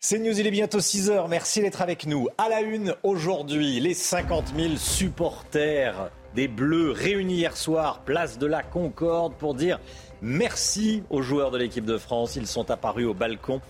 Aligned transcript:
C'est 0.00 0.20
News, 0.20 0.38
il 0.38 0.46
est 0.46 0.52
bientôt 0.52 0.78
6 0.78 1.10
heures. 1.10 1.26
Merci 1.26 1.60
d'être 1.60 1.82
avec 1.82 2.06
nous. 2.06 2.28
À 2.38 2.48
la 2.48 2.60
une, 2.60 2.94
aujourd'hui, 3.02 3.80
les 3.80 3.94
50 3.94 4.54
000 4.56 4.76
supporters 4.76 6.12
des 6.36 6.46
Bleus 6.46 6.92
réunis 6.92 7.38
hier 7.38 7.56
soir, 7.56 8.04
place 8.04 8.38
de 8.38 8.46
la 8.46 8.62
Concorde, 8.62 9.34
pour 9.34 9.56
dire 9.56 9.80
merci 10.22 11.02
aux 11.10 11.20
joueurs 11.20 11.50
de 11.50 11.58
l'équipe 11.58 11.84
de 11.84 11.98
France. 11.98 12.36
Ils 12.36 12.46
sont 12.46 12.70
apparus 12.70 13.06
au 13.06 13.14
balcon 13.14 13.60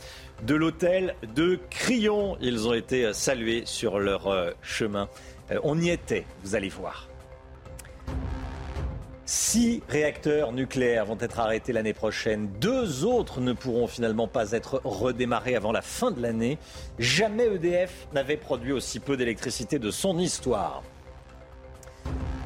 de 0.43 0.54
l'hôtel 0.54 1.14
de 1.35 1.59
Crillon. 1.71 2.37
Ils 2.43 2.69
ont 2.69 2.75
été 2.75 3.15
salués 3.15 3.63
sur 3.65 3.99
leur 3.99 4.27
euh, 4.27 4.51
chemin. 4.61 5.09
Euh, 5.51 5.59
on 5.63 5.81
y 5.81 5.89
était, 5.89 6.27
vous 6.45 6.55
allez 6.55 6.69
voir. 6.69 7.09
Six 9.31 9.83
réacteurs 9.91 10.53
nucléaires 10.53 11.05
vont 11.05 11.19
être 11.21 11.39
arrêtés 11.39 11.75
l'année 11.75 11.93
prochaine. 11.93 12.49
Deux 12.63 13.05
autres 13.05 13.43
ne 13.43 13.53
pourront 13.53 13.87
finalement 13.87 14.27
pas 14.27 14.53
être 14.53 14.81
redémarrés 14.85 15.55
avant 15.55 15.71
la 15.71 15.83
fin 15.83 16.11
de 16.11 16.23
l'année. 16.23 16.57
Jamais 16.99 17.45
EDF 17.45 18.09
n'avait 18.14 18.39
produit 18.39 18.72
aussi 18.72 19.00
peu 19.00 19.19
d'électricité 19.19 19.79
de 19.79 19.91
son 19.91 20.19
histoire. 20.19 20.83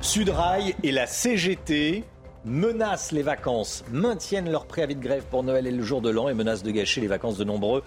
Sudrail 0.01 0.75
et 0.83 0.91
la 0.91 1.07
CGT 1.07 2.03
menacent 2.45 3.13
les 3.13 3.23
vacances, 3.23 3.85
maintiennent 3.93 4.51
leur 4.51 4.67
préavis 4.67 4.97
de 4.97 5.03
grève 5.03 5.23
pour 5.31 5.45
Noël 5.45 5.69
et 5.69 5.71
le 5.71 5.85
jour 5.85 6.01
de 6.01 6.11
l'an 6.11 6.29
et 6.29 6.35
menacent 6.35 6.65
de 6.65 6.73
gâcher 6.73 7.01
les 7.01 7.07
vacances 7.07 7.39
de 7.39 7.45
nombreux 7.45 7.85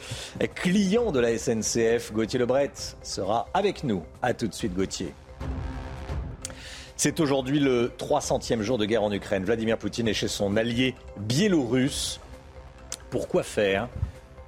clients 0.54 1.12
de 1.12 1.20
la 1.20 1.38
SNCF. 1.38 2.14
Gauthier 2.14 2.40
Lebret 2.40 2.72
sera 3.04 3.50
avec 3.54 3.84
nous. 3.84 4.04
A 4.22 4.34
tout 4.34 4.48
de 4.48 4.54
suite 4.54 4.74
Gauthier. 4.74 5.14
C'est 6.98 7.20
aujourd'hui 7.20 7.60
le 7.60 7.92
300e 7.98 8.62
jour 8.62 8.78
de 8.78 8.86
guerre 8.86 9.04
en 9.04 9.12
Ukraine. 9.12 9.44
Vladimir 9.44 9.78
Poutine 9.78 10.08
est 10.08 10.14
chez 10.14 10.30
son 10.30 10.56
allié 10.56 10.96
biélorusse. 11.18 12.22
Pourquoi 13.10 13.44
faire? 13.44 13.90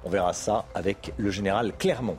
On 0.02 0.08
verra 0.08 0.32
ça 0.32 0.64
avec 0.74 1.12
le 1.18 1.30
général 1.30 1.74
Clermont. 1.78 2.16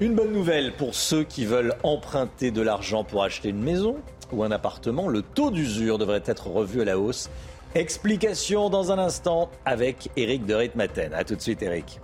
Une 0.00 0.14
bonne 0.14 0.32
nouvelle 0.32 0.72
pour 0.74 0.94
ceux 0.94 1.22
qui 1.22 1.44
veulent 1.44 1.74
emprunter 1.84 2.50
de 2.50 2.62
l'argent 2.62 3.04
pour 3.04 3.22
acheter 3.22 3.50
une 3.50 3.62
maison 3.62 3.96
ou 4.32 4.42
un 4.42 4.50
appartement. 4.50 5.06
Le 5.06 5.22
taux 5.22 5.52
d'usure 5.52 5.98
devrait 5.98 6.22
être 6.26 6.48
revu 6.48 6.82
à 6.82 6.84
la 6.84 6.98
hausse. 6.98 7.30
Explication 7.76 8.70
dans 8.70 8.90
un 8.90 8.98
instant 8.98 9.50
avec 9.64 10.10
Eric 10.16 10.46
de 10.46 10.54
Ritmaten. 10.54 11.14
A 11.14 11.22
tout 11.22 11.36
de 11.36 11.40
suite, 11.40 11.62
Eric. 11.62 12.00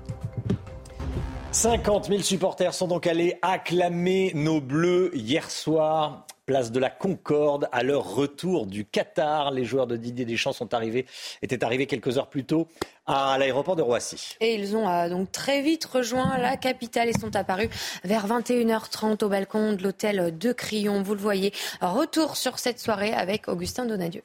50 1.55 2.09
000 2.09 2.23
supporters 2.23 2.75
sont 2.75 2.89
donc 2.89 3.07
allés 3.07 3.39
acclamer 3.41 4.33
nos 4.35 4.61
Bleus 4.61 5.13
hier 5.15 5.49
soir. 5.53 6.27
Place 6.47 6.73
de 6.73 6.81
la 6.81 6.91
Concorde, 6.91 7.69
à 7.71 7.85
leur 7.85 8.17
retour 8.17 8.67
du 8.67 8.85
Qatar, 8.85 9.53
les 9.53 9.65
joueurs 9.65 9.87
de 9.87 9.97
Didier 9.97 10.25
Deschamps 10.25 10.53
sont 10.53 10.75
arrivés, 10.75 11.07
étaient 11.43 11.63
arrivés 11.63 11.87
quelques 11.87 12.19
heures 12.19 12.27
plus 12.27 12.45
tôt 12.45 12.67
à 13.07 13.39
l'aéroport 13.39 13.77
de 13.77 13.83
Roissy. 13.83 14.35
Et 14.41 14.57
ils 14.57 14.75
ont 14.75 14.89
euh, 14.89 15.09
donc 15.09 15.31
très 15.31 15.63
vite 15.63 15.85
rejoint 15.85 16.39
la 16.39 16.57
capitale 16.57 17.09
et 17.09 17.13
sont 17.13 17.37
apparus 17.37 17.69
vers 18.03 18.27
21h30 18.27 19.25
au 19.25 19.29
balcon 19.29 19.75
de 19.75 19.85
l'hôtel 19.85 20.37
de 20.37 20.53
Crillon. 20.53 21.05
Vous 21.05 21.15
le 21.15 21.21
voyez, 21.21 21.53
retour 21.81 22.37
sur 22.37 22.59
cette 22.59 22.81
soirée 22.81 23.15
avec 23.15 23.47
Augustin 23.47 23.87
Donadieu. 23.87 24.23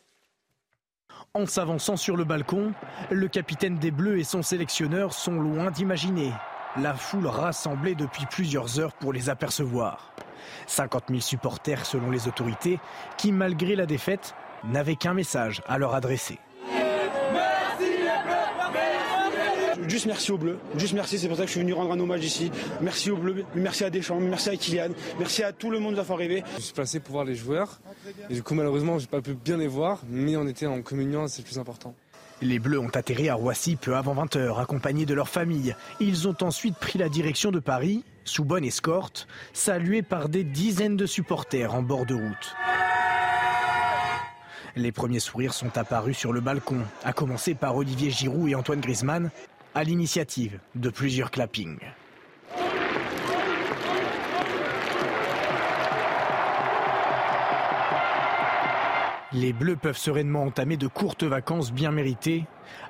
En 1.36 1.46
s'avançant 1.46 1.96
sur 1.96 2.18
le 2.18 2.24
balcon, 2.24 2.74
le 3.12 3.28
capitaine 3.28 3.78
des 3.78 3.92
Bleus 3.92 4.18
et 4.18 4.24
son 4.24 4.42
sélectionneur 4.42 5.14
sont 5.14 5.40
loin 5.40 5.70
d'imaginer 5.70 6.32
la 6.78 6.94
foule 6.94 7.28
rassemblée 7.28 7.96
depuis 7.96 8.26
plusieurs 8.26 8.80
heures 8.80 8.94
pour 8.94 9.14
les 9.14 9.30
apercevoir. 9.30 10.14
50 10.68 11.06
000 11.10 11.22
supporters 11.22 11.86
selon 11.86 12.12
les 12.12 12.28
autorités 12.28 12.80
qui, 13.18 13.32
malgré 13.32 13.76
la 13.76 13.86
défaite, 13.86 14.36
n'avaient 14.64 14.96
qu'un 14.96 15.14
message 15.14 15.62
à 15.68 15.78
leur 15.78 15.96
adresser. 15.96 16.40
Juste 19.88 20.06
merci 20.06 20.32
aux 20.32 20.38
Bleus. 20.38 20.60
Juste 20.76 20.94
merci, 20.94 21.18
c'est 21.18 21.28
pour 21.28 21.38
ça 21.38 21.44
que 21.44 21.48
je 21.48 21.54
suis 21.54 21.62
venu 21.62 21.74
rendre 21.74 21.92
un 21.92 22.00
hommage 22.00 22.24
ici. 22.24 22.52
Merci 22.80 23.10
aux 23.10 23.18
Bleus, 23.18 23.44
merci 23.56 23.84
à 23.84 23.90
Deschamps, 23.90 24.20
merci 24.20 24.50
à 24.50 24.56
Kylian, 24.56 24.90
merci 25.18 25.42
à 25.42 25.52
tout 25.52 25.72
le 25.72 25.80
monde 25.80 25.96
d'avoir 25.96 26.20
rêvé. 26.20 26.44
Je 26.58 26.62
suis 26.62 26.74
placé 26.74 27.00
pour 27.00 27.14
voir 27.14 27.26
les 27.26 27.34
joueurs. 27.34 27.80
Et 28.30 28.36
du 28.36 28.44
coup, 28.44 28.54
malheureusement, 28.54 29.00
j'ai 29.00 29.08
pas 29.08 29.22
pu 29.22 29.34
bien 29.34 29.58
les 29.58 29.68
voir, 29.68 30.02
mais 30.08 30.38
on 30.38 30.46
était 30.46 30.68
en 30.68 30.82
communion, 30.84 31.28
c'est 31.28 31.42
le 31.42 31.46
plus 31.46 31.58
important. 31.58 31.96
Les 32.42 32.60
Bleus 32.60 32.80
ont 32.80 32.96
atterri 32.96 33.28
à 33.28 33.36
Roissy 33.36 33.76
peu 33.76 33.98
avant 33.98 34.16
20h, 34.16 34.62
accompagnés 34.62 35.06
de 35.06 35.14
leur 35.14 35.28
famille. 35.28 35.76
Ils 36.00 36.28
ont 36.28 36.38
ensuite 36.42 36.78
pris 36.78 36.98
la 36.98 37.10
direction 37.10 37.52
de 37.52 37.60
Paris, 37.60 38.06
sous 38.24 38.46
bonne 38.46 38.64
escorte, 38.64 39.28
salués 39.52 40.04
par 40.04 40.30
des 40.30 40.46
dizaines 40.46 40.96
de 40.96 41.06
supporters 41.06 41.76
en 41.76 41.82
bord 41.82 42.06
de 42.06 42.16
route. 42.16 42.56
Les 44.78 44.94
premiers 44.94 45.20
sourires 45.20 45.54
sont 45.54 45.78
apparus 45.78 46.18
sur 46.18 46.32
le 46.32 46.40
balcon, 46.40 46.80
à 47.04 47.12
commencer 47.12 47.56
par 47.56 47.76
Olivier 47.76 48.10
Giroud 48.10 48.50
et 48.50 48.56
Antoine 48.56 48.80
Griezmann, 48.80 49.32
à 49.76 49.84
l'initiative 49.84 50.60
de 50.76 50.90
plusieurs 50.90 51.32
clappings. 51.32 51.80
Les 59.32 59.54
Bleus 59.54 59.76
peuvent 59.76 59.98
sereinement 59.98 60.42
entamer 60.42 60.76
de 60.76 60.88
courtes 60.88 61.24
vacances 61.24 61.72
bien 61.72 61.92
méritées 61.92 62.46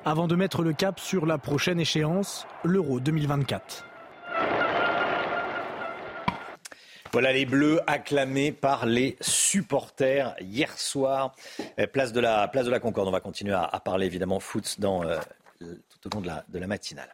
avant 0.06 0.26
de 0.26 0.38
mettre 0.38 0.64
le 0.64 0.72
cap 0.72 0.98
sur 0.98 1.26
la 1.26 1.38
prochaine 1.38 1.82
échéance, 1.82 2.48
l'Euro 2.64 3.02
2024. 3.02 3.86
Voilà 7.12 7.34
les 7.34 7.46
Bleus 7.46 7.82
acclamés 7.88 8.54
par 8.54 8.86
les 8.86 9.18
supporters 9.20 10.34
hier 10.40 10.78
soir, 10.78 11.36
euh, 11.78 11.88
place 11.88 12.14
de 12.14 12.22
la, 12.22 12.48
place 12.48 12.66
de 12.66 12.72
la 12.72 12.80
Concorde. 12.80 13.10
On 13.10 13.12
va 13.12 13.20
continuer 13.20 13.54
à, 13.54 13.78
parler 13.84 14.06
évidemment 14.06 14.40
foot 14.40 14.80
dans, 14.80 15.04
euh, 15.04 15.20
tout 15.60 16.08
au 16.08 16.16
long 16.16 16.22
de 16.22 16.28
la, 16.28 16.46
de 16.48 16.66
matinale. 16.66 17.14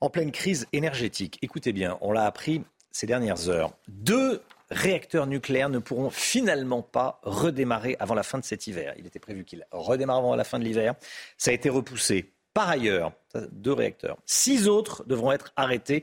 En 0.00 0.08
pleine 0.08 0.30
crise 0.30 0.68
énergétique, 0.72 1.36
écoutez 1.42 1.72
bien, 1.72 1.98
on 2.00 2.12
l'a 2.12 2.26
appris 2.26 2.62
ces 2.92 3.08
dernières 3.08 3.48
heures. 3.48 3.72
Deux 3.88 4.40
réacteurs 4.72 5.26
nucléaires 5.26 5.68
ne 5.68 5.78
pourront 5.78 6.10
finalement 6.10 6.82
pas 6.82 7.20
redémarrer 7.22 7.96
avant 8.00 8.14
la 8.14 8.22
fin 8.22 8.38
de 8.38 8.44
cet 8.44 8.66
hiver. 8.66 8.94
Il 8.98 9.06
était 9.06 9.18
prévu 9.18 9.44
qu'ils 9.44 9.66
redémarrent 9.70 10.18
avant 10.18 10.34
la 10.34 10.44
fin 10.44 10.58
de 10.58 10.64
l'hiver. 10.64 10.94
Ça 11.36 11.50
a 11.50 11.54
été 11.54 11.68
repoussé. 11.68 12.32
Par 12.54 12.68
ailleurs, 12.68 13.12
deux 13.52 13.72
réacteurs. 13.72 14.18
Six 14.26 14.68
autres 14.68 15.04
devront 15.06 15.32
être 15.32 15.52
arrêtés 15.56 16.02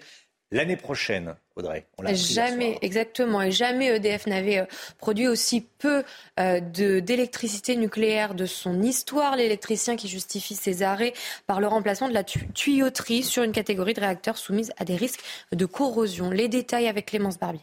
l'année 0.51 0.77
prochaine, 0.77 1.35
Audrey. 1.55 1.85
jamais, 2.13 2.77
exactement. 2.81 3.41
Et 3.41 3.51
jamais 3.51 3.95
EDF 3.95 4.27
n'avait 4.27 4.59
euh, 4.59 4.65
produit 4.97 5.27
aussi 5.27 5.61
peu 5.61 6.03
euh, 6.39 6.59
d'électricité 6.59 7.75
nucléaire 7.75 8.33
de 8.33 8.45
son 8.45 8.81
histoire. 8.81 9.35
L'électricien 9.35 9.95
qui 9.95 10.07
justifie 10.07 10.55
ces 10.55 10.83
arrêts 10.83 11.13
par 11.47 11.59
le 11.59 11.67
remplacement 11.67 12.09
de 12.09 12.13
la 12.13 12.23
tuyauterie 12.23 13.23
sur 13.23 13.43
une 13.43 13.51
catégorie 13.51 13.93
de 13.93 14.01
réacteurs 14.01 14.37
soumise 14.37 14.71
à 14.77 14.85
des 14.85 14.95
risques 14.95 15.21
de 15.51 15.65
corrosion. 15.65 16.31
Les 16.31 16.47
détails 16.47 16.87
avec 16.87 17.07
Clémence 17.07 17.37
Barbier. 17.37 17.61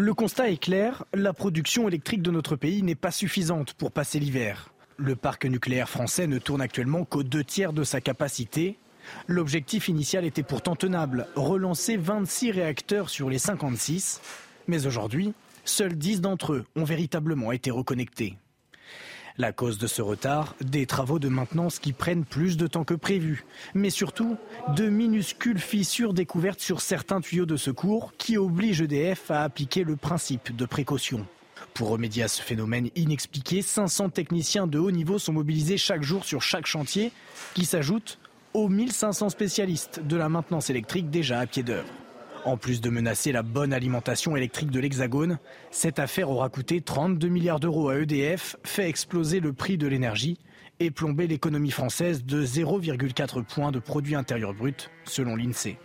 Le 0.00 0.14
constat 0.14 0.48
est 0.48 0.58
clair, 0.58 1.04
la 1.12 1.32
production 1.32 1.88
électrique 1.88 2.22
de 2.22 2.30
notre 2.30 2.54
pays 2.54 2.84
n'est 2.84 2.94
pas 2.94 3.10
suffisante 3.10 3.74
pour 3.74 3.90
passer 3.90 4.20
l'hiver. 4.20 4.72
Le 4.96 5.16
parc 5.16 5.44
nucléaire 5.44 5.88
français 5.88 6.28
ne 6.28 6.38
tourne 6.38 6.60
actuellement 6.60 7.04
qu'aux 7.04 7.24
deux 7.24 7.42
tiers 7.42 7.72
de 7.72 7.82
sa 7.82 8.00
capacité. 8.00 8.78
L'objectif 9.26 9.88
initial 9.88 10.24
était 10.24 10.44
pourtant 10.44 10.76
tenable, 10.76 11.26
relancer 11.34 11.96
26 11.96 12.52
réacteurs 12.52 13.10
sur 13.10 13.28
les 13.28 13.40
56. 13.40 14.20
Mais 14.68 14.86
aujourd'hui, 14.86 15.32
seuls 15.64 15.96
10 15.96 16.20
d'entre 16.20 16.52
eux 16.52 16.64
ont 16.76 16.84
véritablement 16.84 17.50
été 17.50 17.72
reconnectés. 17.72 18.36
La 19.40 19.52
cause 19.52 19.78
de 19.78 19.86
ce 19.86 20.02
retard, 20.02 20.56
des 20.60 20.84
travaux 20.84 21.20
de 21.20 21.28
maintenance 21.28 21.78
qui 21.78 21.92
prennent 21.92 22.24
plus 22.24 22.56
de 22.56 22.66
temps 22.66 22.82
que 22.82 22.94
prévu, 22.94 23.44
mais 23.72 23.88
surtout 23.88 24.36
de 24.74 24.88
minuscules 24.88 25.60
fissures 25.60 26.12
découvertes 26.12 26.58
sur 26.58 26.80
certains 26.80 27.20
tuyaux 27.20 27.46
de 27.46 27.56
secours 27.56 28.12
qui 28.18 28.36
obligent 28.36 28.82
EDF 28.82 29.30
à 29.30 29.44
appliquer 29.44 29.84
le 29.84 29.94
principe 29.94 30.56
de 30.56 30.66
précaution. 30.66 31.24
Pour 31.72 31.90
remédier 31.90 32.24
à 32.24 32.28
ce 32.28 32.42
phénomène 32.42 32.90
inexpliqué, 32.96 33.62
500 33.62 34.10
techniciens 34.10 34.66
de 34.66 34.80
haut 34.80 34.90
niveau 34.90 35.20
sont 35.20 35.32
mobilisés 35.32 35.78
chaque 35.78 36.02
jour 36.02 36.24
sur 36.24 36.42
chaque 36.42 36.66
chantier, 36.66 37.12
qui 37.54 37.64
s'ajoute 37.64 38.18
aux 38.54 38.68
1500 38.68 39.28
spécialistes 39.28 40.00
de 40.00 40.16
la 40.16 40.28
maintenance 40.28 40.68
électrique 40.68 41.10
déjà 41.10 41.38
à 41.38 41.46
pied 41.46 41.62
d'œuvre. 41.62 41.86
En 42.44 42.56
plus 42.56 42.80
de 42.80 42.90
menacer 42.90 43.32
la 43.32 43.42
bonne 43.42 43.72
alimentation 43.72 44.36
électrique 44.36 44.70
de 44.70 44.80
l'Hexagone, 44.80 45.38
cette 45.70 45.98
affaire 45.98 46.30
aura 46.30 46.48
coûté 46.48 46.80
32 46.80 47.28
milliards 47.28 47.60
d'euros 47.60 47.88
à 47.88 47.96
EDF, 47.96 48.56
fait 48.64 48.88
exploser 48.88 49.40
le 49.40 49.52
prix 49.52 49.76
de 49.76 49.86
l'énergie 49.86 50.38
et 50.80 50.90
plomber 50.90 51.26
l'économie 51.26 51.70
française 51.70 52.24
de 52.24 52.44
0,4 52.44 53.42
points 53.44 53.72
de 53.72 53.78
produit 53.78 54.14
intérieur 54.14 54.54
brut, 54.54 54.90
selon 55.04 55.36
l'INSEE. 55.36 55.78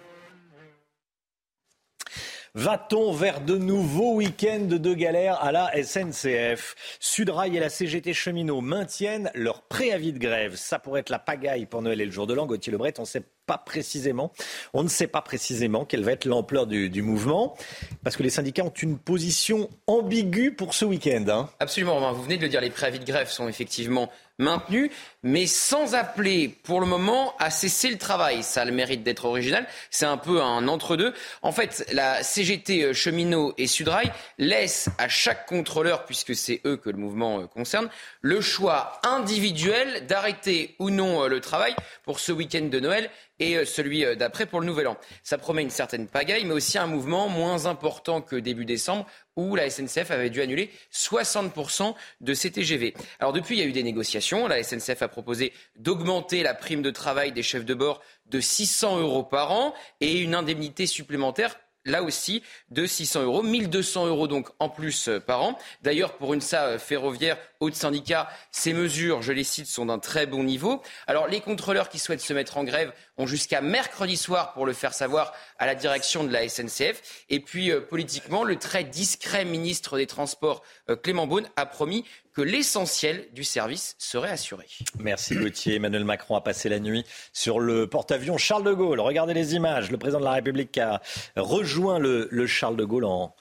Va-t-on 2.55 3.13
vers 3.13 3.41
de 3.41 3.57
nouveaux 3.57 4.13
week-ends 4.13 4.67
de 4.67 4.93
galère 4.93 5.43
à 5.43 5.51
la 5.51 5.71
SNCF 5.83 6.75
Sudrail 6.99 7.57
et 7.57 7.59
la 7.59 7.69
CGT 7.69 8.13
Cheminot 8.13 8.61
maintiennent 8.61 9.31
leur 9.33 9.63
préavis 9.63 10.13
de 10.13 10.19
grève. 10.19 10.55
Ça 10.55 10.77
pourrait 10.77 10.99
être 10.99 11.09
la 11.09 11.17
pagaille 11.17 11.65
pour 11.65 11.81
Noël 11.81 11.99
et 11.99 12.05
le 12.05 12.11
jour 12.11 12.27
de 12.27 12.35
l'an. 12.35 12.45
Gauthier 12.45 12.71
Lebret, 12.71 12.93
on 12.99 13.01
ne 13.01 13.07
sait 13.07 13.21
pas 13.21 13.27
pas 13.45 13.57
précisément, 13.57 14.31
on 14.73 14.83
ne 14.83 14.87
sait 14.87 15.07
pas 15.07 15.21
précisément 15.21 15.85
quelle 15.85 16.03
va 16.03 16.13
être 16.13 16.25
l'ampleur 16.25 16.65
du, 16.67 17.01
mouvement, 17.01 17.55
parce 18.03 18.15
que 18.15 18.23
les 18.23 18.29
syndicats 18.29 18.63
ont 18.63 18.69
une 18.69 18.97
position 18.97 19.69
ambiguë 19.87 20.51
pour 20.51 20.73
ce 20.73 20.85
week-end. 20.85 21.25
Hein. 21.27 21.49
Absolument, 21.59 22.13
Vous 22.13 22.23
venez 22.23 22.37
de 22.37 22.43
le 22.43 22.49
dire, 22.49 22.61
les 22.61 22.69
préavis 22.69 22.99
de 22.99 23.05
grève 23.05 23.29
sont 23.29 23.47
effectivement 23.47 24.09
maintenu, 24.39 24.91
mais 25.21 25.45
sans 25.45 25.95
appeler 25.95 26.47
pour 26.63 26.81
le 26.81 26.87
moment 26.87 27.35
à 27.37 27.49
cesser 27.49 27.89
le 27.89 27.97
travail. 27.97 28.43
Ça 28.43 28.63
a 28.63 28.65
le 28.65 28.71
mérite 28.71 29.03
d'être 29.03 29.25
original. 29.25 29.67
C'est 29.91 30.05
un 30.05 30.17
peu 30.17 30.41
un 30.41 30.67
entre-deux. 30.67 31.13
En 31.41 31.51
fait, 31.51 31.85
la 31.93 32.23
CGT 32.23 32.83
euh, 32.83 32.93
cheminot 32.93 33.53
et 33.57 33.67
Sudrail 33.67 34.11
laissent 34.37 34.89
à 34.97 35.07
chaque 35.07 35.45
contrôleur, 35.45 36.05
puisque 36.05 36.35
c'est 36.35 36.61
eux 36.65 36.77
que 36.77 36.89
le 36.89 36.97
mouvement 36.97 37.41
euh, 37.41 37.47
concerne, 37.47 37.89
le 38.21 38.41
choix 38.41 38.99
individuel 39.03 40.07
d'arrêter 40.07 40.75
ou 40.79 40.89
non 40.89 41.23
euh, 41.23 41.27
le 41.27 41.39
travail 41.39 41.75
pour 42.03 42.19
ce 42.19 42.31
week-end 42.31 42.65
de 42.65 42.79
Noël 42.79 43.09
et 43.39 43.65
celui 43.65 44.05
d'après 44.15 44.45
pour 44.45 44.59
le 44.59 44.65
Nouvel 44.65 44.87
An. 44.87 44.97
Ça 45.23 45.37
promet 45.37 45.61
une 45.61 45.69
certaine 45.69 46.07
pagaille, 46.07 46.45
mais 46.45 46.53
aussi 46.53 46.77
un 46.77 46.87
mouvement 46.87 47.29
moins 47.29 47.65
important 47.65 48.21
que 48.21 48.35
début 48.35 48.65
décembre, 48.65 49.05
où 49.35 49.55
la 49.55 49.69
SNCF 49.69 50.11
avait 50.11 50.29
dû 50.29 50.41
annuler 50.41 50.69
60% 50.93 51.95
de 52.21 52.33
ses 52.33 52.51
TGV. 52.51 52.93
Alors 53.19 53.33
depuis, 53.33 53.55
il 53.55 53.59
y 53.59 53.63
a 53.63 53.65
eu 53.65 53.71
des 53.71 53.83
négociations. 53.83 54.47
La 54.47 54.61
SNCF 54.63 55.01
a 55.01 55.07
proposé 55.07 55.53
d'augmenter 55.77 56.43
la 56.43 56.53
prime 56.53 56.81
de 56.81 56.91
travail 56.91 57.31
des 57.31 57.43
chefs 57.43 57.65
de 57.65 57.73
bord 57.73 58.01
de 58.27 58.39
600 58.39 58.99
euros 58.99 59.23
par 59.23 59.51
an 59.51 59.73
et 60.01 60.19
une 60.19 60.35
indemnité 60.35 60.85
supplémentaire 60.85 61.59
là 61.85 62.03
aussi 62.03 62.43
de 62.69 62.85
600 62.85 63.23
euros, 63.23 63.43
1200 63.43 64.07
euros 64.07 64.27
donc 64.27 64.49
en 64.59 64.69
plus 64.69 65.09
euh, 65.09 65.19
par 65.19 65.41
an. 65.41 65.57
D'ailleurs, 65.81 66.13
pour 66.13 66.33
une 66.33 66.41
SA 66.41 66.65
euh, 66.65 66.79
ferroviaire 66.79 67.37
haute 67.59 67.75
syndicat, 67.75 68.29
ces 68.51 68.73
mesures, 68.73 69.21
je 69.21 69.31
les 69.31 69.43
cite, 69.43 69.67
sont 69.67 69.85
d'un 69.85 69.99
très 69.99 70.25
bon 70.25 70.43
niveau. 70.43 70.81
Alors, 71.07 71.27
les 71.27 71.41
contrôleurs 71.41 71.89
qui 71.89 71.99
souhaitent 71.99 72.21
se 72.21 72.33
mettre 72.33 72.57
en 72.57 72.63
grève 72.63 72.91
ont 73.17 73.27
jusqu'à 73.27 73.61
mercredi 73.61 74.17
soir 74.17 74.53
pour 74.53 74.65
le 74.65 74.73
faire 74.73 74.93
savoir 74.93 75.33
à 75.63 75.65
la 75.65 75.75
direction 75.75 76.25
de 76.25 76.31
la 76.31 76.47
SNCF. 76.47 77.25
Et 77.29 77.39
puis, 77.39 77.71
euh, 77.71 77.79
politiquement, 77.79 78.43
le 78.43 78.57
très 78.57 78.83
discret 78.83 79.45
ministre 79.45 79.97
des 79.97 80.07
Transports, 80.07 80.61
Clément 81.01 81.25
Beaune, 81.25 81.47
a 81.55 81.65
promis 81.65 82.03
que 82.33 82.41
l'essentiel 82.41 83.27
du 83.31 83.43
service 83.43 83.95
serait 83.97 84.31
assuré. 84.31 84.65
Merci 84.99 85.35
Gauthier. 85.35 85.75
Emmanuel 85.75 86.03
Macron 86.03 86.35
a 86.35 86.41
passé 86.41 86.67
la 86.67 86.79
nuit 86.79 87.05
sur 87.31 87.59
le 87.59 87.87
porte-avions 87.87 88.37
Charles 88.37 88.63
de 88.63 88.73
Gaulle. 88.73 88.99
Regardez 88.99 89.33
les 89.33 89.55
images. 89.55 89.91
Le 89.91 89.97
président 89.97 90.19
de 90.19 90.25
la 90.25 90.33
République 90.33 90.77
a 90.77 91.01
rejoint 91.37 91.99
le, 91.99 92.47
Charles 92.47 92.75
de 92.75 92.83
Gaulle 92.83 93.05
en, 93.05 93.33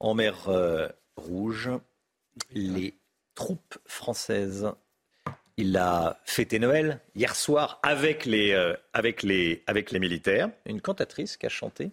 en 0.00 0.14
mer 0.14 0.48
euh, 0.48 0.88
Rouge. 1.16 1.70
Les 2.52 2.98
troupes 3.34 3.78
françaises. 3.86 4.70
Il 5.58 5.76
a 5.78 6.20
fêté 6.24 6.58
Noël 6.58 7.00
hier 7.14 7.34
soir 7.34 7.80
avec 7.82 8.26
les, 8.26 8.52
euh, 8.52 8.74
avec 8.92 9.22
les, 9.22 9.62
avec 9.66 9.90
les 9.90 9.98
militaires. 9.98 10.50
Une 10.66 10.82
cantatrice 10.82 11.36
qui 11.38 11.46
a 11.46 11.48
chanté 11.48 11.92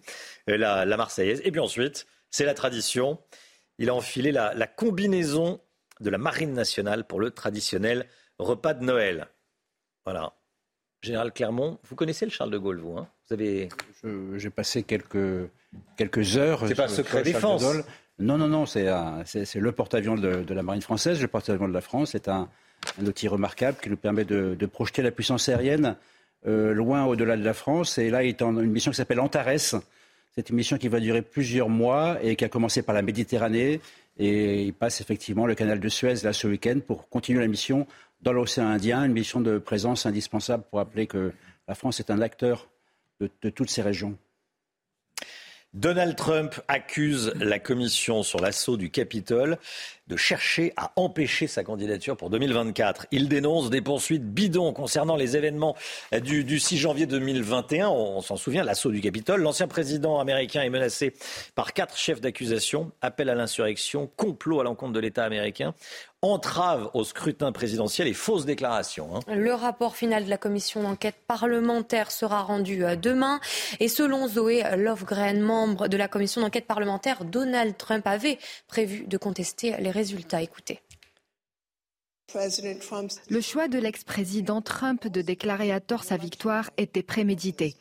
euh, 0.50 0.58
la, 0.58 0.84
la 0.84 0.96
Marseillaise. 0.98 1.40
Et 1.44 1.50
puis 1.50 1.60
ensuite, 1.60 2.06
c'est 2.30 2.44
la 2.44 2.52
tradition. 2.54 3.18
Il 3.78 3.88
a 3.88 3.94
enfilé 3.94 4.32
la, 4.32 4.52
la 4.52 4.66
combinaison 4.66 5.60
de 6.00 6.10
la 6.10 6.18
Marine 6.18 6.52
nationale 6.52 7.06
pour 7.06 7.20
le 7.20 7.30
traditionnel 7.30 8.06
repas 8.38 8.74
de 8.74 8.84
Noël. 8.84 9.28
Voilà. 10.04 10.34
Général 11.00 11.32
Clermont, 11.32 11.78
vous 11.84 11.96
connaissez 11.96 12.24
le 12.24 12.30
Charles 12.30 12.50
de 12.50 12.58
Gaulle, 12.58 12.80
vous 12.80 12.98
hein? 12.98 13.08
Vous 13.28 13.34
avez. 13.34 13.68
J'ai 14.36 14.50
passé 14.50 14.82
quelques, 14.82 15.50
quelques 15.96 16.36
heures. 16.36 16.66
C'est 16.66 16.74
pas 16.74 16.88
secret 16.88 17.22
défense. 17.22 17.62
non, 18.18 18.38
non, 18.38 18.48
non, 18.48 18.66
c'est 18.66 18.84
le 18.84 19.72
porte-avions 19.72 20.16
de, 20.16 20.52
la 20.52 20.62
Marine 20.62 20.82
française, 20.82 21.20
le 21.20 21.28
porte-avions 21.28 21.68
de 21.68 21.74
la 21.74 21.80
France. 21.80 22.10
C'est 22.12 22.28
un, 22.28 22.48
outil 23.02 23.28
remarquable 23.28 23.78
qui 23.82 23.90
nous 23.90 23.96
permet 23.96 24.24
de, 24.24 24.66
projeter 24.66 25.02
la 25.02 25.10
puissance 25.10 25.48
aérienne 25.48 25.96
euh, 26.46 26.72
loin 26.72 27.04
au-delà 27.04 27.36
de 27.36 27.44
la 27.44 27.54
France. 27.54 27.98
Et 27.98 28.10
là, 28.10 28.22
il 28.22 28.30
est 28.30 28.42
en 28.42 28.58
une 28.60 28.70
mission 28.70 28.90
qui 28.90 28.96
s'appelle 28.96 29.20
Antares. 29.20 29.80
C'est 30.34 30.50
une 30.50 30.56
mission 30.56 30.78
qui 30.78 30.88
va 30.88 31.00
durer 31.00 31.22
plusieurs 31.22 31.68
mois 31.68 32.18
et 32.22 32.36
qui 32.36 32.44
a 32.44 32.48
commencé 32.48 32.82
par 32.82 32.94
la 32.94 33.02
Méditerranée 33.02 33.80
et 34.18 34.62
il 34.62 34.74
passe 34.74 35.00
effectivement 35.00 35.46
le 35.46 35.54
canal 35.54 35.80
de 35.80 35.88
Suez 35.88 36.14
là 36.22 36.32
ce 36.32 36.46
week-end 36.46 36.80
pour 36.86 37.08
continuer 37.08 37.40
la 37.40 37.48
mission 37.48 37.86
dans 38.22 38.32
l'océan 38.32 38.66
Indien, 38.66 39.04
une 39.04 39.12
mission 39.12 39.40
de 39.40 39.58
présence 39.58 40.06
indispensable 40.06 40.64
pour 40.70 40.78
rappeler 40.78 41.06
que 41.06 41.32
la 41.68 41.74
France 41.74 42.00
est 42.00 42.10
un 42.10 42.20
acteur 42.20 42.68
de 43.20 43.50
toutes 43.50 43.70
ces 43.70 43.82
régions. 43.82 44.16
Donald 45.74 46.14
Trump 46.14 46.60
accuse 46.68 47.32
la 47.40 47.58
commission 47.58 48.22
sur 48.22 48.40
l'assaut 48.40 48.76
du 48.76 48.90
Capitole 48.90 49.58
de 50.06 50.16
chercher 50.16 50.72
à 50.76 50.92
empêcher 50.96 51.46
sa 51.46 51.64
candidature 51.64 52.16
pour 52.16 52.30
2024. 52.30 53.06
Il 53.10 53.28
dénonce 53.28 53.70
des 53.70 53.80
poursuites 53.80 54.24
bidons 54.24 54.72
concernant 54.72 55.16
les 55.16 55.36
événements 55.36 55.76
du, 56.22 56.58
6 56.58 56.76
janvier 56.76 57.06
2021. 57.06 57.88
On, 57.88 58.20
s'en 58.20 58.36
souvient, 58.36 58.64
l'assaut 58.64 58.90
du 58.90 59.00
Capitole. 59.00 59.40
L'ancien 59.40 59.66
président 59.66 60.20
américain 60.20 60.62
est 60.62 60.70
menacé 60.70 61.14
par 61.54 61.72
quatre 61.72 61.96
chefs 61.96 62.20
d'accusation, 62.20 62.92
appel 63.00 63.30
à 63.30 63.34
l'insurrection, 63.34 64.10
complot 64.16 64.60
à 64.60 64.64
l'encontre 64.64 64.92
de 64.92 65.00
l'État 65.00 65.24
américain 65.24 65.74
entrave 66.24 66.90
au 66.94 67.04
scrutin 67.04 67.52
présidentiel 67.52 68.08
et 68.08 68.14
fausse 68.14 68.46
déclaration. 68.46 69.10
Hein. 69.14 69.20
Le 69.34 69.52
rapport 69.52 69.94
final 69.94 70.24
de 70.24 70.30
la 70.30 70.38
commission 70.38 70.82
d'enquête 70.82 71.16
parlementaire 71.26 72.10
sera 72.10 72.42
rendu 72.42 72.84
euh, 72.84 72.96
demain. 72.96 73.40
Et 73.78 73.88
selon 73.88 74.26
Zoé 74.26 74.64
Lovegren, 74.76 75.40
membre 75.40 75.88
de 75.88 75.96
la 75.96 76.08
commission 76.08 76.40
d'enquête 76.40 76.66
parlementaire, 76.66 77.24
Donald 77.24 77.76
Trump 77.76 78.06
avait 78.06 78.38
prévu 78.68 79.04
de 79.06 79.16
contester 79.18 79.74
les 79.78 79.90
résultats. 79.94 80.42
Écoutez. 80.42 80.80
Le 83.30 83.40
choix 83.40 83.68
de 83.68 83.78
l'ex-président 83.78 84.60
Trump 84.60 85.06
de 85.06 85.22
déclarer 85.22 85.70
à 85.70 85.80
tort 85.80 86.02
sa 86.02 86.16
victoire 86.16 86.70
était 86.76 87.02
prémédité. 87.02 87.76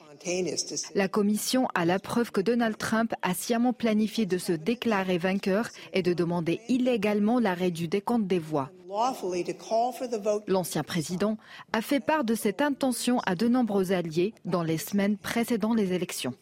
La 0.94 1.07
commission 1.07 1.68
a 1.74 1.86
la 1.86 2.00
preuve 2.00 2.31
que 2.31 2.42
Donald 2.42 2.77
Trump 2.77 3.13
a 3.24 3.33
sciemment 3.33 3.74
planifié 3.74 4.25
de 4.25 4.38
se 4.38 4.54
déclarer 4.54 5.18
vainqueur 5.18 5.69
et 5.94 6.04
de 6.04 6.13
demander 6.13 6.62
illégalement 6.69 7.39
l'arrêt 7.39 7.71
du 7.71 7.88
décompte 7.88 8.27
des 8.27 8.39
voix. 8.39 8.69
L'ancien 10.48 10.83
président 10.83 11.38
a 11.74 11.81
fait 11.81 12.00
part 12.00 12.24
de 12.24 12.36
cette 12.36 12.62
intention 12.62 13.19
à 13.25 13.33
de 13.36 13.48
nombreux 13.48 13.92
alliés 13.92 14.36
dans 14.45 14.63
les 14.63 14.77
semaines 14.77 15.18
précédant 15.18 15.74
les 15.74 15.94
élections 15.94 16.36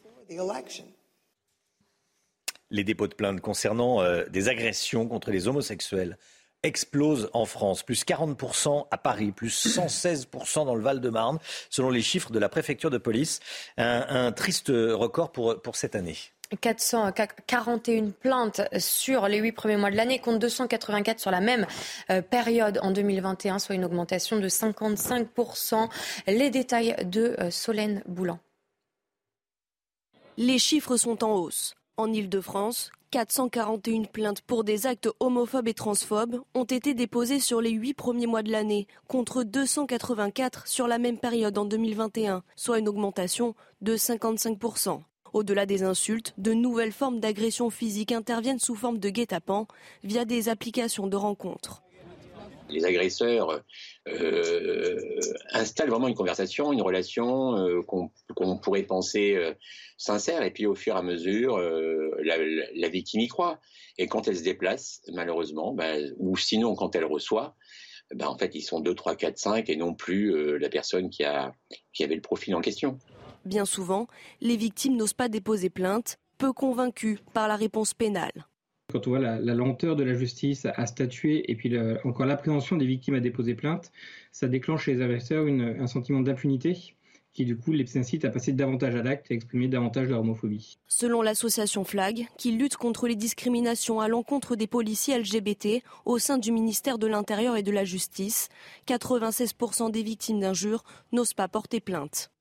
les 2.71 2.83
dépôts 2.83 3.07
de 3.07 3.13
plainte 3.13 3.41
concernant 3.41 4.01
euh, 4.01 4.25
des 4.29 4.49
agressions 4.49 5.07
contre 5.07 5.29
les 5.29 5.47
homosexuels 5.47 6.17
explosent 6.63 7.29
en 7.33 7.45
France, 7.45 7.83
plus 7.83 8.05
40% 8.05 8.87
à 8.91 8.97
Paris, 8.97 9.31
plus 9.31 9.77
116% 9.77 10.65
dans 10.65 10.75
le 10.75 10.81
Val-de-Marne, 10.81 11.39
selon 11.69 11.89
les 11.89 12.01
chiffres 12.01 12.31
de 12.31 12.39
la 12.39 12.49
préfecture 12.49 12.91
de 12.91 12.99
police. 12.99 13.39
Un, 13.77 14.31
triste 14.31 14.67
record 14.69 15.31
pour, 15.31 15.59
pour 15.61 15.75
cette 15.75 15.95
année. 15.95 16.17
441 16.59 18.11
plaintes 18.11 18.61
sur 18.77 19.27
les 19.27 19.37
huit 19.37 19.53
premiers 19.53 19.77
mois 19.77 19.91
de 19.91 19.95
l'année, 19.95 20.19
contre 20.19 20.39
284 20.39 21.19
sur 21.19 21.31
la 21.31 21.39
même 21.39 21.65
euh, 22.09 22.21
période 22.21 22.79
en 22.81 22.91
2021, 22.91 23.59
soit 23.59 23.75
une 23.75 23.85
augmentation 23.85 24.37
de 24.37 24.49
55%. 24.49 25.89
Les 26.27 26.49
détails 26.49 26.95
de 27.05 27.35
euh, 27.39 27.51
Solène 27.51 28.03
Boulan. 28.05 28.39
Les 30.37 30.59
chiffres 30.59 30.97
sont 30.97 31.23
en 31.23 31.31
hausse. 31.33 31.75
En 31.97 32.11
Ile-de-France, 32.13 32.91
441 33.11 34.05
plaintes 34.05 34.41
pour 34.41 34.63
des 34.63 34.87
actes 34.87 35.09
homophobes 35.19 35.67
et 35.67 35.73
transphobes 35.73 36.41
ont 36.53 36.63
été 36.63 36.93
déposées 36.93 37.41
sur 37.41 37.59
les 37.59 37.71
huit 37.71 37.93
premiers 37.93 38.27
mois 38.27 38.43
de 38.43 38.51
l'année, 38.51 38.87
contre 39.07 39.43
284 39.43 40.67
sur 40.67 40.87
la 40.87 40.97
même 40.97 41.17
période 41.17 41.57
en 41.57 41.65
2021, 41.65 42.43
soit 42.55 42.79
une 42.79 42.87
augmentation 42.87 43.55
de 43.81 43.97
55%. 43.97 45.01
Au-delà 45.33 45.65
des 45.65 45.83
insultes, 45.83 46.33
de 46.37 46.53
nouvelles 46.53 46.93
formes 46.93 47.19
d'agression 47.19 47.69
physique 47.69 48.11
interviennent 48.11 48.59
sous 48.59 48.75
forme 48.75 48.97
de 48.97 49.09
guet-apens 49.09 49.67
via 50.03 50.25
des 50.25 50.49
applications 50.49 51.07
de 51.07 51.17
rencontres 51.17 51.83
les 52.71 52.85
agresseurs 52.85 53.61
euh, 54.07 54.99
installent 55.51 55.89
vraiment 55.89 56.07
une 56.07 56.15
conversation, 56.15 56.71
une 56.71 56.81
relation 56.81 57.57
euh, 57.57 57.81
qu'on 57.83 58.57
pourrait 58.57 58.83
penser 58.83 59.35
euh, 59.35 59.53
sincère, 59.97 60.43
et 60.43 60.51
puis 60.51 60.65
au 60.65 60.75
fur 60.75 60.95
et 60.95 60.99
à 60.99 61.01
mesure, 61.01 61.59
la, 61.59 62.89
victime 62.89 63.21
y 63.21 63.27
croit. 63.27 63.59
Et 63.97 64.07
quand 64.07 64.27
elle 64.27 64.37
se 64.37 64.43
déplace, 64.43 65.01
malheureusement, 65.13 65.73
ben, 65.73 66.13
ou 66.17 66.37
sinon 66.37 66.75
quand 66.75 66.95
elle 66.95 67.05
reçoit, 67.05 67.55
ben, 68.15 68.27
en 68.27 68.37
fait, 68.37 68.55
ils 68.55 68.61
sont 68.61 68.79
2, 68.79 68.93
3, 68.95 69.15
4, 69.15 69.37
5 69.37 69.69
et 69.69 69.75
non 69.75 69.93
plus 69.93 70.57
la 70.57 70.69
personne 70.69 71.09
qui, 71.09 71.23
a, 71.23 71.53
qui 71.93 72.03
avait 72.03 72.15
le 72.15 72.21
profil 72.21 72.55
en 72.55 72.61
question. 72.61 72.97
Bien 73.45 73.65
souvent, 73.65 74.07
les 74.39 74.57
victimes 74.57 74.95
n'osent 74.95 75.13
pas 75.13 75.29
déposer 75.29 75.69
plainte, 75.69 76.17
peu 76.37 76.53
convaincues 76.53 77.19
par 77.33 77.47
la 77.47 77.55
réponse 77.55 77.93
pénale. 77.93 78.45
Quand 78.91 79.07
on 79.07 79.11
voit 79.11 79.19
la, 79.19 79.39
lenteur 79.53 79.95
de 79.95 80.03
la 80.03 80.13
justice 80.13 80.65
à, 80.65 80.85
statuer 80.85 81.49
et 81.51 81.55
puis 81.55 81.73
encore 82.03 82.25
l'appréhension 82.25 82.77
des 82.77 82.85
victimes 82.85 83.15
à 83.15 83.19
déposer 83.19 83.55
plainte, 83.55 83.91
ça 84.31 84.47
déclenche 84.47 84.85
chez 84.85 84.93
les 84.93 85.01
agresseurs 85.01 85.47
un 85.47 85.87
sentiment 85.87 86.21
d'impunité 86.21 86.95
qui 87.33 87.45
du 87.45 87.57
coup 87.57 87.71
les 87.71 87.97
incite 87.97 88.25
à 88.25 88.29
passer 88.29 88.51
davantage 88.51 88.95
à 88.95 89.03
l'acte 89.03 89.31
et 89.31 89.33
à 89.33 89.35
exprimer 89.35 89.67
davantage 89.67 90.09
leur 90.09 90.19
homophobie. 90.19 90.77
Selon 90.87 91.21
l'association 91.21 91.83
FLAG, 91.83 92.27
qui 92.37 92.51
lutte 92.51 92.75
contre 92.75 93.07
les 93.07 93.15
discriminations 93.15 93.99
à 93.99 94.07
l'encontre 94.07 94.55
des 94.55 94.67
policiers 94.67 95.17
LGBT 95.17 95.83
au 96.05 96.19
sein 96.19 96.37
du 96.37 96.51
ministère 96.51 96.97
de 96.97 97.07
l'Intérieur 97.07 97.55
et 97.55 97.63
de 97.63 97.71
la 97.71 97.85
Justice, 97.85 98.49
96% 98.87 99.91
des 99.91 100.03
victimes 100.03 100.39
d'injures 100.39 100.83
n'osent 101.11 101.33
pas 101.33 101.47
porter 101.47 101.79
plainte. 101.79 102.31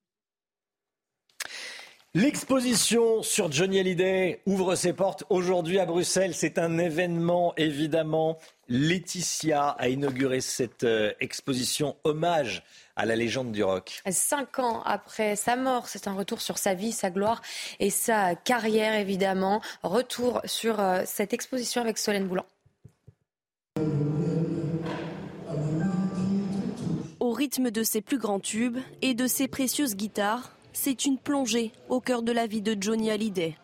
L'exposition 2.14 3.22
sur 3.22 3.52
Johnny 3.52 3.78
Hallyday 3.78 4.40
ouvre 4.44 4.74
ses 4.74 4.92
portes 4.92 5.22
aujourd'hui 5.30 5.78
à 5.78 5.86
Bruxelles. 5.86 6.34
C'est 6.34 6.58
un 6.58 6.76
événement, 6.76 7.54
évidemment. 7.56 8.36
Laetitia 8.66 9.68
a 9.68 9.88
inauguré 9.88 10.40
cette 10.40 10.82
euh, 10.82 11.12
exposition 11.20 11.94
hommage 12.02 12.64
à 12.96 13.06
la 13.06 13.14
légende 13.14 13.52
du 13.52 13.62
rock. 13.62 14.02
Cinq 14.10 14.58
ans 14.58 14.82
après 14.82 15.36
sa 15.36 15.54
mort, 15.54 15.86
c'est 15.86 16.08
un 16.08 16.12
retour 16.12 16.40
sur 16.40 16.58
sa 16.58 16.74
vie, 16.74 16.90
sa 16.90 17.10
gloire 17.10 17.42
et 17.78 17.90
sa 17.90 18.34
carrière, 18.34 18.94
évidemment. 18.94 19.62
Retour 19.84 20.40
sur 20.46 20.80
euh, 20.80 21.02
cette 21.06 21.32
exposition 21.32 21.80
avec 21.80 21.96
Solène 21.96 22.26
Boulan. 22.26 22.46
Au 27.20 27.30
rythme 27.30 27.70
de 27.70 27.84
ses 27.84 28.00
plus 28.00 28.18
grands 28.18 28.40
tubes 28.40 28.78
et 29.00 29.14
de 29.14 29.28
ses 29.28 29.46
précieuses 29.46 29.94
guitares, 29.94 30.56
c'est 30.72 31.04
une 31.04 31.18
plongée 31.18 31.72
au 31.88 32.00
cœur 32.00 32.22
de 32.22 32.32
la 32.32 32.46
vie 32.46 32.62
de 32.62 32.76
Johnny 32.80 33.10
Hallyday. 33.10 33.56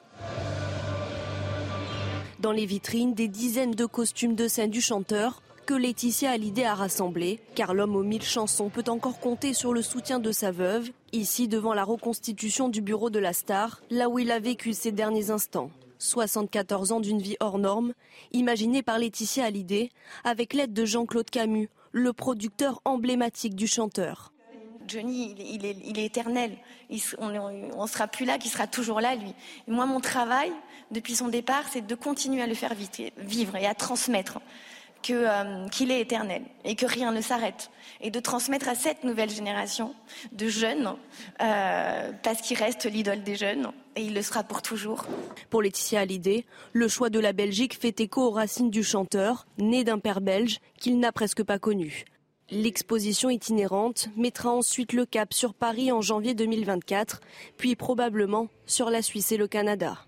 Dans 2.40 2.52
les 2.52 2.66
vitrines, 2.66 3.14
des 3.14 3.28
dizaines 3.28 3.74
de 3.74 3.86
costumes 3.86 4.34
de 4.34 4.48
scène 4.48 4.70
du 4.70 4.80
chanteur 4.80 5.42
que 5.66 5.74
Laetitia 5.74 6.30
Hallyday 6.30 6.64
a 6.64 6.74
rassemblés, 6.74 7.40
car 7.56 7.74
l'homme 7.74 7.96
aux 7.96 8.04
mille 8.04 8.22
chansons 8.22 8.68
peut 8.68 8.84
encore 8.86 9.18
compter 9.18 9.52
sur 9.52 9.72
le 9.72 9.82
soutien 9.82 10.20
de 10.20 10.30
sa 10.30 10.52
veuve, 10.52 10.90
ici 11.12 11.48
devant 11.48 11.74
la 11.74 11.82
reconstitution 11.82 12.68
du 12.68 12.82
bureau 12.82 13.10
de 13.10 13.18
la 13.18 13.32
star, 13.32 13.82
là 13.90 14.08
où 14.08 14.20
il 14.20 14.30
a 14.30 14.38
vécu 14.38 14.74
ses 14.74 14.92
derniers 14.92 15.30
instants. 15.30 15.70
74 15.98 16.92
ans 16.92 17.00
d'une 17.00 17.20
vie 17.20 17.36
hors 17.40 17.58
norme, 17.58 17.94
imaginée 18.32 18.84
par 18.84 18.98
Laetitia 19.00 19.46
Hallyday, 19.46 19.90
avec 20.22 20.54
l'aide 20.54 20.72
de 20.72 20.84
Jean-Claude 20.84 21.30
Camus, 21.30 21.68
le 21.90 22.12
producteur 22.12 22.80
emblématique 22.84 23.56
du 23.56 23.66
chanteur. 23.66 24.32
Johnny, 24.86 25.34
il 25.38 25.64
est, 25.64 25.76
il 25.84 25.98
est, 25.98 26.04
éternel. 26.04 26.56
on 27.18 27.82
ne 27.82 27.86
sera 27.86 28.06
plus 28.06 28.24
là, 28.24 28.38
qu'il 28.38 28.50
sera 28.50 28.66
toujours 28.66 29.00
là, 29.00 29.14
lui. 29.14 29.34
Et 29.68 29.70
moi, 29.70 29.86
mon 29.86 30.00
travail, 30.00 30.52
depuis 30.90 31.14
son 31.14 31.28
départ, 31.28 31.64
c'est 31.70 31.86
de 31.86 31.94
continuer 31.94 32.42
à 32.42 32.46
le 32.46 32.54
faire 32.54 32.74
vivre 33.18 33.56
et 33.56 33.66
à 33.66 33.74
transmettre 33.74 34.40
euh, 35.10 35.68
qu'il 35.68 35.90
est 35.90 36.00
éternel 36.00 36.42
et 36.64 36.74
que 36.74 36.86
rien 36.86 37.12
ne 37.12 37.20
s'arrête. 37.20 37.70
Et 38.00 38.10
de 38.10 38.18
transmettre 38.18 38.68
à 38.68 38.74
cette 38.74 39.04
nouvelle 39.04 39.30
génération 39.30 39.94
de 40.32 40.48
jeunes, 40.48 40.96
euh, 41.40 42.12
parce 42.22 42.40
qu'il 42.40 42.56
reste 42.58 42.86
l'idole 42.86 43.22
des 43.22 43.36
jeunes, 43.36 43.70
et 43.94 44.02
il 44.02 44.14
le 44.14 44.22
sera 44.22 44.42
pour 44.42 44.62
toujours. 44.62 45.06
Pour 45.48 45.62
Laetitia 45.62 46.00
Hallyday, 46.00 46.44
le 46.72 46.88
choix 46.88 47.08
de 47.08 47.20
la 47.20 47.32
Belgique 47.32 47.78
fait 47.80 48.00
écho 48.00 48.22
aux 48.22 48.32
racines 48.32 48.70
du 48.70 48.82
chanteur, 48.82 49.46
né 49.58 49.84
d'un 49.84 49.98
père 49.98 50.20
belge 50.20 50.58
qu'il 50.78 50.98
n'a 50.98 51.12
presque 51.12 51.42
pas 51.44 51.58
connu. 51.58 52.04
L'exposition 52.50 53.28
itinérante 53.28 54.08
mettra 54.16 54.50
ensuite 54.50 54.92
le 54.92 55.04
cap 55.04 55.34
sur 55.34 55.52
Paris 55.52 55.90
en 55.90 56.00
janvier 56.00 56.34
2024, 56.34 57.20
puis 57.56 57.74
probablement 57.74 58.48
sur 58.66 58.88
la 58.88 59.02
Suisse 59.02 59.32
et 59.32 59.36
le 59.36 59.48
Canada. 59.48 59.98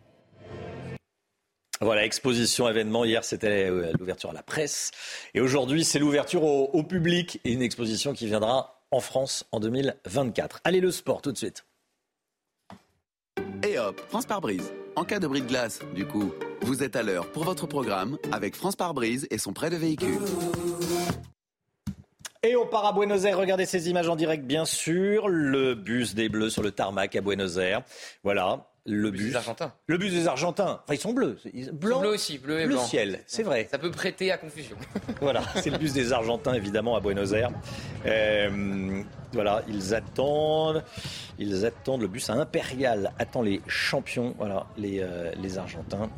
Voilà, 1.81 2.05
exposition, 2.05 2.69
événement. 2.69 3.05
Hier, 3.05 3.25
c'était 3.25 3.69
euh, 3.69 3.93
l'ouverture 3.99 4.31
à 4.31 4.33
la 4.33 4.45
presse. 4.45 4.93
Et 5.35 5.41
aujourd'hui, 5.41 5.85
c'est 5.85 5.99
l'ouverture 5.99 6.45
au, 6.45 6.83
public 6.85 7.41
et 7.45 7.53
une 7.53 7.63
exposition 7.63 8.13
qui 8.13 8.27
viendra 8.27 8.85
en 8.93 9.01
France 9.01 9.45
en 9.51 9.59
2024. 9.59 10.61
Allez, 10.63 10.81
le 10.81 10.93
sport, 10.93 11.23
tout 11.23 11.33
de 11.33 11.39
suite. 11.39 11.65
Et 13.67 13.79
hop, 13.79 14.01
France 14.09 14.27
par 14.27 14.41
brise. 14.41 14.73
En 14.95 15.05
cas 15.05 15.19
de 15.19 15.27
bris 15.27 15.43
de 15.43 15.47
glace, 15.47 15.81
du 15.95 16.07
coup, 16.07 16.33
vous 16.63 16.85
êtes 16.85 16.95
à 16.95 17.03
l'heure 17.03 17.31
pour 17.33 17.45
votre 17.45 17.67
programme 17.67 18.17
avec 18.31 18.55
France 18.55 18.77
par 18.77 18.95
brise 18.95 19.27
et 19.31 19.39
son 19.39 19.53
prêt 19.53 19.71
de 19.71 19.77
véhicule. 19.77 20.19
Et 22.45 22.55
on 22.55 22.67
part 22.67 22.87
à 22.87 22.93
Buenos 22.93 23.25
Aires. 23.25 23.37
Regardez 23.37 23.67
ces 23.67 23.91
images 23.91 24.09
en 24.09 24.15
direct, 24.15 24.45
bien 24.45 24.65
sûr. 24.65 25.27
Le 25.27 25.75
bus 25.75 26.15
des 26.15 26.29
Bleus 26.29 26.51
sur 26.51 26.63
le 26.63 26.71
tarmac 26.71 27.17
à 27.17 27.21
Buenos 27.21 27.57
Aires. 27.57 27.83
Voilà. 28.23 28.69
Le, 28.87 29.11
bus, 29.11 29.31
des 29.31 29.37
Argentins. 29.37 29.73
Le 29.89 29.99
bus 29.99 30.13
des 30.13 30.29
Argentins. 30.29 30.81
Enfin, 30.85 30.95
ils 30.95 31.01
sont 31.01 31.13
bleus. 31.13 31.37
Blanc, 31.73 32.01
bleu 32.01 32.11
aussi, 32.11 32.39
bleu 32.39 32.61
et 32.61 32.67
bleu 32.67 32.77
blanc. 32.77 32.85
ciel, 32.85 33.21
c'est 33.27 33.43
vrai. 33.43 33.69
Ça 33.71 33.77
peut 33.77 33.91
prêter 33.91 34.31
à 34.31 34.39
confusion. 34.39 34.77
voilà, 35.21 35.43
c'est 35.57 35.69
le 35.69 35.79
bus 35.79 35.93
des 35.93 36.13
Argentins, 36.13 36.55
évidemment, 36.55 36.97
à 36.97 37.01
Buenos 37.01 37.33
Aires. 37.33 37.51
Euh, 38.07 39.03
voilà, 39.33 39.63
ils 39.69 39.93
attendent, 39.93 40.85
ils 41.39 41.67
attendent. 41.67 42.03
Le 42.03 42.09
bus 42.09 42.31
impérial 42.31 43.13
attend 43.19 43.43
les 43.43 43.61
champions, 43.67 44.35
voilà, 44.39 44.67
les, 44.79 45.01
euh, 45.01 45.33
les 45.37 45.59
Argentins, 45.59 46.09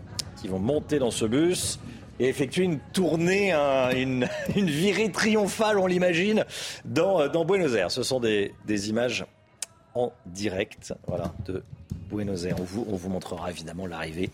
qui 0.41 0.47
vont 0.47 0.61
monter 0.61 1.01
dans 1.01 1.11
ce 1.11 1.25
bus 1.25 1.81
et 2.21 2.29
effectuer 2.29 2.65
une 2.65 2.79
tournée, 2.93 3.53
une, 3.97 4.29
virée 4.55 5.11
triomphale, 5.11 5.79
on 5.79 5.87
l'imagine, 5.87 6.45
dans, 6.85 7.27
dans 7.29 7.45
Buenos 7.45 7.75
Aires. 7.75 7.91
Ce 7.91 8.05
sont 8.05 8.21
des, 8.21 8.53
images 8.89 9.27
en 9.95 10.13
direct 10.27 10.95
de 11.47 11.65
Buenos 12.09 12.45
Aires. 12.45 12.57
On 12.61 12.97
vous 12.97 13.09
montrera 13.09 13.51
évidemment 13.51 13.87
l'arrivée 13.87 14.31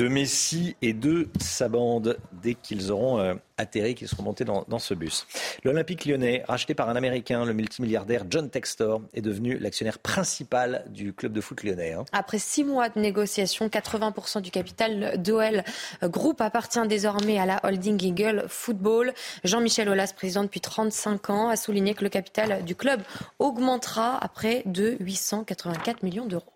de 0.00 0.08
Messi 0.08 0.76
et 0.80 0.94
de 0.94 1.28
sa 1.40 1.68
bande 1.68 2.16
dès 2.32 2.54
qu'ils 2.54 2.90
auront 2.90 3.18
euh, 3.18 3.34
atterri, 3.58 3.94
qu'ils 3.94 4.08
seront 4.08 4.22
montés 4.22 4.46
dans, 4.46 4.78
ce 4.78 4.94
bus. 4.94 5.26
L'Olympique 5.62 6.06
lyonnais, 6.06 6.42
racheté 6.48 6.72
par 6.72 6.88
un 6.88 6.96
Américain, 6.96 7.44
le 7.44 7.52
multimilliardaire 7.52 8.24
John 8.30 8.48
Textor, 8.48 9.02
est 9.12 9.20
devenu 9.20 9.58
l'actionnaire 9.58 9.98
principal 9.98 10.86
du 10.88 11.12
club 11.12 11.34
de 11.34 11.42
foot 11.42 11.62
lyonnais. 11.62 11.92
Hein. 11.92 12.06
Après 12.12 12.38
six 12.38 12.64
mois 12.64 12.88
de 12.88 12.98
négociations, 12.98 13.68
80% 13.68 14.40
du 14.40 14.50
capital 14.50 15.20
d'OL 15.20 15.64
Group 16.04 16.40
appartient 16.40 16.88
désormais 16.88 17.38
à 17.38 17.44
la 17.44 17.60
holding 17.62 18.02
Eagle 18.02 18.46
Football. 18.48 19.12
Jean-Michel 19.44 19.90
Aulas, 19.90 20.14
président 20.16 20.44
depuis 20.44 20.62
35 20.62 21.28
ans, 21.28 21.48
a 21.50 21.56
souligné 21.56 21.92
que 21.92 22.04
le 22.04 22.10
capital 22.10 22.64
du 22.64 22.74
club 22.74 23.02
augmentera 23.38 24.16
à 24.16 24.28
près 24.28 24.62
de 24.64 24.96
884 24.98 26.02
millions 26.04 26.24
d'euros. 26.24 26.54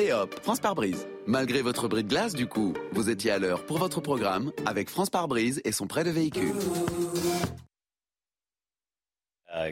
Et 0.00 0.12
hop, 0.12 0.38
France 0.42 0.60
par 0.60 0.76
brise. 0.76 1.08
Malgré 1.26 1.60
votre 1.60 1.88
bris 1.88 2.04
de 2.04 2.08
glace, 2.08 2.32
du 2.32 2.46
coup, 2.46 2.72
vous 2.92 3.10
étiez 3.10 3.32
à 3.32 3.38
l'heure 3.40 3.66
pour 3.66 3.78
votre 3.78 4.00
programme 4.00 4.52
avec 4.64 4.90
France 4.90 5.10
par 5.10 5.26
brise 5.26 5.60
et 5.64 5.72
son 5.72 5.88
prêt 5.88 6.04
de 6.04 6.10
véhicule. 6.10 6.52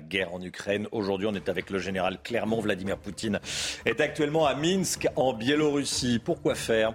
guerre 0.00 0.34
en 0.34 0.42
Ukraine. 0.42 0.88
Aujourd'hui, 0.90 1.28
on 1.30 1.34
est 1.34 1.48
avec 1.48 1.70
le 1.70 1.78
général 1.78 2.18
Clermont. 2.22 2.60
Vladimir 2.60 2.98
Poutine 2.98 3.38
est 3.84 4.00
actuellement 4.00 4.46
à 4.46 4.54
Minsk, 4.54 5.06
en 5.14 5.32
Biélorussie. 5.32 6.18
Pourquoi 6.18 6.54
faire? 6.54 6.94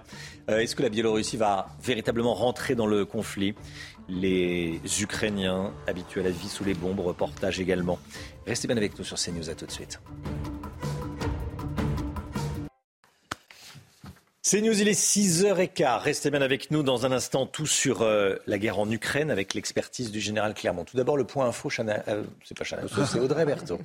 Euh, 0.50 0.58
Est-ce 0.58 0.76
que 0.76 0.82
la 0.82 0.88
Biélorussie 0.88 1.36
va 1.36 1.68
véritablement 1.82 2.34
rentrer 2.34 2.74
dans 2.74 2.86
le 2.86 3.04
conflit? 3.06 3.54
Les 4.08 4.78
Ukrainiens 5.00 5.72
habitués 5.86 6.20
à 6.20 6.24
la 6.24 6.30
vie 6.30 6.48
sous 6.48 6.64
les 6.64 6.74
bombes, 6.74 7.00
reportage 7.00 7.60
également. 7.60 7.98
Restez 8.46 8.68
bien 8.68 8.76
avec 8.76 8.98
nous 8.98 9.04
sur 9.04 9.16
CNews. 9.16 9.48
À 9.48 9.54
tout 9.54 9.66
de 9.66 9.72
suite. 9.72 10.00
C'est 14.52 14.60
News, 14.60 14.78
il 14.78 14.86
est 14.86 15.00
6h15. 15.00 16.00
Restez 16.00 16.30
bien 16.30 16.42
avec 16.42 16.70
nous 16.70 16.82
dans 16.82 17.06
un 17.06 17.12
instant, 17.12 17.46
tout 17.46 17.64
sur 17.64 18.02
euh, 18.02 18.36
la 18.46 18.58
guerre 18.58 18.78
en 18.78 18.90
Ukraine 18.90 19.30
avec 19.30 19.54
l'expertise 19.54 20.12
du 20.12 20.20
général 20.20 20.52
Clermont. 20.52 20.84
Tout 20.84 20.98
d'abord, 20.98 21.16
le 21.16 21.24
point 21.24 21.46
info, 21.46 21.70
euh, 21.78 22.22
c'est 22.44 22.58
pas 22.58 22.62
Chana, 22.62 22.82
c'est 22.86 23.18
Audrey 23.18 23.46
Berthaud. 23.46 23.80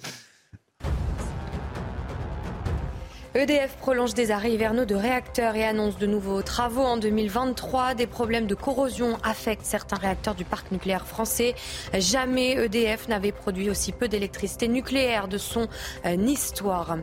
EDF 3.38 3.76
prolonge 3.78 4.16
des 4.16 4.32
arrêts 4.32 4.52
hivernaux 4.52 4.86
de 4.86 4.96
réacteurs 4.96 5.56
et 5.56 5.64
annonce 5.64 6.00
de 6.00 6.08
nouveaux 6.08 6.42
travaux 6.42 6.82
en 6.82 6.98
2023. 6.98 7.94
Des 7.94 8.08
problèmes 8.08 8.48
de 8.48 8.56
corrosion 8.56 9.20
affectent 9.24 9.64
certains 9.64 9.98
réacteurs 9.98 10.34
du 10.34 10.44
parc 10.44 10.72
nucléaire 10.72 11.06
français. 11.06 11.54
Jamais 11.94 12.54
EDF 12.54 13.08
n'avait 13.10 13.32
produit 13.32 13.70
aussi 13.70 13.92
peu 13.92 14.08
d'électricité 14.08 14.68
nucléaire 14.68 15.28
de 15.28 15.38
son 15.38 15.68
euh, 16.08 16.16
histoire. 16.16 16.98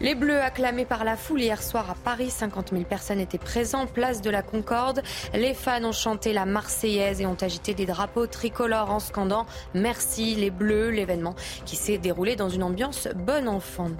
Les 0.00 0.14
Bleus 0.14 0.40
acclamés 0.40 0.84
par 0.84 1.02
la 1.02 1.16
foule 1.16 1.40
hier 1.40 1.60
soir 1.60 1.90
à 1.90 1.96
Paris. 1.96 2.30
50 2.30 2.70
000 2.70 2.84
personnes 2.84 3.18
étaient 3.18 3.36
présentes, 3.36 3.92
place 3.92 4.22
de 4.22 4.30
la 4.30 4.42
Concorde. 4.42 5.02
Les 5.34 5.52
fans 5.52 5.82
ont 5.82 5.90
chanté 5.90 6.32
la 6.32 6.46
Marseillaise 6.46 7.20
et 7.20 7.26
ont 7.26 7.36
agité 7.40 7.74
des 7.74 7.86
drapeaux 7.86 8.28
tricolores 8.28 8.92
en 8.92 9.00
scandant 9.00 9.46
Merci 9.74 10.36
les 10.36 10.50
Bleus. 10.50 10.90
L'événement 10.90 11.34
qui 11.66 11.74
s'est 11.74 11.98
déroulé 11.98 12.36
dans 12.36 12.50
une 12.50 12.62
ambiance 12.62 13.08
bonne 13.16 13.48
enfant. 13.48 13.90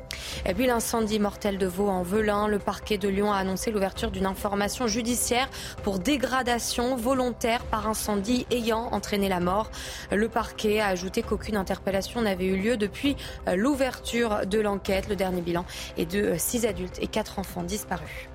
Et 0.47 0.55
puis 0.55 0.67
l'incendie 0.67 1.19
mortel 1.19 1.59
de 1.59 1.72
Le 1.79 2.59
parquet 2.59 2.99
de 2.99 3.09
Lyon 3.09 3.33
a 3.33 3.37
annoncé 3.37 3.71
l'ouverture 3.71 4.11
d'une 4.11 4.27
information 4.27 4.87
judiciaire 4.87 5.49
pour 5.83 5.99
dégradation 5.99 6.97
volontaire 6.97 7.65
par 7.65 7.87
incendie 7.87 8.47
ayant 8.51 8.89
entraîné 8.93 9.29
la 9.29 9.41
mort. 9.41 9.71
Le 10.11 10.29
parquet 10.29 10.81
a 10.81 10.89
ajouté 10.89 11.23
qu'aucune 11.23 11.57
interpellation 11.57 12.21
n'avait 12.21 12.45
eu 12.45 12.57
lieu 12.57 12.77
depuis 12.77 13.17
euh, 13.49 13.57
l'ouverture 13.57 14.47
de 14.47 14.61
l'enquête. 14.61 15.09
Le 15.09 15.17
dernier 15.17 15.41
bilan 15.41 15.65
est 15.97 16.05
de 16.05 16.21
euh, 16.21 16.39
six 16.39 16.67
adultes 16.67 16.99
et 17.01 17.07
quatre 17.07 17.39
enfants 17.39 17.63
disparus. 17.63 18.29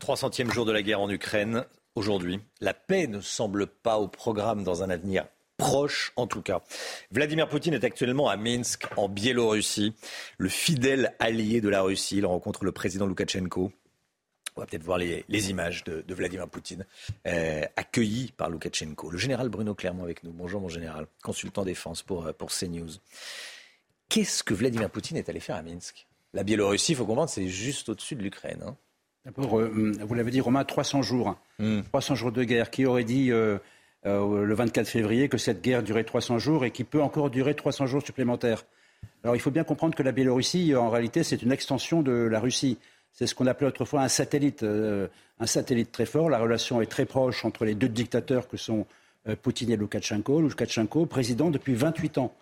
300e 0.00 0.52
jour 0.52 0.64
de 0.64 0.72
la 0.72 0.82
guerre 0.82 1.00
en 1.00 1.10
Ukraine. 1.10 1.64
Aujourd'hui, 1.96 2.40
la 2.60 2.74
paix 2.74 3.08
ne 3.08 3.20
semble 3.20 3.66
pas 3.66 3.98
au 3.98 4.06
programme 4.06 4.62
dans 4.62 4.84
un 4.84 4.90
avenir 4.90 5.26
proche 5.58 6.12
en 6.16 6.26
tout 6.26 6.40
cas. 6.40 6.62
Vladimir 7.10 7.48
Poutine 7.48 7.74
est 7.74 7.84
actuellement 7.84 8.30
à 8.30 8.38
Minsk, 8.38 8.86
en 8.96 9.08
Biélorussie, 9.08 9.92
le 10.38 10.48
fidèle 10.48 11.14
allié 11.18 11.60
de 11.60 11.68
la 11.68 11.82
Russie. 11.82 12.16
Il 12.16 12.26
rencontre 12.26 12.64
le 12.64 12.72
président 12.72 13.06
Loukachenko. 13.06 13.70
On 14.56 14.60
va 14.60 14.66
peut-être 14.66 14.82
voir 14.82 14.98
les, 14.98 15.50
images 15.50 15.84
de, 15.84 16.14
Vladimir 16.14 16.48
Poutine 16.48 16.86
euh, 17.26 17.62
accueilli 17.76 18.32
par 18.36 18.48
Loukachenko. 18.48 19.10
Le 19.10 19.18
général 19.18 19.50
Bruno 19.50 19.74
Clermont 19.74 20.04
avec 20.04 20.24
nous. 20.24 20.32
Bonjour 20.32 20.60
mon 20.60 20.68
général, 20.68 21.06
consultant 21.22 21.64
défense 21.64 22.02
pour, 22.02 22.26
euh, 22.26 22.32
pour 22.32 22.50
CNews. 22.50 22.90
Qu'est-ce 24.08 24.42
que 24.42 24.54
Vladimir 24.54 24.90
Poutine 24.90 25.16
est 25.16 25.28
allé 25.28 25.40
faire 25.40 25.56
à 25.56 25.62
Minsk? 25.62 26.06
La 26.34 26.42
Biélorussie, 26.42 26.92
il 26.92 26.94
faut 26.96 27.06
comprendre, 27.06 27.30
c'est 27.30 27.48
juste 27.48 27.88
au-dessus 27.88 28.14
de 28.14 28.22
l'Ukraine. 28.22 28.62
Hein. 28.64 28.76
D'abord, 29.24 29.58
euh, 29.58 29.92
vous 30.00 30.14
l'avez 30.14 30.30
dit, 30.30 30.40
Romain, 30.40 30.64
300 30.64 31.02
jours. 31.02 31.36
300 31.58 32.14
hmm. 32.14 32.16
jours 32.16 32.32
de 32.32 32.44
guerre. 32.44 32.70
Qui 32.70 32.86
aurait 32.86 33.04
dit 33.04 33.30
euh, 33.30 33.58
euh, 34.06 34.44
le 34.44 34.54
24 34.54 34.86
février 34.86 35.28
que 35.28 35.38
cette 35.38 35.62
guerre 35.62 35.82
durait 35.82 36.04
300 36.04 36.38
jours 36.38 36.64
et 36.64 36.70
qui 36.70 36.84
peut 36.84 37.02
encore 37.02 37.30
durer 37.30 37.54
300 37.54 37.86
jours 37.86 38.02
supplémentaires 38.02 38.64
Alors, 39.24 39.36
il 39.36 39.40
faut 39.40 39.50
bien 39.50 39.64
comprendre 39.64 39.94
que 39.94 40.02
la 40.02 40.12
Biélorussie, 40.12 40.74
en 40.74 40.90
réalité, 40.90 41.22
c'est 41.22 41.42
une 41.42 41.52
extension 41.52 42.02
de 42.02 42.12
la 42.12 42.40
Russie. 42.40 42.78
C'est 43.12 43.26
ce 43.26 43.34
qu'on 43.34 43.46
appelait 43.46 43.66
autrefois 43.66 44.02
un 44.02 44.08
satellite, 44.08 44.62
un 44.62 45.46
satellite 45.46 45.90
très 45.90 46.06
fort. 46.06 46.30
La 46.30 46.38
relation 46.38 46.80
est 46.80 46.86
très 46.86 47.06
proche 47.06 47.44
entre 47.44 47.64
les 47.64 47.74
deux 47.74 47.88
dictateurs 47.88 48.46
que 48.46 48.56
sont 48.56 48.86
Poutine 49.42 49.70
et 49.70 49.76
Loukachenko. 49.76 50.40
Loukachenko, 50.40 51.06
président 51.06 51.50
depuis 51.50 51.74
28 51.74 52.18
ans 52.18 52.32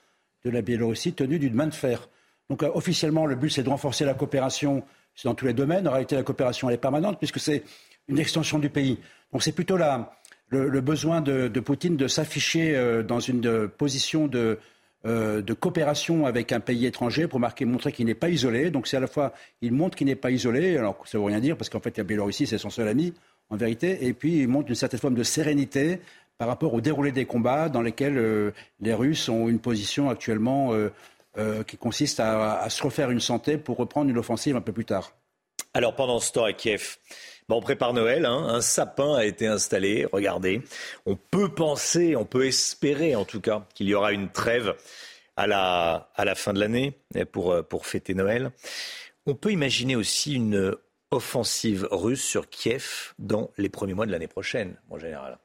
de 0.45 0.51
la 0.51 0.61
Biélorussie, 0.61 1.15
tenu 1.15 1.39
d'une 1.39 1.55
main 1.55 1.67
de 1.67 1.75
fer. 1.75 2.09
Donc, 2.51 2.63
officiellement, 2.63 3.25
le 3.25 3.37
but, 3.37 3.51
c'est 3.51 3.63
de 3.63 3.71
renforcer 3.71 4.05
la 4.05 4.15
coopération 4.15 4.83
dans 5.25 5.35
tous 5.35 5.47
les 5.47 5.55
domaines. 5.55 5.89
En 5.89 5.93
réalité, 5.93 6.15
la 6.17 6.23
coopération, 6.23 6.69
elle 6.69 6.75
est 6.75 6.79
permanente 6.79 7.19
puisque 7.19 7.41
c'est 7.41 7.63
une 8.09 8.19
extension 8.19 8.59
du 8.59 8.71
pays. 8.71 8.99
Donc 9.33 9.43
c'est 9.43 9.53
plutôt 9.53 9.77
là 9.77 10.13
le, 10.49 10.81
besoin 10.81 11.21
de, 11.21 11.49
Poutine 11.61 11.97
de 11.97 12.09
s'afficher 12.09 12.77
euh, 12.77 13.03
dans 13.03 13.21
une 13.21 13.69
position 13.69 14.27
de, 14.27 14.59
euh, 15.07 15.41
de, 15.41 15.53
coopération 15.55 16.27
avec 16.27 16.51
un 16.51 16.59
pays 16.59 16.85
étranger 16.85 17.29
pour 17.29 17.39
marquer, 17.39 17.65
montrer 17.65 17.93
qu'il 17.93 18.07
n'est 18.07 18.15
pas 18.15 18.29
isolé. 18.29 18.71
Donc 18.71 18.89
c'est 18.89 18.97
à 18.97 19.01
la 19.01 19.07
fois, 19.07 19.33
il 19.61 19.73
montre 19.73 19.97
qu'il 19.97 20.09
n'est 20.09 20.17
pas 20.17 20.33
isolé, 20.33 20.77
alors 20.77 21.01
ça 21.05 21.17
ne 21.17 21.23
veut 21.23 21.29
rien 21.29 21.39
dire 21.39 21.57
parce 21.57 21.69
qu'en 21.69 21.81
fait 21.81 21.97
la 21.97 22.03
Biélorussie, 22.03 22.47
c'est 22.47 22.59
son 22.59 22.71
seul 22.71 22.89
ami 22.89 23.13
en 23.49 23.57
vérité, 23.57 24.05
et 24.05 24.13
puis 24.13 24.39
il 24.41 24.49
montre 24.49 24.69
une 24.69 24.75
certaine 24.75 24.99
forme 24.99 25.15
de 25.15 25.23
sérénité 25.23 26.01
par 26.39 26.49
rapport 26.49 26.75
au 26.75 26.81
déroulé 26.81 27.13
des 27.13 27.25
combats 27.25 27.69
dans 27.69 27.83
lesquels 27.83 28.19
euh, 28.19 28.51
les 28.81 28.95
Russes 28.95 29.29
ont 29.29 29.49
une 29.49 29.61
position 29.61 30.11
actuellement 30.11 30.73
euh, 30.73 31.63
qui 31.65 31.77
consiste 31.77 32.19
à, 32.19 32.69
se 32.69 32.83
refaire 32.83 33.11
une 33.11 33.21
santé 33.21 33.59
pour 33.59 33.77
reprendre 33.77 34.11
une 34.11 34.19
offensive 34.19 34.57
un 34.57 34.61
peu 34.61 34.73
plus 34.73 34.87
tard. 34.87 35.13
Alors 35.73 35.95
pendant 35.95 36.19
ce 36.19 36.33
temps 36.33 36.45
à 36.45 36.53
Kiev, 36.53 36.97
on 37.49 37.61
prépare 37.61 37.93
Noël, 37.93 38.25
hein. 38.25 38.47
un 38.49 38.61
sapin 38.61 39.15
a 39.15 39.25
été 39.25 39.47
installé, 39.47 40.07
regardez. 40.11 40.63
On 41.07 41.17
peut 41.17 41.49
penser, 41.49 42.17
on 42.17 42.25
peut 42.25 42.47
espérer 42.47 43.15
en 43.15 43.25
tout 43.25 43.41
cas 43.41 43.65
qu'il 43.75 43.89
y 43.89 43.95
aura 43.95 44.13
une 44.13 44.31
trêve 44.31 44.75
à 45.37 45.47
la, 45.47 46.11
à 46.17 46.25
la 46.25 46.35
fin 46.35 46.53
de 46.53 46.61
l'année 46.61 46.99
pour, 47.31 47.65
pour 47.69 47.87
fêter 47.87 48.15
Noël. 48.15 48.51
On 49.27 49.35
peut 49.35 49.53
imaginer 49.53 49.97
aussi 49.97 50.35
une 50.35 50.75
offensive 51.11 51.87
russe 51.91 52.23
sur 52.23 52.49
Kiev 52.49 53.15
dans 53.19 53.51
les 53.59 53.69
premiers 53.69 53.95
mois 53.95 54.07
de 54.07 54.13
l'année 54.13 54.29
prochaine, 54.29 54.77
en 54.91 54.99
général. 54.99 55.39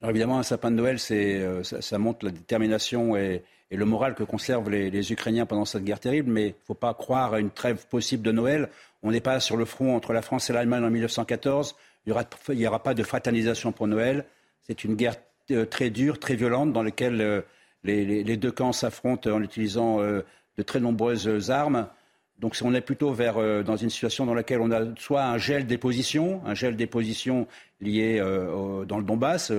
Alors 0.00 0.10
évidemment, 0.10 0.38
un 0.38 0.42
sapin 0.42 0.70
de 0.70 0.76
Noël, 0.76 0.98
c'est, 0.98 1.40
euh, 1.40 1.62
ça, 1.62 1.98
montre 1.98 2.24
la 2.24 2.32
détermination 2.32 3.16
et, 3.16 3.42
et 3.70 3.76
le 3.76 3.84
moral 3.84 4.14
que 4.14 4.22
conservent 4.22 4.70
les, 4.70 5.12
Ukrainiens 5.12 5.46
pendant 5.46 5.64
cette 5.64 5.84
guerre 5.84 6.00
terrible, 6.00 6.30
mais 6.30 6.48
il 6.48 6.50
ne 6.50 6.66
faut 6.66 6.74
pas 6.74 6.94
croire 6.94 7.34
à 7.34 7.40
une 7.40 7.50
trêve 7.50 7.86
possible 7.86 8.22
de 8.22 8.32
Noël. 8.32 8.68
On 9.06 9.12
n'est 9.12 9.20
pas 9.20 9.38
sur 9.38 9.56
le 9.56 9.64
front 9.64 9.94
entre 9.94 10.12
la 10.12 10.20
France 10.20 10.50
et 10.50 10.52
l'Allemagne 10.52 10.82
en 10.82 10.90
1914. 10.90 11.76
Il 12.06 12.14
n'y 12.56 12.66
aura, 12.66 12.82
pas 12.82 12.92
de 12.92 13.04
fraternisation 13.04 13.70
pour 13.70 13.86
Noël. 13.86 14.24
C'est 14.62 14.82
une 14.82 14.96
guerre 14.96 15.14
euh, 15.52 15.64
très 15.64 15.90
dure, 15.90 16.18
très 16.18 16.34
violente, 16.34 16.72
dans 16.72 16.82
laquelle 16.82 17.20
euh, 17.20 17.40
les, 17.84 18.36
deux 18.36 18.50
camps 18.50 18.72
s'affrontent 18.72 19.30
en 19.30 19.40
utilisant 19.44 20.00
euh, 20.00 20.22
de 20.58 20.62
très 20.64 20.80
nombreuses 20.80 21.52
armes. 21.52 21.86
Donc 22.40 22.58
on 22.64 22.74
est 22.74 22.80
plutôt 22.80 23.12
vers, 23.12 23.36
dans 23.62 23.76
une 23.76 23.90
situation 23.90 24.26
dans 24.26 24.34
laquelle 24.34 24.60
on 24.60 24.72
a 24.72 24.80
soit 24.98 25.22
un 25.22 25.38
gel 25.38 25.68
des 25.68 25.78
positions, 25.78 26.42
un 26.44 26.54
gel 26.54 26.74
des 26.74 26.88
positions 26.88 27.46
liées 27.80 28.18
dans 28.18 28.98
le 28.98 29.04
Donbass, 29.04 29.50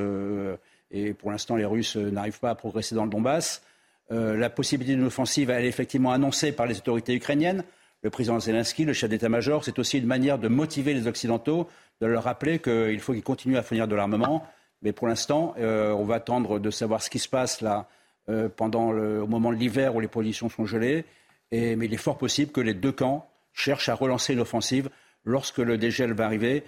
et 0.91 1.13
pour 1.15 1.31
l'instant 1.31 1.55
les 1.55 1.65
Russes 1.65 1.95
n'arrivent 1.95 2.39
pas 2.39 2.51
à 2.51 2.55
progresser 2.55 2.93
dans 2.93 3.05
le 3.05 3.09
Donbass, 3.09 3.63
la 4.11 4.49
possibilité 4.51 4.95
d'une 4.95 5.07
offensive, 5.07 5.49
est 5.49 5.65
effectivement 5.65 6.11
annoncée 6.11 6.51
par 6.51 6.67
les 6.67 6.77
autorités 6.77 7.15
ukrainiennes. 7.15 7.63
Le 8.03 8.09
président 8.09 8.39
Zelensky, 8.39 8.85
le 8.85 8.93
chef 8.93 9.09
d'état-major, 9.09 9.63
c'est 9.65 9.79
aussi 9.79 9.97
une 9.97 10.05
manière 10.05 10.37
de 10.37 10.47
motiver 10.47 10.93
les 10.93 11.07
Occidentaux, 11.07 11.67
de 12.01 12.07
leur 12.07 12.23
rappeler 12.23 12.59
qu'il 12.59 12.99
faut 12.99 13.13
qu'ils 13.13 13.23
continuent 13.23 13.57
à 13.57 13.63
fournir 13.63 13.87
de 13.87 13.95
l'armement. 13.95 14.45
Mais 14.83 14.91
pour 14.91 15.07
l'instant, 15.07 15.55
euh, 15.57 15.91
on 15.91 16.03
va 16.03 16.15
attendre 16.15 16.59
de 16.59 16.69
savoir 16.69 17.01
ce 17.01 17.09
qui 17.09 17.19
se 17.19 17.27
passe 17.27 17.61
là 17.61 17.87
euh, 18.29 18.49
pendant 18.49 18.91
le, 18.91 19.23
au 19.23 19.27
moment 19.27 19.51
de 19.51 19.57
l'hiver 19.57 19.95
où 19.95 19.99
les 19.99 20.07
positions 20.07 20.49
sont 20.49 20.65
gelées. 20.65 21.05
mais 21.51 21.73
il 21.73 21.93
est 21.93 21.97
fort 21.97 22.17
possible 22.17 22.51
que 22.51 22.61
les 22.61 22.75
deux 22.75 22.91
camps 22.91 23.27
cherchent 23.53 23.89
à 23.89 23.95
relancer 23.95 24.33
une 24.33 24.41
offensive 24.41 24.89
lorsque 25.25 25.57
le 25.57 25.77
dégel 25.77 26.13
va 26.13 26.25
arriver. 26.25 26.63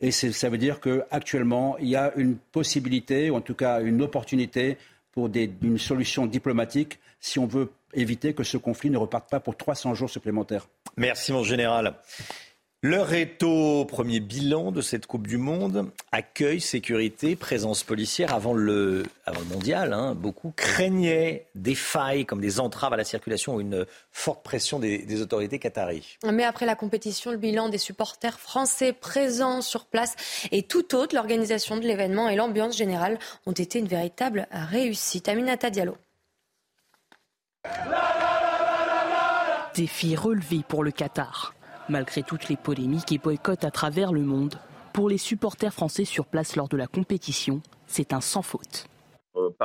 Et 0.00 0.10
ça 0.10 0.50
veut 0.50 0.58
dire 0.58 0.80
qu'actuellement, 0.80 1.78
il 1.78 1.88
y 1.88 1.96
a 1.96 2.12
une 2.16 2.36
possibilité, 2.36 3.30
ou 3.30 3.36
en 3.36 3.40
tout 3.40 3.54
cas 3.54 3.80
une 3.80 4.02
opportunité 4.02 4.76
pour 5.12 5.30
une 5.34 5.78
solution 5.78 6.26
diplomatique 6.26 6.98
si 7.20 7.38
on 7.38 7.46
veut 7.46 7.70
éviter 7.94 8.34
que 8.34 8.44
ce 8.44 8.56
conflit 8.56 8.90
ne 8.90 8.98
reparte 8.98 9.30
pas 9.30 9.40
pour 9.40 9.56
300 9.56 9.94
jours 9.94 10.10
supplémentaires. 10.10 10.68
Merci 10.96 11.32
mon 11.32 11.44
général. 11.44 11.94
L'heure 12.86 13.14
est 13.14 13.42
au 13.42 13.86
premier 13.86 14.20
bilan 14.20 14.70
de 14.70 14.82
cette 14.82 15.06
Coupe 15.06 15.26
du 15.26 15.38
Monde. 15.38 15.90
Accueil, 16.12 16.60
sécurité, 16.60 17.34
présence 17.34 17.82
policière. 17.82 18.34
Avant 18.34 18.52
le, 18.52 19.04
avant 19.24 19.40
le 19.40 19.46
mondial, 19.46 19.94
hein, 19.94 20.14
beaucoup 20.14 20.52
craignaient 20.54 21.46
des 21.54 21.74
failles 21.74 22.26
comme 22.26 22.42
des 22.42 22.60
entraves 22.60 22.92
à 22.92 22.98
la 22.98 23.04
circulation 23.04 23.54
ou 23.54 23.62
une 23.62 23.86
forte 24.12 24.42
pression 24.44 24.80
des, 24.80 25.22
autorités 25.22 25.58
qataries. 25.58 26.18
Mais 26.30 26.44
après 26.44 26.66
la 26.66 26.74
compétition, 26.74 27.30
le 27.30 27.38
bilan 27.38 27.70
des 27.70 27.78
supporters 27.78 28.38
français 28.38 28.92
présents 28.92 29.62
sur 29.62 29.86
place 29.86 30.14
et 30.52 30.62
tout 30.62 30.94
autre, 30.94 31.14
l'organisation 31.14 31.78
de 31.78 31.86
l'événement 31.86 32.28
et 32.28 32.36
l'ambiance 32.36 32.76
générale 32.76 33.18
ont 33.46 33.52
été 33.52 33.78
une 33.78 33.88
véritable 33.88 34.46
réussite. 34.50 35.30
Aminata 35.30 35.70
Diallo. 35.70 35.96
Défi 39.74 40.14
relevé 40.14 40.62
pour 40.68 40.84
le 40.84 40.92
Qatar. 40.92 41.52
Malgré 41.88 42.22
toutes 42.22 42.48
les 42.48 42.56
polémiques 42.56 43.10
et 43.10 43.18
boycotts 43.18 43.64
à 43.64 43.72
travers 43.72 44.12
le 44.12 44.22
monde, 44.22 44.60
pour 44.92 45.08
les 45.08 45.18
supporters 45.18 45.74
français 45.74 46.04
sur 46.04 46.26
place 46.26 46.54
lors 46.54 46.68
de 46.68 46.76
la 46.76 46.86
compétition, 46.86 47.60
c'est 47.88 48.12
un 48.12 48.20
sans 48.20 48.42
faute. 48.42 48.86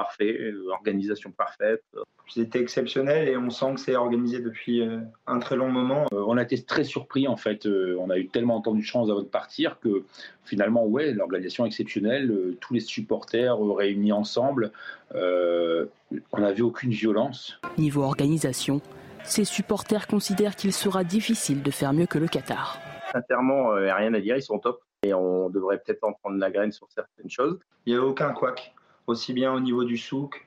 Euh, 0.10 0.20
parfait, 0.20 0.38
euh, 0.40 0.70
organisation 0.72 1.32
parfaite. 1.32 1.84
C'était 2.28 2.60
exceptionnel 2.60 3.28
et 3.28 3.38
on 3.38 3.50
sent 3.50 3.76
que 3.76 3.80
c'est 3.80 3.96
organisé 3.96 4.40
depuis 4.40 4.82
euh, 4.82 5.00
un 5.28 5.40
très 5.40 5.56
long 5.56 5.70
moment. 5.70 6.06
on 6.12 6.38
a 6.38 6.44
été 6.44 6.62
très 6.62 6.84
surpris 6.84 7.28
en 7.28 7.38
fait. 7.38 7.68
on 7.68 8.10
a 8.10 8.18
eu 8.18 8.28
tellement 8.28 8.56
entendu 8.56 8.82
de 8.82 8.86
chance 8.86 9.10
avant 9.10 9.22
de 9.22 9.28
partir 9.28 9.80
que 9.80 10.04
finalement, 10.46 10.86
ouais, 10.86 11.14
l'organisation 11.14 11.66
exceptionnelle, 11.66 12.56
tous 12.60 12.74
les 12.74 12.80
supporters 12.80 13.60
réunis 13.60 14.12
ensemble. 14.12 14.72
on 15.14 16.40
n'a 16.40 16.52
vu 16.52 16.62
aucune 16.64 16.92
violence. 16.92 17.60
Niveau 17.78 18.04
organisation, 18.04 18.82
ses 19.24 19.46
supporters 19.46 20.08
considèrent 20.08 20.56
qu'il 20.56 20.74
sera 20.74 21.04
difficile 21.04 21.62
de 21.62 21.72
faire 21.72 21.94
mieux 21.94 22.08
que 22.08 22.20
le 22.20 22.28
Qatar. 22.28 22.80
Sincèrement, 23.12 23.78
il 23.78 23.84
n'y 23.84 23.90
a 23.90 23.96
rien 23.96 24.14
à 24.14 24.20
dire, 24.20 24.36
ils 24.36 24.44
sont 24.44 24.60
top. 24.60 24.82
Et 25.04 25.14
on 25.14 25.50
devrait 25.50 25.78
peut-être 25.80 26.04
en 26.04 26.14
prendre 26.14 26.38
la 26.38 26.52
graine 26.52 26.74
sur 26.74 26.88
certaines 26.92 27.30
choses. 27.30 27.58
Il 27.86 27.94
n'y 27.94 28.00
a 28.00 28.04
aucun 28.04 28.34
couac, 28.34 28.74
aussi 29.08 29.34
bien 29.34 29.54
au 29.54 29.60
niveau 29.60 29.84
du 29.84 29.98
souk, 29.98 30.46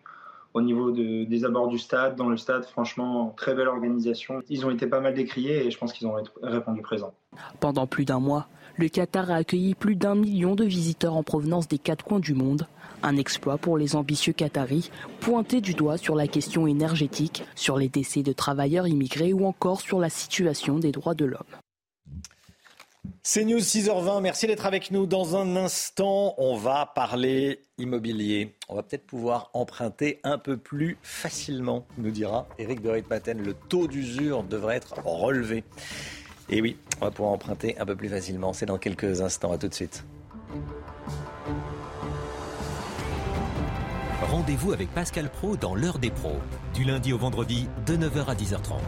au 0.55 0.61
niveau 0.61 0.91
des 0.91 1.45
abords 1.45 1.69
du 1.69 1.79
stade, 1.79 2.17
dans 2.17 2.29
le 2.29 2.37
stade, 2.37 2.65
franchement, 2.67 3.33
très 3.37 3.55
belle 3.55 3.69
organisation. 3.69 4.41
Ils 4.49 4.67
ont 4.67 4.71
été 4.71 4.87
pas 4.87 5.01
mal 5.01 5.15
décriés 5.15 5.67
et 5.67 5.71
je 5.71 5.79
pense 5.79 5.93
qu'ils 5.93 6.07
ont 6.07 6.15
répondu 6.43 6.83
présent. 6.83 7.15
Pendant 7.61 7.87
plus 7.87 8.05
d'un 8.05 8.21
mois, 8.21 8.49
le 8.77 8.89
Qatar 8.89 9.31
a 9.31 9.37
accueilli 9.37 9.75
plus 9.75 9.97
d'un 9.97 10.15
million 10.15 10.55
de 10.55 10.65
visiteurs 10.65 11.17
en 11.17 11.23
provenance 11.23 11.69
des 11.69 11.79
quatre 11.79 12.05
coins 12.05 12.21
du 12.21 12.35
monde. 12.35 12.67
Un 13.03 13.17
exploit 13.17 13.59
pour 13.59 13.79
les 13.79 13.97
ambitieux 13.97 14.33
Qataris, 14.33 14.91
pointés 15.21 15.61
du 15.61 15.75
doigt 15.75 15.97
sur 15.97 16.15
la 16.15 16.27
question 16.27 16.67
énergétique, 16.67 17.45
sur 17.55 17.77
les 17.77 17.89
décès 17.89 18.23
de 18.23 18.33
travailleurs 18.33 18.87
immigrés 18.87 19.33
ou 19.33 19.47
encore 19.47 19.81
sur 19.81 19.99
la 19.99 20.09
situation 20.09 20.79
des 20.79 20.93
droits 20.93 21.15
de 21.15 21.25
l'homme. 21.25 21.62
C'est 23.25 23.45
News 23.45 23.61
6h20, 23.61 24.21
merci 24.21 24.47
d'être 24.47 24.67
avec 24.67 24.91
nous. 24.91 25.07
Dans 25.07 25.37
un 25.37 25.55
instant, 25.55 26.35
on 26.39 26.57
va 26.57 26.87
parler 26.87 27.61
immobilier. 27.79 28.57
On 28.69 28.75
va 28.75 28.83
peut-être 28.83 29.07
pouvoir 29.07 29.51
emprunter 29.55 30.21
un 30.25 30.39
peu 30.39 30.57
plus 30.57 30.99
facilement, 31.03 31.87
nous 31.99 32.11
dira 32.11 32.49
Eric 32.59 32.83
de 32.83 32.91
Reitmaten. 32.91 33.41
Le 33.41 33.55
taux 33.55 33.87
d'usure 33.87 34.43
devrait 34.43 34.77
être 34.77 34.95
relevé. 35.05 35.63
Et 36.49 36.61
oui, 36.61 36.77
on 37.01 37.05
va 37.05 37.11
pouvoir 37.13 37.33
emprunter 37.33 37.79
un 37.79 37.87
peu 37.87 37.95
plus 37.95 38.09
facilement. 38.09 38.53
C'est 38.53 38.67
dans 38.67 38.79
quelques 38.79 39.21
instants. 39.21 39.53
À 39.53 39.59
tout 39.59 39.69
de 39.69 39.75
suite. 39.75 40.05
Rendez-vous 44.31 44.73
avec 44.73 44.93
Pascal 44.93 45.31
Pro 45.31 45.57
dans 45.57 45.75
l'heure 45.75 45.99
des 45.99 46.11
pros, 46.11 46.41
du 46.75 46.85
lundi 46.85 47.13
au 47.13 47.19
vendredi 47.19 47.69
de 47.87 47.97
9h 47.97 48.27
à 48.27 48.35
10h30. 48.35 48.81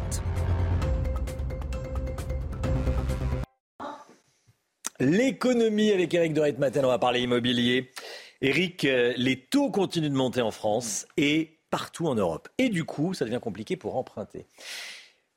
L'économie 5.00 5.90
avec 5.90 6.14
Eric 6.14 6.34
de 6.34 6.40
Matin, 6.58 6.82
on 6.84 6.88
va 6.88 7.00
parler 7.00 7.20
immobilier. 7.20 7.90
Eric, 8.40 8.84
euh, 8.84 9.12
les 9.16 9.40
taux 9.40 9.70
continuent 9.70 10.10
de 10.10 10.14
monter 10.14 10.40
en 10.40 10.52
France 10.52 11.06
et 11.16 11.58
partout 11.70 12.06
en 12.06 12.14
Europe. 12.14 12.48
Et 12.58 12.68
du 12.68 12.84
coup, 12.84 13.12
ça 13.12 13.24
devient 13.24 13.40
compliqué 13.42 13.76
pour 13.76 13.96
emprunter. 13.96 14.46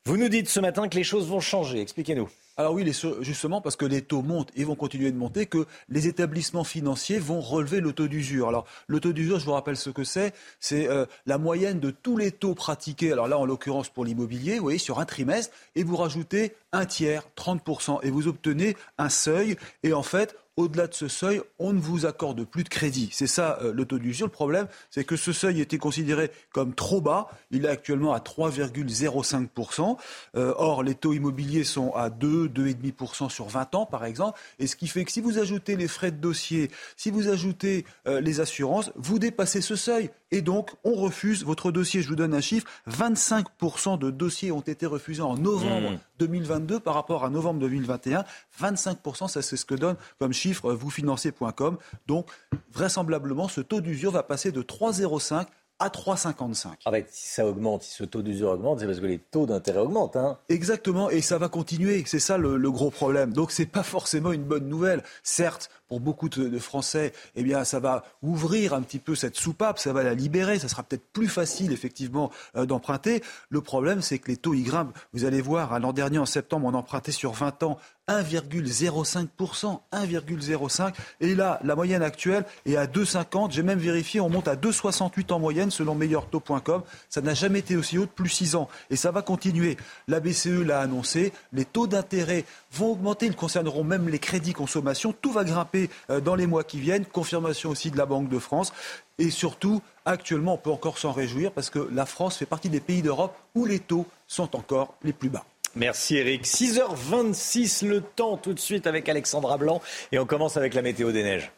Vous 0.06 0.17
nous 0.17 0.30
dites 0.30 0.48
ce 0.48 0.60
matin 0.60 0.88
que 0.88 0.96
les 0.96 1.04
choses 1.04 1.28
vont 1.28 1.39
changer. 1.39 1.82
Expliquez-nous. 1.82 2.30
Alors 2.60 2.74
oui, 2.74 2.91
justement 3.22 3.62
parce 3.62 3.76
que 3.76 3.86
les 3.86 4.02
taux 4.02 4.24
montent 4.24 4.52
et 4.56 4.63
vont 4.63 4.74
continuer 4.74 5.12
de 5.12 5.17
monter, 5.17 5.46
que 5.46 5.67
les 5.89 6.08
établissements 6.08 6.63
financiers 6.63 7.20
vont 7.20 7.39
relever 7.39 7.82
le 7.82 7.93
taux 7.93 8.08
d'usure. 8.08 8.48
Alors 8.48 8.65
le 8.88 9.00
taux 9.00 9.13
d'usure, 9.13 9.38
je 9.38 9.46
vous 9.46 9.52
rappelle 9.52 9.78
ce 9.78 9.91
que 9.91 10.04
c'est, 10.04 10.34
c'est 10.60 10.88
euh, 10.88 11.06
la 11.28 11.38
moyenne 11.38 11.80
de 11.80 11.91
tous 11.91 12.17
les 12.17 12.32
taux 12.32 12.56
pratiqués. 12.56 13.12
Alors 13.12 13.28
là, 13.28 13.38
en 13.38 13.46
l'occurrence 13.46 13.89
pour 13.89 14.06
l'immobilier, 14.06 14.56
vous 14.56 14.63
voyez, 14.63 14.80
sur 14.80 15.00
un 15.00 15.06
trimestre, 15.06 15.54
et 15.76 15.84
vous 15.84 15.98
rajoutez 15.98 16.56
un 16.72 16.86
tiers, 16.86 17.28
30%, 17.38 18.00
et 18.02 18.10
vous 18.10 18.28
obtenez 18.28 18.76
un 18.98 19.10
seuil. 19.10 19.56
Et 19.84 19.93
en 19.93 20.04
fait, 20.04 20.36
au-delà 20.58 20.88
de 20.88 20.93
ce 20.93 21.08
seuil, 21.08 21.41
on 21.60 21.72
ne 21.72 21.80
vous 21.80 22.06
accorde 22.06 22.43
plus 22.43 22.63
de 22.63 22.70
crédit. 22.70 23.10
C'est 23.12 23.28
ça 23.28 23.60
le 23.62 23.86
taux 23.86 24.00
d'usure. 24.00 24.28
Le 24.28 24.32
problème, 24.32 24.67
c'est 24.89 25.04
que 25.04 25.15
ce 25.15 25.32
seuil 25.32 25.62
était 25.62 25.78
considéré 25.78 26.32
comme 26.52 26.74
trop 26.74 27.02
bas. 27.02 27.30
Il 27.52 27.65
est 27.65 27.70
actuellement 27.70 28.13
à 28.13 28.20
3,05%. 28.20 29.98
Euh, 30.36 30.54
or, 30.58 30.84
les 30.84 30.96
taux 30.96 31.13
immobiliers 31.13 31.63
sont 31.63 31.91
à 31.93 32.10
2, 32.10 32.48
2,5% 32.48 33.30
sur 33.30 33.48
20 33.48 33.76
ans, 33.76 33.86
par 33.86 34.06
exemple. 34.06 34.39
Et 34.60 34.67
ce 34.67 34.76
qui 34.76 34.88
fait 34.88 35.06
que 35.06 35.12
si 35.12 35.22
vous 35.22 35.39
ajoutez 35.39 35.76
les 35.76 35.88
frais 35.88 36.12
de 36.12 36.17
dossier, 36.17 36.72
si 36.96 37.12
vous 37.12 37.30
ajoutez 37.30 37.86
euh, 38.08 38.22
les 38.22 38.39
assurances, 38.39 38.91
vous 38.96 39.20
dépassez 39.20 39.62
ce 39.62 39.76
seuil. 39.76 40.10
Et 40.32 40.42
donc, 40.42 40.72
on 40.84 40.94
refuse 40.94 41.46
votre 41.46 41.72
dossier. 41.72 42.02
Je 42.02 42.10
vous 42.10 42.16
donne 42.16 42.34
un 42.34 42.42
chiffre. 42.42 42.68
25% 42.90 43.98
de 43.98 44.12
dossiers 44.12 44.52
ont 44.52 44.62
été 44.62 44.86
refusés 44.86 45.22
en 45.22 45.38
novembre 45.38 46.00
2022 46.20 46.78
mmh. 46.78 46.80
par 46.82 46.96
rapport 46.96 47.24
à 47.24 47.30
novembre 47.30 47.60
2021. 47.62 48.26
25%, 48.60 49.28
ça 49.28 49.42
c'est 49.42 49.58
ce 49.58 49.66
que 49.66 49.76
donne 49.76 49.96
comme 50.20 50.34
chiffre 50.34 50.74
vousfinancez.com. 50.74 51.78
Donc, 52.08 52.30
vraisemblablement, 52.72 53.48
ce 53.48 53.62
taux 53.62 53.82
d'usure 53.82 54.12
va 54.12 54.24
passer 54.24 54.52
de 54.52 54.62
3,05 54.62 55.46
à 55.80 55.90
3,55. 55.90 56.68
En 56.86 56.92
fait, 56.92 57.08
si 57.12 57.28
ça 57.28 57.46
augmente, 57.46 57.84
si 57.84 57.92
ce 57.92 58.04
taux 58.04 58.22
d'usure 58.22 58.50
augmente, 58.50 58.80
c'est 58.80 58.88
parce 58.88 59.00
que 59.00 59.06
les 59.06 59.20
taux 59.20 59.46
d'intérêt 59.46 59.80
augmentent. 59.80 60.16
Hein. 60.16 60.38
Exactement, 60.50 61.10
et 61.10 61.22
ça 61.22 61.38
va 61.38 61.50
continuer. 61.50 62.04
C'est 62.08 62.20
ça 62.20 62.38
le, 62.38 62.58
le, 62.58 62.72
gros 62.72 62.90
problème. 62.90 63.32
Donc, 63.34 63.52
c'est 63.52 63.66
pas 63.66 63.84
forcément 63.84 64.32
une 64.32 64.44
bonne 64.44 64.68
nouvelle. 64.68 65.04
Certes, 65.24 65.70
pour 65.88 66.00
beaucoup 66.00 66.30
de, 66.30 66.60
Français, 66.60 67.13
eh 67.36 67.44
bien, 67.44 67.63
ça 67.63 67.80
va 67.80 68.04
ouvrir 68.22 68.74
un 68.74 68.82
petit 68.82 69.00
peu 69.00 69.16
cette 69.16 69.36
soupape, 69.36 69.80
ça 69.80 69.94
va 69.94 70.04
la 70.04 70.13
libérer, 70.13 70.60
ça 70.60 70.68
sera 70.68 70.84
peut-être 70.84 71.06
plus 71.13 71.28
facile, 71.28 71.72
effectivement, 71.72 72.32
euh, 72.56 72.66
d'emprunter. 72.66 73.24
Le 73.50 73.62
problème, 73.62 74.02
c'est 74.02 74.20
que 74.20 74.30
les 74.30 74.38
taux 74.38 74.54
y 74.54 74.63
grimpent. 74.63 74.98
Vous 75.13 75.26
allez 75.26 75.42
voir, 75.42 75.80
l'an 75.80 75.94
dernier, 75.94 76.18
en 76.18 76.26
septembre, 76.26 76.68
on 76.68 76.74
empruntait 76.74 77.12
sur 77.12 77.32
20 77.32 77.63
ans 77.63 77.78
1,05%, 78.08 79.80
1,05. 79.91 80.93
Et 81.22 81.36
là, 81.36 81.60
la 81.63 81.76
moyenne 81.76 82.04
actuelle 82.04 82.46
est 82.65 82.76
à 82.76 82.86
2,50. 82.86 83.52
J'ai 83.52 83.63
même 83.63 83.80
vérifié, 83.80 84.22
on 84.22 84.30
monte 84.30 84.48
à 84.48 84.56
2,68 84.56 85.34
en 85.34 85.39
moyenne 85.39 85.72
selon 85.72 85.96
meilleurtaux.com. 85.96 86.84
Ça 87.10 87.22
n'a 87.22 87.34
jamais 87.34 87.60
été 87.60 87.76
aussi 87.76 87.98
haut 87.98 88.06
depuis 88.06 88.30
6 88.30 88.56
ans. 88.56 88.70
Et 88.89 88.96
ça 88.96 89.12
va 89.12 89.22
continuer. 89.22 89.78
La 90.08 90.20
BCE 90.20 90.63
l'a 90.65 90.80
annoncé. 90.80 91.34
Les 91.54 91.65
taux 91.65 91.88
d'intérêt 91.88 92.46
vont 92.72 92.91
augmenter. 92.91 93.26
Ils 93.26 93.36
concerneront 93.36 93.84
même 93.84 94.10
les 94.10 94.20
crédits 94.20 94.54
consommation. 94.54 95.13
Tout 95.13 95.32
va 95.32 95.43
grimper 95.43 95.89
euh, 96.10 96.20
dans 96.20 96.36
les 96.36 96.48
mois 96.48 96.63
qui 96.63 96.80
viennent. 96.80 97.06
Confirmation 97.06 97.70
aussi 97.70 97.91
de 97.91 97.98
la 97.98 98.06
Banque 98.06 98.30
de 98.30 98.39
France. 98.39 98.74
Et 99.20 99.32
surtout, 99.32 99.82
actuellement, 100.06 100.54
on 100.54 100.58
peut 100.58 100.72
encore 100.72 100.98
s'en 100.98 101.12
réjouir 101.12 101.52
parce 101.52 101.70
que 101.70 101.89
la 101.91 102.06
France 102.06 102.38
fait 102.38 102.46
partie 102.46 102.70
des 102.70 102.80
pays 102.80 103.02
d'Europe 103.02 103.36
où 103.56 103.65
les 103.65 103.80
taux 103.80 104.06
sont 104.28 104.56
encore 104.56 104.96
les 105.04 105.13
plus 105.13 105.30
bas. 105.30 105.46
Merci 105.78 106.18
Eric. 106.18 106.46
6h26 106.46 107.86
le 107.86 108.02
temps 108.02 108.36
tout 108.36 108.54
de 108.54 108.60
suite 108.60 108.88
avec 108.88 109.08
Alexandra 109.10 109.58
Blanc 109.58 109.80
et 110.12 110.18
on 110.18 110.26
commence 110.26 110.58
avec 110.58 110.74
la 110.74 110.82
météo 110.82 111.12
des 111.12 111.24
neiges. 111.24 111.52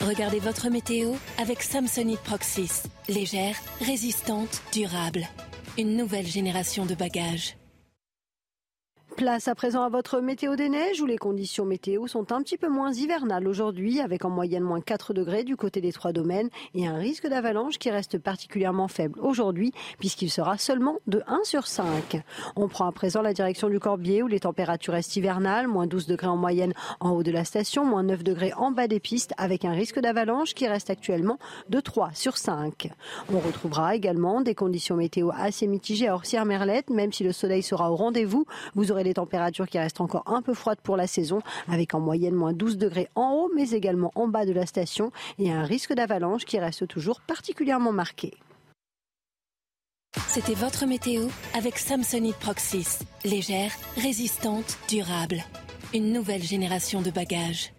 Regardez 0.00 0.40
votre 0.40 0.68
météo 0.68 1.12
avec 1.38 1.62
Samsonite 1.62 2.20
Proxys. 2.20 2.82
Légère, 3.08 3.56
résistante, 3.80 4.62
durable. 4.72 5.26
Une 5.76 5.96
nouvelle 5.96 6.26
génération 6.26 6.86
de 6.86 6.94
bagages. 6.94 7.56
Place 9.18 9.48
à 9.48 9.56
présent 9.56 9.82
à 9.82 9.88
votre 9.88 10.20
météo 10.20 10.54
des 10.54 10.68
neiges 10.68 11.00
où 11.00 11.06
les 11.06 11.18
conditions 11.18 11.64
météo 11.64 12.06
sont 12.06 12.30
un 12.30 12.40
petit 12.40 12.56
peu 12.56 12.68
moins 12.68 12.92
hivernales 12.92 13.48
aujourd'hui 13.48 13.98
avec 13.98 14.24
en 14.24 14.30
moyenne 14.30 14.62
moins 14.62 14.80
4 14.80 15.12
degrés 15.12 15.42
du 15.42 15.56
côté 15.56 15.80
des 15.80 15.90
trois 15.90 16.12
domaines 16.12 16.50
et 16.76 16.86
un 16.86 16.98
risque 16.98 17.26
d'avalanche 17.26 17.78
qui 17.78 17.90
reste 17.90 18.18
particulièrement 18.18 18.86
faible 18.86 19.18
aujourd'hui 19.18 19.72
puisqu'il 19.98 20.30
sera 20.30 20.56
seulement 20.56 21.00
de 21.08 21.24
1 21.26 21.40
sur 21.42 21.66
5. 21.66 22.22
On 22.54 22.68
prend 22.68 22.86
à 22.86 22.92
présent 22.92 23.20
la 23.20 23.34
direction 23.34 23.68
du 23.68 23.80
Corbier 23.80 24.22
où 24.22 24.28
les 24.28 24.38
températures 24.38 24.92
restent 24.92 25.16
hivernales, 25.16 25.66
moins 25.66 25.88
12 25.88 26.06
degrés 26.06 26.28
en 26.28 26.36
moyenne 26.36 26.72
en 27.00 27.10
haut 27.10 27.24
de 27.24 27.32
la 27.32 27.44
station, 27.44 27.84
moins 27.84 28.04
9 28.04 28.22
degrés 28.22 28.52
en 28.56 28.70
bas 28.70 28.86
des 28.86 29.00
pistes 29.00 29.34
avec 29.36 29.64
un 29.64 29.72
risque 29.72 29.98
d'avalanche 29.98 30.54
qui 30.54 30.68
reste 30.68 30.90
actuellement 30.90 31.38
de 31.70 31.80
3 31.80 32.10
sur 32.14 32.36
5. 32.36 32.88
On 33.34 33.40
retrouvera 33.40 33.96
également 33.96 34.42
des 34.42 34.54
conditions 34.54 34.94
météo 34.94 35.32
assez 35.36 35.66
mitigées 35.66 36.06
à 36.06 36.14
Orsières-Merlette 36.14 36.90
même 36.90 37.12
si 37.12 37.24
le 37.24 37.32
soleil 37.32 37.64
sera 37.64 37.90
au 37.90 37.96
rendez-vous. 37.96 38.46
Vous 38.76 38.92
aurez 38.92 39.07
des 39.08 39.14
températures 39.14 39.66
qui 39.66 39.78
restent 39.78 40.00
encore 40.00 40.24
un 40.26 40.42
peu 40.42 40.54
froides 40.54 40.80
pour 40.82 40.96
la 40.96 41.06
saison, 41.06 41.40
avec 41.66 41.94
en 41.94 42.00
moyenne 42.00 42.34
moins 42.34 42.52
12 42.52 42.76
degrés 42.76 43.08
en 43.14 43.32
haut, 43.32 43.50
mais 43.54 43.70
également 43.70 44.12
en 44.14 44.28
bas 44.28 44.44
de 44.44 44.52
la 44.52 44.66
station, 44.66 45.10
et 45.38 45.50
un 45.50 45.64
risque 45.64 45.94
d'avalanche 45.94 46.44
qui 46.44 46.58
reste 46.58 46.86
toujours 46.86 47.20
particulièrement 47.20 47.92
marqué. 47.92 48.34
C'était 50.28 50.54
votre 50.54 50.86
météo 50.86 51.28
avec 51.54 51.78
Samsonite 51.78 52.36
Proxys. 52.36 52.98
Légère, 53.24 53.72
résistante, 53.96 54.78
durable. 54.88 55.42
Une 55.94 56.12
nouvelle 56.12 56.42
génération 56.42 57.02
de 57.02 57.10
bagages. 57.10 57.72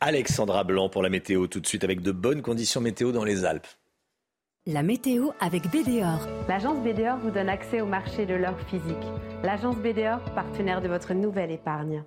Alexandra 0.00 0.64
Blanc 0.64 0.88
pour 0.88 1.02
la 1.02 1.08
météo 1.08 1.48
tout 1.48 1.60
de 1.60 1.66
suite 1.66 1.84
avec 1.84 2.02
de 2.02 2.12
bonnes 2.12 2.40
conditions 2.40 2.80
météo 2.80 3.10
dans 3.10 3.24
les 3.24 3.44
Alpes. 3.44 3.66
La 4.70 4.82
météo 4.82 5.30
avec 5.40 5.62
BDOR. 5.70 6.28
L'agence 6.46 6.76
BDOR 6.80 7.16
vous 7.22 7.30
donne 7.30 7.48
accès 7.48 7.80
au 7.80 7.86
marché 7.86 8.26
de 8.26 8.34
l'or 8.34 8.60
physique. 8.68 8.96
L'agence 9.42 9.76
BDOR, 9.76 10.20
partenaire 10.34 10.82
de 10.82 10.88
votre 10.88 11.14
nouvelle 11.14 11.50
épargne. 11.50 12.04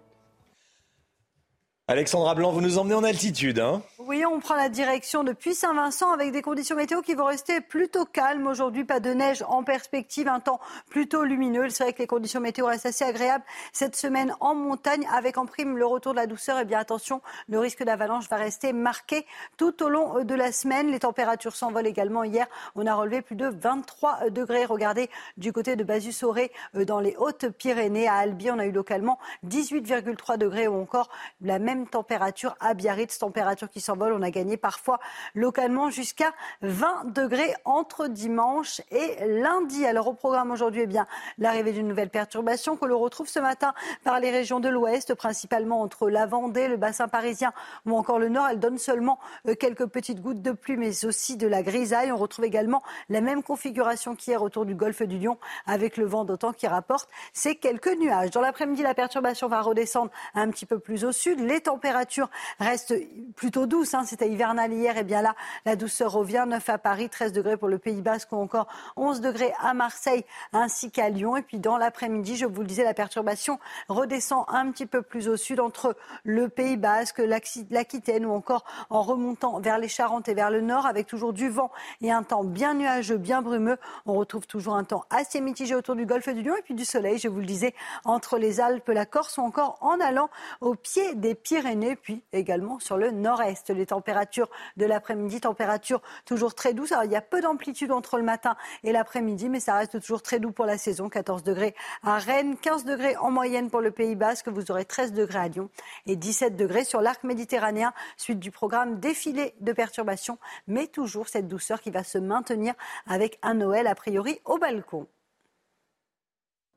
Alexandra 1.91 2.35
Blanc, 2.35 2.53
vous 2.53 2.61
nous 2.61 2.77
emmenez 2.77 2.95
en 2.95 3.03
altitude. 3.03 3.59
Hein 3.59 3.81
oui, 4.07 4.25
on 4.25 4.39
prend 4.39 4.55
la 4.55 4.67
direction 4.67 5.23
depuis 5.23 5.53
Saint-Vincent 5.53 6.11
avec 6.11 6.31
des 6.31 6.41
conditions 6.41 6.75
météo 6.75 7.01
qui 7.01 7.13
vont 7.13 7.25
rester 7.25 7.61
plutôt 7.61 8.03
calmes. 8.03 8.47
Aujourd'hui, 8.47 8.83
pas 8.83 8.99
de 8.99 9.11
neige 9.11 9.43
en 9.47 9.63
perspective, 9.63 10.27
un 10.27 10.39
temps 10.39 10.59
plutôt 10.89 11.23
lumineux. 11.23 11.69
C'est 11.69 11.83
vrai 11.83 11.93
que 11.93 11.99
les 11.99 12.07
conditions 12.07 12.41
météo 12.41 12.65
restent 12.65 12.87
assez 12.87 13.05
agréables 13.05 13.43
cette 13.73 13.95
semaine 13.95 14.35
en 14.39 14.55
montagne 14.55 15.07
avec 15.13 15.37
en 15.37 15.45
prime 15.45 15.77
le 15.77 15.85
retour 15.85 16.13
de 16.13 16.17
la 16.17 16.27
douceur. 16.27 16.57
Et 16.57 16.63
eh 16.63 16.65
bien 16.65 16.79
attention, 16.79 17.21
le 17.47 17.59
risque 17.59 17.83
d'avalanche 17.83 18.27
va 18.29 18.37
rester 18.37 18.73
marqué 18.73 19.25
tout 19.55 19.83
au 19.83 19.87
long 19.87 20.23
de 20.23 20.35
la 20.35 20.51
semaine. 20.51 20.91
Les 20.91 20.99
températures 20.99 21.55
s'envolent 21.55 21.87
également. 21.87 22.23
Hier, 22.23 22.47
on 22.75 22.87
a 22.87 22.95
relevé 22.95 23.21
plus 23.21 23.35
de 23.35 23.47
23 23.47 24.29
degrés. 24.29 24.65
Regardez 24.65 25.09
du 25.37 25.53
côté 25.53 25.75
de 25.75 25.83
Basus-Auré 25.83 26.51
euh, 26.75 26.85
dans 26.85 26.99
les 26.99 27.15
Hautes-Pyrénées. 27.17 28.07
À 28.07 28.15
Albi, 28.15 28.49
on 28.49 28.59
a 28.59 28.65
eu 28.65 28.71
localement 28.71 29.19
18,3 29.47 30.37
degrés 30.37 30.67
ou 30.67 30.81
encore 30.81 31.09
la 31.41 31.59
même 31.59 31.80
température 31.87 32.55
à 32.59 32.73
Biarritz, 32.73 33.17
température 33.17 33.69
qui 33.69 33.81
s'envole. 33.81 34.13
On 34.13 34.21
a 34.21 34.31
gagné 34.31 34.57
parfois 34.57 34.99
localement 35.35 35.89
jusqu'à 35.89 36.31
20 36.61 37.13
degrés 37.13 37.53
entre 37.65 38.07
dimanche 38.07 38.81
et 38.91 39.17
lundi. 39.27 39.85
Alors 39.85 40.07
au 40.07 40.13
programme 40.13 40.51
aujourd'hui, 40.51 40.81
eh 40.81 40.87
bien 40.87 41.07
l'arrivée 41.37 41.71
d'une 41.71 41.87
nouvelle 41.87 42.09
perturbation 42.09 42.77
que 42.77 42.85
l'on 42.85 42.99
retrouve 42.99 43.27
ce 43.27 43.39
matin 43.39 43.73
par 44.03 44.19
les 44.19 44.31
régions 44.31 44.59
de 44.59 44.69
l'Ouest, 44.69 45.13
principalement 45.15 45.81
entre 45.81 46.09
la 46.09 46.25
Vendée, 46.25 46.67
le 46.67 46.77
bassin 46.77 47.07
parisien 47.07 47.53
ou 47.85 47.97
encore 47.97 48.19
le 48.19 48.29
Nord. 48.29 48.47
Elle 48.49 48.59
donne 48.59 48.77
seulement 48.77 49.19
euh, 49.47 49.55
quelques 49.55 49.85
petites 49.85 50.21
gouttes 50.21 50.41
de 50.41 50.51
pluie, 50.51 50.77
mais 50.77 51.05
aussi 51.05 51.37
de 51.37 51.47
la 51.47 51.63
grisaille. 51.63 52.11
On 52.11 52.17
retrouve 52.17 52.45
également 52.45 52.83
la 53.09 53.21
même 53.21 53.43
configuration 53.43 54.15
qu'hier 54.15 54.41
autour 54.41 54.65
du 54.65 54.75
golfe 54.75 55.01
du 55.03 55.19
Lion, 55.19 55.37
avec 55.65 55.97
le 55.97 56.05
vent 56.05 56.25
d'autant 56.25 56.53
qui 56.53 56.67
rapporte 56.67 57.09
ces 57.33 57.55
quelques 57.55 57.95
nuages. 57.97 58.31
Dans 58.31 58.41
l'après-midi, 58.41 58.83
la 58.83 58.93
perturbation 58.93 59.47
va 59.47 59.61
redescendre 59.61 60.11
un 60.33 60.49
petit 60.49 60.65
peu 60.65 60.79
plus 60.79 61.05
au 61.05 61.11
sud. 61.11 61.39
Les 61.39 61.61
température 61.71 62.29
reste 62.59 62.93
plutôt 63.37 63.65
douce. 63.65 63.93
Hein. 63.93 64.03
C'était 64.05 64.29
hivernal 64.29 64.73
hier. 64.73 64.97
Et 64.97 65.03
bien 65.03 65.21
là, 65.21 65.35
la 65.65 65.77
douceur 65.77 66.11
revient. 66.11 66.43
9 66.45 66.69
à 66.69 66.77
Paris, 66.77 67.07
13 67.07 67.31
degrés 67.31 67.55
pour 67.55 67.69
le 67.69 67.77
Pays 67.77 68.01
Basque 68.01 68.33
ou 68.33 68.35
encore 68.35 68.67
11 68.97 69.21
degrés 69.21 69.53
à 69.61 69.73
Marseille 69.73 70.25
ainsi 70.51 70.91
qu'à 70.91 71.07
Lyon. 71.07 71.37
Et 71.37 71.41
puis 71.41 71.59
dans 71.59 71.77
l'après-midi, 71.77 72.35
je 72.35 72.45
vous 72.45 72.61
le 72.61 72.67
disais, 72.67 72.83
la 72.83 72.93
perturbation 72.93 73.57
redescend 73.87 74.43
un 74.49 74.69
petit 74.71 74.85
peu 74.85 75.01
plus 75.01 75.29
au 75.29 75.37
sud 75.37 75.61
entre 75.61 75.95
le 76.25 76.49
Pays 76.49 76.75
Basque, 76.75 77.21
l'Aquitaine 77.69 78.25
ou 78.25 78.33
encore 78.33 78.65
en 78.89 79.01
remontant 79.01 79.61
vers 79.61 79.77
les 79.77 79.87
Charentes 79.87 80.27
et 80.27 80.33
vers 80.33 80.51
le 80.51 80.59
nord 80.59 80.85
avec 80.85 81.07
toujours 81.07 81.31
du 81.31 81.47
vent 81.47 81.71
et 82.01 82.11
un 82.11 82.23
temps 82.23 82.43
bien 82.43 82.73
nuageux, 82.73 83.17
bien 83.17 83.41
brumeux. 83.41 83.77
On 84.05 84.13
retrouve 84.13 84.45
toujours 84.45 84.75
un 84.75 84.83
temps 84.83 85.05
assez 85.09 85.39
mitigé 85.39 85.73
autour 85.73 85.95
du 85.95 86.05
golfe 86.05 86.27
du 86.27 86.41
Lion 86.41 86.55
et 86.57 86.63
puis 86.63 86.73
du 86.73 86.83
soleil, 86.83 87.17
je 87.17 87.29
vous 87.29 87.39
le 87.39 87.45
disais, 87.45 87.73
entre 88.03 88.37
les 88.37 88.59
Alpes, 88.59 88.89
la 88.89 89.05
Corse 89.05 89.37
ou 89.37 89.41
encore 89.41 89.77
en 89.79 90.01
allant 90.01 90.29
au 90.59 90.75
pied 90.75 91.15
des 91.15 91.33
Pyrénées 91.33 91.60
puis 92.01 92.23
également 92.33 92.79
sur 92.79 92.97
le 92.97 93.11
nord-est. 93.11 93.69
Les 93.69 93.87
températures 93.87 94.49
de 94.77 94.85
l'après-midi, 94.85 95.41
température 95.41 96.01
toujours 96.25 96.55
très 96.55 96.73
douce. 96.73 96.91
Alors, 96.91 97.05
il 97.05 97.11
y 97.11 97.15
a 97.15 97.21
peu 97.21 97.41
d'amplitude 97.41 97.91
entre 97.91 98.17
le 98.17 98.23
matin 98.23 98.55
et 98.83 98.91
l'après-midi, 98.91 99.49
mais 99.49 99.59
ça 99.59 99.75
reste 99.75 99.99
toujours 99.99 100.21
très 100.21 100.39
doux 100.39 100.51
pour 100.51 100.65
la 100.65 100.77
saison. 100.77 101.09
14 101.09 101.43
degrés 101.43 101.75
à 102.03 102.17
Rennes, 102.17 102.57
15 102.57 102.85
degrés 102.85 103.15
en 103.17 103.31
moyenne 103.31 103.69
pour 103.69 103.81
le 103.81 103.91
Pays 103.91 104.15
Basque. 104.15 104.47
Vous 104.47 104.71
aurez 104.71 104.85
13 104.85 105.13
degrés 105.13 105.39
à 105.39 105.47
Lyon 105.47 105.69
et 106.05 106.15
17 106.15 106.55
degrés 106.55 106.83
sur 106.83 107.01
l'arc 107.01 107.23
méditerranéen, 107.23 107.93
suite 108.17 108.39
du 108.39 108.51
programme 108.51 108.99
défilé 108.99 109.53
de 109.59 109.71
perturbations, 109.73 110.37
mais 110.67 110.87
toujours 110.87 111.27
cette 111.27 111.47
douceur 111.47 111.81
qui 111.81 111.91
va 111.91 112.03
se 112.03 112.17
maintenir 112.17 112.73
avec 113.07 113.39
un 113.41 113.53
Noël 113.53 113.87
a 113.87 113.95
priori 113.95 114.39
au 114.45 114.57
balcon. 114.57 115.07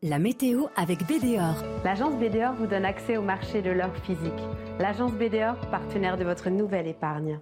La 0.07 0.19
météo 0.19 0.67
avec 0.77 0.99
BDOR. 1.07 1.64
L'agence 1.83 2.14
BDOR 2.17 2.53
vous 2.59 2.67
donne 2.67 2.85
accès 2.85 3.17
au 3.17 3.23
marché 3.23 3.62
de 3.62 3.71
l'or 3.71 3.90
physique. 4.05 4.33
L'agence 4.79 5.12
BDOR, 5.12 5.57
partenaire 5.71 6.19
de 6.19 6.25
votre 6.25 6.51
nouvelle 6.51 6.87
épargne. 6.87 7.40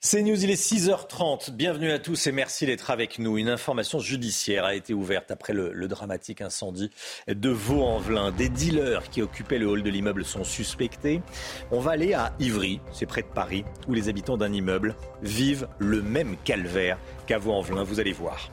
C'est 0.00 0.20
News, 0.20 0.44
il 0.44 0.50
est 0.50 0.62
6h30. 0.62 1.52
Bienvenue 1.52 1.90
à 1.92 1.98
tous 1.98 2.26
et 2.26 2.32
merci 2.32 2.66
d'être 2.66 2.90
avec 2.90 3.18
nous. 3.18 3.38
Une 3.38 3.48
information 3.48 4.00
judiciaire 4.00 4.66
a 4.66 4.74
été 4.74 4.92
ouverte 4.92 5.30
après 5.30 5.54
le, 5.54 5.72
le 5.72 5.88
dramatique 5.88 6.42
incendie 6.42 6.90
de 7.26 7.48
Vaux-en-Velin. 7.48 8.30
Des 8.30 8.50
dealers 8.50 9.08
qui 9.08 9.22
occupaient 9.22 9.56
le 9.56 9.66
hall 9.66 9.82
de 9.82 9.88
l'immeuble 9.88 10.26
sont 10.26 10.44
suspectés. 10.44 11.22
On 11.70 11.80
va 11.80 11.92
aller 11.92 12.12
à 12.12 12.34
Ivry, 12.38 12.82
c'est 12.92 13.06
près 13.06 13.22
de 13.22 13.28
Paris, 13.28 13.64
où 13.88 13.94
les 13.94 14.10
habitants 14.10 14.36
d'un 14.36 14.52
immeuble 14.52 14.94
vivent 15.22 15.68
le 15.78 16.02
même 16.02 16.36
calvaire 16.44 16.98
qu'à 17.26 17.38
Vaux-en-Velin. 17.38 17.82
Vous 17.82 17.98
allez 17.98 18.12
voir. 18.12 18.50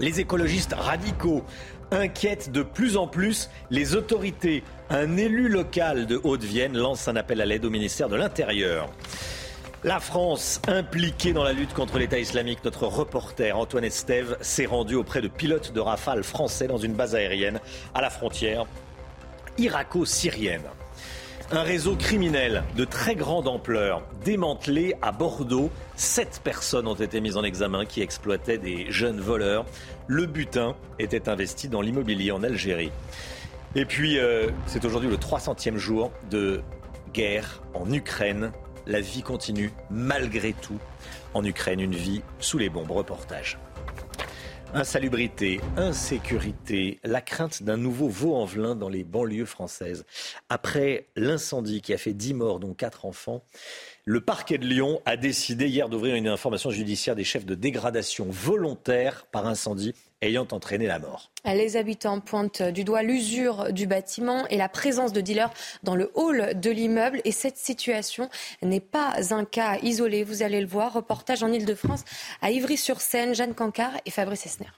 Les 0.00 0.18
écologistes 0.18 0.72
radicaux 0.72 1.44
inquiètent 1.90 2.52
de 2.52 2.62
plus 2.62 2.96
en 2.96 3.06
plus 3.06 3.50
les 3.70 3.94
autorités. 3.94 4.62
Un 4.90 5.16
élu 5.16 5.48
local 5.48 6.06
de 6.06 6.20
Haute-Vienne 6.22 6.76
lance 6.76 7.08
un 7.08 7.16
appel 7.16 7.40
à 7.40 7.46
l'aide 7.46 7.64
au 7.64 7.70
ministère 7.70 8.08
de 8.08 8.16
l'Intérieur. 8.16 8.88
La 9.82 9.98
France 9.98 10.60
impliquée 10.68 11.32
dans 11.32 11.42
la 11.42 11.54
lutte 11.54 11.72
contre 11.72 11.98
l'État 11.98 12.18
islamique, 12.18 12.58
notre 12.64 12.86
reporter 12.86 13.56
Antoine 13.56 13.84
Estève 13.84 14.36
s'est 14.42 14.66
rendu 14.66 14.94
auprès 14.94 15.22
de 15.22 15.28
pilotes 15.28 15.72
de 15.72 15.80
rafales 15.80 16.22
français 16.22 16.66
dans 16.66 16.76
une 16.76 16.92
base 16.92 17.14
aérienne 17.14 17.60
à 17.94 18.02
la 18.02 18.10
frontière 18.10 18.66
irako-syrienne. 19.56 20.64
Un 21.52 21.62
réseau 21.62 21.96
criminel 21.96 22.62
de 22.76 22.84
très 22.84 23.16
grande 23.16 23.48
ampleur 23.48 24.02
démantelé 24.24 24.94
à 25.02 25.10
Bordeaux. 25.10 25.70
Sept 25.96 26.42
personnes 26.44 26.86
ont 26.86 26.94
été 26.94 27.20
mises 27.20 27.36
en 27.36 27.42
examen 27.42 27.86
qui 27.86 28.02
exploitaient 28.02 28.58
des 28.58 28.86
jeunes 28.92 29.20
voleurs. 29.20 29.64
Le 30.12 30.26
butin 30.26 30.74
était 30.98 31.28
investi 31.28 31.68
dans 31.68 31.80
l'immobilier 31.80 32.32
en 32.32 32.42
Algérie. 32.42 32.90
Et 33.76 33.84
puis, 33.84 34.18
euh, 34.18 34.48
c'est 34.66 34.84
aujourd'hui 34.84 35.08
le 35.08 35.16
300e 35.16 35.76
jour 35.76 36.10
de 36.30 36.62
guerre 37.14 37.62
en 37.74 37.88
Ukraine 37.92 38.50
la 38.88 39.00
vie 39.00 39.22
continue 39.22 39.70
malgré 39.88 40.52
tout 40.52 40.80
en 41.32 41.44
Ukraine, 41.44 41.78
une 41.78 41.94
vie 41.94 42.22
sous 42.40 42.58
les 42.58 42.68
bombes. 42.70 42.90
Reportage. 42.90 43.56
Insalubrité, 44.74 45.60
insécurité, 45.76 46.98
la 47.04 47.20
crainte 47.20 47.62
d'un 47.62 47.76
nouveau 47.76 48.08
Vaux-en-Velin 48.08 48.74
dans 48.74 48.88
les 48.88 49.04
banlieues 49.04 49.44
françaises. 49.44 50.04
Après 50.48 51.06
l'incendie 51.14 51.82
qui 51.82 51.92
a 51.92 51.98
fait 51.98 52.14
10 52.14 52.34
morts, 52.34 52.58
dont 52.58 52.74
4 52.74 53.04
enfants, 53.04 53.44
le 54.10 54.20
parquet 54.20 54.58
de 54.58 54.66
Lyon 54.66 55.00
a 55.06 55.16
décidé 55.16 55.68
hier 55.68 55.88
d'ouvrir 55.88 56.16
une 56.16 56.26
information 56.26 56.72
judiciaire 56.72 57.14
des 57.14 57.22
chefs 57.22 57.46
de 57.46 57.54
dégradation 57.54 58.26
volontaire 58.28 59.24
par 59.30 59.46
incendie 59.46 59.94
ayant 60.20 60.48
entraîné 60.50 60.88
la 60.88 60.98
mort. 60.98 61.30
Les 61.44 61.76
habitants 61.76 62.18
pointent 62.18 62.60
du 62.60 62.82
doigt 62.82 63.04
l'usure 63.04 63.72
du 63.72 63.86
bâtiment 63.86 64.48
et 64.48 64.56
la 64.56 64.68
présence 64.68 65.12
de 65.12 65.20
dealers 65.20 65.52
dans 65.84 65.94
le 65.94 66.10
hall 66.14 66.58
de 66.58 66.70
l'immeuble. 66.70 67.20
Et 67.24 67.30
cette 67.30 67.56
situation 67.56 68.28
n'est 68.62 68.80
pas 68.80 69.32
un 69.32 69.44
cas 69.44 69.78
isolé. 69.80 70.24
Vous 70.24 70.42
allez 70.42 70.60
le 70.60 70.66
voir. 70.66 70.92
Reportage 70.92 71.44
en 71.44 71.52
Ile-de-France 71.52 72.02
à 72.42 72.50
Ivry-sur-Seine, 72.50 73.32
Jeanne 73.36 73.54
Cancard 73.54 73.92
et 74.06 74.10
Fabrice 74.10 74.44
Esner. 74.44 74.72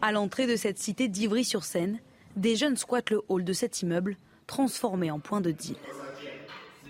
À 0.00 0.10
l'entrée 0.10 0.46
de 0.46 0.56
cette 0.56 0.78
cité 0.78 1.06
d'Ivry-sur-Seine, 1.06 1.98
des 2.34 2.56
jeunes 2.56 2.78
squattent 2.78 3.10
le 3.10 3.20
hall 3.28 3.44
de 3.44 3.52
cet 3.52 3.82
immeuble 3.82 4.16
transformé 4.46 5.10
en 5.10 5.20
point 5.20 5.42
de 5.42 5.50
deal. 5.50 5.76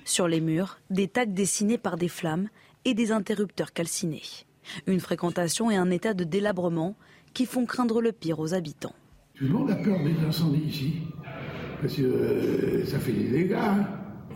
Sur 0.04 0.28
les 0.28 0.40
murs, 0.40 0.78
des 0.90 1.08
tags 1.08 1.26
dessinés 1.26 1.78
par 1.78 1.96
des 1.96 2.08
flammes 2.08 2.48
et 2.84 2.94
des 2.94 3.12
interrupteurs 3.12 3.72
calcinés. 3.72 4.22
Une 4.86 5.00
fréquentation 5.00 5.70
et 5.70 5.76
un 5.76 5.90
état 5.90 6.14
de 6.14 6.24
délabrement 6.24 6.94
qui 7.34 7.46
font 7.46 7.66
craindre 7.66 8.00
le 8.00 8.12
pire 8.12 8.40
aux 8.40 8.54
habitants. 8.54 8.94
Tout 9.34 9.44
le 9.44 9.50
monde 9.50 9.70
a 9.70 9.76
peur 9.76 9.98
des 10.04 10.14
incendies 10.26 10.64
ici, 10.68 10.92
parce 11.80 11.94
que 11.94 12.02
euh, 12.02 12.86
ça 12.86 12.98
fait 12.98 13.12
des 13.12 13.28
dégâts. 13.30 13.56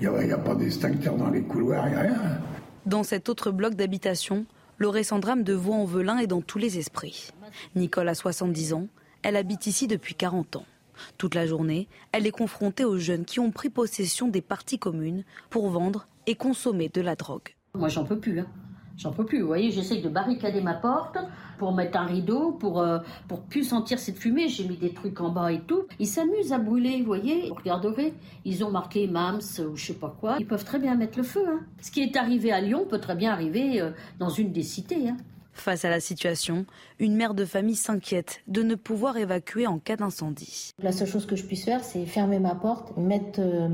Il 0.00 0.08
n'y 0.08 0.32
a, 0.32 0.38
pas 0.38 0.54
d'extincteur 0.54 1.16
dans 1.16 1.30
les 1.30 1.42
couloirs, 1.42 1.86
il 1.86 1.92
n'y 1.92 1.96
a 1.96 2.00
rien. 2.00 2.40
Dans 2.84 3.02
cet 3.02 3.28
autre 3.28 3.50
bloc 3.50 3.74
d'habitation, 3.74 4.46
le 4.78 4.88
récent 4.88 5.18
drame 5.18 5.42
de 5.42 5.54
Vaux-en-Velin 5.54 6.18
est 6.18 6.26
dans 6.26 6.42
tous 6.42 6.58
les 6.58 6.78
esprits. 6.78 7.30
Nicole 7.74 8.08
a 8.08 8.14
70 8.14 8.74
ans, 8.74 8.88
elle 9.22 9.36
habite 9.36 9.66
ici 9.66 9.86
depuis 9.86 10.14
40 10.14 10.56
ans. 10.56 10.66
Toute 11.18 11.34
la 11.34 11.46
journée, 11.46 11.88
elle 12.12 12.26
est 12.26 12.30
confrontée 12.32 12.84
aux 12.84 12.98
jeunes 12.98 13.24
qui 13.24 13.40
ont 13.40 13.50
pris 13.50 13.70
possession 13.70 14.28
des 14.28 14.40
parties 14.40 14.78
communes 14.78 15.24
pour 15.50 15.68
vendre 15.70 16.06
et 16.26 16.34
consommer 16.34 16.88
de 16.88 17.00
la 17.00 17.16
drogue. 17.16 17.54
Moi, 17.74 17.88
j'en 17.88 18.04
peux 18.04 18.18
plus. 18.18 18.40
Hein. 18.40 18.46
J'en 18.96 19.12
peux 19.12 19.24
plus. 19.26 19.40
Vous 19.40 19.46
voyez, 19.46 19.70
j'essaye 19.70 20.00
de 20.00 20.08
barricader 20.08 20.62
ma 20.62 20.74
porte 20.74 21.18
pour 21.58 21.74
mettre 21.74 21.98
un 21.98 22.06
rideau, 22.06 22.52
pour 22.52 22.80
euh, 22.80 22.98
pour 23.28 23.42
plus 23.42 23.64
sentir 23.64 23.98
cette 23.98 24.16
fumée. 24.16 24.48
J'ai 24.48 24.66
mis 24.66 24.76
des 24.76 24.94
trucs 24.94 25.20
en 25.20 25.28
bas 25.28 25.52
et 25.52 25.60
tout. 25.60 25.84
Ils 25.98 26.06
s'amusent 26.06 26.52
à 26.52 26.58
brûler, 26.58 26.98
vous 27.00 27.06
voyez. 27.06 27.48
Vous 27.48 27.54
regarderez, 27.54 28.14
ils 28.44 28.64
ont 28.64 28.70
marqué 28.70 29.06
MAMS 29.06 29.60
ou 29.60 29.76
je 29.76 29.86
sais 29.86 29.94
pas 29.94 30.16
quoi. 30.18 30.36
Ils 30.40 30.46
peuvent 30.46 30.64
très 30.64 30.78
bien 30.78 30.94
mettre 30.94 31.18
le 31.18 31.24
feu. 31.24 31.44
Hein. 31.46 31.60
Ce 31.82 31.90
qui 31.90 32.02
est 32.02 32.16
arrivé 32.16 32.52
à 32.52 32.60
Lyon 32.60 32.86
peut 32.88 33.00
très 33.00 33.14
bien 33.14 33.32
arriver 33.32 33.82
euh, 33.82 33.90
dans 34.18 34.30
une 34.30 34.52
des 34.52 34.62
cités. 34.62 35.10
Hein. 35.10 35.16
Face 35.56 35.86
à 35.86 35.90
la 35.90 36.00
situation, 36.00 36.66
une 36.98 37.16
mère 37.16 37.34
de 37.34 37.46
famille 37.46 37.76
s'inquiète 37.76 38.42
de 38.46 38.62
ne 38.62 38.74
pouvoir 38.74 39.16
évacuer 39.16 39.66
en 39.66 39.78
cas 39.78 39.96
d'incendie. 39.96 40.70
La 40.82 40.92
seule 40.92 41.08
chose 41.08 41.26
que 41.26 41.34
je 41.34 41.44
puisse 41.44 41.64
faire, 41.64 41.82
c'est 41.82 42.04
fermer 42.04 42.38
ma 42.38 42.54
porte, 42.54 42.94
mettre 42.98 43.40
euh, 43.40 43.70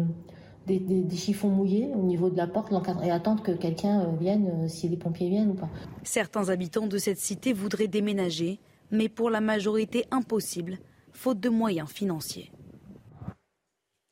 des, 0.67 0.79
des, 0.79 1.17
chiffons 1.17 1.49
mouillés 1.49 1.91
au 1.95 2.03
niveau 2.03 2.31
de 2.31 2.37
la 2.37 2.47
porte 2.47 2.73
et 3.05 3.11
attendre 3.11 3.43
que 3.43 3.51
quelqu'un 3.51 4.01
euh, 4.01 4.17
vienne, 4.17 4.65
euh, 4.65 4.69
si 4.69 4.89
les 4.89 4.97
pompiers 4.97 5.29
viennent 5.29 5.51
ou 5.51 5.55
pas. 5.55 5.69
Certains 6.05 6.51
habitants 6.51 6.87
de 6.87 6.99
cette 6.99 7.19
cité 7.19 7.53
voudraient 7.53 7.89
déménager, 7.89 8.61
mais 8.93 9.09
pour 9.09 9.29
la 9.29 9.41
majorité 9.41 10.07
impossible, 10.13 10.79
faute 11.13 11.41
de 11.41 11.49
moyens 11.49 11.91
financiers. 11.91 12.53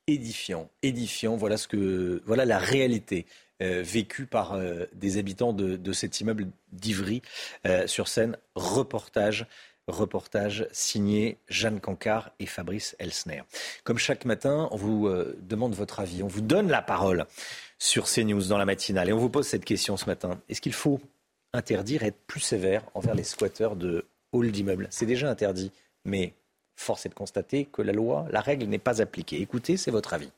Édifiant, 0.08 0.68
édifiant, 0.82 1.36
voilà, 1.36 1.56
ce 1.56 1.68
que, 1.68 2.20
voilà 2.26 2.44
la 2.44 2.58
réalité 2.58 3.26
euh, 3.60 3.82
vécue 3.82 4.26
par 4.26 4.58
des 4.92 5.18
habitants 5.18 5.52
de, 5.52 5.92
cet 5.92 6.20
immeuble 6.20 6.48
d'Ivry 6.72 7.22
sur 7.86 8.08
scène. 8.08 8.36
Reportage 8.54 9.46
Reportage 9.90 10.66
signé 10.72 11.38
Jeanne 11.48 11.80
Cancard 11.80 12.30
et 12.38 12.46
Fabrice 12.46 12.96
Elsner. 12.98 13.42
Comme 13.84 13.98
chaque 13.98 14.24
matin, 14.24 14.68
on 14.70 14.76
vous 14.76 15.06
euh, 15.06 15.36
demande 15.42 15.74
votre 15.74 16.00
avis, 16.00 16.22
on 16.22 16.28
vous 16.28 16.40
donne 16.40 16.68
la 16.68 16.82
parole 16.82 17.26
sur 17.78 18.06
CNews 18.06 18.46
dans 18.46 18.58
la 18.58 18.64
matinale 18.64 19.08
et 19.08 19.12
on 19.12 19.18
vous 19.18 19.30
pose 19.30 19.46
cette 19.46 19.64
question 19.64 19.96
ce 19.96 20.06
matin. 20.06 20.40
Est-ce 20.48 20.60
qu'il 20.60 20.72
faut 20.72 21.00
interdire, 21.52 22.04
être 22.04 22.18
plus 22.26 22.40
sévère 22.40 22.82
envers 22.94 23.14
les 23.14 23.24
squatteurs 23.24 23.76
de 23.76 24.06
halls 24.32 24.52
d'immeubles? 24.52 24.86
C'est 24.90 25.06
déjà 25.06 25.28
interdit, 25.28 25.72
mais 26.04 26.34
force 26.76 27.06
est 27.06 27.10
de 27.10 27.14
constater 27.14 27.64
que 27.64 27.82
la 27.82 27.92
loi, 27.92 28.26
la 28.30 28.40
règle 28.40 28.66
n'est 28.66 28.78
pas 28.78 29.02
appliquée. 29.02 29.40
Écoutez, 29.40 29.76
c'est 29.76 29.90
votre 29.90 30.14
avis. 30.14 30.30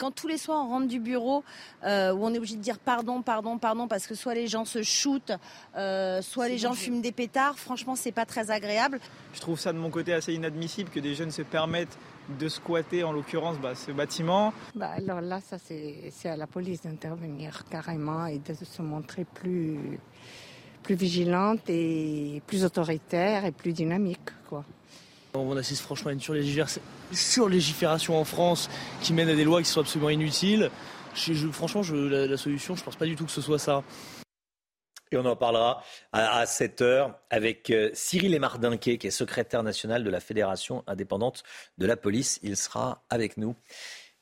Quand 0.00 0.10
tous 0.10 0.28
les 0.28 0.38
soirs 0.38 0.64
on 0.64 0.68
rentre 0.70 0.88
du 0.88 0.98
bureau 0.98 1.44
euh, 1.84 2.14
où 2.14 2.24
on 2.24 2.32
est 2.32 2.38
obligé 2.38 2.56
de 2.56 2.62
dire 2.62 2.78
pardon, 2.78 3.20
pardon, 3.20 3.58
pardon 3.58 3.86
parce 3.86 4.06
que 4.06 4.14
soit 4.14 4.32
les 4.32 4.46
gens 4.46 4.64
se 4.64 4.82
shootent, 4.82 5.32
euh, 5.76 6.22
soit 6.22 6.48
les 6.48 6.56
gens 6.56 6.72
fument 6.72 7.02
des 7.02 7.12
pétards, 7.12 7.58
franchement 7.58 7.96
c'est 7.96 8.10
pas 8.10 8.24
très 8.24 8.50
agréable. 8.50 8.98
Je 9.34 9.40
trouve 9.40 9.60
ça 9.60 9.74
de 9.74 9.78
mon 9.78 9.90
côté 9.90 10.14
assez 10.14 10.32
inadmissible 10.32 10.88
que 10.88 11.00
des 11.00 11.14
jeunes 11.14 11.30
se 11.30 11.42
permettent 11.42 11.98
de 12.38 12.48
squatter 12.48 13.04
en 13.04 13.12
l'occurrence 13.12 13.58
bah, 13.58 13.74
ce 13.74 13.92
bâtiment. 13.92 14.54
Bah, 14.74 14.88
alors 14.96 15.20
là 15.20 15.40
ça 15.42 15.58
c'est 15.58 16.28
à 16.28 16.36
la 16.38 16.46
police 16.46 16.80
d'intervenir 16.80 17.64
carrément 17.68 18.24
et 18.24 18.38
de 18.38 18.54
se 18.54 18.80
montrer 18.80 19.26
plus, 19.26 20.00
plus 20.82 20.94
vigilante 20.94 21.68
et 21.68 22.40
plus 22.46 22.64
autoritaire 22.64 23.44
et 23.44 23.52
plus 23.52 23.74
dynamique 23.74 24.30
quoi. 24.48 24.64
On 25.34 25.56
assiste 25.56 25.82
franchement 25.82 26.10
à 26.10 26.12
une 26.12 26.20
surlégifération 27.12 28.18
en 28.18 28.24
France 28.24 28.68
qui 29.02 29.12
mène 29.12 29.28
à 29.28 29.34
des 29.34 29.44
lois 29.44 29.62
qui 29.62 29.68
sont 29.68 29.80
absolument 29.80 30.10
inutiles. 30.10 30.70
franchement, 31.52 31.82
la, 31.92 32.36
solution, 32.36 32.74
je 32.74 32.80
ne 32.80 32.84
pense 32.84 32.96
pas 32.96 33.06
du 33.06 33.16
tout 33.16 33.26
que 33.26 33.30
ce 33.30 33.40
soit 33.40 33.58
ça. 33.58 33.84
Et 35.12 35.16
on 35.16 35.24
en 35.24 35.34
parlera 35.34 35.82
à, 36.12 36.46
7 36.46 36.82
heures 36.82 37.18
avec 37.30 37.70
euh, 37.70 37.90
Cyril 37.94 38.32
Emardinquet, 38.32 38.96
qui 38.96 39.08
est 39.08 39.10
secrétaire 39.10 39.64
national 39.64 40.04
de 40.04 40.10
la 40.10 40.20
Fédération 40.20 40.84
indépendante 40.86 41.42
de 41.78 41.86
la 41.86 41.96
police. 41.96 42.38
Il 42.44 42.56
sera 42.56 43.02
avec 43.10 43.36
nous 43.36 43.56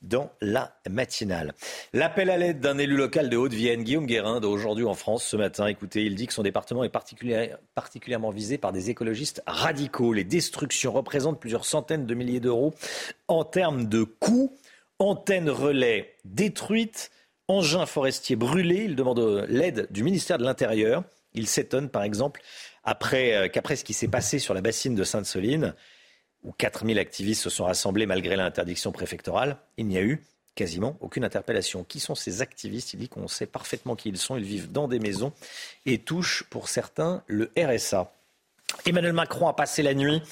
dans 0.02 0.30
la 0.40 0.76
matinale. 0.88 1.54
L'appel 1.92 2.30
à 2.30 2.36
l'aide 2.36 2.60
d'un 2.60 2.78
élu 2.78 2.96
local 2.96 3.28
de 3.28 3.36
Haute-Vienne, 3.36 3.82
Guillaume 3.82 4.06
Guérin, 4.06 4.40
d'aujourd'hui 4.40 4.84
en 4.84 4.94
France 4.94 5.24
ce 5.24 5.36
matin. 5.36 5.66
Écoutez, 5.66 6.04
il 6.04 6.14
dit 6.14 6.26
que 6.26 6.32
son 6.32 6.42
département 6.42 6.84
est 6.84 6.92
particulièrement 7.74 8.30
visé 8.30 8.58
par 8.58 8.72
des 8.72 8.90
écologistes 8.90 9.42
radicaux. 9.46 10.12
Les 10.12 10.24
destructions 10.24 10.92
représentent 10.92 11.40
plusieurs 11.40 11.64
centaines 11.64 12.06
de 12.06 12.14
milliers 12.14 12.40
d'euros 12.40 12.74
en 13.26 13.44
termes 13.44 13.86
de 13.88 14.04
coûts. 14.04 14.56
Antennes 15.00 15.50
relais 15.50 16.16
détruites, 16.24 17.10
engins 17.46 17.86
forestiers 17.86 18.36
brûlés. 18.36 18.84
Il 18.84 18.96
demande 18.96 19.46
l'aide 19.48 19.86
du 19.90 20.02
ministère 20.02 20.38
de 20.38 20.44
l'Intérieur. 20.44 21.04
Il 21.34 21.46
s'étonne, 21.46 21.88
par 21.88 22.02
exemple, 22.02 22.40
euh, 23.12 23.48
qu'après 23.48 23.76
ce 23.76 23.84
qui 23.84 23.92
s'est 23.92 24.08
passé 24.08 24.38
sur 24.38 24.54
la 24.54 24.60
bassine 24.60 24.94
de 24.94 25.04
Sainte-Soline, 25.04 25.74
où 26.44 26.52
4000 26.52 26.98
activistes 26.98 27.42
se 27.42 27.50
sont 27.50 27.64
rassemblés 27.64 28.06
malgré 28.06 28.36
l'interdiction 28.36 28.92
préfectorale, 28.92 29.58
il 29.76 29.86
n'y 29.86 29.98
a 29.98 30.02
eu 30.02 30.24
quasiment 30.54 30.96
aucune 31.00 31.24
interpellation. 31.24 31.84
Qui 31.84 32.00
sont 32.00 32.14
ces 32.14 32.42
activistes? 32.42 32.92
Il 32.94 32.98
dit 32.98 33.08
qu'on 33.08 33.28
sait 33.28 33.46
parfaitement 33.46 33.94
qui 33.94 34.08
ils 34.08 34.18
sont. 34.18 34.36
Ils 34.36 34.44
vivent 34.44 34.72
dans 34.72 34.88
des 34.88 34.98
maisons 34.98 35.32
et 35.86 35.98
touchent 35.98 36.44
pour 36.50 36.68
certains 36.68 37.22
le 37.26 37.52
RSA. 37.56 38.12
Emmanuel 38.86 39.12
Macron 39.12 39.48
a 39.48 39.52
passé 39.52 39.82
la 39.82 39.94
nuit 39.94 40.22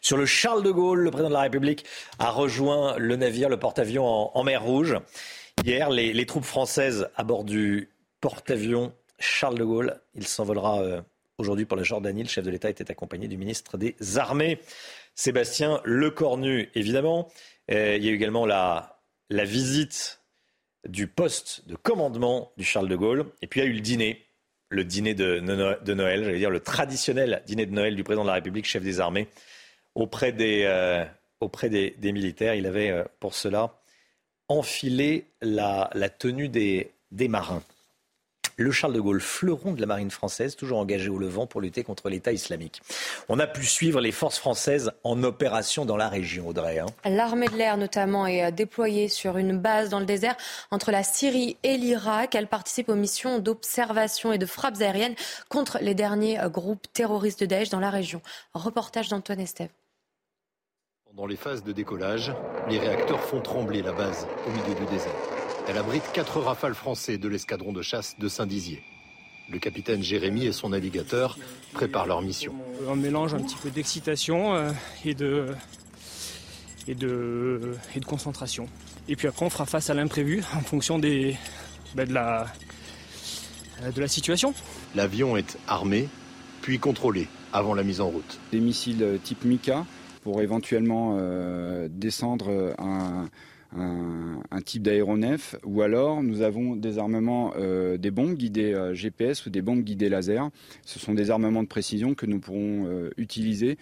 sur 0.00 0.16
le 0.16 0.26
Charles 0.26 0.62
de 0.62 0.70
Gaulle. 0.70 1.00
Le 1.00 1.10
président 1.10 1.28
de 1.28 1.34
la 1.34 1.42
République 1.42 1.84
a 2.18 2.30
rejoint 2.30 2.96
le 2.98 3.16
navire, 3.16 3.48
le 3.48 3.58
porte-avions 3.58 4.36
en, 4.36 4.44
mer 4.44 4.62
Rouge. 4.62 4.96
Hier, 5.64 5.88
les, 5.88 6.26
troupes 6.26 6.44
françaises 6.44 7.08
à 7.16 7.24
bord 7.24 7.44
du 7.44 7.88
porte-avions 8.20 8.92
Charles 9.18 9.58
de 9.58 9.64
Gaulle. 9.64 10.00
Il 10.14 10.26
s'envolera 10.26 10.82
euh, 10.82 11.00
aujourd'hui 11.38 11.64
pour 11.64 11.76
la 11.76 11.82
Jordanie. 11.82 12.22
Le 12.22 12.28
chef 12.28 12.44
de 12.44 12.50
l'État 12.50 12.68
était 12.68 12.90
accompagné 12.90 13.28
du 13.28 13.38
ministre 13.38 13.78
des 13.78 13.94
Armées, 14.16 14.60
Sébastien 15.16 15.80
Lecornu, 15.84 16.70
évidemment. 16.74 17.28
Euh, 17.72 17.96
il 17.96 18.04
y 18.04 18.08
a 18.08 18.12
eu 18.12 18.14
également 18.14 18.46
la, 18.46 19.00
visite 19.30 20.20
du 20.86 21.08
poste 21.08 21.66
de 21.66 21.74
commandement 21.74 22.52
du 22.56 22.64
Charles 22.64 22.88
de 22.88 22.94
Gaulle. 22.94 23.26
Et 23.42 23.48
puis 23.48 23.60
il 23.60 23.62
a 23.64 23.66
eu 23.66 23.72
le 23.72 23.80
dîner 23.80 24.22
le 24.68 24.82
dîner 24.84 25.14
de, 25.14 25.38
Noël, 25.38 26.24
j'allais 26.24 26.38
dire 26.38 26.50
le 26.50 26.58
traditionnel 26.58 27.40
dîner 27.46 27.66
de 27.66 27.72
Noël 27.72 27.94
du 27.94 28.02
président 28.02 28.24
de 28.24 28.28
la 28.28 28.34
République, 28.34 28.64
chef 28.64 28.82
des 28.82 28.98
armées, 28.98 29.28
auprès 29.94 30.32
des, 30.32 30.64
euh, 30.64 31.04
militaires. 32.02 32.54
Il 32.56 32.66
avait 32.66 32.90
euh, 32.90 33.04
pour 33.20 33.34
cela 33.34 33.80
enfilé 34.48 35.26
la, 35.40 35.88
tenue 36.18 36.48
des 36.48 36.92
marins 37.28 37.62
le 38.56 38.70
Charles 38.70 38.94
de 38.94 39.00
Gaulle, 39.00 39.20
fleuron 39.20 39.72
de 39.72 39.80
la 39.80 39.86
marine 39.86 40.10
française, 40.10 40.56
toujours 40.56 40.78
engagé 40.78 41.10
au 41.10 41.18
Levant 41.18 41.46
pour 41.46 41.60
lutter 41.60 41.84
contre 41.84 42.08
l'État 42.08 42.32
islamique. 42.32 42.80
On 43.28 43.38
a 43.38 43.46
pu 43.46 43.64
suivre 43.64 44.00
les 44.00 44.12
forces 44.12 44.38
françaises 44.38 44.92
en 45.04 45.22
opération 45.22 45.84
dans 45.84 45.96
la 45.96 46.08
région, 46.08 46.48
Audrey. 46.48 46.78
Hein. 46.78 46.86
L'armée 47.04 47.48
de 47.48 47.56
l'air, 47.56 47.76
notamment, 47.76 48.26
est 48.26 48.44
euh, 48.44 48.50
déployée 48.50 49.08
sur 49.08 49.36
une 49.36 49.58
base 49.58 49.90
dans 49.90 50.00
le 50.00 50.06
désert 50.06 50.36
entre 50.70 50.90
la 50.90 51.02
Syrie 51.02 51.56
et 51.62 51.76
l'Irak. 51.76 52.34
Elle 52.34 52.46
participe 52.46 52.88
aux 52.88 52.94
missions 52.94 53.38
d'observation 53.38 54.32
et 54.32 54.38
de 54.38 54.46
frappes 54.46 54.80
aériennes 54.80 55.14
contre 55.48 55.78
les 55.82 55.94
derniers 55.94 56.40
euh, 56.40 56.48
groupes 56.48 56.86
terroristes 56.92 57.40
de 57.40 57.46
Daesh 57.46 57.68
dans 57.68 57.80
la 57.80 57.90
région. 57.90 58.22
Reportage 58.54 59.08
d'Antoine 59.08 59.40
Estève. 59.40 59.70
Pendant 61.04 61.26
les 61.26 61.36
phases 61.36 61.62
de 61.62 61.72
décollage, 61.72 62.32
les 62.68 62.78
réacteurs 62.78 63.22
font 63.22 63.40
trembler 63.40 63.82
la 63.82 63.92
base 63.92 64.26
au 64.46 64.50
milieu 64.50 64.74
du 64.74 64.86
désert. 64.86 65.35
Elle 65.68 65.78
abrite 65.78 66.04
quatre 66.12 66.40
rafales 66.40 66.74
français 66.74 67.18
de 67.18 67.28
l'escadron 67.28 67.72
de 67.72 67.82
chasse 67.82 68.16
de 68.20 68.28
Saint-Dizier. 68.28 68.84
Le 69.50 69.58
capitaine 69.58 70.00
Jérémy 70.00 70.46
et 70.46 70.52
son 70.52 70.68
navigateur 70.68 71.36
préparent 71.72 72.06
leur 72.06 72.22
mission. 72.22 72.54
Un 72.88 72.94
mélange 72.94 73.34
un 73.34 73.40
petit 73.40 73.56
peu 73.60 73.70
d'excitation 73.70 74.54
euh, 74.54 74.70
et 75.04 75.14
de, 75.14 75.46
et, 76.86 76.94
de, 76.94 77.74
et 77.96 78.00
de 78.00 78.04
concentration. 78.04 78.68
Et 79.08 79.16
puis 79.16 79.26
après, 79.26 79.44
on 79.44 79.50
fera 79.50 79.66
face 79.66 79.90
à 79.90 79.94
l'imprévu 79.94 80.44
en 80.54 80.60
fonction 80.60 81.00
des, 81.00 81.36
ben, 81.96 82.06
de, 82.06 82.14
la, 82.14 82.46
de 83.92 84.00
la 84.00 84.08
situation. 84.08 84.54
L'avion 84.94 85.36
est 85.36 85.58
armé, 85.66 86.08
puis 86.62 86.78
contrôlé 86.78 87.26
avant 87.52 87.74
la 87.74 87.82
mise 87.82 88.00
en 88.00 88.08
route. 88.08 88.38
Des 88.52 88.60
missiles 88.60 89.18
type 89.24 89.44
Mika 89.44 89.84
pour 90.22 90.42
éventuellement 90.42 91.16
euh, 91.18 91.88
descendre 91.90 92.74
un 92.78 93.28
un, 93.74 94.25
type 94.60 94.82
d'aéronef, 94.82 95.56
ou 95.64 95.82
alors 95.82 96.22
nous 96.22 96.42
avons 96.42 96.76
des 96.76 96.98
armements, 96.98 97.52
euh, 97.58 97.96
des 97.96 98.10
bombes 98.10 98.34
guidées 98.34 98.74
euh, 98.74 98.94
GPS 98.94 99.46
ou 99.46 99.50
des 99.50 99.62
bombes 99.62 99.82
guidées 99.82 100.08
laser. 100.08 100.50
Ce 100.84 100.98
sont 100.98 101.14
des 101.14 101.30
armements 101.30 101.62
de 101.62 101.68
précision 101.68 102.14
que 102.14 102.26
nous 102.26 102.38
pourrons 102.38 102.86
euh, 102.86 103.10
utiliser 103.16 103.78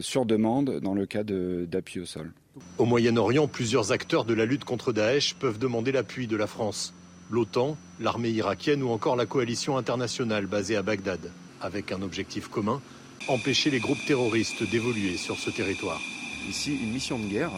sur 0.00 0.26
demande 0.26 0.80
dans 0.80 0.92
le 0.92 1.06
cas 1.06 1.22
d'appui 1.24 2.00
au 2.00 2.04
sol. 2.04 2.32
Au 2.76 2.84
Moyen-Orient, 2.84 3.48
plusieurs 3.48 3.92
acteurs 3.92 4.26
de 4.26 4.34
la 4.34 4.44
lutte 4.44 4.64
contre 4.64 4.92
Daesh 4.92 5.34
peuvent 5.36 5.58
demander 5.58 5.90
l'appui 5.90 6.26
de 6.26 6.36
la 6.36 6.46
France. 6.46 6.92
L'OTAN, 7.30 7.78
l'armée 7.98 8.28
irakienne 8.28 8.82
ou 8.82 8.90
encore 8.90 9.16
la 9.16 9.24
coalition 9.24 9.78
internationale 9.78 10.44
basée 10.44 10.76
à 10.76 10.82
Bagdad, 10.82 11.32
avec 11.62 11.92
un 11.92 12.02
objectif 12.02 12.48
commun, 12.48 12.82
empêcher 13.28 13.70
les 13.70 13.80
groupes 13.80 14.04
terroristes 14.06 14.68
d'évoluer 14.70 15.16
sur 15.16 15.38
ce 15.38 15.48
territoire. 15.48 16.00
Ici, 16.46 16.78
une 16.82 16.92
mission 16.92 17.18
de 17.18 17.24
guerre 17.24 17.52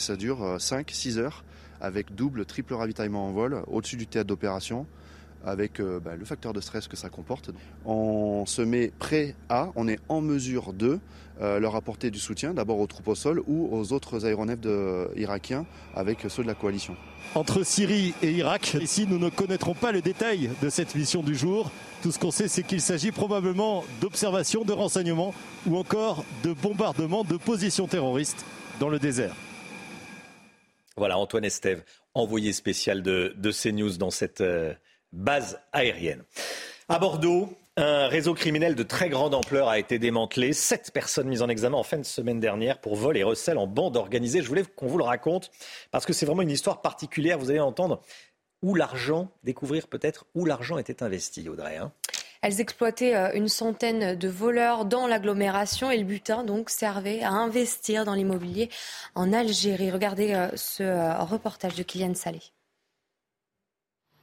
ça 0.00 0.16
dure 0.16 0.56
5-6 0.56 1.18
euh, 1.18 1.22
heures 1.22 1.44
avec 1.80 2.14
double, 2.14 2.44
triple 2.44 2.74
ravitaillement 2.74 3.26
en 3.26 3.32
vol 3.32 3.62
au-dessus 3.66 3.96
du 3.96 4.06
théâtre 4.06 4.28
d'opération 4.28 4.86
avec 5.44 5.80
euh, 5.80 6.00
bah, 6.00 6.16
le 6.16 6.24
facteur 6.24 6.52
de 6.52 6.60
stress 6.60 6.88
que 6.88 6.96
ça 6.96 7.08
comporte. 7.08 7.50
On 7.84 8.44
se 8.46 8.62
met 8.62 8.92
prêt 8.98 9.34
à, 9.48 9.70
on 9.74 9.88
est 9.88 9.98
en 10.08 10.20
mesure 10.20 10.72
de 10.72 10.98
euh, 11.40 11.58
leur 11.58 11.76
apporter 11.76 12.10
du 12.10 12.18
soutien, 12.18 12.52
d'abord 12.52 12.78
aux 12.78 12.86
troupes 12.86 13.08
au 13.08 13.14
sol 13.14 13.42
ou 13.46 13.68
aux 13.72 13.92
autres 13.92 14.26
aéronefs 14.26 14.58
irakiens 15.16 15.66
avec 15.94 16.26
ceux 16.28 16.42
de 16.42 16.48
la 16.48 16.54
coalition. 16.54 16.96
Entre 17.34 17.62
Syrie 17.62 18.12
et 18.22 18.32
Irak, 18.32 18.76
ici 18.80 19.06
nous 19.08 19.18
ne 19.18 19.30
connaîtrons 19.30 19.74
pas 19.74 19.92
les 19.92 20.02
détails 20.02 20.50
de 20.62 20.68
cette 20.68 20.94
mission 20.94 21.22
du 21.22 21.34
jour. 21.34 21.70
Tout 22.02 22.12
ce 22.12 22.18
qu'on 22.18 22.30
sait, 22.30 22.48
c'est 22.48 22.62
qu'il 22.62 22.80
s'agit 22.80 23.12
probablement 23.12 23.84
d'observations, 24.00 24.64
de 24.64 24.72
renseignements 24.72 25.34
ou 25.66 25.76
encore 25.76 26.24
de 26.42 26.52
bombardements 26.52 27.24
de 27.24 27.36
positions 27.36 27.86
terroristes 27.86 28.44
dans 28.78 28.88
le 28.88 28.98
désert. 28.98 29.34
Voilà, 30.96 31.18
Antoine 31.18 31.44
Estève, 31.44 31.82
envoyé 32.14 32.52
spécial 32.52 33.02
de, 33.02 33.34
CNews 33.50 33.96
dans 33.96 34.10
cette 34.10 34.40
euh, 34.40 34.74
base 35.12 35.60
aérienne. 35.72 36.24
À 36.88 36.98
Bordeaux, 36.98 37.56
un 37.76 38.08
réseau 38.08 38.34
criminel 38.34 38.74
de 38.74 38.82
très 38.82 39.08
grande 39.08 39.34
ampleur 39.34 39.68
a 39.68 39.78
été 39.78 39.98
démantelé. 39.98 40.52
Sept 40.52 40.90
personnes 40.92 41.28
mises 41.28 41.42
en 41.42 41.48
examen 41.48 41.78
en 41.78 41.82
fin 41.82 41.98
de 41.98 42.04
semaine 42.04 42.40
dernière 42.40 42.80
pour 42.80 42.96
vol 42.96 43.16
et 43.16 43.22
recel 43.22 43.58
en 43.58 43.66
bande 43.66 43.96
organisée. 43.96 44.42
Je 44.42 44.48
voulais 44.48 44.64
qu'on 44.64 44.86
vous 44.86 44.98
le 44.98 45.04
raconte 45.04 45.50
parce 45.90 46.04
que 46.04 46.12
c'est 46.12 46.26
vraiment 46.26 46.42
une 46.42 46.50
histoire 46.50 46.82
particulière. 46.82 47.38
Vous 47.38 47.50
allez 47.50 47.60
entendre 47.60 48.02
où 48.62 48.74
l'argent, 48.74 49.30
découvrir 49.44 49.88
peut-être 49.88 50.26
où 50.34 50.44
l'argent 50.44 50.76
était 50.78 51.02
investi, 51.02 51.48
Audrey. 51.48 51.76
Hein. 51.76 51.92
Elles 52.42 52.60
exploitaient 52.60 53.14
euh, 53.14 53.32
une 53.34 53.48
centaine 53.48 54.16
de 54.16 54.28
voleurs 54.28 54.86
dans 54.86 55.06
l'agglomération 55.06 55.90
et 55.90 55.98
le 55.98 56.04
butin 56.04 56.42
donc 56.42 56.70
servait 56.70 57.22
à 57.22 57.32
investir 57.32 58.06
dans 58.06 58.14
l'immobilier 58.14 58.70
en 59.14 59.32
Algérie. 59.32 59.90
Regardez 59.90 60.32
euh, 60.32 60.48
ce 60.56 60.82
euh, 60.82 61.18
reportage 61.18 61.74
de 61.74 61.82
Kylian 61.82 62.14
Salé. 62.14 62.40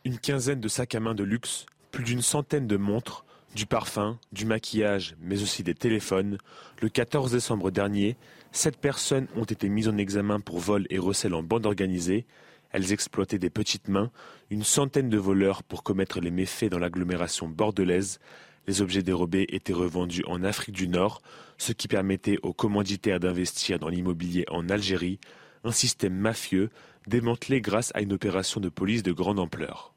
Une 0.03 0.17
quinzaine 0.17 0.59
de 0.59 0.67
sacs 0.67 0.95
à 0.95 0.99
main 0.99 1.13
de 1.13 1.23
luxe, 1.23 1.67
plus 1.91 2.03
d'une 2.03 2.23
centaine 2.23 2.65
de 2.65 2.77
montres, 2.77 3.23
du 3.55 3.67
parfum, 3.67 4.17
du 4.31 4.45
maquillage, 4.45 5.15
mais 5.19 5.43
aussi 5.43 5.61
des 5.61 5.75
téléphones. 5.75 6.37
Le 6.81 6.89
14 6.89 7.31
décembre 7.31 7.69
dernier, 7.69 8.17
sept 8.51 8.77
personnes 8.77 9.27
ont 9.35 9.43
été 9.43 9.69
mises 9.69 9.89
en 9.89 9.97
examen 9.97 10.39
pour 10.39 10.59
vol 10.59 10.87
et 10.89 10.97
recel 10.97 11.35
en 11.35 11.43
bande 11.43 11.65
organisée. 11.65 12.25
Elles 12.71 12.91
exploitaient 12.91 13.39
des 13.39 13.49
petites 13.49 13.87
mains, 13.87 14.11
une 14.49 14.63
centaine 14.63 15.09
de 15.09 15.17
voleurs 15.17 15.63
pour 15.63 15.83
commettre 15.83 16.19
les 16.19 16.31
méfaits 16.31 16.69
dans 16.69 16.79
l'agglomération 16.79 17.47
bordelaise. 17.47 18.19
Les 18.67 18.81
objets 18.81 19.03
dérobés 19.03 19.45
étaient 19.49 19.73
revendus 19.73 20.23
en 20.27 20.43
Afrique 20.43 20.75
du 20.75 20.87
Nord, 20.87 21.21
ce 21.57 21.71
qui 21.71 21.87
permettait 21.87 22.37
aux 22.43 22.53
commanditaires 22.53 23.19
d'investir 23.19 23.79
dans 23.79 23.89
l'immobilier 23.89 24.45
en 24.49 24.69
Algérie, 24.69 25.19
un 25.63 25.71
système 25.71 26.13
mafieux 26.13 26.69
démantelé 27.07 27.61
grâce 27.61 27.91
à 27.95 28.01
une 28.01 28.13
opération 28.13 28.59
de 28.59 28.69
police 28.69 29.03
de 29.03 29.11
grande 29.11 29.39
ampleur. 29.39 29.93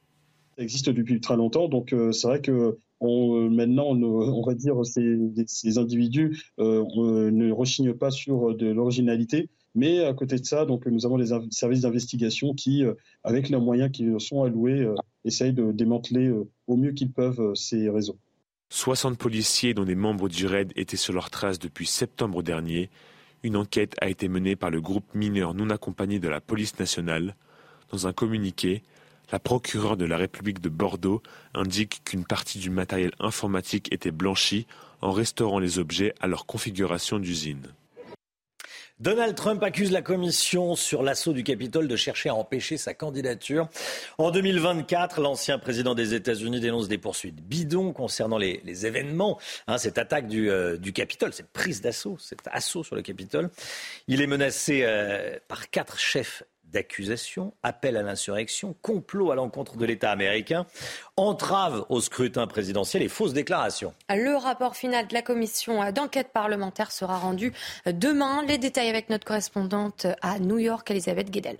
Ça 0.56 0.62
existe 0.62 0.90
depuis 0.90 1.20
très 1.20 1.36
longtemps, 1.36 1.68
donc 1.68 1.92
euh, 1.92 2.12
c'est 2.12 2.28
vrai 2.28 2.40
que 2.40 2.78
on, 3.00 3.48
maintenant, 3.48 3.92
on, 3.94 4.42
va 4.42 4.54
dire, 4.54 4.74
ces, 4.84 5.78
individus 5.78 6.52
euh, 6.58 6.84
ne 7.30 7.50
rechignent 7.50 7.94
pas 7.94 8.10
sur 8.10 8.54
de 8.54 8.66
l'originalité. 8.66 9.48
Mais 9.74 10.04
à 10.04 10.12
côté 10.14 10.36
de 10.36 10.44
ça, 10.44 10.66
nous 10.66 11.06
avons 11.06 11.18
des 11.18 11.32
services 11.50 11.80
d'investigation 11.82 12.54
qui, 12.54 12.84
euh, 12.84 12.94
avec 13.22 13.48
les 13.48 13.56
moyens 13.56 13.90
qui 13.92 14.08
sont 14.18 14.42
alloués, 14.42 14.80
euh, 14.80 14.94
essayent 15.24 15.52
de 15.52 15.70
démanteler 15.70 16.26
euh, 16.26 16.48
au 16.66 16.76
mieux 16.76 16.92
qu'ils 16.92 17.12
peuvent 17.12 17.54
ces 17.54 17.88
réseaux. 17.88 18.18
60 18.70 19.18
policiers 19.18 19.74
dont 19.74 19.84
des 19.84 19.94
membres 19.94 20.28
du 20.28 20.46
RAID 20.46 20.72
étaient 20.76 20.96
sur 20.96 21.12
leurs 21.12 21.30
traces 21.30 21.58
depuis 21.58 21.86
septembre 21.86 22.42
dernier. 22.42 22.90
Une 23.42 23.56
enquête 23.56 23.94
a 24.00 24.08
été 24.08 24.28
menée 24.28 24.56
par 24.56 24.70
le 24.70 24.80
groupe 24.80 25.14
mineur 25.14 25.54
non 25.54 25.70
accompagné 25.70 26.18
de 26.18 26.28
la 26.28 26.40
police 26.40 26.78
nationale. 26.78 27.36
Dans 27.90 28.06
un 28.06 28.12
communiqué, 28.12 28.82
la 29.32 29.38
procureure 29.38 29.96
de 29.96 30.04
la 30.04 30.16
République 30.16 30.60
de 30.60 30.68
Bordeaux 30.68 31.22
indique 31.54 32.02
qu'une 32.04 32.24
partie 32.24 32.58
du 32.58 32.70
matériel 32.70 33.12
informatique 33.20 33.92
était 33.92 34.10
blanchi 34.10 34.66
en 35.00 35.12
restaurant 35.12 35.58
les 35.58 35.78
objets 35.78 36.14
à 36.20 36.26
leur 36.26 36.46
configuration 36.46 37.18
d'usine. 37.18 37.72
Donald 39.00 39.34
Trump 39.34 39.62
accuse 39.62 39.92
la 39.92 40.02
commission 40.02 40.76
sur 40.76 41.02
l'assaut 41.02 41.32
du 41.32 41.42
Capitole 41.42 41.88
de 41.88 41.96
chercher 41.96 42.28
à 42.28 42.34
empêcher 42.34 42.76
sa 42.76 42.92
candidature. 42.92 43.66
En 44.18 44.30
2024, 44.30 45.22
l'ancien 45.22 45.58
président 45.58 45.94
des 45.94 46.12
États-Unis 46.12 46.60
dénonce 46.60 46.86
des 46.86 46.98
poursuites 46.98 47.40
bidons 47.40 47.94
concernant 47.94 48.36
les, 48.36 48.60
événements. 48.84 49.38
Hein, 49.68 49.78
cette 49.78 49.96
attaque 49.96 50.28
du, 50.28 50.50
euh, 50.50 50.76
du 50.76 50.92
Capitole, 50.92 51.32
cette 51.32 51.48
prise 51.48 51.80
d'assaut, 51.80 52.18
cet 52.18 52.40
assaut 52.52 52.84
sur 52.84 52.94
le 52.94 53.00
Capitole. 53.00 53.48
Il 54.06 54.20
est 54.20 54.26
menacé 54.26 54.82
euh, 54.84 55.38
par 55.48 55.70
quatre 55.70 55.98
chefs 55.98 56.42
d'accusation, 56.70 57.52
appel 57.62 57.96
à 57.96 58.02
l'insurrection, 58.02 58.74
complot 58.82 59.30
à 59.30 59.34
l'encontre 59.34 59.76
de 59.76 59.84
l'État 59.84 60.10
américain, 60.10 60.66
entrave 61.16 61.84
au 61.88 62.00
scrutin 62.00 62.46
présidentiel 62.46 63.02
et 63.02 63.08
fausses 63.08 63.32
déclarations. 63.32 63.94
Le 64.08 64.36
rapport 64.36 64.76
final 64.76 65.06
de 65.06 65.14
la 65.14 65.22
commission 65.22 65.90
d'enquête 65.92 66.32
parlementaire 66.32 66.92
sera 66.92 67.18
rendu 67.18 67.52
demain. 67.86 68.44
Les 68.46 68.58
détails 68.58 68.88
avec 68.88 69.10
notre 69.10 69.24
correspondante 69.24 70.06
à 70.22 70.38
New 70.38 70.58
York, 70.58 70.90
Elisabeth 70.90 71.30
Guedel. 71.30 71.58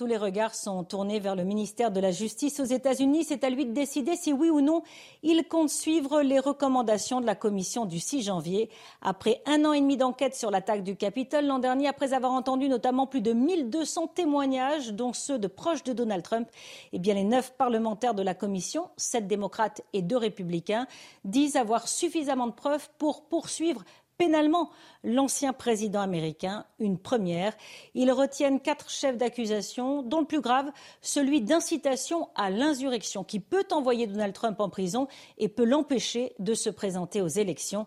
Tous 0.00 0.06
les 0.06 0.16
regards 0.16 0.54
sont 0.54 0.82
tournés 0.82 1.20
vers 1.20 1.36
le 1.36 1.44
ministère 1.44 1.90
de 1.90 2.00
la 2.00 2.10
Justice 2.10 2.58
aux 2.58 2.64
États-Unis. 2.64 3.24
C'est 3.24 3.44
à 3.44 3.50
lui 3.50 3.66
de 3.66 3.72
décider 3.72 4.16
si 4.16 4.32
oui 4.32 4.48
ou 4.48 4.62
non 4.62 4.82
il 5.22 5.46
compte 5.46 5.68
suivre 5.68 6.22
les 6.22 6.38
recommandations 6.38 7.20
de 7.20 7.26
la 7.26 7.34
commission 7.34 7.84
du 7.84 8.00
6 8.00 8.22
janvier. 8.22 8.70
Après 9.02 9.42
un 9.44 9.62
an 9.66 9.74
et 9.74 9.80
demi 9.82 9.98
d'enquête 9.98 10.34
sur 10.34 10.50
l'attaque 10.50 10.84
du 10.84 10.96
Capitole 10.96 11.44
l'an 11.44 11.58
dernier, 11.58 11.86
après 11.86 12.14
avoir 12.14 12.32
entendu 12.32 12.66
notamment 12.70 13.06
plus 13.06 13.20
de 13.20 13.34
1200 13.34 14.06
témoignages, 14.06 14.94
dont 14.94 15.12
ceux 15.12 15.38
de 15.38 15.48
proches 15.48 15.84
de 15.84 15.92
Donald 15.92 16.22
Trump, 16.22 16.48
eh 16.94 16.98
bien 16.98 17.12
les 17.12 17.24
neuf 17.24 17.52
parlementaires 17.58 18.14
de 18.14 18.22
la 18.22 18.32
commission, 18.32 18.88
sept 18.96 19.26
démocrates 19.26 19.82
et 19.92 20.00
deux 20.00 20.16
républicains, 20.16 20.86
disent 21.26 21.56
avoir 21.56 21.88
suffisamment 21.88 22.46
de 22.46 22.52
preuves 22.52 22.88
pour 22.96 23.24
poursuivre 23.24 23.84
pénalement 24.20 24.68
l'ancien 25.02 25.54
président 25.54 26.02
américain, 26.02 26.66
une 26.78 26.98
première. 26.98 27.54
Ils 27.94 28.12
retiennent 28.12 28.60
quatre 28.60 28.90
chefs 28.90 29.16
d'accusation, 29.16 30.02
dont 30.02 30.20
le 30.20 30.26
plus 30.26 30.42
grave, 30.42 30.70
celui 31.00 31.40
d'incitation 31.40 32.28
à 32.34 32.50
l'insurrection, 32.50 33.24
qui 33.24 33.40
peut 33.40 33.64
envoyer 33.70 34.06
Donald 34.06 34.34
Trump 34.34 34.60
en 34.60 34.68
prison 34.68 35.08
et 35.38 35.48
peut 35.48 35.64
l'empêcher 35.64 36.34
de 36.38 36.52
se 36.52 36.68
présenter 36.68 37.22
aux 37.22 37.28
élections. 37.28 37.86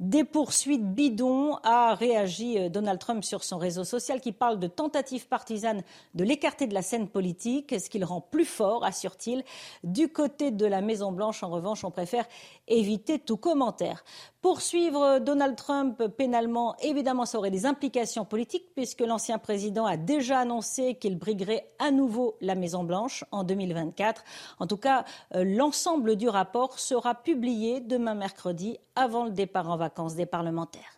Des 0.00 0.24
poursuites 0.24 0.94
bidons 0.94 1.56
a 1.62 1.94
réagi 1.94 2.58
euh, 2.58 2.68
Donald 2.68 2.98
Trump 2.98 3.22
sur 3.22 3.44
son 3.44 3.58
réseau 3.58 3.84
social 3.84 4.20
qui 4.20 4.32
parle 4.32 4.58
de 4.58 4.66
tentative 4.66 5.28
partisane 5.28 5.82
de 6.14 6.24
l'écarter 6.24 6.66
de 6.66 6.74
la 6.74 6.82
scène 6.82 7.08
politique, 7.08 7.74
ce 7.78 7.88
qui 7.88 7.98
le 7.98 8.04
rend 8.04 8.20
plus 8.20 8.44
fort, 8.44 8.84
assure-t-il. 8.84 9.44
Du 9.84 10.08
côté 10.08 10.50
de 10.50 10.66
la 10.66 10.80
Maison-Blanche, 10.80 11.42
en 11.42 11.48
revanche, 11.50 11.84
on 11.84 11.90
préfère 11.90 12.26
éviter 12.66 13.18
tout 13.18 13.36
commentaire. 13.36 14.04
Poursuivre 14.42 15.20
Donald 15.20 15.56
Trump 15.56 16.06
pénalement, 16.08 16.76
évidemment, 16.82 17.24
ça 17.24 17.38
aurait 17.38 17.50
des 17.50 17.64
implications 17.64 18.24
politiques 18.24 18.74
puisque 18.74 19.00
l'ancien 19.00 19.38
président 19.38 19.86
a 19.86 19.96
déjà 19.96 20.40
annoncé 20.40 20.96
qu'il 20.96 21.16
briguerait 21.16 21.66
à 21.78 21.90
nouveau 21.90 22.36
la 22.40 22.54
Maison-Blanche 22.54 23.24
en 23.30 23.44
2024. 23.44 24.24
En 24.58 24.66
tout 24.66 24.76
cas, 24.76 25.04
euh, 25.34 25.44
l'ensemble 25.44 26.16
du 26.16 26.28
rapport 26.28 26.78
sera 26.78 27.14
publié 27.14 27.80
demain 27.80 28.14
mercredi 28.14 28.78
avant 28.96 29.24
le 29.24 29.30
départ 29.30 29.68
en 29.70 29.76
vacances 29.76 30.14
des 30.14 30.26
parlementaires. 30.26 30.94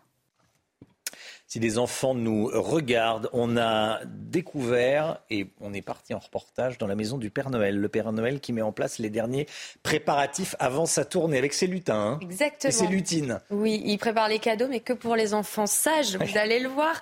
Si 1.48 1.60
des 1.60 1.78
enfants 1.78 2.14
nous 2.14 2.50
regardent, 2.52 3.30
on 3.32 3.56
a 3.56 4.00
découvert 4.04 5.20
et 5.30 5.46
on 5.60 5.72
est 5.72 5.80
parti 5.80 6.12
en 6.12 6.18
reportage 6.18 6.76
dans 6.76 6.88
la 6.88 6.96
maison 6.96 7.18
du 7.18 7.30
Père 7.30 7.50
Noël. 7.50 7.78
Le 7.80 7.88
Père 7.88 8.10
Noël 8.12 8.40
qui 8.40 8.52
met 8.52 8.62
en 8.62 8.72
place 8.72 8.98
les 8.98 9.10
derniers 9.10 9.46
préparatifs 9.84 10.56
avant 10.58 10.86
sa 10.86 11.04
tournée 11.04 11.38
avec 11.38 11.52
ses 11.52 11.68
lutins. 11.68 11.94
Hein. 12.14 12.18
Exactement. 12.20 12.68
Et 12.68 12.72
ses 12.72 12.88
lutines. 12.88 13.40
Oui, 13.50 13.80
il 13.84 13.96
prépare 13.98 14.28
les 14.28 14.40
cadeaux, 14.40 14.66
mais 14.68 14.80
que 14.80 14.92
pour 14.92 15.14
les 15.14 15.34
enfants 15.34 15.68
sages. 15.68 16.16
Vous 16.16 16.36
allez 16.36 16.58
le 16.58 16.68
voir. 16.68 17.00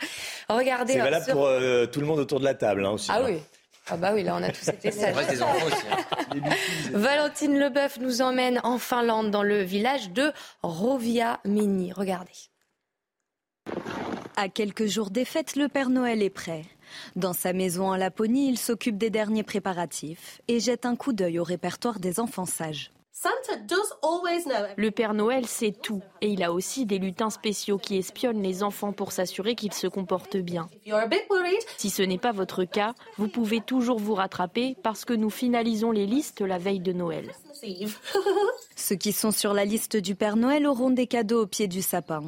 Regardez. 0.50 0.92
C'est 0.92 1.00
hein, 1.00 1.04
valable 1.04 1.24
sur- 1.24 1.34
pour 1.34 1.46
euh, 1.46 1.86
tout 1.86 2.00
le 2.00 2.06
monde 2.06 2.18
autour 2.18 2.38
de 2.38 2.44
la 2.44 2.54
table 2.54 2.84
hein, 2.84 2.90
aussi. 2.90 3.08
Ah 3.10 3.20
hein. 3.20 3.24
oui. 3.24 3.38
Ah 3.90 3.96
bah 3.98 4.12
oui, 4.14 4.22
là 4.22 4.36
on 4.38 4.42
a 4.42 4.50
tous 4.50 4.68
été 4.68 4.90
sages. 4.92 5.14
reste 5.14 5.30
des 5.30 5.42
enfants 5.42 5.66
aussi. 5.66 5.84
hein. 5.90 6.50
Valentine 6.92 7.58
Leboeuf 7.58 7.98
nous 7.98 8.22
emmène 8.22 8.60
en 8.64 8.78
Finlande, 8.78 9.30
dans 9.30 9.42
le 9.42 9.62
village 9.62 10.10
de 10.10 10.32
Rovia-Mini. 10.62 11.92
Regardez. 11.92 12.32
À 14.36 14.48
quelques 14.48 14.86
jours 14.86 15.10
des 15.10 15.24
fêtes, 15.24 15.54
le 15.56 15.68
Père 15.68 15.90
Noël 15.90 16.22
est 16.22 16.30
prêt. 16.30 16.64
Dans 17.16 17.32
sa 17.32 17.52
maison 17.52 17.88
en 17.90 17.96
Laponie, 17.96 18.48
il 18.48 18.58
s'occupe 18.58 18.98
des 18.98 19.10
derniers 19.10 19.42
préparatifs 19.42 20.40
et 20.48 20.60
jette 20.60 20.86
un 20.86 20.96
coup 20.96 21.12
d'œil 21.12 21.38
au 21.38 21.44
répertoire 21.44 22.00
des 22.00 22.20
enfants 22.20 22.46
sages. 22.46 22.90
Le 24.76 24.90
Père 24.90 25.14
Noël 25.14 25.46
sait 25.46 25.72
tout 25.72 26.02
et 26.20 26.28
il 26.28 26.42
a 26.42 26.52
aussi 26.52 26.84
des 26.84 26.98
lutins 26.98 27.30
spéciaux 27.30 27.78
qui 27.78 27.96
espionnent 27.96 28.42
les 28.42 28.62
enfants 28.62 28.92
pour 28.92 29.12
s'assurer 29.12 29.54
qu'ils 29.54 29.72
se 29.72 29.86
comportent 29.86 30.36
bien. 30.36 30.68
Si 31.76 31.90
ce 31.90 32.02
n'est 32.02 32.18
pas 32.18 32.32
votre 32.32 32.64
cas, 32.64 32.94
vous 33.16 33.28
pouvez 33.28 33.60
toujours 33.60 33.98
vous 33.98 34.14
rattraper 34.14 34.76
parce 34.82 35.04
que 35.04 35.14
nous 35.14 35.30
finalisons 35.30 35.90
les 35.90 36.06
listes 36.06 36.40
la 36.40 36.58
veille 36.58 36.80
de 36.80 36.92
Noël. 36.92 37.32
Ceux 38.76 38.96
qui 38.96 39.12
sont 39.12 39.30
sur 39.30 39.54
la 39.54 39.64
liste 39.64 39.96
du 39.96 40.14
Père 40.14 40.36
Noël 40.36 40.66
auront 40.66 40.90
des 40.90 41.06
cadeaux 41.06 41.42
au 41.42 41.46
pied 41.46 41.68
du 41.68 41.82
sapin. 41.82 42.24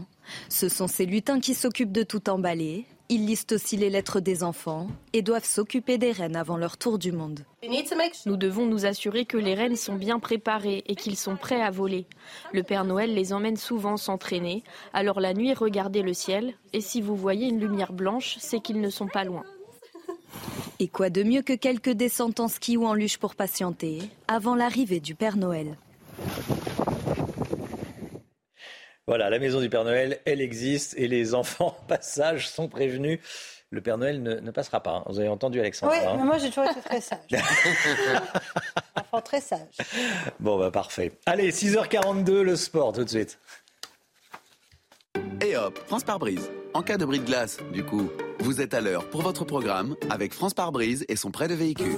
Ce 0.48 0.68
sont 0.68 0.88
ces 0.88 1.06
lutins 1.06 1.40
qui 1.40 1.54
s'occupent 1.54 1.92
de 1.92 2.02
tout 2.02 2.30
emballer. 2.30 2.86
Ils 3.08 3.24
listent 3.24 3.52
aussi 3.52 3.76
les 3.76 3.88
lettres 3.88 4.18
des 4.18 4.42
enfants 4.42 4.88
et 5.12 5.22
doivent 5.22 5.44
s'occuper 5.44 5.96
des 5.96 6.10
reines 6.10 6.34
avant 6.34 6.56
leur 6.56 6.76
tour 6.76 6.98
du 6.98 7.12
monde. 7.12 7.40
Nous 8.26 8.36
devons 8.36 8.66
nous 8.66 8.84
assurer 8.84 9.24
que 9.24 9.36
les 9.36 9.54
rennes 9.54 9.76
sont 9.76 9.94
bien 9.94 10.18
préparés 10.18 10.82
et 10.86 10.96
qu'ils 10.96 11.16
sont 11.16 11.36
prêts 11.36 11.62
à 11.62 11.70
voler. 11.70 12.06
Le 12.52 12.64
Père 12.64 12.84
Noël 12.84 13.14
les 13.14 13.32
emmène 13.32 13.56
souvent 13.56 13.96
s'entraîner, 13.96 14.64
alors 14.92 15.20
la 15.20 15.34
nuit 15.34 15.54
regardez 15.54 16.02
le 16.02 16.14
ciel 16.14 16.54
et 16.72 16.80
si 16.80 17.00
vous 17.00 17.14
voyez 17.14 17.46
une 17.46 17.60
lumière 17.60 17.92
blanche, 17.92 18.36
c'est 18.40 18.60
qu'ils 18.60 18.80
ne 18.80 18.90
sont 18.90 19.08
pas 19.08 19.24
loin. 19.24 19.44
Et 20.80 20.88
quoi 20.88 21.08
de 21.08 21.22
mieux 21.22 21.42
que 21.42 21.54
quelques 21.54 21.90
descentes 21.90 22.40
en 22.40 22.48
ski 22.48 22.76
ou 22.76 22.86
en 22.86 22.94
luge 22.94 23.18
pour 23.18 23.36
patienter 23.36 24.00
avant 24.26 24.56
l'arrivée 24.56 25.00
du 25.00 25.14
Père 25.14 25.36
Noël? 25.36 25.76
Voilà, 29.06 29.30
la 29.30 29.38
maison 29.38 29.60
du 29.60 29.68
Père 29.68 29.84
Noël, 29.84 30.20
elle 30.24 30.40
existe 30.40 30.94
et 30.98 31.06
les 31.06 31.34
enfants 31.34 31.76
passage 31.88 32.48
sont 32.48 32.68
prévenus. 32.68 33.20
Le 33.70 33.80
Père 33.80 33.98
Noël 33.98 34.22
ne, 34.22 34.34
ne 34.36 34.50
passera 34.50 34.80
pas. 34.82 34.96
hein. 34.98 35.04
Vous 35.06 35.18
avez 35.18 35.28
entendu 35.28 35.60
Alexandre 35.60 35.92
Oui, 35.92 36.04
hein 36.04 36.14
mais 36.16 36.24
moi 36.24 36.38
j'ai 36.38 36.48
toujours 36.48 36.64
été 36.70 36.80
très 36.80 37.00
sage. 37.00 37.18
Enfant 38.96 39.20
très 39.22 39.40
sage. 39.40 39.76
Bon, 40.40 40.58
bah 40.58 40.70
parfait. 40.70 41.12
Allez, 41.26 41.50
6h42, 41.50 42.40
le 42.42 42.56
sport 42.56 42.92
tout 42.92 43.04
de 43.04 43.08
suite. 43.08 43.38
Et 45.44 45.56
hop, 45.56 45.78
France 45.86 46.04
par 46.04 46.18
brise. 46.18 46.48
En 46.74 46.82
cas 46.82 46.96
de 46.96 47.04
bris 47.04 47.18
de 47.20 47.24
glace, 47.26 47.58
du 47.72 47.84
coup, 47.84 48.10
vous 48.40 48.60
êtes 48.60 48.72
à 48.74 48.80
l'heure 48.80 49.08
pour 49.10 49.22
votre 49.22 49.44
programme 49.44 49.96
avec 50.10 50.32
France 50.32 50.54
par 50.54 50.70
brise 50.72 51.04
et 51.08 51.16
son 51.16 51.30
prêt 51.30 51.48
de 51.48 51.54
véhicule. 51.54 51.96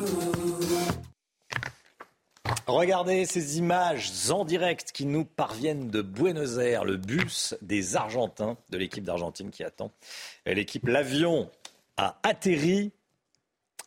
Regardez 2.67 3.25
ces 3.25 3.59
images 3.59 4.13
en 4.31 4.45
direct 4.45 4.93
qui 4.93 5.07
nous 5.07 5.25
parviennent 5.25 5.89
de 5.89 6.03
Buenos 6.03 6.59
Aires, 6.59 6.85
le 6.85 6.97
bus 6.97 7.55
des 7.63 7.97
Argentins, 7.97 8.57
de 8.71 8.79
l'équipe 8.79 9.05
d'Argentine 9.05 9.51
qui 9.51 9.65
attend. 9.65 9.91
L'équipe, 10.45 10.87
l'avion 10.87 11.51
a 11.97 12.19
atterri, 12.23 12.93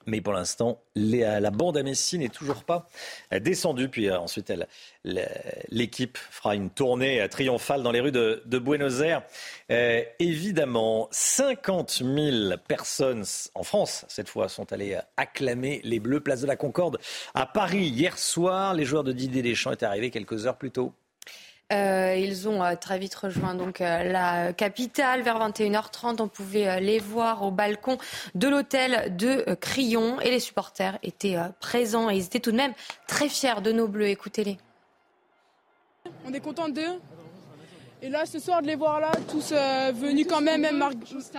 mais 0.06 0.22
pour 0.22 0.34
l'instant, 0.34 0.82
la 0.96 1.52
bande 1.52 1.78
à 1.78 1.84
Messi 1.84 2.18
n'est 2.18 2.30
toujours 2.30 2.64
pas 2.64 2.88
descendue. 3.32 3.90
Puis 3.90 4.10
euh, 4.10 4.20
ensuite, 4.20 4.52
l'équipe 5.70 6.18
fera 6.18 6.56
une 6.56 6.70
tournée 6.70 7.22
euh, 7.22 7.28
triomphale 7.28 7.84
dans 7.84 7.92
les 7.92 8.00
rues 8.00 8.12
de, 8.12 8.60
Buenos 8.60 9.02
Aires. 9.02 9.24
Euh, 9.72 10.04
évidemment, 10.20 11.08
50 11.12 12.04
000 12.04 12.58
personnes 12.68 13.24
en 13.56 13.64
France, 13.64 14.06
cette 14.08 14.30
fois, 14.30 14.50
sont 14.50 14.72
allées 14.74 14.94
euh, 14.94 15.02
acclamer 15.18 15.82
les 15.84 16.00
Bleus, 16.00 16.20
place 16.20 16.42
de 16.42 16.48
la 16.48 16.56
Concorde, 16.56 17.00
à 17.34 17.46
Paris. 17.46 17.88
Hier 17.88 18.18
soir, 18.18 18.74
les 18.74 18.86
joueurs 18.86 19.04
de 19.04 19.12
Didier 19.12 19.42
Deschamps 19.42 19.72
étaient 19.72 19.86
arrivés 19.86 20.12
quelques 20.12 20.46
heures 20.46 20.58
plus 20.58 20.72
tôt. 20.72 20.94
Euh, 21.72 22.16
ils 22.18 22.50
ont 22.50 22.64
euh, 22.64 22.76
très 22.76 23.00
vite 23.00 23.16
rejoint 23.16 23.56
donc 23.56 23.80
euh, 23.80 24.04
la 24.04 24.54
capitale 24.54 25.22
vers 25.22 25.40
21h30. 25.40 26.22
On 26.22 26.28
pouvait 26.28 26.82
les 26.82 27.00
voir 27.00 27.44
au 27.44 27.52
balcon 27.52 27.98
de 28.36 28.48
l'hôtel 28.48 29.16
de 29.16 29.56
Crillon 29.56 30.20
et 30.20 30.32
les 30.32 30.40
supporters 30.40 30.98
étaient 31.04 31.38
présents 31.60 32.10
et 32.10 32.18
ils 32.18 32.26
étaient 32.26 32.40
tout 32.40 32.52
de 32.52 32.58
même 32.58 32.74
très 33.08 33.30
fiers 33.30 33.62
de 33.62 33.72
nos 33.72 33.88
bleus. 33.88 34.08
Écoutez-les. 34.08 34.58
On 36.26 36.34
est 36.34 36.40
content 36.40 36.68
d'eux? 36.68 37.00
Et 38.04 38.10
là, 38.10 38.26
ce 38.26 38.40
soir, 38.40 38.62
de 38.64 38.68
les 38.68 38.76
voir 38.76 39.00
là, 39.00 39.12
tous 39.30 39.52
euh, 39.52 39.92
venus 39.96 40.26
quand 40.28 40.42
même, 40.42 40.62
même 40.62 40.78
mar- 40.78 40.92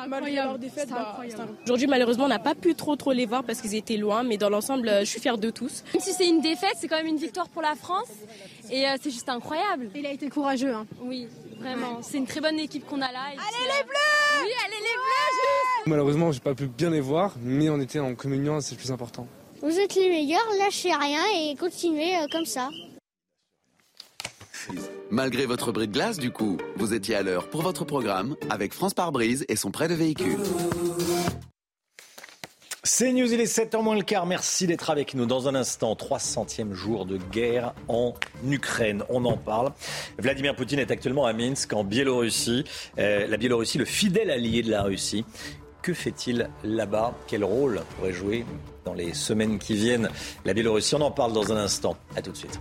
malgré 0.09 0.33
leur 0.37 0.59
défaite. 0.59 0.89
bah, 0.91 1.17
Aujourd'hui, 1.65 1.89
malheureusement, 1.89 2.27
on 2.27 2.29
n'a 2.29 2.39
pas 2.39 2.55
pu 2.55 2.75
trop 2.77 2.95
trop 2.95 3.13
les 3.13 3.27
voir 3.27 3.43
parce 3.43 3.61
qu'ils 3.61 3.75
étaient 3.75 3.97
loin, 3.97 4.23
mais 4.23 4.37
dans 4.37 4.49
l'ensemble, 4.49 4.89
euh, 4.89 5.01
je 5.01 5.07
suis 5.07 5.21
fière 5.21 5.39
de 5.39 5.51
tous. 5.51 5.83
Même 5.93 6.01
si 6.03 6.13
c'est 6.13 6.29
une 6.29 6.41
défaite, 6.41 6.75
c'est 6.79 6.87
quand 6.87 6.97
même 6.99 7.09
une 7.09 7.17
victoire 7.17 7.49
pour 7.49 7.63
la 7.63 7.75
France. 7.75 8.07
Et 8.71 8.87
euh, 8.87 8.91
c'est 9.03 9.11
juste 9.11 9.29
incroyable. 9.29 9.91
Il 9.97 10.07
a 10.07 10.13
été 10.13 10.29
courageux. 10.29 10.73
Hein. 10.73 10.87
Oui, 11.03 11.27
vraiment. 11.59 11.99
C'est 12.01 12.19
une 12.19 12.27
très 12.27 12.41
bonne 12.41 12.59
équipe 12.61 12.87
qu'on 12.87 13.01
a 13.03 13.11
là. 13.11 13.25
allez 13.27 13.37
les 13.37 13.83
Bleus 13.85 14.45
Oui, 14.45 14.51
allez 14.65 14.77
les 14.77 14.95
Bleus 14.95 15.87
Malheureusement, 15.87 16.31
j'ai 16.31 16.41
pas 16.41 16.55
pu 16.55 16.67
bien 16.67 16.91
les 16.91 17.01
voir, 17.01 17.35
mais 17.43 17.71
on 17.71 17.81
était 17.81 17.99
en 17.99 18.15
communion, 18.15 18.61
c'est 18.61 18.77
le 18.77 18.79
plus 18.79 18.93
important. 18.93 19.27
Vous 19.63 19.79
êtes 19.81 19.95
les 19.97 20.09
meilleurs, 20.09 20.47
lâchez 20.61 20.93
rien 20.95 21.23
et 21.41 21.57
continuez 21.57 22.17
euh, 22.19 22.27
comme 22.31 22.47
ça. 22.47 22.69
Malgré 25.11 25.47
votre 25.47 25.73
bris 25.73 25.89
de 25.89 25.93
glace, 25.93 26.19
du 26.19 26.31
coup, 26.31 26.59
vous 26.77 26.95
étiez 26.95 27.15
à 27.15 27.23
l'heure 27.23 27.49
pour 27.49 27.63
votre 27.63 27.85
programme 27.85 28.37
avec 28.51 28.73
France 28.73 28.95
par 28.95 29.13
brise 29.13 29.45
et 29.49 29.57
son 29.57 29.71
prêt 29.71 29.89
de 29.89 29.95
véhicule. 29.95 30.39
C'est 32.85 33.13
News, 33.13 33.33
il 33.33 33.41
est 33.41 33.45
7h 33.45 33.81
moins 33.81 33.95
le 33.95 34.03
quart. 34.03 34.27
Merci 34.27 34.67
d'être 34.67 34.91
avec 34.91 35.15
nous. 35.15 35.25
Dans 35.25 35.47
un 35.47 35.55
instant, 35.55 35.95
300e 35.95 36.73
jour 36.73 37.07
de 37.07 37.17
guerre 37.17 37.75
en 37.87 38.13
Ukraine. 38.45 39.05
On 39.09 39.25
en 39.25 39.37
parle. 39.37 39.73
Vladimir 40.19 40.57
Poutine 40.57 40.81
est 40.81 40.91
actuellement 40.91 41.25
à 41.25 41.33
Minsk, 41.33 41.73
en 41.75 41.85
Biélorussie. 41.85 42.65
Euh, 42.99 43.29
la 43.29 43.37
Biélorussie, 43.37 43.79
le 43.79 43.85
fidèle 43.85 44.31
allié 44.31 44.63
de 44.63 44.71
la 44.71 44.83
Russie. 44.83 45.25
Que 45.81 45.95
fait-il 45.95 46.51
là-bas? 46.65 47.15
Quel 47.29 47.45
rôle 47.45 47.83
pourrait 47.97 48.13
jouer 48.13 48.45
dans 48.85 48.95
les 48.95 49.15
semaines 49.15 49.61
qui 49.61 49.75
viennent? 49.75 50.11
La 50.45 50.53
Biélorussie 50.53 50.97
On 50.97 51.03
en 51.03 51.13
parle 51.13 51.33
dans 51.33 51.53
un 51.53 51.57
instant. 51.57 51.97
À 52.17 52.23
tout 52.23 52.33
de 52.33 52.37
suite. 52.37 52.59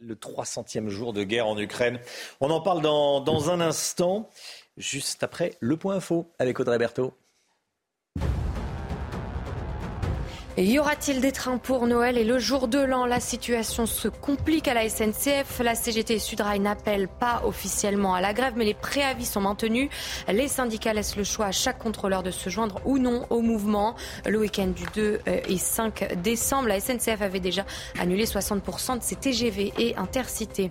Le 0.00 0.14
300e 0.14 0.88
jour 0.88 1.12
de 1.12 1.22
guerre 1.22 1.46
en 1.46 1.58
Ukraine. 1.58 1.98
On 2.40 2.50
en 2.50 2.60
parle 2.60 2.80
dans, 2.82 3.20
dans 3.20 3.50
un 3.50 3.60
instant, 3.60 4.28
juste 4.76 5.22
après 5.22 5.54
le 5.60 5.76
point 5.76 5.96
info 5.96 6.30
avec 6.38 6.58
Audrey 6.60 6.78
Berthaud. 6.78 7.12
Y 10.64 10.78
aura-t-il 10.78 11.22
des 11.22 11.32
trains 11.32 11.56
pour 11.56 11.86
Noël 11.86 12.18
et 12.18 12.24
le 12.24 12.38
jour 12.38 12.68
de 12.68 12.78
l'an? 12.78 13.06
La 13.06 13.18
situation 13.18 13.86
se 13.86 14.08
complique 14.08 14.68
à 14.68 14.74
la 14.74 14.86
SNCF. 14.90 15.60
La 15.60 15.74
CGT 15.74 16.18
Sudrail 16.18 16.60
n'appelle 16.60 17.08
pas 17.08 17.40
officiellement 17.46 18.14
à 18.14 18.20
la 18.20 18.34
grève, 18.34 18.52
mais 18.56 18.66
les 18.66 18.74
préavis 18.74 19.24
sont 19.24 19.40
maintenus. 19.40 19.88
Les 20.28 20.48
syndicats 20.48 20.92
laissent 20.92 21.16
le 21.16 21.24
choix 21.24 21.46
à 21.46 21.50
chaque 21.50 21.78
contrôleur 21.78 22.22
de 22.22 22.30
se 22.30 22.50
joindre 22.50 22.78
ou 22.84 22.98
non 22.98 23.24
au 23.30 23.40
mouvement. 23.40 23.94
Le 24.26 24.38
week-end 24.38 24.66
du 24.66 24.84
2 24.94 25.20
euh, 25.28 25.40
et 25.48 25.56
5 25.56 26.20
décembre, 26.22 26.68
la 26.68 26.78
SNCF 26.78 27.22
avait 27.22 27.40
déjà 27.40 27.64
annulé 27.98 28.26
60% 28.26 28.98
de 28.98 29.02
ses 29.02 29.16
TGV 29.16 29.72
et 29.78 29.96
intercités. 29.96 30.70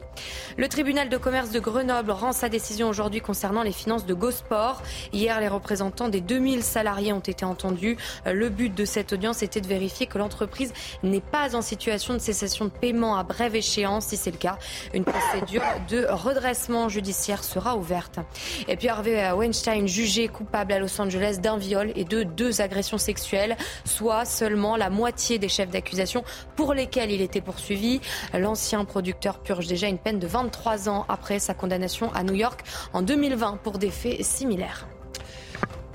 Le 0.58 0.68
tribunal 0.68 1.10
de 1.10 1.18
commerce 1.18 1.50
de 1.50 1.60
Grenoble 1.60 2.12
rend 2.12 2.32
sa 2.32 2.48
décision 2.48 2.90
aujourd'hui 2.90 3.22
concernant 3.22 3.64
les 3.64 3.72
finances 3.72 4.06
de 4.06 4.14
Gosport. 4.14 4.84
Hier, 5.14 5.40
les 5.40 5.48
représentants 5.48 6.10
des 6.10 6.22
2000 6.22 6.62
salariés 6.62 7.12
ont 7.12 7.20
été 7.20 7.44
entendus. 7.44 7.98
Le 8.28 8.50
but 8.50 8.72
de 8.76 8.86
cette 8.86 9.14
audience 9.14 9.42
était 9.42 9.62
de 9.62 9.66
vérifier 9.66 9.79
que 10.10 10.18
l'entreprise 10.18 10.74
n'est 11.04 11.22
pas 11.22 11.56
en 11.56 11.62
situation 11.62 12.14
de 12.14 12.20
cessation 12.20 12.66
de 12.66 12.70
paiement 12.70 13.16
à 13.18 13.24
brève 13.24 13.56
échéance. 13.56 14.08
Si 14.08 14.18
c'est 14.18 14.32
le 14.32 14.38
cas, 14.38 14.58
une 14.94 15.06
procédure 15.06 15.62
de 15.90 16.06
redressement 16.10 16.90
judiciaire 16.90 17.44
sera 17.44 17.76
ouverte. 17.76 18.20
Et 18.68 18.76
puis 18.76 18.90
Harvey 18.90 19.32
Weinstein, 19.32 19.88
jugé 19.88 20.28
coupable 20.28 20.74
à 20.74 20.80
Los 20.80 21.00
Angeles 21.00 21.38
d'un 21.42 21.58
viol 21.58 21.92
et 21.96 22.04
de 22.04 22.24
deux 22.24 22.62
agressions 22.62 22.98
sexuelles, 22.98 23.56
soit 23.86 24.26
seulement 24.26 24.76
la 24.76 24.90
moitié 24.90 25.40
des 25.40 25.50
chefs 25.50 25.70
d'accusation 25.70 26.24
pour 26.56 26.74
lesquels 26.74 27.12
il 27.12 27.22
était 27.22 27.42
poursuivi. 27.42 28.02
L'ancien 28.34 28.84
producteur 28.86 29.40
purge 29.40 29.68
déjà 29.68 29.88
une 29.88 29.98
peine 29.98 30.20
de 30.20 30.28
23 30.28 30.90
ans 30.90 31.06
après 31.08 31.40
sa 31.40 31.54
condamnation 31.54 32.12
à 32.14 32.24
New 32.24 32.36
York 32.36 32.62
en 32.94 33.02
2020 33.02 33.60
pour 33.64 33.78
des 33.78 33.92
faits 33.92 34.24
similaires. 34.24 34.88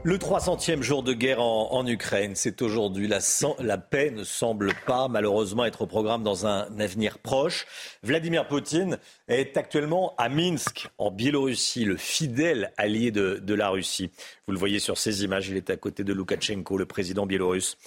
Le 0.07 0.19
300e 0.19 0.83
jour 0.83 1.03
de 1.03 1.15
guerre 1.15 1.41
en, 1.41 1.87
Ukraine, 1.87 2.35
c'est 2.35 2.61
aujourd'hui. 2.61 3.09
La, 3.09 3.79
paix 3.79 4.11
ne 4.11 4.23
semble 4.23 4.75
pas 4.87 5.09
malheureusement 5.09 5.65
être 5.65 5.81
au 5.81 5.87
programme 5.87 6.23
dans 6.23 6.47
un 6.47 6.79
avenir 6.79 7.19
proche. 7.19 7.65
Vladimir 8.03 8.47
Poutine 8.47 8.99
est 9.29 9.57
actuellement 9.57 10.15
à 10.19 10.29
Minsk, 10.29 10.89
en 10.99 11.11
Biélorussie, 11.11 11.87
le 11.87 11.97
fidèle 11.97 12.75
allié 12.77 13.13
de, 13.13 13.41
de 13.43 13.55
la 13.55 13.71
Russie. 13.71 14.11
Vous 14.47 14.53
le 14.53 14.59
voyez 14.59 14.79
sur 14.79 14.99
ces 14.99 15.25
images, 15.25 15.49
il 15.49 15.57
est 15.57 15.71
à 15.71 15.79
côté 15.79 16.05
de 16.05 16.13
Loukachenko, 16.13 16.77
le 16.77 16.85
président 16.85 17.25
biélorusse. 17.25 17.79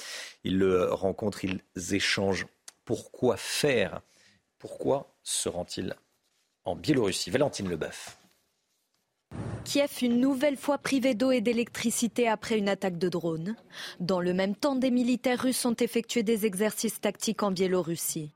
Il 0.44 0.58
le 0.58 0.92
rencontre, 0.92 1.46
ils 1.46 1.62
échangent. 1.94 2.48
Pourquoi 2.84 3.38
faire? 3.38 4.02
Pourquoi 4.58 5.14
se 5.22 5.50
rend-il 5.50 5.96
en 6.66 6.76
Biélorussie? 6.76 7.30
Valentine 7.30 7.70
Leboeuf. 7.70 8.17
Kiev 9.68 9.92
une 10.02 10.22
nouvelle 10.22 10.56
fois 10.56 10.78
privé 10.78 11.14
d'eau 11.14 11.30
et 11.30 11.42
d'électricité 11.42 12.30
après 12.30 12.58
une 12.58 12.70
attaque 12.70 12.98
de 12.98 13.10
drone. 13.10 13.58
Dans 14.00 14.22
le 14.22 14.34
même 14.34 14.56
temps, 14.56 14.78
des 14.78 14.92
militaires 14.92 15.42
russes 15.42 15.66
ont 15.66 15.74
effectué 15.74 16.24
des 16.24 16.46
exercices 16.46 17.02
tactiques 17.02 17.44
en 17.44 17.52
Biélorussie. 17.52 18.32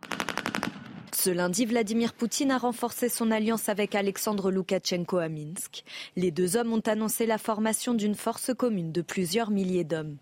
Ce 1.15 1.29
lundi, 1.29 1.65
Vladimir 1.65 2.11
Poutine 2.15 2.51
a 2.51 2.57
renforcé 2.57 3.07
son 3.07 3.31
alliance 3.31 3.69
avec 3.69 3.95
Alexandre 3.95 4.51
Loukachenko 4.51 5.19
à 5.19 5.29
Minsk. 5.29 5.85
Les 6.17 6.31
deux 6.31 6.57
hommes 6.57 6.73
ont 6.73 6.81
annoncé 6.85 7.25
la 7.25 7.37
formation 7.37 7.93
d'une 7.93 8.15
force 8.15 8.53
commune 8.53 8.91
de 8.91 9.01
plusieurs 9.01 9.51
milliers 9.51 9.85
d'hommes. 9.85 10.17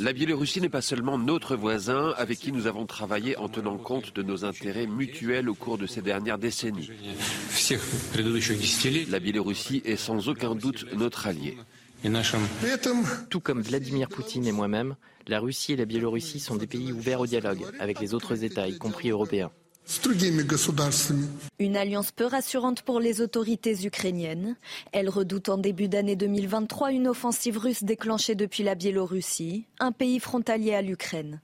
La 0.00 0.12
Biélorussie 0.12 0.60
n'est 0.60 0.68
pas 0.68 0.82
seulement 0.82 1.18
notre 1.18 1.56
voisin 1.56 2.12
avec 2.16 2.38
qui 2.38 2.52
nous 2.52 2.66
avons 2.66 2.86
travaillé 2.86 3.36
en 3.36 3.48
tenant 3.48 3.78
compte 3.78 4.14
de 4.14 4.22
nos 4.22 4.44
intérêts 4.44 4.86
mutuels 4.86 5.48
au 5.48 5.54
cours 5.54 5.78
de 5.78 5.86
ces 5.86 6.02
dernières 6.02 6.38
décennies. 6.38 6.90
La 9.08 9.20
Biélorussie 9.20 9.82
est 9.84 9.96
sans 9.96 10.28
aucun 10.28 10.54
doute 10.54 10.86
notre 10.94 11.26
allié. 11.26 11.56
Tout 13.30 13.40
comme 13.40 13.62
Vladimir 13.62 14.08
Poutine 14.08 14.46
et 14.46 14.52
moi-même, 14.52 14.96
la 15.26 15.40
Russie 15.40 15.72
et 15.72 15.76
la 15.76 15.86
Biélorussie 15.86 16.40
sont 16.40 16.56
des 16.56 16.66
pays 16.66 16.92
ouverts 16.92 17.20
au 17.20 17.26
dialogue 17.26 17.64
avec 17.80 18.00
les 18.00 18.12
autres 18.12 18.44
États, 18.44 18.68
y 18.68 18.76
compris 18.76 19.08
européens. 19.10 19.50
Une 21.58 21.76
alliance 21.76 22.10
peu 22.10 22.24
rassurante 22.24 22.82
pour 22.82 23.00
les 23.00 23.20
autorités 23.20 23.84
ukrainiennes. 23.84 24.56
Elles 24.92 25.10
redoutent 25.10 25.50
en 25.50 25.58
début 25.58 25.88
d'année 25.88 26.16
2023 26.16 26.92
une 26.92 27.06
offensive 27.06 27.58
russe 27.58 27.84
déclenchée 27.84 28.34
depuis 28.34 28.62
la 28.62 28.74
Biélorussie, 28.74 29.66
un 29.80 29.92
pays 29.92 30.20
frontalier 30.20 30.74
à 30.74 30.80
l'Ukraine. 30.80 31.40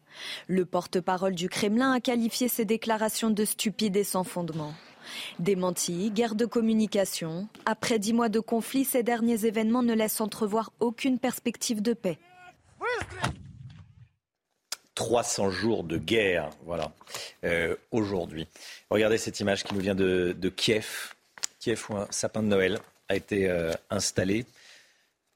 Le 0.47 0.64
porte-parole 0.64 1.34
du 1.34 1.51
Kremlin 1.51 1.93
a 1.93 2.01
qualifié 2.01 2.49
ces 2.49 2.64
déclarations 2.64 3.30
de 3.30 3.45
stupides 3.45 3.97
et 3.97 4.05
sans 4.05 4.24
fondement. 4.24 4.72
Démenti, 5.38 6.11
guerre 6.11 6.34
de 6.34 6.47
communication. 6.47 7.49
Après 7.66 7.99
dix 7.99 8.14
mois 8.14 8.30
de 8.30 8.41
conflit, 8.41 8.84
ces 8.84 9.03
derniers 9.03 9.45
événements 9.45 9.82
ne 9.82 9.95
laissent 9.95 10.20
entrevoir 10.20 10.72
aucune 10.80 11.18
perspective 11.18 11.82
de 11.82 11.93
paix. 11.93 12.18
300 15.01 15.48
jours 15.48 15.82
de 15.82 15.96
guerre, 15.96 16.51
voilà, 16.66 16.92
euh, 17.44 17.74
aujourd'hui. 17.90 18.46
Regardez 18.90 19.16
cette 19.16 19.40
image 19.40 19.64
qui 19.64 19.72
nous 19.72 19.80
vient 19.80 19.94
de, 19.94 20.53
Kiev. 20.55 21.14
Kiev 21.59 21.82
où 21.88 21.96
un 21.96 22.07
sapin 22.11 22.42
de 22.42 22.48
Noël 22.48 22.78
a 23.09 23.16
été 23.16 23.48
euh, 23.48 23.72
installé. 23.88 24.44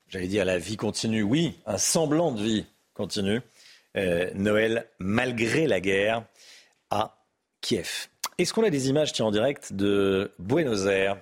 J'allais 0.09 0.27
dire 0.27 0.45
la 0.45 0.59
vie 0.59 0.77
continue, 0.77 1.23
oui, 1.23 1.57
un 1.65 1.79
semblant 1.79 2.31
de 2.31 2.43
vie 2.43 2.67
continue. 2.93 3.41
Euh, 3.97 4.31
Noël 4.35 4.87
malgré 4.99 5.67
la 5.67 5.81
guerre 5.81 6.27
à 6.91 7.17
Kiev. 7.63 8.09
Est-ce 8.37 8.53
qu'on 8.53 8.65
a 8.65 8.71
des 8.71 8.91
images 8.91 9.19
en 9.19 9.31
direct 9.31 9.73
de 9.73 10.31
Buenos 10.39 10.85
Aires? 10.85 11.17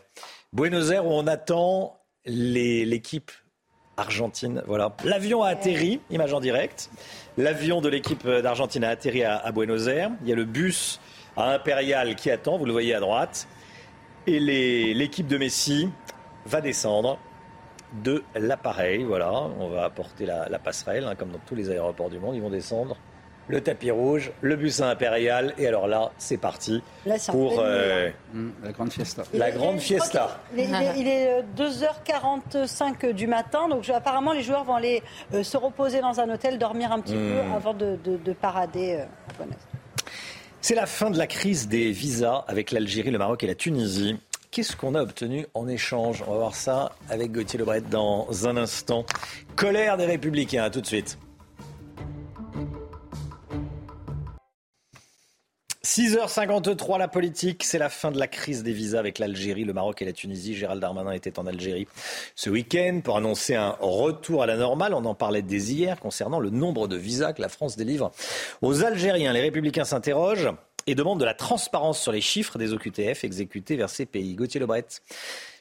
Buenos 0.52 0.90
Aires 0.90 1.06
où 1.06 1.12
on 1.12 1.28
attend 1.28 1.96
l'équipe 2.24 3.30
argentine. 3.96 4.64
Voilà. 4.66 4.96
L'avion 5.04 5.44
a 5.44 5.50
atterri, 5.50 6.00
image 6.10 6.32
en 6.32 6.40
direct. 6.40 6.90
L'avion 7.38 7.80
de 7.80 7.88
l'équipe 7.88 8.28
d'Argentine 8.28 8.84
a 8.84 8.90
atterri 8.90 9.24
à, 9.24 9.50
Buenos 9.52 9.86
Aires. 9.86 10.10
Il 10.22 10.28
y 10.28 10.32
a 10.32 10.36
le 10.36 10.44
bus 10.44 11.00
à 11.34 11.54
Impérial 11.54 12.14
qui 12.14 12.30
attend, 12.30 12.58
vous 12.58 12.66
le 12.66 12.72
voyez 12.72 12.94
à 12.94 13.00
droite. 13.00 13.48
Et 14.26 14.38
l'équipe 14.38 15.26
de 15.26 15.38
Messi 15.38 15.88
va 16.44 16.60
descendre 16.60 17.18
de 18.04 18.22
l'appareil. 18.34 19.04
Voilà, 19.04 19.32
on 19.32 19.68
va 19.68 19.84
apporter 19.84 20.26
la, 20.26 20.58
passerelle, 20.58 21.04
hein, 21.04 21.14
comme 21.14 21.30
dans 21.30 21.40
tous 21.46 21.54
les 21.54 21.70
aéroports 21.70 22.10
du 22.10 22.18
monde. 22.18 22.36
Ils 22.36 22.42
vont 22.42 22.50
descendre 22.50 22.96
le 23.52 23.60
tapis 23.60 23.90
rouge, 23.90 24.32
le 24.40 24.56
bus 24.56 24.80
impérial, 24.80 25.52
et 25.58 25.66
alors 25.66 25.86
là, 25.86 26.10
c'est 26.16 26.38
parti 26.38 26.82
pour 27.28 27.60
euh, 27.60 28.08
mmh, 28.32 28.48
la 28.64 28.72
grande 28.72 28.90
fiesta. 28.90 29.22
La 29.34 29.50
grande 29.50 29.78
fiesta. 29.78 30.40
Il 30.56 31.06
est, 31.06 31.44
2h45 31.56 33.04
euh, 33.04 33.12
du 33.12 33.26
matin, 33.26 33.68
donc 33.68 33.86
apparemment 33.90 34.32
les 34.32 34.42
joueurs 34.42 34.64
vont 34.64 34.76
aller 34.76 35.02
euh, 35.34 35.42
se 35.42 35.58
reposer 35.58 36.00
dans 36.00 36.18
un 36.18 36.30
hôtel, 36.30 36.58
dormir 36.58 36.92
un 36.92 37.00
petit 37.00 37.12
peu 37.12 37.42
mmh. 37.42 37.54
avant 37.54 37.74
de, 37.74 37.98
parader 38.40 39.04
C'est 40.62 40.74
la 40.74 40.86
fin 40.86 41.10
de 41.10 41.18
la 41.18 41.26
crise 41.26 41.68
des 41.68 41.92
visas 41.92 42.44
avec 42.48 42.72
l'Algérie, 42.72 43.10
le 43.10 43.18
Maroc 43.18 43.44
et 43.44 43.46
la 43.46 43.54
Tunisie. 43.54 44.18
Qu'est-ce 44.50 44.76
qu'on 44.76 44.94
a 44.94 45.02
obtenu 45.02 45.46
en 45.52 45.68
échange? 45.68 46.24
On 46.26 46.32
va 46.32 46.38
voir 46.38 46.54
ça 46.54 46.92
avec 47.10 47.32
Gauthier 47.32 47.58
Lebret 47.58 47.82
dans 47.82 48.46
un 48.46 48.56
instant. 48.56 49.04
Colère 49.56 49.98
des 49.98 50.06
Républicains, 50.06 50.64
à 50.64 50.70
tout 50.70 50.80
de 50.80 50.86
suite. 50.86 51.18
6h53, 55.84 56.96
la 56.96 57.08
politique, 57.08 57.64
c'est 57.64 57.78
la 57.78 57.88
fin 57.88 58.12
de 58.12 58.18
la 58.18 58.28
crise 58.28 58.62
des 58.62 58.72
visas 58.72 59.00
avec 59.00 59.18
l'Algérie, 59.18 59.64
le 59.64 59.72
Maroc 59.72 60.00
et 60.00 60.04
la 60.04 60.12
Tunisie. 60.12 60.54
Gérald 60.54 60.80
Darmanin 60.80 61.10
était 61.10 61.40
en 61.40 61.46
Algérie 61.48 61.88
ce 62.36 62.50
week-end 62.50 63.00
pour 63.02 63.16
annoncer 63.16 63.56
un 63.56 63.76
retour 63.80 64.44
à 64.44 64.46
la 64.46 64.56
normale. 64.56 64.94
On 64.94 65.04
en 65.04 65.16
parlait 65.16 65.42
dès 65.42 65.58
hier 65.58 65.98
concernant 65.98 66.38
le 66.38 66.50
nombre 66.50 66.86
de 66.86 66.94
visas 66.94 67.32
que 67.32 67.42
la 67.42 67.48
France 67.48 67.76
délivre 67.76 68.12
aux 68.62 68.84
Algériens. 68.84 69.32
Les 69.32 69.40
républicains 69.40 69.84
s'interrogent 69.84 70.50
et 70.86 70.94
demandent 70.94 71.18
de 71.18 71.24
la 71.24 71.34
transparence 71.34 72.00
sur 72.00 72.12
les 72.12 72.20
chiffres 72.20 72.58
des 72.58 72.72
OQTF 72.72 73.24
exécutés 73.24 73.74
vers 73.74 73.90
ces 73.90 74.06
pays. 74.06 74.36
Gauthier 74.36 74.60
Lebret, 74.60 74.86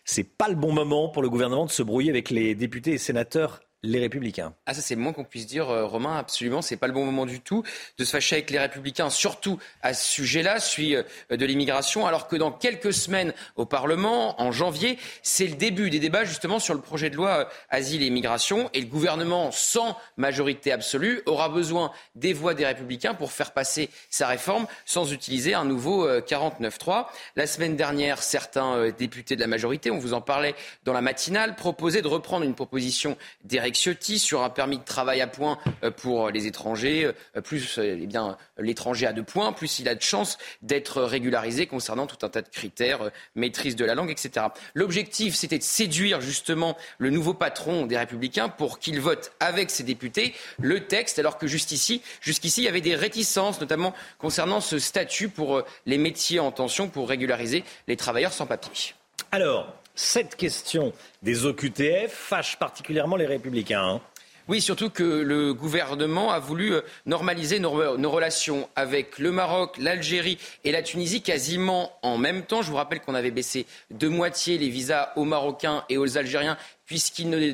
c'est 0.06 0.24
pas 0.24 0.50
le 0.50 0.56
bon 0.56 0.72
moment 0.72 1.10
pour 1.10 1.24
le 1.24 1.32
gouvernement 1.32 1.66
de 1.66 1.72
se 1.72 1.82
brouiller 1.82 2.12
avec 2.12 2.30
les 2.30 2.54
députés 2.54 2.92
et 2.92 2.98
sénateurs 3.00 3.62
les 3.84 4.00
Républicains. 4.00 4.54
Ah 4.68 4.74
ça 4.74 4.82
c'est 4.82 4.96
moins 4.96 5.12
qu'on 5.12 5.24
puisse 5.24 5.48
dire, 5.48 5.70
euh, 5.70 5.86
Romain. 5.86 6.18
Absolument, 6.18 6.62
c'est 6.62 6.78
pas 6.78 6.88
le 6.88 6.94
bon 6.94 7.04
moment 7.04 7.26
du 7.26 7.40
tout 7.40 7.64
de 7.98 8.04
se 8.04 8.12
fâcher 8.12 8.36
avec 8.36 8.52
les 8.52 8.60
Républicains, 8.60 9.10
surtout 9.10 9.58
à 9.82 9.94
ce 9.94 10.08
sujet-là, 10.08 10.60
celui 10.60 10.96
euh, 10.96 11.04
de 11.32 11.46
l'immigration, 11.46 12.06
alors 12.06 12.28
que 12.28 12.36
dans 12.36 12.52
quelques 12.52 12.94
semaines 12.94 13.34
au 13.56 13.66
Parlement, 13.66 14.40
en 14.40 14.52
janvier, 14.52 15.00
c'est 15.24 15.48
le 15.48 15.56
début 15.56 15.90
des 15.90 16.00
débats 16.00 16.26
justement 16.26 16.60
sur 16.60 16.76
le 16.76 16.82
projet 16.82 17.10
de 17.10 17.16
loi 17.16 17.30
euh, 17.30 17.46
asile 17.70 18.04
et 18.04 18.08
immigration, 18.08 18.70
et 18.74 18.82
le 18.82 18.88
gouvernement, 18.88 19.52
sans 19.52 19.98
majorité 20.16 20.72
absolue, 20.72 21.24
aura 21.26 21.50
besoin 21.50 21.92
des 22.16 22.34
voix 22.34 22.54
des 22.54 22.66
Républicains 22.66 23.16
pour 23.16 23.32
faire 23.32 23.52
passer 23.52 23.90
sa 24.12 24.28
réforme 24.28 24.68
sans 24.86 25.12
utiliser 25.12 25.56
un 25.56 25.66
nouveau 25.66 26.08
49-3. 26.08 27.08
La 27.36 27.48
semaine 27.48 27.76
dernière, 27.76 28.22
certains 28.22 28.90
députés 28.90 29.36
de 29.36 29.42
la 29.42 29.48
majorité, 29.48 29.90
on 29.92 29.98
vous 29.98 30.14
en 30.14 30.22
parlait 30.22 30.56
dans 30.84 30.94
la 30.94 31.02
matinale, 31.02 31.56
proposaient 31.56 32.02
de 32.02 32.08
reprendre 32.08 32.46
une 32.46 32.56
proposition 32.56 33.18
des 33.44 33.60
Sur 33.76 34.44
un 34.44 34.50
permis 34.50 34.78
de 34.78 34.84
travail 34.84 35.22
à 35.22 35.28
points 35.28 35.58
pour 35.98 36.30
les 36.30 36.48
étrangers. 36.48 37.12
Plus 37.44 37.80
eh 37.82 38.08
bien 38.08 38.38
l'étranger 38.58 39.08
a 39.08 39.14
de 39.14 39.22
points, 39.22 39.54
plus 39.54 39.80
il 39.80 39.90
a 39.90 39.96
de 39.96 40.02
chances 40.02 40.38
d'être 40.62 41.02
régularisé 41.02 41.68
concernant 41.68 42.08
tout 42.08 42.26
un 42.26 42.30
tas 42.30 42.42
de 42.42 42.50
critères, 42.50 43.12
maîtrise 43.36 43.76
de 43.76 43.86
la 43.86 43.96
langue, 43.96 44.12
etc. 44.12 44.48
L'objectif, 44.74 45.36
c'était 45.36 45.58
de 45.58 45.64
séduire 45.64 46.22
justement 46.22 46.78
le 46.98 47.10
nouveau 47.10 47.34
patron 47.34 47.86
des 47.86 47.98
Républicains 47.98 48.50
pour 48.50 48.80
qu'il 48.80 49.00
vote 49.00 49.32
avec 49.40 49.70
ses 49.70 49.84
députés 49.84 50.34
le 50.60 50.88
texte, 50.88 51.20
alors 51.20 51.38
que 51.38 51.48
jusqu'ici, 51.48 52.02
jusqu'ici, 52.22 52.62
il 52.62 52.66
y 52.66 52.68
avait 52.68 52.82
des 52.82 52.96
réticences, 52.96 53.60
notamment 53.60 53.94
concernant 54.18 54.62
ce 54.62 54.80
statut 54.80 55.30
pour 55.30 55.64
les 55.86 55.98
métiers 55.98 56.40
en 56.40 56.52
tension 56.52 56.90
pour 56.90 57.10
régulariser 57.10 57.64
les 57.88 57.98
travailleurs 57.98 58.34
sans 58.34 58.46
papier. 58.46 58.94
Alors, 59.32 59.81
cette 60.02 60.36
question 60.36 60.94
des 61.22 61.46
OQTF 61.46 62.12
fâche 62.12 62.58
particulièrement 62.58 63.18
les 63.18 63.28
républicains. 63.28 63.84
Hein. 63.84 64.02
Oui, 64.48 64.60
surtout 64.60 64.90
que 64.90 65.04
le 65.04 65.54
gouvernement 65.54 66.32
a 66.32 66.40
voulu 66.40 66.74
euh, 66.74 66.82
normaliser 67.06 67.60
nos, 67.60 67.72
relations 68.10 68.68
avec 68.76 69.20
le 69.20 69.32
Maroc, 69.32 69.78
l'Algérie 69.78 70.40
et 70.64 70.72
la 70.72 70.82
Tunisie 70.82 71.22
quasiment 71.22 71.92
en 72.02 72.18
même 72.18 72.44
temps. 72.44 72.64
Je 72.64 72.72
vous 72.72 72.78
rappelle 72.78 73.00
qu'on 73.02 73.14
avait 73.14 73.32
baissé 73.32 73.68
de 73.92 74.08
moitié 74.08 74.58
les 74.58 74.70
visas 74.70 75.14
aux 75.16 75.24
Marocains 75.24 75.86
et 75.88 75.98
aux 75.98 76.18
Algériens 76.18 76.58
puisqu'il 76.86 77.30
ne, 77.30 77.52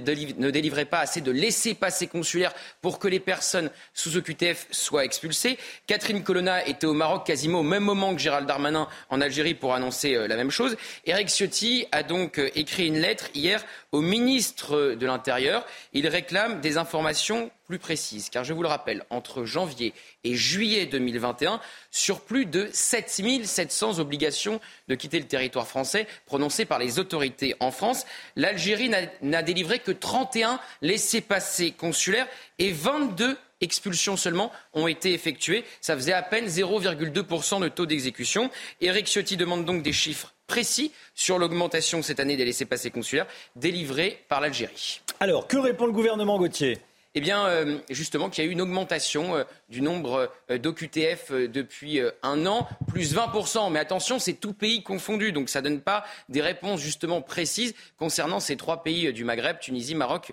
délivrait 0.49 0.85
pas 0.85 0.99
assez 0.99 1.21
de 1.21 1.31
laissés-passer 1.31 2.07
consulaires 2.07 2.53
pour 2.81 2.99
que 2.99 3.07
les 3.07 3.19
personnes 3.19 3.69
sous 3.93 4.17
OQTF 4.17 4.67
soient 4.71 5.05
expulsées. 5.05 5.57
Catherine 5.85 6.23
Colonna 6.23 6.65
était 6.65 6.87
au 6.87 6.93
Maroc 6.93 7.25
quasiment 7.25 7.59
au 7.59 7.63
même 7.63 7.83
moment 7.83 8.15
que 8.15 8.21
Gérald 8.21 8.47
Darmanin 8.47 8.87
en 9.09 9.21
Algérie 9.21 9.53
pour 9.53 9.73
annoncer 9.73 10.15
euh, 10.15 10.27
la 10.27 10.35
même 10.35 10.51
chose. 10.51 10.77
Eric 11.05 11.29
Ciotti 11.29 11.85
a 11.91 12.03
donc 12.03 12.39
euh, 12.39 12.49
écrit 12.55 12.87
une 12.87 12.99
lettre 12.99 13.29
hier 13.33 13.63
au 13.91 14.01
ministre 14.01 14.95
de 14.95 15.05
l'Intérieur. 15.05 15.65
Il 15.93 16.07
réclame 16.07 16.61
des 16.61 16.77
informations 16.77 17.51
plus 17.67 17.79
précises, 17.79 18.29
car 18.29 18.43
je 18.43 18.53
vous 18.53 18.63
le 18.63 18.69
rappelle, 18.69 19.05
entre 19.09 19.43
janvier 19.43 19.93
et 20.23 20.35
juillet 20.35 20.85
2021, 20.85 21.59
sur 21.91 22.21
plus 22.21 22.45
de 22.45 22.69
7700 22.71 23.99
obligations 23.99 24.59
de 24.87 24.95
quitter 24.95 25.19
le 25.19 25.27
territoire 25.27 25.67
français 25.67 26.07
prononcées 26.25 26.65
par 26.65 26.79
les 26.79 26.97
autorités 26.97 27.55
en 27.59 27.71
France, 27.71 28.05
l'Algérie 28.35 28.91
n'a 29.21 29.43
délivré 29.43 29.79
que 29.79 29.91
31 29.91 30.59
laissés-passer 30.81 31.71
consulaires 31.71 32.27
et 32.57 32.71
22 32.71 33.37
expulsions 33.61 34.17
seulement 34.17 34.51
ont 34.73 34.87
été 34.87 35.13
effectuées. 35.13 35.65
Ça 35.81 35.95
faisait 35.95 36.13
à 36.13 36.21
peine 36.21 36.45
0,2% 36.45 37.61
de 37.61 37.67
taux 37.69 37.85
d'exécution. 37.85 38.49
Éric 38.81 39.07
Ciotti 39.07 39.35
demande 39.35 39.65
donc 39.65 39.81
des 39.81 39.93
chiffres 39.93 40.33
précis 40.45 40.91
sur 41.15 41.39
l'augmentation 41.39 42.01
cette 42.01 42.19
année 42.19 42.37
des 42.37 42.45
laissés-passer 42.45 42.91
consulaires 42.91 43.27
délivrés 43.55 44.23
par 44.29 44.41
l'Algérie. 44.41 45.01
Alors, 45.19 45.47
que 45.47 45.57
répond 45.57 45.87
le 45.87 45.91
gouvernement 45.91 46.37
Gauthier? 46.37 46.77
Eh 47.17 47.19
bien, 47.19 47.47
euh, 47.47 47.79
justement, 47.89 48.29
qu'il 48.29 48.43
y 48.43 48.47
a 48.47 48.49
eu 48.49 48.53
une 48.53 48.61
augmentation 48.61 49.35
euh, 49.35 49.43
du 49.69 49.81
nombre 49.81 50.31
euh, 50.51 50.59
d'OQTF 50.59 51.31
depuis 51.31 51.99
un 52.21 52.45
an, 52.45 52.67
plus 52.87 53.15
20%. 53.15 53.71
Mais 53.71 53.79
attention, 53.79 54.19
c'est 54.19 54.33
tout 54.33 54.53
pays 54.53 54.83
confondu, 54.83 55.31
donc 55.31 55.49
ça 55.49 55.61
ne 55.61 55.69
donne 55.69 55.81
pas 55.81 56.05
des 56.29 56.41
réponses 56.41 56.79
justement 56.79 57.23
précises 57.23 57.73
concernant 57.97 58.39
ces 58.39 58.55
trois 58.55 58.83
pays 58.83 59.11
du 59.13 59.23
Maghreb, 59.23 59.57
Tunisie, 59.59 59.95
Maroc, 59.95 60.31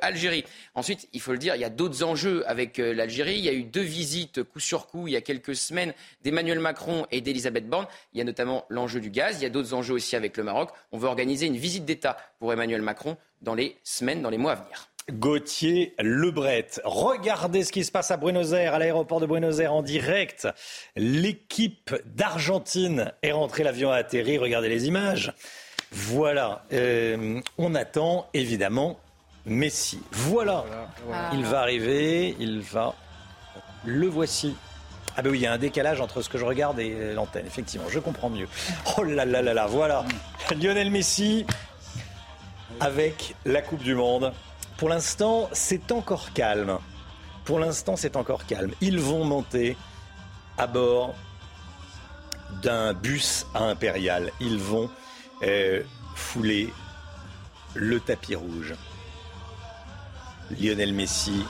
Algérie. 0.00 0.44
Ensuite, 0.74 1.08
il 1.12 1.20
faut 1.20 1.30
le 1.30 1.38
dire, 1.38 1.54
il 1.54 1.60
y 1.60 1.64
a 1.64 1.70
d'autres 1.70 2.02
enjeux 2.02 2.42
avec 2.48 2.78
l'Algérie. 2.78 3.38
Il 3.38 3.44
y 3.44 3.48
a 3.48 3.52
eu 3.52 3.62
deux 3.62 3.80
visites 3.80 4.42
coup 4.42 4.60
sur 4.60 4.88
coup 4.88 5.06
il 5.06 5.12
y 5.12 5.16
a 5.16 5.20
quelques 5.20 5.54
semaines 5.54 5.94
d'Emmanuel 6.22 6.58
Macron 6.58 7.06
et 7.12 7.20
d'Elisabeth 7.20 7.68
Borne. 7.68 7.86
Il 8.12 8.18
y 8.18 8.20
a 8.20 8.24
notamment 8.24 8.64
l'enjeu 8.70 9.00
du 9.00 9.10
gaz. 9.10 9.36
Il 9.38 9.42
y 9.44 9.46
a 9.46 9.50
d'autres 9.50 9.74
enjeux 9.74 9.94
aussi 9.94 10.16
avec 10.16 10.36
le 10.36 10.42
Maroc. 10.42 10.70
On 10.90 10.98
veut 10.98 11.08
organiser 11.08 11.46
une 11.46 11.56
visite 11.56 11.84
d'État 11.84 12.16
pour 12.40 12.52
Emmanuel 12.52 12.82
Macron 12.82 13.16
dans 13.40 13.54
les 13.54 13.76
semaines, 13.84 14.20
dans 14.20 14.30
les 14.30 14.38
mois 14.38 14.52
à 14.52 14.56
venir. 14.56 14.93
Gauthier 15.12 15.94
Lebret. 15.98 16.68
Regardez 16.84 17.62
ce 17.64 17.72
qui 17.72 17.84
se 17.84 17.92
passe 17.92 18.10
à 18.10 18.16
Buenos 18.16 18.52
Aires, 18.52 18.74
à 18.74 18.78
l'aéroport 18.78 19.20
de 19.20 19.26
Buenos 19.26 19.60
Aires 19.60 19.74
en 19.74 19.82
direct. 19.82 20.48
L'équipe 20.96 21.94
d'Argentine 22.06 23.12
est 23.22 23.32
rentrée, 23.32 23.64
l'avion 23.64 23.90
a 23.90 23.96
atterri. 23.96 24.38
Regardez 24.38 24.68
les 24.68 24.86
images. 24.86 25.32
Voilà. 25.92 26.64
Euh, 26.72 27.40
on 27.58 27.74
attend 27.74 28.28
évidemment 28.32 28.98
Messi. 29.46 30.00
Voilà. 30.10 30.64
Il 31.32 31.44
va 31.44 31.60
arriver. 31.60 32.34
Il 32.40 32.60
va. 32.60 32.94
Le 33.84 34.06
voici. 34.06 34.56
Ah 35.16 35.22
ben 35.22 35.30
oui, 35.30 35.38
il 35.38 35.42
y 35.42 35.46
a 35.46 35.52
un 35.52 35.58
décalage 35.58 36.00
entre 36.00 36.22
ce 36.22 36.28
que 36.28 36.38
je 36.38 36.44
regarde 36.44 36.80
et 36.80 37.12
l'antenne. 37.14 37.46
Effectivement, 37.46 37.88
je 37.88 38.00
comprends 38.00 38.30
mieux. 38.30 38.48
Oh 38.96 39.04
là 39.04 39.24
là 39.24 39.42
là 39.42 39.54
là, 39.54 39.66
voilà. 39.66 40.04
Lionel 40.60 40.90
Messi 40.90 41.46
avec 42.80 43.34
la 43.44 43.62
Coupe 43.62 43.82
du 43.82 43.94
Monde. 43.94 44.32
Pour 44.84 44.90
l'instant, 44.90 45.48
c'est 45.54 45.92
encore 45.92 46.34
calme. 46.34 46.78
Pour 47.46 47.58
l'instant, 47.58 47.96
c'est 47.96 48.16
encore 48.16 48.44
calme. 48.44 48.70
Ils 48.82 49.00
vont 49.00 49.24
monter 49.24 49.78
à 50.58 50.66
bord 50.66 51.14
d'un 52.62 52.92
bus 52.92 53.46
à 53.54 53.64
Impérial. 53.64 54.30
Ils 54.40 54.58
vont 54.58 54.90
euh, 55.42 55.82
fouler 56.14 56.70
le 57.72 57.98
tapis 57.98 58.34
rouge. 58.34 58.74
Lionel 60.50 60.92
Messi 60.92 61.46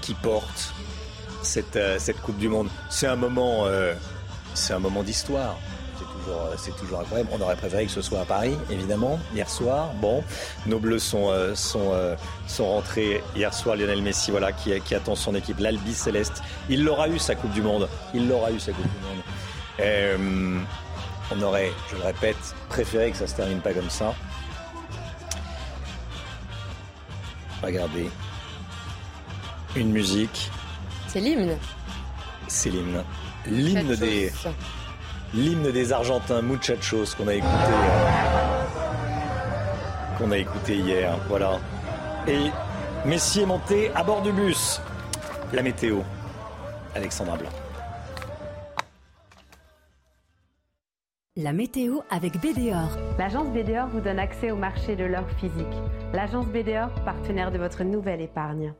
qui 0.00 0.14
porte 0.14 0.72
cette, 1.42 1.74
euh, 1.74 1.98
cette 1.98 2.22
Coupe 2.22 2.38
du 2.38 2.48
Monde. 2.48 2.68
C'est 2.90 3.08
un 3.08 3.16
moment, 3.16 3.66
euh, 3.66 3.92
c'est 4.54 4.72
un 4.72 4.78
moment 4.78 5.02
d'histoire. 5.02 5.58
Euh, 6.28 6.54
c'est 6.56 6.76
toujours 6.76 7.00
incroyable. 7.00 7.30
On 7.32 7.40
aurait 7.40 7.56
préféré 7.56 7.86
que 7.86 7.92
ce 7.92 8.02
soit 8.02 8.20
à 8.20 8.24
Paris, 8.24 8.56
évidemment, 8.70 9.18
hier 9.34 9.48
soir. 9.48 9.92
Bon, 10.00 10.22
nos 10.66 10.78
Bleus 10.78 10.98
sont, 10.98 11.30
euh, 11.30 11.54
sont, 11.54 11.90
euh, 11.92 12.16
sont 12.46 12.66
rentrés 12.66 13.22
hier 13.34 13.52
soir. 13.54 13.76
Lionel 13.76 14.02
Messi, 14.02 14.30
voilà, 14.30 14.52
qui, 14.52 14.78
qui 14.80 14.94
attend 14.94 15.14
son 15.14 15.34
équipe, 15.34 15.58
l'Albi 15.58 15.94
Céleste. 15.94 16.42
Il 16.68 16.84
l'aura 16.84 17.08
eu, 17.08 17.18
sa 17.18 17.34
Coupe 17.34 17.52
du 17.52 17.62
Monde. 17.62 17.88
Il 18.14 18.28
l'aura 18.28 18.50
eu, 18.50 18.60
sa 18.60 18.72
Coupe 18.72 18.84
du 18.84 18.98
Monde. 19.06 20.66
on 21.32 21.42
aurait, 21.42 21.72
je 21.90 21.96
le 21.96 22.02
répète, 22.02 22.36
préféré 22.68 23.10
que 23.10 23.16
ça 23.16 23.26
se 23.26 23.34
termine 23.34 23.60
pas 23.60 23.72
comme 23.72 23.90
ça. 23.90 24.14
Regardez. 27.62 28.08
Une 29.74 29.90
musique. 29.90 30.50
C'est 31.08 31.20
l'hymne. 31.20 31.56
C'est 32.48 32.70
l'hymne. 32.70 33.02
L'hymne 33.46 33.94
des 33.96 34.32
l'hymne 35.34 35.70
des 35.70 35.92
Argentins, 35.92 36.42
Muchachos, 36.42 37.14
qu'on 37.16 37.28
a 37.28 37.34
écouté, 37.34 37.52
euh, 37.52 38.28
qu'on 40.18 40.30
a 40.30 40.38
écouté 40.38 40.76
hier. 40.76 41.16
Voilà. 41.28 41.58
Et 42.26 42.50
Messi 43.04 43.42
est 43.42 43.46
monté 43.46 43.90
à 43.94 44.02
bord 44.02 44.22
du 44.22 44.32
bus. 44.32 44.80
La 45.52 45.62
météo. 45.62 46.00
Alexandra 46.94 47.36
Blanc. 47.36 47.50
La 51.36 51.52
météo 51.52 52.00
avec 52.08 52.40
BDOR. 52.40 52.88
L'agence 53.18 53.48
BDOR 53.48 53.88
vous 53.88 54.00
donne 54.00 54.18
accès 54.18 54.50
au 54.50 54.56
marché 54.56 54.96
de 54.96 55.04
l'or 55.04 55.28
physique. 55.38 55.66
L'agence 56.14 56.46
BDOR, 56.46 56.88
partenaire 57.04 57.52
de 57.52 57.58
votre 57.58 57.84
nouvelle 57.84 58.22
épargne. 58.22 58.72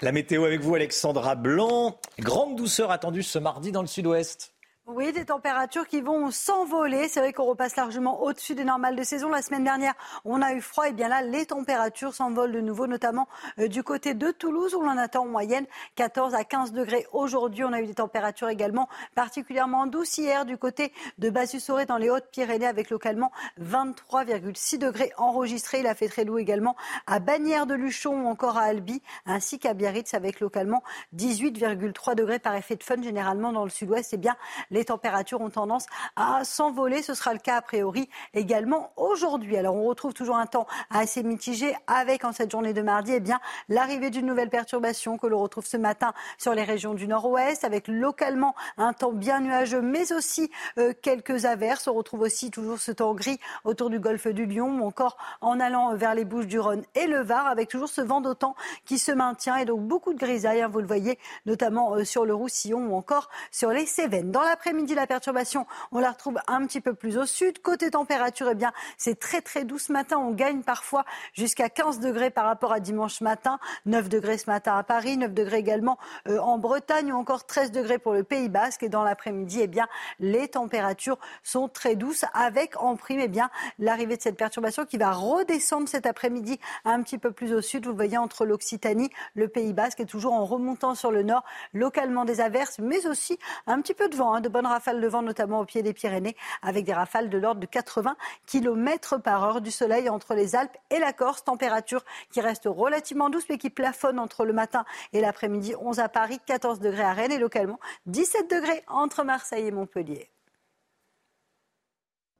La 0.00 0.10
météo 0.10 0.44
avec 0.44 0.60
vous, 0.60 0.74
Alexandra 0.74 1.36
Blanc. 1.36 2.00
Grande 2.18 2.56
douceur 2.56 2.90
attendue 2.90 3.22
ce 3.22 3.38
mardi 3.38 3.70
dans 3.70 3.82
le 3.82 3.86
sud-ouest. 3.86 4.51
Oui, 4.88 5.12
des 5.12 5.26
températures 5.26 5.86
qui 5.86 6.00
vont 6.00 6.32
s'envoler. 6.32 7.06
C'est 7.06 7.20
vrai 7.20 7.32
qu'on 7.32 7.44
repasse 7.44 7.76
largement 7.76 8.20
au-dessus 8.20 8.56
des 8.56 8.64
normales 8.64 8.96
de 8.96 9.04
saison. 9.04 9.28
La 9.28 9.40
semaine 9.40 9.62
dernière, 9.62 9.94
on 10.24 10.42
a 10.42 10.54
eu 10.54 10.60
froid. 10.60 10.88
Et 10.88 10.92
bien 10.92 11.06
là, 11.06 11.22
les 11.22 11.46
températures 11.46 12.12
s'envolent 12.12 12.50
de 12.50 12.60
nouveau, 12.60 12.88
notamment 12.88 13.28
euh, 13.60 13.68
du 13.68 13.84
côté 13.84 14.14
de 14.14 14.32
Toulouse, 14.32 14.74
où 14.74 14.80
l'on 14.80 14.98
attend 14.98 15.22
en 15.22 15.28
moyenne 15.28 15.66
14 15.94 16.34
à 16.34 16.42
15 16.42 16.72
degrés. 16.72 17.06
Aujourd'hui, 17.12 17.62
on 17.62 17.72
a 17.72 17.80
eu 17.80 17.86
des 17.86 17.94
températures 17.94 18.48
également 18.48 18.88
particulièrement 19.14 19.86
douces 19.86 20.18
hier 20.18 20.44
du 20.44 20.58
côté 20.58 20.92
de 21.18 21.30
Bassus-Sauré 21.30 21.86
dans 21.86 21.96
les 21.96 22.10
Hautes-Pyrénées, 22.10 22.66
avec 22.66 22.90
localement 22.90 23.30
23,6 23.60 24.78
degrés 24.78 25.12
enregistrés. 25.16 25.78
Il 25.78 25.86
a 25.86 25.94
fait 25.94 26.08
très 26.08 26.24
doux 26.24 26.38
également 26.38 26.74
à 27.06 27.20
Bagnères 27.20 27.66
de 27.66 27.74
Luchon 27.74 28.24
ou 28.24 28.26
encore 28.26 28.58
à 28.58 28.62
Albi, 28.62 29.00
ainsi 29.26 29.60
qu'à 29.60 29.74
Biarritz, 29.74 30.12
avec 30.14 30.40
localement 30.40 30.82
18,3 31.14 32.16
degrés 32.16 32.40
par 32.40 32.56
effet 32.56 32.74
de 32.74 32.82
fun. 32.82 33.00
Généralement, 33.00 33.52
dans 33.52 33.62
le 33.62 33.70
sud-ouest, 33.70 34.12
et 34.12 34.16
bien 34.16 34.36
les 34.72 34.84
températures 34.84 35.40
ont 35.40 35.50
tendance 35.50 35.86
à 36.16 36.42
s'envoler. 36.44 37.02
Ce 37.02 37.14
sera 37.14 37.32
le 37.32 37.38
cas 37.38 37.56
a 37.56 37.62
priori 37.62 38.08
également 38.34 38.92
aujourd'hui. 38.96 39.56
Alors 39.56 39.76
on 39.76 39.84
retrouve 39.84 40.14
toujours 40.14 40.36
un 40.36 40.46
temps 40.46 40.66
assez 40.90 41.22
mitigé 41.22 41.76
avec 41.86 42.24
en 42.24 42.32
cette 42.32 42.50
journée 42.50 42.72
de 42.72 42.82
mardi 42.82 43.12
eh 43.14 43.20
bien 43.20 43.40
l'arrivée 43.68 44.10
d'une 44.10 44.26
nouvelle 44.26 44.50
perturbation 44.50 45.18
que 45.18 45.26
l'on 45.26 45.40
retrouve 45.40 45.66
ce 45.66 45.76
matin 45.76 46.12
sur 46.38 46.54
les 46.54 46.64
régions 46.64 46.94
du 46.94 47.06
nord-ouest 47.06 47.64
avec 47.64 47.86
localement 47.86 48.54
un 48.78 48.92
temps 48.92 49.12
bien 49.12 49.40
nuageux 49.40 49.82
mais 49.82 50.12
aussi 50.12 50.50
euh, 50.78 50.92
quelques 51.00 51.44
averses. 51.44 51.86
On 51.86 51.94
retrouve 51.94 52.22
aussi 52.22 52.50
toujours 52.50 52.78
ce 52.78 52.90
temps 52.90 53.14
gris 53.14 53.38
autour 53.64 53.90
du 53.90 54.00
golfe 54.00 54.26
du 54.26 54.46
Lion 54.46 54.80
ou 54.80 54.86
encore 54.86 55.16
en 55.40 55.60
allant 55.60 55.94
vers 55.94 56.14
les 56.14 56.24
Bouches 56.24 56.46
du 56.46 56.58
Rhône 56.58 56.82
et 56.94 57.06
le 57.06 57.20
Var 57.20 57.46
avec 57.46 57.68
toujours 57.68 57.88
ce 57.88 58.00
vent 58.00 58.20
d'autant 58.20 58.54
qui 58.84 58.98
se 58.98 59.12
maintient 59.12 59.56
et 59.56 59.64
donc 59.64 59.80
beaucoup 59.82 60.14
de 60.14 60.18
grisailles, 60.18 60.62
hein, 60.62 60.68
vous 60.68 60.80
le 60.80 60.86
voyez 60.86 61.18
notamment 61.46 61.94
euh, 61.94 62.04
sur 62.04 62.24
le 62.24 62.34
Roussillon 62.34 62.86
ou 62.86 62.94
encore 62.94 63.28
sur 63.50 63.70
les 63.70 63.86
Cévennes. 63.86 64.30
Dans 64.30 64.42
la 64.42 64.56
l'après-midi, 64.62 64.94
la 64.94 65.08
perturbation, 65.08 65.66
on 65.90 65.98
la 65.98 66.12
retrouve 66.12 66.38
un 66.46 66.64
petit 66.66 66.80
peu 66.80 66.94
plus 66.94 67.18
au 67.18 67.26
sud. 67.26 67.60
Côté 67.62 67.90
température, 67.90 68.48
eh 68.48 68.54
bien, 68.54 68.72
c'est 68.96 69.18
très 69.18 69.40
très 69.40 69.64
doux 69.64 69.78
ce 69.78 69.90
matin. 69.90 70.18
On 70.18 70.30
gagne 70.30 70.62
parfois 70.62 71.04
jusqu'à 71.32 71.68
15 71.68 71.98
degrés 71.98 72.30
par 72.30 72.44
rapport 72.44 72.72
à 72.72 72.78
dimanche 72.78 73.22
matin. 73.22 73.58
9 73.86 74.08
degrés 74.08 74.38
ce 74.38 74.48
matin 74.48 74.76
à 74.76 74.84
Paris, 74.84 75.16
9 75.16 75.34
degrés 75.34 75.56
également 75.56 75.98
euh, 76.28 76.38
en 76.38 76.58
Bretagne 76.58 77.12
ou 77.12 77.16
encore 77.16 77.44
13 77.44 77.72
degrés 77.72 77.98
pour 77.98 78.12
le 78.12 78.22
Pays 78.22 78.48
Basque. 78.48 78.84
Et 78.84 78.88
dans 78.88 79.02
l'après-midi, 79.02 79.58
eh 79.62 79.66
bien, 79.66 79.88
les 80.20 80.46
températures 80.46 81.18
sont 81.42 81.68
très 81.68 81.96
douces 81.96 82.24
avec 82.32 82.80
en 82.80 82.94
prime 82.94 83.18
eh 83.18 83.26
bien, 83.26 83.50
l'arrivée 83.80 84.16
de 84.16 84.22
cette 84.22 84.36
perturbation 84.36 84.84
qui 84.84 84.96
va 84.96 85.10
redescendre 85.10 85.88
cet 85.88 86.06
après-midi 86.06 86.60
un 86.84 87.02
petit 87.02 87.18
peu 87.18 87.32
plus 87.32 87.52
au 87.52 87.62
sud. 87.62 87.84
Vous 87.84 87.96
voyez 87.96 88.16
entre 88.16 88.46
l'Occitanie, 88.46 89.10
le 89.34 89.48
Pays 89.48 89.72
Basque 89.72 89.98
et 89.98 90.06
toujours 90.06 90.34
en 90.34 90.44
remontant 90.44 90.94
sur 90.94 91.10
le 91.10 91.24
nord, 91.24 91.42
localement 91.74 92.24
des 92.24 92.40
averses, 92.40 92.78
mais 92.78 93.08
aussi 93.08 93.40
un 93.66 93.80
petit 93.80 93.94
peu 93.94 94.08
de 94.08 94.14
vent, 94.14 94.34
hein, 94.34 94.40
bonnes 94.52 94.66
rafales 94.66 95.00
de 95.00 95.08
vent, 95.08 95.22
notamment 95.22 95.60
au 95.60 95.64
pied 95.64 95.82
des 95.82 95.92
Pyrénées, 95.92 96.36
avec 96.62 96.84
des 96.84 96.92
rafales 96.92 97.28
de 97.28 97.38
l'ordre 97.38 97.60
de 97.60 97.66
80 97.66 98.16
km 98.46 99.18
par 99.18 99.42
heure 99.42 99.60
du 99.60 99.70
soleil 99.70 100.08
entre 100.08 100.34
les 100.34 100.54
Alpes 100.54 100.76
et 100.90 100.98
la 100.98 101.12
Corse. 101.12 101.42
Température 101.42 102.04
qui 102.30 102.40
reste 102.40 102.66
relativement 102.66 103.30
douce, 103.30 103.46
mais 103.50 103.58
qui 103.58 103.70
plafonne 103.70 104.18
entre 104.18 104.44
le 104.44 104.52
matin 104.52 104.84
et 105.12 105.20
l'après-midi. 105.20 105.74
11 105.80 105.98
à 105.98 106.08
Paris, 106.08 106.38
14 106.46 106.78
degrés 106.78 107.02
à 107.02 107.12
Rennes 107.12 107.32
et 107.32 107.38
localement 107.38 107.80
17 108.06 108.50
degrés 108.50 108.84
entre 108.86 109.24
Marseille 109.24 109.66
et 109.66 109.70
Montpellier. 109.72 110.30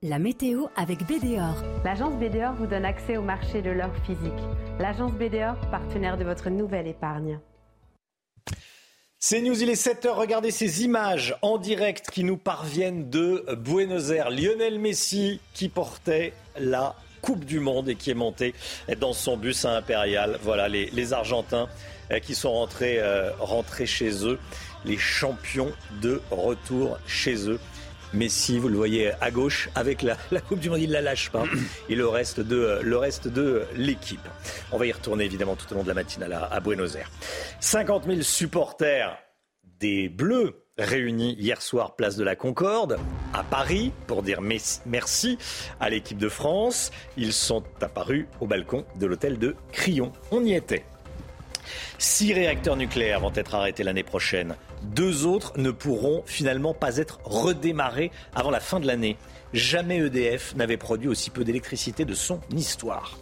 La 0.04 0.18
météo 0.18 0.66
avec 0.74 1.06
BDOR. 1.06 1.54
L'agence 1.84 2.14
BDOR 2.14 2.54
vous 2.54 2.66
donne 2.66 2.84
accès 2.84 3.16
au 3.16 3.22
marché 3.22 3.62
de 3.62 3.70
l'or 3.70 3.94
physique. 4.04 4.32
L'agence 4.80 5.12
BDOR, 5.12 5.54
partenaire 5.70 6.18
de 6.18 6.24
votre 6.24 6.50
nouvelle 6.50 6.88
épargne. 6.88 7.38
C'est 9.24 9.40
News, 9.40 9.62
il 9.62 9.70
est 9.70 9.80
7h. 9.80 10.08
Regardez 10.16 10.50
ces 10.50 10.82
images 10.82 11.36
en 11.42 11.56
direct 11.56 12.10
qui 12.10 12.24
nous 12.24 12.36
parviennent 12.36 13.08
de 13.08 13.44
Buenos 13.56 14.10
Aires. 14.10 14.30
Lionel 14.30 14.80
Messi 14.80 15.38
qui 15.54 15.68
portait 15.68 16.32
la 16.58 16.96
Coupe 17.20 17.44
du 17.44 17.60
Monde 17.60 17.88
et 17.88 17.94
qui 17.94 18.10
est 18.10 18.14
monté 18.14 18.52
dans 18.98 19.12
son 19.12 19.36
bus 19.36 19.64
impérial. 19.64 20.40
Voilà 20.42 20.68
les, 20.68 21.12
Argentins 21.12 21.68
euh, 22.10 22.18
qui 22.18 22.34
sont 22.34 22.66
euh, 22.82 23.30
rentrés 23.38 23.86
chez 23.86 24.26
eux, 24.26 24.40
les 24.84 24.98
champions 24.98 25.70
de 26.00 26.20
retour 26.32 26.98
chez 27.06 27.48
eux. 27.48 27.60
Messi, 28.14 28.58
vous 28.58 28.68
le 28.68 28.76
voyez 28.76 29.12
à 29.20 29.30
gauche, 29.30 29.68
avec 29.74 30.02
la, 30.02 30.16
Coupe 30.48 30.60
du 30.60 30.70
Monde, 30.70 30.80
il 30.80 30.88
ne 30.88 30.94
la 30.94 31.00
lâche 31.00 31.30
pas. 31.30 31.44
Et 31.88 31.94
le 31.94 32.06
reste 32.06 32.40
de, 32.40 32.80
le 32.82 32.96
reste 32.96 33.28
de 33.28 33.62
l'équipe. 33.74 34.26
On 34.70 34.78
va 34.78 34.86
y 34.86 34.92
retourner 34.92 35.24
évidemment 35.24 35.56
tout 35.56 35.72
au 35.72 35.76
long 35.76 35.82
de 35.82 35.88
la 35.88 35.94
matinale 35.94 36.32
à, 36.32 36.44
à 36.44 36.60
Buenos 36.60 36.96
Aires. 36.96 37.10
50 37.60 38.04
000 38.06 38.22
supporters 38.22 39.16
des 39.80 40.08
Bleus 40.08 40.62
réunis 40.78 41.34
hier 41.38 41.60
soir 41.60 41.96
place 41.96 42.16
de 42.16 42.24
la 42.24 42.36
Concorde 42.36 42.98
à 43.34 43.42
Paris 43.44 43.92
pour 44.06 44.22
dire 44.22 44.40
merci 44.40 45.38
à 45.80 45.90
l'équipe 45.90 46.18
de 46.18 46.28
France. 46.28 46.90
Ils 47.16 47.32
sont 47.32 47.62
apparus 47.80 48.26
au 48.40 48.46
balcon 48.46 48.84
de 48.98 49.06
l'hôtel 49.06 49.38
de 49.38 49.54
Crillon. 49.72 50.12
On 50.30 50.44
y 50.44 50.54
était. 50.54 50.84
Six 51.98 52.32
réacteurs 52.32 52.76
nucléaires 52.76 53.20
vont 53.20 53.32
être 53.34 53.54
arrêtés 53.54 53.84
l'année 53.84 54.02
prochaine. 54.02 54.56
Deux 54.82 55.26
autres 55.26 55.52
ne 55.56 55.70
pourront 55.70 56.22
finalement 56.26 56.74
pas 56.74 56.96
être 56.96 57.20
redémarrés 57.24 58.10
avant 58.34 58.50
la 58.50 58.60
fin 58.60 58.80
de 58.80 58.86
l'année. 58.86 59.16
Jamais 59.52 59.98
EDF 59.98 60.54
n'avait 60.56 60.76
produit 60.76 61.08
aussi 61.08 61.30
peu 61.30 61.44
d'électricité 61.44 62.04
de 62.04 62.14
son 62.14 62.40
histoire. 62.54 63.18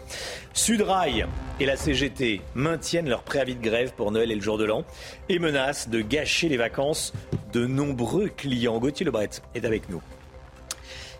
Sudrail 0.53 1.27
et 1.59 1.67
la 1.67 1.77
CGT 1.77 2.41
maintiennent 2.55 3.09
leur 3.09 3.23
préavis 3.23 3.57
de 3.57 3.63
grève 3.63 3.93
pour 3.97 4.13
Noël 4.13 4.31
et 4.31 4.37
le 4.37 4.41
jour 4.41 4.57
de 4.57 4.65
l'an 4.65 4.85
et 5.29 5.39
menacent 5.39 5.89
de 5.89 6.01
gâcher 6.01 6.49
les 6.49 6.57
vacances 6.57 7.13
de 7.53 7.67
nombreux 7.67 8.29
clients. 8.29 8.79
Gauthier 8.79 9.05
Lebret 9.05 9.31
est 9.55 9.65
avec 9.65 9.89
nous. 9.89 10.03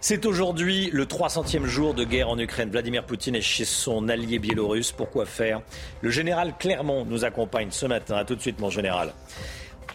C'est 0.03 0.25
aujourd'hui 0.25 0.89
le 0.93 1.05
300e 1.05 1.67
jour 1.67 1.93
de 1.93 2.05
guerre 2.05 2.31
en 2.31 2.39
Ukraine. 2.39 2.71
Vladimir 2.71 3.05
Poutine 3.05 3.35
est 3.35 3.43
chez 3.43 3.67
son 3.67 4.09
allié 4.09 4.39
biélorusse. 4.39 4.93
Pourquoi 4.93 5.27
faire? 5.27 5.61
Le 6.01 6.09
général 6.09 6.55
Clermont 6.59 7.05
nous 7.05 7.27
accompagne 7.27 7.71
ce 7.71 7.85
matin. 7.85 8.17
A 8.17 8.25
tout 8.25 8.35
de 8.35 8.41
suite, 8.41 8.61
mon 8.61 8.71
général. 8.71 9.13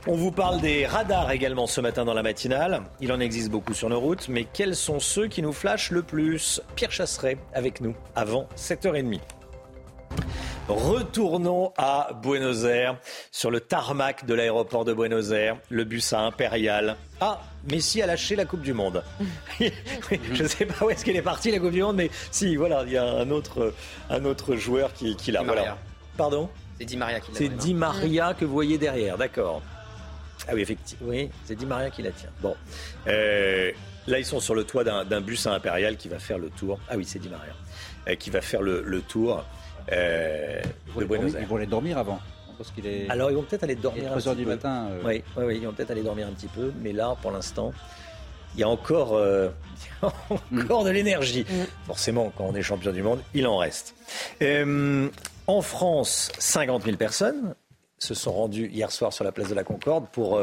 On 0.08 0.16
vous 0.16 0.32
parle 0.32 0.62
des 0.62 0.86
radars 0.86 1.32
également 1.32 1.66
ce 1.68 1.82
matin 1.82 2.06
dans 2.06 2.14
la 2.14 2.24
matinale. 2.24 2.84
Il 3.02 3.12
en 3.12 3.20
existe 3.20 3.50
beaucoup 3.50 3.74
sur 3.74 3.90
nos 3.90 4.00
routes, 4.00 4.28
mais 4.30 4.46
quels 4.46 4.76
sont 4.76 5.00
ceux 5.00 5.28
qui 5.28 5.42
nous 5.42 5.54
flashent 5.54 5.92
le 5.92 6.04
plus? 6.04 6.62
Pierre 6.76 6.92
Chasseret 6.92 7.38
avec 7.54 7.82
nous 7.82 7.96
avant 8.16 8.48
7h30. 8.56 9.20
Retournons 10.68 11.74
à 11.78 12.10
Buenos 12.24 12.64
Aires, 12.64 12.98
sur 13.32 13.52
le 13.52 13.60
tarmac 13.60 14.26
de 14.26 14.34
l'aéroport 14.34 14.84
de 14.84 14.94
Buenos 14.94 15.32
Aires, 15.32 15.58
le 15.70 15.84
bus 15.84 16.12
à 16.14 16.22
Impérial. 16.22 16.98
Ah, 17.22 17.40
Messi 17.70 18.02
a 18.02 18.08
lâché 18.08 18.36
la 18.36 18.46
Coupe 18.46 18.62
du 18.62 18.74
Monde. 18.74 19.04
je 19.60 20.44
ne 20.44 20.48
sais 20.48 20.66
pas 20.66 20.86
où 20.86 20.90
est-ce 20.90 21.06
qu'elle 21.06 21.18
est 21.18 21.22
partie 21.22 21.52
la 21.52 21.60
Coupe 21.60 21.72
du 21.72 21.84
Monde, 21.84 21.98
mais 21.98 22.10
si, 22.32 22.56
voilà, 22.56 22.84
il 22.86 22.94
y 22.94 22.98
a 22.98 23.06
un 23.06 23.30
autre, 23.30 23.74
un 24.10 24.26
autre 24.26 24.56
joueur 24.56 24.92
qui, 24.94 25.16
qui 25.16 25.32
l'a. 25.32 25.44
Voilà. 25.44 25.78
Pardon? 26.18 26.50
C'est 26.80 26.86
Di 26.86 26.98
Maria 26.98 27.20
qui 27.20 27.32
l'a. 27.32 27.38
C'est 27.38 27.50
Di 27.50 27.74
Maria 27.76 28.34
que 28.34 28.46
vous 28.46 28.54
voyez 28.54 28.80
derrière, 28.80 29.18
d'accord. 29.20 29.62
Ah 30.48 30.52
oui, 30.54 30.62
effectivement, 30.62 31.10
oui, 31.10 31.30
c'est 31.46 31.56
Di 31.56 31.66
Maria 31.66 31.90
qui 31.90 32.02
la 32.02 32.12
tient. 32.12 32.30
Bon, 32.42 32.56
euh, 33.08 33.72
là 34.08 34.20
ils 34.20 34.26
sont 34.26 34.40
sur 34.40 34.56
le 34.56 34.64
toit 34.64 34.84
d'un 34.84 35.22
bus 35.22 35.48
à 35.48 35.54
Impérial 35.54 35.98
qui 35.98 36.08
va 36.10 36.20
faire 36.20 36.38
le 36.38 36.50
tour. 36.50 36.80
Ah 36.90 36.98
oui, 36.98 37.06
c'est 37.06 37.20
Di 37.20 37.30
Maria, 37.30 37.54
euh, 38.08 38.16
qui 38.16 38.30
va 38.30 38.42
faire 38.42 38.62
le, 38.62 38.82
le 38.84 39.02
tour 39.02 39.44
euh, 39.92 40.62
ils, 40.98 41.06
vont 41.06 41.28
ils 41.28 41.46
vont 41.46 41.56
aller 41.58 41.66
dormir 41.66 41.98
avant. 41.98 42.20
Parce 42.58 42.72
qu'il 42.72 42.86
est... 42.88 43.10
Alors 43.10 43.32
ils 43.32 43.36
vont 43.36 43.44
peut-être 43.44 43.64
aller 43.64 43.76
dormir 43.76 44.12
un 44.14 44.18
petit 44.18 44.36
du 44.36 44.46
matin. 44.46 44.88
Euh. 44.90 45.02
Oui, 45.04 45.24
oui, 45.38 45.44
oui, 45.46 45.58
ils 45.62 45.66
vont 45.66 45.74
peut-être 45.74 45.92
aller 45.92 46.04
dormir 46.04 46.28
un 46.28 46.32
petit 46.32 46.48
peu, 46.48 46.72
mais 46.82 46.94
là, 46.94 47.16
pour 47.22 47.32
l'instant, 47.32 47.74
il 48.56 48.62
y 48.62 48.64
a 48.64 48.70
encore, 48.70 49.16
euh, 49.16 49.50
encore 50.56 50.84
de 50.84 50.90
l'énergie. 50.90 51.46
Mm. 51.50 51.64
Forcément, 51.88 52.32
quand 52.36 52.46
on 52.46 52.56
est 52.56 52.62
champion 52.62 52.92
du 52.92 53.04
monde, 53.04 53.20
il 53.34 53.46
en 53.48 53.58
reste. 53.58 53.96
Euh, 54.42 55.10
en 55.48 55.62
France, 55.62 56.32
50 56.40 56.84
000 56.84 56.98
personnes 56.98 57.56
se 57.98 58.14
sont 58.14 58.32
rendues 58.32 58.70
hier 58.70 58.92
soir 58.92 59.14
sur 59.14 59.24
la 59.24 59.32
place 59.32 59.50
de 59.50 59.56
la 59.56 59.64
Concorde 59.64 60.08
pour 60.10 60.40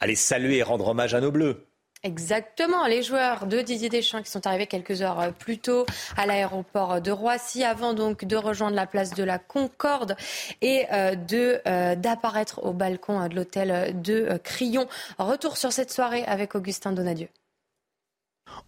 aller 0.00 0.16
saluer 0.16 0.58
et 0.58 0.62
rendre 0.62 0.88
hommage 0.88 1.14
à 1.14 1.20
nos 1.20 1.30
Bleus. 1.30 1.66
Exactement, 2.02 2.86
les 2.86 3.02
joueurs 3.02 3.44
de 3.44 3.60
Didier 3.60 3.90
Deschamps 3.90 4.22
qui 4.22 4.30
sont 4.30 4.46
arrivés 4.46 4.66
quelques 4.66 5.02
heures 5.02 5.20
euh, 5.20 5.30
plus 5.32 5.58
tôt 5.58 5.84
à 6.16 6.24
l'aéroport 6.24 7.02
de 7.02 7.10
Roissy 7.10 7.62
avant 7.62 7.92
donc 7.92 8.24
de 8.24 8.36
rejoindre 8.36 8.74
la 8.74 8.86
place 8.86 9.12
de 9.12 9.22
la 9.22 9.38
Concorde 9.38 10.16
et 10.62 10.86
euh, 10.92 11.14
de 11.14 11.60
euh, 11.66 11.96
d'apparaître 11.96 12.64
au 12.64 12.72
balcon 12.72 13.28
de 13.28 13.34
l'hôtel 13.34 14.00
de 14.00 14.40
Crillon. 14.42 14.88
Retour 15.18 15.58
sur 15.58 15.72
cette 15.72 15.92
soirée 15.92 16.24
avec 16.24 16.54
Augustin 16.54 16.92
Donadieu. 16.92 17.28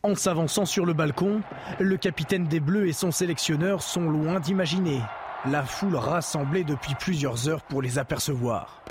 En 0.02 0.14
s'avançant 0.14 0.66
sur 0.66 0.84
le 0.84 0.92
balcon, 0.92 1.40
le 1.80 1.96
capitaine 1.96 2.46
des 2.46 2.60
Bleus 2.60 2.86
et 2.86 2.92
son 2.92 3.12
sélectionneur 3.12 3.82
sont 3.82 4.10
loin 4.10 4.40
d'imaginer 4.40 5.00
la 5.46 5.62
foule 5.64 5.96
rassemblée 5.96 6.64
depuis 6.64 6.94
plusieurs 6.94 7.48
heures 7.48 7.62
pour 7.62 7.82
les 7.82 7.98
apercevoir. 7.98 8.82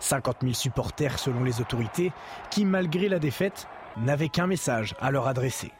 50 0.00 0.38
000 0.42 0.52
supporters 0.54 1.18
selon 1.18 1.42
les 1.42 1.60
autorités 1.60 2.12
qui, 2.50 2.64
malgré 2.64 3.08
la 3.08 3.18
défaite, 3.18 3.66
n'avait 3.96 4.28
qu'un 4.28 4.46
message 4.46 4.94
à 5.00 5.10
leur 5.10 5.26
adresser. 5.26 5.72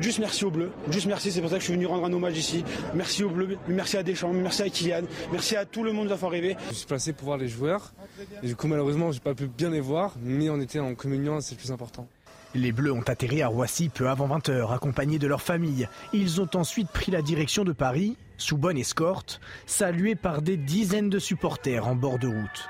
Juste 0.00 0.18
merci 0.18 0.44
aux 0.44 0.50
Bleus. 0.50 0.70
Juste 0.90 1.06
merci, 1.06 1.32
c'est 1.32 1.40
pour 1.40 1.50
ça 1.50 1.56
que 1.56 1.60
je 1.60 1.64
suis 1.64 1.74
venu 1.74 1.86
rendre 1.86 2.04
un 2.04 2.12
hommage 2.12 2.36
ici. 2.36 2.64
Merci 2.94 3.24
aux 3.24 3.30
Bleus, 3.30 3.56
merci 3.66 3.96
à 3.96 4.02
Deschamps, 4.02 4.32
merci 4.32 4.62
à 4.62 4.68
Kylian, 4.68 5.02
merci 5.32 5.56
à 5.56 5.64
tout 5.64 5.82
le 5.82 5.92
monde 5.92 6.08
d'avoir 6.08 6.30
rêvé. 6.30 6.56
Je 6.68 6.74
suis 6.74 6.86
placé 6.86 7.12
pour 7.12 7.26
voir 7.26 7.38
les 7.38 7.48
joueurs. 7.48 7.92
Et 8.42 8.46
du 8.46 8.54
coup, 8.54 8.68
malheureusement, 8.68 9.10
j'ai 9.10 9.20
pas 9.20 9.34
pu 9.34 9.46
bien 9.46 9.70
les 9.70 9.80
voir, 9.80 10.14
mais 10.22 10.50
on 10.50 10.60
était 10.60 10.78
en 10.78 10.94
communion, 10.94 11.40
c'est 11.40 11.54
le 11.54 11.60
plus 11.60 11.72
important. 11.72 12.06
Les 12.54 12.72
Bleus 12.72 12.92
ont 12.92 13.02
atterri 13.02 13.42
à 13.42 13.48
Roissy 13.48 13.88
peu 13.88 14.08
avant 14.08 14.28
20h, 14.28 14.72
accompagnés 14.72 15.18
de 15.18 15.26
leur 15.26 15.42
famille. 15.42 15.88
Ils 16.12 16.40
ont 16.40 16.48
ensuite 16.54 16.88
pris 16.88 17.10
la 17.10 17.22
direction 17.22 17.64
de 17.64 17.72
Paris, 17.72 18.16
sous 18.38 18.56
bonne 18.56 18.78
escorte, 18.78 19.40
salués 19.66 20.14
par 20.14 20.42
des 20.42 20.56
dizaines 20.56 21.10
de 21.10 21.18
supporters 21.18 21.86
en 21.86 21.94
bord 21.94 22.18
de 22.18 22.28
route. 22.28 22.68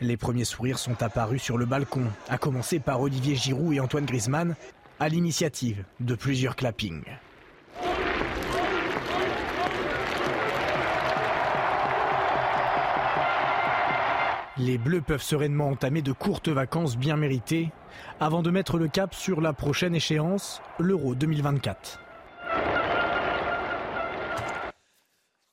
Les 0.00 0.16
premiers 0.16 0.44
sourires 0.44 0.78
sont 0.78 1.02
apparus 1.02 1.42
sur 1.42 1.58
le 1.58 1.66
balcon, 1.66 2.04
à 2.28 2.38
commencer 2.38 2.78
par 2.78 3.00
Olivier 3.00 3.34
Giroud 3.34 3.74
et 3.74 3.80
Antoine 3.80 4.06
Griezmann, 4.06 4.54
à 5.00 5.08
l'initiative 5.08 5.84
de 6.00 6.14
plusieurs 6.14 6.56
clappings. 6.56 7.04
Les 14.60 14.76
Bleus 14.76 15.02
peuvent 15.02 15.22
sereinement 15.22 15.68
entamer 15.68 16.02
de 16.02 16.10
courtes 16.10 16.48
vacances 16.48 16.96
bien 16.96 17.16
méritées 17.16 17.70
avant 18.18 18.42
de 18.42 18.50
mettre 18.50 18.76
le 18.76 18.88
cap 18.88 19.14
sur 19.14 19.40
la 19.40 19.52
prochaine 19.52 19.94
échéance, 19.94 20.60
l'Euro 20.80 21.14
2024. 21.14 22.00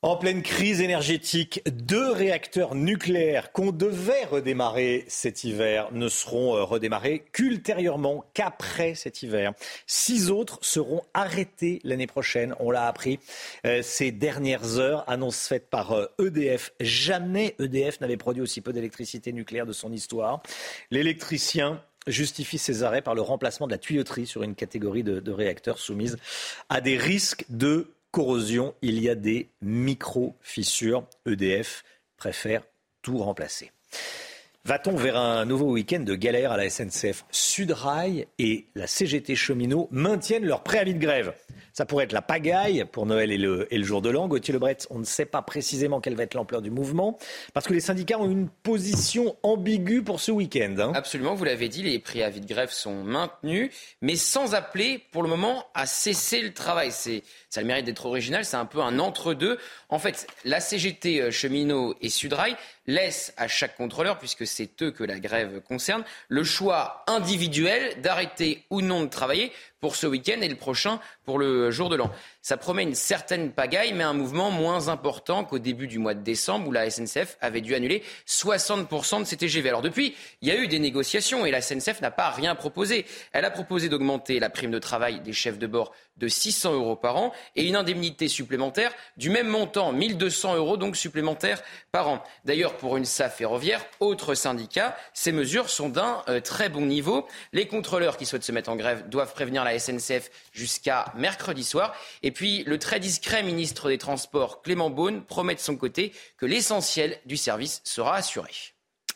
En 0.05 0.17
pleine 0.17 0.43
crise 0.43 0.81
énergétique, 0.81 1.63
deux 1.65 2.11
réacteurs 2.11 2.75
nucléaires 2.75 3.51
qu'on 3.51 3.71
devait 3.71 4.25
redémarrer 4.25 5.03
cet 5.07 5.43
hiver 5.43 5.87
ne 5.93 6.09
seront 6.09 6.55
euh, 6.55 6.63
redémarrés 6.63 7.25
qu'ultérieurement, 7.31 8.23
qu'après 8.35 8.93
cet 8.93 9.23
hiver. 9.23 9.53
Six 9.87 10.29
autres 10.29 10.59
seront 10.61 11.01
arrêtés 11.15 11.79
l'année 11.83 12.05
prochaine. 12.05 12.53
On 12.59 12.69
l'a 12.69 12.85
appris 12.85 13.17
euh, 13.65 13.81
ces 13.81 14.11
dernières 14.11 14.77
heures. 14.77 15.03
Annonce 15.07 15.47
faite 15.47 15.71
par 15.71 15.91
EDF. 16.19 16.69
Euh, 16.69 16.83
e 16.83 16.85
Jamais 16.85 17.55
EDF 17.57 17.99
n'avait 17.99 18.15
produit 18.15 18.43
aussi 18.43 18.61
peu 18.61 18.73
d'électricité 18.73 19.33
nucléaire 19.33 19.65
de 19.65 19.73
son 19.73 19.91
histoire. 19.91 20.43
L'électricien 20.91 21.81
justifie 22.05 22.59
ces 22.59 22.83
arrêts 22.83 23.01
par 23.01 23.15
le 23.15 23.21
remplacement 23.21 23.65
de 23.65 23.71
la 23.71 23.79
tuyauterie 23.79 24.27
sur 24.27 24.43
une 24.43 24.53
catégorie 24.53 25.01
de, 25.01 25.19
de 25.19 25.31
réacteurs 25.31 25.79
soumise 25.79 26.17
à 26.69 26.79
des 26.79 26.95
risques 26.95 27.45
de 27.49 27.94
corrosion, 28.16 28.74
il 28.82 29.01
y 29.01 29.09
a 29.09 29.16
des 29.16 29.49
micro-fissures. 29.61 31.03
EDF 31.26 31.84
préfère 32.16 32.61
tout 33.01 33.18
remplacer. 33.18 33.72
Va-t-on 34.63 34.95
vers 34.95 35.18
un 35.18 35.43
nouveau 35.43 35.74
week-end 35.74 35.99
de 35.99 36.16
galère 36.16 36.53
à 36.53 36.57
la 36.57 36.70
SNCF 36.70 37.26
Sudrail 37.30 38.26
et 38.39 38.68
la 38.74 38.88
CGT 38.88 39.36
Cheminot 39.36 39.89
maintiennent 39.91 40.45
leur 40.45 40.63
préavis 40.63 40.93
de 40.93 40.99
grève? 40.99 41.34
Ça 41.76 41.86
pourrait 41.86 42.05
être 42.05 42.13
la 42.13 42.22
pagaille 42.22 42.86
pour 42.89 43.05
Noël 43.05 43.34
et 43.34 43.38
le, 43.38 43.68
jour 43.84 44.01
de 44.01 44.09
l'an. 44.09 44.30
Gauthier 44.30 44.53
Lebret, 44.53 44.78
on 44.89 44.99
ne 44.99 45.03
sait 45.03 45.26
pas 45.26 45.41
précisément 45.41 45.99
quelle 45.99 46.16
va 46.16 46.24
être 46.24 46.34
l'ampleur 46.34 46.61
du 46.61 46.72
mouvement, 46.72 47.18
parce 47.53 47.68
que 47.68 47.74
les 47.74 47.82
syndicats 47.82 48.18
ont 48.18 48.32
une 48.32 48.47
position 48.47 49.36
ambiguë 49.43 50.01
pour 50.01 50.22
ce 50.22 50.32
week-end. 50.32 50.74
Hein. 50.80 50.93
Absolument, 50.95 51.36
vous 51.36 51.43
l'avez 51.43 51.68
dit, 51.68 51.84
les 51.84 51.99
préavis 51.99 52.39
de 52.39 52.47
grève 52.47 52.72
sont 52.72 53.03
maintenus, 53.03 53.72
mais 54.01 54.16
sans 54.16 54.55
appeler 54.55 55.03
pour 55.11 55.22
le 55.22 55.28
moment 55.28 55.66
à 55.74 55.86
cesser 55.86 56.41
le 56.41 56.53
travail. 56.53 56.91
C'est, 56.93 57.24
ça 57.55 57.61
a 57.61 57.63
le 57.63 57.67
mérite 57.67 57.85
d'être 57.85 58.05
original, 58.05 58.43
c'est 58.43 58.57
un 58.57 58.65
peu 58.65 58.81
un 58.81 58.99
entre-deux. 58.99 59.57
En 59.87 59.97
fait, 59.97 60.27
la 60.43 60.59
CGT 60.59 61.21
euh, 61.21 61.31
cheminot 61.31 61.95
et 62.01 62.09
Sudrail 62.09 62.57
laissent 62.85 63.33
à 63.37 63.47
chaque 63.47 63.77
contrôleur, 63.77 64.19
puisque 64.19 64.45
c'est 64.45 64.81
eux 64.81 64.91
que 64.91 65.05
la 65.05 65.19
grève 65.19 65.61
concerne, 65.61 66.03
le 66.27 66.43
choix 66.43 67.05
individuel 67.07 68.01
d'arrêter 68.01 68.65
ou 68.69 68.81
non 68.81 69.03
de 69.03 69.09
travailler 69.09 69.53
pour 69.79 69.95
ce 69.95 70.05
week-end 70.05 70.41
et 70.41 70.49
le 70.49 70.57
prochain 70.57 70.99
pour 71.23 71.39
le 71.39 71.71
jour 71.71 71.87
de 71.87 71.95
l'an. 71.95 72.11
Ça 72.45 72.57
promet 72.57 72.83
une 72.83 72.93
certaine 72.93 73.51
pagaille, 73.51 73.93
mais 73.93 74.03
un 74.03 74.13
mouvement 74.13 74.51
moins 74.51 74.87
important 74.89 75.43
qu'au 75.43 75.57
début 75.57 75.87
du 75.87 75.97
mois 75.97 76.13
de 76.13 76.21
décembre 76.21 76.67
où 76.67 76.71
la 76.71 76.87
SNCF 76.91 77.39
avait 77.41 77.59
dû 77.59 77.73
annuler 77.73 78.03
60% 78.27 79.21
de 79.21 79.23
ses 79.23 79.35
TGV. 79.35 79.69
Alors 79.69 79.81
depuis, 79.81 80.13
il 80.43 80.49
y 80.49 80.51
a 80.51 80.55
eu 80.55 80.67
des 80.67 80.77
négociations 80.77 81.47
et 81.47 81.49
la 81.49 81.59
SNCF 81.59 82.01
n'a 82.01 82.11
pas 82.11 82.29
rien 82.29 82.53
proposé. 82.53 83.07
Elle 83.31 83.45
a 83.45 83.49
proposé 83.49 83.89
d'augmenter 83.89 84.39
la 84.39 84.51
prime 84.51 84.69
de 84.69 84.77
travail 84.77 85.21
des 85.21 85.33
chefs 85.33 85.57
de 85.57 85.65
bord 85.65 85.91
de 86.17 86.27
600 86.27 86.73
euros 86.73 86.95
par 86.95 87.17
an 87.17 87.33
et 87.55 87.65
une 87.65 87.75
indemnité 87.75 88.27
supplémentaire 88.27 88.93
du 89.17 89.29
même 89.29 89.47
montant, 89.47 89.91
1200 89.91 90.55
euros 90.55 90.77
donc 90.77 90.95
supplémentaires 90.95 91.61
par 91.91 92.07
an. 92.07 92.23
D'ailleurs, 92.45 92.77
pour 92.77 92.95
une 92.95 93.05
SAF 93.05 93.37
ferroviaire, 93.37 93.83
autre 93.99 94.35
syndicat, 94.35 94.95
ces 95.13 95.31
mesures 95.31 95.69
sont 95.69 95.89
d'un 95.89 96.23
euh, 96.29 96.39
très 96.39 96.69
bon 96.69 96.85
niveau. 96.85 97.27
Les 97.53 97.67
contrôleurs 97.67 98.17
qui 98.17 98.25
souhaitent 98.25 98.43
se 98.43 98.51
mettre 98.51 98.69
en 98.69 98.75
grève 98.75 99.09
doivent 99.09 99.33
prévenir 99.33 99.63
la 99.63 99.77
SNCF 99.77 100.29
jusqu'à 100.53 101.05
mercredi 101.15 101.63
soir. 101.63 101.93
Et 102.23 102.31
puis, 102.36 102.63
le 102.65 102.77
très 102.77 102.99
discret 102.99 103.41
ministre 103.41 103.88
des 103.88 103.97
Transports, 103.97 104.61
Clément 104.61 104.89
Beaune, 104.89 105.23
promet 105.23 105.55
de 105.55 105.59
son 105.59 105.77
côté 105.77 106.11
que 106.38 106.45
l'essentiel 106.45 107.17
du 107.25 107.38
service 107.38 107.81
sera 107.86 108.15
assuré. 108.15 108.51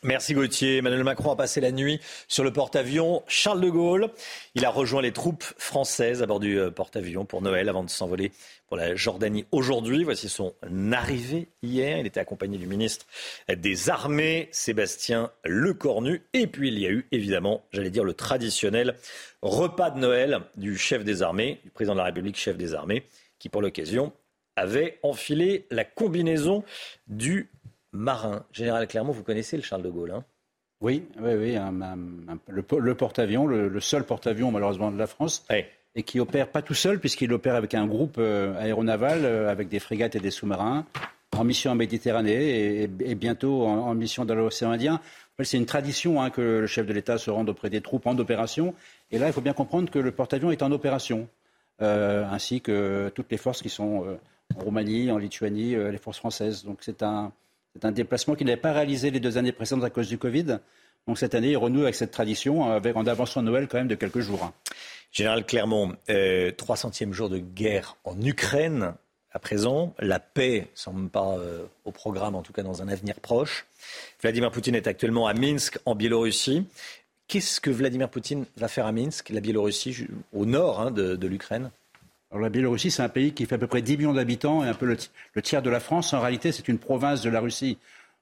Merci 0.02 0.32
Gauthier. 0.32 0.78
Emmanuel 0.78 1.04
Macron 1.04 1.30
a 1.30 1.36
passé 1.36 1.60
la 1.60 1.72
nuit 1.72 2.00
sur 2.26 2.42
le 2.42 2.50
porte-avions 2.50 3.22
Charles 3.26 3.60
de 3.60 3.68
Gaulle. 3.68 4.08
Il 4.54 4.64
a 4.64 4.70
rejoint 4.70 5.02
les 5.02 5.12
troupes 5.12 5.44
françaises 5.58 6.22
à 6.22 6.26
bord 6.26 6.40
du 6.40 6.58
euh, 6.58 6.70
porte-avions 6.70 7.26
pour 7.26 7.42
Noël 7.42 7.68
avant 7.68 7.84
de 7.84 7.90
s'envoler 7.90 8.32
pour 8.70 8.76
la 8.76 8.94
Jordanie 8.94 9.44
aujourd'hui. 9.50 10.04
Voici 10.04 10.28
son 10.28 10.54
arrivée 10.92 11.48
hier. 11.62 11.98
Il 11.98 12.06
était 12.06 12.20
accompagné 12.20 12.56
du 12.56 12.68
ministre 12.68 13.04
des 13.48 13.90
Armées, 13.90 14.48
Sébastien 14.52 15.32
Lecornu. 15.44 16.22
Et 16.32 16.46
puis 16.46 16.68
il 16.68 16.78
y 16.78 16.86
a 16.86 16.90
eu 16.90 17.04
évidemment, 17.10 17.64
j'allais 17.72 17.90
dire, 17.90 18.04
le 18.04 18.14
traditionnel 18.14 18.94
repas 19.42 19.90
de 19.90 19.98
Noël 19.98 20.38
du 20.56 20.78
chef 20.78 21.02
des 21.02 21.20
armées, 21.22 21.60
du 21.64 21.70
président 21.70 21.94
de 21.94 21.98
la 21.98 22.04
République, 22.04 22.36
chef 22.36 22.56
des 22.56 22.74
armées, 22.74 23.02
qui 23.40 23.48
pour 23.48 23.60
l'occasion 23.60 24.12
avait 24.54 25.00
enfilé 25.02 25.66
la 25.70 25.84
combinaison 25.84 26.62
du 27.08 27.50
marin. 27.90 28.46
Général 28.52 28.86
Clermont, 28.86 29.12
vous 29.12 29.24
connaissez 29.24 29.56
le 29.56 29.64
Charles 29.64 29.82
de 29.82 29.90
Gaulle 29.90 30.12
hein? 30.12 30.24
Oui, 30.80 31.06
oui, 31.20 31.34
oui 31.34 31.58
le, 32.48 32.94
porte-avions, 32.94 33.46
le, 33.46 33.80
seul 33.80 34.04
porte-avions 34.04 34.50
malheureusement 34.50 34.90
de 34.90 34.96
la 34.96 35.06
France. 35.06 35.44
Et 35.96 36.02
qui 36.04 36.20
opère 36.20 36.48
pas 36.48 36.62
tout 36.62 36.74
seul, 36.74 37.00
puisqu'il 37.00 37.32
opère 37.32 37.56
avec 37.56 37.74
un 37.74 37.86
groupe 37.86 38.16
euh, 38.18 38.56
aéronaval, 38.60 39.24
euh, 39.24 39.50
avec 39.50 39.68
des 39.68 39.80
frégates 39.80 40.14
et 40.14 40.20
des 40.20 40.30
sous-marins, 40.30 40.86
en 41.36 41.44
mission 41.44 41.72
en 41.72 41.74
Méditerranée 41.74 42.82
et, 42.82 43.14
bientôt 43.14 43.66
en, 43.66 43.94
mission 43.94 44.24
dans 44.24 44.34
l'océan 44.34 44.70
Indien. 44.70 45.00
C'est 45.42 45.56
une 45.56 45.66
tradition 45.66 46.20
hein, 46.20 46.30
que 46.30 46.40
le 46.40 46.66
chef 46.66 46.86
de 46.86 46.92
l'État 46.92 47.18
se 47.18 47.30
rende 47.30 47.48
auprès 47.48 47.70
des 47.70 47.80
troupes 47.80 48.06
en 48.06 48.16
opération. 48.18 48.74
Et 49.10 49.18
là, 49.18 49.26
il 49.26 49.32
faut 49.32 49.40
bien 49.40 49.52
comprendre 49.52 49.90
que 49.90 49.98
le 49.98 50.12
porte-avions 50.12 50.50
est 50.50 50.62
en 50.62 50.70
opération, 50.70 51.28
euh, 51.82 52.24
ainsi 52.30 52.60
que 52.60 53.10
toutes 53.14 53.30
les 53.30 53.38
forces 53.38 53.62
qui 53.62 53.70
sont 53.70 54.18
en 54.54 54.60
Roumanie, 54.60 55.10
en 55.10 55.18
Lituanie, 55.18 55.74
les 55.76 55.98
forces 55.98 56.18
françaises. 56.18 56.64
Donc 56.64 56.78
c'est 56.82 57.02
un, 57.02 57.32
déplacement 57.92 58.34
qu'il 58.34 58.46
n'avait 58.46 58.60
pas 58.60 58.72
réalisé 58.72 59.10
les 59.10 59.20
deux 59.20 59.38
années 59.38 59.52
précédentes 59.52 59.84
à 59.84 59.90
cause 59.90 60.08
du 60.08 60.18
Covid. 60.18 60.58
Donc 61.06 61.18
cette 61.18 61.34
année, 61.34 61.52
il 61.52 61.56
renoue 61.56 61.82
avec 61.82 61.94
cette 61.94 62.10
tradition, 62.10 62.70
avec, 62.70 62.94
en 62.96 63.06
avançant 63.06 63.40
Noël 63.40 63.66
quand 63.66 63.78
même 63.78 63.88
de 63.88 63.94
quelques 63.94 64.20
jours. 64.20 64.52
Général 65.12 65.44
Clermont, 65.44 65.96
euh, 66.08 66.52
300e 66.52 67.12
jour 67.12 67.28
de 67.28 67.38
guerre 67.38 67.96
en 68.04 68.20
Ukraine 68.20 68.94
à 69.32 69.38
présent. 69.38 69.94
La 69.98 70.20
paix 70.20 70.68
semble 70.74 71.08
pas 71.08 71.36
euh, 71.38 71.64
au 71.84 71.90
programme, 71.90 72.34
en 72.34 72.42
tout 72.42 72.52
cas 72.52 72.62
dans 72.62 72.82
un 72.82 72.88
avenir 72.88 73.16
proche. 73.20 73.66
Vladimir 74.22 74.50
Poutine 74.50 74.74
est 74.74 74.86
actuellement 74.86 75.26
à 75.26 75.34
Minsk, 75.34 75.78
en 75.84 75.94
Biélorussie. 75.94 76.64
Qu'est-ce 77.28 77.60
que 77.60 77.70
Vladimir 77.70 78.08
Poutine 78.08 78.44
va 78.56 78.68
faire 78.68 78.86
à 78.86 78.92
Minsk, 78.92 79.30
la 79.30 79.40
Biélorussie, 79.40 80.06
au 80.32 80.46
nord 80.46 80.80
hein, 80.80 80.90
de 80.90 81.26
l'Ukraine? 81.26 81.70
Alors 82.30 82.42
la 82.42 82.48
Biélorussie, 82.48 82.92
c'est 82.92 83.02
un 83.02 83.08
pays 83.08 83.32
qui 83.32 83.44
fait 83.44 83.56
à 83.56 83.58
peu 83.58 83.66
près 83.66 83.82
10 83.82 83.96
millions 83.96 84.12
d'habitants 84.12 84.62
et 84.64 84.68
un 84.68 84.74
peu 84.74 84.86
le, 84.86 85.42
tiers 85.42 85.62
de 85.62 85.70
la 85.70 85.80
France. 85.80 86.12
En 86.12 86.20
réalité, 86.20 86.52
c'est 86.52 86.68
une 86.68 86.78
province 86.78 87.22
de 87.22 87.30
la 87.30 87.40
Russie. 87.40 87.76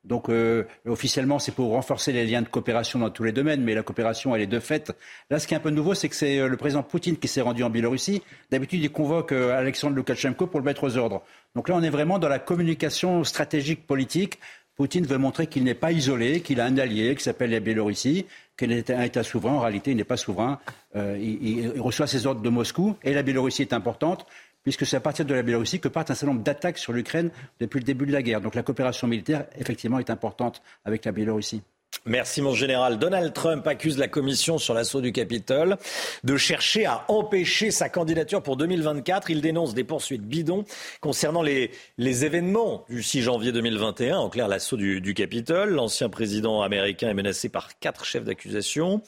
Donc 0.05 0.28
euh, 0.28 0.64
officiellement, 0.86 1.38
c'est 1.38 1.53
pour 1.53 1.70
renforcer 1.70 2.12
les 2.12 2.26
liens 2.26 2.42
de 2.42 2.49
coopération 2.49 2.99
dans 2.99 3.11
tous 3.11 3.24
les 3.24 3.32
domaines, 3.32 3.62
mais 3.62 3.74
la 3.74 3.82
coopération, 3.82 4.34
elle 4.34 4.42
est 4.42 4.46
de 4.46 4.61
fait. 4.61 4.92
Là, 5.30 5.38
ce 5.38 5.46
qui 5.46 5.55
est 5.55 5.57
un 5.57 5.61
peu 5.61 5.70
nouveau, 5.70 5.94
c'est 5.94 6.09
que 6.09 6.14
c'est 6.14 6.38
euh, 6.38 6.49
le 6.49 6.57
président 6.57 6.82
Poutine 6.82 7.16
qui 7.16 7.28
s'est 7.28 7.40
rendu 7.40 7.62
en 7.62 7.70
Biélorussie. 7.70 8.22
D'habitude, 8.51 8.82
il 8.82 8.90
convoque 8.90 9.32
euh, 9.32 9.59
Alexandre 9.59 9.96
Loukachenko 9.96 10.46
pour 10.46 10.61
le 10.61 10.64
mettre 10.64 10.84
aux 10.84 10.96
ordres. 10.96 11.22
Donc 11.55 11.68
là, 11.68 11.74
on 11.76 11.82
est 11.82 11.90
vraiment 11.90 12.18
dans 12.18 12.28
la 12.28 12.38
communication 12.38 13.24
stratégique 13.24 13.86
politique. 13.86 14.38
Poutine 14.76 15.05
veut 15.05 15.18
montrer 15.18 15.49
qu'il 15.49 15.64
n'est 15.64 15.74
pas 15.74 15.90
isolé, 15.90 16.40
qu'il 16.40 16.61
a 16.61 16.64
un 16.64 16.78
allié 16.78 17.16
qui 17.16 17.24
s'appelle 17.24 17.51
la 17.51 17.59
Biélorussie, 17.59 18.26
qu'il 18.57 18.70
est 18.70 18.90
un 18.90 19.03
État 19.03 19.24
souverain. 19.24 19.55
En 19.55 19.61
réalité, 19.61 19.90
il 19.90 19.96
n'est 19.96 20.05
pas 20.05 20.16
souverain. 20.16 20.61
Il, 20.94 21.72
reçoit 21.80 22.07
ses 22.07 22.26
ordres 22.26 22.42
de 22.42 22.49
Moscou. 22.49 22.94
Et 23.03 23.12
la 23.12 23.24
Biélorussie 23.24 23.62
est 23.62 23.72
importante, 23.72 24.24
puisque 24.68 24.84
c'est 24.84 24.98
à 24.98 25.00
partir 25.00 25.24
de 25.24 25.32
la 25.32 25.40
Biélorussie 25.40 25.80
que 25.80 25.88
partent 25.88 26.10
un 26.10 26.14
certain 26.14 26.34
nombre 26.34 26.44
d'attaques 26.44 26.76
sur 26.76 26.92
l'Ukraine 26.92 27.30
depuis 27.58 27.78
le 27.78 27.84
début 27.84 28.04
de 28.04 28.12
la 28.12 28.20
guerre. 28.20 28.42
Donc 28.42 28.54
la 28.54 28.62
coopération 28.62 29.06
militaire, 29.06 29.46
effectivement, 29.58 29.98
est 29.98 30.10
importante 30.10 30.60
avec 30.84 31.06
la 31.06 31.12
Biélorussie. 31.12 31.62
Merci 32.04 32.42
mon 32.42 32.52
général. 32.52 32.98
Donald 32.98 33.32
Trump 33.32 33.66
accuse 33.66 33.96
la 33.96 34.08
commission 34.08 34.58
sur 34.58 34.74
l'assaut 34.74 35.00
du 35.00 35.10
Capitole 35.10 35.78
de 36.22 36.36
chercher 36.36 36.84
à 36.84 37.06
empêcher 37.08 37.70
sa 37.70 37.88
candidature 37.88 38.42
pour 38.42 38.58
2024. 38.58 39.30
Il 39.30 39.40
dénonce 39.40 39.72
des 39.72 39.84
poursuites 39.84 40.22
bidons 40.22 40.64
concernant 41.00 41.42
les, 41.42 41.70
événements 41.98 42.84
du 42.90 43.02
6 43.02 43.22
janvier 43.22 43.52
2021, 43.52 44.18
en 44.18 44.28
clair 44.28 44.48
l'assaut 44.48 44.76
du, 44.76 45.14
Capitole. 45.14 45.70
L'ancien 45.70 46.10
président 46.10 46.60
américain 46.60 47.08
est 47.08 47.14
menacé 47.14 47.48
par 47.48 47.78
quatre 47.78 48.04
chefs 48.04 48.24
d'accusation. 48.24 49.02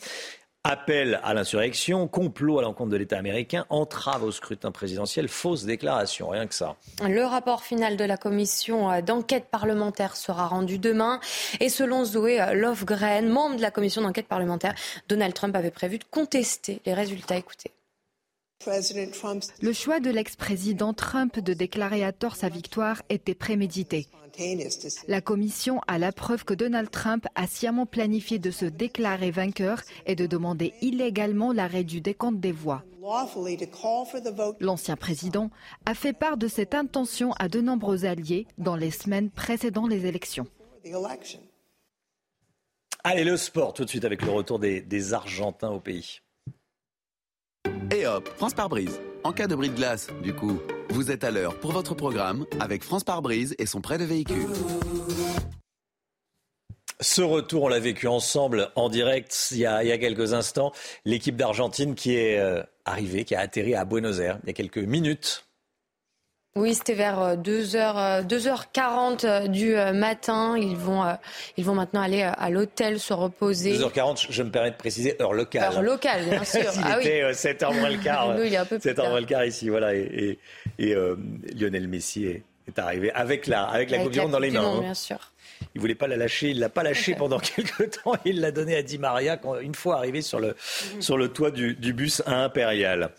Appel 0.63 1.19
à 1.25 1.33
l'insurrection, 1.33 2.07
complot 2.07 2.59
à 2.59 2.63
l'encontre 2.63 2.91
de 2.91 2.99
l'État 2.99 3.17
américain, 3.17 3.65
entrave 3.71 4.25
au 4.25 4.31
scrutin 4.31 4.71
présidentiel, 4.71 5.27
fausse 5.27 5.65
déclaration, 5.65 6.29
rien 6.29 6.47
que 6.47 6.55
ça. 6.55 6.77
Le 7.03 7.25
rapport 7.25 7.63
final 7.63 7.97
de 7.97 8.05
la 8.05 8.19
commission 8.19 8.91
euh, 8.93 9.01
d'enquête 9.01 9.47
parlementaire 9.51 10.17
sera 10.17 10.47
rendu 10.47 10.77
demain. 10.79 11.19
Et 11.61 11.71
selon 11.71 12.05
Zoé 12.05 12.43
euh, 12.43 12.53
Lofgren, 12.53 13.27
membre 13.27 13.57
de 13.57 13.63
la 13.63 13.71
commission 13.71 14.03
d'enquête 14.03 14.29
parlementaire, 14.29 14.75
Donald 15.09 15.33
Trump 15.33 15.57
avait 15.57 15.71
prévu 15.71 15.97
de 15.97 16.05
contester 16.11 16.83
les 16.85 16.93
résultats. 16.93 17.37
Écoutez. 17.37 17.71
Le 18.67 19.73
choix 19.73 20.01
de 20.01 20.11
l'ex-président 20.11 20.93
Trump 20.93 21.39
de 21.41 21.55
déclarer 21.55 22.05
à 22.05 22.13
tort 22.13 22.37
sa 22.37 22.51
victoire 22.51 23.03
était 23.09 23.35
prémédité. 23.35 24.07
La 25.09 25.21
commission 25.23 25.81
a 25.87 25.99
la 25.99 26.13
preuve 26.13 26.45
que 26.45 26.53
Donald 26.53 26.91
Trump 26.91 27.27
a 27.35 27.47
sciemment 27.47 27.87
planifié 27.87 28.39
de 28.39 28.51
se 28.51 28.67
déclarer 28.67 29.31
vainqueur 29.31 29.81
et 30.05 30.15
de 30.15 30.27
demander 30.27 30.75
illégalement 30.83 31.53
l'arrêt 31.53 31.85
du 31.85 32.03
décompte 32.03 32.41
des 32.41 32.53
voix. 32.53 32.85
L'ancien 34.61 34.97
président 34.97 35.51
a 35.87 35.95
fait 35.95 36.13
part 36.13 36.37
de 36.37 36.47
cette 36.47 36.75
intention 36.75 37.33
à 37.39 37.49
de 37.49 37.61
nombreux 37.63 38.05
alliés 38.05 38.47
dans 38.59 38.77
les 38.77 38.91
semaines 38.91 39.31
précédant 39.31 39.87
les 39.87 40.05
élections. 40.05 40.47
Allez, 43.03 43.25
le 43.25 43.37
sport 43.39 43.73
tout 43.73 43.85
de 43.87 43.91
suite 43.91 44.05
avec 44.05 44.21
le 44.23 44.31
retour 44.31 44.59
des, 44.59 44.83
des 44.83 45.15
Argentins 45.15 45.71
au 45.71 45.81
pays. 45.81 46.21
Et 47.93 48.07
hop, 48.07 48.29
France 48.37 48.55
par 48.55 48.69
brise. 48.69 49.01
En 49.25 49.33
cas 49.33 49.49
de 49.49 49.55
bris 49.55 49.69
de 49.69 49.75
glace, 49.75 50.09
du 50.23 50.33
coup. 50.33 50.61
Vous 50.91 51.11
êtes 51.11 51.25
à 51.25 51.31
l'heure 51.31 51.59
pour 51.59 51.73
votre 51.73 51.95
programme 51.95 52.47
avec 52.61 52.85
France 52.85 53.05
par 53.05 53.21
brise 53.21 53.55
et 53.59 53.67
son 53.67 53.81
prêt 53.81 53.99
de 53.99 54.05
véhicule. 54.05 54.47
Ce 57.01 57.23
retour, 57.23 57.65
on 57.65 57.69
l'a 57.69 57.81
vécu 57.81 58.07
ensemble 58.07 58.71
en 58.77 58.89
direct 58.89 59.49
il 59.53 59.59
y 59.59 59.67
a, 59.67 59.83
il 59.83 59.89
y 59.89 59.93
a 59.93 59.99
quelques 59.99 60.35
instants. 60.35 60.73
L'équipe 61.05 61.37
d'Argentine 61.37 61.95
qui 61.95 62.15
est 62.15 62.39
euh, 62.39 62.63
arrivée, 62.85 63.25
qui 63.25 63.35
a 63.35 63.41
atterri 63.41 63.75
à 63.75 63.85
Buenos 63.85 64.21
Aires 64.21 64.39
il 64.45 64.49
y 64.49 64.51
a 64.51 64.53
quelques 64.53 64.79
minutes. 64.79 65.47
Oui, 66.57 66.75
c'était 66.75 66.95
vers 66.95 67.37
2h, 67.37 68.27
2h40 68.27 69.47
du 69.49 69.77
euh, 69.77 69.93
matin. 69.93 70.57
Ils 70.59 70.77
vont, 70.77 71.05
euh, 71.05 71.13
ils 71.57 71.65
vont 71.65 71.75
maintenant 71.75 72.03
aller 72.03 72.23
à 72.23 72.51
l'hôtel 72.51 72.99
se 72.99 73.13
reposer. 73.13 73.79
2h40, 73.79 74.27
je 74.31 74.43
me 74.43 74.51
permets 74.51 74.73
de 74.73 74.77
préciser, 74.77 75.15
heure 75.23 75.33
locale. 75.33 75.73
Heure 75.73 75.83
locale, 75.83 76.25
bien 76.25 76.43
sûr. 76.45 76.63
il 76.75 76.83
ah 76.85 77.01
était 77.01 77.25
oui. 77.25 77.33
7h 77.33 77.79
moins 77.79 77.91
le 77.91 77.99
quart. 78.03 78.35
Nous, 78.37 78.43
il 78.43 78.53
y 78.53 78.57
a 78.57 78.63
un 78.63 78.65
peu 78.65 78.81
plus 78.81 78.91
7h 78.91 78.95
tard. 78.95 79.11
moins 79.11 79.21
le 79.21 79.27
quart 79.27 79.45
ici, 79.45 79.69
voilà. 79.69 79.95
Et, 79.95 80.39
et, 80.79 80.89
et, 80.89 80.95
euh, 80.97 81.15
Lionel 81.57 81.87
Messi 81.87 82.27
est, 82.27 82.43
est 82.67 82.79
arrivé 82.81 83.13
avec 83.13 83.47
la, 83.47 83.63
avec 83.65 83.91
la 83.91 83.99
Avec 83.99 84.07
Coupe 84.09 84.13
du 84.15 84.21
Monde 84.21 84.33
dans 84.33 84.41
les 84.41 84.51
du 84.51 84.57
mains. 84.57 84.63
Monde, 84.63 84.79
hein. 84.79 84.83
bien 84.83 84.95
sûr. 84.95 85.19
Il 85.77 85.81
voulait 85.81 85.95
pas 85.95 86.09
la 86.09 86.17
lâcher, 86.17 86.51
il 86.51 86.59
l'a 86.59 86.69
pas 86.69 86.83
lâchée 86.83 87.15
pendant 87.15 87.39
quelques 87.39 88.03
temps. 88.03 88.15
Il 88.25 88.41
l'a 88.41 88.51
donnée 88.51 88.75
à 88.75 88.83
Di 88.83 88.99
Maria 88.99 89.37
quand, 89.37 89.57
une 89.61 89.77
fois 89.77 89.99
arrivé 89.99 90.21
sur 90.21 90.41
le, 90.41 90.57
sur 90.99 91.17
le 91.17 91.29
toit 91.29 91.53
du, 91.53 91.75
du 91.75 91.93
bus 91.93 92.23
à 92.27 92.43
Impérial. 92.43 93.11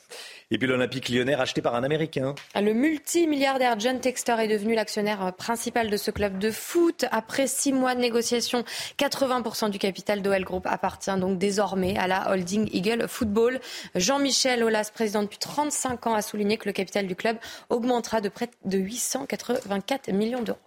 Et 0.52 0.58
puis 0.58 0.68
l'Olympique 0.68 1.08
lyonnais 1.08 1.34
racheté 1.34 1.62
par 1.62 1.76
un 1.76 1.84
Américain. 1.84 2.36
Le 2.56 2.74
multimilliardaire 2.74 3.80
John 3.80 4.02
Textor 4.02 4.39
est 4.41 4.49
devenu 4.49 4.76
l'actionnaire 4.76 5.34
principal 5.34 5.89
de 5.89 5.95
ce 5.95 6.12
club 6.12 6.38
de 6.39 6.52
foot. 6.52 7.06
Après 7.12 7.47
six 7.47 7.72
mois 7.72 7.95
de 7.95 8.02
négociations, 8.02 8.66
80% 8.99 9.70
du 9.70 9.80
capital 9.80 10.22
d'OL 10.22 10.43
Group 10.43 10.68
appartient 10.68 11.18
donc 11.18 11.38
désormais 11.38 11.97
à 11.97 12.08
la 12.08 12.32
holding 12.32 12.70
Eagle 12.74 13.08
Football. 13.08 13.62
Jean-Michel 13.95 14.64
Aulas, 14.64 14.91
président 14.93 15.24
depuis 15.24 15.39
35 15.39 16.08
ans, 16.08 16.14
a 16.14 16.22
souligné 16.22 16.58
que 16.58 16.68
le 16.68 16.74
capital 16.74 17.08
du 17.08 17.16
club 17.16 17.38
augmentera 17.70 18.20
de 18.20 18.28
près 18.28 18.49
de 18.66 18.78
884 18.78 20.12
millions 20.12 20.41
d'euros. 20.41 20.60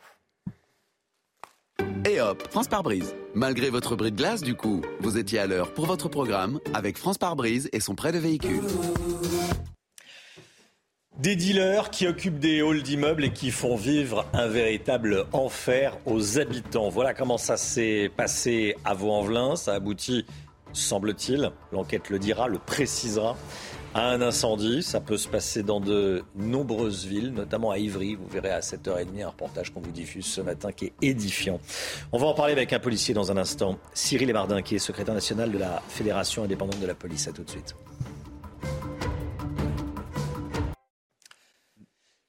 Et 2.06 2.20
hop, 2.20 2.46
France 2.50 2.68
par 2.68 2.82
brise. 2.82 3.14
Malgré 3.34 3.70
votre 3.70 3.96
bris 3.96 4.12
de 4.12 4.16
glace, 4.16 4.42
du 4.42 4.54
coup, 4.54 4.82
vous 5.00 5.18
étiez 5.18 5.38
à 5.38 5.46
l'heure 5.46 5.72
pour 5.72 5.86
votre 5.86 6.08
programme 6.08 6.60
avec 6.72 6.96
France 6.96 7.18
par 7.18 7.36
brise 7.36 7.68
et 7.72 7.80
son 7.80 7.94
prêt 7.94 8.12
de 8.12 8.18
véhicule. 8.18 8.62
Des 11.18 11.36
dealers 11.36 11.90
qui 11.90 12.08
occupent 12.08 12.40
des 12.40 12.60
halls 12.60 12.82
d'immeubles 12.82 13.24
et 13.24 13.32
qui 13.32 13.52
font 13.52 13.76
vivre 13.76 14.26
un 14.32 14.48
véritable 14.48 15.26
enfer 15.32 15.96
aux 16.06 16.40
habitants. 16.40 16.88
Voilà 16.88 17.14
comment 17.14 17.38
ça 17.38 17.56
s'est 17.56 18.10
passé 18.16 18.74
à 18.84 18.94
Vaux-en-Velin. 18.94 19.54
Ça 19.54 19.74
aboutit, 19.74 20.26
semble-t-il, 20.72 21.52
l'enquête 21.70 22.10
le 22.10 22.18
dira, 22.18 22.48
le 22.48 22.58
précisera, 22.58 23.36
à 23.94 24.08
un 24.08 24.20
incendie. 24.22 24.82
Ça 24.82 25.00
peut 25.00 25.16
se 25.16 25.28
passer 25.28 25.62
dans 25.62 25.78
de 25.78 26.24
nombreuses 26.34 27.06
villes, 27.06 27.32
notamment 27.32 27.70
à 27.70 27.78
Ivry. 27.78 28.16
Vous 28.16 28.26
verrez 28.26 28.50
à 28.50 28.58
7h30 28.58 29.22
un 29.22 29.28
reportage 29.28 29.72
qu'on 29.72 29.80
vous 29.80 29.92
diffuse 29.92 30.26
ce 30.26 30.40
matin 30.40 30.72
qui 30.72 30.86
est 30.86 30.94
édifiant. 31.00 31.60
On 32.10 32.18
va 32.18 32.26
en 32.26 32.34
parler 32.34 32.54
avec 32.54 32.72
un 32.72 32.80
policier 32.80 33.14
dans 33.14 33.30
un 33.30 33.36
instant. 33.36 33.78
Cyril 33.94 34.30
Emardin, 34.30 34.62
qui 34.62 34.74
est 34.74 34.80
secrétaire 34.80 35.14
national 35.14 35.52
de 35.52 35.58
la 35.58 35.80
Fédération 35.88 36.42
indépendante 36.42 36.80
de 36.80 36.88
la 36.88 36.94
police. 36.96 37.28
À 37.28 37.32
tout 37.32 37.44
de 37.44 37.50
suite. 37.50 37.76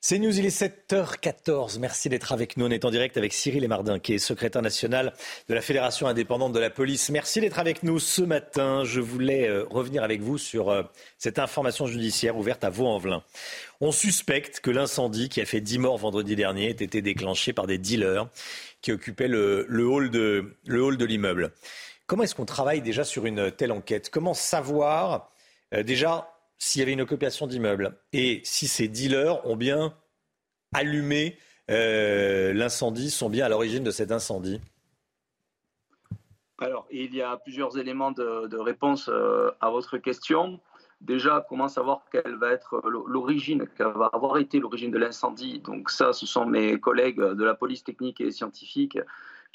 C'est 0.08 0.20
News, 0.20 0.38
il 0.38 0.46
est 0.46 0.62
7h14. 0.62 1.80
Merci 1.80 2.10
d'être 2.10 2.32
avec 2.32 2.58
nous. 2.58 2.68
On 2.68 2.70
est 2.70 2.86
en 2.86 2.92
direct 2.92 3.18
avec 3.18 3.34
Cyril 3.34 3.64
Emardin, 3.64 3.98
qui 3.98 4.14
est 4.14 4.20
secrétaire 4.20 4.62
national 4.62 5.14
de 5.50 5.56
la 5.56 5.62
Fédération 5.62 6.06
indépendante 6.06 6.54
de 6.54 6.60
la 6.60 6.70
police. 6.70 7.10
Merci 7.10 7.42
d'être 7.42 7.58
avec 7.58 7.82
nous 7.82 7.98
ce 7.98 8.22
matin. 8.22 8.84
Je 8.84 9.02
voulais 9.02 9.48
euh, 9.48 9.66
revenir 9.68 10.04
avec 10.04 10.22
vous 10.22 10.38
sur 10.38 10.70
euh, 10.70 10.84
cette 11.18 11.40
information 11.40 11.88
judiciaire 11.88 12.38
ouverte 12.38 12.64
à 12.64 12.70
Vaux-en-Velin. 12.70 13.24
On 13.82 13.92
suspecte 13.92 14.60
que 14.60 14.70
l'incendie 14.70 15.28
qui 15.28 15.42
a 15.42 15.46
fait 15.46 15.60
10 15.60 15.80
morts 15.80 15.98
vendredi 15.98 16.36
dernier 16.36 16.68
ait 16.68 16.84
été 16.84 17.02
déclenché 17.02 17.52
par 17.52 17.66
des 17.66 17.80
dealers 17.80 18.28
qui 18.84 18.92
occupaient 18.92 19.28
le, 19.28 19.66
le 19.68 19.88
hall 19.88 20.12
de, 20.12 21.06
l'immeuble. 21.06 21.52
Comment 22.06 22.22
est-ce 22.22 22.36
qu'on 22.36 22.46
travaille 22.46 22.84
déjà 22.84 23.06
sur 23.06 23.26
une 23.26 23.50
telle 23.50 23.72
enquête? 23.72 24.12
Comment 24.12 24.36
savoir 24.36 25.32
euh, 25.74 25.82
déjà 25.82 26.35
s'il 26.58 26.80
y 26.80 26.84
avait 26.84 26.94
une 26.94 27.02
occupation 27.02 27.48
d'immeuble. 27.48 27.98
Et 28.14 28.42
si 28.44 28.68
ces 28.68 28.88
dealers 28.88 29.46
ont 29.46 29.56
bien 29.56 29.94
allumé 30.74 31.38
euh, 31.72 32.54
l'incendie, 32.54 33.10
sont 33.10 33.30
bien 33.30 33.46
à 33.46 33.50
l'origine 33.50 33.84
de 33.84 33.92
cet 33.92 34.12
incendie. 34.12 34.62
Alors, 36.60 36.88
il 36.90 37.14
y 37.14 37.22
a 37.22 37.38
plusieurs 37.38 37.78
éléments 37.78 38.12
de, 38.12 38.58
réponse 38.58 39.10
euh, 39.10 39.52
à 39.60 39.70
votre 39.70 39.98
question. 39.98 40.60
Déjà, 41.02 41.46
comment 41.50 41.68
savoir 41.68 42.06
quelle 42.12 42.36
va 42.36 42.52
être 42.52 42.82
l'origine, 42.88 43.68
quelle 43.78 43.88
va 43.88 44.10
avoir 44.14 44.38
été 44.38 44.60
l'origine 44.60 44.92
de 44.92 44.98
l'incendie? 44.98 45.60
Donc 45.60 45.90
ça, 45.90 46.14
ce 46.14 46.26
sont 46.26 46.46
mes 46.46 46.80
collègues 46.80 47.20
de 47.20 47.44
la 47.44 47.54
police 47.54 47.84
technique 47.84 48.22
et 48.22 48.32
scientifique 48.32 48.98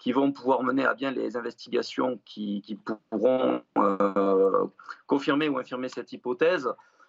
qui 0.01 0.13
vont 0.13 0.33
pouvoir 0.33 0.63
mener 0.63 0.87
à 0.87 0.95
bien 0.95 1.11
les 1.11 1.37
investigations 1.37 2.19
qui, 2.25 2.79
pourront 3.11 3.61
euh, 3.77 4.67
confirmer 5.07 5.49
ou 5.51 5.59
infirmer 5.59 5.91
cette 5.91 6.13
hypothèse. 6.13 6.69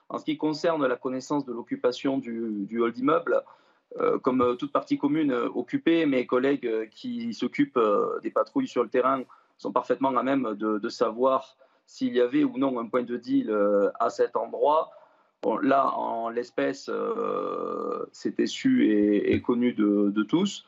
En 0.09 0.17
ce 0.17 0.25
qui 0.25 0.37
concerne 0.37 0.85
la 0.85 0.97
connaissance 0.97 1.45
de 1.45 1.53
l'occupation 1.53 2.17
du, 2.17 2.65
du 2.67 2.81
hall 2.81 2.91
d'immeuble, 2.91 3.41
euh, 3.97 4.19
comme 4.19 4.57
toute 4.59 4.73
partie 4.73 4.97
commune 4.97 5.31
occupée, 5.31 6.05
mes 6.05 6.25
collègues 6.25 6.89
qui 6.89 7.33
s'occupent 7.33 7.77
euh, 7.77 8.19
des 8.19 8.29
patrouilles 8.29 8.67
sur 8.67 8.83
le 8.83 8.89
terrain 8.89 9.23
sont 9.57 9.71
parfaitement 9.71 10.09
à 10.17 10.23
même 10.23 10.53
de, 10.55 10.89
savoir 10.89 11.55
s'il 11.85 12.13
y 12.13 12.19
avait 12.19 12.43
ou 12.43 12.57
non 12.57 12.77
un 12.77 12.87
point 12.87 13.03
de 13.03 13.15
deal 13.15 13.55
à 13.99 14.09
cet 14.09 14.35
endroit. 14.35 14.91
Là, 15.61 15.91
en 15.95 16.29
l'espèce, 16.29 16.89
euh, 16.89 18.05
c'était 18.11 18.47
su 18.47 18.91
et, 18.91 19.41
connu 19.41 19.73
de 19.73 20.23
tous. 20.23 20.65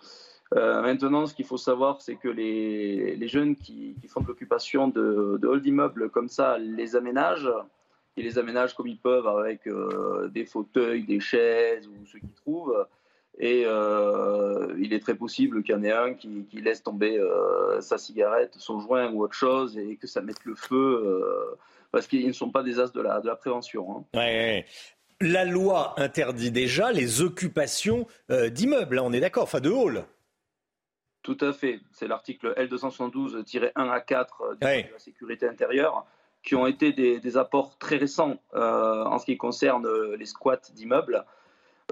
Euh, 0.55 0.81
maintenant, 0.81 1.25
ce 1.25 1.33
qu'il 1.33 1.45
faut 1.45 1.57
savoir, 1.57 2.01
c'est 2.01 2.15
que 2.15 2.27
les, 2.27 3.15
les 3.15 3.27
jeunes 3.27 3.55
qui, 3.55 3.95
font 4.07 4.23
l'occupation 4.27 4.87
de, 4.87 5.37
de 5.41 5.47
hall 5.47 5.61
d'immeubles 5.61 6.09
comme 6.09 6.29
ça 6.29 6.57
les 6.57 6.95
aménagent. 6.95 7.51
Ils 8.15 8.25
les 8.25 8.37
aménagent 8.37 8.75
comme 8.75 8.87
ils 8.87 8.99
peuvent 8.99 9.27
avec 9.27 9.65
euh, 9.65 10.27
des 10.27 10.45
fauteuils, 10.45 11.03
des 11.03 11.19
chaises 11.19 11.87
ou 11.87 12.05
ce 12.05 12.17
qu'ils 12.17 12.33
trouvent. 12.33 12.85
Et 13.39 13.63
euh, 13.65 14.75
il 14.77 14.93
est 14.93 14.99
très 14.99 15.15
possible 15.15 15.63
qu'il 15.63 15.73
y 15.73 15.77
en 15.77 15.83
ait 15.83 15.91
un 15.91 16.13
qui, 16.13 16.45
laisse 16.53 16.83
tomber 16.83 17.19
sa 17.79 17.97
cigarette, 17.97 18.53
son 18.57 18.79
joint 18.79 19.11
ou 19.11 19.23
autre 19.23 19.33
chose 19.33 19.75
et 19.75 19.95
que 19.95 20.05
ça 20.05 20.21
mette 20.21 20.45
le 20.45 20.53
feu 20.53 21.57
parce 21.91 22.05
qu'ils 22.05 22.27
ne 22.27 22.31
sont 22.31 22.51
pas 22.51 22.61
des 22.61 22.79
as 22.79 22.91
de 22.91 23.01
la, 23.01 23.21
de 23.21 23.27
la 23.27 23.35
prévention. 23.35 24.05
hein. 24.15 24.61
La 25.19 25.45
loi 25.45 25.95
interdit 25.97 26.51
déjà 26.51 26.91
les 26.91 27.21
occupations 27.21 28.05
d'immeubles, 28.29 28.99
hein, 28.99 29.03
on 29.03 29.13
est 29.13 29.19
d'accord, 29.19 29.43
enfin 29.43 29.61
de 29.61 29.71
halls. 29.71 30.05
Tout 31.23 31.37
à 31.39 31.53
fait. 31.53 31.79
C'est 31.91 32.07
l'article 32.07 32.53
L272-1 32.57 33.71
à 33.75 34.01
4 34.01 34.55
du 34.55 34.59
Code 34.59 34.59
de 34.59 34.91
la 34.91 34.99
sécurité 34.99 35.47
intérieure 35.47 36.05
qui 36.43 36.55
ont 36.55 36.67
été 36.67 36.91
des, 36.91 37.19
des 37.19 37.37
apports 37.37 37.77
très 37.77 37.95
récents 37.95 38.35
euh, 38.53 39.05
en 39.05 39.17
ce 39.17 39.25
qui 39.25 39.37
concerne 39.37 39.85
euh, 39.85 40.17
les 40.17 40.25
squats 40.25 40.59
d'immeubles. 40.73 41.25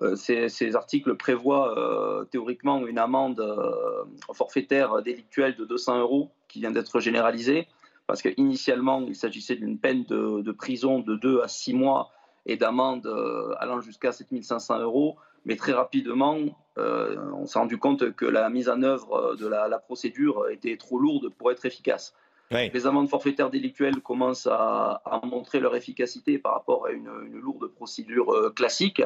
Euh, 0.01 0.15
ces, 0.15 0.49
ces 0.49 0.75
articles 0.75 1.15
prévoient 1.15 1.77
euh, 1.77 2.25
théoriquement 2.25 2.85
une 2.85 2.97
amende 2.97 3.39
euh, 3.39 4.03
forfaitaire 4.33 5.01
délictuelle 5.01 5.55
de 5.55 5.65
200 5.65 5.99
euros 5.99 6.31
qui 6.47 6.59
vient 6.59 6.71
d'être 6.71 6.99
généralisée 6.99 7.67
parce 8.07 8.21
qu'initialement 8.21 9.05
il 9.07 9.15
s'agissait 9.15 9.55
d'une 9.55 9.77
peine 9.77 10.03
de, 10.05 10.41
de 10.41 10.51
prison 10.51 10.99
de 10.99 11.15
2 11.15 11.41
à 11.41 11.47
6 11.47 11.73
mois 11.73 12.11
et 12.45 12.57
d'amende 12.57 13.05
euh, 13.05 13.53
allant 13.59 13.79
jusqu'à 13.79 14.11
7500 14.11 14.79
euros. 14.79 15.17
Mais 15.45 15.55
très 15.55 15.73
rapidement, 15.73 16.37
euh, 16.77 17.17
on 17.33 17.45
s'est 17.45 17.59
rendu 17.59 17.77
compte 17.77 18.15
que 18.15 18.25
la 18.25 18.49
mise 18.49 18.69
en 18.69 18.81
œuvre 18.83 19.35
de 19.35 19.47
la, 19.47 19.67
la 19.67 19.79
procédure 19.79 20.49
était 20.49 20.77
trop 20.77 20.99
lourde 20.99 21.29
pour 21.29 21.51
être 21.51 21.65
efficace. 21.65 22.13
Les 22.51 22.85
amendes 22.85 23.09
forfaitaires 23.09 23.49
délictuelles 23.49 24.01
commencent 24.01 24.45
à, 24.45 25.01
à, 25.05 25.25
montrer 25.25 25.61
leur 25.61 25.73
efficacité 25.73 26.37
par 26.37 26.51
rapport 26.51 26.85
à 26.85 26.91
une, 26.91 27.09
une 27.25 27.39
lourde 27.39 27.67
procédure 27.67 28.29
euh, 28.33 28.49
classique. 28.49 29.01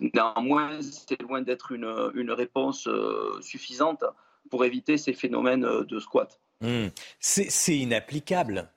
Néanmoins, 0.00 0.80
c'est 0.80 1.20
loin 1.20 1.42
d'être 1.42 1.72
une, 1.72 2.10
une, 2.14 2.30
réponse 2.30 2.88
euh, 2.88 3.38
suffisante 3.42 4.04
pour 4.50 4.64
éviter 4.64 4.96
ces 4.96 5.12
phénomènes 5.12 5.66
de 5.66 6.00
squat. 6.00 6.40
Mmh. 6.62 6.86
C'est 7.20 7.76
inapplicable 7.76 8.70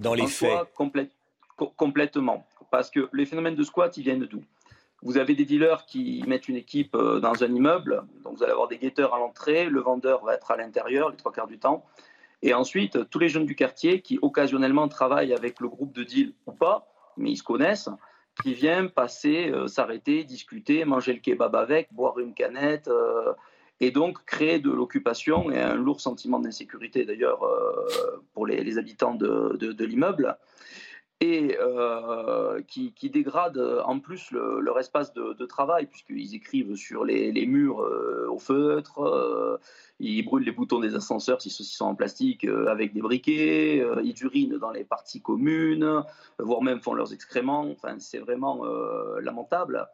dans 0.00 0.14
les 0.14 0.22
en 0.22 0.26
faits. 0.26 0.50
Soi, 0.50 0.70
complè 0.74 1.08
co 1.56 1.72
complètement. 1.76 2.46
Parce 2.70 2.90
que 2.90 3.08
les 3.12 3.26
phénomènes 3.26 3.54
de 3.54 3.62
squat, 3.62 3.96
ils 3.96 4.02
viennent 4.02 4.26
d'où? 4.26 4.42
Vous 5.02 5.18
avez 5.18 5.34
des 5.34 5.44
dealers 5.44 5.84
qui 5.84 6.22
mettent 6.28 6.48
une 6.48 6.56
équipe 6.56 6.94
euh, 6.94 7.18
dans 7.18 7.42
un 7.42 7.52
immeuble, 7.52 8.04
donc 8.22 8.36
vous 8.36 8.42
allez 8.44 8.52
avoir 8.52 8.68
des 8.68 8.78
guetteurs 8.78 9.14
à 9.14 9.18
l'entrée, 9.18 9.66
le 9.66 9.80
vendeur 9.80 10.24
va 10.24 10.34
être 10.34 10.52
à 10.52 10.56
l'intérieur 10.56 11.10
les 11.10 11.16
trois 11.16 11.32
quarts 11.32 11.48
du 11.48 11.58
temps. 11.58 11.84
Et 12.42 12.54
ensuite, 12.54 13.10
tous 13.10 13.18
les 13.18 13.28
jeunes 13.28 13.46
du 13.46 13.56
quartier 13.56 14.00
qui 14.00 14.18
occasionnellement 14.22 14.88
travaillent 14.88 15.34
avec 15.34 15.60
le 15.60 15.68
groupe 15.68 15.92
de 15.92 16.04
deal 16.04 16.34
ou 16.46 16.52
pas, 16.52 16.88
mais 17.16 17.32
ils 17.32 17.36
se 17.36 17.42
connaissent, 17.42 17.88
qui 18.42 18.54
viennent 18.54 18.90
passer, 18.90 19.50
euh, 19.50 19.66
s'arrêter, 19.66 20.22
discuter, 20.22 20.84
manger 20.84 21.14
le 21.14 21.20
kebab 21.20 21.56
avec, 21.56 21.92
boire 21.92 22.18
une 22.20 22.32
canette, 22.32 22.86
euh, 22.86 23.32
et 23.80 23.90
donc 23.90 24.24
créer 24.24 24.60
de 24.60 24.70
l'occupation 24.70 25.50
et 25.50 25.60
un 25.60 25.74
lourd 25.74 26.00
sentiment 26.00 26.38
d'insécurité 26.38 27.04
d'ailleurs 27.04 27.40
pour 28.32 28.46
les, 28.46 28.78
habitants 28.78 29.14
de, 29.14 29.56
de 29.58 29.84
l'immeuble. 29.84 30.36
Et 31.22 31.56
euh, 31.60 32.60
qui, 32.66 32.92
qui, 32.94 33.08
dégrade 33.08 33.56
en 33.84 34.00
plus 34.00 34.32
leur 34.32 34.80
espace 34.80 35.14
de, 35.14 35.46
travail, 35.46 35.86
puisqu'ils 35.86 36.34
écrivent 36.34 36.74
sur 36.74 37.04
les, 37.04 37.46
murs 37.46 37.78
au 38.28 38.38
feutre, 38.38 39.60
ils 40.00 40.22
brûlent 40.24 40.44
les 40.44 40.50
boutons 40.50 40.80
des 40.80 40.96
ascenseurs 40.96 41.40
si 41.40 41.48
ceux-ci 41.48 41.76
sont 41.76 41.86
en 41.86 41.94
plastique 41.94 42.44
avec 42.44 42.92
des 42.92 43.02
briquets, 43.02 43.86
ils 44.02 44.22
urinent 44.22 44.58
dans 44.58 44.72
les 44.72 44.82
parties 44.82 45.20
communes, 45.20 46.02
voire 46.38 46.62
même 46.62 46.80
font 46.80 46.94
leurs 46.94 47.12
excréments. 47.12 47.70
Enfin, 47.70 47.96
c'est 48.00 48.18
vraiment 48.18 48.64
lamentable. 49.20 49.88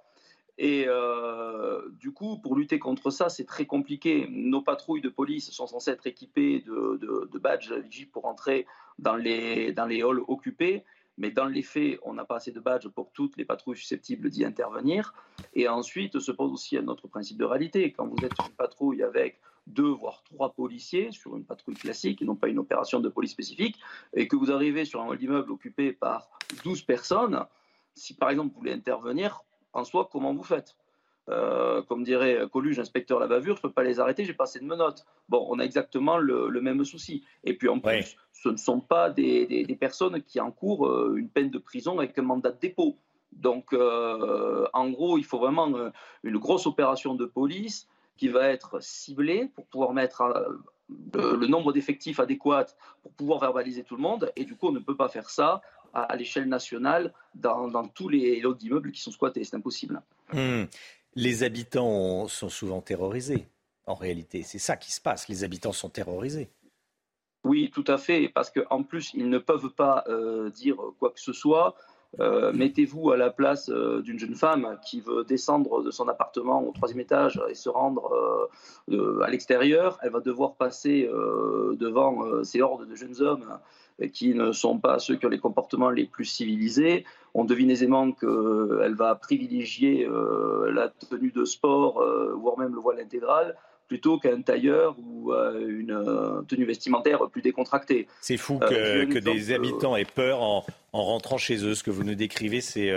Et 0.59 0.87
euh, 0.89 1.83
du 2.01 2.13
coup, 2.13 2.37
pour 2.39 2.57
lutter 2.57 2.81
contre 2.81 3.11
ça, 3.11 3.29
c'est 3.29 3.45
très 3.45 3.65
compliqué. 3.65 4.27
Nos 4.29 4.61
patrouilles 4.61 5.01
de 5.01 5.09
police 5.09 5.51
sont 5.53 5.69
censées 5.69 5.93
être 5.93 6.07
équipées 6.07 6.65
de, 6.67 6.99
de, 7.01 7.29
de 7.33 7.39
badges 7.39 7.73
pour 8.13 8.27
entrer 8.27 8.67
dans 8.99 9.15
les, 9.15 9.73
dans 9.73 9.87
les 9.87 10.03
halls 10.03 10.23
occupés. 10.27 10.85
Mais 11.19 11.31
dans 11.31 11.47
les 11.47 11.63
faits, 11.63 11.99
on 12.05 12.15
n'a 12.15 12.25
pas 12.25 12.37
assez 12.37 12.53
de 12.53 12.61
badges 12.61 12.89
pour 12.89 13.11
toutes 13.13 13.37
les 13.37 13.45
patrouilles 13.45 13.77
susceptibles 13.77 14.31
d'y 14.31 14.45
intervenir. 14.45 15.13
Et 15.53 15.69
ensuite, 15.69 16.19
se 16.21 16.33
pose 16.33 16.53
aussi 16.53 16.79
un 16.79 16.87
autre 16.89 17.09
principe 17.09 17.37
de 17.37 17.45
réalité. 17.45 17.93
Quand 17.93 18.07
vous 18.07 18.25
êtes 18.25 18.35
sur 18.35 18.47
une 18.47 18.55
patrouille 18.55 19.03
avec 19.03 19.41
deux 19.67 19.91
voire 19.91 20.23
trois 20.23 20.53
policiers 20.55 21.11
sur 21.13 21.37
une 21.37 21.45
patrouille 21.45 21.75
classique 21.75 22.23
et 22.23 22.25
non 22.25 22.37
pas 22.37 22.49
une 22.49 22.59
opération 22.59 23.01
de 23.01 23.09
police 23.09 23.33
spécifique, 23.33 23.79
et 24.15 24.27
que 24.29 24.37
vous 24.37 24.51
arrivez 24.51 24.85
sur 24.85 25.03
un 25.03 25.07
hall 25.07 25.19
d'immeuble 25.19 25.53
occupé 25.53 25.93
par 25.93 26.31
12 26.65 26.83
personnes, 26.83 27.45
si 27.95 28.15
par 28.15 28.31
exemple 28.31 28.55
vous 28.55 28.61
voulez 28.61 28.73
intervenir, 28.73 29.43
en 29.73 29.85
soi, 29.85 30.09
comment 30.11 30.35
vous 30.35 30.43
faites? 30.43 30.75
Euh, 31.31 31.83
comme 31.83 32.05
dirait 32.05 32.41
Coluche, 32.53 32.79
inspecteur 32.79 33.19
la 33.19 33.27
bavure, 33.27 33.57
je 33.57 33.61
ne 33.61 33.63
peux 33.63 33.73
pas 33.73 33.83
les 33.83 34.01
arrêter, 34.01 34.25
j'ai 34.25 34.35
pas 34.35 34.45
assez 34.45 34.61
de 34.61 34.65
menottes. 34.65 35.05
Bon, 35.29 35.47
on 35.51 35.59
a 35.59 35.65
exactement 35.65 36.19
le, 36.19 36.61
même 36.61 36.85
souci. 36.85 37.25
Et 37.45 37.55
puis 37.55 37.69
en 37.69 37.81
plus, 37.81 38.17
ce 38.33 38.49
ne 38.49 38.57
sont 38.57 38.81
pas 38.81 39.11
des, 39.11 39.77
personnes 39.79 40.23
qui 40.23 40.41
encourent 40.41 40.89
euh, 40.89 41.17
une 41.17 41.29
peine 41.29 41.51
de 41.51 41.59
prison 41.59 41.99
avec 41.99 42.19
un 42.19 42.23
mandat 42.23 42.51
de 42.51 42.59
dépôt. 42.59 42.97
Donc, 43.33 43.73
euh, 43.73 44.67
en 44.73 44.89
gros, 44.91 45.19
il 45.19 45.25
faut 45.25 45.39
vraiment 45.39 45.73
une 46.25 46.39
grosse 46.39 46.67
opération 46.67 47.15
de 47.15 47.27
police 47.27 47.87
qui 48.17 48.29
va 48.29 48.49
être 48.49 48.83
ciblée 48.83 49.51
pour 49.55 49.67
pouvoir 49.67 49.93
mettre 49.93 50.23
le 51.15 51.47
nombre 51.47 51.73
d'effectifs 51.73 52.21
adéquats 52.21 52.67
pour 53.03 53.13
pouvoir 53.13 53.39
verbaliser 53.39 53.85
tout 53.85 53.97
le 53.97 54.03
monde. 54.03 54.33
Et 54.35 54.45
du 54.45 54.57
coup, 54.57 54.69
on 54.69 54.73
ne 54.73 54.81
peut 54.81 54.97
pas 54.97 55.09
faire 55.09 55.31
ça 55.31 55.61
à, 55.95 56.17
l'échelle 56.17 56.49
nationale 56.49 57.13
dans, 57.35 57.87
tous 57.89 58.09
les 58.09 58.41
lots 58.41 58.55
d'immeubles 58.55 58.93
qui 58.93 59.01
sont 59.01 59.11
squattés. 59.11 59.45
C'est 59.45 59.57
impossible. 59.57 60.03
Hmm. 60.33 60.65
Les 61.21 61.43
habitants 61.43 62.29
sont 62.29 62.49
souvent 62.49 62.81
terrorisés, 62.81 63.49
en 63.87 63.97
réalité. 63.97 64.45
C'est 64.45 64.61
ça 64.61 64.77
qui 64.77 64.93
se 64.93 65.01
passe. 65.01 65.27
Les 65.27 65.43
habitants 65.43 65.73
sont 65.73 65.89
terrorisés. 65.89 66.49
Oui, 67.43 67.73
tout 67.75 67.83
à 67.89 67.99
fait, 67.99 68.29
parce 68.33 68.53
qu'en 68.53 68.85
plus, 68.85 69.11
ils 69.15 69.29
ne 69.29 69.39
peuvent 69.39 69.71
pas 69.71 70.05
euh, 70.07 70.49
dire 70.51 70.77
quoi 71.01 71.11
que 71.11 71.19
ce 71.19 71.33
soit. 71.33 71.75
Euh, 72.21 72.53
mettez-vous 72.53 73.11
à 73.11 73.17
la 73.17 73.31
place 73.31 73.69
euh, 73.69 74.01
d'une 74.01 74.17
jeune 74.17 74.37
femme 74.37 74.79
qui 74.87 75.01
veut 75.01 75.25
descendre 75.25 75.83
de 75.83 75.91
son 75.91 76.07
appartement 76.07 76.63
au 76.63 76.71
troisième 76.71 77.01
étage 77.01 77.43
et 77.51 77.55
se 77.55 77.69
rendre 77.69 78.49
à 78.89 79.29
l'extérieur. 79.29 79.99
Elle 80.03 80.13
va 80.13 80.21
devoir 80.21 80.55
passer 80.55 81.09
devant 81.09 82.45
ces 82.45 82.63
hordes 82.63 82.89
de 82.89 82.95
jeunes 82.95 83.21
hommes 83.21 83.59
qui 84.13 84.35
ne 84.35 84.53
sont 84.53 84.79
pas 84.79 84.99
ceux 84.99 85.17
qui 85.17 85.27
ont 85.27 85.31
les 85.31 85.39
comportements 85.39 85.91
les 85.91 86.07
plus 86.07 86.25
civilisés. 86.25 87.05
On 87.35 87.45
devine 87.45 87.71
aisément 87.71 88.13
qu'elle 88.13 88.95
va 88.95 89.15
privilégier 89.17 90.07
euh, 90.07 90.71
la 90.73 90.89
tenue 90.89 91.33
de 91.33 91.45
sport, 91.45 92.01
euh, 92.01 92.35
voire 92.37 92.59
même 92.59 92.75
le 92.75 92.81
voile 92.81 93.01
intégral, 93.01 93.57
plutôt 93.89 94.19
qu'un 94.19 94.43
tailleur 94.43 94.97
ou 94.99 95.33
euh, 95.33 95.67
une 95.69 96.45
tenue 96.47 96.65
vestimentaire 96.65 97.29
plus 97.31 97.43
décontractée. 97.43 98.07
C'est 98.21 98.37
fou 98.37 98.59
que, 98.59 99.19
des 99.19 99.53
habitants 99.53 99.97
aient 99.97 100.05
peur 100.05 100.43
en, 100.43 100.65
en, 100.93 101.03
rentrant 101.03 101.39
chez 101.39 101.65
eux. 101.65 101.75
Ce 101.75 101.83
que 101.83 101.91
vous 101.91 102.05
nous 102.05 102.15
décrivez, 102.15 102.61
c'est 102.61 102.93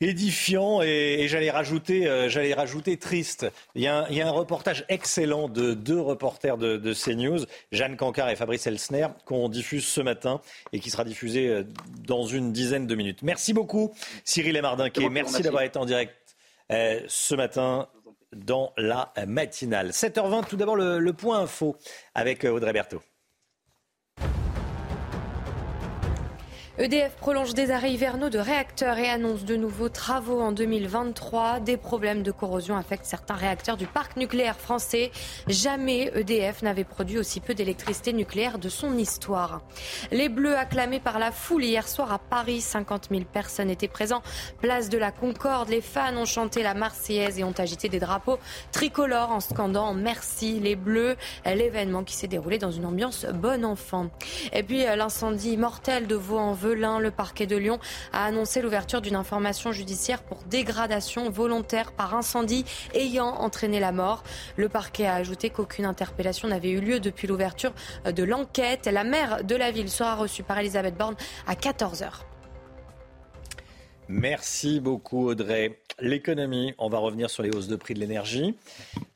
édifiant 0.00 0.80
et, 0.82 1.26
j'allais 1.28 1.50
rajouter, 1.50 2.06
euh, 2.06 2.28
j'allais 2.28 2.54
rajouter 2.54 2.96
triste. 2.96 3.46
Il 3.74 3.82
y, 3.82 3.86
a 3.88 4.06
un, 4.08 4.30
reportage 4.30 4.84
excellent 4.88 5.48
de 5.48 5.74
deux 5.74 6.00
reporters 6.00 6.56
de, 6.56 6.76
de, 6.76 6.94
CNews, 6.94 7.44
Jeanne 7.72 7.96
Cancard 7.96 8.28
et 8.30 8.36
Fabrice 8.36 8.66
Elsner, 8.66 9.08
qu'on 9.24 9.48
diffuse 9.48 9.86
ce 9.86 10.00
matin 10.00 10.40
et 10.72 10.80
qui 10.80 10.90
sera 10.90 11.04
diffusé 11.04 11.48
euh, 11.48 11.64
dans 12.06 12.26
une 12.26 12.52
dizaine 12.52 12.86
de 12.86 12.94
minutes. 12.94 13.22
Merci 13.22 13.52
beaucoup, 13.52 13.92
Cyril 14.24 14.56
Emardinquet. 14.56 15.08
Merci 15.08 15.42
d'avoir 15.42 15.62
été 15.62 15.78
en 15.78 15.86
direct 15.86 16.14
euh, 16.70 17.00
ce 17.08 17.34
matin 17.34 17.88
dans 18.34 18.72
la 18.76 19.12
matinale. 19.26 19.90
7h20, 19.90 20.46
tout 20.48 20.56
d'abord 20.56 20.76
le, 20.76 20.98
le 20.98 21.12
point 21.12 21.40
info 21.40 21.76
avec 22.14 22.44
Audrey 22.44 22.72
Berthaud. 22.72 23.02
EDF 26.80 27.16
prolonge 27.16 27.54
des 27.54 27.72
arrêts 27.72 27.90
hivernaux 27.90 28.28
de 28.28 28.38
réacteurs 28.38 28.98
et 28.98 29.08
annonce 29.08 29.44
de 29.44 29.56
nouveaux 29.56 29.88
travaux 29.88 30.40
en 30.40 30.52
2023. 30.52 31.58
Des 31.58 31.76
problèmes 31.76 32.22
de 32.22 32.30
corrosion 32.30 32.76
affectent 32.76 33.04
certains 33.04 33.34
réacteurs 33.34 33.76
du 33.76 33.86
parc 33.86 34.16
nucléaire 34.16 34.56
français. 34.56 35.10
Jamais 35.48 36.12
EDF 36.14 36.62
n'avait 36.62 36.84
produit 36.84 37.18
aussi 37.18 37.40
peu 37.40 37.52
d'électricité 37.52 38.12
nucléaire 38.12 38.60
de 38.60 38.68
son 38.68 38.96
histoire. 38.96 39.62
Les 40.12 40.28
Bleus 40.28 40.56
acclamés 40.56 41.00
par 41.00 41.18
la 41.18 41.32
foule 41.32 41.64
hier 41.64 41.88
soir 41.88 42.12
à 42.12 42.20
Paris. 42.20 42.60
50 42.60 43.08
000 43.10 43.22
personnes 43.24 43.70
étaient 43.70 43.88
présentes. 43.88 44.22
Place 44.60 44.88
de 44.88 44.98
la 44.98 45.10
Concorde. 45.10 45.70
Les 45.70 45.80
fans 45.80 46.16
ont 46.16 46.26
chanté 46.26 46.62
la 46.62 46.74
Marseillaise 46.74 47.40
et 47.40 47.44
ont 47.44 47.54
agité 47.58 47.88
des 47.88 47.98
drapeaux 47.98 48.38
tricolores 48.70 49.32
en 49.32 49.40
scandant 49.40 49.94
Merci 49.94 50.60
les 50.60 50.76
Bleus. 50.76 51.16
L'événement 51.44 52.04
qui 52.04 52.14
s'est 52.14 52.28
déroulé 52.28 52.58
dans 52.58 52.70
une 52.70 52.86
ambiance 52.86 53.26
bon 53.34 53.64
enfant. 53.64 54.10
Et 54.52 54.62
puis 54.62 54.84
l'incendie 54.84 55.56
mortel 55.56 56.06
de 56.06 56.14
Vaux-en-Velin 56.14 56.67
le 56.74 57.10
parquet 57.10 57.46
de 57.46 57.56
Lyon 57.56 57.78
a 58.12 58.24
annoncé 58.24 58.62
l'ouverture 58.62 59.00
d'une 59.00 59.16
information 59.16 59.72
judiciaire 59.72 60.22
pour 60.22 60.42
dégradation 60.44 61.30
volontaire 61.30 61.92
par 61.92 62.14
incendie 62.14 62.64
ayant 62.94 63.28
entraîné 63.28 63.80
la 63.80 63.92
mort. 63.92 64.22
Le 64.56 64.68
parquet 64.68 65.06
a 65.06 65.14
ajouté 65.14 65.50
qu'aucune 65.50 65.84
interpellation 65.84 66.48
n'avait 66.48 66.70
eu 66.70 66.80
lieu 66.80 67.00
depuis 67.00 67.26
l'ouverture 67.26 67.72
de 68.04 68.22
l'enquête. 68.22 68.86
La 68.86 69.04
maire 69.04 69.44
de 69.44 69.56
la 69.56 69.70
ville 69.70 69.90
sera 69.90 70.14
reçue 70.14 70.42
par 70.42 70.58
Elisabeth 70.58 70.96
Borne 70.96 71.16
à 71.46 71.54
14h. 71.54 72.24
Merci 74.08 74.80
beaucoup 74.80 75.28
Audrey. 75.28 75.80
L'économie, 76.00 76.74
on 76.78 76.88
va 76.88 76.98
revenir 76.98 77.28
sur 77.28 77.42
les 77.42 77.50
hausses 77.50 77.68
de 77.68 77.76
prix 77.76 77.92
de 77.92 78.00
l'énergie. 78.00 78.56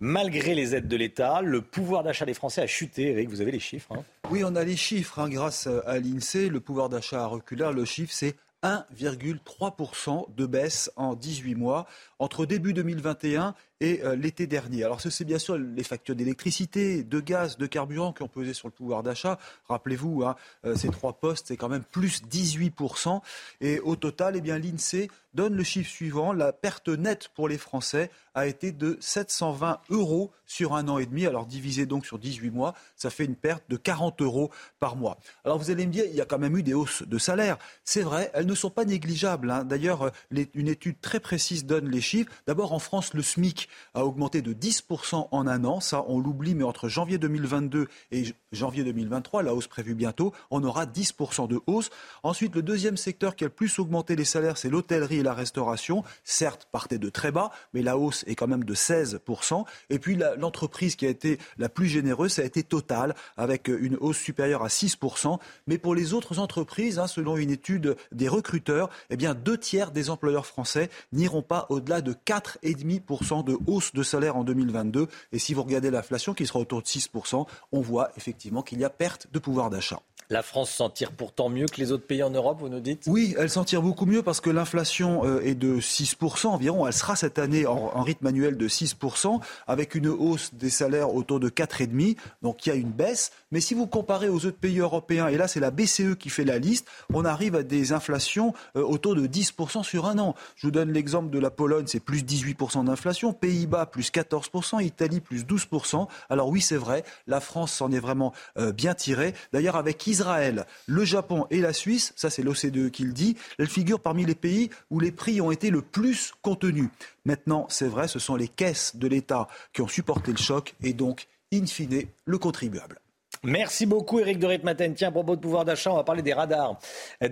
Malgré 0.01 0.55
les 0.55 0.74
aides 0.74 0.88
de 0.88 0.97
l'État, 0.97 1.40
le 1.40 1.62
pouvoir 1.62 2.03
d'achat 2.03 2.26
des 2.26 2.34
Français 2.34 2.61
a 2.61 2.66
chuté. 2.66 3.12
Eric, 3.12 3.30
vous 3.30 3.40
avez 3.40 3.53
les 3.53 3.61
chiffres. 3.61 3.93
Hein. 3.93 4.05
oui, 4.30 4.43
on 4.45 4.55
a 4.55 4.64
les 4.64 4.76
chiffres. 4.76 5.18
Hein. 5.18 5.30
grâce 5.30 5.66
à 5.86 5.99
l'INSEE, 5.99 6.49
le 6.49 6.61
pouvoir 6.61 6.90
d'achat 6.90 7.22
a 7.22 7.26
reculé. 7.26 7.70
Le 7.72 7.84
chiffre, 7.86 8.12
c'est 8.12 8.34
1,3% 8.62 10.34
de 10.34 10.47
baisse 10.47 10.90
en 10.97 11.14
18 11.14 11.55
mois 11.55 11.86
entre 12.22 12.46
début 12.46 12.72
2021 12.72 13.56
et 13.80 14.00
euh, 14.04 14.14
l'été 14.14 14.46
dernier. 14.46 14.84
Alors, 14.84 15.00
c'est 15.00 15.24
bien 15.24 15.40
sûr 15.40 15.58
les 15.58 15.82
factures 15.82 16.14
d'électricité, 16.14 17.02
de 17.02 17.18
gaz, 17.18 17.58
de 17.58 17.66
carburant 17.66 18.12
qui 18.12 18.22
ont 18.22 18.28
pesé 18.28 18.54
sur 18.54 18.68
le 18.68 18.72
pouvoir 18.72 19.02
d'achat. 19.02 19.40
Rappelez-vous, 19.68 20.22
hein, 20.22 20.36
euh, 20.64 20.76
ces 20.76 20.88
trois 20.88 21.14
postes, 21.14 21.48
c'est 21.48 21.56
quand 21.56 21.68
même 21.68 21.82
plus 21.82 22.22
18%. 22.22 23.20
Et 23.60 23.80
au 23.80 23.96
total, 23.96 24.36
eh 24.36 24.40
l'INSEE 24.40 25.08
donne 25.34 25.54
le 25.54 25.64
chiffre 25.64 25.90
suivant. 25.90 26.32
La 26.32 26.52
perte 26.52 26.88
nette 26.88 27.28
pour 27.34 27.48
les 27.48 27.58
Français 27.58 28.10
a 28.34 28.46
été 28.46 28.70
de 28.70 28.98
720 29.00 29.80
euros 29.90 30.30
sur 30.46 30.74
un 30.74 30.86
an 30.88 30.98
et 30.98 31.06
demi. 31.06 31.26
Alors, 31.26 31.46
divisé 31.46 31.84
donc 31.86 32.06
sur 32.06 32.20
18 32.20 32.50
mois, 32.50 32.74
ça 32.94 33.10
fait 33.10 33.24
une 33.24 33.34
perte 33.34 33.64
de 33.68 33.76
40 33.76 34.22
euros 34.22 34.52
par 34.78 34.94
mois. 34.94 35.18
Alors, 35.44 35.58
vous 35.58 35.72
allez 35.72 35.86
me 35.86 35.92
dire, 35.92 36.04
il 36.06 36.14
y 36.14 36.20
a 36.20 36.24
quand 36.24 36.38
même 36.38 36.56
eu 36.56 36.62
des 36.62 36.74
hausses 36.74 37.02
de 37.02 37.18
salaire. 37.18 37.58
C'est 37.84 38.02
vrai, 38.02 38.30
elles 38.34 38.46
ne 38.46 38.54
sont 38.54 38.70
pas 38.70 38.84
négligeables. 38.84 39.50
Hein. 39.50 39.64
D'ailleurs, 39.64 40.02
euh, 40.02 40.44
une 40.54 40.68
étude 40.68 41.00
très 41.00 41.18
précise 41.18 41.66
donne 41.66 41.88
les 41.88 42.00
chiffres. 42.00 42.11
D'abord, 42.46 42.72
en 42.72 42.78
France, 42.78 43.14
le 43.14 43.22
SMIC 43.22 43.68
a 43.94 44.04
augmenté 44.04 44.42
de 44.42 44.52
10% 44.52 45.28
en 45.30 45.46
un 45.46 45.64
an. 45.64 45.80
Ça, 45.80 46.04
on 46.08 46.18
l'oublie, 46.18 46.54
mais 46.54 46.64
entre 46.64 46.88
janvier 46.88 47.18
2022 47.18 47.88
et 48.10 48.24
janvier 48.52 48.84
2023, 48.84 49.42
la 49.42 49.54
hausse 49.54 49.68
prévue 49.68 49.94
bientôt, 49.94 50.32
on 50.50 50.64
aura 50.64 50.86
10% 50.86 51.48
de 51.48 51.60
hausse. 51.66 51.90
Ensuite, 52.22 52.54
le 52.54 52.62
deuxième 52.62 52.96
secteur 52.96 53.36
qui 53.36 53.44
a 53.44 53.46
le 53.46 53.52
plus 53.52 53.78
augmenté 53.78 54.16
les 54.16 54.24
salaires, 54.24 54.56
c'est 54.56 54.70
l'hôtellerie 54.70 55.18
et 55.18 55.22
la 55.22 55.34
restauration. 55.34 56.04
Certes, 56.24 56.68
partait 56.70 56.98
de 56.98 57.08
très 57.08 57.32
bas, 57.32 57.50
mais 57.72 57.82
la 57.82 57.96
hausse 57.96 58.24
est 58.26 58.34
quand 58.34 58.48
même 58.48 58.64
de 58.64 58.74
16%. 58.74 59.64
Et 59.90 59.98
puis, 59.98 60.18
l'entreprise 60.36 60.96
qui 60.96 61.06
a 61.06 61.10
été 61.10 61.38
la 61.58 61.68
plus 61.68 61.86
généreuse, 61.86 62.32
ça 62.32 62.42
a 62.42 62.44
été 62.44 62.62
Total, 62.62 63.14
avec 63.36 63.68
une 63.68 63.96
hausse 63.96 64.18
supérieure 64.18 64.62
à 64.62 64.68
6%. 64.68 65.38
Mais 65.66 65.78
pour 65.78 65.94
les 65.94 66.14
autres 66.14 66.38
entreprises, 66.38 66.98
hein, 66.98 67.06
selon 67.06 67.36
une 67.36 67.50
étude 67.50 67.96
des 68.12 68.28
recruteurs, 68.28 68.90
eh 69.10 69.16
bien, 69.16 69.34
deux 69.34 69.58
tiers 69.58 69.90
des 69.90 70.10
employeurs 70.10 70.46
français 70.46 70.90
n'iront 71.12 71.42
pas 71.42 71.66
au-delà 71.68 72.00
de 72.03 72.12
4,5% 72.12 73.44
de 73.44 73.57
hausse 73.66 73.92
de 73.92 74.03
salaire 74.03 74.36
en 74.36 74.44
2022. 74.44 75.09
Et 75.32 75.38
si 75.38 75.55
vous 75.55 75.62
regardez 75.62 75.90
l'inflation 75.90 76.34
qui 76.34 76.46
sera 76.46 76.59
autour 76.59 76.82
de 76.82 76.86
6%, 76.86 77.47
on 77.72 77.81
voit 77.81 78.10
effectivement 78.16 78.62
qu'il 78.62 78.81
y 78.81 78.85
a 78.85 78.90
perte 78.90 79.28
de 79.32 79.39
pouvoir 79.39 79.70
d'achat. 79.70 80.01
La 80.32 80.43
France 80.43 80.70
s'en 80.70 80.89
tire 80.89 81.12
pourtant 81.12 81.51
mieux 81.51 81.66
que 81.66 81.78
les 81.78 81.93
autres 81.93 82.06
pays 82.06 82.22
en 82.22 82.31
Europe, 82.31 82.59
vous 82.60 82.70
nous 82.70 82.81
dites? 82.81 83.05
Oui, 83.06 83.35
elle 83.39 83.51
s'en 83.51 83.64
tire 83.64 83.82
beaucoup 83.82 84.06
mieux 84.06 84.22
parce 84.22 84.40
que 84.40 84.48
l'inflation 84.48 85.26
euh, 85.26 85.40
est 85.43 85.55
de 85.55 85.76
6% 85.76 86.47
environ. 86.47 86.86
Elle 86.86 86.94
sera 86.94 87.16
cette 87.16 87.39
année 87.39 87.66
en, 87.66 88.01
rythme 88.02 88.28
annuel 88.28 88.56
de 88.56 88.66
6%, 88.66 89.40
avec 89.66 89.94
une 89.94 90.09
hausse 90.09 90.55
des 90.55 90.70
salaires 90.70 91.14
autour 91.14 91.39
de 91.39 91.51
4,5%. 91.51 92.16
Donc 92.40 92.64
il 92.64 92.70
y 92.70 92.72
a 92.72 92.76
une 92.76 92.93
baisse. 92.93 93.31
Mais 93.52 93.60
si 93.60 93.74
vous 93.74 93.86
comparez 93.86 94.28
aux 94.28 94.46
autres 94.46 94.58
pays 94.58 94.80
européens, 94.80 95.28
et 95.28 95.36
là 95.36 95.46
c'est 95.46 95.60
la 95.60 95.70
BCE 95.70 96.16
qui 96.18 96.30
fait 96.30 96.44
la 96.44 96.58
liste, 96.58 96.88
on 97.12 97.24
arrive 97.24 97.54
à 97.54 97.62
des 97.62 97.92
inflations 97.92 98.54
euh, 98.76 98.82
autour 98.82 99.14
de 99.14 99.26
10% 99.26 99.84
sur 99.84 100.06
un 100.06 100.18
an. 100.18 100.34
Je 100.56 100.66
vous 100.66 100.70
donne 100.70 100.90
l'exemple 100.90 101.30
de 101.30 101.38
la 101.38 101.50
Pologne, 101.50 101.84
c'est 101.86 102.00
plus 102.00 102.24
18% 102.24 102.86
d'inflation, 102.86 103.34
Pays-Bas 103.34 103.86
plus 103.86 104.10
14%, 104.10 104.82
Italie 104.82 105.20
plus 105.20 105.44
12%. 105.44 106.08
Alors 106.30 106.48
oui, 106.48 106.62
c'est 106.62 106.76
vrai, 106.76 107.04
la 107.26 107.40
France 107.40 107.72
s'en 107.72 107.92
est 107.92 108.00
vraiment 108.00 108.32
euh, 108.58 108.72
bien 108.72 108.94
tirée. 108.94 109.34
D'ailleurs, 109.52 109.76
avec 109.76 110.06
Israël, 110.06 110.66
le 110.86 111.04
Japon 111.04 111.46
et 111.50 111.60
la 111.60 111.74
Suisse, 111.74 112.14
ça 112.16 112.30
c'est 112.30 112.42
l'OCDE 112.42 112.90
qui 112.90 113.04
le 113.04 113.12
dit, 113.12 113.36
elle 113.58 113.68
figure 113.68 114.00
parmi 114.00 114.24
les 114.24 114.34
pays 114.34 114.70
où 114.90 114.98
les 114.98 115.12
prix 115.12 115.42
ont 115.42 115.50
été 115.50 115.68
le 115.68 115.82
plus 115.82 116.32
contenus. 116.40 116.88
Maintenant, 117.26 117.66
c'est 117.68 117.86
vrai, 117.86 118.08
ce 118.08 118.18
sont 118.18 118.34
les 118.34 118.48
caisses 118.48 118.96
de 118.96 119.06
l'État 119.06 119.46
qui 119.74 119.82
ont 119.82 119.88
supporté 119.88 120.32
le 120.32 120.38
choc 120.38 120.74
et 120.82 120.94
donc, 120.94 121.28
in 121.52 121.66
fine, 121.66 122.04
le 122.24 122.38
contribuable. 122.38 123.01
Merci 123.44 123.86
beaucoup 123.86 124.20
Eric 124.20 124.39
de 124.39 124.47
Ritmaten. 124.47 124.94
Tiens, 124.94 125.09
à 125.09 125.10
propos 125.10 125.35
de 125.35 125.40
pouvoir 125.40 125.64
d'achat, 125.64 125.90
on 125.90 125.97
va 125.97 126.05
parler 126.05 126.23
des 126.23 126.32
radars. 126.32 126.78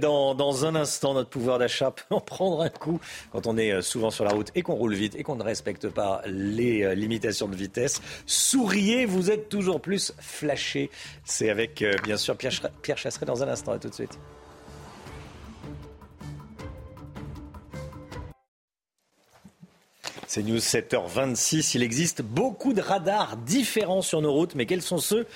Dans, 0.00 0.34
dans 0.34 0.64
un 0.64 0.74
instant, 0.74 1.14
notre 1.14 1.30
pouvoir 1.30 1.60
d'achat 1.60 1.90
peut 2.08 2.16
en 2.16 2.20
prendre 2.20 2.62
un 2.62 2.68
coup 2.68 2.98
quand 3.30 3.46
on 3.46 3.56
est 3.56 3.70
euh, 3.70 3.80
souvent 3.80 4.10
sur 4.10 4.24
la 4.24 4.32
route 4.32 4.50
et 4.56 4.62
qu'on 4.62 4.74
roule 4.74 4.94
vite 4.94 5.14
et 5.14 5.22
qu'on 5.22 5.36
ne 5.36 5.44
respecte 5.44 5.88
pas 5.88 6.20
les 6.26 6.82
euh, 6.82 6.94
limitations 6.96 7.46
de 7.46 7.54
vitesse. 7.54 8.02
Souriez, 8.26 9.06
vous 9.06 9.30
êtes 9.30 9.48
toujours 9.48 9.80
plus 9.80 10.12
flashé. 10.18 10.90
C'est 11.24 11.48
avec, 11.48 11.80
euh, 11.80 11.94
bien 12.02 12.16
sûr, 12.16 12.36
Pierre, 12.36 12.54
Pierre 12.82 12.98
Chasseret 12.98 13.26
dans 13.26 13.44
un 13.44 13.48
instant. 13.48 13.70
À 13.70 13.78
tout 13.78 13.88
de 13.88 13.94
suite. 13.94 14.18
C'est 20.26 20.42
News 20.42 20.58
7h26. 20.58 21.76
Il 21.76 21.84
existe 21.84 22.22
beaucoup 22.22 22.72
de 22.72 22.80
radars 22.80 23.36
différents 23.36 24.02
sur 24.02 24.20
nos 24.20 24.32
routes, 24.32 24.56
mais 24.56 24.66
quels 24.66 24.82
sont 24.82 24.98
ceux 24.98 25.28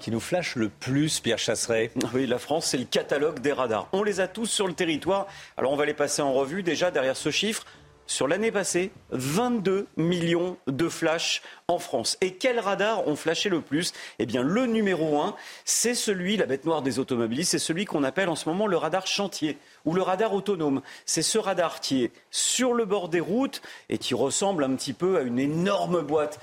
qui 0.00 0.10
nous 0.10 0.20
flash 0.20 0.56
le 0.56 0.68
plus, 0.68 1.20
Pierre 1.20 1.38
Chasseret 1.38 1.90
Oui, 2.12 2.26
la 2.26 2.38
France, 2.38 2.66
c'est 2.66 2.78
le 2.78 2.84
catalogue 2.84 3.40
des 3.40 3.52
radars. 3.52 3.88
On 3.92 4.02
les 4.02 4.20
a 4.20 4.28
tous 4.28 4.46
sur 4.46 4.66
le 4.66 4.74
territoire. 4.74 5.26
Alors 5.56 5.72
on 5.72 5.76
va 5.76 5.86
les 5.86 5.94
passer 5.94 6.22
en 6.22 6.32
revue. 6.32 6.62
Déjà, 6.62 6.90
derrière 6.90 7.16
ce 7.16 7.30
chiffre, 7.30 7.64
sur 8.06 8.28
l'année 8.28 8.52
passée, 8.52 8.90
22 9.12 9.86
millions 9.96 10.58
de 10.66 10.88
flashs 10.90 11.42
en 11.68 11.78
France. 11.78 12.18
Et 12.20 12.34
quels 12.34 12.60
radars 12.60 13.08
ont 13.08 13.16
flashé 13.16 13.48
le 13.48 13.62
plus? 13.62 13.94
Eh 14.18 14.26
bien, 14.26 14.42
le 14.42 14.66
numéro 14.66 15.22
un, 15.22 15.34
c'est 15.64 15.94
celui, 15.94 16.36
la 16.36 16.44
bête 16.44 16.66
noire 16.66 16.82
des 16.82 16.98
automobilistes, 16.98 17.52
c'est 17.52 17.58
celui 17.58 17.86
qu'on 17.86 18.04
appelle 18.04 18.28
en 18.28 18.36
ce 18.36 18.46
moment 18.48 18.66
le 18.66 18.76
radar 18.76 19.06
chantier 19.06 19.56
ou 19.86 19.94
le 19.94 20.02
radar 20.02 20.34
autonome. 20.34 20.82
C'est 21.06 21.22
ce 21.22 21.38
radar 21.38 21.80
qui 21.80 22.04
est 22.04 22.12
sur 22.30 22.74
le 22.74 22.84
bord 22.84 23.08
des 23.08 23.20
routes 23.20 23.62
et 23.88 23.96
qui 23.96 24.12
ressemble 24.12 24.64
un 24.64 24.74
petit 24.74 24.92
peu 24.92 25.16
à 25.16 25.22
une 25.22 25.38
énorme 25.38 26.02
boîte 26.02 26.40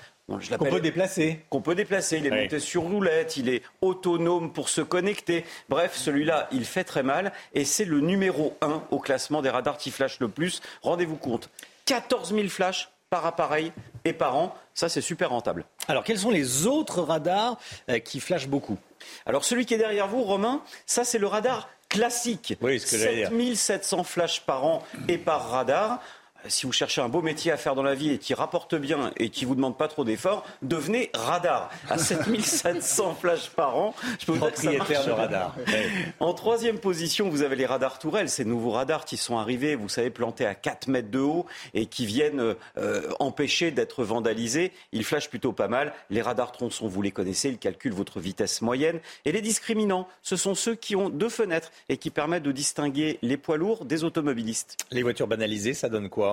qu'on 0.57 0.65
peut 0.65 0.79
déplacer. 0.79 1.39
Qu'on 1.49 1.61
peut 1.61 1.75
déplacer. 1.75 2.17
Il 2.17 2.25
est 2.25 2.41
monté 2.43 2.59
sur 2.59 2.83
roulette, 2.83 3.37
il 3.37 3.49
est 3.49 3.63
autonome 3.81 4.51
pour 4.51 4.69
se 4.69 4.81
connecter. 4.81 5.45
Bref, 5.69 5.95
celui-là, 5.95 6.47
il 6.51 6.65
fait 6.65 6.83
très 6.83 7.03
mal. 7.03 7.31
Et 7.53 7.65
c'est 7.65 7.85
le 7.85 7.99
numéro 7.99 8.57
1 8.61 8.83
au 8.91 8.99
classement 8.99 9.41
des 9.41 9.49
radars 9.49 9.77
qui 9.77 9.91
flashent 9.91 10.19
le 10.19 10.29
plus. 10.29 10.61
Rendez-vous 10.81 11.17
compte, 11.17 11.49
14 11.85 12.33
000 12.33 12.47
flashs 12.47 12.89
par 13.09 13.25
appareil 13.25 13.73
et 14.05 14.13
par 14.13 14.37
an. 14.37 14.55
Ça, 14.73 14.87
c'est 14.87 15.01
super 15.01 15.31
rentable. 15.31 15.65
Alors, 15.87 16.03
quels 16.03 16.19
sont 16.19 16.31
les 16.31 16.65
autres 16.65 17.01
radars 17.01 17.57
euh, 17.89 17.99
qui 17.99 18.19
flashent 18.19 18.47
beaucoup? 18.47 18.77
Alors, 19.25 19.43
celui 19.43 19.65
qui 19.65 19.73
est 19.73 19.77
derrière 19.77 20.07
vous, 20.07 20.23
Romain, 20.23 20.61
ça, 20.85 21.03
c'est 21.03 21.19
le 21.19 21.27
radar 21.27 21.69
classique. 21.89 22.55
Oui, 22.61 22.79
ce 22.79 22.85
que 22.85 22.97
7700 22.97 24.03
flashs 24.05 24.41
par 24.41 24.63
an 24.65 24.81
et 25.09 25.17
par 25.17 25.49
radar 25.49 26.01
si 26.47 26.65
vous 26.65 26.71
cherchez 26.71 27.01
un 27.01 27.09
beau 27.09 27.21
métier 27.21 27.51
à 27.51 27.57
faire 27.57 27.75
dans 27.75 27.83
la 27.83 27.95
vie 27.95 28.11
et 28.11 28.17
qui 28.17 28.33
rapporte 28.33 28.75
bien 28.75 29.11
et 29.17 29.29
qui 29.29 29.45
vous 29.45 29.55
demande 29.55 29.77
pas 29.77 29.87
trop 29.87 30.03
d'efforts, 30.03 30.45
devenez 30.61 31.09
radar. 31.13 31.69
À 31.89 31.97
7700 31.97 33.17
flashs 33.19 33.49
par 33.49 33.77
an, 33.77 33.95
je 34.19 34.25
peux 34.25 34.33
vous 34.33 34.39
Propriétaire 34.39 35.05
de 35.05 35.11
radar. 35.11 35.55
En 36.19 36.33
troisième 36.33 36.79
position, 36.79 37.29
vous 37.29 37.41
avez 37.41 37.55
les 37.55 37.65
radars 37.65 37.99
tourelles, 37.99 38.29
ces 38.29 38.45
nouveaux 38.45 38.71
radars 38.71 39.05
qui 39.05 39.17
sont 39.17 39.37
arrivés, 39.37 39.75
vous 39.75 39.89
savez, 39.89 40.09
plantés 40.09 40.45
à 40.45 40.55
4 40.55 40.87
mètres 40.87 41.09
de 41.09 41.19
haut 41.19 41.45
et 41.73 41.85
qui 41.85 42.05
viennent 42.05 42.55
euh, 42.77 43.01
empêcher 43.19 43.71
d'être 43.71 44.03
vandalisés. 44.03 44.71
Ils 44.91 45.03
flashent 45.03 45.29
plutôt 45.29 45.51
pas 45.51 45.67
mal. 45.67 45.93
Les 46.09 46.21
radars 46.21 46.51
tronçons, 46.51 46.87
vous 46.87 47.01
les 47.01 47.11
connaissez, 47.11 47.49
ils 47.49 47.57
calculent 47.57 47.93
votre 47.93 48.19
vitesse 48.19 48.61
moyenne. 48.61 48.99
Et 49.25 49.31
les 49.31 49.41
discriminants, 49.41 50.07
ce 50.21 50.35
sont 50.35 50.55
ceux 50.55 50.75
qui 50.75 50.95
ont 50.95 51.09
deux 51.09 51.29
fenêtres 51.29 51.71
et 51.89 51.97
qui 51.97 52.09
permettent 52.09 52.43
de 52.43 52.51
distinguer 52.51 53.19
les 53.21 53.37
poids 53.37 53.57
lourds 53.57 53.85
des 53.85 54.03
automobilistes. 54.03 54.77
Les 54.91 55.03
voitures 55.03 55.27
banalisées, 55.27 55.73
ça 55.73 55.89
donne 55.89 56.09
quoi 56.09 56.30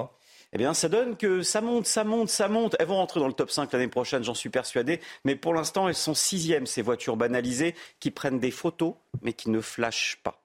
eh 0.52 0.58
bien, 0.58 0.72
ça 0.74 0.88
donne 0.88 1.16
que 1.16 1.42
ça 1.42 1.60
monte, 1.60 1.86
ça 1.86 2.04
monte, 2.04 2.28
ça 2.30 2.48
monte. 2.48 2.76
Elles 2.78 2.86
vont 2.86 2.96
rentrer 2.96 3.20
dans 3.20 3.26
le 3.26 3.34
top 3.34 3.50
5 3.50 3.72
l'année 3.72 3.88
prochaine, 3.88 4.24
j'en 4.24 4.34
suis 4.34 4.48
persuadé. 4.48 5.00
Mais 5.24 5.36
pour 5.36 5.52
l'instant, 5.52 5.88
elles 5.88 5.94
sont 5.94 6.14
sixièmes, 6.14 6.66
ces 6.66 6.82
voitures 6.82 7.16
banalisées, 7.16 7.74
qui 8.00 8.10
prennent 8.10 8.38
des 8.38 8.50
photos, 8.50 8.94
mais 9.22 9.34
qui 9.34 9.50
ne 9.50 9.60
flashent 9.60 10.18
pas. 10.22 10.42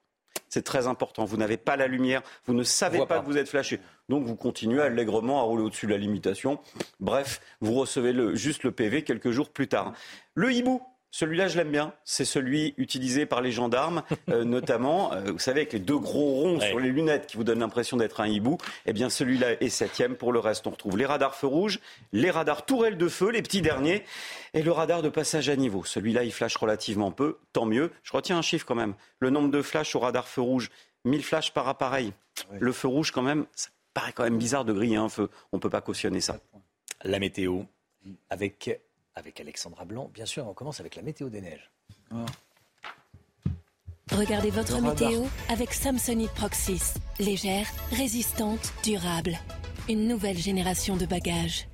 C'est 0.49 0.63
très 0.63 0.85
important. 0.87 1.25
Vous 1.25 1.37
n'avez 1.37 1.57
pas 1.57 1.77
la 1.77 1.87
lumière, 1.87 2.21
vous 2.45 2.53
ne 2.53 2.63
savez 2.63 3.03
pas, 3.07 3.19
que 3.19 3.25
vous 3.25 3.37
êtes 3.37 3.49
flashé. 3.49 3.79
Donc 4.09 4.25
vous 4.25 4.35
continuez 4.35 4.81
allègrement 4.81 5.39
à 5.39 5.43
rouler 5.43 5.63
au-dessus 5.63 5.87
de 5.87 5.91
la 5.91 5.97
limitation. 5.97 6.59
Bref, 6.99 7.41
vous 7.61 7.73
recevez 7.73 8.13
juste 8.35 8.63
le 8.63 8.71
PV 8.71 9.03
quelques 9.03 9.31
jours 9.31 9.49
plus 9.49 9.67
tard. 9.67 9.93
Le 10.35 10.51
hibou, 10.51 10.83
celui-là, 11.13 11.47
je 11.47 11.57
l'aime 11.57 11.69
bien. 11.69 11.93
C'est 12.05 12.25
celui 12.25 12.73
utilisé 12.77 13.27
par 13.27 13.39
les 13.39 13.51
gendarmes, 13.51 14.01
euh, 14.29 14.43
notamment. 14.43 15.13
Euh, 15.13 15.31
vous 15.33 15.37
savez, 15.37 15.61
avec 15.61 15.73
les 15.73 15.79
deux 15.79 15.99
gros 15.99 16.41
ronds 16.41 16.59
sur 16.59 16.79
les 16.79 16.89
lunettes 16.89 17.27
qui 17.27 17.37
vous 17.37 17.43
donnent 17.43 17.59
l'impression 17.59 17.97
d'être 17.97 18.19
un 18.19 18.25
hibou. 18.25 18.57
Eh 18.87 18.93
bien, 18.93 19.11
celui-là 19.11 19.61
est 19.61 19.69
septième. 19.69 20.15
Pour 20.15 20.33
le 20.33 20.39
reste, 20.39 20.65
on 20.65 20.71
retrouve 20.71 20.97
les 20.97 21.05
radars 21.05 21.35
feu 21.35 21.45
rouge, 21.45 21.79
les 22.13 22.31
radars 22.31 22.65
tourelles 22.65 22.97
de 22.97 23.07
feu, 23.07 23.29
les 23.29 23.43
petits 23.43 23.61
derniers, 23.61 24.03
et 24.55 24.63
le 24.63 24.71
radar 24.71 25.03
de 25.03 25.09
passage 25.09 25.49
à 25.49 25.55
niveau. 25.55 25.83
Celui-là, 25.83 26.23
il 26.23 26.33
flash 26.33 26.55
relativement 26.55 27.11
peu. 27.11 27.37
Tant 27.53 27.67
mieux. 27.67 27.91
Je 28.01 28.11
retiens 28.11 28.39
un 28.39 28.41
chiffre 28.41 28.65
quand 28.65 28.73
même. 28.73 28.95
Le 29.19 29.29
nombre 29.29 29.51
de 29.51 29.61
flashs 29.61 29.95
au 29.95 29.99
radar 29.99 30.27
feu 30.27 30.41
rouge, 30.41 30.71
1000 31.05 31.23
flashs 31.23 31.53
par 31.53 31.67
appareil. 31.67 32.11
Le 32.59 32.71
feu 32.71 32.87
rouge, 32.87 33.11
quand 33.11 33.21
même, 33.21 33.45
ça 33.53 33.69
paraît 33.93 34.13
quand 34.13 34.23
même 34.23 34.39
bizarre 34.39 34.65
de 34.65 34.73
griller 34.73 34.97
un 34.97 35.09
feu. 35.09 35.29
On 35.51 35.57
ne 35.57 35.61
peut 35.61 35.69
pas 35.69 35.81
cautionner 35.81 36.21
ça. 36.21 36.39
La 37.03 37.19
météo, 37.19 37.61
avec 38.31 38.79
avec 39.15 39.39
Alexandra 39.39 39.85
Blanc. 39.85 40.09
Bien 40.13 40.25
sûr, 40.25 40.47
on 40.47 40.53
commence 40.53 40.79
avec 40.79 40.95
la 40.95 41.01
météo 41.01 41.29
des 41.29 41.41
neiges. 41.41 41.71
Ah. 42.11 42.25
Regardez 44.11 44.51
votre 44.51 44.79
météo 44.81 45.23
avec 45.49 45.73
Samsonite 45.73 46.31
Proxys. 46.31 46.93
Légère, 47.19 47.67
résistante, 47.91 48.73
durable. 48.83 49.37
Une 49.89 50.07
nouvelle 50.07 50.37
génération 50.37 50.97
de 50.97 51.05
bagages. 51.05 51.67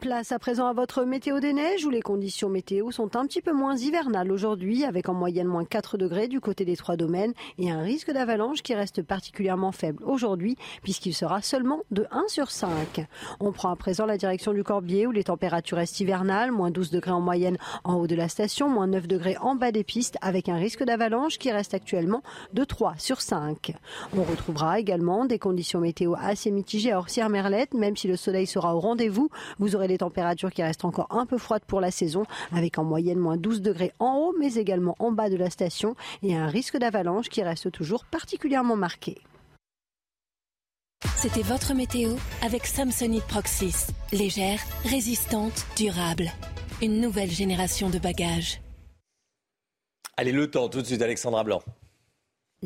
Place 0.00 0.32
à 0.32 0.38
présent 0.38 0.66
à 0.66 0.74
votre 0.74 1.04
météo 1.04 1.40
des 1.40 1.52
neiges 1.54 1.86
où 1.86 1.90
les 1.90 2.02
conditions 2.02 2.50
météo 2.50 2.90
sont 2.90 3.16
un 3.16 3.26
petit 3.26 3.40
peu 3.40 3.52
moins 3.52 3.76
hivernales 3.76 4.30
aujourd'hui 4.30 4.84
avec 4.84 5.08
en 5.08 5.14
moyenne 5.14 5.46
moins 5.46 5.64
4 5.64 5.96
degrés 5.96 6.28
du 6.28 6.40
côté 6.40 6.64
des 6.64 6.76
trois 6.76 6.96
domaines 6.96 7.32
et 7.58 7.70
un 7.70 7.80
risque 7.80 8.10
d'avalanche 8.10 8.62
qui 8.62 8.74
reste 8.74 9.02
particulièrement 9.02 9.72
faible 9.72 10.02
aujourd'hui 10.04 10.56
puisqu'il 10.82 11.14
sera 11.14 11.40
seulement 11.40 11.80
de 11.90 12.06
1 12.10 12.24
sur 12.28 12.50
5. 12.50 13.06
On 13.40 13.52
prend 13.52 13.70
à 13.70 13.76
présent 13.76 14.04
la 14.04 14.18
direction 14.18 14.52
du 14.52 14.62
Corbier 14.62 15.06
où 15.06 15.10
les 15.10 15.24
températures 15.24 15.78
restent 15.78 16.00
hivernales, 16.00 16.52
moins 16.52 16.70
12 16.70 16.90
degrés 16.90 17.12
en 17.12 17.22
moyenne 17.22 17.56
en 17.84 17.94
haut 17.94 18.06
de 18.06 18.14
la 18.14 18.28
station, 18.28 18.68
moins 18.68 18.88
9 18.88 19.06
degrés 19.06 19.36
en 19.40 19.54
bas 19.54 19.72
des 19.72 19.84
pistes 19.84 20.18
avec 20.20 20.50
un 20.50 20.56
risque 20.56 20.84
d'avalanche 20.84 21.38
qui 21.38 21.50
reste 21.50 21.72
actuellement 21.72 22.22
de 22.52 22.64
3 22.64 22.94
sur 22.98 23.22
5. 23.22 23.74
On 24.16 24.22
retrouvera 24.22 24.78
également 24.80 25.24
des 25.24 25.38
conditions 25.38 25.80
météo 25.80 26.14
assez 26.20 26.50
mitigées 26.50 26.92
à 26.92 26.98
Orsières-Merlette 26.98 27.74
même 27.74 27.96
si 27.96 28.06
le 28.06 28.16
soleil 28.16 28.46
sera 28.46 28.76
au 28.76 28.80
rendez-vous. 28.80 29.30
Vous 29.58 29.76
aurez 29.76 29.83
des 29.88 29.98
températures 29.98 30.52
qui 30.52 30.62
restent 30.62 30.84
encore 30.84 31.08
un 31.10 31.26
peu 31.26 31.38
froides 31.38 31.64
pour 31.64 31.80
la 31.80 31.90
saison, 31.90 32.24
avec 32.52 32.78
en 32.78 32.84
moyenne 32.84 33.18
moins 33.18 33.36
12 33.36 33.62
degrés 33.62 33.92
en 33.98 34.16
haut, 34.16 34.34
mais 34.38 34.54
également 34.54 34.94
en 34.98 35.12
bas 35.12 35.30
de 35.30 35.36
la 35.36 35.50
station, 35.50 35.94
et 36.22 36.36
un 36.36 36.46
risque 36.46 36.76
d'avalanche 36.76 37.28
qui 37.28 37.42
reste 37.42 37.70
toujours 37.70 38.04
particulièrement 38.04 38.76
marqué. 38.76 39.18
C'était 41.16 41.42
votre 41.42 41.74
météo 41.74 42.16
avec 42.42 42.66
Samsonite 42.66 43.24
Proxys. 43.24 43.86
Légère, 44.12 44.60
résistante, 44.84 45.66
durable. 45.76 46.30
Une 46.82 47.00
nouvelle 47.00 47.30
génération 47.30 47.90
de 47.90 47.98
bagages. 47.98 48.60
Allez, 50.16 50.32
le 50.32 50.50
temps, 50.50 50.68
tout 50.68 50.80
de 50.80 50.86
suite, 50.86 51.02
Alexandra 51.02 51.44
Blanc. 51.44 51.62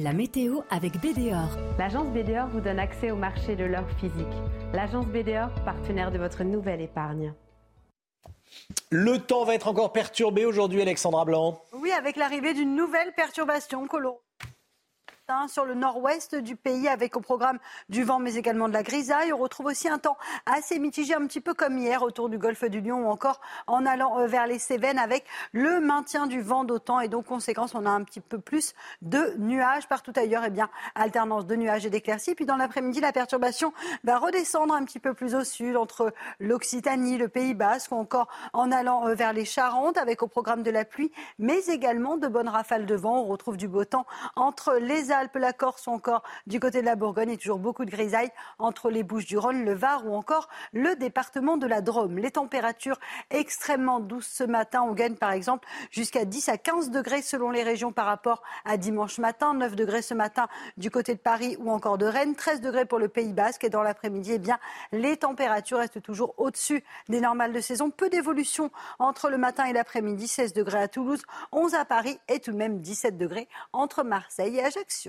La 0.00 0.12
météo 0.12 0.60
avec 0.70 1.00
BDOR. 1.00 1.58
L'agence 1.76 2.06
BDOR 2.12 2.46
vous 2.52 2.60
donne 2.60 2.78
accès 2.78 3.10
au 3.10 3.16
marché 3.16 3.56
de 3.56 3.64
l'or 3.64 3.82
physique. 3.98 4.26
L'agence 4.72 5.06
BDOR, 5.06 5.48
partenaire 5.64 6.12
de 6.12 6.18
votre 6.18 6.44
nouvelle 6.44 6.80
épargne. 6.80 7.34
Le 8.90 9.18
temps 9.18 9.42
va 9.42 9.56
être 9.56 9.66
encore 9.66 9.92
perturbé 9.92 10.44
aujourd'hui, 10.44 10.80
Alexandra 10.80 11.24
Blanc. 11.24 11.60
Oui, 11.72 11.90
avec 11.90 12.14
l'arrivée 12.14 12.54
d'une 12.54 12.76
nouvelle 12.76 13.12
perturbation, 13.16 13.88
Colo. 13.88 14.20
Sur 15.48 15.66
le 15.66 15.74
nord-ouest 15.74 16.36
du 16.36 16.56
pays 16.56 16.88
avec 16.88 17.14
au 17.14 17.20
programme 17.20 17.58
du 17.90 18.02
vent 18.02 18.18
mais 18.18 18.36
également 18.36 18.66
de 18.66 18.72
la 18.72 18.82
grisaille. 18.82 19.30
On 19.30 19.36
retrouve 19.36 19.66
aussi 19.66 19.86
un 19.86 19.98
temps 19.98 20.16
assez 20.46 20.78
mitigé, 20.78 21.12
un 21.12 21.26
petit 21.26 21.42
peu 21.42 21.52
comme 21.52 21.76
hier 21.76 22.02
autour 22.02 22.30
du 22.30 22.38
golfe 22.38 22.64
du 22.64 22.80
Lion 22.80 23.06
ou 23.06 23.10
encore 23.10 23.42
en 23.66 23.84
allant 23.84 24.20
euh, 24.20 24.26
vers 24.26 24.46
les 24.46 24.58
Cévennes 24.58 24.98
avec 24.98 25.26
le 25.52 25.80
maintien 25.80 26.28
du 26.28 26.40
vent 26.40 26.64
d'autant 26.64 27.00
et 27.00 27.08
donc 27.08 27.26
conséquence 27.26 27.74
on 27.74 27.84
a 27.84 27.90
un 27.90 28.04
petit 28.04 28.20
peu 28.20 28.38
plus 28.38 28.72
de 29.02 29.34
nuages 29.36 29.86
partout 29.86 30.14
ailleurs. 30.16 30.44
Et 30.44 30.46
eh 30.46 30.50
bien 30.50 30.70
alternance 30.94 31.44
de 31.44 31.56
nuages 31.56 31.84
et 31.84 31.90
d'éclaircies. 31.90 32.34
Puis 32.34 32.46
dans 32.46 32.56
l'après-midi 32.56 33.00
la 33.00 33.12
perturbation 33.12 33.74
va 34.04 34.16
redescendre 34.16 34.72
un 34.72 34.84
petit 34.86 34.98
peu 34.98 35.12
plus 35.12 35.34
au 35.34 35.44
sud 35.44 35.76
entre 35.76 36.14
l'Occitanie, 36.40 37.18
le 37.18 37.28
Pays 37.28 37.52
Basque 37.52 37.92
ou 37.92 37.96
encore 37.96 38.28
en 38.54 38.72
allant 38.72 39.06
euh, 39.06 39.14
vers 39.14 39.34
les 39.34 39.44
Charentes 39.44 39.98
avec 39.98 40.22
au 40.22 40.26
programme 40.26 40.62
de 40.62 40.70
la 40.70 40.86
pluie 40.86 41.12
mais 41.38 41.58
également 41.66 42.16
de 42.16 42.28
bonnes 42.28 42.48
rafales 42.48 42.86
de 42.86 42.94
vent. 42.94 43.20
On 43.20 43.26
retrouve 43.26 43.58
du 43.58 43.68
beau 43.68 43.84
temps 43.84 44.06
entre 44.34 44.78
les 44.80 45.12
Alpes, 45.18 45.36
la 45.36 45.52
Corse 45.52 45.86
ou 45.86 45.90
encore 45.90 46.22
du 46.46 46.60
côté 46.60 46.80
de 46.80 46.86
la 46.86 46.96
Bourgogne 46.96 47.30
et 47.30 47.36
toujours 47.36 47.58
beaucoup 47.58 47.84
de 47.84 47.90
grisailles 47.90 48.30
entre 48.58 48.90
les 48.90 49.02
Bouches-du-Rhône, 49.02 49.64
le 49.64 49.74
Var 49.74 50.06
ou 50.06 50.14
encore 50.14 50.48
le 50.72 50.94
département 50.96 51.56
de 51.56 51.66
la 51.66 51.80
Drôme. 51.80 52.18
Les 52.18 52.30
températures 52.30 52.98
extrêmement 53.30 54.00
douces 54.00 54.28
ce 54.28 54.44
matin. 54.44 54.82
On 54.82 54.92
gagne 54.92 55.16
par 55.16 55.32
exemple 55.32 55.66
jusqu'à 55.90 56.24
10 56.24 56.48
à 56.48 56.58
15 56.58 56.90
degrés 56.90 57.22
selon 57.22 57.50
les 57.50 57.62
régions 57.62 57.92
par 57.92 58.06
rapport 58.06 58.42
à 58.64 58.76
dimanche 58.76 59.18
matin. 59.18 59.54
9 59.54 59.76
degrés 59.76 60.02
ce 60.02 60.14
matin 60.14 60.48
du 60.76 60.90
côté 60.90 61.14
de 61.14 61.20
Paris 61.20 61.56
ou 61.58 61.70
encore 61.70 61.98
de 61.98 62.06
Rennes. 62.06 62.34
13 62.34 62.60
degrés 62.60 62.84
pour 62.84 62.98
le 62.98 63.08
Pays 63.08 63.32
Basque. 63.32 63.64
Et 63.64 63.70
dans 63.70 63.82
l'après-midi, 63.82 64.32
eh 64.34 64.38
bien, 64.38 64.58
les 64.92 65.16
températures 65.16 65.78
restent 65.78 66.02
toujours 66.02 66.34
au-dessus 66.38 66.84
des 67.08 67.20
normales 67.20 67.52
de 67.52 67.60
saison. 67.60 67.90
Peu 67.90 68.08
d'évolution 68.08 68.70
entre 68.98 69.30
le 69.30 69.38
matin 69.38 69.64
et 69.64 69.72
l'après-midi. 69.72 70.28
16 70.28 70.52
degrés 70.52 70.78
à 70.78 70.88
Toulouse, 70.88 71.22
11 71.52 71.74
à 71.74 71.84
Paris 71.84 72.18
et 72.28 72.40
tout 72.40 72.52
de 72.52 72.56
même 72.56 72.80
17 72.80 73.16
degrés 73.16 73.48
entre 73.72 74.02
Marseille 74.04 74.56
et 74.56 74.64
Ajaccio. 74.64 75.07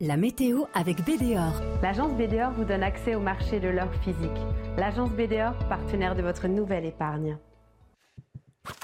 La 0.00 0.16
météo 0.16 0.64
avec 0.74 1.04
BDOR. 1.04 1.62
L'agence 1.80 2.14
BDOR 2.14 2.50
vous 2.56 2.64
donne 2.64 2.82
accès 2.82 3.14
au 3.14 3.20
marché 3.20 3.60
de 3.60 3.68
l'or 3.68 3.94
physique. 4.02 4.42
L'agence 4.76 5.10
BDOR, 5.10 5.56
partenaire 5.68 6.16
de 6.16 6.22
votre 6.22 6.48
nouvelle 6.48 6.84
épargne. 6.84 7.38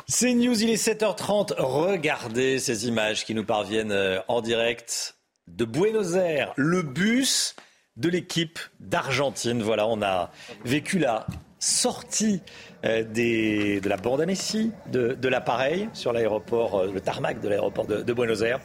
C'est 0.07 0.33
News, 0.35 0.63
il 0.63 0.71
est 0.71 0.81
7h30. 0.81 1.55
Regardez 1.59 2.61
ces 2.61 2.87
images 2.87 3.25
qui 3.25 3.35
nous 3.35 3.45
parviennent 3.45 3.91
euh, 3.91 4.21
en 4.29 4.41
direct 4.41 5.17
de 5.49 5.65
Buenos 5.65 6.15
Aires. 6.15 6.53
Le 6.55 6.83
bus 6.83 7.57
de 7.97 8.09
l'équipe 8.09 8.61
d'Argentine. 8.79 9.63
Voilà, 9.63 9.89
on 9.89 10.03
a 10.03 10.31
vécu 10.65 11.01
la 11.01 11.27
sortie 11.59 12.41
euh, 12.85 13.03
de 13.03 13.89
la 13.89 13.97
bande 13.97 14.21
à 14.21 14.27
Messi, 14.27 14.71
de, 14.93 15.29
l'appareil 15.29 15.89
sur 15.93 16.13
l'aéroport, 16.13 16.79
euh, 16.79 16.93
le 16.93 17.01
tarmac 17.01 17.41
de 17.41 17.49
l'aéroport 17.49 17.87
de 17.87 18.13
Buenos 18.13 18.43
Aires. 18.43 18.61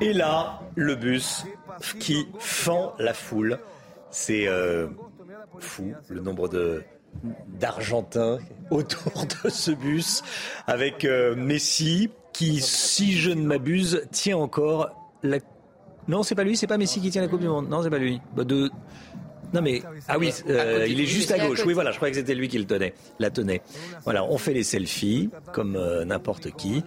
Et 0.00 0.12
là, 0.12 0.60
le 0.74 0.94
bus 0.94 1.44
qui 2.00 2.26
fend 2.38 2.94
la 2.98 3.14
foule. 3.14 3.58
C'est 4.10 4.46
euh, 4.46 4.86
fou 5.58 5.92
le 6.08 6.20
nombre 6.20 6.48
de 6.48 6.82
d'Argentins 7.60 8.38
autour 8.70 9.26
de 9.44 9.48
ce 9.48 9.70
bus 9.70 10.22
avec 10.66 11.04
euh, 11.04 11.36
Messi 11.36 12.10
qui, 12.32 12.60
si 12.60 13.12
je 13.12 13.30
ne 13.30 13.46
m'abuse, 13.46 14.06
tient 14.10 14.36
encore 14.36 14.90
la. 15.22 15.38
Non, 16.08 16.22
c'est 16.22 16.34
pas 16.34 16.44
lui, 16.44 16.56
c'est 16.56 16.66
pas 16.66 16.76
Messi 16.76 17.00
qui 17.00 17.10
tient 17.10 17.22
la 17.22 17.28
Coupe 17.28 17.40
du 17.40 17.48
Monde. 17.48 17.68
Non, 17.68 17.82
c'est 17.82 17.90
pas 17.90 17.98
lui. 17.98 18.20
Bah, 18.36 18.44
de... 18.44 18.70
Non 19.52 19.62
mais 19.62 19.82
ah 20.08 20.18
oui, 20.18 20.32
euh, 20.48 20.84
il 20.88 21.00
est 21.00 21.06
juste 21.06 21.30
à 21.30 21.38
gauche. 21.38 21.64
Oui 21.64 21.74
voilà, 21.74 21.92
je 21.92 21.96
croyais 21.96 22.10
que 22.10 22.18
c'était 22.18 22.34
lui 22.34 22.48
qui 22.48 22.58
le 22.58 22.64
tenait, 22.64 22.92
la 23.20 23.30
tenait. 23.30 23.62
Voilà, 24.02 24.24
on 24.24 24.36
fait 24.36 24.52
les 24.52 24.64
selfies 24.64 25.30
comme 25.52 25.78
n'importe 26.04 26.50
qui 26.56 26.82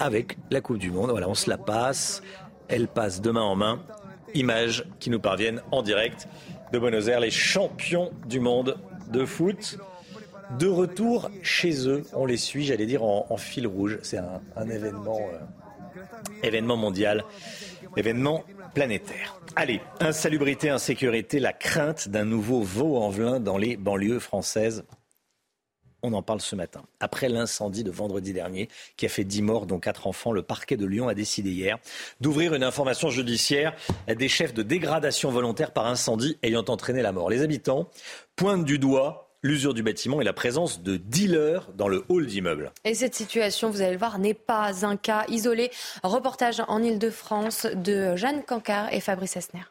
avec 0.00 0.38
la 0.50 0.60
Coupe 0.60 0.78
du 0.78 0.90
Monde. 0.90 1.10
Voilà, 1.10 1.28
on 1.28 1.34
se 1.34 1.48
la 1.48 1.58
passe, 1.58 2.22
elle 2.70 2.88
passe 2.88 3.20
de 3.20 3.30
main 3.30 3.42
en 3.42 3.56
main. 3.56 3.80
Images 4.34 4.84
qui 5.00 5.10
nous 5.10 5.20
parviennent 5.20 5.62
en 5.72 5.82
direct 5.82 6.28
de 6.72 6.78
Buenos 6.78 7.08
Aires, 7.08 7.20
les 7.20 7.30
champions 7.30 8.10
du 8.26 8.40
monde 8.40 8.78
de 9.10 9.24
foot. 9.24 9.78
De 10.58 10.66
retour 10.66 11.30
chez 11.42 11.88
eux, 11.88 12.04
on 12.12 12.26
les 12.26 12.36
suit, 12.36 12.64
j'allais 12.64 12.86
dire, 12.86 13.04
en, 13.04 13.36
fil 13.36 13.66
rouge. 13.66 13.98
C'est 14.02 14.18
un, 14.18 14.68
événement, 14.68 15.20
euh, 15.32 16.00
événement 16.42 16.76
mondial, 16.76 17.24
événement 17.96 18.44
planétaire. 18.74 19.40
Allez, 19.56 19.80
insalubrité, 20.00 20.70
insécurité, 20.70 21.38
la 21.38 21.52
crainte 21.52 22.08
d'un 22.08 22.24
nouveau 22.24 22.62
veau 22.62 22.96
en 22.96 23.10
velin 23.10 23.40
dans 23.40 23.58
les 23.58 23.76
banlieues 23.76 24.18
françaises. 24.18 24.84
On 26.02 26.12
en 26.14 26.22
parle 26.22 26.40
ce 26.40 26.56
matin. 26.56 26.82
Après 26.98 27.28
l'incendie 27.28 27.84
de 27.84 27.90
vendredi 27.90 28.32
dernier, 28.32 28.68
qui 28.96 29.06
a 29.06 29.08
fait 29.08 29.24
10 29.24 29.42
morts, 29.42 29.66
dont 29.66 29.78
4 29.78 30.06
enfants, 30.06 30.32
le 30.32 30.42
parquet 30.42 30.76
de 30.76 30.86
Lyon 30.86 31.08
a 31.08 31.14
décidé 31.14 31.50
hier 31.50 31.78
d'ouvrir 32.20 32.54
une 32.54 32.64
information 32.64 33.10
judiciaire 33.10 33.74
à 34.08 34.14
des 34.14 34.28
chefs 34.28 34.54
de 34.54 34.62
dégradation 34.62 35.30
volontaire 35.30 35.72
par 35.72 35.86
incendie 35.86 36.38
ayant 36.42 36.64
entraîné 36.68 37.02
la 37.02 37.12
mort. 37.12 37.28
Les 37.28 37.42
habitants 37.42 37.88
pointent 38.36 38.64
du 38.64 38.78
doigt 38.78 39.30
l'usure 39.42 39.74
du 39.74 39.82
bâtiment 39.82 40.20
et 40.20 40.24
la 40.24 40.32
présence 40.32 40.82
de 40.82 40.96
dealers 40.96 41.70
dans 41.74 41.88
le 41.88 42.04
hall 42.08 42.26
d'immeuble. 42.26 42.72
Et 42.84 42.94
cette 42.94 43.14
situation, 43.14 43.70
vous 43.70 43.80
allez 43.80 43.92
le 43.92 43.98
voir, 43.98 44.18
n'est 44.18 44.34
pas 44.34 44.84
un 44.84 44.96
cas 44.96 45.24
isolé. 45.28 45.70
Reportage 46.02 46.62
en 46.68 46.82
Ile-de-France 46.82 47.66
de 47.74 48.16
Jeanne 48.16 48.42
Cancard 48.42 48.92
et 48.92 49.00
Fabrice 49.00 49.36
Esner. 49.36 49.64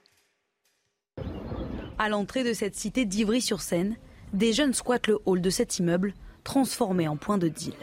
À 1.97 2.10
l'entrée 2.10 2.43
de 2.43 2.53
cette 2.53 2.76
cité 2.76 3.06
d'Ivry-sur-Seine, 3.06 3.95
des 4.34 4.53
jeunes 4.53 4.73
squattent 4.73 5.07
le 5.07 5.19
hall 5.26 5.41
de 5.41 5.49
cet 5.49 5.80
immeuble, 5.80 6.14
transformé 6.43 7.07
en 7.07 7.18
point 7.18 7.38
de 7.38 7.47
deal. 7.47 7.73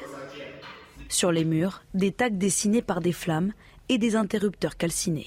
Sur 1.08 1.32
les 1.32 1.44
murs, 1.44 1.82
des 1.94 2.12
tags 2.12 2.30
dessinés 2.30 2.82
par 2.82 3.00
des 3.00 3.12
flammes 3.12 3.52
et 3.88 3.98
des 3.98 4.16
interrupteurs 4.16 4.76
calcinés. 4.76 5.26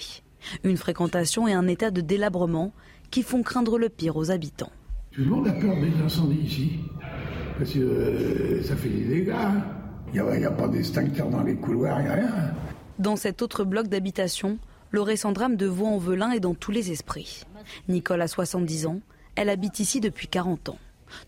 Une 0.64 0.78
fréquentation 0.78 1.48
et 1.48 1.54
un 1.54 1.68
état 1.68 1.92
de 1.92 2.02
délabrement 2.02 2.74
qui 3.12 3.24
font 3.24 3.44
craindre 3.44 3.78
le 3.78 3.90
pire 3.90 4.18
aux 4.18 4.32
habitants. 4.32 4.72
Tout 5.12 5.22
le 5.22 5.28
monde 5.28 5.48
a 5.48 5.54
peur 5.54 5.76
des 5.80 5.94
incendies 6.04 6.42
ici, 6.42 6.80
parce 7.58 7.72
que 7.72 7.80
euh, 7.80 8.64
ça 8.64 8.76
fait 8.76 8.90
des 8.90 9.06
dégâts. 9.06 9.32
Hein. 9.32 9.64
Il 10.14 10.22
n'y 10.22 10.46
a, 10.46 10.52
pas 10.52 10.68
d'extincteur 10.68 11.30
dans 11.30 11.44
les 11.44 11.56
couloirs, 11.56 12.00
il 12.00 12.06
n'y 12.06 12.10
a 12.10 12.14
rien. 12.14 12.54
Dans 12.98 13.16
cet 13.16 13.42
autre 13.42 13.64
bloc 13.64 13.88
d'habitation, 13.88 14.58
le 14.92 15.02
récent 15.02 15.32
drame 15.32 15.56
de 15.56 15.68
Vaux-en-Velin 15.68 16.32
est 16.32 16.40
dans 16.40 16.56
tous 16.56 16.72
les 16.72 16.92
esprits. 16.92 17.44
Nicole 17.88 18.22
a 18.22 18.28
70 18.28 18.88
ans, 18.88 19.02
elle 19.36 19.50
habite 19.50 19.80
ici 19.80 20.00
depuis 20.00 20.28
40 20.28 20.70
ans. 20.70 20.80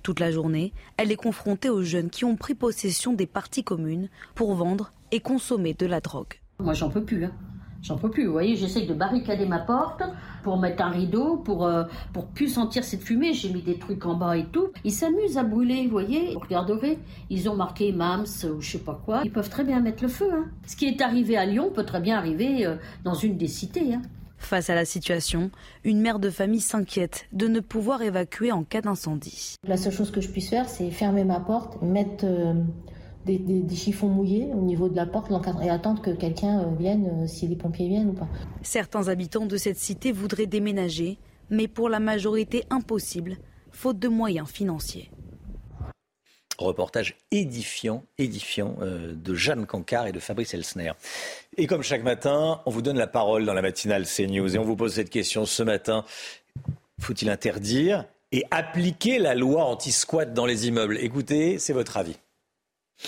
Toute 0.03 0.19
la 0.19 0.31
journée, 0.31 0.73
elle 0.97 1.11
est 1.11 1.15
confrontée 1.15 1.69
aux 1.69 1.83
jeunes 1.83 2.09
qui 2.09 2.25
ont 2.25 2.35
pris 2.35 2.55
possession 2.55 3.13
des 3.13 3.27
parties 3.27 3.63
communes 3.63 4.09
pour 4.35 4.55
vendre 4.55 4.93
et 5.11 5.19
consommer 5.19 5.73
de 5.73 5.85
la 5.85 6.01
drogue. 6.01 6.39
Moi, 6.59 6.73
j'en 6.73 6.89
peux 6.89 7.03
plus, 7.03 7.19
là. 7.19 7.29
J'en 7.81 7.97
peux 7.97 8.09
plus. 8.09 8.25
Vous 8.25 8.31
voyez, 8.31 8.55
j'essaie 8.55 8.85
de 8.85 8.93
barricader 8.93 9.45
ma 9.45 9.59
porte 9.59 10.03
pour 10.43 10.57
mettre 10.59 10.83
un 10.83 10.89
rideau, 10.89 11.37
pour, 11.37 11.65
euh, 11.65 11.83
pour 12.13 12.27
plus 12.27 12.47
sentir 12.47 12.83
cette 12.83 13.01
fumée. 13.01 13.33
J'ai 13.33 13.51
mis 13.51 13.63
des 13.63 13.79
trucs 13.79 14.05
en 14.05 14.15
bas 14.15 14.37
et 14.37 14.45
tout. 14.45 14.69
Ils 14.83 14.91
s'amusent 14.91 15.37
à 15.37 15.43
brûler, 15.43 15.85
vous 15.85 15.91
voyez. 15.91 16.35
Regarderez, 16.35 16.99
ils 17.29 17.49
ont 17.49 17.55
marqué 17.55 17.91
MAMS 17.91 18.25
ou 18.45 18.61
je 18.61 18.71
sais 18.71 18.83
pas 18.83 19.01
quoi. 19.03 19.21
Ils 19.25 19.31
peuvent 19.31 19.49
très 19.49 19.63
bien 19.63 19.79
mettre 19.79 20.03
le 20.03 20.09
feu. 20.09 20.29
Hein. 20.31 20.45
Ce 20.67 20.75
qui 20.75 20.85
est 20.85 21.01
arrivé 21.01 21.37
à 21.37 21.45
Lyon 21.45 21.71
peut 21.73 21.85
très 21.85 22.01
bien 22.01 22.17
arriver 22.17 22.65
euh, 22.65 22.75
dans 23.03 23.15
une 23.15 23.37
des 23.37 23.47
cités. 23.47 23.95
Hein. 23.95 24.01
Face 24.41 24.69
à 24.69 24.75
la 24.75 24.85
situation, 24.85 25.49
une 25.83 26.01
mère 26.01 26.19
de 26.19 26.29
famille 26.29 26.59
s'inquiète 26.59 27.25
de 27.31 27.47
ne 27.47 27.59
pouvoir 27.59 28.01
évacuer 28.01 28.51
en 28.51 28.63
cas 28.63 28.81
d'incendie. 28.81 29.55
La 29.65 29.77
seule 29.77 29.93
chose 29.93 30.11
que 30.11 30.19
je 30.19 30.27
puisse 30.27 30.49
faire, 30.49 30.67
c'est 30.67 30.89
fermer 30.89 31.23
ma 31.23 31.39
porte, 31.39 31.81
mettre 31.81 32.25
euh, 32.25 32.53
des, 33.25 33.75
chiffons 33.75 34.09
mouillés 34.09 34.49
au 34.53 34.61
niveau 34.61 34.89
de 34.89 34.95
la 34.95 35.05
porte 35.05 35.31
et 35.63 35.69
attendre 35.69 36.01
que 36.01 36.11
quelqu'un 36.11 36.59
euh, 36.59 36.75
vienne, 36.77 37.23
euh, 37.23 37.27
si 37.27 37.47
les 37.47 37.55
pompiers 37.55 37.87
viennent 37.87 38.09
ou 38.09 38.13
pas. 38.13 38.27
Certains 38.61 39.07
habitants 39.07 39.45
de 39.45 39.57
cette 39.57 39.77
cité 39.77 40.11
voudraient 40.11 40.47
déménager, 40.47 41.17
mais 41.49 41.67
pour 41.67 41.87
la 41.87 41.99
majorité 41.99 42.65
impossible, 42.69 43.37
faute 43.71 43.99
de 43.99 44.07
moyens 44.07 44.49
financiers. 44.49 45.11
Reportage 46.63 47.15
édifiant, 47.31 48.03
édifiant 48.17 48.75
de 48.81 49.35
Jeanne 49.35 49.65
Cancard 49.65 50.07
et 50.07 50.11
de 50.11 50.19
Fabrice 50.19 50.53
Elsner. 50.53 50.93
Et 51.57 51.67
comme 51.67 51.83
chaque 51.83 52.03
matin, 52.03 52.61
on 52.65 52.71
vous 52.71 52.81
donne 52.81 52.97
la 52.97 53.07
parole 53.07 53.45
dans 53.45 53.53
la 53.53 53.61
matinale 53.61 54.05
CNews 54.05 54.55
et 54.55 54.59
on 54.59 54.63
vous 54.63 54.75
pose 54.75 54.93
cette 54.93 55.09
question 55.09 55.45
ce 55.45 55.63
matin. 55.63 56.05
Faut-il 56.99 57.29
interdire 57.29 58.05
et 58.31 58.45
appliquer 58.51 59.19
la 59.19 59.35
loi 59.35 59.65
anti-squat 59.65 60.33
dans 60.33 60.45
les 60.45 60.67
immeubles? 60.67 60.97
Écoutez, 60.97 61.59
c'est 61.59 61.73
votre 61.73 61.97
avis. 61.97 62.15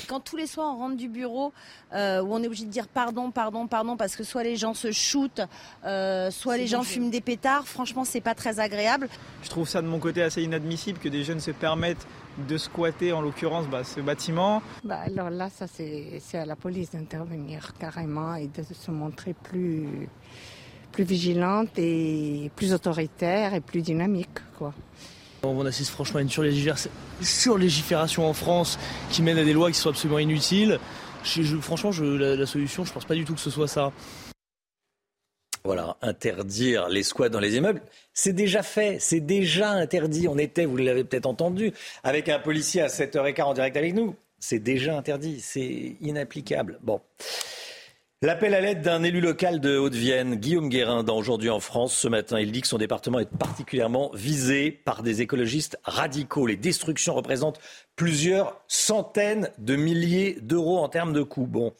Quand 0.07 0.19
tous 0.19 0.37
les 0.37 0.47
soirs 0.47 0.73
on 0.73 0.77
rentre 0.79 0.97
du 0.97 1.07
bureau, 1.07 1.53
euh, 1.93 2.21
où 2.21 2.33
on 2.33 2.41
est 2.41 2.47
obligé 2.47 2.65
de 2.65 2.71
dire 2.71 2.87
pardon, 2.87 3.31
pardon, 3.31 3.67
pardon, 3.67 3.95
parce 3.95 4.15
que 4.15 4.23
soit 4.23 4.43
les 4.43 4.55
gens 4.55 4.73
se 4.73 4.91
shootent, 4.91 5.41
euh, 5.85 6.31
soit 6.31 6.57
les 6.57 6.67
gens 6.67 6.83
fument 6.83 7.11
des 7.11 7.21
pétards, 7.21 7.67
franchement 7.67 8.03
c'est 8.03 8.21
pas 8.21 8.33
très 8.33 8.59
agréable. 8.59 9.07
Je 9.43 9.49
trouve 9.49 9.67
ça 9.67 9.81
de 9.81 9.87
mon 9.87 9.99
côté 9.99 10.23
assez 10.23 10.41
inadmissible 10.41 10.99
que 10.99 11.09
des 11.09 11.23
jeunes 11.23 11.39
se 11.39 11.51
permettent 11.51 12.07
de 12.37 12.57
squatter 12.57 13.13
en 13.13 13.21
l'occurrence 13.21 13.67
bah, 13.67 13.83
ce 13.83 13.99
bâtiment. 14.01 14.61
Bah, 14.83 14.99
alors 15.05 15.29
là, 15.29 15.49
ça 15.49 15.65
c'est 15.67 16.37
à 16.37 16.45
la 16.45 16.55
police 16.55 16.91
d'intervenir 16.91 17.73
carrément 17.79 18.35
et 18.35 18.47
de 18.47 18.63
se 18.63 18.91
montrer 18.91 19.33
plus, 19.33 20.09
plus 20.91 21.03
vigilante 21.03 21.77
et 21.77 22.51
plus 22.55 22.73
autoritaire 22.73 23.53
et 23.53 23.61
plus 23.61 23.81
dynamique. 23.81 24.39
Quoi. 24.57 24.73
On 25.43 25.65
assiste 25.65 25.91
franchement 25.91 26.19
à 26.19 26.21
une 26.21 26.29
surlégifération 27.21 28.27
en 28.29 28.33
France 28.33 28.79
qui 29.09 29.21
mène 29.21 29.37
à 29.37 29.43
des 29.43 29.53
lois 29.53 29.71
qui 29.71 29.77
sont 29.77 29.89
absolument 29.89 30.19
inutiles. 30.19 30.79
franchement, 31.61 31.91
la, 32.01 32.35
la, 32.35 32.45
solution, 32.45 32.85
je 32.85 32.93
pense 32.93 33.05
pas 33.05 33.15
du 33.15 33.25
tout 33.25 33.33
que 33.33 33.41
ce 33.41 33.49
soit 33.49 33.67
ça. 33.67 33.91
Voilà, 35.65 35.95
interdire 36.01 36.89
les 36.89 37.03
squats 37.03 37.29
dans 37.29 37.39
les 37.39 37.55
immeubles, 37.55 37.81
c'est 38.13 38.33
déjà 38.33 38.63
fait, 38.63 38.97
c'est 38.99 39.21
déjà 39.21 39.71
interdit. 39.71 40.27
On 40.27 40.37
était, 40.37 40.65
vous 40.65 40.75
l'avez 40.75 41.05
peut-être 41.05 41.25
entendu, 41.25 41.71
avec 42.03 42.27
un 42.27 42.37
policier 42.37 42.81
à 42.81 42.87
7h15 42.87 43.43
en 43.43 43.53
direct 43.53 43.77
avec 43.77 43.93
nous. 43.93 44.13
C'est 44.39 44.59
déjà 44.59 44.97
interdit, 44.97 45.39
c'est 45.39 45.95
inapplicable. 46.01 46.79
Bon. 46.81 46.99
L'appel 48.21 48.53
à 48.53 48.59
l'aide 48.61 48.81
d'un 48.81 49.03
élu 49.03 49.21
local 49.21 49.61
de 49.61 49.77
Haute-Vienne, 49.77 50.35
Guillaume 50.35 50.67
Guérin, 50.67 51.03
dans 51.03 51.17
Aujourd'hui 51.17 51.49
en 51.49 51.61
France, 51.61 51.93
ce 51.93 52.09
matin, 52.09 52.41
il 52.41 52.51
dit 52.51 52.61
que 52.61 52.67
son 52.67 52.77
département 52.77 53.19
est 53.19 53.29
particulièrement 53.29 54.11
visé 54.13 54.69
par 54.69 55.01
des 55.01 55.21
écologistes 55.21 55.77
radicaux. 55.83 56.45
Les 56.45 56.57
destructions 56.57 57.13
représentent 57.13 57.59
plusieurs 57.95 58.61
centaines 58.67 59.49
de 59.59 59.77
milliers 59.77 60.37
d'euros 60.41 60.79
en 60.79 60.89
termes 60.89 61.13
de 61.13 61.23
coûts. 61.23 61.47
Bon, 61.47 61.73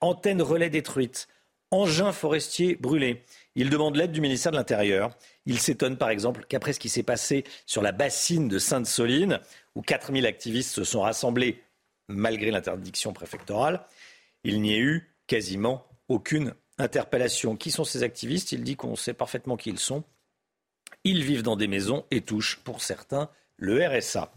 antennes 0.00 0.42
relais 0.42 0.70
détruites, 0.70 1.28
engins 1.74 2.12
forestiers 2.12 2.76
brûlés. 2.76 3.22
Il 3.56 3.70
demande 3.70 3.96
l'aide 3.96 4.12
du 4.12 4.20
ministère 4.20 4.52
de 4.52 4.56
l'Intérieur. 4.56 5.16
Il 5.46 5.58
s'étonne 5.58 5.96
par 5.96 6.10
exemple 6.10 6.44
qu'après 6.48 6.72
ce 6.72 6.80
qui 6.80 6.88
s'est 6.88 7.02
passé 7.02 7.44
sur 7.66 7.82
la 7.82 7.92
bassine 7.92 8.48
de 8.48 8.58
Sainte-Soline, 8.58 9.40
où 9.74 9.82
4000 9.82 10.26
activistes 10.26 10.74
se 10.74 10.84
sont 10.84 11.02
rassemblés 11.02 11.62
malgré 12.08 12.50
l'interdiction 12.50 13.12
préfectorale, 13.12 13.86
il 14.44 14.60
n'y 14.60 14.74
ait 14.74 14.80
eu 14.80 15.10
quasiment 15.26 15.86
aucune 16.08 16.54
interpellation. 16.78 17.56
Qui 17.56 17.70
sont 17.70 17.84
ces 17.84 18.02
activistes? 18.02 18.52
Il 18.52 18.62
dit 18.62 18.76
qu'on 18.76 18.96
sait 18.96 19.14
parfaitement 19.14 19.56
qui 19.56 19.70
ils 19.70 19.78
sont. 19.78 20.04
Ils 21.04 21.22
vivent 21.22 21.42
dans 21.42 21.56
des 21.56 21.68
maisons 21.68 22.04
et 22.10 22.20
touchent, 22.20 22.60
pour 22.64 22.82
certains, 22.82 23.30
le 23.56 23.86
RSA. 23.86 24.32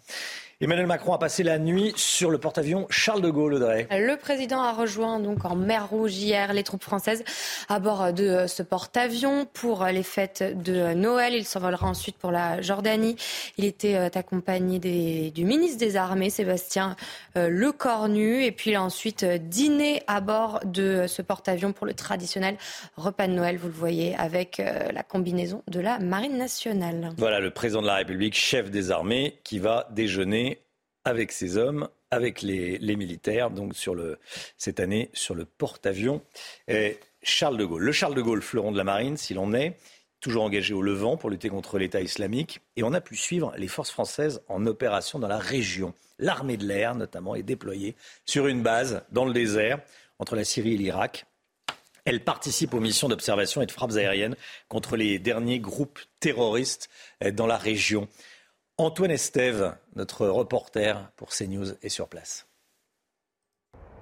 Emmanuel 0.60 0.88
Macron 0.88 1.14
a 1.14 1.20
passé 1.20 1.44
la 1.44 1.60
nuit 1.60 1.94
sur 1.98 2.32
le 2.32 2.40
porte-avions 2.40 2.88
Charles 2.90 3.22
de 3.22 3.30
Gaulle. 3.30 3.64
Le 3.92 4.16
président 4.16 4.60
a 4.60 4.74
rejoint 4.74 5.20
donc 5.20 5.46
en 5.46 5.56
mer 5.56 5.88
Rouge 5.88 6.16
hier 6.16 6.52
les 6.52 6.64
troupes 6.64 6.84
françaises 6.84 7.24
à 7.70 7.80
bord 7.80 8.12
de 8.12 8.48
ce 8.48 8.64
porte-avions 8.64 9.46
pour 9.54 9.86
les 9.86 10.02
fêtes 10.02 10.42
de 10.64 10.96
Noël. 10.96 11.36
Il 11.36 11.46
s'envolera 11.46 11.86
ensuite 11.86 12.18
pour 12.18 12.32
la 12.32 12.60
Jordanie. 12.64 13.18
Il 13.60 13.66
était 13.66 13.98
euh, 13.98 14.10
accompagné 14.16 14.80
des, 14.80 15.30
du 15.30 15.46
ministre 15.46 15.78
des 15.78 15.96
Armées, 15.96 16.32
Sébastien 16.32 16.96
euh, 17.38 17.50
Lecornu. 17.50 18.44
Et 18.44 18.52
puis 18.52 18.72
il 18.72 18.76
a 18.78 18.82
ensuite 18.82 19.22
euh, 19.22 19.38
dîné 19.38 20.02
à 20.08 20.22
bord 20.22 20.62
de 20.66 21.06
ce 21.06 21.22
porte-avions 21.22 21.72
pour 21.72 21.86
le 21.86 21.94
traditionnel 21.94 22.58
repas 22.96 23.28
de 23.28 23.34
Noël. 23.34 23.58
Vous 23.58 23.68
le 23.68 23.74
voyez 23.74 24.16
avec 24.16 24.58
la 24.58 25.04
combinaison 25.04 25.62
de 25.68 25.80
la 25.80 26.00
Marine 26.00 26.36
nationale. 26.36 27.12
Voilà 27.18 27.40
le 27.40 27.52
président 27.52 27.84
de 27.84 27.88
la 27.88 27.98
République, 27.98 28.34
chef 28.34 28.72
des 28.72 28.90
armées, 28.90 29.38
qui 29.44 29.60
va 29.60 29.88
déjeuner 29.92 30.47
avec 31.08 31.32
ces 31.32 31.56
hommes, 31.56 31.88
avec 32.12 32.42
les, 32.42 32.96
militaires, 32.98 33.50
donc 33.50 33.74
cette 34.58 34.80
année 34.82 35.10
sur 35.14 35.36
le 35.36 35.46
porte-avions 35.46 36.22
Charles 37.24 37.58
de 37.58 37.66
Gaulle. 37.66 37.84
Le 37.84 37.92
Charles 37.94 38.16
de 38.16 38.22
Gaulle, 38.22 38.42
fleuron 38.42 38.74
de 38.74 38.78
la 38.78 38.84
marine, 38.84 39.16
s'il 39.16 39.40
en 39.40 39.54
est, 39.54 39.78
toujours 40.20 40.44
engagé 40.44 40.74
au 40.74 40.82
Levant 40.82 41.16
pour 41.16 41.30
lutter 41.30 41.50
contre 41.50 41.78
l'État 41.78 42.02
islamique. 42.02 42.60
Et 42.76 42.84
on 42.84 42.94
a 42.94 43.02
pu 43.02 43.16
suivre 43.16 43.54
les 43.58 43.70
forces 43.70 43.92
françaises 43.92 44.42
en 44.50 44.66
opération 44.66 45.18
dans 45.18 45.30
la 45.30 45.38
région. 45.38 45.94
L'armée 46.20 46.58
de 46.58 46.66
l'air, 46.66 46.94
notamment, 46.96 47.36
est 47.36 47.44
déployée 47.44 47.96
sur 48.26 48.48
une 48.48 48.62
base 48.62 49.04
dans 49.12 49.26
le 49.26 49.34
désert 49.34 49.80
entre 50.20 50.36
la 50.36 50.44
Syrie 50.44 50.74
et 50.74 50.78
l'Irak. 50.78 51.26
Elle 52.04 52.22
participe 52.22 52.74
aux 52.74 52.80
missions 52.80 53.08
d'observation 53.08 53.62
et 53.62 53.66
de 53.66 53.72
frappes 53.72 53.96
aériennes 53.96 54.36
contre 54.68 54.98
les 54.98 55.20
derniers 55.20 55.60
groupes 55.60 56.00
terroristes 56.20 56.90
dans 57.34 57.48
la 57.48 57.58
région. 57.58 58.08
Antoine 58.80 59.10
Estève, 59.10 59.76
notre 59.96 60.28
reporter 60.28 61.12
pour 61.16 61.30
CNews, 61.30 61.72
est 61.82 61.90
sur 61.90 62.08
place. 62.08 62.46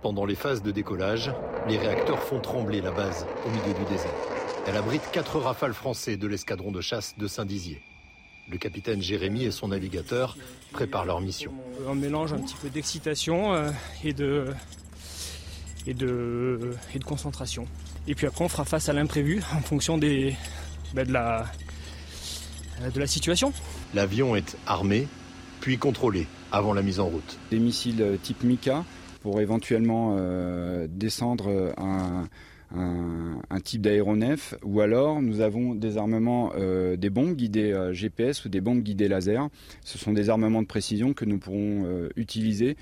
Pendant 0.01 0.25
les 0.25 0.35
phases 0.35 0.61
de 0.61 0.71
décollage, 0.71 1.31
les 1.69 1.77
réacteurs 1.77 2.21
font 2.21 2.41
trembler 2.41 2.81
la 2.81 2.91
base 2.91 3.25
au 3.45 3.49
milieu 3.51 3.73
du 3.73 3.85
désert. 3.85 4.11
Elle 4.67 4.75
abrite 4.75 5.01
quatre 5.13 5.39
rafales 5.39 5.73
français 5.73 6.17
de 6.17 6.27
l'escadron 6.27 6.73
de 6.73 6.81
chasse 6.81 7.17
de 7.17 7.25
Saint-Dizier. 7.25 7.81
Le 8.49 8.57
capitaine 8.57 9.01
Jérémy 9.01 9.45
et 9.45 9.51
son 9.51 9.69
navigateur 9.69 10.35
préparent 10.73 11.05
leur 11.05 11.21
mission. 11.21 11.53
Un 11.87 11.95
mélange 11.95 12.33
un 12.33 12.39
petit 12.39 12.57
peu 12.61 12.69
d'excitation 12.69 13.53
euh, 13.53 13.71
et 14.03 14.11
de, 14.11 14.53
et, 15.87 15.93
de, 15.93 16.75
et 16.93 16.99
de 16.99 17.05
concentration. 17.05 17.65
Et 18.09 18.13
puis 18.13 18.27
après, 18.27 18.43
on 18.43 18.49
fera 18.49 18.65
face 18.65 18.89
à 18.89 18.93
l'imprévu 18.93 19.41
en 19.55 19.61
fonction 19.61 19.97
des, 19.97 20.35
ben, 20.93 21.07
de, 21.07 21.13
la, 21.13 21.45
de 22.93 22.99
la 22.99 23.07
situation. 23.07 23.53
L'avion 23.93 24.35
est 24.35 24.57
armé, 24.67 25.07
puis 25.61 25.77
contrôlé 25.77 26.27
avant 26.51 26.73
la 26.73 26.81
mise 26.81 26.99
en 26.99 27.07
route. 27.07 27.39
Des 27.51 27.59
missiles 27.59 28.01
euh, 28.01 28.17
type 28.21 28.43
Mika 28.43 28.83
pour 29.21 29.41
éventuellement 29.41 30.15
euh, 30.17 30.87
descendre 30.89 31.73
un, 31.77 32.27
type 33.63 33.81
d'aéronef, 33.81 34.53
ou 34.63 34.81
alors 34.81 35.21
nous 35.21 35.41
avons 35.41 35.73
des 35.73 35.97
armements, 35.97 36.51
euh, 36.55 36.95
des 36.97 37.09
bombes 37.09 37.35
guidées 37.35 37.89
GPS 37.93 38.45
ou 38.45 38.49
des 38.49 38.61
bombes 38.61 38.83
guidées 38.83 39.07
laser. 39.07 39.49
Ce 39.83 39.97
sont 39.97 40.13
des 40.13 40.29
armements 40.29 40.61
de 40.61 40.67
précision 40.67 41.13
que 41.13 41.25
nous 41.25 41.39
pourrons 41.39 42.09
utiliser 42.15 42.77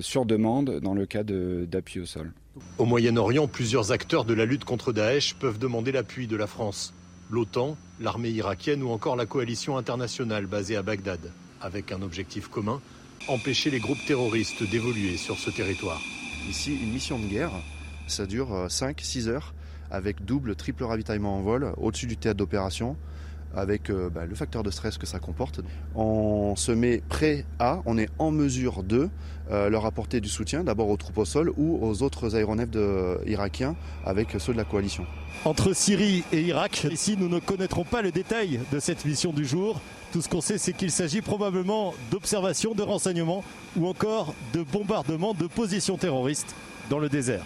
sur 0.00 0.24
demande 0.24 0.78
dans 0.78 0.94
le 0.94 1.04
cas 1.06 1.24
d'appui 1.24 1.98
au 1.98 2.06
sol. 2.06 2.32
Au 2.78 2.84
Moyen-Orient, 2.84 3.48
plusieurs 3.48 3.90
acteurs 3.90 4.24
de 4.24 4.34
la 4.34 4.44
lutte 4.44 4.64
contre 4.64 4.92
Daesh 4.92 5.34
peuvent 5.34 5.58
demander 5.58 5.90
l'appui 5.90 6.28
de 6.28 6.36
la 6.36 6.46
France 6.46 6.94
l'OTAN, 7.30 7.76
l'armée 8.00 8.30
irakienne 8.30 8.82
ou 8.82 8.90
encore 8.90 9.16
la 9.16 9.26
coalition 9.26 9.76
internationale 9.76 10.46
basée 10.46 10.76
à 10.76 10.82
Bagdad, 10.82 11.32
avec 11.60 11.92
un 11.92 12.02
objectif 12.02 12.48
commun, 12.48 12.80
empêcher 13.28 13.70
les 13.70 13.78
groupes 13.78 14.04
terroristes 14.06 14.62
d'évoluer 14.68 15.16
sur 15.16 15.38
ce 15.38 15.50
territoire. 15.50 16.00
Ici, 16.48 16.76
une 16.82 16.92
mission 16.92 17.18
de 17.18 17.26
guerre, 17.26 17.52
ça 18.06 18.26
dure 18.26 18.66
5-6 18.66 19.28
euh, 19.28 19.32
heures, 19.32 19.54
avec 19.90 20.24
double, 20.24 20.56
triple 20.56 20.84
ravitaillement 20.84 21.36
en 21.36 21.42
vol 21.42 21.72
au-dessus 21.76 22.06
du 22.06 22.16
théâtre 22.16 22.38
d'opération 22.38 22.96
avec 23.54 23.90
euh, 23.90 24.10
bah, 24.10 24.26
le 24.26 24.34
facteur 24.34 24.62
de 24.62 24.70
stress 24.70 24.98
que 24.98 25.06
ça 25.06 25.18
comporte. 25.18 25.60
On 25.94 26.54
se 26.56 26.72
met 26.72 27.02
prêt 27.08 27.44
à, 27.58 27.80
on 27.86 27.98
est 27.98 28.08
en 28.18 28.30
mesure 28.30 28.82
de 28.82 29.08
euh, 29.50 29.68
leur 29.68 29.86
apporter 29.86 30.20
du 30.20 30.28
soutien, 30.28 30.64
d'abord 30.64 30.88
aux 30.88 30.96
troupes 30.96 31.18
au 31.18 31.24
sol 31.24 31.52
ou 31.56 31.78
aux 31.82 32.02
autres 32.02 32.36
aéronefs 32.36 32.68
irakiens 33.26 33.76
avec 34.04 34.36
ceux 34.38 34.52
de 34.52 34.58
la 34.58 34.64
coalition. 34.64 35.06
Entre 35.44 35.72
Syrie 35.72 36.22
et 36.32 36.42
Irak, 36.42 36.86
ici 36.90 37.16
nous 37.18 37.28
ne 37.28 37.38
connaîtrons 37.38 37.84
pas 37.84 38.02
les 38.02 38.12
détails 38.12 38.60
de 38.72 38.78
cette 38.78 39.04
mission 39.04 39.32
du 39.32 39.44
jour. 39.44 39.80
Tout 40.12 40.20
ce 40.20 40.28
qu'on 40.28 40.40
sait, 40.40 40.58
c'est 40.58 40.72
qu'il 40.72 40.90
s'agit 40.90 41.22
probablement 41.22 41.94
d'observations, 42.10 42.74
de 42.74 42.82
renseignements 42.82 43.44
ou 43.76 43.86
encore 43.86 44.34
de 44.52 44.62
bombardements 44.62 45.34
de 45.34 45.46
positions 45.46 45.96
terroristes 45.96 46.54
dans 46.90 46.98
le 46.98 47.08
désert. 47.08 47.44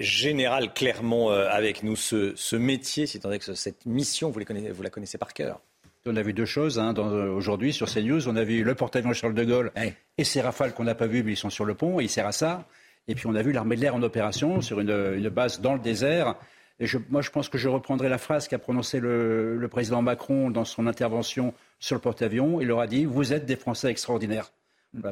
Général 0.00 0.72
Clermont 0.72 1.30
euh, 1.30 1.48
avec 1.50 1.82
nous. 1.82 1.96
Ce, 1.96 2.56
métier, 2.56 3.06
si 3.06 3.20
tant 3.20 3.30
est 3.30 3.38
que 3.38 3.54
cette 3.54 3.86
mission, 3.86 4.30
vous, 4.30 4.40
la 4.82 4.90
connaissez 4.90 5.18
par 5.18 5.32
cœur. 5.32 5.60
On 6.04 6.16
a 6.16 6.22
vu 6.22 6.32
deux 6.32 6.46
choses 6.46 6.80
hein, 6.80 6.94
aujourd'hui 6.96 7.72
sur 7.72 7.88
CNews. 7.88 8.28
On 8.28 8.34
a 8.34 8.42
vu 8.42 8.64
le 8.64 8.74
porte-avions 8.74 9.12
Charles 9.12 9.34
de 9.34 9.44
Gaulle 9.44 9.72
et 10.18 10.24
ces 10.24 10.40
rafales 10.40 10.74
qu'on 10.74 10.84
n'a 10.84 10.96
pas 10.96 11.06
vues, 11.06 11.22
mais 11.22 11.32
ils 11.32 11.36
sont 11.36 11.50
sur 11.50 11.64
le 11.64 11.74
pont, 11.74 12.00
et 12.00 12.04
il 12.04 12.08
sert 12.08 12.26
à 12.26 12.32
ça. 12.32 12.66
Et 13.06 13.14
puis 13.14 13.26
on 13.26 13.34
a 13.34 13.42
vu 13.42 13.52
l'armée 13.52 13.76
de 13.76 13.80
l'air 13.80 13.94
en 13.94 14.02
opération 14.02 14.60
sur 14.60 14.80
une, 14.80 15.28
base 15.28 15.60
dans 15.60 15.74
le 15.74 15.80
désert. 15.80 16.34
Et 16.80 16.86
moi, 17.10 17.22
je 17.22 17.30
pense 17.30 17.48
que 17.48 17.58
je 17.58 17.68
reprendrai 17.68 18.08
la 18.08 18.18
phrase 18.18 18.48
qu'a 18.48 18.58
prononcée 18.58 18.98
le, 18.98 19.68
président 19.70 20.02
Macron 20.02 20.50
dans 20.50 20.64
son 20.64 20.88
intervention 20.88 21.54
sur 21.78 21.94
le 21.94 22.00
porte-avions. 22.00 22.60
Il 22.60 22.66
leur 22.66 22.80
a 22.80 22.88
dit 22.88 23.04
Vous 23.04 23.32
êtes 23.32 23.46
des 23.46 23.56
Français 23.56 23.88
extraordinaires. 23.88 24.52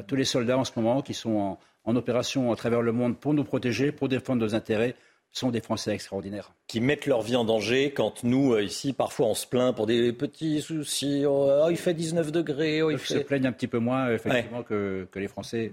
tous 0.07 0.15
les 0.15 0.25
soldats 0.25 0.57
en 0.57 0.65
ce 0.65 0.71
moment 0.75 1.01
qui 1.01 1.13
sont 1.13 1.37
en, 1.37 1.59
en 1.83 1.95
opération 1.95 2.51
à 2.51 2.55
travers 2.55 2.81
le 2.81 2.91
monde 2.91 3.17
pour 3.17 3.33
nous 3.33 3.43
protéger, 3.43 3.91
pour 3.91 4.09
défendre 4.09 4.41
nos 4.41 4.55
intérêts, 4.55 4.95
sont 5.31 5.49
des 5.49 5.61
Français 5.61 5.93
extraordinaires. 5.93 6.53
Qui 6.67 6.81
mettent 6.81 7.05
leur 7.05 7.21
vie 7.21 7.35
en 7.35 7.45
danger 7.45 7.91
quand 7.91 8.23
nous, 8.23 8.53
euh, 8.53 8.63
ici, 8.63 8.91
parfois, 8.93 9.27
on 9.27 9.33
se 9.33 9.47
plaint 9.47 9.73
pour 9.75 9.87
des 9.87 10.11
petits 10.11 10.61
soucis. 10.61 11.23
Oh, 11.25 11.67
il 11.69 11.77
fait 11.77 11.93
19 11.93 12.31
degrés. 12.31 12.81
Oh, 12.81 12.91
il 12.91 12.99
se 12.99 13.17
plaignent 13.19 13.47
un 13.47 13.53
petit 13.53 13.67
peu 13.67 13.79
moins, 13.79 14.11
effectivement, 14.11 14.63
que, 14.63 15.07
que 15.09 15.19
les 15.19 15.29
Français 15.29 15.71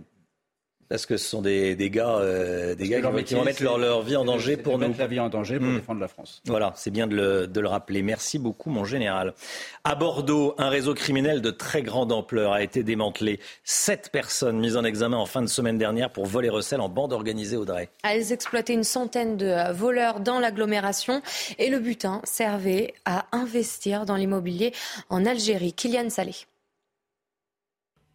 parce 0.88 1.04
que 1.04 1.16
ce 1.16 1.28
sont 1.28 1.42
des, 1.42 1.76
des 1.76 1.90
gars, 1.90 2.16
euh, 2.16 2.74
des 2.74 2.88
gars 2.88 2.98
qui, 3.22 3.34
vont 3.34 3.44
mettre 3.44 3.62
leur, 3.62 3.78
leur, 3.78 4.02
vie 4.02 4.16
en 4.16 4.24
danger 4.24 4.56
pour 4.56 4.78
nous. 4.78 4.88
Mettre 4.88 5.00
la 5.00 5.06
vie 5.06 5.20
en 5.20 5.28
danger 5.28 5.58
pour 5.58 5.68
hmm. 5.68 5.76
défendre 5.76 6.00
la 6.00 6.08
France. 6.08 6.40
Voilà, 6.46 6.72
c'est 6.76 6.90
bien 6.90 7.06
de 7.06 7.14
le, 7.14 7.46
de 7.46 7.60
le, 7.60 7.68
rappeler. 7.68 8.02
Merci 8.02 8.38
beaucoup, 8.38 8.70
mon 8.70 8.84
général. 8.84 9.34
À 9.84 9.94
Bordeaux, 9.94 10.54
un 10.56 10.70
réseau 10.70 10.94
criminel 10.94 11.42
de 11.42 11.50
très 11.50 11.82
grande 11.82 12.10
ampleur 12.10 12.52
a 12.52 12.62
été 12.62 12.82
démantelé. 12.82 13.38
Sept 13.64 14.10
personnes 14.10 14.58
mises 14.58 14.76
en 14.76 14.84
examen 14.84 15.18
en 15.18 15.26
fin 15.26 15.42
de 15.42 15.46
semaine 15.46 15.76
dernière 15.76 16.10
pour 16.10 16.24
voler 16.24 16.48
recel 16.48 16.80
en 16.80 16.88
bande 16.88 17.12
organisée 17.12 17.56
Audrey. 17.56 17.90
Elles 18.02 18.32
exploitaient 18.32 18.74
une 18.74 18.84
centaine 18.84 19.36
de 19.36 19.72
voleurs 19.72 20.20
dans 20.20 20.40
l'agglomération 20.40 21.20
et 21.58 21.68
le 21.68 21.80
butin 21.80 22.22
servait 22.24 22.94
à 23.04 23.26
investir 23.32 24.06
dans 24.06 24.16
l'immobilier 24.16 24.72
en 25.10 25.26
Algérie. 25.26 25.74
Kylian 25.74 26.08
Salé. 26.08 26.32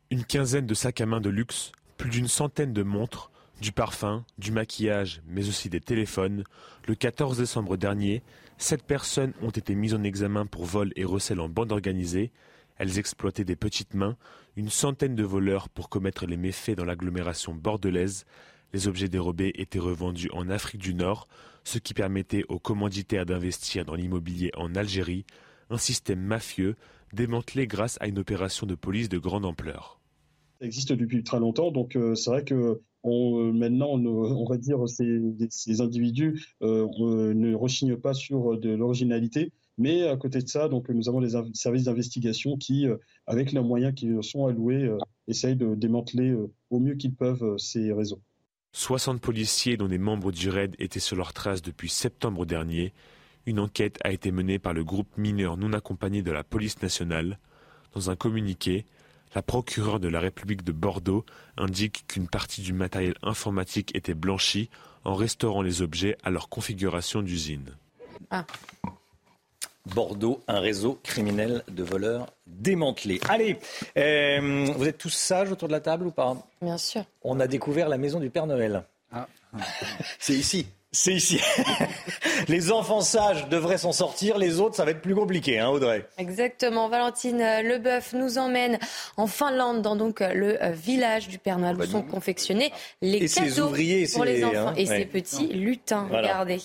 Une 0.09 0.25
quinzaine 0.25 0.65
de 0.65 0.73
sacs 0.73 1.01
à 1.01 1.05
main 1.05 1.21
de 1.21 1.29
luxe 1.29 1.71
plus 2.03 2.09
d'une 2.09 2.27
centaine 2.27 2.73
de 2.73 2.83
montres, 2.83 3.31
du 3.61 3.71
parfum, 3.71 4.25
du 4.37 4.51
maquillage, 4.51 5.21
mais 5.25 5.47
aussi 5.47 5.69
des 5.69 5.79
téléphones. 5.79 6.43
Le 6.85 6.95
14 6.95 7.37
décembre 7.37 7.77
dernier, 7.77 8.23
sept 8.57 8.83
personnes 8.83 9.31
ont 9.41 9.51
été 9.51 9.73
mises 9.73 9.93
en 9.93 10.03
examen 10.03 10.45
pour 10.45 10.65
vol 10.65 10.91
et 10.97 11.05
recel 11.05 11.39
en 11.39 11.47
bande 11.47 11.71
organisée. 11.71 12.33
Elles 12.75 12.99
exploitaient 12.99 13.45
des 13.45 13.55
petites 13.55 13.93
mains, 13.93 14.17
une 14.57 14.69
centaine 14.69 15.15
de 15.15 15.23
voleurs 15.23 15.69
pour 15.69 15.87
commettre 15.87 16.25
les 16.25 16.35
méfaits 16.35 16.75
dans 16.75 16.83
l'agglomération 16.83 17.55
bordelaise. 17.55 18.25
Les 18.73 18.89
objets 18.89 19.07
dérobés 19.07 19.53
étaient 19.55 19.79
revendus 19.79 20.29
en 20.33 20.49
Afrique 20.49 20.81
du 20.81 20.95
Nord, 20.95 21.29
ce 21.63 21.79
qui 21.79 21.93
permettait 21.93 22.43
aux 22.49 22.59
commanditaires 22.59 23.25
d'investir 23.25 23.85
dans 23.85 23.95
l'immobilier 23.95 24.51
en 24.57 24.75
Algérie, 24.75 25.25
un 25.69 25.77
système 25.77 26.19
mafieux 26.19 26.75
démantelé 27.13 27.65
grâce 27.65 27.97
à 28.01 28.07
une 28.07 28.19
opération 28.19 28.67
de 28.67 28.75
police 28.75 29.07
de 29.07 29.19
grande 29.19 29.45
ampleur. 29.45 30.01
Existe 30.63 30.93
depuis 30.93 31.23
très 31.23 31.39
longtemps, 31.39 31.71
donc 31.71 31.95
euh, 31.95 32.15
c'est 32.15 32.29
vrai 32.29 32.43
que 32.43 32.81
on, 33.03 33.51
maintenant, 33.53 33.89
on, 33.91 34.05
on, 34.05 34.45
va 34.45 34.57
dire 34.57 34.79
ces, 34.87 35.81
individus 35.81 36.47
euh, 36.61 36.87
ne 37.33 37.53
rechignent 37.53 37.97
pas 37.97 38.13
sur 38.13 38.57
de 38.57 38.69
l'originalité, 38.69 39.51
mais 39.77 40.07
à 40.07 40.17
côté 40.17 40.39
de 40.39 40.47
ça, 40.47 40.69
donc 40.69 40.89
nous 40.89 41.09
avons 41.09 41.21
des 41.21 41.31
services 41.53 41.83
d'investigation 41.83 42.57
qui, 42.57 42.87
euh, 42.87 42.97
avec 43.25 43.51
les 43.51 43.59
moyens 43.59 43.93
qui 43.95 44.09
sont 44.21 44.45
alloués, 44.45 44.83
euh, 44.83 44.97
essayent 45.27 45.55
de 45.55 45.73
démanteler 45.73 46.29
euh, 46.29 46.51
au 46.69 46.79
mieux 46.79 46.95
qu'ils 46.95 47.15
peuvent 47.15 47.57
ces 47.57 47.91
réseaux. 47.91 48.21
60 48.73 49.19
policiers 49.19 49.77
dont 49.77 49.87
des 49.87 49.97
membres 49.97 50.31
du 50.31 50.49
RAID 50.49 50.75
étaient 50.79 50.99
sur 50.99 51.15
leurs 51.15 51.33
traces 51.33 51.61
depuis 51.61 51.89
septembre 51.89 52.45
dernier. 52.45 52.93
Une 53.45 53.59
enquête 53.59 53.99
a 54.03 54.11
été 54.11 54.31
menée 54.31 54.59
par 54.59 54.73
le 54.73 54.83
groupe 54.83 55.17
mineur 55.17 55.57
non 55.57 55.73
accompagné 55.73 56.21
de 56.21 56.31
la 56.31 56.43
police 56.43 56.81
nationale. 56.81 57.39
Dans 57.93 58.09
un 58.09 58.15
communiqué, 58.15 58.85
la 59.35 59.41
procureure 59.41 59.99
de 59.99 60.07
la 60.07 60.19
République 60.19 60.63
de 60.63 60.71
Bordeaux 60.71 61.25
indique 61.57 62.05
qu'une 62.07 62.27
partie 62.27 62.61
du 62.61 62.73
matériel 62.73 63.15
informatique 63.23 63.95
était 63.95 64.13
blanchie 64.13 64.69
en 65.03 65.15
restaurant 65.15 65.61
les 65.61 65.81
objets 65.81 66.17
à 66.23 66.29
leur 66.29 66.49
configuration 66.49 67.21
d'usine. 67.21 67.75
Ah. 68.31 68.45
Bordeaux, 69.93 70.41
un 70.47 70.59
réseau 70.59 70.97
criminel 71.03 71.63
de 71.67 71.83
voleurs 71.83 72.27
démantelé. 72.47 73.19
Allez, 73.27 73.59
euh, 73.97 74.71
vous 74.77 74.87
êtes 74.87 74.97
tous 74.97 75.09
sages 75.09 75.51
autour 75.51 75.67
de 75.67 75.73
la 75.73 75.81
table 75.81 76.07
ou 76.07 76.11
pas? 76.11 76.37
Bien 76.61 76.77
sûr. 76.77 77.03
On 77.21 77.39
a 77.39 77.47
découvert 77.47 77.89
la 77.89 77.97
maison 77.97 78.19
du 78.19 78.29
Père 78.29 78.47
Noël. 78.47 78.83
Ah. 79.11 79.27
C'est 80.19 80.33
ici. 80.33 80.67
C'est 80.95 81.13
ici. 81.13 81.39
les 82.47 82.71
enfants 82.71 83.01
sages 83.01 83.49
devraient 83.49 83.79
s'en 83.79 83.91
sortir, 83.91 84.37
les 84.37 84.59
autres, 84.59 84.75
ça 84.75 84.85
va 84.85 84.91
être 84.91 85.01
plus 85.01 85.15
compliqué, 85.15 85.57
hein, 85.59 85.69
Audrey 85.69 86.07
Exactement. 86.19 86.87
Valentine 86.87 87.39
Leboeuf 87.63 88.13
nous 88.13 88.37
emmène 88.37 88.77
en 89.17 89.25
Finlande, 89.25 89.81
dans 89.81 89.95
donc 89.95 90.19
le 90.19 90.57
village 90.71 91.27
du 91.29 91.39
Père 91.39 91.57
Noël, 91.57 91.75
où 91.77 91.83
sont 91.85 92.03
confectionnés 92.03 92.71
les 93.01 93.23
et 93.23 93.27
cadeaux 93.27 93.63
ouvriers, 93.69 94.07
pour 94.13 94.23
les 94.23 94.43
enfants. 94.45 94.67
hein, 94.67 94.73
et 94.77 94.87
ouais. 94.87 94.99
ces 94.99 95.05
petits 95.05 95.47
lutins, 95.47 96.05
Voilà. 96.09 96.27
regardez. 96.27 96.61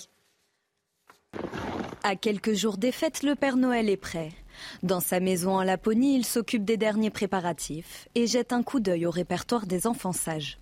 À 2.03 2.15
quelques 2.15 2.53
jours 2.53 2.77
des 2.77 2.91
fêtes, 2.91 3.23
le 3.23 3.35
Père 3.35 3.57
Noël 3.57 3.89
est 3.89 3.97
prêt. 3.97 4.29
Dans 4.83 4.99
sa 4.99 5.19
maison 5.19 5.55
en 5.55 5.63
Laponie, 5.63 6.15
il 6.15 6.25
s'occupe 6.25 6.65
des 6.65 6.77
derniers 6.77 7.09
préparatifs 7.09 8.07
et 8.15 8.27
jette 8.27 8.53
un 8.53 8.61
coup 8.61 8.79
d'œil 8.79 9.05
au 9.05 9.11
répertoire 9.11 9.65
des 9.65 9.87
enfants 9.87 10.13
sages. 10.13 10.59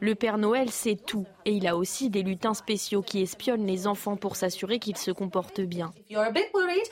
Le 0.00 0.14
Père 0.14 0.38
Noël 0.38 0.70
sait 0.70 0.96
tout 0.96 1.26
et 1.44 1.52
il 1.52 1.66
a 1.66 1.76
aussi 1.76 2.10
des 2.10 2.22
lutins 2.22 2.54
spéciaux 2.54 3.02
qui 3.02 3.22
espionnent 3.22 3.66
les 3.66 3.86
enfants 3.86 4.16
pour 4.16 4.36
s'assurer 4.36 4.78
qu'ils 4.78 4.96
se 4.96 5.10
comportent 5.10 5.60
bien. 5.60 5.92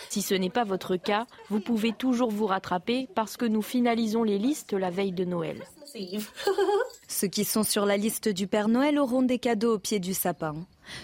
Si 0.09 0.23
ce 0.23 0.35
n'est 0.35 0.51
pas 0.51 0.65
votre 0.65 0.97
cas, 0.97 1.27
vous 1.51 1.61
pouvez 1.61 1.93
toujours 1.93 2.31
vous 2.31 2.47
rattraper 2.47 3.09
parce 3.15 3.37
que 3.37 3.45
nous 3.45 3.63
finalisons 3.63 4.23
les 4.23 4.39
listes 4.39 4.73
la 4.73 4.91
veille 4.91 5.13
de 5.13 5.25
Noël. 5.25 5.63
Ceux 7.09 7.29
qui 7.29 7.45
sont 7.45 7.63
sur 7.63 7.87
la 7.87 7.97
liste 7.97 8.29
du 8.29 8.47
Père 8.47 8.69
Noël 8.69 8.99
auront 8.99 9.23
des 9.23 9.39
cadeaux 9.39 9.75
au 9.75 9.79
pied 9.79 10.01
du 10.01 10.15
sapin. 10.15 10.55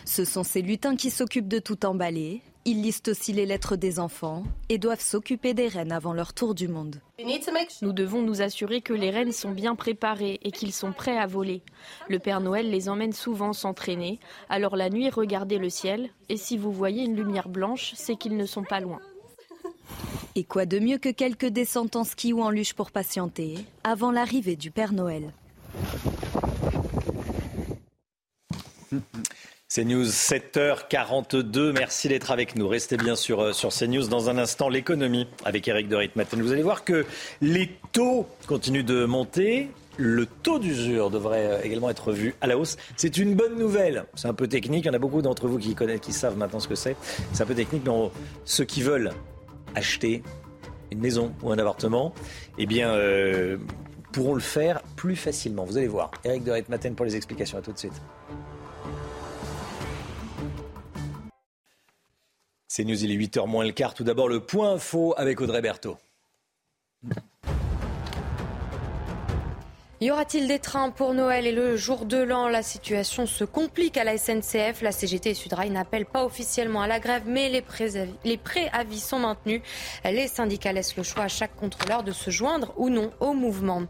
Ce 0.04 0.24
sont 0.24 0.42
ces 0.42 0.62
lutins 0.62 0.96
qui 0.96 1.10
s'occupent 1.10 1.48
de 1.48 1.58
tout 1.58 1.86
emballer. 1.86 2.42
Ils 2.66 2.82
listent 2.82 3.08
aussi 3.08 3.32
les 3.32 3.46
lettres 3.46 3.76
des 3.76 3.98
enfants 3.98 4.44
et 4.68 4.76
doivent 4.76 5.00
s'occuper 5.00 5.54
des 5.54 5.68
reines 5.68 5.92
avant 5.92 6.12
leur 6.12 6.34
tour 6.34 6.54
du 6.54 6.68
monde. 6.68 7.00
Nous 7.80 7.92
devons 7.92 8.20
nous 8.20 8.42
assurer 8.42 8.82
que 8.82 8.92
les 8.92 9.10
rennes 9.10 9.32
sont 9.32 9.50
bien 9.50 9.74
préparées 9.74 10.38
et 10.42 10.50
qu'ils 10.50 10.72
sont 10.72 10.92
prêts 10.92 11.16
à 11.16 11.26
voler. 11.26 11.62
Le 12.08 12.18
Père 12.18 12.40
Noël 12.40 12.70
les 12.70 12.90
emmène 12.90 13.14
souvent 13.14 13.54
s'entraîner, 13.54 14.20
alors 14.50 14.76
la 14.76 14.90
nuit 14.90 15.08
regardez 15.08 15.56
le 15.56 15.70
ciel 15.70 16.10
et 16.28 16.36
si 16.36 16.58
vous 16.58 16.70
voyez 16.70 17.04
une 17.04 17.16
lumière 17.16 17.48
blanche, 17.48 17.92
c'est 17.94 18.16
qu'ils 18.16 18.36
ne 18.36 18.46
sont 18.46 18.64
pas 18.64 18.80
loin. 18.80 19.00
Et 20.34 20.44
quoi 20.44 20.66
de 20.66 20.78
mieux 20.78 20.98
que 20.98 21.08
quelques 21.08 21.46
descentes 21.46 21.96
en 21.96 22.04
ski 22.04 22.32
ou 22.34 22.42
en 22.42 22.50
luge 22.50 22.74
pour 22.74 22.90
patienter 22.90 23.54
avant 23.84 24.12
l'arrivée 24.12 24.56
du 24.56 24.70
Père 24.70 24.92
Noël? 24.92 25.32
C'est 29.72 29.84
News 29.84 30.02
7h42. 30.02 31.70
Merci 31.70 32.08
d'être 32.08 32.32
avec 32.32 32.56
nous. 32.56 32.66
Restez 32.66 32.96
bien 32.96 33.14
sur, 33.14 33.38
euh, 33.40 33.52
sur 33.52 33.70
CNews. 33.70 34.08
Dans 34.08 34.28
un 34.28 34.36
instant, 34.36 34.68
l'économie 34.68 35.28
avec 35.44 35.68
Eric 35.68 35.86
de 35.86 35.94
Ritmaten. 35.94 36.42
Vous 36.42 36.50
allez 36.50 36.64
voir 36.64 36.82
que 36.82 37.06
les 37.40 37.70
taux 37.92 38.26
continuent 38.48 38.82
de 38.82 39.04
monter. 39.04 39.68
Le 39.96 40.26
taux 40.26 40.58
d'usure 40.58 41.08
devrait 41.08 41.46
euh, 41.46 41.62
également 41.62 41.88
être 41.88 42.10
vu 42.10 42.34
à 42.40 42.48
la 42.48 42.58
hausse. 42.58 42.78
C'est 42.96 43.16
une 43.16 43.36
bonne 43.36 43.56
nouvelle. 43.56 44.06
C'est 44.16 44.26
un 44.26 44.34
peu 44.34 44.48
technique. 44.48 44.86
Il 44.86 44.88
y 44.88 44.90
en 44.90 44.94
a 44.94 44.98
beaucoup 44.98 45.22
d'entre 45.22 45.46
vous 45.46 45.58
qui 45.58 45.76
connaissent, 45.76 46.00
qui 46.00 46.12
savent 46.12 46.36
maintenant 46.36 46.58
ce 46.58 46.66
que 46.66 46.74
c'est. 46.74 46.96
C'est 47.32 47.44
un 47.44 47.46
peu 47.46 47.54
technique, 47.54 47.84
mais 47.86 47.92
ceux 48.44 48.64
qui 48.64 48.82
veulent 48.82 49.12
acheter 49.76 50.24
une 50.90 50.98
maison 50.98 51.32
ou 51.42 51.52
un 51.52 51.58
appartement, 51.60 52.12
eh 52.58 52.66
bien, 52.66 52.90
euh, 52.90 53.56
pourront 54.10 54.34
le 54.34 54.40
faire 54.40 54.82
plus 54.96 55.14
facilement. 55.14 55.64
Vous 55.64 55.78
allez 55.78 55.86
voir. 55.86 56.10
Eric 56.24 56.42
de 56.42 56.50
Ritmaten 56.50 56.96
pour 56.96 57.06
les 57.06 57.14
explications. 57.14 57.56
À 57.56 57.62
tout 57.62 57.70
de 57.70 57.78
suite. 57.78 58.02
C'est 62.72 62.84
News, 62.84 63.02
il 63.02 63.10
est 63.10 63.16
8h 63.16 63.48
moins 63.48 63.64
le 63.64 63.72
quart. 63.72 63.94
Tout 63.94 64.04
d'abord, 64.04 64.28
le 64.28 64.46
point 64.46 64.74
info 64.74 65.12
avec 65.16 65.40
Audrey 65.40 65.60
Berthaud. 65.60 65.98
Y 70.02 70.10
aura-t-il 70.10 70.48
des 70.48 70.58
trains 70.58 70.88
pour 70.88 71.12
Noël 71.12 71.46
et 71.46 71.52
le 71.52 71.76
jour 71.76 72.06
de 72.06 72.16
l'an? 72.16 72.48
La 72.48 72.62
situation 72.62 73.26
se 73.26 73.44
complique 73.44 73.98
à 73.98 74.04
la 74.04 74.16
SNCF. 74.16 74.80
La 74.80 74.92
CGT 74.92 75.28
et 75.28 75.34
Sudrail 75.34 75.68
n'appellent 75.68 76.06
pas 76.06 76.24
officiellement 76.24 76.80
à 76.80 76.86
la 76.86 76.98
grève, 76.98 77.24
mais 77.26 77.50
les 77.50 77.60
préavis, 77.60 78.14
les 78.24 78.38
préavis 78.38 78.98
sont 78.98 79.18
maintenus. 79.18 79.60
Les 80.06 80.26
syndicats 80.26 80.72
laissent 80.72 80.96
le 80.96 81.02
choix 81.02 81.24
à 81.24 81.28
chaque 81.28 81.54
contrôleur 81.54 82.02
de 82.02 82.12
se 82.12 82.30
joindre 82.30 82.72
ou 82.78 82.88
non 82.88 83.10
au 83.20 83.34
mouvement. 83.34 83.82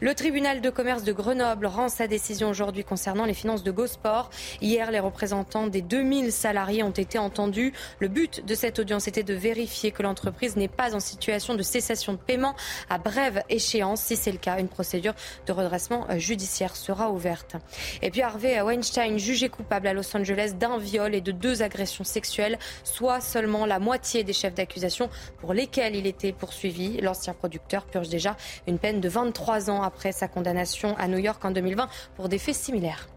Le 0.00 0.14
tribunal 0.14 0.60
de 0.60 0.68
commerce 0.68 1.04
de 1.04 1.12
Grenoble 1.12 1.64
rend 1.64 1.88
sa 1.88 2.06
décision 2.06 2.50
aujourd'hui 2.50 2.84
concernant 2.84 3.24
les 3.24 3.32
finances 3.32 3.62
de 3.62 3.70
Gosport. 3.70 4.28
Hier, 4.60 4.90
les 4.90 5.00
représentants 5.00 5.68
des 5.68 5.80
2000 5.80 6.32
salariés 6.32 6.82
ont 6.82 6.90
été 6.90 7.18
entendus. 7.18 7.72
Le 7.98 8.08
but 8.08 8.44
de 8.44 8.54
cette 8.54 8.78
audience 8.78 9.08
était 9.08 9.22
de 9.22 9.32
vérifier 9.32 9.90
que 9.90 10.02
l'entreprise 10.02 10.56
n'est 10.56 10.68
pas 10.68 10.94
en 10.94 11.00
situation 11.00 11.54
de 11.54 11.62
cessation 11.62 12.12
de 12.12 12.18
paiement 12.18 12.54
à 12.90 12.98
brève 12.98 13.42
échéance. 13.48 14.02
Si 14.02 14.16
c'est 14.16 14.32
le 14.32 14.36
cas, 14.36 14.58
une 14.58 14.68
procédure 14.68 15.14
de 15.46 15.52
redressement 15.52 16.06
euh, 16.10 16.18
judiciaire 16.18 16.76
sera 16.76 17.10
ouverte. 17.10 17.56
Et 18.02 18.10
puis 18.10 18.22
Harvey 18.22 18.60
Weinstein, 18.60 19.18
jugé 19.18 19.48
coupable 19.48 19.86
à 19.86 19.92
Los 19.92 20.16
Angeles 20.16 20.52
d'un 20.58 20.78
viol 20.78 21.14
et 21.14 21.20
de 21.20 21.32
deux 21.32 21.62
agressions 21.62 22.04
sexuelles, 22.04 22.58
soit 22.84 23.20
seulement 23.20 23.66
la 23.66 23.78
moitié 23.78 24.24
des 24.24 24.32
chefs 24.32 24.54
d'accusation 24.54 25.08
pour 25.40 25.54
lesquels 25.54 25.96
il 25.96 26.06
était 26.06 26.32
poursuivi. 26.32 27.00
L'ancien 27.00 27.32
producteur 27.34 27.86
purge 27.86 28.08
déjà 28.08 28.36
une 28.66 28.78
peine 28.78 29.00
de 29.00 29.08
23 29.08 29.70
ans 29.70 29.82
après 29.82 30.12
sa 30.12 30.28
condamnation 30.28 30.96
à 30.96 31.08
New 31.08 31.18
York 31.18 31.44
en 31.44 31.50
2020 31.50 31.88
pour 32.16 32.28
des 32.28 32.38
faits 32.38 32.56
similaires. 32.56 33.08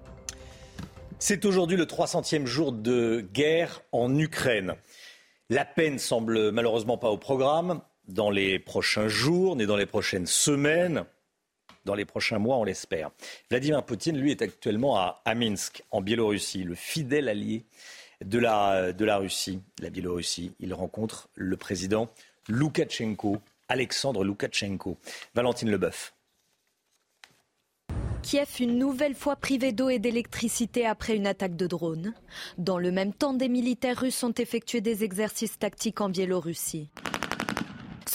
C'est 1.17 1.43
aujourd'hui 1.43 1.75
le 1.75 1.85
300e 1.85 2.45
jour 2.45 2.71
de 2.71 3.27
guerre 3.33 3.81
en 3.91 4.17
Ukraine. 4.17 4.75
La 5.49 5.65
peine 5.65 5.99
semble 5.99 6.51
malheureusement 6.51 6.97
pas 6.97 7.09
au 7.09 7.17
programme 7.17 7.81
dans 8.07 8.29
les 8.29 8.59
prochains 8.59 9.07
jours, 9.07 9.55
ni 9.55 9.65
dans 9.65 9.75
les 9.75 9.85
prochaines 9.85 10.25
semaines, 10.25 11.05
dans 11.89 11.95
les 11.95 12.05
prochains 12.05 12.37
mois, 12.37 12.57
on 12.57 12.63
l'espère. 12.63 13.09
Vladimir 13.49 13.83
Poutine, 13.83 14.15
lui, 14.15 14.29
est 14.29 14.43
actuellement 14.43 14.95
à, 14.97 15.23
Minsk, 15.33 15.83
en 15.89 16.01
Biélorussie, 16.01 16.63
le 16.63 16.75
fidèle 16.75 17.27
allié 17.27 17.65
de 18.23 18.37
la, 18.37 19.17
Russie, 19.17 19.59
la 19.81 19.89
Biélorussie. 19.89 20.51
Il 20.59 20.75
rencontre 20.75 21.29
le 21.33 21.57
président 21.57 22.07
Loukachenko, 22.47 23.39
Alexandre 23.69 24.23
Loukachenko. 24.23 24.99
Valentine 25.33 25.71
Leboeuf. 25.71 26.13
Kiev 28.21 28.49
une 28.59 28.77
nouvelle 28.77 29.15
fois 29.15 29.35
privé 29.35 29.71
d'eau 29.71 29.89
et 29.89 29.97
d'électricité 29.97 30.85
après 30.85 31.15
une 31.15 31.25
attaque 31.25 31.55
de 31.55 31.65
drone. 31.65 32.13
Dans 32.59 32.77
le 32.77 32.91
même 32.91 33.13
temps, 33.13 33.33
des 33.33 33.49
militaires 33.49 33.97
russes 33.97 34.23
ont 34.23 34.33
effectué 34.33 34.79
des 34.79 35.03
exercices 35.03 35.57
tactiques 35.57 36.01
en 36.01 36.09
Biélorussie. 36.09 36.91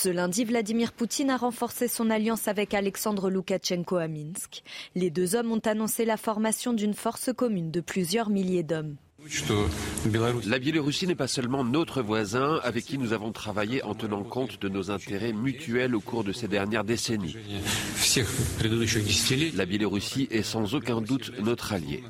Ce 0.05 0.11
lundi, 0.11 0.45
Vladimir 0.45 0.93
Poutine 0.93 1.31
a 1.31 1.39
renforcé 1.39 1.89
son 1.89 2.11
alliance 2.11 2.47
avec 2.47 2.75
Alexandre 2.75 3.31
Loukachenko 3.31 3.97
à 3.97 4.07
Minsk. 4.07 4.63
Les 4.95 5.09
deux 5.09 5.35
hommes 5.35 5.51
ont 5.51 5.63
annoncé 5.65 6.05
la 6.05 6.19
formation 6.19 6.75
d'une 6.75 6.93
force 6.93 7.31
commune 7.35 7.71
de 7.71 7.81
plusieurs 7.81 8.29
milliers 8.29 8.63
d'hommes. 8.63 8.97
La 10.47 10.59
Biélorussie 10.59 11.07
n'est 11.07 11.15
pas 11.15 11.27
seulement 11.27 11.65
notre 11.65 12.03
voisin 12.03 12.61
avec 12.65 12.85
qui 12.85 12.99
nous 12.99 13.15
avons 13.15 13.33
travaillé 13.33 13.83
en 13.83 13.95
tenant 13.95 14.25
compte 14.25 14.61
de 14.61 14.69
nos 14.69 14.91
intérêts 14.91 15.33
mutuels 15.33 15.95
au 15.95 16.01
cours 16.03 16.23
de 16.23 16.33
ces 16.33 16.49
dernières 16.49 16.85
décennies. 16.85 17.35
La 19.57 19.65
Biélorussie 19.65 20.29
est 20.31 20.43
sans 20.43 20.75
aucun 20.75 21.01
doute 21.01 21.33
notre 21.41 21.73
allié. 21.73 22.05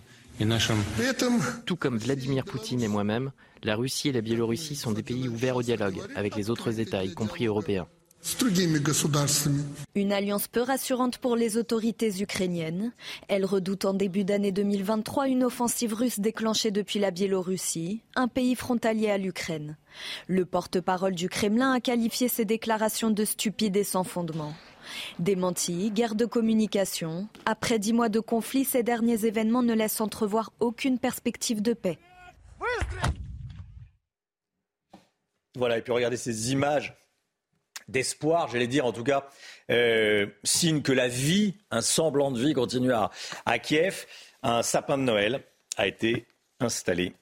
Tout 1.64 1.76
comme 1.76 1.98
Vladimir 1.98 2.44
Poutine 2.44 2.82
et 2.82 2.88
moi-même, 2.88 3.30
la 3.64 3.76
Russie 3.76 4.10
et 4.10 4.12
la 4.12 4.20
Biélorussie 4.20 4.76
sont 4.76 4.92
des 4.92 5.02
pays 5.02 5.28
ouverts 5.28 5.56
au 5.56 5.62
dialogue 5.62 6.00
avec 6.14 6.36
les 6.36 6.50
autres 6.50 6.80
États, 6.80 7.04
y 7.04 7.14
compris 7.14 7.46
européens. 7.46 7.86
Une 9.94 10.12
alliance 10.12 10.48
peu 10.48 10.62
rassurante 10.62 11.18
pour 11.18 11.36
les 11.36 11.58
autorités 11.58 12.22
ukrainiennes. 12.22 12.92
Elle 13.28 13.44
redoute 13.44 13.84
en 13.84 13.92
début 13.92 14.24
d'année 14.24 14.50
2023 14.50 15.28
une 15.28 15.44
offensive 15.44 15.92
russe 15.92 16.20
déclenchée 16.20 16.70
depuis 16.70 16.98
la 16.98 17.10
Biélorussie, 17.10 18.00
un 18.16 18.28
pays 18.28 18.54
frontalier 18.54 19.10
à 19.10 19.18
l'Ukraine. 19.18 19.76
Le 20.26 20.46
porte-parole 20.46 21.14
du 21.14 21.28
Kremlin 21.28 21.72
a 21.72 21.80
qualifié 21.80 22.28
ces 22.28 22.46
déclarations 22.46 23.10
de 23.10 23.24
stupides 23.26 23.76
et 23.76 23.84
sans 23.84 24.04
fondement. 24.04 24.54
Démenti, 25.18 25.90
guerre 25.90 26.14
de 26.14 26.24
communication. 26.24 27.28
Après 27.44 27.78
dix 27.78 27.92
mois 27.92 28.08
de 28.08 28.20
conflit, 28.20 28.64
ces 28.64 28.82
derniers 28.82 29.26
événements 29.26 29.62
ne 29.62 29.74
laissent 29.74 30.00
entrevoir 30.00 30.50
aucune 30.60 30.98
perspective 30.98 31.60
de 31.60 31.74
paix. 31.74 31.98
Voilà, 35.56 35.78
et 35.78 35.82
puis 35.82 35.92
regardez 35.92 36.16
ces 36.16 36.52
images 36.52 36.94
d'espoir, 37.88 38.48
j'allais 38.48 38.66
dire 38.66 38.86
en 38.86 38.92
tout 38.92 39.04
cas, 39.04 39.28
euh, 39.70 40.26
signe 40.42 40.82
que 40.82 40.92
la 40.92 41.08
vie, 41.08 41.54
un 41.70 41.80
semblant 41.80 42.30
de 42.30 42.40
vie 42.40 42.54
continue 42.54 42.92
à, 42.92 43.10
Kiev. 43.58 44.06
Un 44.42 44.62
sapin 44.62 44.98
de 44.98 45.02
Noël 45.02 45.42
a 45.76 45.86
été 45.86 46.26
installé 46.60 47.14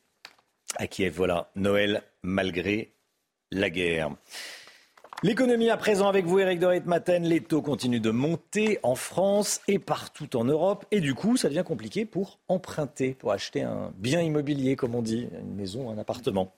à 0.77 0.87
Kiev. 0.87 1.15
Voilà, 1.15 1.51
Noël 1.57 2.03
malgré 2.23 2.95
la 3.51 3.71
guerre. 3.71 4.11
L'économie 5.23 5.71
à 5.71 5.77
présent 5.77 6.09
avec 6.09 6.25
vous, 6.25 6.41
Eric 6.41 6.59
de 6.59 6.81
Maten. 6.85 7.23
Les 7.23 7.41
taux 7.41 7.63
continuent 7.63 8.01
de 8.01 8.11
monter 8.11 8.81
en 8.83 8.97
France 8.97 9.61
et 9.69 9.79
partout 9.79 10.37
en 10.37 10.45
Europe. 10.45 10.85
Et 10.91 11.01
du 11.01 11.15
coup, 11.15 11.37
ça 11.37 11.49
devient 11.49 11.63
compliqué 11.65 12.05
pour 12.05 12.41
emprunter, 12.49 13.15
pour 13.15 13.31
acheter 13.31 13.63
un 13.63 13.93
bien 13.97 14.21
immobilier, 14.21 14.75
comme 14.75 14.97
on 14.97 15.03
dit, 15.03 15.29
une 15.41 15.55
maison, 15.55 15.91
un 15.91 15.99
appartement. 15.99 16.53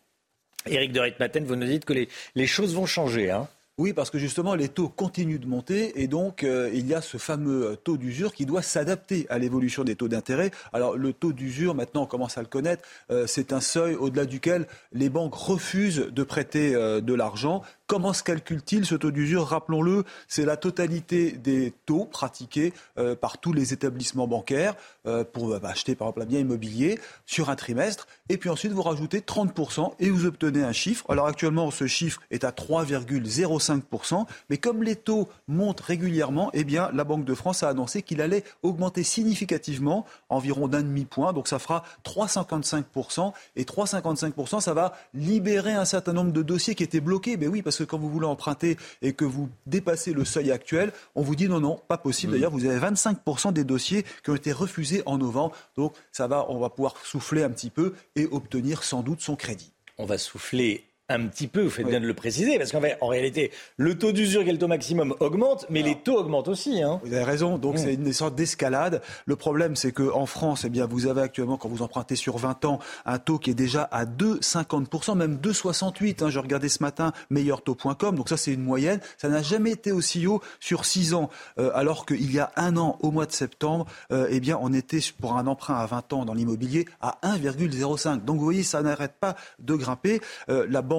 Eric 0.66 0.92
de 0.92 1.00
Maten, 1.18 1.44
vous 1.44 1.56
nous 1.56 1.66
dites 1.66 1.84
que 1.84 1.92
les, 1.92 2.08
les 2.34 2.46
choses 2.46 2.74
vont 2.74 2.86
changer. 2.86 3.30
Hein 3.30 3.48
oui, 3.76 3.92
parce 3.92 4.08
que 4.08 4.18
justement, 4.18 4.54
les 4.54 4.68
taux 4.68 4.88
continuent 4.88 5.40
de 5.40 5.48
monter 5.48 6.00
et 6.00 6.06
donc 6.06 6.44
euh, 6.44 6.70
il 6.72 6.86
y 6.86 6.94
a 6.94 7.00
ce 7.00 7.16
fameux 7.16 7.72
euh, 7.72 7.74
taux 7.74 7.96
d'usure 7.96 8.32
qui 8.32 8.46
doit 8.46 8.62
s'adapter 8.62 9.26
à 9.30 9.38
l'évolution 9.38 9.82
des 9.82 9.96
taux 9.96 10.06
d'intérêt. 10.06 10.52
Alors 10.72 10.96
le 10.96 11.12
taux 11.12 11.32
d'usure, 11.32 11.74
maintenant 11.74 12.02
on 12.02 12.06
commence 12.06 12.38
à 12.38 12.40
le 12.40 12.46
connaître, 12.46 12.84
euh, 13.10 13.26
c'est 13.26 13.52
un 13.52 13.60
seuil 13.60 13.96
au-delà 13.96 14.26
duquel 14.26 14.68
les 14.92 15.08
banques 15.08 15.34
refusent 15.34 16.06
de 16.08 16.22
prêter 16.22 16.72
de 16.74 17.14
l'argent 17.14 17.62
Comment 17.86 18.14
se 18.14 18.22
calcule-t-il 18.22 18.86
ce 18.86 18.94
taux 18.94 19.10
d'usure 19.10 19.46
Rappelons-le, 19.46 20.04
c'est 20.26 20.46
la 20.46 20.56
totalité 20.56 21.32
des 21.32 21.74
taux 21.84 22.06
pratiqués 22.06 22.72
euh, 22.96 23.14
par 23.14 23.36
tous 23.36 23.52
les 23.52 23.74
établissements 23.74 24.26
bancaires 24.26 24.74
euh, 25.06 25.22
pour 25.22 25.60
bah, 25.60 25.68
acheter 25.68 25.94
par 25.94 26.08
exemple 26.08 26.22
un 26.22 26.26
bien 26.26 26.40
immobilier 26.40 26.98
sur 27.26 27.50
un 27.50 27.56
trimestre. 27.56 28.06
Et 28.30 28.38
puis 28.38 28.48
ensuite, 28.48 28.72
vous 28.72 28.82
rajoutez 28.82 29.20
30% 29.20 29.92
et 30.00 30.08
vous 30.08 30.24
obtenez 30.24 30.62
un 30.62 30.72
chiffre. 30.72 31.04
Alors 31.10 31.26
actuellement, 31.26 31.70
ce 31.70 31.86
chiffre 31.86 32.22
est 32.30 32.44
à 32.44 32.52
3,05%. 32.52 34.24
Mais 34.48 34.56
comme 34.56 34.82
les 34.82 34.96
taux 34.96 35.28
montent 35.46 35.82
régulièrement, 35.82 36.48
eh 36.54 36.64
bien, 36.64 36.90
la 36.94 37.04
Banque 37.04 37.26
de 37.26 37.34
France 37.34 37.62
a 37.62 37.68
annoncé 37.68 38.00
qu'il 38.00 38.22
allait 38.22 38.44
augmenter 38.62 39.02
significativement, 39.02 40.06
environ 40.30 40.68
d'un 40.68 40.82
demi-point. 40.82 41.34
Donc 41.34 41.48
ça 41.48 41.58
fera 41.58 41.84
3,55%. 42.06 43.32
Et 43.56 43.64
3,55%, 43.64 44.60
ça 44.62 44.72
va 44.72 44.96
libérer 45.12 45.72
un 45.72 45.84
certain 45.84 46.14
nombre 46.14 46.32
de 46.32 46.42
dossiers 46.42 46.74
qui 46.74 46.82
étaient 46.82 47.00
bloqués. 47.00 47.36
Parce 47.62 47.73
que 47.78 47.84
quand 47.84 47.98
vous 47.98 48.10
voulez 48.10 48.26
emprunter 48.26 48.76
et 49.02 49.12
que 49.12 49.24
vous 49.24 49.48
dépassez 49.66 50.12
le 50.12 50.24
seuil 50.24 50.50
actuel, 50.50 50.92
on 51.14 51.22
vous 51.22 51.36
dit 51.36 51.48
non, 51.48 51.60
non, 51.60 51.80
pas 51.88 51.98
possible. 51.98 52.32
D'ailleurs, 52.32 52.50
vous 52.50 52.64
avez 52.64 52.78
25% 52.78 53.52
des 53.52 53.64
dossiers 53.64 54.04
qui 54.22 54.30
ont 54.30 54.34
été 54.34 54.52
refusés 54.52 55.02
en 55.06 55.18
novembre. 55.18 55.54
Donc, 55.76 55.94
ça 56.12 56.26
va, 56.26 56.46
on 56.50 56.58
va 56.58 56.70
pouvoir 56.70 56.96
souffler 57.04 57.42
un 57.42 57.50
petit 57.50 57.70
peu 57.70 57.94
et 58.16 58.26
obtenir 58.26 58.82
sans 58.82 59.02
doute 59.02 59.20
son 59.20 59.36
crédit. 59.36 59.72
On 59.98 60.06
va 60.06 60.18
souffler 60.18 60.84
un 61.10 61.26
petit 61.26 61.48
peu, 61.48 61.62
vous 61.62 61.70
faites 61.70 61.86
bien 61.86 62.00
de 62.00 62.06
le 62.06 62.14
préciser, 62.14 62.56
parce 62.56 62.72
qu'en 62.72 62.80
fait, 62.80 62.96
en 63.02 63.08
réalité, 63.08 63.50
le 63.76 63.98
taux 63.98 64.12
d'usure 64.12 64.42
qui 64.42 64.48
est 64.48 64.52
le 64.52 64.58
taux 64.58 64.68
maximum 64.68 65.14
augmente, 65.20 65.66
mais 65.68 65.82
les 65.82 65.96
taux 65.96 66.16
augmentent 66.16 66.48
aussi. 66.48 66.82
Hein. 66.82 66.98
Vous 67.04 67.12
avez 67.12 67.24
raison, 67.24 67.58
donc 67.58 67.74
mm. 67.74 67.78
c'est 67.78 67.94
une 67.94 68.12
sorte 68.14 68.34
d'escalade. 68.34 69.02
Le 69.26 69.36
problème, 69.36 69.76
c'est 69.76 69.92
qu'en 69.92 70.24
France, 70.24 70.64
eh 70.64 70.70
bien, 70.70 70.86
vous 70.86 71.06
avez 71.06 71.20
actuellement, 71.20 71.58
quand 71.58 71.68
vous 71.68 71.82
empruntez 71.82 72.16
sur 72.16 72.38
20 72.38 72.64
ans, 72.64 72.78
un 73.04 73.18
taux 73.18 73.38
qui 73.38 73.50
est 73.50 73.54
déjà 73.54 73.82
à 73.82 74.06
2,50%, 74.06 75.14
même 75.16 75.36
2,68%. 75.36 76.24
Hein. 76.24 76.30
Je 76.30 76.38
regardais 76.38 76.70
ce 76.70 76.82
matin 76.82 77.12
meilleurtaux.com, 77.28 78.16
donc 78.16 78.30
ça 78.30 78.38
c'est 78.38 78.52
une 78.52 78.62
moyenne. 78.64 79.00
Ça 79.18 79.28
n'a 79.28 79.42
jamais 79.42 79.72
été 79.72 79.92
aussi 79.92 80.26
haut 80.26 80.40
sur 80.58 80.86
6 80.86 81.12
ans, 81.12 81.28
euh, 81.58 81.70
alors 81.74 82.06
qu'il 82.06 82.32
y 82.32 82.38
a 82.38 82.50
un 82.56 82.78
an, 82.78 82.96
au 83.00 83.10
mois 83.10 83.26
de 83.26 83.32
septembre, 83.32 83.84
euh, 84.10 84.26
eh 84.30 84.40
bien, 84.40 84.58
on 84.62 84.72
était 84.72 85.00
pour 85.20 85.36
un 85.36 85.46
emprunt 85.46 85.74
à 85.74 85.84
20 85.84 86.12
ans 86.14 86.24
dans 86.24 86.34
l'immobilier 86.34 86.86
à 87.02 87.18
1,05. 87.22 88.24
Donc 88.24 88.38
vous 88.38 88.44
voyez, 88.44 88.62
ça 88.62 88.80
n'arrête 88.80 89.14
pas 89.20 89.36
de 89.58 89.74
grimper. 89.74 90.22
Euh, 90.48 90.66
la 90.70 90.80
Banque 90.80 90.93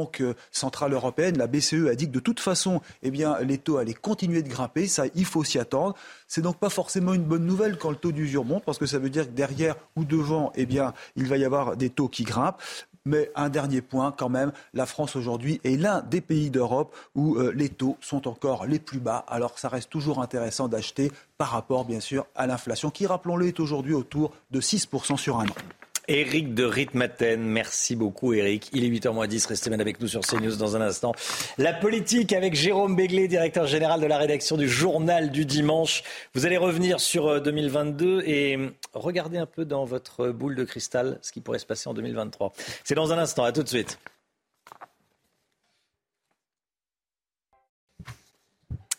centrale 0.52 0.94
européenne, 0.94 1.38
la 1.38 1.48
BCE, 1.48 1.88
a 1.90 1.96
dit 1.96 2.08
que 2.08 2.14
de 2.14 2.20
toute 2.20 2.40
façon, 2.40 2.82
eh 3.04 3.12
bien, 3.12 3.40
les 3.40 3.58
taux 3.58 3.78
allaient 3.78 3.94
continuer 3.94 4.42
de 4.42 4.50
grimper. 4.50 4.88
Ça, 4.88 5.06
il 5.16 5.26
faut 5.26 5.44
s'y 5.44 5.60
attendre. 5.60 5.96
C'est 6.28 6.42
donc 6.42 6.58
pas 6.58 6.70
forcément 6.70 7.14
une 7.14 7.24
bonne 7.24 7.46
nouvelle 7.46 7.78
quand 7.78 7.90
le 7.90 7.96
taux 7.96 8.12
d'usure 8.12 8.46
monte, 8.46 8.64
parce 8.66 8.78
que 8.78 8.86
ça 8.86 9.00
veut 9.00 9.10
dire 9.10 9.26
que 9.26 9.32
derrière 9.32 9.76
ou 9.96 10.04
devant, 10.04 10.52
eh 10.56 10.66
bien, 10.66 10.94
il 11.16 11.28
va 11.28 11.38
y 11.38 11.46
avoir 11.46 11.78
des 11.78 11.90
taux 11.90 12.08
qui 12.08 12.24
grimpent. 12.24 12.62
Mais 13.08 13.32
un 13.36 13.50
dernier 13.50 13.82
point 13.82 14.12
quand 14.12 14.30
même, 14.30 14.52
la 14.74 14.88
France 14.88 15.16
aujourd'hui 15.16 15.62
est 15.64 15.78
l'un 15.78 16.02
des 16.02 16.22
pays 16.22 16.50
d'Europe 16.50 16.96
où 17.14 17.36
euh, 17.36 17.54
les 17.56 17.70
taux 17.70 17.98
sont 18.02 18.28
encore 18.28 18.66
les 18.66 18.80
plus 18.80 19.00
bas. 19.00 19.24
Alors 19.28 19.60
ça 19.60 19.70
reste 19.70 19.92
toujours 19.92 20.24
intéressant 20.24 20.68
d'acheter 20.68 21.12
par 21.38 21.50
rapport 21.50 21.86
bien 21.86 22.00
sûr 22.00 22.26
à 22.34 22.48
l'inflation 22.48 22.90
qui, 22.90 23.06
rappelons-le, 23.06 23.48
est 23.48 23.60
aujourd'hui 23.60 23.94
autour 23.94 24.32
de 24.50 24.60
6% 24.60 25.18
sur 25.18 25.40
un 25.40 25.46
an. 25.46 25.56
Éric 26.08 26.54
de 26.54 26.64
Ritmaten, 26.64 27.42
merci 27.42 27.96
beaucoup 27.96 28.34
Éric. 28.34 28.70
Il 28.74 28.84
est 28.84 28.90
8h10, 28.90 29.48
restez 29.48 29.70
bien 29.70 29.80
avec 29.80 30.00
nous 30.00 30.08
sur 30.08 30.22
CNews 30.22 30.56
dans 30.56 30.76
un 30.76 30.82
instant. 30.82 31.14
La 31.58 31.74
politique 31.74 32.34
avec 32.34 32.56
Jérôme 32.56 32.96
Béglé, 32.96 33.28
directeur 33.28 33.66
général 33.68 34.02
de 34.02 34.06
la 34.06 34.18
rédaction 34.18 34.58
du 34.58 34.70
journal 34.70 35.32
du 35.32 35.46
dimanche. 35.46 36.04
Vous 36.34 36.46
allez 36.46 36.58
revenir 36.58 37.00
sur 37.00 37.42
2022 37.42 38.06
euh, 38.06 38.24
et 38.26 38.58
euh, 38.58 38.70
regardez 38.94 39.38
un 39.38 39.46
peu 39.46 39.66
dans 39.66 39.86
votre 39.86 40.30
boule 40.30 40.56
de 40.56 40.64
cristal 40.64 41.20
ce 41.22 41.32
qui 41.32 41.42
pourrait 41.42 41.60
se 41.60 41.66
passer 41.66 41.90
en 41.90 41.94
2023. 41.94 42.54
C'est 42.84 42.96
dans 42.96 43.12
un 43.12 43.18
instant, 43.18 43.44
à 43.44 43.52
tout 43.52 43.64
de 43.64 43.70
suite. 43.70 43.98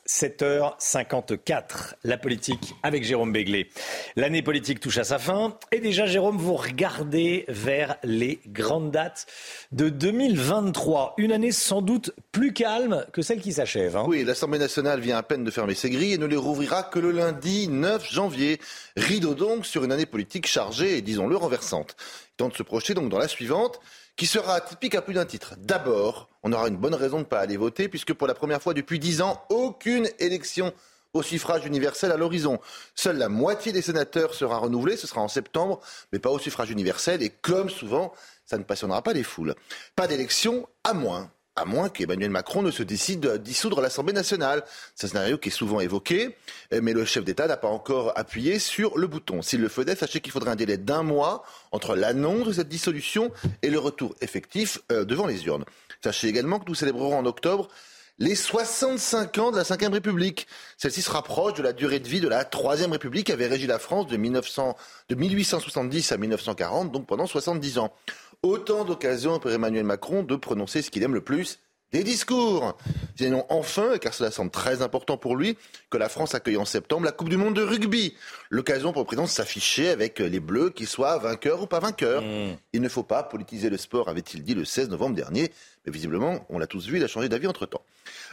7h54, 0.08 1.94
la 2.04 2.16
politique 2.16 2.74
avec 2.82 3.04
Jérôme 3.04 3.32
Béglé. 3.32 3.70
L'année 4.16 4.42
politique 4.42 4.80
touche 4.80 4.98
à 4.98 5.04
sa 5.04 5.18
fin. 5.18 5.56
Et 5.72 5.80
déjà, 5.80 6.06
Jérôme, 6.06 6.36
vous 6.36 6.54
regardez 6.54 7.44
vers 7.48 7.96
les 8.02 8.40
grandes 8.46 8.90
dates 8.90 9.26
de 9.72 9.88
2023. 9.88 11.14
Une 11.18 11.32
année 11.32 11.52
sans 11.52 11.82
doute 11.82 12.12
plus 12.32 12.52
calme 12.52 13.04
que 13.12 13.22
celle 13.22 13.40
qui 13.40 13.52
s'achève. 13.52 13.96
Hein. 13.96 14.04
Oui, 14.06 14.24
l'Assemblée 14.24 14.58
nationale 14.58 15.00
vient 15.00 15.18
à 15.18 15.22
peine 15.22 15.44
de 15.44 15.50
fermer 15.50 15.74
ses 15.74 15.90
grilles 15.90 16.14
et 16.14 16.18
ne 16.18 16.26
les 16.26 16.36
rouvrira 16.36 16.82
que 16.82 16.98
le 16.98 17.10
lundi 17.10 17.68
9 17.68 18.10
janvier. 18.10 18.60
Rideau 18.96 19.34
donc 19.34 19.66
sur 19.66 19.84
une 19.84 19.92
année 19.92 20.06
politique 20.06 20.46
chargée 20.46 20.98
et 20.98 21.02
disons-le 21.02 21.36
renversante. 21.36 21.96
Il 22.32 22.36
tente 22.36 22.52
de 22.52 22.56
se 22.56 22.62
projeter 22.62 22.94
donc 22.94 23.08
dans 23.08 23.18
la 23.18 23.28
suivante 23.28 23.80
qui 24.16 24.26
sera 24.26 24.54
atypique 24.54 24.94
à 24.94 25.02
plus 25.02 25.14
d'un 25.14 25.26
titre. 25.26 25.54
D'abord, 25.58 26.28
on 26.42 26.52
aura 26.52 26.68
une 26.68 26.76
bonne 26.76 26.94
raison 26.94 27.18
de 27.18 27.22
ne 27.22 27.28
pas 27.28 27.40
aller 27.40 27.56
voter, 27.56 27.88
puisque 27.88 28.14
pour 28.14 28.26
la 28.26 28.34
première 28.34 28.62
fois 28.62 28.74
depuis 28.74 28.98
dix 28.98 29.20
ans, 29.20 29.42
aucune 29.50 30.08
élection 30.18 30.72
au 31.12 31.22
suffrage 31.22 31.64
universel 31.64 32.12
à 32.12 32.16
l'horizon. 32.16 32.58
Seule 32.94 33.18
la 33.18 33.28
moitié 33.28 33.72
des 33.72 33.82
sénateurs 33.82 34.34
sera 34.34 34.58
renouvelée, 34.58 34.96
ce 34.96 35.06
sera 35.06 35.20
en 35.20 35.28
septembre, 35.28 35.80
mais 36.12 36.18
pas 36.18 36.30
au 36.30 36.38
suffrage 36.38 36.70
universel, 36.70 37.22
et 37.22 37.30
comme 37.30 37.70
souvent, 37.70 38.12
ça 38.44 38.58
ne 38.58 38.64
passionnera 38.64 39.02
pas 39.02 39.12
les 39.12 39.22
foules. 39.22 39.54
Pas 39.94 40.06
d'élection, 40.06 40.68
à 40.84 40.94
moins 40.94 41.30
à 41.56 41.64
moins 41.64 41.88
qu'Emmanuel 41.88 42.30
Macron 42.30 42.62
ne 42.62 42.70
se 42.70 42.82
décide 42.82 43.26
à 43.26 43.38
dissoudre 43.38 43.80
l'Assemblée 43.80 44.12
nationale. 44.12 44.62
C'est 44.94 45.06
un 45.06 45.10
scénario 45.10 45.38
qui 45.38 45.48
est 45.48 45.52
souvent 45.52 45.80
évoqué, 45.80 46.36
mais 46.70 46.92
le 46.92 47.04
chef 47.04 47.24
d'État 47.24 47.46
n'a 47.46 47.56
pas 47.56 47.68
encore 47.68 48.12
appuyé 48.16 48.58
sur 48.58 48.98
le 48.98 49.06
bouton. 49.06 49.42
S'il 49.42 49.62
le 49.62 49.68
faisait, 49.68 49.96
sachez 49.96 50.20
qu'il 50.20 50.32
faudrait 50.32 50.50
un 50.50 50.56
délai 50.56 50.76
d'un 50.76 51.02
mois 51.02 51.44
entre 51.72 51.96
l'annonce 51.96 52.48
de 52.48 52.52
cette 52.52 52.68
dissolution 52.68 53.32
et 53.62 53.70
le 53.70 53.78
retour 53.78 54.14
effectif 54.20 54.78
euh, 54.92 55.04
devant 55.04 55.26
les 55.26 55.46
urnes. 55.46 55.64
Sachez 56.04 56.28
également 56.28 56.58
que 56.58 56.68
nous 56.68 56.74
célébrerons 56.74 57.18
en 57.18 57.26
octobre 57.26 57.68
les 58.18 58.34
65 58.34 59.38
ans 59.38 59.50
de 59.50 59.56
la 59.56 59.62
Ve 59.62 59.92
République. 59.92 60.46
Celle-ci 60.78 61.02
se 61.02 61.10
rapproche 61.10 61.54
de 61.54 61.62
la 61.62 61.72
durée 61.72 62.00
de 62.00 62.08
vie 62.08 62.20
de 62.20 62.28
la 62.28 62.44
Troisième 62.44 62.92
République 62.92 63.26
qui 63.26 63.32
avait 63.32 63.46
régi 63.46 63.66
la 63.66 63.78
France 63.78 64.06
de, 64.06 64.16
1900, 64.16 64.76
de 65.08 65.14
1870 65.14 66.12
à 66.12 66.16
1940, 66.16 66.92
donc 66.92 67.06
pendant 67.06 67.26
70 67.26 67.78
ans. 67.78 67.92
Autant 68.42 68.84
d'occasions 68.84 69.38
pour 69.38 69.50
Emmanuel 69.50 69.84
Macron 69.84 70.22
de 70.22 70.36
prononcer 70.36 70.82
ce 70.82 70.90
qu'il 70.90 71.02
aime 71.02 71.14
le 71.14 71.20
plus, 71.20 71.58
des 71.92 72.04
discours. 72.04 72.76
Viennent 73.16 73.42
enfin, 73.48 73.98
car 73.98 74.12
cela 74.12 74.30
semble 74.30 74.50
très 74.50 74.82
important 74.82 75.16
pour 75.16 75.36
lui, 75.36 75.56
que 75.90 75.96
la 75.96 76.08
France 76.08 76.34
accueille 76.34 76.56
en 76.56 76.64
septembre 76.64 77.04
la 77.04 77.12
Coupe 77.12 77.28
du 77.28 77.36
Monde 77.36 77.54
de 77.54 77.62
rugby. 77.62 78.14
L'occasion 78.50 78.92
pour 78.92 79.02
le 79.02 79.06
président 79.06 79.24
de 79.24 79.30
s'afficher 79.30 79.88
avec 79.88 80.18
les 80.18 80.40
Bleus, 80.40 80.70
qu'ils 80.70 80.88
soient 80.88 81.18
vainqueurs 81.18 81.62
ou 81.62 81.66
pas 81.66 81.80
vainqueurs. 81.80 82.22
Mmh. 82.22 82.56
Il 82.72 82.82
ne 82.82 82.88
faut 82.88 83.02
pas 83.02 83.22
politiser 83.22 83.70
le 83.70 83.78
sport, 83.78 84.08
avait-il 84.08 84.42
dit 84.42 84.54
le 84.54 84.64
16 84.64 84.90
novembre 84.90 85.14
dernier. 85.14 85.50
Mais 85.86 85.92
visiblement, 85.92 86.44
on 86.48 86.58
l'a 86.58 86.66
tous 86.66 86.86
vu, 86.86 86.96
il 86.96 87.04
a 87.04 87.06
changé 87.06 87.28
d'avis 87.28 87.46
entre-temps. 87.46 87.82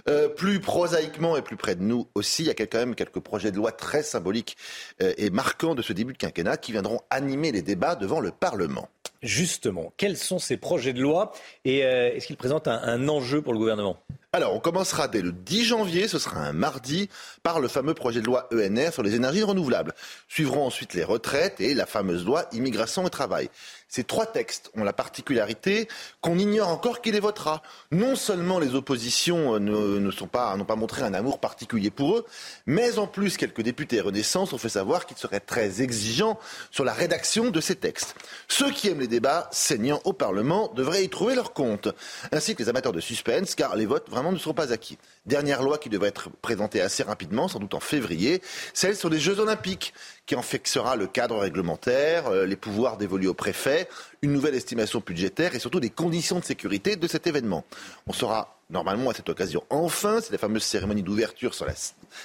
Euh, 0.07 0.27
plus 0.27 0.59
prosaïquement 0.59 1.37
et 1.37 1.41
plus 1.41 1.55
près 1.55 1.75
de 1.75 1.83
nous 1.83 2.07
aussi, 2.15 2.43
il 2.43 2.47
y 2.47 2.49
a 2.49 2.53
quand 2.53 2.77
même 2.77 2.95
quelques 2.95 3.19
projets 3.19 3.51
de 3.51 3.57
loi 3.57 3.71
très 3.71 4.03
symboliques 4.03 4.57
euh, 5.01 5.13
et 5.17 5.29
marquants 5.29 5.75
de 5.75 5.81
ce 5.81 5.93
début 5.93 6.13
de 6.13 6.17
quinquennat 6.17 6.57
qui 6.57 6.71
viendront 6.71 7.01
animer 7.09 7.51
les 7.51 7.61
débats 7.61 7.95
devant 7.95 8.19
le 8.19 8.31
Parlement. 8.31 8.89
Justement, 9.21 9.93
quels 9.95 10.17
sont 10.17 10.37
ces 10.37 10.57
projets 10.57 10.91
de 10.91 11.01
loi 11.01 11.31
et 11.63 11.85
euh, 11.85 12.13
est-ce 12.13 12.27
qu'ils 12.27 12.37
présentent 12.37 12.67
un, 12.67 13.07
enjeu 13.07 13.41
pour 13.41 13.53
le 13.53 13.59
gouvernement? 13.59 13.97
Alors, 14.33 14.53
on 14.53 14.59
commencera 14.59 15.07
dès 15.07 15.21
le 15.21 15.31
10 15.31 15.63
janvier, 15.63 16.07
ce 16.07 16.17
sera 16.17 16.39
un 16.39 16.53
mardi, 16.53 17.07
par 17.43 17.59
le 17.59 17.67
fameux 17.67 17.93
projet 17.93 18.19
de 18.19 18.25
loi 18.25 18.49
ENR 18.51 18.91
sur 18.91 19.03
les 19.03 19.13
énergies 19.13 19.43
renouvelables. 19.43 19.93
Suivront 20.27 20.65
ensuite 20.65 20.95
les 20.95 21.03
retraites 21.03 21.61
et 21.61 21.75
la 21.75 21.85
fameuse 21.85 22.25
loi 22.25 22.47
immigration 22.51 23.05
et 23.05 23.11
travail. 23.11 23.49
Ces 23.93 24.03
trois 24.03 24.25
textes 24.25 24.71
ont 24.75 24.83
la 24.83 24.91
particularité 24.91 25.87
qu'on 26.19 26.39
ignore 26.39 26.69
encore 26.69 26.99
qui 26.99 27.11
les 27.11 27.19
votera. 27.19 27.61
Non 27.91 28.15
seulement 28.15 28.57
les 28.57 28.73
oppositions 28.73 29.53
euh, 29.53 29.59
ne, 29.59 30.25
pas, 30.25 30.57
n'ont 30.57 30.65
pas 30.65 30.75
montré 30.75 31.03
un 31.03 31.13
amour 31.13 31.39
particulier 31.39 31.91
pour 31.91 32.17
eux, 32.17 32.25
mais 32.65 32.97
en 32.97 33.05
plus 33.05 33.37
quelques 33.37 33.61
députés 33.61 34.01
Renaissance 34.01 34.51
ont 34.51 34.57
fait 34.57 34.69
savoir 34.69 35.05
qu'ils 35.05 35.17
seraient 35.17 35.39
très 35.39 35.83
exigeants 35.83 36.39
sur 36.71 36.85
la 36.85 36.91
rédaction 36.91 37.51
de 37.51 37.61
ces 37.61 37.75
textes. 37.75 38.15
Ceux 38.47 38.71
qui 38.71 38.87
aiment 38.87 38.99
les 38.99 39.07
débats 39.07 39.47
saignants 39.51 40.01
au 40.05 40.13
Parlement 40.13 40.73
devraient 40.75 41.03
y 41.03 41.09
trouver 41.09 41.35
leur 41.35 41.53
compte, 41.53 41.87
ainsi 42.31 42.55
que 42.55 42.63
les 42.63 42.69
amateurs 42.69 42.93
de 42.93 42.99
suspense, 42.99 43.53
car 43.53 43.75
les 43.75 43.85
votes 43.85 44.09
vraiment 44.09 44.31
ne 44.31 44.39
seront 44.39 44.55
pas 44.55 44.73
acquis. 44.73 44.97
Dernière 45.27 45.61
loi 45.61 45.77
qui 45.77 45.89
devrait 45.89 46.09
être 46.09 46.31
présentée 46.41 46.81
assez 46.81 47.03
rapidement, 47.03 47.47
sans 47.47 47.59
doute 47.59 47.75
en 47.75 47.79
février, 47.79 48.41
celle 48.73 48.95
sur 48.95 49.11
les 49.11 49.19
Jeux 49.19 49.39
Olympiques 49.39 49.93
qui 50.25 50.35
en 50.35 50.41
fixera 50.41 50.95
le 50.95 51.07
cadre 51.07 51.37
réglementaire, 51.37 52.27
euh, 52.27 52.45
les 52.45 52.55
pouvoirs 52.55 52.97
dévolus 52.97 53.27
au 53.27 53.33
préfet, 53.33 53.89
une 54.21 54.31
nouvelle 54.31 54.55
estimation 54.55 55.03
budgétaire 55.05 55.55
et 55.55 55.59
surtout 55.59 55.79
des 55.79 55.89
conditions 55.89 56.39
de 56.39 56.45
sécurité 56.45 56.95
de 56.95 57.07
cet 57.07 57.27
événement. 57.27 57.65
On 58.07 58.13
saura 58.13 58.57
normalement 58.69 59.09
à 59.09 59.13
cette 59.13 59.29
occasion 59.29 59.63
enfin 59.69 60.21
si 60.21 60.31
la 60.31 60.37
fameuse 60.37 60.63
cérémonie 60.63 61.03
d'ouverture 61.03 61.53
sur 61.53 61.65
la, 61.65 61.73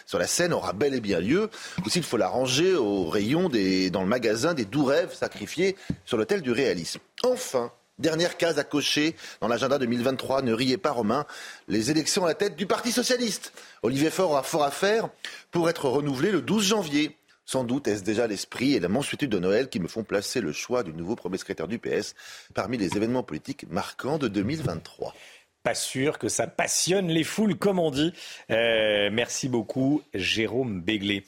sur 0.06 0.18
la 0.18 0.26
scène 0.26 0.52
aura 0.52 0.72
bel 0.72 0.94
et 0.94 1.00
bien 1.00 1.20
lieu 1.20 1.50
ou 1.84 1.90
s'il 1.90 2.04
faut 2.04 2.16
la 2.16 2.28
ranger 2.28 2.74
au 2.74 3.06
rayon 3.06 3.48
des, 3.48 3.90
dans 3.90 4.02
le 4.02 4.08
magasin 4.08 4.54
des 4.54 4.64
doux 4.64 4.84
rêves 4.84 5.14
sacrifiés 5.14 5.76
sur 6.04 6.16
l'hôtel 6.16 6.42
du 6.42 6.52
réalisme. 6.52 7.00
Enfin, 7.24 7.72
Dernière 7.98 8.36
case 8.36 8.60
à 8.60 8.64
cocher 8.64 9.16
dans 9.40 9.48
l'agenda 9.48 9.76
2023, 9.76 10.42
ne 10.42 10.52
riez 10.52 10.76
pas 10.76 10.92
Romain, 10.92 11.26
les 11.66 11.90
élections 11.90 12.24
à 12.24 12.28
la 12.28 12.34
tête 12.34 12.54
du 12.54 12.64
Parti 12.64 12.92
socialiste. 12.92 13.52
Olivier 13.82 14.10
Faure 14.10 14.36
a 14.36 14.44
fort 14.44 14.62
à 14.62 14.70
faire 14.70 15.08
pour 15.50 15.68
être 15.68 15.88
renouvelé 15.88 16.30
le 16.30 16.40
12 16.40 16.64
janvier. 16.64 17.16
Sans 17.48 17.64
doute 17.64 17.88
est-ce 17.88 18.02
déjà 18.02 18.26
l'esprit 18.26 18.74
et 18.74 18.80
la 18.80 18.88
mansuétude 18.88 19.30
de 19.30 19.38
Noël 19.38 19.70
qui 19.70 19.80
me 19.80 19.88
font 19.88 20.04
placer 20.04 20.42
le 20.42 20.52
choix 20.52 20.82
du 20.82 20.92
nouveau 20.92 21.16
premier 21.16 21.38
secrétaire 21.38 21.66
du 21.66 21.78
PS 21.78 22.14
parmi 22.52 22.76
les 22.76 22.94
événements 22.94 23.22
politiques 23.22 23.66
marquants 23.70 24.18
de 24.18 24.28
2023 24.28 25.14
pas 25.62 25.74
sûr 25.74 26.18
que 26.18 26.28
ça 26.28 26.46
passionne 26.46 27.08
les 27.08 27.24
foules, 27.24 27.56
comme 27.56 27.78
on 27.78 27.90
dit. 27.90 28.12
Euh, 28.50 29.10
merci 29.12 29.48
beaucoup, 29.48 30.02
Jérôme 30.14 30.80
Béglé. 30.80 31.24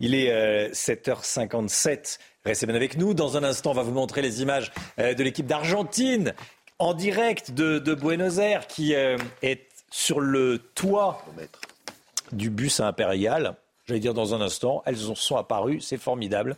Il 0.00 0.14
est 0.14 0.72
7h57. 0.72 1.88
Euh, 1.88 2.02
Restez 2.44 2.66
bien 2.66 2.74
avec 2.74 2.98
nous. 2.98 3.14
Dans 3.14 3.36
un 3.36 3.44
instant, 3.44 3.70
on 3.70 3.74
va 3.74 3.82
vous 3.82 3.92
montrer 3.92 4.20
les 4.20 4.42
images 4.42 4.72
euh, 4.98 5.14
de 5.14 5.22
l'équipe 5.22 5.46
d'Argentine 5.46 6.34
en 6.78 6.92
direct 6.92 7.52
de, 7.52 7.94
Buenos 7.94 8.38
Aires 8.38 8.66
qui 8.66 8.92
est 8.92 9.68
sur 9.90 10.20
le 10.20 10.58
toit 10.58 11.24
du 12.32 12.50
bus 12.50 12.80
impérial 12.80 13.56
j'allais 13.88 14.00
dire 14.00 14.14
dans 14.14 14.34
un 14.34 14.40
instant. 14.40 14.82
Elles 14.86 14.96
sont 14.96 15.36
apparues, 15.36 15.80
c'est 15.80 15.96
formidable. 15.96 16.56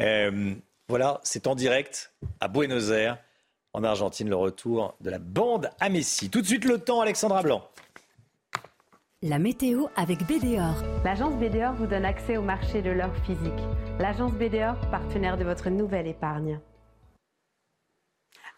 Euh, 0.00 0.54
voilà, 0.88 1.20
c'est 1.22 1.46
en 1.46 1.54
direct 1.54 2.12
à 2.40 2.48
Buenos 2.48 2.90
Aires, 2.90 3.18
en 3.72 3.84
Argentine, 3.84 4.28
le 4.28 4.36
retour 4.36 4.94
de 5.00 5.10
la 5.10 5.18
bande 5.18 5.70
à 5.80 5.88
Messi. 5.88 6.30
Tout 6.30 6.40
de 6.40 6.46
suite 6.46 6.64
le 6.64 6.78
temps, 6.78 7.00
Alexandra 7.00 7.42
Blanc. 7.42 7.62
La 9.22 9.38
météo 9.38 9.86
avec 9.94 10.26
BDOR. 10.26 10.74
L'agence 11.04 11.34
BDOR 11.34 11.74
vous 11.74 11.86
donne 11.86 12.04
accès 12.04 12.36
au 12.36 12.42
marché 12.42 12.82
de 12.82 12.90
l'or 12.90 13.14
physique. 13.24 13.52
L'agence 14.00 14.32
BDOR, 14.32 14.74
partenaire 14.90 15.36
de 15.36 15.44
votre 15.44 15.70
nouvelle 15.70 16.08
épargne. 16.08 16.58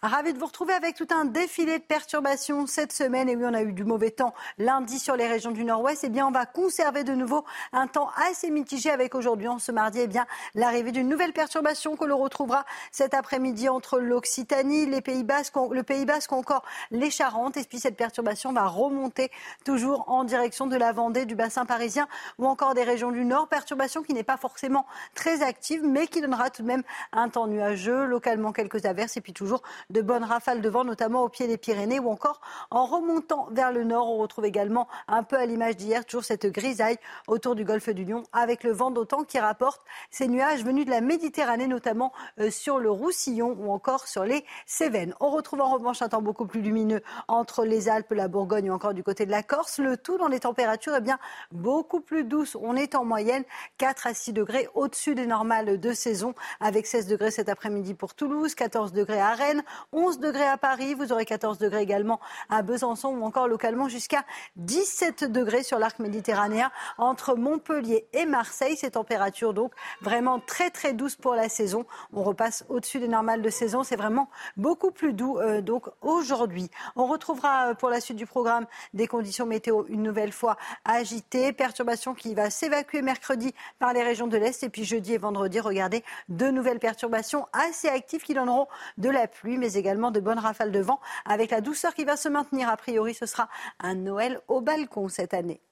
Ravi 0.05 0.35
de 0.35 0.39
vous 0.39 0.45
retrouver 0.45 0.75
avec 0.75 0.97
tout 0.97 1.07
un 1.13 1.25
défilé 1.25 1.79
de 1.79 1.83
perturbations 1.83 2.67
cette 2.67 2.93
semaine. 2.93 3.27
Et 3.31 3.37
oui, 3.37 3.45
on 3.47 3.55
a 3.55 3.63
eu 3.63 3.73
du 3.73 3.85
mauvais 3.85 4.11
temps 4.11 4.35
lundi 4.59 4.99
sur 4.99 5.17
les 5.17 5.27
régions 5.27 5.51
du 5.51 5.65
nord-ouest. 5.65 6.05
Eh 6.05 6.11
bien, 6.11 6.27
on 6.27 6.31
va 6.31 6.45
conserver 6.45 7.05
de 7.05 7.15
nouveau 7.15 7.47
un 7.73 7.87
temps 7.87 8.11
assez 8.29 8.51
mitigé 8.51 8.91
avec 8.91 9.15
aujourd'hui, 9.15 9.49
en 9.49 9.59
ce 9.59 9.73
mardi, 9.73 10.01
eh 10.01 10.07
bien, 10.07 10.27
l'arrivée 10.55 10.93
d'une 10.93 11.09
nouvelle 11.09 11.33
perturbation 11.33 11.97
que 11.97 12.05
l'on 12.05 12.19
retrouvera 12.19 12.67
cet 12.93 13.15
après-midi 13.15 13.71
entre 13.71 13.99
l'Occitanie, 13.99 14.85
les 14.85 15.01
Pays 15.01 15.25
Basques, 15.25 15.55
le 15.71 15.83
Pays 15.83 16.05
Basque 16.05 16.35
encore 16.35 16.65
les 16.91 17.11
Charentes. 17.11 17.57
Et 17.57 17.65
puis, 17.65 17.81
cette 17.81 17.97
perturbation 17.97 18.53
va 18.53 18.67
remonter 18.67 19.31
toujours 19.65 20.05
en 20.11 20.25
direction 20.25 20.67
de 20.67 20.77
la 20.77 20.93
Vendée, 20.93 21.25
du 21.25 21.35
bassin 21.35 21.65
parisien 21.65 22.09
ou 22.37 22.47
encore 22.47 22.75
des 22.75 22.85
régions 22.85 23.11
du 23.11 23.25
nord. 23.25 23.49
Perturbation 23.49 24.03
qui 24.03 24.13
n'est 24.13 24.23
pas 24.23 24.37
forcément 24.37 24.85
très 25.15 25.43
active, 25.43 25.81
mais 25.83 26.09
qui 26.09 26.21
donnera 26.21 26.51
tout 26.51 26.61
de 26.61 26.67
même 26.67 26.83
un 27.13 27.31
temps 27.31 27.47
nuageux, 27.47 28.05
localement 28.05 28.53
quelques 28.53 28.85
averses 28.85 29.17
et 29.17 29.23
puis 29.23 29.33
toujours 29.33 29.63
de 29.95 30.03
bonnes 30.03 30.25
rafales 30.25 30.61
de 30.61 30.69
vent, 30.69 30.85
notamment 30.85 31.23
au 31.23 31.29
pied 31.29 31.47
des 31.47 31.57
Pyrénées 31.57 32.01
ou 32.01 32.11
encore 32.11 32.41
en 32.71 32.85
remontant 32.85 33.49
vers 33.53 33.73
le 33.73 33.85
nord. 33.85 34.11
On 34.11 34.19
retrouve 34.19 34.45
également, 34.45 34.89
un 35.07 35.23
peu 35.23 35.37
à 35.37 35.47
l'image 35.47 35.77
d'hier, 35.77 36.05
toujours 36.05 36.25
cette 36.25 36.47
grisaille 36.47 36.99
autour 37.29 37.55
du 37.55 37.65
golfe 37.65 37.89
du 37.89 38.05
Lion 38.05 38.25
avec 38.33 38.65
le 38.65 38.73
vent 38.73 38.91
d'autant 38.91 39.23
qui 39.23 39.39
rapporte 39.39 39.81
ces 40.11 40.27
nuages 40.27 40.65
venus 40.65 40.85
de 40.85 40.91
la 40.91 41.01
Méditerranée, 41.01 41.69
notamment 41.69 42.12
euh, 42.41 42.51
sur 42.51 42.81
le 42.81 42.91
Roussillon 42.91 43.57
ou 43.59 43.71
encore 43.71 44.09
sur 44.09 44.25
les 44.25 44.45
Cévennes. 44.66 45.15
On 45.21 45.31
retrouve 45.31 45.61
en 45.61 45.71
revanche 45.71 46.03
un 46.03 46.09
temps 46.09 46.23
beaucoup 46.23 46.47
plus 46.47 46.61
lumineux 46.61 47.03
entre 47.29 47.65
les 47.65 47.89
Alpes, 47.89 48.11
la 48.11 48.27
Bourgogne 48.27 48.71
ou 48.71 48.75
encore 48.75 48.95
du 48.95 49.05
côté 49.05 49.27
de 49.27 49.31
la 49.31 49.45
Corse. 49.45 49.79
Le 49.79 49.97
tout 49.97 50.19
dans 50.19 50.29
les 50.29 50.41
températures 50.41 50.95
eh 50.97 51.01
bien, 51.01 51.21
beaucoup 51.53 52.01
plus 52.01 52.25
douces. 52.25 52.57
On 52.61 52.75
est 52.75 52.97
en 52.97 53.05
moyenne 53.05 53.45
4 53.79 54.09
à 54.09 54.15
6 54.15 54.33
degrés 54.33 54.69
au-dessus 54.75 55.15
des 55.15 55.27
normales 55.27 55.79
de 55.79 55.93
saison, 55.93 56.35
avec 56.59 56.87
16 56.87 57.07
degrés 57.07 57.31
cet 57.31 57.49
après-midi 57.49 57.95
pour 57.95 58.15
Toulouse, 58.15 58.57
14 58.57 58.93
degrés 58.93 59.21
à 59.21 59.35
Rennes, 59.35 59.62
11 59.93 60.19
degrés 60.19 60.47
à 60.47 60.57
Paris, 60.57 60.95
vous 60.95 61.13
aurez 61.13 61.25
14 61.25 61.59
degrés 61.59 61.83
également 61.83 62.21
à 62.51 62.63
Besançon 62.63 63.09
ou 63.09 63.25
encore 63.25 63.49
localement 63.49 63.89
jusqu'à 63.89 64.25
17 64.57 65.25
degrés 65.31 65.63
sur 65.63 65.79
l'arc 65.79 65.99
méditerranéen 65.99 66.71
entre 66.99 67.35
Montpellier 67.35 68.07
et 68.13 68.27
Marseille. 68.27 68.77
Ces 68.77 68.93
températures 68.93 69.55
donc 69.55 69.73
vraiment 70.01 70.41
très 70.41 70.71
très 70.71 70.93
douces 70.93 71.17
pour 71.17 71.35
la 71.35 71.49
saison. 71.49 71.87
On 72.13 72.23
repasse 72.23 72.65
au-dessus 72.69 73.01
des 73.01 73.09
normales 73.09 73.43
de 73.43 73.51
saison. 73.51 73.83
C'est 73.83 73.97
vraiment 73.97 74.29
beaucoup 74.57 74.91
plus 74.91 75.13
doux 75.13 75.39
euh, 75.39 75.61
donc 75.61 75.87
aujourd'hui. 76.03 76.71
On 76.97 77.07
retrouvera 77.07 77.71
euh, 77.71 77.75
pour 77.75 77.91
la 77.91 78.01
suite 78.01 78.17
du 78.17 78.27
programme 78.27 78.67
des 78.93 79.07
conditions 79.07 79.47
météo 79.47 79.85
une 79.89 80.03
nouvelle 80.03 80.33
fois 80.33 80.57
agitées. 80.85 81.53
Perturbation 81.53 82.15
qui 82.15 82.35
va 82.35 82.51
s'évacuer 82.51 83.03
mercredi 83.03 83.55
par 83.79 83.93
les 83.93 84.03
régions 84.03 84.27
de 84.27 84.37
l'Est 84.37 84.63
et 84.63 84.69
puis 84.69 84.85
jeudi 84.85 85.15
et 85.15 85.19
vendredi, 85.19 85.61
regardez, 85.61 86.05
de 86.29 86.49
nouvelles 86.49 86.79
perturbations 86.79 87.47
assez 87.53 87.89
actives 87.89 88.23
qui 88.23 88.35
donneront 88.35 88.69
de 88.99 89.09
la 89.09 89.27
pluie 89.27 89.57
mais 89.65 89.73
également 89.78 90.11
de 90.11 90.20
bonnes 90.20 90.39
rafales 90.39 90.73
de 90.73 90.81
vent 90.81 91.01
avec 91.24 91.51
la 91.51 91.62
douceur 91.62 91.95
qui 91.95 92.05
va 92.05 92.19
se 92.19 92.28
maintenir. 92.28 92.69
A 92.69 92.77
priori, 92.77 93.15
ce 93.15 93.24
sera 93.24 93.49
un 93.81 93.95
Noël 93.95 94.41
au 94.47 94.61
balcon 94.61 95.09
cette 95.09 95.32
année. 95.32 95.62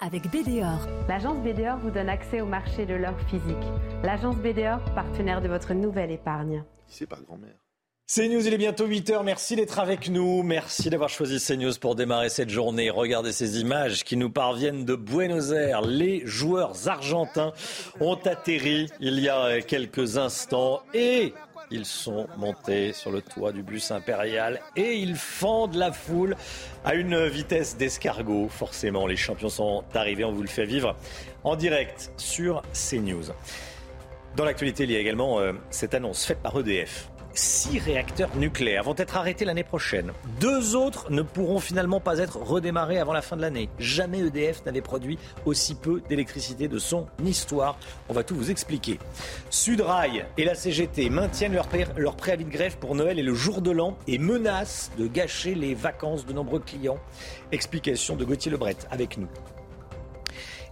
Avec 0.00 0.30
BDOR. 0.30 0.86
L'agence 1.08 1.38
BDOR 1.38 1.78
vous 1.78 1.90
donne 1.90 2.08
accès 2.08 2.40
au 2.40 2.46
marché 2.46 2.86
de 2.86 2.94
l'or 2.94 3.18
physique. 3.28 3.66
L'agence 4.04 4.36
BDOR, 4.36 4.78
partenaire 4.94 5.42
de 5.42 5.48
votre 5.48 5.74
nouvelle 5.74 6.12
épargne. 6.12 6.62
C'est 6.86 7.08
pas 7.08 7.18
grand-mère. 7.26 7.56
CNews, 8.14 8.46
il 8.46 8.52
est 8.52 8.58
bientôt 8.58 8.86
8h. 8.86 9.24
Merci 9.24 9.56
d'être 9.56 9.78
avec 9.78 10.10
nous. 10.10 10.42
Merci 10.42 10.90
d'avoir 10.90 11.08
choisi 11.08 11.40
CNews 11.40 11.72
pour 11.80 11.94
démarrer 11.94 12.28
cette 12.28 12.50
journée. 12.50 12.90
Regardez 12.90 13.32
ces 13.32 13.58
images 13.58 14.04
qui 14.04 14.18
nous 14.18 14.28
parviennent 14.28 14.84
de 14.84 14.94
Buenos 14.94 15.50
Aires. 15.52 15.80
Les 15.80 16.20
joueurs 16.26 16.88
argentins 16.88 17.52
ont 18.00 18.18
atterri 18.26 18.90
il 19.00 19.18
y 19.18 19.30
a 19.30 19.62
quelques 19.62 20.18
instants 20.18 20.82
et 20.92 21.32
ils 21.72 21.86
sont 21.86 22.26
montés 22.36 22.92
sur 22.92 23.10
le 23.10 23.22
toit 23.22 23.52
du 23.52 23.62
bus 23.62 23.90
impérial 23.90 24.60
et 24.76 24.94
ils 24.94 25.16
fendent 25.16 25.74
la 25.74 25.90
foule 25.90 26.36
à 26.84 26.94
une 26.94 27.26
vitesse 27.26 27.76
d'escargot. 27.76 28.48
Forcément, 28.48 29.06
les 29.06 29.16
champions 29.16 29.48
sont 29.48 29.84
arrivés. 29.94 30.24
On 30.24 30.32
vous 30.32 30.42
le 30.42 30.48
fait 30.48 30.66
vivre 30.66 30.96
en 31.44 31.56
direct 31.56 32.12
sur 32.16 32.62
CNews. 32.72 33.24
Dans 34.36 34.44
l'actualité, 34.44 34.84
il 34.84 34.92
y 34.92 34.96
a 34.96 34.98
également 34.98 35.40
euh, 35.40 35.52
cette 35.70 35.94
annonce 35.94 36.24
faite 36.24 36.38
par 36.38 36.58
EDF 36.58 37.10
six 37.34 37.78
réacteurs 37.78 38.34
nucléaires 38.36 38.84
vont 38.84 38.94
être 38.96 39.16
arrêtés 39.16 39.44
l'année 39.44 39.64
prochaine. 39.64 40.12
Deux 40.40 40.76
autres 40.76 41.10
ne 41.10 41.22
pourront 41.22 41.60
finalement 41.60 42.00
pas 42.00 42.18
être 42.18 42.36
redémarrés 42.36 42.98
avant 42.98 43.12
la 43.12 43.22
fin 43.22 43.36
de 43.36 43.42
l'année. 43.42 43.68
Jamais 43.78 44.20
EDF 44.20 44.64
n'avait 44.64 44.82
produit 44.82 45.18
aussi 45.44 45.74
peu 45.74 46.02
d'électricité 46.08 46.68
de 46.68 46.78
son 46.78 47.06
histoire. 47.24 47.78
On 48.08 48.12
va 48.12 48.24
tout 48.24 48.34
vous 48.34 48.50
expliquer. 48.50 48.98
Sudrail 49.50 50.24
et 50.36 50.44
la 50.44 50.54
CGT 50.54 51.10
maintiennent 51.10 51.54
leur, 51.54 52.16
préavis 52.16 52.44
de 52.44 52.50
grève 52.50 52.76
pour 52.78 52.94
Noël 52.94 53.18
et 53.18 53.22
le 53.22 53.34
jour 53.34 53.62
de 53.62 53.70
l'an 53.70 53.96
et 54.06 54.18
menacent 54.18 54.90
de 54.98 55.06
gâcher 55.06 55.54
les 55.54 55.74
vacances 55.74 56.26
de 56.26 56.32
nombreux 56.32 56.60
clients. 56.60 56.98
Explication 57.52 58.16
de 58.16 58.24
Gauthier 58.24 58.50
Lebret 58.50 58.76
avec 58.90 59.18
nous. 59.18 59.28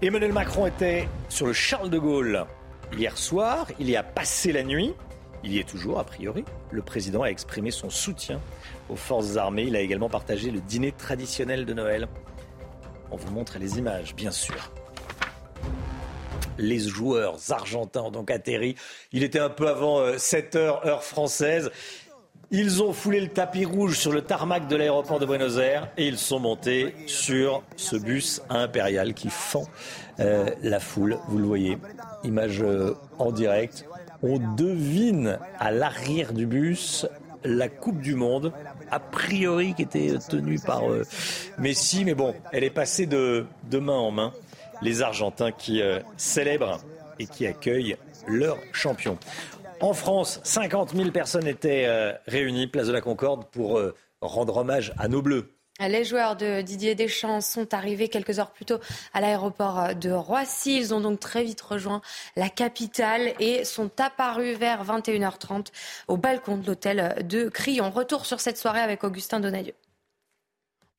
Emmanuel 0.02 0.32
Macron 0.32 0.66
était 0.66 1.08
sur 1.28 1.46
le 1.46 1.52
Charles 1.52 1.90
de 1.90 1.98
Gaulle 1.98 2.46
hier 2.96 3.16
soir. 3.18 3.66
Il 3.78 3.88
y 3.90 3.96
a 3.96 4.02
passé 4.02 4.52
la 4.52 4.62
nuit. 4.62 4.94
Il 5.42 5.52
y 5.52 5.58
est 5.58 5.68
toujours, 5.68 5.98
a 5.98 6.04
priori. 6.04 6.44
Le 6.70 6.82
président 6.82 7.22
a 7.22 7.28
exprimé 7.28 7.70
son 7.70 7.90
soutien 7.90 8.40
aux 8.88 8.96
forces 8.96 9.36
armées. 9.36 9.64
Il 9.64 9.76
a 9.76 9.80
également 9.80 10.08
partagé 10.08 10.50
le 10.50 10.60
dîner 10.60 10.92
traditionnel 10.92 11.64
de 11.64 11.72
Noël. 11.72 12.08
On 13.10 13.16
vous 13.16 13.30
montre 13.30 13.58
les 13.58 13.78
images, 13.78 14.14
bien 14.14 14.30
sûr. 14.30 14.70
Les 16.58 16.78
joueurs 16.78 17.38
argentins 17.50 18.10
donc 18.10 18.30
atterri. 18.30 18.74
Il 19.12 19.22
était 19.22 19.38
un 19.38 19.48
peu 19.48 19.68
avant 19.68 20.18
7 20.18 20.56
euh, 20.56 20.58
heures, 20.58 20.86
heure 20.86 21.04
française. 21.04 21.70
Ils 22.52 22.82
ont 22.82 22.92
foulé 22.92 23.20
le 23.20 23.28
tapis 23.28 23.64
rouge 23.64 23.96
sur 23.96 24.10
le 24.10 24.22
tarmac 24.22 24.66
de 24.66 24.74
l'aéroport 24.74 25.20
de 25.20 25.26
Buenos 25.26 25.58
Aires 25.58 25.88
et 25.96 26.08
ils 26.08 26.18
sont 26.18 26.40
montés 26.40 26.96
sur 27.06 27.62
ce 27.76 27.94
bus 27.94 28.42
impérial 28.50 29.14
qui 29.14 29.30
fend 29.30 29.62
euh, 30.18 30.50
la 30.60 30.80
foule. 30.80 31.18
Vous 31.28 31.38
le 31.38 31.44
voyez, 31.44 31.78
image 32.24 32.60
euh, 32.60 32.94
en 33.18 33.30
direct. 33.30 33.86
On 34.22 34.38
devine 34.54 35.38
à 35.58 35.70
l'arrière 35.70 36.32
du 36.32 36.46
bus 36.46 37.06
la 37.42 37.68
Coupe 37.68 38.00
du 38.00 38.14
Monde, 38.14 38.52
a 38.90 39.00
priori 39.00 39.74
qui 39.74 39.82
était 39.82 40.18
tenue 40.28 40.58
par 40.58 40.90
euh, 40.90 41.04
Messi, 41.58 42.04
mais 42.04 42.14
bon, 42.14 42.34
elle 42.52 42.64
est 42.64 42.70
passée 42.70 43.06
de, 43.06 43.46
main 43.72 43.92
en 43.94 44.10
main. 44.10 44.32
Les 44.82 45.02
Argentins 45.02 45.52
qui 45.52 45.82
célèbrent 46.16 46.80
et 47.18 47.26
qui 47.26 47.46
accueillent 47.46 47.96
leur 48.26 48.56
champion. 48.72 49.18
En 49.80 49.94
France, 49.94 50.40
50 50.44 50.94
000 50.94 51.10
personnes 51.10 51.46
étaient 51.46 51.84
euh, 51.86 52.12
réunies, 52.26 52.66
place 52.66 52.86
de 52.86 52.92
la 52.92 53.00
Concorde, 53.00 53.46
pour 53.46 53.78
euh, 53.78 53.94
rendre 54.20 54.58
hommage 54.58 54.92
à 54.98 55.08
nos 55.08 55.22
Bleus. 55.22 55.48
Les 55.88 56.04
joueurs 56.04 56.36
de 56.36 56.60
Didier 56.60 56.94
Deschamps 56.94 57.40
sont 57.40 57.72
arrivés 57.72 58.08
quelques 58.08 58.38
heures 58.38 58.50
plus 58.50 58.66
tôt 58.66 58.78
à 59.14 59.22
l'aéroport 59.22 59.94
de 59.94 60.10
Roissy. 60.10 60.76
Ils 60.76 60.92
ont 60.92 61.00
donc 61.00 61.20
très 61.20 61.42
vite 61.42 61.60
rejoint 61.62 62.02
la 62.36 62.50
capitale 62.50 63.32
et 63.40 63.64
sont 63.64 63.90
apparus 63.98 64.58
vers 64.58 64.84
21h30 64.84 65.68
au 66.06 66.18
balcon 66.18 66.58
de 66.58 66.66
l'hôtel 66.66 67.26
de 67.26 67.48
Crillon. 67.48 67.90
Retour 67.90 68.26
sur 68.26 68.40
cette 68.40 68.58
soirée 68.58 68.80
avec 68.80 69.04
Augustin 69.04 69.40
Donadieu. 69.40 69.72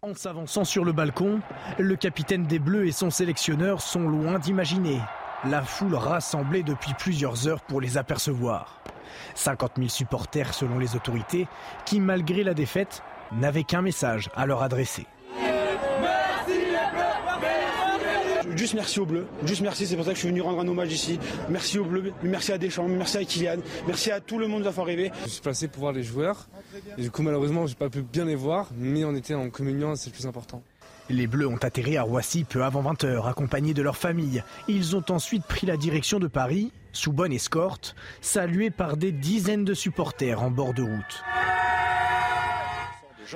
En 0.01 0.15
s'avançant 0.15 0.63
sur 0.63 0.83
le 0.83 0.93
balcon, 0.93 1.41
le 1.77 1.95
capitaine 1.95 2.47
des 2.47 2.57
Bleus 2.57 2.87
et 2.87 2.91
son 2.91 3.11
sélectionneur 3.11 3.81
sont 3.81 4.09
loin 4.09 4.39
d'imaginer 4.39 4.99
la 5.45 5.61
foule 5.61 5.93
rassemblée 5.93 6.63
depuis 6.63 6.95
plusieurs 6.95 7.47
heures 7.47 7.61
pour 7.61 7.81
les 7.81 7.97
apercevoir. 7.97 8.81
50 9.35 9.73
000 9.77 9.89
supporters 9.89 10.53
selon 10.55 10.79
les 10.79 10.95
autorités 10.95 11.47
qui, 11.85 11.99
malgré 11.99 12.43
la 12.43 12.55
défaite, 12.55 13.03
n'avaient 13.33 13.63
qu'un 13.63 13.81
message 13.81 14.29
à 14.35 14.45
leur 14.45 14.61
adresser. 14.61 15.05
Juste 18.55 18.73
merci 18.75 18.99
aux 18.99 19.05
Bleus, 19.05 19.25
juste 19.45 19.61
merci, 19.61 19.87
c'est 19.87 19.95
pour 19.95 20.05
ça 20.05 20.11
que 20.11 20.15
je 20.15 20.19
suis 20.19 20.29
venu 20.29 20.41
rendre 20.41 20.59
un 20.59 20.67
hommage 20.67 20.91
ici. 20.91 21.19
Merci 21.49 21.79
aux 21.79 21.85
Bleus, 21.85 22.13
merci 22.21 22.51
à 22.51 22.57
Deschamps, 22.57 22.87
merci 22.87 23.17
à 23.17 23.25
Kylian, 23.25 23.57
merci 23.87 24.11
à 24.11 24.19
tout 24.19 24.37
le 24.37 24.47
monde 24.47 24.63
d'avoir 24.63 24.85
rêvé. 24.85 25.11
Je 25.23 25.29
suis 25.29 25.41
passé 25.41 25.67
pour 25.67 25.81
voir 25.81 25.93
les 25.93 26.03
joueurs, 26.03 26.47
et 26.97 27.01
du 27.01 27.09
coup 27.09 27.23
malheureusement 27.23 27.65
j'ai 27.65 27.75
pas 27.75 27.89
pu 27.89 28.01
bien 28.01 28.25
les 28.25 28.35
voir, 28.35 28.67
mais 28.77 29.03
on 29.03 29.15
était 29.15 29.33
en 29.33 29.49
communion, 29.49 29.95
c'est 29.95 30.09
le 30.09 30.13
plus 30.13 30.27
important. 30.27 30.61
Les 31.09 31.27
Bleus 31.27 31.47
ont 31.47 31.57
atterri 31.57 31.97
à 31.97 32.03
Roissy 32.03 32.43
peu 32.43 32.63
avant 32.63 32.83
20h, 32.83 33.27
accompagnés 33.27 33.73
de 33.73 33.81
leur 33.81 33.97
famille. 33.97 34.43
Ils 34.67 34.95
ont 34.95 35.03
ensuite 35.09 35.43
pris 35.45 35.65
la 35.65 35.75
direction 35.75 36.19
de 36.19 36.27
Paris, 36.27 36.71
sous 36.93 37.11
bonne 37.11 37.33
escorte, 37.33 37.95
salués 38.21 38.69
par 38.69 38.95
des 38.95 39.11
dizaines 39.11 39.65
de 39.65 39.73
supporters 39.73 40.41
en 40.41 40.51
bord 40.51 40.73
de 40.73 40.83
route. 40.83 41.23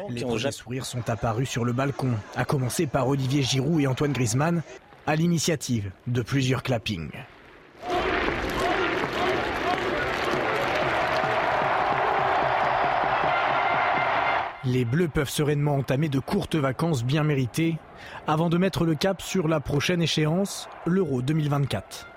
Les 0.10 0.22
premiers 0.22 0.52
sourires 0.52 0.86
sont 0.86 1.10
apparus 1.10 1.50
sur 1.50 1.66
le 1.66 1.74
balcon, 1.74 2.12
à 2.36 2.46
commencer 2.46 2.88
par 2.88 3.08
Olivier 3.08 3.44
Giroud 3.44 3.82
et 3.82 3.88
Antoine 3.88 4.14
Griezmann, 4.14 4.62
à 5.08 5.16
l'initiative 5.16 5.92
de 6.08 6.22
plusieurs 6.22 6.64
clappings. 6.64 7.12
Les 14.66 14.84
Bleus 14.84 15.10
peuvent 15.10 15.30
sereinement 15.30 15.76
entamer 15.76 16.10
de 16.10 16.18
courtes 16.20 16.56
vacances 16.56 17.04
bien 17.04 17.24
méritées 17.24 17.78
avant 18.26 18.50
de 18.50 18.58
mettre 18.58 18.84
le 18.84 18.96
cap 18.96 19.22
sur 19.22 19.48
la 19.48 19.60
prochaine 19.60 20.02
échéance, 20.02 20.68
l'Euro 20.88 21.22
2024. 21.22 22.08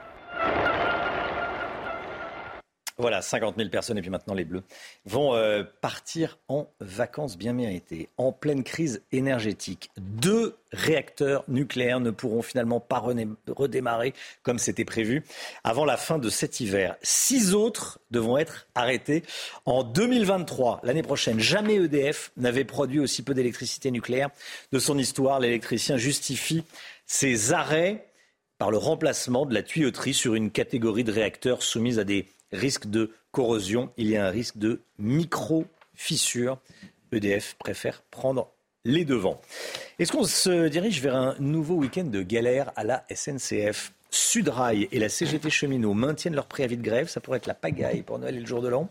Voilà, 3.01 3.23
50 3.23 3.55
000 3.57 3.69
personnes 3.69 3.97
et 3.97 4.01
puis 4.01 4.11
maintenant 4.11 4.35
les 4.35 4.45
Bleus 4.45 4.65
vont 5.07 5.33
euh, 5.33 5.63
partir 5.81 6.37
en 6.49 6.69
vacances 6.81 7.39
bien 7.39 7.53
méritées, 7.53 8.09
en 8.17 8.33
pleine 8.33 8.65
crise 8.65 9.03
énergétique. 9.13 9.91
Deux 9.99 10.57
réacteurs 10.73 11.45
nucléaires 11.47 12.01
ne 12.01 12.11
pourront 12.11 12.43
finalement 12.43 12.81
pas 12.81 12.99
redémarrer 12.99 14.15
comme 14.43 14.59
c'était 14.59 14.85
prévu 14.85 15.23
avant 15.63 15.85
la 15.85 15.97
fin 15.97 16.19
de 16.19 16.29
cet 16.29 16.59
hiver. 16.59 16.97
Six 17.01 17.55
autres 17.55 18.01
devront 18.11 18.37
être 18.37 18.67
arrêtés 18.75 19.23
en 19.65 19.85
2023, 19.85 20.81
l'année 20.83 21.03
prochaine. 21.03 21.39
Jamais 21.39 21.77
EDF 21.77 22.33
n'avait 22.37 22.65
produit 22.65 22.99
aussi 22.99 23.23
peu 23.23 23.33
d'électricité 23.33 23.93
nucléaire 23.93 24.31
de 24.73 24.81
son 24.81 24.99
histoire. 24.99 25.39
L'électricien 25.39 25.99
justifie 25.99 26.65
ces 27.07 27.53
arrêts 27.53 28.09
par 28.59 28.73
le 28.73 28.77
remplacement 28.77 29.47
de 29.47 29.55
la 29.55 29.63
tuyauterie 29.63 30.15
sur 30.15 30.35
une 30.35 30.51
catégorie 30.51 31.05
de 31.05 31.13
réacteurs 31.13 31.63
soumise 31.63 32.01
à 32.01 32.05
des 32.05 32.27
risque 32.53 32.87
de 32.87 33.11
corrosion, 33.33 33.93
il 33.97 34.09
y 34.09 34.17
a 34.17 34.27
un 34.27 34.31
risque 34.31 34.57
de 34.59 34.81
micro-fissure. 34.99 36.59
EDF 37.13 37.55
préfère 37.59 38.03
prendre 38.03 38.51
les 38.85 39.05
devants. 39.05 39.41
Est-ce 39.99 40.13
qu'on 40.13 40.25
se 40.25 40.69
dirige 40.69 41.01
vers 41.01 41.17
un 41.17 41.35
nouveau 41.39 41.77
week-end 41.77 42.05
de 42.05 42.23
galère 42.23 42.73
à 42.77 42.85
la 42.85 43.05
SNCF 43.15 43.93
Sudrail 44.11 44.89
et 44.91 44.99
la 44.99 45.09
CGT 45.09 45.51
Cheminot 45.51 45.93
maintiennent 45.93 46.35
leur 46.35 46.47
préavis 46.47 46.77
de 46.77 46.83
grève. 46.83 47.09
Ça 47.09 47.21
pourrait 47.21 47.39
être 47.39 47.47
la 47.47 47.55
pagaille 47.55 48.03
pour 48.03 48.19
Noël 48.19 48.37
et 48.37 48.41
le 48.41 48.47
jour 48.47 48.63
de 48.63 48.69
l'an. 48.69 48.89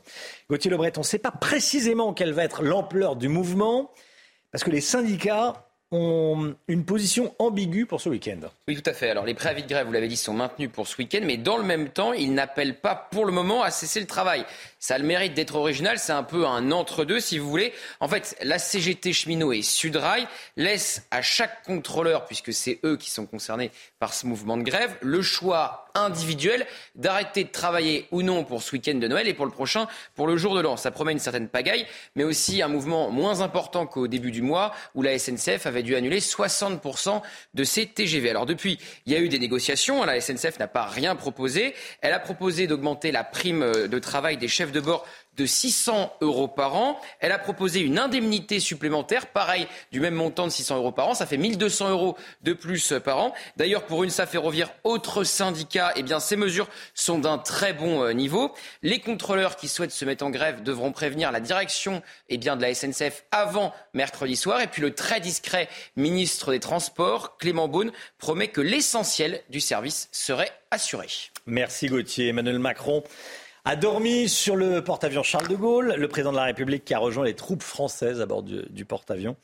Gauthier 0.49 0.69
Lebret, 0.69 0.93
on 0.97 1.01
ne 1.01 1.05
sait 1.05 1.17
pas 1.17 1.31
précisément 1.31 2.13
quelle 2.13 2.33
va 2.33 2.43
être 2.43 2.61
l'ampleur 2.61 3.15
du 3.15 3.27
mouvement 3.27 3.91
parce 4.51 4.63
que 4.63 4.69
les 4.69 4.81
syndicats 4.81 5.66
ont 5.91 6.55
une 6.67 6.83
position 6.83 7.33
ambiguë 7.39 7.85
pour 7.85 8.01
ce 8.01 8.09
week-end. 8.09 8.39
Oui, 8.67 8.75
tout 8.75 8.89
à 8.89 8.93
fait. 8.93 9.09
Alors, 9.09 9.25
les 9.25 9.33
préavis 9.33 9.63
de 9.63 9.69
grève, 9.69 9.87
vous 9.87 9.93
l'avez 9.93 10.07
dit, 10.07 10.17
sont 10.17 10.33
maintenus 10.33 10.69
pour 10.71 10.87
ce 10.87 10.97
week-end, 10.97 11.21
mais 11.23 11.37
dans 11.37 11.57
le 11.57 11.63
même 11.63 11.89
temps, 11.89 12.13
ils 12.13 12.33
n'appellent 12.33 12.79
pas 12.79 12.95
pour 12.95 13.25
le 13.25 13.31
moment 13.31 13.63
à 13.63 13.71
cesser 13.71 13.99
le 13.99 14.07
travail. 14.07 14.45
Ça 14.79 14.95
a 14.95 14.97
le 14.99 15.05
mérite 15.05 15.33
d'être 15.33 15.55
original, 15.55 15.97
c'est 15.97 16.11
un 16.11 16.23
peu 16.23 16.45
un 16.45 16.71
entre-deux, 16.71 17.19
si 17.19 17.39
vous 17.39 17.49
voulez. 17.49 17.73
En 17.99 18.07
fait, 18.07 18.37
la 18.41 18.59
CGT 18.59 19.11
Cheminot 19.11 19.51
et 19.51 19.63
Sudrail 19.63 20.27
laissent 20.55 21.07
à 21.09 21.23
chaque 21.23 21.63
contrôleur, 21.63 22.25
puisque 22.25 22.53
c'est 22.53 22.79
eux 22.83 22.95
qui 22.95 23.09
sont 23.09 23.25
concernés 23.25 23.71
par 23.99 24.13
ce 24.13 24.27
mouvement 24.27 24.55
de 24.55 24.63
grève, 24.63 24.95
le 25.01 25.23
choix 25.23 25.87
individuel 25.95 26.67
d'arrêter 26.95 27.43
de 27.43 27.49
travailler 27.49 28.07
ou 28.11 28.21
non 28.21 28.43
pour 28.43 28.61
ce 28.61 28.73
week-end 28.73 28.95
de 28.95 29.07
Noël 29.07 29.27
et 29.27 29.33
pour 29.33 29.45
le 29.45 29.51
prochain, 29.51 29.87
pour 30.15 30.27
le 30.27 30.37
jour 30.37 30.55
de 30.55 30.61
l'an. 30.61 30.77
Ça 30.77 30.91
promet 30.91 31.11
une 31.11 31.19
certaine 31.19 31.47
pagaille, 31.47 31.87
mais 32.15 32.23
aussi 32.23 32.61
un 32.61 32.67
mouvement 32.67 33.09
moins 33.09 33.41
important 33.41 33.87
qu'au 33.87 34.07
début 34.07 34.31
du 34.31 34.43
mois, 34.43 34.73
où 34.93 35.01
la 35.01 35.17
SNCF 35.17 35.65
avait 35.65 35.81
dû 35.81 35.95
annuler 35.95 36.19
60% 36.19 37.21
de 37.55 37.63
ses 37.63 37.87
TGV. 37.87 38.29
Alors 38.29 38.45
depuis, 38.45 38.77
il 39.07 39.13
y 39.13 39.15
a 39.15 39.19
eu 39.19 39.29
des 39.29 39.39
négociations. 39.39 40.03
La 40.03 40.21
SNCF 40.21 40.59
n'a 40.59 40.67
pas 40.67 40.85
rien 40.85 41.15
proposé. 41.15 41.73
Elle 42.01 42.13
a 42.13 42.19
proposé 42.19 42.67
d'augmenter 42.67 43.11
la 43.11 43.23
prime 43.23 43.87
de 43.87 43.99
travail 43.99 44.37
des 44.37 44.47
chefs 44.47 44.66
de 44.71 44.79
bord 44.79 45.05
de 45.37 45.45
600 45.45 46.13
euros 46.21 46.47
par 46.47 46.75
an. 46.75 46.99
Elle 47.19 47.31
a 47.31 47.39
proposé 47.39 47.79
une 47.79 47.99
indemnité 47.99 48.59
supplémentaire, 48.59 49.27
pareil, 49.27 49.67
du 49.91 49.99
même 49.99 50.15
montant 50.15 50.47
de 50.47 50.51
600 50.51 50.77
euros 50.77 50.91
par 50.91 51.07
an. 51.07 51.13
Ça 51.13 51.25
fait 51.25 51.37
1200 51.37 51.91
euros 51.91 52.17
de 52.41 52.53
plus 52.53 52.93
par 53.03 53.19
an. 53.19 53.33
D'ailleurs, 53.55 53.85
pour 53.85 54.03
une 54.03 54.09
SAF 54.09 54.31
ferroviaire, 54.31 54.73
autre 54.83 55.23
syndicat, 55.23 55.93
eh 55.95 56.03
bien, 56.03 56.19
ces 56.19 56.35
mesures 56.35 56.67
sont 56.95 57.19
d'un 57.19 57.37
très 57.37 57.73
bon 57.73 58.03
euh, 58.03 58.13
niveau. 58.13 58.53
Les 58.81 58.99
contrôleurs 58.99 59.55
qui 59.55 59.67
souhaitent 59.67 59.91
se 59.91 60.05
mettre 60.05 60.25
en 60.25 60.31
grève 60.31 60.63
devront 60.63 60.91
prévenir 60.91 61.31
la 61.31 61.39
direction 61.39 62.01
eh 62.29 62.37
bien, 62.37 62.57
de 62.57 62.63
la 62.63 62.73
SNCF 62.73 63.23
avant 63.31 63.73
mercredi 63.93 64.35
soir. 64.35 64.59
Et 64.61 64.67
puis, 64.67 64.81
le 64.81 64.93
très 64.93 65.19
discret 65.19 65.69
ministre 65.95 66.51
des 66.51 66.59
Transports, 66.59 67.37
Clément 67.37 67.67
Beaune, 67.67 67.91
promet 68.17 68.47
que 68.47 68.61
l'essentiel 68.61 69.41
du 69.49 69.61
service 69.61 70.09
serait 70.11 70.51
assuré. 70.71 71.07
Merci 71.45 71.87
Gauthier. 71.87 72.29
Emmanuel 72.29 72.59
Macron 72.59 73.03
a 73.67 73.75
dormi 73.75 74.29
sur 74.29 74.55
le 74.55 74.81
porte-avions 74.81 75.23
Charles 75.23 75.49
de 75.49 75.55
Gaulle, 75.57 75.95
le 75.97 76.07
président 76.07 76.31
de 76.31 76.37
la 76.37 76.45
République 76.45 76.85
qui 76.85 76.93
a 76.93 76.99
rejoint 76.99 77.25
les 77.25 77.33
troupes 77.33 77.61
françaises 77.61 78.21
à 78.21 78.25
bord 78.25 78.41
du, 78.41 78.85
porte-avions 78.85 79.35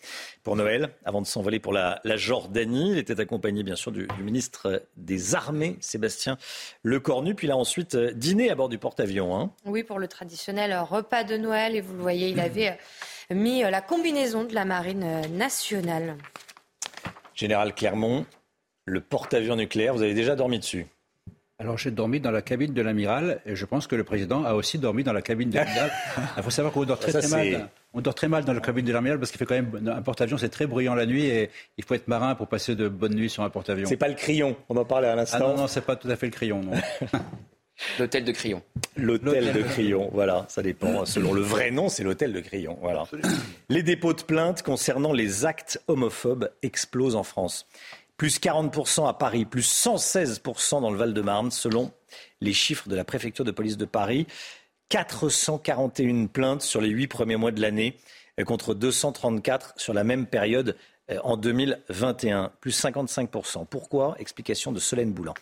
pour 0.43 0.55
Noël, 0.55 0.91
avant 1.03 1.21
de 1.21 1.27
s'envoler 1.27 1.59
pour 1.59 1.73
la, 1.73 1.99
Jordanie. 2.05 2.91
Il 2.91 2.97
était 2.97 3.19
accompagné 3.19 3.63
bien 3.63 3.75
sûr 3.75 3.91
du, 3.91 4.07
ministre 4.21 4.83
des 4.95 5.35
Armées, 5.35 5.75
Sébastien 5.81 6.37
Lecornu, 6.83 7.35
puis 7.35 7.47
il 7.47 7.51
a 7.51 7.57
ensuite 7.57 7.95
euh, 7.95 8.13
dîné 8.13 8.49
à 8.49 8.55
bord 8.55 8.69
du 8.69 8.77
porte-avions. 8.77 9.37
Hein. 9.37 9.51
Oui, 9.65 9.83
pour 9.83 9.99
le 9.99 10.07
traditionnel 10.07 10.73
repas 10.73 11.25
de 11.25 11.35
Noël, 11.35 11.75
et 11.75 11.81
vous 11.81 11.93
le 11.93 12.01
voyez, 12.01 12.29
il 12.29 12.39
avait 12.39 12.77
euh, 13.29 13.35
mis 13.35 13.65
euh, 13.65 13.71
la 13.71 13.81
combinaison 13.81 14.45
de 14.45 14.55
la 14.55 14.63
marine 14.63 15.05
nationale. 15.35 16.15
Général 17.35 17.75
Clermont, 17.75 18.25
le 18.85 19.01
porte-avions 19.01 19.57
nucléaire, 19.57 19.93
vous 19.93 20.01
avez 20.01 20.13
déjà 20.13 20.37
dormi 20.37 20.59
dessus 20.59 20.87
alors 21.63 21.77
j'ai 21.77 21.91
dormi 21.91 22.19
dans 22.19 22.31
la 22.31 22.41
cabine 22.41 22.73
de 22.73 22.81
l'amiral 22.81 23.39
et 23.45 23.55
je 23.55 23.65
pense 23.65 23.87
que 23.87 23.95
le 23.95 24.03
président 24.03 24.43
a 24.43 24.53
aussi 24.53 24.77
dormi 24.77 25.03
dans 25.03 25.13
la 25.13 25.21
cabine 25.21 25.49
de 25.49 25.55
l'amiral. 25.55 25.91
Il 26.37 26.43
faut 26.43 26.49
savoir 26.49 26.73
qu'on 26.73 26.83
dort 26.83 26.99
très, 26.99 27.13
très 27.13 27.27
mal. 27.29 27.69
On 27.93 28.01
dort 28.01 28.15
très 28.15 28.27
mal 28.27 28.43
dans 28.43 28.51
la 28.51 28.59
cabine 28.59 28.85
de 28.85 28.91
l'amiral 28.91 29.17
parce 29.17 29.31
qu'il 29.31 29.39
fait 29.39 29.45
quand 29.45 29.55
même 29.55 29.87
un 29.87 30.01
porte-avions, 30.01 30.37
c'est 30.37 30.49
très 30.49 30.67
bruyant 30.67 30.93
la 30.93 31.05
nuit 31.05 31.25
et 31.25 31.49
il 31.77 31.85
faut 31.85 31.93
être 31.93 32.09
marin 32.09 32.35
pour 32.35 32.47
passer 32.47 32.75
de 32.75 32.89
bonnes 32.89 33.15
nuits 33.15 33.29
sur 33.29 33.43
un 33.43 33.49
porte-avions. 33.49 33.87
C'est 33.87 33.95
pas 33.95 34.09
le 34.09 34.15
crayon, 34.15 34.57
on 34.67 34.75
en 34.75 34.83
parlait 34.83 35.07
à 35.07 35.15
l'instant. 35.15 35.37
Ah 35.39 35.47
non, 35.47 35.57
non, 35.57 35.67
c'est 35.67 35.85
pas 35.85 35.95
tout 35.95 36.09
à 36.09 36.17
fait 36.17 36.25
le 36.25 36.33
crayon, 36.33 36.61
non. 36.61 36.73
L'hôtel 37.99 38.23
de 38.23 38.31
Crillon. 38.31 38.61
L'hôtel 38.97 39.51
de 39.51 39.61
Crillon, 39.61 40.09
voilà, 40.13 40.45
ça 40.47 40.61
dépend. 40.61 41.05
Selon 41.05 41.33
le 41.33 41.41
vrai 41.41 41.71
nom, 41.71 41.89
c'est 41.89 42.03
l'hôtel 42.03 42.31
de 42.33 42.39
Crillon, 42.39 42.77
voilà. 42.81 43.03
Les 43.69 43.83
dépôts 43.83 44.13
de 44.13 44.21
plaintes 44.21 44.61
concernant 44.61 45.11
les 45.11 45.45
actes 45.45 45.81
homophobes 45.87 46.51
explosent 46.61 47.15
en 47.15 47.23
France 47.23 47.67
plus 48.17 48.39
40% 48.39 49.07
à 49.07 49.13
Paris, 49.13 49.45
plus 49.45 49.67
116% 49.67 50.81
dans 50.81 50.91
le 50.91 50.97
Val-de-Marne, 50.97 51.51
selon 51.51 51.91
les 52.41 52.53
chiffres 52.53 52.89
de 52.89 52.95
la 52.95 53.03
préfecture 53.03 53.45
de 53.45 53.51
police 53.51 53.77
de 53.77 53.85
Paris. 53.85 54.27
441 54.89 56.27
plaintes 56.27 56.61
sur 56.61 56.79
les 56.79 56.89
huit 56.89 57.07
premiers 57.07 57.37
mois 57.37 57.51
de 57.51 57.61
l'année 57.61 57.97
contre 58.45 58.73
234 58.73 59.73
sur 59.77 59.93
la 59.93 60.03
même 60.03 60.27
période 60.27 60.77
en 61.23 61.37
2021, 61.37 62.51
plus 62.59 62.79
55%. 62.79 63.65
Pourquoi? 63.65 64.15
Explication 64.19 64.71
de 64.71 64.79
Solène 64.79 65.11
Boulan. 65.11 65.33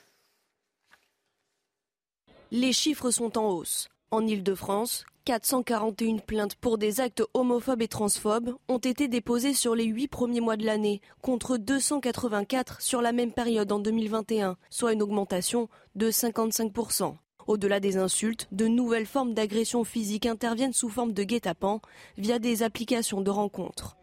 Les 2.52 2.74
chiffres 2.74 3.12
sont 3.12 3.38
en 3.38 3.50
hausse. 3.50 3.90
En 4.10 4.26
Ile-de-France, 4.28 5.06
441 5.26 6.18
plaintes 6.18 6.56
pour 6.56 6.78
des 6.78 7.00
actes 7.00 7.24
homophobes 7.34 7.82
et 7.84 7.88
transphobes 7.88 8.56
ont 8.68 8.80
été 8.80 9.08
déposées 9.08 9.54
sur 9.54 9.76
les 9.76 9.86
huit 9.86 10.08
premiers 10.08 10.42
mois 10.42 10.58
de 10.58 10.66
l'année, 10.66 11.00
contre 11.22 11.58
284 11.58 12.82
sur 12.82 13.02
la 13.02 13.12
même 13.12 13.32
période 13.32 13.72
en 13.72 13.80
2021, 13.80 14.58
soit 14.70 14.94
une 14.94 15.04
augmentation 15.04 15.70
de 15.96 16.10
55%. 16.10 17.16
Au-delà 17.48 17.80
des 17.80 17.98
insultes, 17.98 18.48
de 18.52 18.68
nouvelles 18.68 19.06
formes 19.06 19.34
d'agression 19.34 19.84
physique 19.84 20.26
interviennent 20.26 20.74
sous 20.74 20.90
forme 20.90 21.14
de 21.14 21.24
guet-apens 21.24 21.82
via 22.18 22.40
des 22.40 22.64
applications 22.64 23.22
de 23.22 23.30
rencontres. 23.30 23.98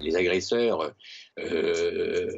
Les 0.00 0.16
agresseurs 0.16 0.94
euh, 1.38 2.30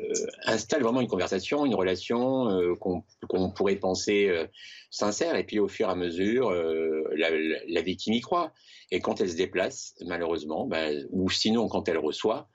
installent 0.45 0.83
vraiment 0.83 1.01
une 1.01 1.09
conversation, 1.09 1.65
une 1.67 1.75
relation 1.75 2.49
euh, 2.51 2.75
qu'on 2.75 3.51
pourrait 3.51 3.77
penser 3.77 4.29
euh, 4.29 4.47
sincère, 4.91 5.37
et 5.37 5.45
puis 5.45 5.59
au 5.59 5.69
fur 5.69 5.89
et 5.89 5.93
à 5.93 5.95
mesure, 5.95 6.51
la, 6.51 7.83
victime 7.83 8.15
y 8.15 8.21
croit. 8.21 8.53
Et 8.91 9.01
quand 9.01 9.21
elle 9.21 9.31
se 9.31 9.37
déplace, 9.37 9.95
malheureusement, 10.07 10.67
ben, 10.67 11.07
ou 11.11 11.31
sinon 11.31 11.69
quand 11.69 11.89
elle 11.89 11.99
reçoit, 11.99 12.49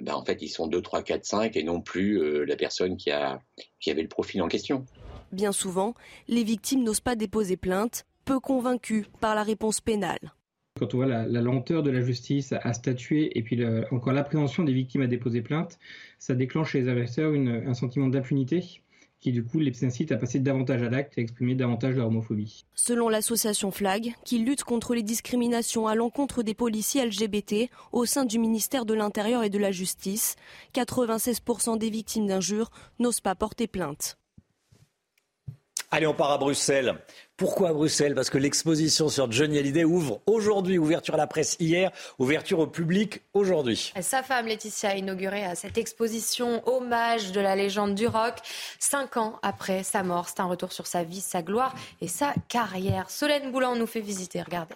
ben, 0.00 0.14
en 0.14 0.24
fait, 0.24 0.40
ils 0.42 0.48
sont 0.48 0.66
2, 0.66 0.80
3, 0.80 1.02
4, 1.02 1.24
5, 1.24 1.56
et 1.56 1.62
non 1.62 1.80
plus 1.80 2.44
la 2.46 2.56
personne 2.56 2.96
qui, 2.96 3.10
avait 3.10 4.02
le 4.02 4.08
profil 4.08 4.42
en 4.42 4.48
question. 4.48 4.86
Bien 5.32 5.52
souvent, 5.52 5.94
les 6.28 6.44
victimes 6.44 6.82
n'osent 6.82 7.00
pas 7.00 7.16
déposer 7.16 7.56
plainte, 7.56 8.06
peu 8.24 8.40
convaincues 8.40 9.06
par 9.20 9.34
la 9.34 9.42
réponse 9.42 9.80
pénale. 9.80 10.32
Quand 10.78 10.92
on 10.92 10.96
voit 10.98 11.06
la, 11.06 11.40
lenteur 11.40 11.82
de 11.84 11.90
la 11.90 12.00
justice 12.00 12.52
à 12.52 12.72
statuer 12.72 13.38
et 13.38 13.42
puis 13.42 13.64
encore 13.92 14.12
l'appréhension 14.12 14.64
des 14.64 14.72
victimes 14.72 15.02
à 15.02 15.06
déposer 15.06 15.40
plainte, 15.40 15.78
ça 16.18 16.34
déclenche 16.34 16.72
chez 16.72 16.80
les 16.80 16.88
agresseurs 16.88 17.32
un 17.32 17.74
sentiment 17.74 18.08
d'impunité 18.08 18.82
qui 19.24 19.32
du 19.32 19.42
coup 19.42 19.58
les 19.58 19.84
incite 19.84 20.12
à 20.12 20.18
passer 20.18 20.38
davantage 20.38 20.82
à 20.82 20.90
l'acte 20.90 21.16
et 21.16 21.22
à 21.22 21.24
exprimer 21.24 21.54
davantage 21.54 21.94
leur 21.94 22.08
homophobie. 22.08 22.66
Selon 22.74 23.08
l'association 23.08 23.70
FLAG, 23.70 24.14
qui 24.22 24.38
lutte 24.38 24.64
contre 24.64 24.94
les 24.94 25.02
discriminations 25.02 25.86
à 25.86 25.94
l'encontre 25.94 26.42
des 26.42 26.52
policiers 26.52 27.06
LGBT 27.06 27.70
au 27.92 28.04
sein 28.04 28.26
du 28.26 28.38
ministère 28.38 28.84
de 28.84 28.92
l'Intérieur 28.92 29.42
et 29.42 29.48
de 29.48 29.58
la 29.58 29.72
Justice, 29.72 30.36
96% 30.74 31.78
des 31.78 31.88
victimes 31.88 32.26
d'injures 32.26 32.70
n'osent 32.98 33.22
pas 33.22 33.34
porter 33.34 33.66
plainte. 33.66 34.18
Allez, 35.94 36.08
on 36.08 36.12
part 36.12 36.32
à 36.32 36.38
Bruxelles. 36.38 36.98
Pourquoi 37.36 37.68
à 37.68 37.72
Bruxelles? 37.72 38.16
Parce 38.16 38.28
que 38.28 38.36
l'exposition 38.36 39.08
sur 39.08 39.30
Johnny 39.30 39.58
Hallyday 39.58 39.84
ouvre 39.84 40.22
aujourd'hui, 40.26 40.76
ouverture 40.76 41.14
à 41.14 41.16
la 41.16 41.28
presse 41.28 41.56
hier, 41.60 41.92
ouverture 42.18 42.58
au 42.58 42.66
public 42.66 43.20
aujourd'hui. 43.32 43.92
Sa 44.00 44.24
femme 44.24 44.48
Laetitia 44.48 44.90
a 44.90 44.96
inauguré 44.96 45.44
cette 45.54 45.78
exposition 45.78 46.68
hommage 46.68 47.30
de 47.30 47.40
la 47.40 47.54
légende 47.54 47.94
du 47.94 48.08
rock. 48.08 48.38
Cinq 48.80 49.16
ans 49.16 49.38
après 49.44 49.84
sa 49.84 50.02
mort, 50.02 50.28
c'est 50.28 50.40
un 50.40 50.46
retour 50.46 50.72
sur 50.72 50.88
sa 50.88 51.04
vie, 51.04 51.20
sa 51.20 51.42
gloire 51.42 51.76
et 52.00 52.08
sa 52.08 52.34
carrière. 52.48 53.08
Solène 53.08 53.52
Boulan 53.52 53.76
nous 53.76 53.86
fait 53.86 54.00
visiter, 54.00 54.42
regardez. 54.42 54.74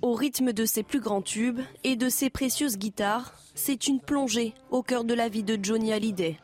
Au 0.00 0.14
rythme 0.14 0.54
de 0.54 0.64
ses 0.64 0.82
plus 0.82 1.00
grands 1.00 1.20
tubes 1.20 1.60
et 1.84 1.96
de 1.96 2.08
ses 2.08 2.30
précieuses 2.30 2.78
guitares, 2.78 3.34
c'est 3.54 3.88
une 3.88 4.00
plongée 4.00 4.54
au 4.70 4.82
cœur 4.82 5.04
de 5.04 5.12
la 5.12 5.28
vie 5.28 5.42
de 5.42 5.62
Johnny 5.62 5.92
Hallyday. 5.92 6.38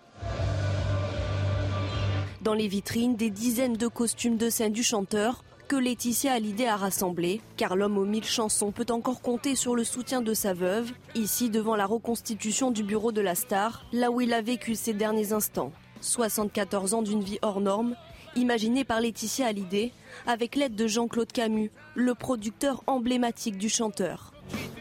Dans 2.43 2.55
les 2.55 2.67
vitrines, 2.67 3.15
des 3.15 3.31
dizaines 3.31 3.77
de 3.77 3.87
costumes 3.87 4.37
de 4.37 4.51
scène 4.51 4.73
du 4.73 4.83
chanteur 4.83 5.45
que 5.69 5.77
Laetitia 5.77 6.33
Hallyday 6.33 6.67
a 6.67 6.77
rassemblés, 6.77 7.41
car 7.57 7.77
l'homme 7.77 7.97
aux 7.97 8.05
mille 8.05 8.25
chansons 8.25 8.73
peut 8.73 8.87
encore 8.91 9.23
compter 9.23 9.55
sur 9.55 9.77
le 9.77 9.85
soutien 9.85 10.23
de 10.23 10.35
sa 10.35 10.53
veuve, 10.53 10.91
ici 11.15 11.51
devant 11.51 11.77
la 11.77 11.87
reconstitution 11.87 12.73
du 12.73 12.83
bureau 12.83 13.13
de 13.13 13.21
la 13.21 13.37
star, 13.37 13.87
là 13.93 14.11
où 14.11 14.21
il 14.21 14.33
a 14.33 14.43
vécu 14.43 14.75
ses 14.75 14.93
derniers 14.93 15.33
instants. 15.33 15.71
74 16.01 16.95
ans 16.95 17.03
d'une 17.03 17.23
vie 17.23 17.39
hors 17.43 17.61
norme, 17.61 17.95
imaginée 18.35 18.83
par 18.83 19.01
Laetitia 19.01 19.47
Hallyday, 19.47 19.93
avec 20.27 20.57
l'aide 20.57 20.75
de 20.75 20.89
Jean-Claude 20.89 21.31
Camus, 21.31 21.71
le 21.95 22.17
producteur 22.17 22.83
emblématique 22.89 23.57
du 23.57 23.69
chanteur. 23.69 24.33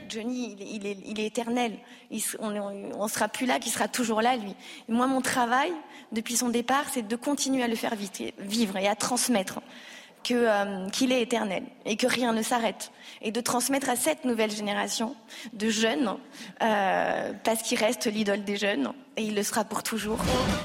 Johnny, 0.09 0.57
il 0.59 1.19
est, 1.19 1.25
éternel. 1.25 1.77
on 2.39 2.51
ne 2.51 3.07
sera 3.07 3.29
plus 3.29 3.45
là, 3.45 3.59
qu'il 3.59 3.71
sera 3.71 3.88
toujours 3.88 4.21
là, 4.21 4.35
lui. 4.35 4.53
moi, 4.89 5.07
mon 5.07 5.21
travail, 5.21 5.71
depuis 6.11 6.35
son 6.35 6.49
départ, 6.49 6.85
c'est 6.91 7.07
de 7.07 7.15
continuer 7.15 7.63
à 7.63 7.67
le 7.67 7.75
faire 7.75 7.95
vivre 8.39 8.77
et 8.77 8.88
à 8.88 8.95
transmettre 8.95 9.61
euh, 10.31 10.88
qu'il 10.89 11.11
est 11.11 11.22
éternel 11.22 11.64
et 11.85 11.95
que 11.95 12.07
rien 12.07 12.34
ne 12.34 12.41
s'arrête. 12.41 12.91
Et 13.22 13.31
de 13.31 13.41
transmettre 13.41 13.89
à 13.89 13.95
cette 13.95 14.26
nouvelle 14.26 14.52
génération 14.52 15.15
de 15.53 15.69
jeunes, 15.69 16.15
euh, 16.61 17.34
parce 17.43 17.61
qu'il 17.61 17.77
reste 17.77 18.06
l'idole 18.07 18.43
des 18.43 18.57
jeunes 18.57 18.93
et 19.18 19.23
il 19.23 19.35
le 19.35 19.43
sera 19.43 19.64
pour 19.64 19.84
toujours. 19.84 20.19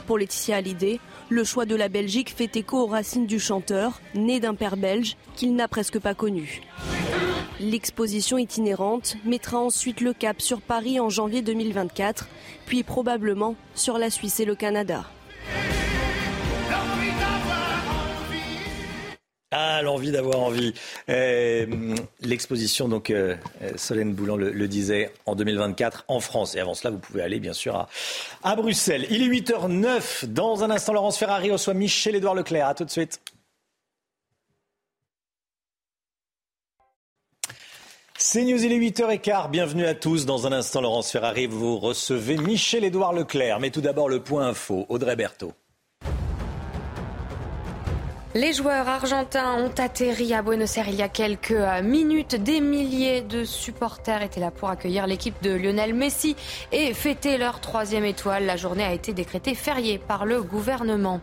Pour 0.07 0.19
Laetitia 0.19 0.57
Hallyday, 0.57 1.01
le 1.29 1.45
choix 1.45 1.67
de 1.67 1.75
la 1.75 1.89
Belgique 1.89 2.35
fait 2.35 2.55
écho 2.57 2.79
aux 2.79 2.87
racines 2.87 3.27
du 3.27 3.41
chanteur, 3.41 4.01
né 4.15 4.41
d'un 4.41 4.55
père 4.55 4.77
belge 4.77 5.17
qu'il 5.35 5.55
n'a 5.55 5.69
presque 5.69 5.99
pas 5.99 6.15
connu. 6.15 6.61
L'exposition 7.59 8.37
itinérante 8.37 9.17
mettra 9.25 9.59
ensuite 9.59 10.01
le 10.01 10.13
cap 10.13 10.43
sur 10.43 10.61
Paris 10.61 11.01
en 11.01 11.09
janvier 11.09 11.41
2024, 11.43 12.29
puis 12.67 12.83
probablement 12.83 13.57
sur 13.75 13.99
la 13.99 14.11
Suisse 14.11 14.41
et 14.41 14.45
le 14.45 14.55
Canada. 14.55 15.05
Ah, 19.53 19.81
l'envie 19.83 20.11
d'avoir 20.11 20.41
envie. 20.41 20.75
Euh, 21.09 21.95
l'exposition, 22.21 22.89
donc, 22.89 23.11
euh, 23.11 23.37
Solène 23.77 24.13
Boulan 24.13 24.37
le, 24.37 24.69
disait, 24.69 25.13
en 25.25 25.37
2024 25.37 26.05
en 26.09 26.19
France. 26.19 26.57
Et 26.57 26.61
avant 26.61 26.75
cela, 26.75 26.91
vous 26.91 26.99
pouvez 26.99 27.23
aller, 27.23 27.39
bien 27.39 27.53
sûr, 27.53 27.87
à, 28.43 28.57
Bruxelles. 28.57 29.07
Il 29.09 29.23
est 29.23 29.29
8h09. 29.29 30.27
Dans 30.27 30.65
un 30.65 30.71
instant, 30.71 30.95
Laurence 30.95 31.17
Ferrari 31.17 31.53
reçoit 31.53 31.75
Michel-Édouard 31.75 32.35
Leclerc. 32.35 32.67
À 32.67 32.75
tout 32.75 32.85
de 32.85 32.91
suite. 32.91 33.21
C'est 38.19 38.43
News, 38.43 38.65
il 38.65 38.73
est 38.73 38.79
8h15. 38.79 39.51
Bienvenue 39.51 39.87
à 39.87 39.95
tous. 39.95 40.27
Dans 40.27 40.49
un 40.49 40.53
instant, 40.53 40.81
Laurence 40.81 41.13
Ferrari, 41.13 41.47
vous 41.47 41.79
recevez 41.79 42.37
Michel-Édouard 42.37 43.13
Leclerc. 43.13 43.61
Mais 43.61 43.71
tout 43.71 43.81
d'abord, 43.81 44.09
le 44.09 44.21
point 44.21 44.49
info. 44.49 44.87
Audrey 44.89 45.15
Berthaud. 45.15 45.53
Les 48.37 48.53
joueurs 48.53 48.87
argentins 48.87 49.55
ont 49.55 49.73
atterri 49.79 50.35
à 50.35 50.43
Buenos 50.43 50.77
Aires 50.77 50.91
il 50.91 50.97
y 50.97 51.03
a 51.03 51.09
quelques 51.09 51.53
euh, 51.53 51.81
minutes. 51.81 52.35
Des 52.35 52.61
milliers 52.61 53.23
de 53.23 53.45
supporters 53.45 54.21
étaient 54.21 54.41
là 54.41 54.51
pour 54.51 54.69
accueillir 54.69 55.07
l'équipe 55.07 55.43
de 55.43 55.55
Lionel 55.55 55.95
Messi 55.95 56.37
et 56.71 56.93
fêter 56.93 57.39
leur 57.39 57.61
troisième 57.61 58.05
étoile. 58.05 58.45
La 58.45 58.57
journée 58.57 58.85
a 58.85 58.93
été 58.93 59.15
décrétée 59.15 59.55
fériée 59.55 59.97
par 59.97 60.27
le 60.27 60.43
gouvernement. 60.43 61.23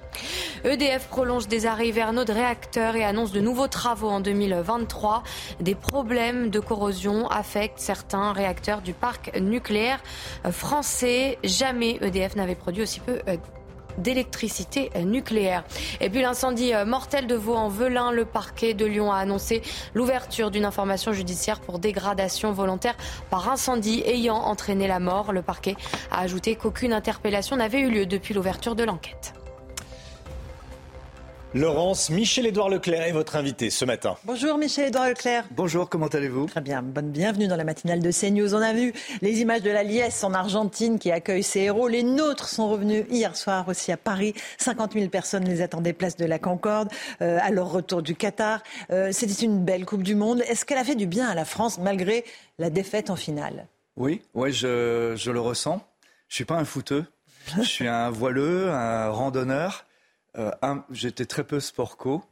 EDF 0.63 1.05
prolonge 1.07 1.47
des 1.47 1.67
arrêts 1.67 1.89
hivernaux 1.89 2.23
de 2.23 2.33
réacteurs 2.33 2.95
et 2.95 3.03
annonce 3.03 3.31
de 3.31 3.41
nouveaux 3.41 3.67
travaux 3.67 4.09
en 4.09 4.19
2023. 4.19 5.21
Des 5.59 5.75
problèmes 5.75 6.49
de 6.49 6.59
corrosion 6.59 7.27
affectent 7.27 7.77
certains 7.77 8.33
réacteurs 8.33 8.81
du 8.81 8.93
parc 8.93 9.39
nucléaire 9.39 10.01
français. 10.49 11.37
Jamais 11.43 11.99
EDF 12.01 12.35
n'avait 12.35 12.55
produit 12.55 12.81
aussi 12.81 13.01
peu 13.01 13.19
euh, 13.27 13.37
d'électricité 13.97 14.91
nucléaire. 15.03 15.63
Et 16.01 16.09
puis 16.09 16.21
l'incendie 16.21 16.73
euh, 16.73 16.85
mortel 16.85 17.27
de 17.27 17.35
Vaux-en-Velin, 17.35 18.11
le 18.11 18.25
parquet 18.25 18.73
de 18.73 18.85
Lyon 18.85 19.11
a 19.11 19.17
annoncé 19.17 19.61
l'ouverture 19.93 20.51
d'une 20.51 20.65
information 20.65 21.13
judiciaire 21.13 21.59
pour 21.59 21.79
dégradation 21.79 22.51
volontaire 22.51 22.95
par 23.29 23.49
incendie 23.49 24.03
ayant 24.05 24.37
entraîné 24.37 24.87
la 24.87 24.99
mort. 24.99 25.33
Le 25.33 25.41
parquet 25.41 25.75
a 26.11 26.21
ajouté 26.21 26.55
qu'aucune 26.55 26.93
interpellation 26.93 27.55
n'avait 27.55 27.79
eu 27.79 27.89
lieu 27.89 28.05
depuis 28.05 28.33
l'ouverture 28.33 28.75
de 28.75 28.83
l'enquête. 28.83 29.33
Laurence, 31.55 32.09
Michel-Édouard 32.09 32.69
Leclerc 32.69 33.03
est 33.03 33.11
votre 33.11 33.35
invité 33.35 33.69
ce 33.69 33.85
matin. 33.85 34.17
Bonjour 34.25 34.57
Michel-Édouard 34.57 35.09
Leclerc. 35.09 35.45
Bonjour, 35.51 35.87
comment 35.87 36.07
allez-vous? 36.07 36.47
Très 36.47 36.61
bien, 36.61 36.81
bonne 36.81 37.11
bienvenue 37.11 37.47
dans 37.47 37.55
la 37.55 37.63
matinale 37.63 37.99
de 38.01 38.11
CNews. 38.11 38.55
On 38.55 38.61
a 38.61 38.73
vu 38.73 38.91
les 39.21 39.41
images 39.41 39.61
de 39.61 39.69
la 39.69 39.83
liesse 39.83 40.23
en 40.23 40.33
Argentine 40.33 40.97
qui 40.97 41.11
accueille 41.11 41.43
ses 41.43 41.59
héros. 41.59 41.87
Les 41.87 42.01
nôtres 42.01 42.49
sont 42.49 42.69
revenus 42.69 43.05
hier 43.11 43.35
soir 43.35 43.67
aussi 43.67 43.91
à 43.91 43.97
Paris. 43.97 44.33
50 44.57 44.93
000 44.93 45.09
personnes 45.09 45.43
les 45.43 45.61
attendaient 45.61 45.93
place 45.93 46.17
de 46.17 46.25
la 46.25 46.39
Concorde 46.39 46.89
euh, 47.21 47.37
à 47.39 47.51
leur 47.51 47.71
retour 47.71 48.01
du 48.01 48.15
Qatar. 48.15 48.63
Euh, 48.89 49.11
c'était 49.11 49.45
une 49.45 49.63
belle 49.63 49.85
Coupe 49.85 50.01
du 50.01 50.15
Monde. 50.15 50.41
Est-ce 50.47 50.65
qu'elle 50.65 50.79
a 50.79 50.83
fait 50.83 50.95
du 50.95 51.05
bien 51.05 51.27
à 51.27 51.35
la 51.35 51.45
France 51.45 51.77
malgré 51.77 52.25
la 52.57 52.71
défaite 52.71 53.11
en 53.11 53.15
finale? 53.15 53.67
Oui, 53.95 54.23
ouais, 54.33 54.51
je, 54.51 55.13
je 55.15 55.29
le 55.29 55.39
ressens. 55.39 55.85
Je 56.29 56.35
suis 56.35 56.45
pas 56.45 56.55
un 56.55 56.65
footeux. 56.65 57.05
je 57.57 57.61
suis 57.61 57.87
un 57.87 58.09
voileux, 58.09 58.71
un 58.71 59.09
randonneur. 59.09 59.85
Euh, 60.37 60.51
j'étais 60.91 61.25
très 61.25 61.43
peu 61.43 61.59
sport 61.59 61.97
co, 61.97 62.23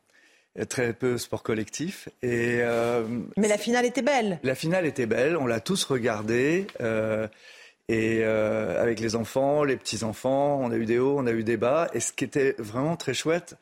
très 0.69 0.93
peu 0.93 1.17
sport 1.17 1.43
collectif. 1.43 2.09
Et, 2.21 2.59
euh, 2.61 3.05
Mais 3.37 3.47
la 3.47 3.57
finale 3.57 3.85
était 3.85 4.01
belle. 4.01 4.39
La 4.43 4.55
finale 4.55 4.85
était 4.85 5.05
belle, 5.05 5.37
on 5.37 5.45
l'a 5.45 5.59
tous 5.59 5.83
regardée. 5.83 6.67
Euh, 6.81 7.27
et 7.89 8.23
avec 8.23 9.01
les 9.01 9.15
enfants, 9.17 9.65
les 9.65 9.75
petits-enfants, 9.75 10.59
on 10.61 10.71
a 10.71 10.75
eu 10.77 10.85
des 10.85 10.97
hauts, 10.97 11.17
on 11.19 11.27
a 11.27 11.31
eu 11.31 11.43
des 11.43 11.57
bas. 11.57 11.89
Et 11.93 11.99
ce 11.99 12.13
qui 12.13 12.23
était 12.23 12.55
vraiment 12.57 12.95
très 12.95 13.13
chouette, 13.13 13.55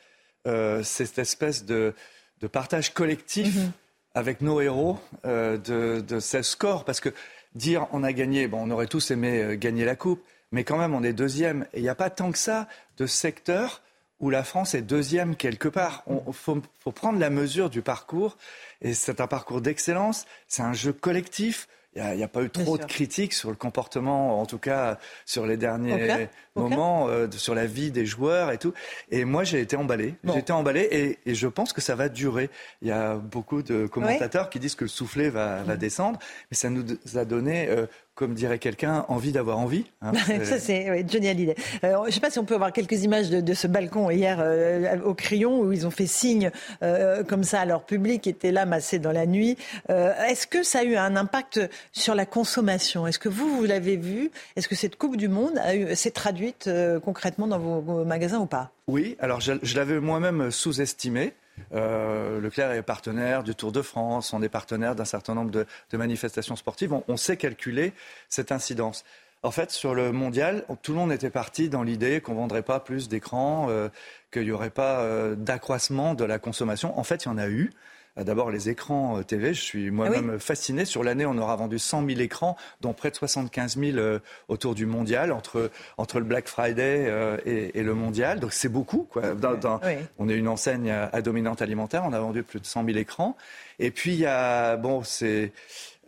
euh, 0.48 0.84
cette 0.84 1.18
espèce 1.18 1.66
de, 1.66 1.94
de 2.42 2.48
partage 2.48 2.94
collectif 2.94 3.56
Mhm. 3.56 3.72
avec 4.14 4.42
nos 4.42 4.62
héros 4.62 5.00
euh, 5.26 5.58
de, 5.58 6.02
de 6.02 6.20
ce 6.20 6.44
score. 6.44 6.86
Parce 6.86 7.00
que 7.00 7.10
dire 7.56 7.88
on 7.92 8.04
a 8.04 8.14
gagné, 8.14 8.48
bon, 8.48 8.60
on 8.68 8.70
aurait 8.72 8.86
tous 8.88 9.10
aimé 9.12 9.42
euh, 9.42 9.56
gagner 9.56 9.84
la 9.84 9.96
coupe, 9.96 10.24
mais 10.52 10.64
quand 10.64 10.78
même 10.78 10.94
on 10.94 11.02
est 11.04 11.14
deuxième. 11.14 11.66
Et 11.74 11.80
il 11.80 11.84
n'y 11.84 11.90
a 11.90 11.96
pas 11.96 12.10
tant 12.12 12.32
que 12.32 12.38
ça 12.38 12.68
de 12.98 13.08
secteurs 13.08 13.82
où 14.20 14.30
la 14.30 14.44
France 14.44 14.76
est 14.76 14.82
deuxième 14.82 15.36
quelque 15.36 15.68
part. 15.68 16.04
Il 16.10 16.34
faut, 16.34 16.62
faut 16.80 16.92
prendre 16.92 17.20
la 17.20 17.30
mesure 17.30 17.70
du 17.70 17.82
parcours. 17.82 18.38
Et 18.82 18.94
c'est 18.94 19.22
un 19.22 19.28
parcours 19.28 19.62
d'excellence, 19.62 20.26
c'est 20.48 20.62
un 20.62 20.74
jeu 20.74 20.94
collectif. 20.94 21.68
Il 21.96 22.04
n'y 22.16 22.24
a, 22.24 22.28
pas 22.28 22.44
eu 22.44 22.52
trop 22.52 22.78
de 22.78 22.86
critiques 22.86 23.34
sur 23.34 23.50
le 23.50 23.56
comportement, 23.56 24.40
en 24.40 24.46
tout 24.46 24.60
cas 24.60 25.00
sur 25.26 25.48
les 25.48 25.58
derniers 25.58 26.30
moments, 26.56 27.08
euh, 27.10 27.28
sur 27.32 27.56
la 27.56 27.66
vie 27.66 27.90
des 27.90 28.06
joueurs 28.06 28.52
et 28.52 28.60
tout. 28.60 28.74
Et 29.10 29.26
moi, 29.26 29.44
j'ai 29.44 29.60
été 29.60 29.76
emballé. 29.76 30.14
Bon. 30.24 30.34
J'ai 30.34 30.40
été 30.40 30.54
emballé 30.54 30.82
et, 30.92 31.18
et 31.26 31.34
je 31.34 31.48
pense 31.48 31.74
que 31.74 31.82
ça 31.82 31.96
va 31.96 32.08
durer. 32.08 32.52
Il 32.84 32.88
y 32.88 32.92
a 32.92 33.16
beaucoup 33.16 33.64
de 33.64 33.88
commentateurs 33.88 34.52
qui 34.52 34.60
disent 34.60 34.76
que 34.76 34.84
le 34.84 34.90
soufflet 34.90 35.30
va, 35.30 35.64
va 35.64 35.78
descendre, 35.78 36.20
mais 36.52 36.56
ça 36.56 36.70
nous 36.70 36.86
a 37.16 37.26
donné, 37.26 37.68
euh, 37.68 37.88
comme 38.20 38.34
dirait 38.34 38.60
quelqu'un, 38.60 39.06
envie 39.08 39.32
d'avoir 39.32 39.58
envie. 39.60 39.86
hein. 40.02 40.12
C'est- 40.28 40.44
Ça, 40.44 40.60
c'est 40.60 40.92
oui, 40.92 41.06
Johnny 41.08 41.30
Hallyday. 41.30 41.56
Euh, 41.86 41.96
je 42.04 42.08
ne 42.08 42.12
sais 42.12 42.20
pas 42.20 42.30
si 42.30 42.38
on 42.38 42.44
peut 42.44 42.56
avoir 42.56 42.74
quelques 42.74 43.02
images 43.06 43.30
de, 43.30 43.40
de 43.40 43.54
ce 43.54 43.66
balcon 43.66 44.10
hier 44.10 44.40
euh, 44.42 44.98
au 45.06 45.14
crayon 45.14 45.62
où 45.62 45.72
ils 45.72 45.88
ont 45.88 45.92
fait 45.92 46.06
signe 46.06 46.52
euh, 46.84 47.24
comme 47.24 47.46
ça 47.46 47.62
à 47.62 47.66
leur 47.66 47.84
public 47.86 48.22
qui 48.24 48.30
était 48.30 48.52
là 48.52 48.66
massé 48.66 49.00
dans 49.00 49.14
la 49.14 49.26
nuit. 49.26 49.56
Euh, 49.90 50.12
Est-ce 50.28 50.48
que 50.48 50.64
ça 50.64 50.80
a 50.80 50.84
eu 50.84 50.98
un 50.98 51.16
impact 51.16 51.62
sur 51.94 52.14
la 52.14 52.26
consommation? 52.26 53.08
Est-ce 53.08 53.20
que 53.20 53.30
vous, 53.30 53.56
vous 53.56 53.64
l'avez 53.64 53.96
vu? 53.96 54.32
Est-ce 54.58 54.68
que 54.68 54.76
cette 54.76 54.98
Coupe 54.98 55.16
du 55.16 55.30
Monde 55.30 55.58
s'est 55.96 56.12
traduite 56.12 56.68
euh, 56.68 57.00
concrètement 57.00 57.48
dans 57.48 57.60
vos, 57.60 57.80
vos 57.80 58.04
magasins 58.04 58.40
ou 58.40 58.48
pas? 58.48 58.72
Oui, 58.88 59.16
alors 59.22 59.40
je, 59.40 59.54
je 59.64 59.76
l'avais 59.78 60.02
moi-même 60.02 60.52
sous-estimé. 60.52 61.32
Euh, 61.74 62.40
Leclerc 62.40 62.72
est 62.72 62.82
partenaire 62.82 63.44
du 63.44 63.56
Tour 63.56 63.72
de 63.72 63.82
France, 63.82 64.34
on 64.34 64.42
est 64.42 64.50
partenaire 64.50 64.96
d'un 64.96 65.06
certain 65.06 65.36
nombre 65.36 65.52
de, 65.52 65.66
manifestations 65.94 66.56
sportives. 66.56 66.94
On, 66.94 67.04
on 67.08 67.18
sait 67.18 67.38
calculer 67.38 67.94
cette 68.30 68.52
incidence. 68.52 69.04
En 69.42 69.52
fait, 69.52 69.72
sur 69.72 69.96
le 69.96 70.12
mondial, 70.12 70.66
tout 70.82 70.92
le 70.92 70.98
monde 70.98 71.14
était 71.14 71.30
parti 71.30 71.70
dans 71.70 71.84
l'idée 71.84 72.20
qu'on 72.20 72.34
ne 72.34 72.40
vendrait 72.40 72.62
pas 72.62 72.82
plus 72.82 73.08
d'écrans, 73.08 73.68
euh, 73.70 73.88
qu'il 74.32 74.44
n'y 74.44 74.52
aurait 74.52 74.70
pas 74.70 75.00
euh, 75.00 75.36
d'accroissement 75.36 76.14
de 76.14 76.26
la 76.26 76.40
consommation. 76.40 76.98
En 77.00 77.04
fait, 77.04 77.24
il 77.24 77.30
y 77.30 77.32
en 77.32 77.38
a 77.38 77.48
eu. 77.48 77.72
Euh, 78.18 78.24
D'abord, 78.24 78.50
les 78.52 78.70
écrans 78.70 79.18
euh, 79.20 79.24
TV. 79.24 79.54
Je 79.54 79.62
suis 79.62 79.92
moi-même 79.92 80.40
fasciné. 80.40 80.86
Sur 80.86 81.04
l'année, 81.04 81.26
on 81.26 81.38
aura 81.38 81.56
vendu 81.56 81.80
100 81.80 82.06
000 82.08 82.20
écrans, 82.20 82.58
dont 82.82 82.94
près 82.94 83.12
de 83.12 83.16
75 83.16 83.78
000 83.78 83.98
euh, 83.98 84.20
autour 84.48 84.76
du 84.76 84.86
mondial, 84.86 85.32
entre, 85.32 85.70
entre 85.98 86.20
le 86.20 86.26
Black 86.26 86.48
Friday 86.48 87.12
et, 87.46 87.78
et 87.80 87.84
le 87.84 87.94
mondial. 87.94 88.40
Donc, 88.40 88.54
c'est 88.54 88.70
beaucoup. 88.70 89.08
Quoi. 89.10 89.36
Dans- 89.36 89.54
dans- 89.56 89.80
Oui. 89.86 89.96
On 90.18 90.28
est 90.30 90.36
une 90.36 90.48
enseigne 90.48 90.90
à, 90.92 91.22
dominante 91.22 91.62
alimentaire. 91.62 92.04
On 92.06 92.14
a 92.14 92.20
vendu 92.20 92.44
plus 92.44 92.60
de 92.60 92.66
100 92.66 92.86
000 92.86 92.98
écrans. 92.98 93.38
Et 93.80 93.92
puis, 93.92 94.14
il 94.14 94.20
y 94.20 94.26
a, 94.26 94.76
bon, 94.78 95.04
c'est. 95.04 95.52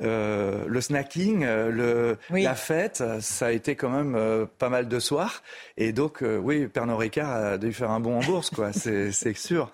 euh, 0.02 0.66
le 0.68 0.82
snacking, 0.82 1.46
le, 1.46 2.18
la 2.44 2.56
fête, 2.56 3.04
ça 3.20 3.46
a 3.48 3.52
été 3.52 3.76
quand 3.76 3.90
même 3.90 4.16
euh, 4.16 4.46
pas 4.58 4.70
mal 4.70 4.88
de 4.88 5.00
soirs. 5.00 5.44
Et 5.78 5.92
donc, 5.94 6.24
euh, 6.24 6.38
oui, 6.38 6.68
Pernod 6.68 6.98
Ricard 6.98 7.30
a 7.32 7.58
dû 7.58 7.72
faire 7.72 7.92
un 7.92 8.00
bond 8.00 8.18
en 8.18 8.24
bourse, 8.24 8.50
quoi. 8.50 8.74
C'est 8.74 9.12
sûr. 9.36 9.72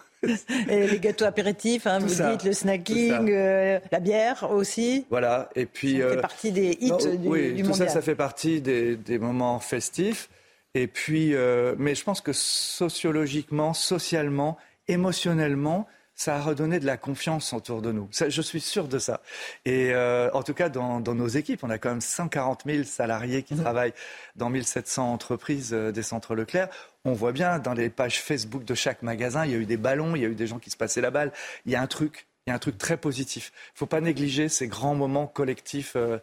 Et 0.70 0.88
les 0.88 1.00
gâteaux 1.00 1.26
apéritifs, 1.26 1.86
hein, 1.88 2.00
vous 2.00 2.10
ça, 2.10 2.32
dites 2.32 2.44
le 2.44 2.54
snacking, 2.54 3.30
euh, 3.30 3.80
la 3.92 4.00
bière 4.00 4.50
aussi. 4.52 5.06
Voilà, 5.10 5.50
et 5.56 5.66
puis... 5.66 6.00
Ça 6.00 6.10
fait 6.10 6.18
euh, 6.18 6.22
partie 6.22 6.52
des 6.52 6.78
hits 6.82 6.90
non, 6.90 6.98
du, 6.98 7.28
oui, 7.28 7.54
du 7.54 7.62
tout 7.62 7.70
mondial. 7.70 7.88
ça, 7.88 7.96
ça 7.96 8.02
fait 8.02 8.16
partie 8.16 8.62
des, 8.62 8.96
des 8.96 9.20
moments 9.20 9.60
festifs. 9.60 10.30
Et 10.74 10.88
puis, 10.88 11.34
euh, 11.34 11.76
mais 11.78 11.96
je 11.96 12.04
pense 12.04 12.22
que 12.22 12.34
sociologiquement, 12.34 13.74
socialement, 13.74 14.58
émotionnellement, 14.88 15.88
ça 16.18 16.36
a 16.36 16.42
redonné 16.42 16.80
de 16.80 16.86
la 16.88 16.98
confiance 16.98 17.54
autour 17.54 17.84
de 17.84 17.92
nous. 17.92 18.08
Ça, 18.12 18.28
je 18.28 18.42
suis 18.42 18.60
sûr 18.60 18.88
de 18.88 18.98
ça. 18.98 19.22
Et 19.66 19.92
euh, 19.94 20.32
en 20.34 20.42
tout 20.42 20.56
cas, 20.56 20.68
dans, 20.68 21.00
dans 21.00 21.14
nos 21.14 21.28
équipes, 21.28 21.64
on 21.64 21.70
a 21.70 21.78
quand 21.78 21.90
même 21.90 22.02
140 22.02 22.64
000 22.66 22.84
salariés 22.84 23.40
Mmh. 23.40 23.44
qui 23.44 23.56
travaillent 23.56 23.94
dans 24.36 24.50
1700 24.50 25.14
entreprises 25.14 25.74
euh, 25.74 25.92
des 25.92 26.02
centres 26.02 26.34
Leclerc. 26.34 26.70
On 27.08 27.14
voit 27.14 27.32
bien 27.32 27.58
dans 27.60 27.74
les 27.74 27.90
pages 27.90 28.22
Facebook 28.22 28.66
de 28.66 28.76
chaque 28.76 29.02
magasin, 29.02 29.46
il 29.46 29.52
y 29.52 29.56
a 29.56 29.58
eu 29.58 29.66
des 29.66 29.78
ballons, 29.78 30.16
il 30.16 30.22
y 30.22 30.26
a 30.26 30.28
eu 30.28 30.36
des 30.36 30.46
gens 30.46 30.60
qui 30.60 30.70
se 30.70 30.76
passaient 30.78 31.00
la 31.02 31.10
balle. 31.10 31.32
Il 31.66 31.72
y 31.72 31.76
a 31.76 31.82
un 31.82 31.88
truc, 31.88 32.28
il 32.46 32.50
y 32.50 32.52
a 32.52 32.56
un 32.56 32.60
truc 32.60 32.78
très 32.78 32.98
positif. 32.98 33.52
Il 33.56 33.76
ne 33.76 33.78
faut 33.80 33.86
pas 33.86 34.02
négliger 34.02 34.50
ces 34.50 34.68
grands 34.68 34.94
moments 34.94 35.26
collectifs 35.26 35.94
euh, 35.96 36.18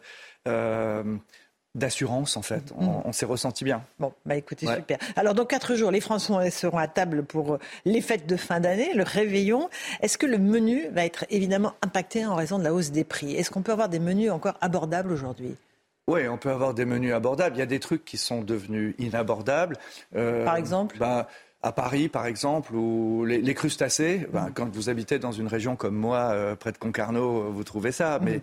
euh, 0.47 1.03
d'assurance, 1.73 2.37
en 2.37 2.43
fait. 2.43 2.71
On, 2.77 3.01
on 3.03 3.11
s'est 3.11 3.25
ressenti 3.25 3.63
bien. 3.63 3.83
Bon, 3.99 4.13
bah 4.27 4.35
écoutez, 4.35 4.67
Ouais. 4.67 4.75
super. 4.75 4.99
Alors, 5.15 5.33
dans 5.33 5.45
quatre 5.45 5.73
jours, 5.75 5.89
les 5.89 6.01
Français 6.01 6.51
seront 6.51 6.77
à 6.77 6.87
table 6.87 7.23
pour 7.23 7.57
les 7.83 8.01
fêtes 8.01 8.27
de 8.27 8.35
fin 8.37 8.59
d'année, 8.59 8.93
le 8.93 9.03
réveillon. 9.03 9.69
Est-ce 10.01 10.19
que 10.19 10.27
le 10.27 10.37
menu 10.37 10.87
va 10.91 11.03
être 11.03 11.25
évidemment 11.31 11.73
impacté 11.81 12.27
en 12.27 12.35
raison 12.35 12.59
de 12.59 12.63
la 12.63 12.73
hausse 12.75 12.91
des 12.91 13.03
prix? 13.03 13.35
Est-ce 13.35 13.49
qu'on 13.49 13.63
peut 13.63 13.71
avoir 13.71 13.89
des 13.89 13.99
menus 13.99 14.29
encore 14.29 14.55
abordables 14.61 15.11
aujourd'hui? 15.11 15.55
Oui, 16.07 16.27
on 16.27 16.37
peut 16.37 16.51
avoir 16.51 16.73
des 16.73 16.85
menus 16.85 17.13
abordables. 17.13 17.55
Il 17.55 17.59
y 17.59 17.63
a 17.63 17.67
des 17.67 17.79
trucs 17.79 18.05
qui 18.05 18.17
sont 18.17 18.41
devenus 18.41 18.93
inabordables. 18.99 19.75
Euh, 20.15 20.45
Par 20.45 20.55
exemple 20.55 20.97
bah, 20.99 21.27
À 21.63 21.71
Paris, 21.71 22.09
par 22.09 22.27
exemple, 22.27 22.75
où 22.75 23.25
les, 23.25 23.41
les 23.41 23.53
crustacés, 23.55 24.27
bah, 24.31 24.49
quand 24.53 24.69
vous 24.71 24.89
habitez 24.89 25.17
dans 25.17 25.31
une 25.31 25.47
région 25.47 25.75
comme 25.75 25.95
moi, 25.95 26.29
euh, 26.31 26.55
près 26.55 26.71
de 26.71 26.77
Concarneau, 26.77 27.41
euh, 27.41 27.49
vous 27.49 27.63
trouvez 27.63 27.91
ça. 27.91 28.19
Mais 28.21 28.41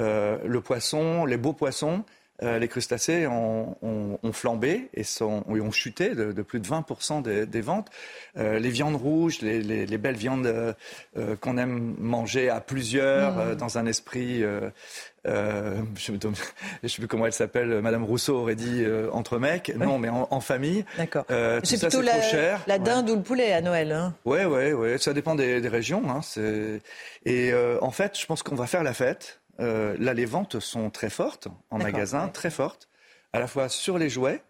euh, 0.00 0.38
le 0.44 0.60
poisson, 0.60 1.24
les 1.26 1.36
beaux 1.36 1.52
poissons, 1.52 2.04
euh, 2.42 2.58
les 2.58 2.68
crustacés 2.68 3.26
ont, 3.26 3.76
ont- 3.82 4.18
ont 4.22 4.32
flambé 4.32 4.88
et 4.94 5.04
sont, 5.04 5.42
et 5.54 5.60
ont 5.60 5.70
chuté 5.70 6.14
de, 6.14 6.32
de 6.32 6.42
plus 6.42 6.60
de 6.60 6.66
20% 6.66 7.22
des, 7.22 7.46
des 7.46 7.60
ventes. 7.60 7.88
Euh, 8.36 8.58
les 8.58 8.70
viandes 8.70 8.96
rouges, 8.96 9.40
les, 9.40 9.60
les- 9.62 9.86
les 9.86 9.98
belles 9.98 10.16
viandes 10.16 10.46
euh, 10.46 10.72
qu'on 11.40 11.56
aime 11.58 11.94
manger 11.98 12.50
à 12.50 12.60
plusieurs, 12.60 13.38
euh, 13.38 13.54
dans 13.54 13.78
un 13.78 13.86
esprit... 13.86 14.42
euh, 14.42 14.70
je 15.24 16.12
ne 16.12 16.18
sais 16.88 16.96
plus 16.98 17.08
comment 17.08 17.26
elle 17.26 17.32
s'appelle, 17.32 17.80
Madame 17.80 18.04
Rousseau 18.04 18.36
aurait 18.36 18.54
dit 18.54 18.84
euh, 18.84 19.08
entre 19.12 19.38
mecs. 19.38 19.72
Non, 19.76 19.98
mais 19.98 20.08
en, 20.08 20.28
en 20.30 20.40
famille. 20.40 20.84
D'accord. 20.98 21.24
Euh, 21.32 21.60
C'est 21.64 21.80
plutôt 21.80 22.00
la, 22.00 22.12
trop 22.12 22.22
cher. 22.30 22.62
la 22.68 22.74
Ouais. 22.74 22.80
dinde 22.80 23.10
ou 23.10 23.16
le 23.16 23.22
poulet 23.22 23.52
à 23.52 23.60
Noël. 23.60 23.90
Hein 23.90 24.14
Ouais, 24.24 24.44
ouais, 24.44 24.72
ouais. 24.72 24.98
Ça 24.98 25.12
dépend 25.12 25.34
des, 25.34 25.60
des 25.60 25.68
régions. 25.68 26.02
Hein. 26.08 26.20
Et 27.24 27.52
en 27.80 27.90
fait, 27.90 28.16
je 28.18 28.24
pense 28.26 28.42
qu'on 28.44 28.54
va 28.54 28.66
faire 28.68 28.84
la 28.84 28.92
fête. 28.94 29.40
Euh, 29.60 29.96
là, 29.98 30.12
les 30.14 30.26
ventes 30.26 30.60
sont 30.60 30.90
très 30.90 31.10
fortes 31.10 31.48
en 31.70 31.78
magasin, 31.78 32.28
très 32.28 32.50
fortes, 32.50 32.88
à 33.32 33.40
la 33.40 33.46
fois 33.46 33.68
sur 33.68 33.96
les 33.98 34.10
jouets 34.10 34.42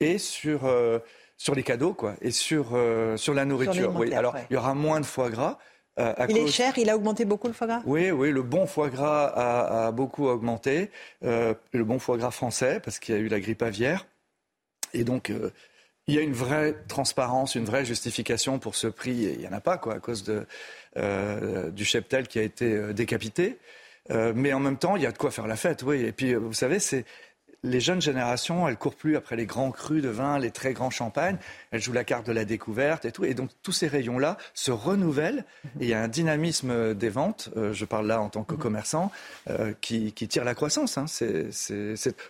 et 0.00 0.18
sur 0.18 0.66
euh, 0.66 0.98
sur 1.36 1.54
les 1.54 1.64
cadeaux, 1.64 1.94
quoi, 1.94 2.14
et 2.20 2.30
sur 2.30 2.70
euh, 2.74 3.16
sur 3.16 3.34
la 3.34 3.44
nourriture. 3.44 3.92
oui. 3.96 4.14
Alors, 4.14 4.34
ouais. 4.34 4.46
il 4.50 4.54
y 4.54 4.56
aura 4.56 4.74
moins 4.74 5.00
de 5.00 5.06
foie 5.06 5.30
gras. 5.30 5.58
euh, 5.98 6.14
à 6.16 6.26
Il 6.30 6.36
est 6.38 6.46
cher, 6.46 6.78
il 6.78 6.88
a 6.88 6.94
augmenté 6.96 7.24
beaucoup 7.24 7.48
le 7.48 7.52
foie 7.52 7.66
gras? 7.66 7.82
Oui, 7.84 8.10
oui, 8.12 8.30
le 8.30 8.42
bon 8.42 8.66
foie 8.66 8.88
gras 8.88 9.26
a, 9.26 9.86
a 9.88 9.90
beaucoup 9.92 10.26
augmenté. 10.28 10.90
Euh, 11.24 11.54
le 11.72 11.84
bon 11.84 11.98
foie 11.98 12.16
gras 12.16 12.30
français, 12.30 12.80
parce 12.84 12.98
qu'il 13.00 13.14
y 13.14 13.18
a 13.18 13.20
eu 13.20 13.28
la 13.28 13.40
grippe 13.40 13.62
aviaire. 13.62 14.06
Et 14.94 15.02
donc, 15.04 15.30
euh, 15.30 15.50
il 16.06 16.14
y 16.14 16.18
a 16.18 16.22
une 16.22 16.32
vraie 16.32 16.74
transparence, 16.86 17.56
une 17.56 17.64
vraie 17.64 17.84
justification 17.84 18.58
pour 18.58 18.74
ce 18.76 18.86
prix. 18.86 19.24
Et 19.24 19.32
il 19.34 19.40
n'y 19.40 19.48
en 19.48 19.52
a 19.52 19.60
pas, 19.60 19.78
quoi, 19.78 19.94
à 19.94 19.98
cause 19.98 20.22
de, 20.24 20.46
du 21.70 21.84
cheptel 21.84 22.28
qui 22.28 22.38
a 22.38 22.42
été 22.42 22.92
décapité. 22.92 23.58
Euh, 24.10 24.32
mais 24.34 24.52
en 24.52 24.60
même 24.60 24.76
temps, 24.78 24.96
il 24.96 25.02
y 25.02 25.06
a 25.06 25.12
de 25.12 25.18
quoi 25.18 25.30
faire 25.30 25.46
la 25.46 25.56
fête, 25.56 25.82
oui. 25.84 26.02
Et 26.02 26.12
puis, 26.12 26.32
euh, 26.34 26.38
vous 26.38 26.52
savez, 26.52 26.78
c'est 26.80 27.04
les 27.64 27.78
jeunes 27.78 28.02
générations, 28.02 28.66
elles 28.66 28.76
courent 28.76 28.96
plus 28.96 29.14
après 29.16 29.36
les 29.36 29.46
grands 29.46 29.70
crus 29.70 30.02
de 30.02 30.08
vin, 30.08 30.36
les 30.40 30.50
très 30.50 30.72
grands 30.72 30.90
champagnes. 30.90 31.36
Elles 31.70 31.80
jouent 31.80 31.92
la 31.92 32.02
carte 32.02 32.26
de 32.26 32.32
la 32.32 32.44
découverte 32.44 33.04
et 33.04 33.12
tout. 33.12 33.24
Et 33.24 33.34
donc, 33.34 33.50
tous 33.62 33.70
ces 33.70 33.86
rayons-là 33.86 34.36
se 34.52 34.72
renouvellent. 34.72 35.44
Et 35.78 35.84
il 35.84 35.88
y 35.88 35.94
a 35.94 36.02
un 36.02 36.08
dynamisme 36.08 36.94
des 36.94 37.08
ventes, 37.08 37.50
euh, 37.56 37.72
je 37.72 37.84
parle 37.84 38.08
là 38.08 38.20
en 38.20 38.28
tant 38.30 38.42
que 38.42 38.56
commerçant, 38.56 39.12
euh, 39.48 39.72
qui, 39.80 40.12
qui 40.12 40.26
tire 40.26 40.42
la 40.42 40.56
croissance. 40.56 40.98
Hein. 40.98 41.04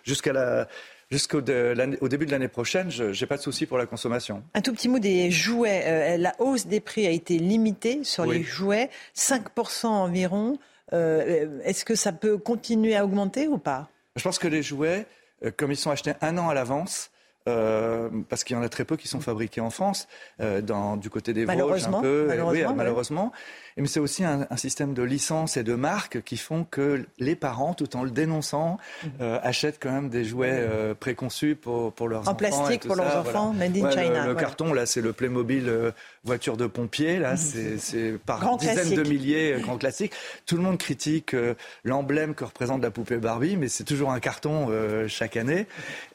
Jusqu'à 0.05 0.33
la, 0.33 0.67
jusqu'au 1.09 1.41
début 1.41 2.25
de 2.27 2.31
l'année 2.31 2.47
prochaine, 2.47 2.91
je 2.91 3.05
n'ai 3.19 3.27
pas 3.27 3.37
de 3.37 3.41
souci 3.41 3.65
pour 3.65 3.79
la 3.79 3.87
consommation. 3.87 4.43
Un 4.53 4.61
tout 4.61 4.73
petit 4.73 4.87
mot 4.89 4.99
des 4.99 5.31
jouets. 5.31 5.83
Euh, 5.85 6.17
la 6.17 6.35
hausse 6.37 6.67
des 6.67 6.79
prix 6.79 7.07
a 7.07 7.11
été 7.11 7.39
limitée 7.39 8.03
sur 8.03 8.25
Oui. 8.27 8.37
les 8.37 8.43
jouets, 8.43 8.89
5% 9.15 9.87
environ. 9.87 10.59
Euh, 10.93 11.59
Est-ce 11.63 11.85
que 11.85 11.95
ça 11.95 12.11
peut 12.11 12.37
continuer 12.37 12.95
à 12.95 13.03
augmenter 13.03 13.47
ou 13.47 13.57
pas? 13.57 13.89
Je 14.15 14.23
pense 14.23 14.39
que 14.39 14.47
les 14.47 14.61
jouets, 14.61 15.05
euh, 15.43 15.51
comme 15.55 15.71
ils 15.71 15.77
sont 15.77 15.91
achetés 15.91 16.13
un 16.21 16.37
an 16.37 16.49
à 16.49 16.53
l'avance, 16.53 17.09
euh, 17.49 18.09
parce 18.29 18.43
qu'il 18.43 18.55
y 18.55 18.59
en 18.59 18.63
a 18.63 18.69
très 18.69 18.85
peu 18.85 18.95
qui 18.95 19.07
sont 19.07 19.19
fabriqués 19.19 19.59
en 19.59 19.69
France, 19.69 20.07
euh, 20.39 20.61
dans, 20.61 20.95
du 20.95 21.09
côté 21.09 21.33
des 21.33 21.45
Vosges 21.45 21.87
un 21.87 22.01
peu. 22.01 22.25
malheureusement, 22.27 22.69
oui. 22.69 22.75
malheureusement. 22.75 23.31
Et 23.77 23.81
Mais 23.81 23.87
c'est 23.87 23.99
aussi 23.99 24.23
un, 24.23 24.45
un 24.49 24.57
système 24.57 24.93
de 24.93 25.03
licence 25.03 25.57
et 25.57 25.63
de 25.63 25.73
marques 25.75 26.21
qui 26.23 26.37
font 26.37 26.63
que 26.69 27.05
les 27.19 27.35
parents, 27.35 27.73
tout 27.73 27.95
en 27.95 28.03
le 28.03 28.11
dénonçant, 28.11 28.77
euh, 29.21 29.39
achètent 29.43 29.79
quand 29.81 29.91
même 29.91 30.09
des 30.09 30.23
jouets 30.25 30.51
euh, 30.53 30.93
préconçus 30.93 31.55
pour, 31.55 31.91
pour 31.93 32.07
leurs 32.07 32.21
En 32.21 32.31
enfants. 32.31 32.35
plastique 32.35 32.71
et 32.75 32.79
tout 32.79 32.87
pour 32.87 32.95
leurs 32.97 33.17
enfants, 33.17 33.53
made 33.53 33.75
in 33.77 33.81
Ouais, 33.81 33.91
China, 33.91 34.27
Le, 34.27 34.35
carton, 34.35 34.73
là, 34.73 34.85
c'est 34.85 35.01
le 35.01 35.13
Playmobil 35.13 35.67
euh, 35.67 35.91
voiture 36.23 36.57
de 36.57 36.67
pompier. 36.67 37.17
Là, 37.19 37.35
c'est 37.37 37.77
c'est 37.79 38.13
par 38.25 38.39
Grand 38.39 38.57
dizaines 38.57 38.75
classique. 38.75 38.97
de 38.97 39.03
milliers, 39.09 39.53
euh, 39.53 39.59
grand 39.59 39.77
classique. 39.77 40.13
Tout 40.45 40.55
le 40.57 40.61
monde 40.63 40.77
critique 40.77 41.33
euh, 41.33 41.55
l'emblème 41.83 42.35
que 42.35 42.43
représente 42.43 42.81
la 42.81 42.91
poupée 42.91 43.17
Barbie, 43.17 43.57
mais 43.57 43.67
c'est 43.67 43.83
toujours 43.83 44.11
un 44.11 44.19
carton 44.19 44.67
euh, 44.69 45.07
chaque 45.07 45.35
année. 45.37 45.65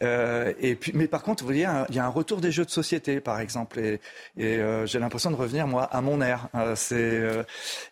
Euh, 0.03 0.53
et 0.61 0.75
puis, 0.75 0.93
mais 0.95 1.07
par 1.09 1.23
contre, 1.23 1.43
vous 1.43 1.49
voyez, 1.49 1.67
il 1.89 1.95
y 1.95 1.99
a 1.99 2.05
un 2.05 2.09
retour 2.09 2.41
des 2.41 2.53
jeux 2.53 2.65
de 2.65 2.71
société, 2.71 3.21
par 3.21 3.41
exemple, 3.41 3.79
et, 3.81 4.01
euh, 4.39 4.87
j'ai 4.87 4.99
l'impression 4.99 5.31
de 5.31 5.37
revenir 5.37 5.67
moi 5.67 5.85
à 5.85 6.01
mon 6.01 6.21
air. 6.21 6.49
c'est, 6.75 7.23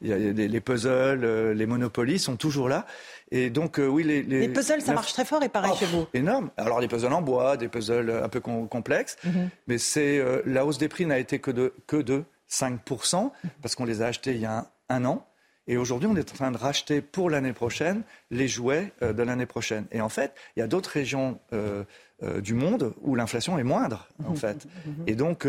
les, 0.01 0.61
puzzles, 0.61 1.53
les 1.53 1.67
monopolies 1.67 2.19
sont 2.19 2.37
toujours 2.37 2.69
là. 2.69 2.87
Et 3.31 3.51
donc, 3.51 3.79
oui, 3.79 4.05
les, 4.05 4.23
les, 4.23 4.49
puzzles, 4.49 4.83
ça 4.83 4.93
marche 4.93 5.13
très 5.13 5.25
fort 5.25 5.43
et 5.43 5.49
pareil 5.49 5.73
oh, 5.75 5.79
chez 5.79 5.87
vous. 5.87 6.07
Énorme. 6.15 6.51
Alors, 6.57 6.81
des 6.81 6.89
puzzles 6.89 7.13
en 7.13 7.23
bois, 7.23 7.57
des 7.57 7.69
puzzles 7.69 8.11
un 8.23 8.29
peu 8.29 8.41
complexes, 8.41 9.17
mhm. 9.25 9.51
mais 9.67 9.79
c'est 9.79 10.23
la 10.45 10.65
hausse 10.65 10.79
des 10.79 10.89
prix 10.89 11.07
n'a 11.07 11.19
été 11.19 11.39
que 11.39 11.51
de, 11.51 11.75
que 11.87 11.97
de 11.97 12.25
5%, 12.51 13.31
parce 13.63 13.75
qu'on 13.75 13.85
les 13.85 14.03
a 14.03 14.07
achetés 14.07 14.33
il 14.33 14.41
y 14.41 14.47
a 14.47 14.71
un 14.89 15.05
an. 15.05 15.27
Et 15.69 15.77
aujourd'hui, 15.77 16.09
on 16.11 16.17
est 16.17 16.31
en 16.31 16.35
train 16.35 16.51
de 16.51 16.57
racheter 16.57 17.01
pour 17.01 17.29
l'année 17.29 17.53
prochaine 17.53 18.03
les 18.31 18.49
jouets 18.49 18.93
euh, 19.03 19.13
de 19.13 19.23
l'année 19.23 19.47
prochaine. 19.47 19.87
Et 19.91 20.01
en 20.01 20.09
fait, 20.09 20.33
il 20.57 20.61
y 20.61 20.63
a 20.63 20.69
d'autres 20.69 20.91
régions 20.91 21.41
euh, 21.53 21.83
euh, 22.23 22.41
du 22.41 22.55
monde 22.55 22.95
où 23.03 23.15
l'inflation 23.15 23.59
est 23.59 23.65
moindre, 23.65 24.09
en 24.25 24.33
mmh. 24.33 24.37
fait. 24.37 24.65
Mmh. 24.65 24.91
Et 25.09 25.15
donc, 25.15 25.47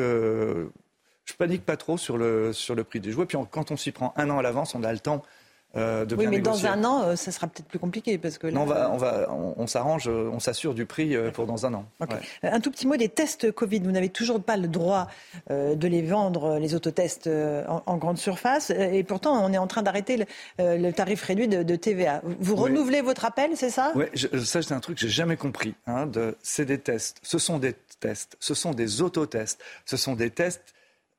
je 1.28 1.34
panique 1.34 1.66
pas 1.66 1.78
trop 1.78 1.98
sur 1.98 2.18
le, 2.18 2.54
sur 2.54 2.74
le 2.74 2.84
prix 2.84 3.00
des 3.00 3.12
jouets. 3.12 3.26
Puis 3.26 3.38
quand 3.52 3.72
on 3.72 3.78
s'y 3.78 3.92
prend 3.92 4.14
un 4.18 4.30
an 4.30 4.40
à 4.40 4.42
l'avance, 4.42 4.76
on 4.76 4.84
a 4.84 4.92
le 4.92 5.00
temps 5.00 5.24
euh, 5.76 6.06
oui, 6.18 6.28
mais 6.28 6.40
dans 6.40 6.66
un 6.66 6.84
an, 6.86 7.04
euh, 7.04 7.16
ça 7.16 7.32
sera 7.32 7.46
peut-être 7.46 7.68
plus 7.68 7.78
compliqué 7.78 8.18
parce 8.18 8.38
que 8.38 8.48
non, 8.48 8.62
on 8.62 8.66
va, 8.66 8.90
on, 8.92 8.98
va, 8.98 9.30
on, 9.30 9.68
s'arrange, 9.68 10.08
euh, 10.08 10.30
on 10.32 10.40
s'assure 10.40 10.74
du 10.74 10.86
prix 10.86 11.16
pour 11.34 11.46
dans 11.46 11.66
un 11.66 11.74
an. 11.74 11.86
Un 12.42 12.60
tout 12.62 12.72
petit 12.72 12.88
mot 12.88 12.96
des 12.96 13.10
tests 13.10 13.52
Covid. 13.52 13.82
Vous 13.82 13.92
n'avez 13.92 14.10
toujours 14.10 14.42
pas 14.42 14.58
le 14.58 14.68
droit 14.68 15.08
de 15.50 15.88
les 15.88 16.02
vendre, 16.02 16.58
les 16.58 16.74
autotests 16.74 17.30
en, 17.68 17.98
grande 17.98 18.18
surface, 18.18 18.70
et 18.72 19.04
pourtant 19.04 19.44
on 19.44 19.52
est 19.52 19.58
en 19.58 19.68
train 19.68 19.84
d'arrêter 19.84 20.26
le, 20.58 20.92
tarif 20.92 21.24
réduit 21.24 21.48
de, 21.48 21.76
TVA. 21.76 22.22
Vous 22.40 22.56
renouvelez 22.56 23.02
votre 23.02 23.26
appel, 23.26 23.52
c'est 23.56 23.70
ça? 23.70 23.92
Oui, 23.94 24.06
ça 24.16 24.62
c'est 24.62 24.74
un 24.74 24.80
truc 24.80 24.96
que 24.96 25.02
j'ai 25.02 25.10
jamais 25.10 25.38
compris. 25.38 25.76
Hein, 25.86 26.08
de, 26.08 26.36
c'est 26.42 26.66
des 26.66 26.80
tests, 26.80 27.20
ce 27.22 27.38
sont 27.38 27.60
des 27.60 27.76
tests, 28.00 28.38
ce 28.40 28.54
sont 28.54 28.72
des 28.72 29.02
autotests, 29.02 29.62
ce 29.86 29.98
sont 29.98 30.16
des 30.16 30.32
tests 30.32 30.74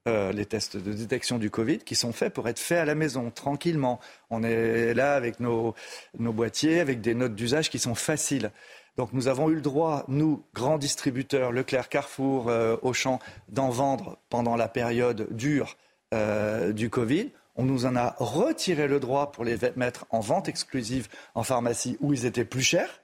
euh, 0.08 0.32
les 0.32 0.46
tests 0.46 0.76
de 0.76 0.92
détection 0.92 1.38
du 1.38 1.50
Covid 1.50 1.78
qui 1.78 1.94
sont 1.94 2.12
faits 2.12 2.32
pour 2.32 2.48
être 2.48 2.58
faits 2.58 2.78
à 2.78 2.84
la 2.84 2.94
maison, 2.94 3.30
tranquillement. 3.30 4.00
On 4.30 4.42
est 4.42 4.94
là 4.94 5.14
avec 5.14 5.38
nos, 5.38 5.74
boîtiers, 6.18 6.80
avec 6.80 7.00
des 7.00 7.14
notes 7.14 7.34
d'usage 7.34 7.68
qui 7.68 7.78
sont 7.78 7.94
faciles. 7.94 8.50
Donc 8.96 9.12
nous 9.12 9.28
avons 9.28 9.50
eu 9.50 9.54
le 9.54 9.60
droit, 9.60 10.04
nous, 10.08 10.42
grands 10.54 10.78
distributeurs, 10.78 11.52
Leclerc, 11.52 11.88
Carrefour, 11.88 12.48
euh, 12.48 12.76
Auchan, 12.82 13.20
d'en 13.50 13.68
vendre 13.68 14.18
pendant 14.30 14.56
la 14.56 14.68
période 14.68 15.28
dure 15.30 15.76
euh, 16.14 16.72
du 16.72 16.88
Covid. 16.88 17.30
On 17.56 17.64
nous 17.64 17.84
en 17.84 17.94
a 17.94 18.16
retiré 18.18 18.88
le 18.88 19.00
droit 19.00 19.30
pour 19.30 19.44
les 19.44 19.58
mettre 19.76 20.06
en 20.10 20.20
vente 20.20 20.48
exclusive 20.48 21.08
en 21.34 21.42
pharmacie 21.42 21.98
où 22.00 22.14
ils 22.14 22.24
étaient 22.24 22.44
plus 22.44 22.62
chers. 22.62 23.02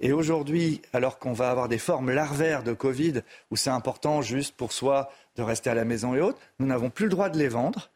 Et 0.00 0.12
aujourd'hui, 0.12 0.82
alors 0.92 1.18
qu'on 1.18 1.32
va 1.32 1.50
avoir 1.50 1.68
des 1.68 1.78
formes 1.78 2.10
larvaires 2.10 2.62
de 2.62 2.72
Covid, 2.72 3.22
où 3.50 3.56
c'est 3.56 3.70
important 3.70 4.22
juste 4.22 4.54
pour 4.54 4.72
soi 4.72 5.10
de 5.36 5.42
rester 5.42 5.70
à 5.70 5.74
la 5.74 5.84
maison 5.84 6.14
et 6.14 6.20
autres, 6.20 6.38
nous 6.58 6.66
n'avons 6.66 6.90
plus 6.90 7.06
le 7.06 7.10
droit 7.10 7.28
de 7.28 7.38
les 7.38 7.48
vendre. 7.48 7.90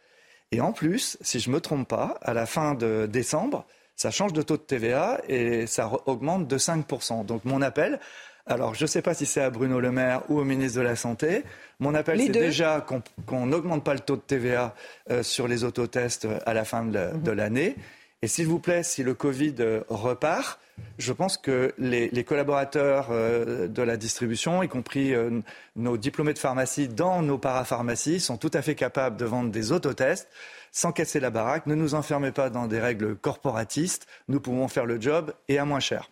Et 0.53 0.61
en 0.61 0.73
plus, 0.73 1.17
si 1.21 1.41
je 1.41 1.49
ne 1.49 1.55
me 1.55 1.61
trompe 1.61 1.89
pas, 1.89 2.19
à 2.23 2.35
la 2.35 2.47
fin 2.47 2.75
de 2.75 3.07
décembre, 3.07 3.67
ça 3.97 4.11
change 4.11 4.33
de 4.33 4.43
taux 4.43 4.57
de 4.57 4.62
TVA 4.62 5.21
et 5.29 5.67
ça 5.67 5.91
augmente 6.07 6.49
de 6.49 6.59
5%. 6.59 7.25
Donc 7.25 7.45
mon 7.45 7.62
appel, 7.62 8.01
alors 8.47 8.75
je 8.75 8.85
ne 8.85 8.87
sais 8.87 9.03
pas 9.03 9.15
si 9.15 9.27
c'est 9.27 9.43
à 9.43 9.51
Bruno 9.51 9.79
Le 9.79 9.93
Maire 9.93 10.23
ou 10.29 10.41
au 10.41 10.45
ministre 10.45 10.79
de 10.79 10.85
la 10.85 10.97
Santé, 10.97 11.45
mon 11.79 11.95
appel 11.95 12.21
c'est 12.21 12.31
déjà 12.31 12.85
qu'on 13.27 13.47
n'augmente 13.47 13.85
pas 13.85 13.95
le 13.95 14.01
taux 14.01 14.17
de 14.17 14.23
TVA 14.23 14.75
euh, 15.11 15.23
sur 15.23 15.47
les 15.47 15.65
autotests 15.65 16.27
à 16.47 16.55
la 16.55 16.65
fin 16.65 16.85
de 16.85 16.99
mhm. 16.99 17.33
l'année. 17.33 17.77
Et 18.22 18.28
s'il 18.28 18.47
vous 18.47 18.59
plaît, 18.59 18.82
si 18.82 19.02
le 19.02 19.14
Covid 19.14 19.55
euh, 19.60 19.80
repart, 19.88 20.60
je 20.98 21.14
pense 21.14 21.38
que 21.38 21.72
les, 21.78 22.24
collaborateurs 22.24 23.09
euh, 23.10 23.66
de 23.66 23.80
la 23.80 23.97
distribution, 23.97 24.62
y 24.62 24.68
compris 24.68 25.14
euh, 25.14 25.40
nos 25.74 25.97
diplômés 25.97 26.34
de 26.34 26.38
pharmacie 26.38 26.88
dans 26.88 27.22
nos 27.22 27.38
parapharmacies, 27.38 28.20
sont 28.20 28.36
tout 28.36 28.51
à 28.52 28.60
fait 28.60 28.74
capables 28.74 29.16
de 29.16 29.24
vendre 29.24 29.51
des 29.51 29.72
autotests 29.72 30.28
sans 30.72 30.92
casser 30.92 31.20
la 31.20 31.30
baraque. 31.30 31.66
Ne 31.66 31.74
nous 31.74 31.94
enfermez 31.94 32.32
pas 32.32 32.51
dans 32.51 32.66
des 32.66 32.80
règles 32.80 33.16
corporatistes. 33.16 34.06
Nous 34.28 34.40
pouvons 34.40 34.68
faire 34.68 34.86
le 34.86 35.01
job 35.01 35.32
et 35.48 35.59
à 35.59 35.64
moins 35.64 35.80
cher. 35.80 36.10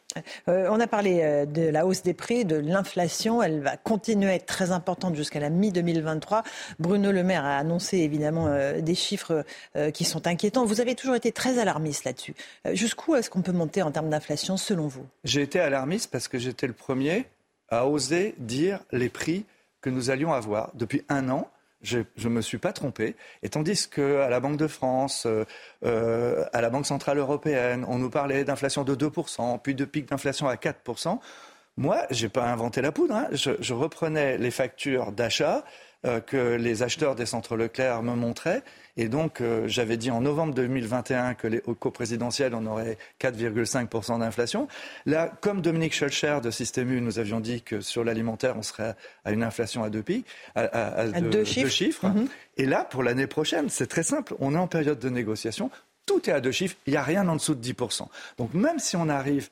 Euh, 0.48 0.68
on 0.70 0.80
a 0.80 0.86
parlé 0.86 1.46
de 1.46 1.68
la 1.68 1.86
hausse 1.86 2.02
des 2.02 2.14
prix, 2.14 2.44
de 2.44 2.56
l'inflation. 2.56 3.42
Elle 3.42 3.60
va 3.60 3.76
continuer 3.76 4.30
à 4.30 4.34
être 4.34 4.46
très 4.46 4.70
importante 4.70 5.14
jusqu'à 5.14 5.40
la 5.40 5.50
mi-2023. 5.50 6.42
Bruno 6.78 7.12
Le 7.12 7.22
Maire 7.22 7.44
a 7.44 7.58
annoncé 7.58 7.98
évidemment 7.98 8.48
des 8.80 8.94
chiffres 8.94 9.44
qui 9.94 10.04
sont 10.04 10.26
inquiétants. 10.26 10.64
Vous 10.64 10.80
avez 10.80 10.94
toujours 10.94 11.14
été 11.14 11.30
très 11.30 11.58
alarmiste 11.58 12.04
là-dessus. 12.04 12.34
Jusqu'où 12.72 13.14
est-ce 13.14 13.30
qu'on 13.30 13.42
peut 13.42 13.52
monter 13.52 13.82
en 13.82 13.90
termes 13.90 14.10
d'inflation 14.10 14.56
selon 14.56 14.88
vous? 14.88 15.06
J'ai 15.24 15.42
été 15.42 15.60
alarmiste 15.60 16.10
parce 16.10 16.28
que 16.28 16.38
j'étais 16.38 16.66
le 16.66 16.72
premier 16.72 17.26
à 17.68 17.86
oser 17.86 18.34
dire 18.38 18.80
les 18.92 19.08
prix 19.08 19.44
que 19.80 19.90
nous 19.90 20.10
allions 20.10 20.32
avoir. 20.32 20.70
Depuis 20.74 21.04
un 21.08 21.28
an, 21.28 21.48
je 21.82 21.98
ne 22.24 22.28
me 22.28 22.40
suis 22.40 22.58
pas 22.58 22.72
trompé. 22.72 23.16
Et 23.42 23.48
tandis 23.48 23.88
qu'à 23.88 24.28
la 24.28 24.40
Banque 24.40 24.56
de 24.56 24.66
France, 24.66 25.26
euh, 25.26 25.44
euh, 25.84 26.44
à 26.52 26.60
la 26.60 26.70
Banque 26.70 26.86
Centrale 26.86 27.18
Européenne, 27.18 27.84
on 27.88 27.98
nous 27.98 28.10
parlait 28.10 28.44
d'inflation 28.44 28.84
de 28.84 28.94
2%, 28.94 29.60
puis 29.62 29.74
de 29.74 29.84
pic 29.84 30.08
d'inflation 30.08 30.48
à 30.48 30.56
4%, 30.56 31.18
moi, 31.76 32.06
je 32.10 32.24
n'ai 32.24 32.28
pas 32.28 32.44
inventé 32.44 32.82
la 32.82 32.90
poudre. 32.90 33.14
Hein. 33.14 33.28
Je, 33.30 33.72
reprenais 33.72 34.36
les 34.36 34.50
factures 34.50 35.12
d'achat 35.12 35.64
euh, 36.06 36.20
que 36.20 36.56
les 36.56 36.82
acheteurs 36.82 37.14
des 37.14 37.26
centres 37.26 37.56
Leclerc 37.56 38.02
me 38.02 38.14
montraient 38.14 38.62
et 38.98 39.08
donc, 39.08 39.40
euh, 39.40 39.68
j'avais 39.68 39.96
dit 39.96 40.10
en 40.10 40.20
novembre 40.20 40.52
2021 40.54 41.34
que 41.34 41.46
les, 41.46 41.62
au 41.66 41.74
coprésidentiel, 41.74 42.52
on 42.52 42.66
aurait 42.66 42.98
4,5% 43.20 44.18
d'inflation. 44.18 44.66
Là, 45.06 45.32
comme 45.40 45.62
Dominique 45.62 45.94
Scholcher 45.94 46.40
de 46.42 46.50
Système 46.50 46.90
U, 46.90 47.00
nous 47.00 47.20
avions 47.20 47.38
dit 47.38 47.62
que 47.62 47.80
sur 47.80 48.02
l'alimentaire, 48.02 48.56
on 48.58 48.62
serait 48.62 48.96
à 49.24 49.30
une 49.30 49.44
inflation 49.44 49.84
à 49.84 49.88
deux 49.88 50.02
pics, 50.02 50.26
à, 50.56 51.06
deux, 51.20 51.44
chiffres. 51.44 52.08
Mhm. 52.08 52.28
Et 52.56 52.66
là, 52.66 52.84
pour 52.84 53.04
l'année 53.04 53.28
prochaine, 53.28 53.68
c'est 53.70 53.86
très 53.86 54.02
simple. 54.02 54.34
On 54.40 54.52
est 54.56 54.58
en 54.58 54.66
période 54.66 54.98
de 54.98 55.08
négociation. 55.08 55.70
Tout 56.04 56.28
est 56.28 56.32
à 56.32 56.40
deux 56.40 56.52
chiffres. 56.52 56.74
Il 56.88 56.90
n'y 56.90 56.96
a 56.96 57.04
rien 57.04 57.28
en 57.28 57.36
dessous 57.36 57.54
de 57.54 57.64
10%. 57.64 58.08
Donc, 58.36 58.52
même 58.52 58.80
si 58.80 58.96
on 58.96 59.08
arrive 59.08 59.48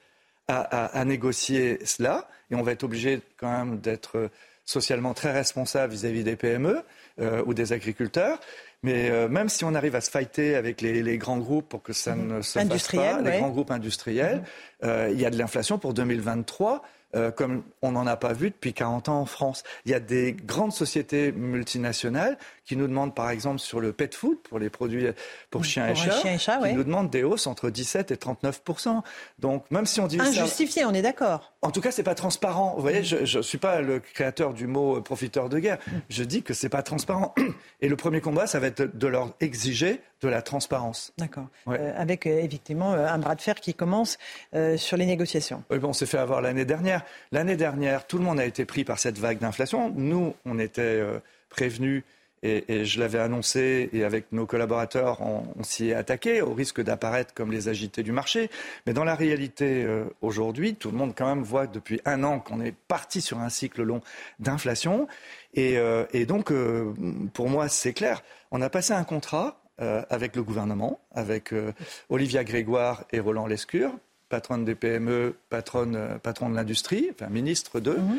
à, 0.49 1.05
négocier 1.05 1.79
cela, 1.85 2.29
et 2.51 2.57
on 2.57 2.63
va 2.63 2.73
être 2.73 2.85
obligé 2.85 3.21
quand 3.37 3.51
même 3.51 3.79
d'être 3.79 4.29
socialement 4.67 5.15
très 5.15 5.33
responsable 5.33 5.93
vis-à-vis 5.93 6.25
des 6.25 6.37
PME 6.37 6.83
euh, 7.21 7.43
ou 7.47 7.55
des 7.55 7.73
agriculteurs, 7.73 8.41
mais 8.83 9.09
euh, 9.11 9.29
même 9.29 9.49
si 9.49 9.65
on 9.65 9.75
arrive 9.75 9.95
à 9.95 10.01
se 10.01 10.11
fighter 10.11 10.57
avec 10.57 10.81
les, 10.81 11.19
grands 11.19 11.39
groupes 11.39 11.69
pour 11.69 11.83
que 11.83 11.93
ça 11.93 12.15
ne 12.15 12.43
se 12.43 12.59
fasse 12.59 12.89
pas, 12.89 13.23
les 13.23 13.39
grands 13.39 13.51
groupes 13.51 13.71
industriels, 13.71 14.43
euh, 14.85 15.09
il 15.13 15.21
y 15.21 15.25
a 15.25 15.31
de 15.31 15.39
l'inflation 15.39 15.79
pour 15.79 15.95
2023. 15.95 16.83
Euh, 17.17 17.31
comme 17.31 17.63
on 17.81 17.93
n'en 17.93 18.07
a 18.07 18.17
pas 18.17 18.35
vu 18.35 18.51
depuis 18.51 18.75
40 18.75 19.09
ans 19.09 19.21
en 19.21 19.27
France. 19.27 19.63
Il 19.87 19.91
y 19.91 19.95
a 19.95 20.01
des 20.01 20.35
grandes 20.35 20.73
sociétés 20.73 21.33
multinationales 21.33 22.37
qui 22.67 22.77
nous 22.77 22.87
demandent, 22.87 23.15
par 23.15 23.31
exemple, 23.31 23.59
sur 23.59 23.81
le 23.81 23.93
pet 23.93 24.15
food, 24.15 24.39
pour 24.39 24.59
les 24.59 24.69
produits 24.69 25.07
pour 25.51 25.65
chiens 25.65 25.89
et 25.89 25.95
chats, 25.95 26.59
qui 26.59 26.75
nous 26.75 26.85
demandent 26.85 27.09
des 27.09 27.23
hausses 27.23 27.47
entre 27.47 27.71
17 27.71 28.11
et 28.11 28.17
39 28.17 28.61
Donc, 29.39 29.71
même 29.71 29.87
si 29.87 30.01
on 30.01 30.07
dit 30.07 30.21
injustifié, 30.21 30.85
on 30.85 30.93
est 30.93 31.03
d'accord. 31.03 31.53
En 31.63 31.71
tout 31.71 31.81
cas, 31.81 31.91
c'est 31.91 32.03
pas 32.03 32.15
transparent. 32.15 32.75
Vous 32.77 32.83
voyez, 32.83 33.03
je 33.03 33.39
ne 33.39 33.43
suis 33.43 33.59
pas 33.59 33.81
le 33.81 34.01
créateur 34.01 34.53
du 34.53 34.67
mot 34.67 35.01
profiteur 35.01 35.49
de 35.49 35.59
guerre. 35.59 35.79
Je 36.11 36.23
dis 36.23 36.43
que 36.43 36.53
c'est 36.55 36.69
pas 36.69 36.83
transparent. 36.83 37.35
Et 37.81 37.89
le 37.89 37.97
premier 37.97 38.21
combat, 38.21 38.47
ça 38.47 38.59
va 38.59 38.67
être 38.67 38.97
de 38.97 39.07
leur 39.07 39.33
exiger 39.41 40.01
de 40.23 40.29
la 40.29 40.43
transparence. 40.43 41.13
D'accord. 41.19 41.47
Euh, 41.69 41.93
avec 41.97 42.27
euh, 42.27 42.39
effectivement 42.39 42.95
euh, 42.95 43.07
un 43.07 43.19
bras 43.19 43.35
de 43.35 43.41
fer 43.41 43.57
qui 43.57 43.75
commence 43.75 44.19
sur 44.77 44.97
les 44.97 45.07
négociations. 45.07 45.63
Oui, 45.71 45.79
bon, 45.79 45.89
on 45.89 45.93
s'est 45.93 46.07
fait 46.07 46.19
avoir 46.19 46.41
l'année 46.41 46.65
dernière. 46.65 47.03
L'année 47.33 47.57
dernière, 47.57 48.07
tout 48.07 48.19
le 48.19 48.25
monde 48.25 48.41
a 48.41 48.45
été 48.45 48.65
pris 48.65 48.85
par 48.85 48.99
cette 48.99 49.19
vague 49.19 49.39
d'inflation. 49.39 49.93
Nous, 49.95 50.35
on 50.45 50.59
était 50.59 51.03
prévenus 51.49 52.05
et, 52.43 52.85
je 52.85 53.01
l'avais 53.01 53.19
annoncé, 53.19 53.89
et 53.93 54.05
avec 54.05 54.31
nos 54.31 54.47
collaborateurs, 54.47 55.21
on, 55.21 55.63
s'y 55.65 55.89
est 55.89 55.95
attaqué, 55.95 56.43
au 56.43 56.55
risque 56.55 56.81
d'apparaître 56.81 57.35
comme 57.35 57.51
les 57.51 57.69
agités 57.69 58.03
du 58.03 58.13
marché. 58.13 58.51
Mais 58.87 58.93
dans 58.93 59.05
la 59.05 59.15
réalité, 59.17 59.87
aujourd'hui, 60.21 60.77
tout 60.77 60.91
le 60.91 60.97
monde 60.97 61.15
quand 61.17 61.27
même 61.27 61.43
voit 61.43 61.67
depuis 61.67 62.01
un 62.05 62.23
an 62.23 62.39
qu'on 62.39 62.61
est 62.61 62.75
parti 62.89 63.21
sur 63.21 63.41
un 63.41 63.49
cycle 63.49 63.83
long 63.83 64.01
d'inflation. 64.39 65.09
Et, 65.55 65.77
et, 66.13 66.27
donc, 66.27 66.53
pour 67.33 67.49
moi, 67.49 67.69
c'est 67.69 67.95
clair. 67.95 68.23
On 68.53 68.61
a 68.61 68.71
passé 68.71 68.93
un 68.93 69.05
contrat 69.05 69.61
euh, 69.83 70.03
avec 70.09 70.37
le 70.37 70.43
gouvernement, 70.43 71.01
avec 71.15 71.53
euh, 71.53 71.71
Olivia 72.09 72.45
Grégoire 72.45 73.05
et 73.13 73.21
Roland 73.21 73.47
Lescure, 73.47 73.93
patronne 74.29 74.65
des 74.65 74.75
PME, 74.75 75.37
patronne, 75.51 75.97
euh, 75.97 76.19
patron 76.19 76.51
de 76.51 76.55
l'industrie, 76.55 77.09
enfin 77.13 77.31
ministre 77.31 77.81
d'eux. 77.81 77.99
Mhm. 77.99 78.19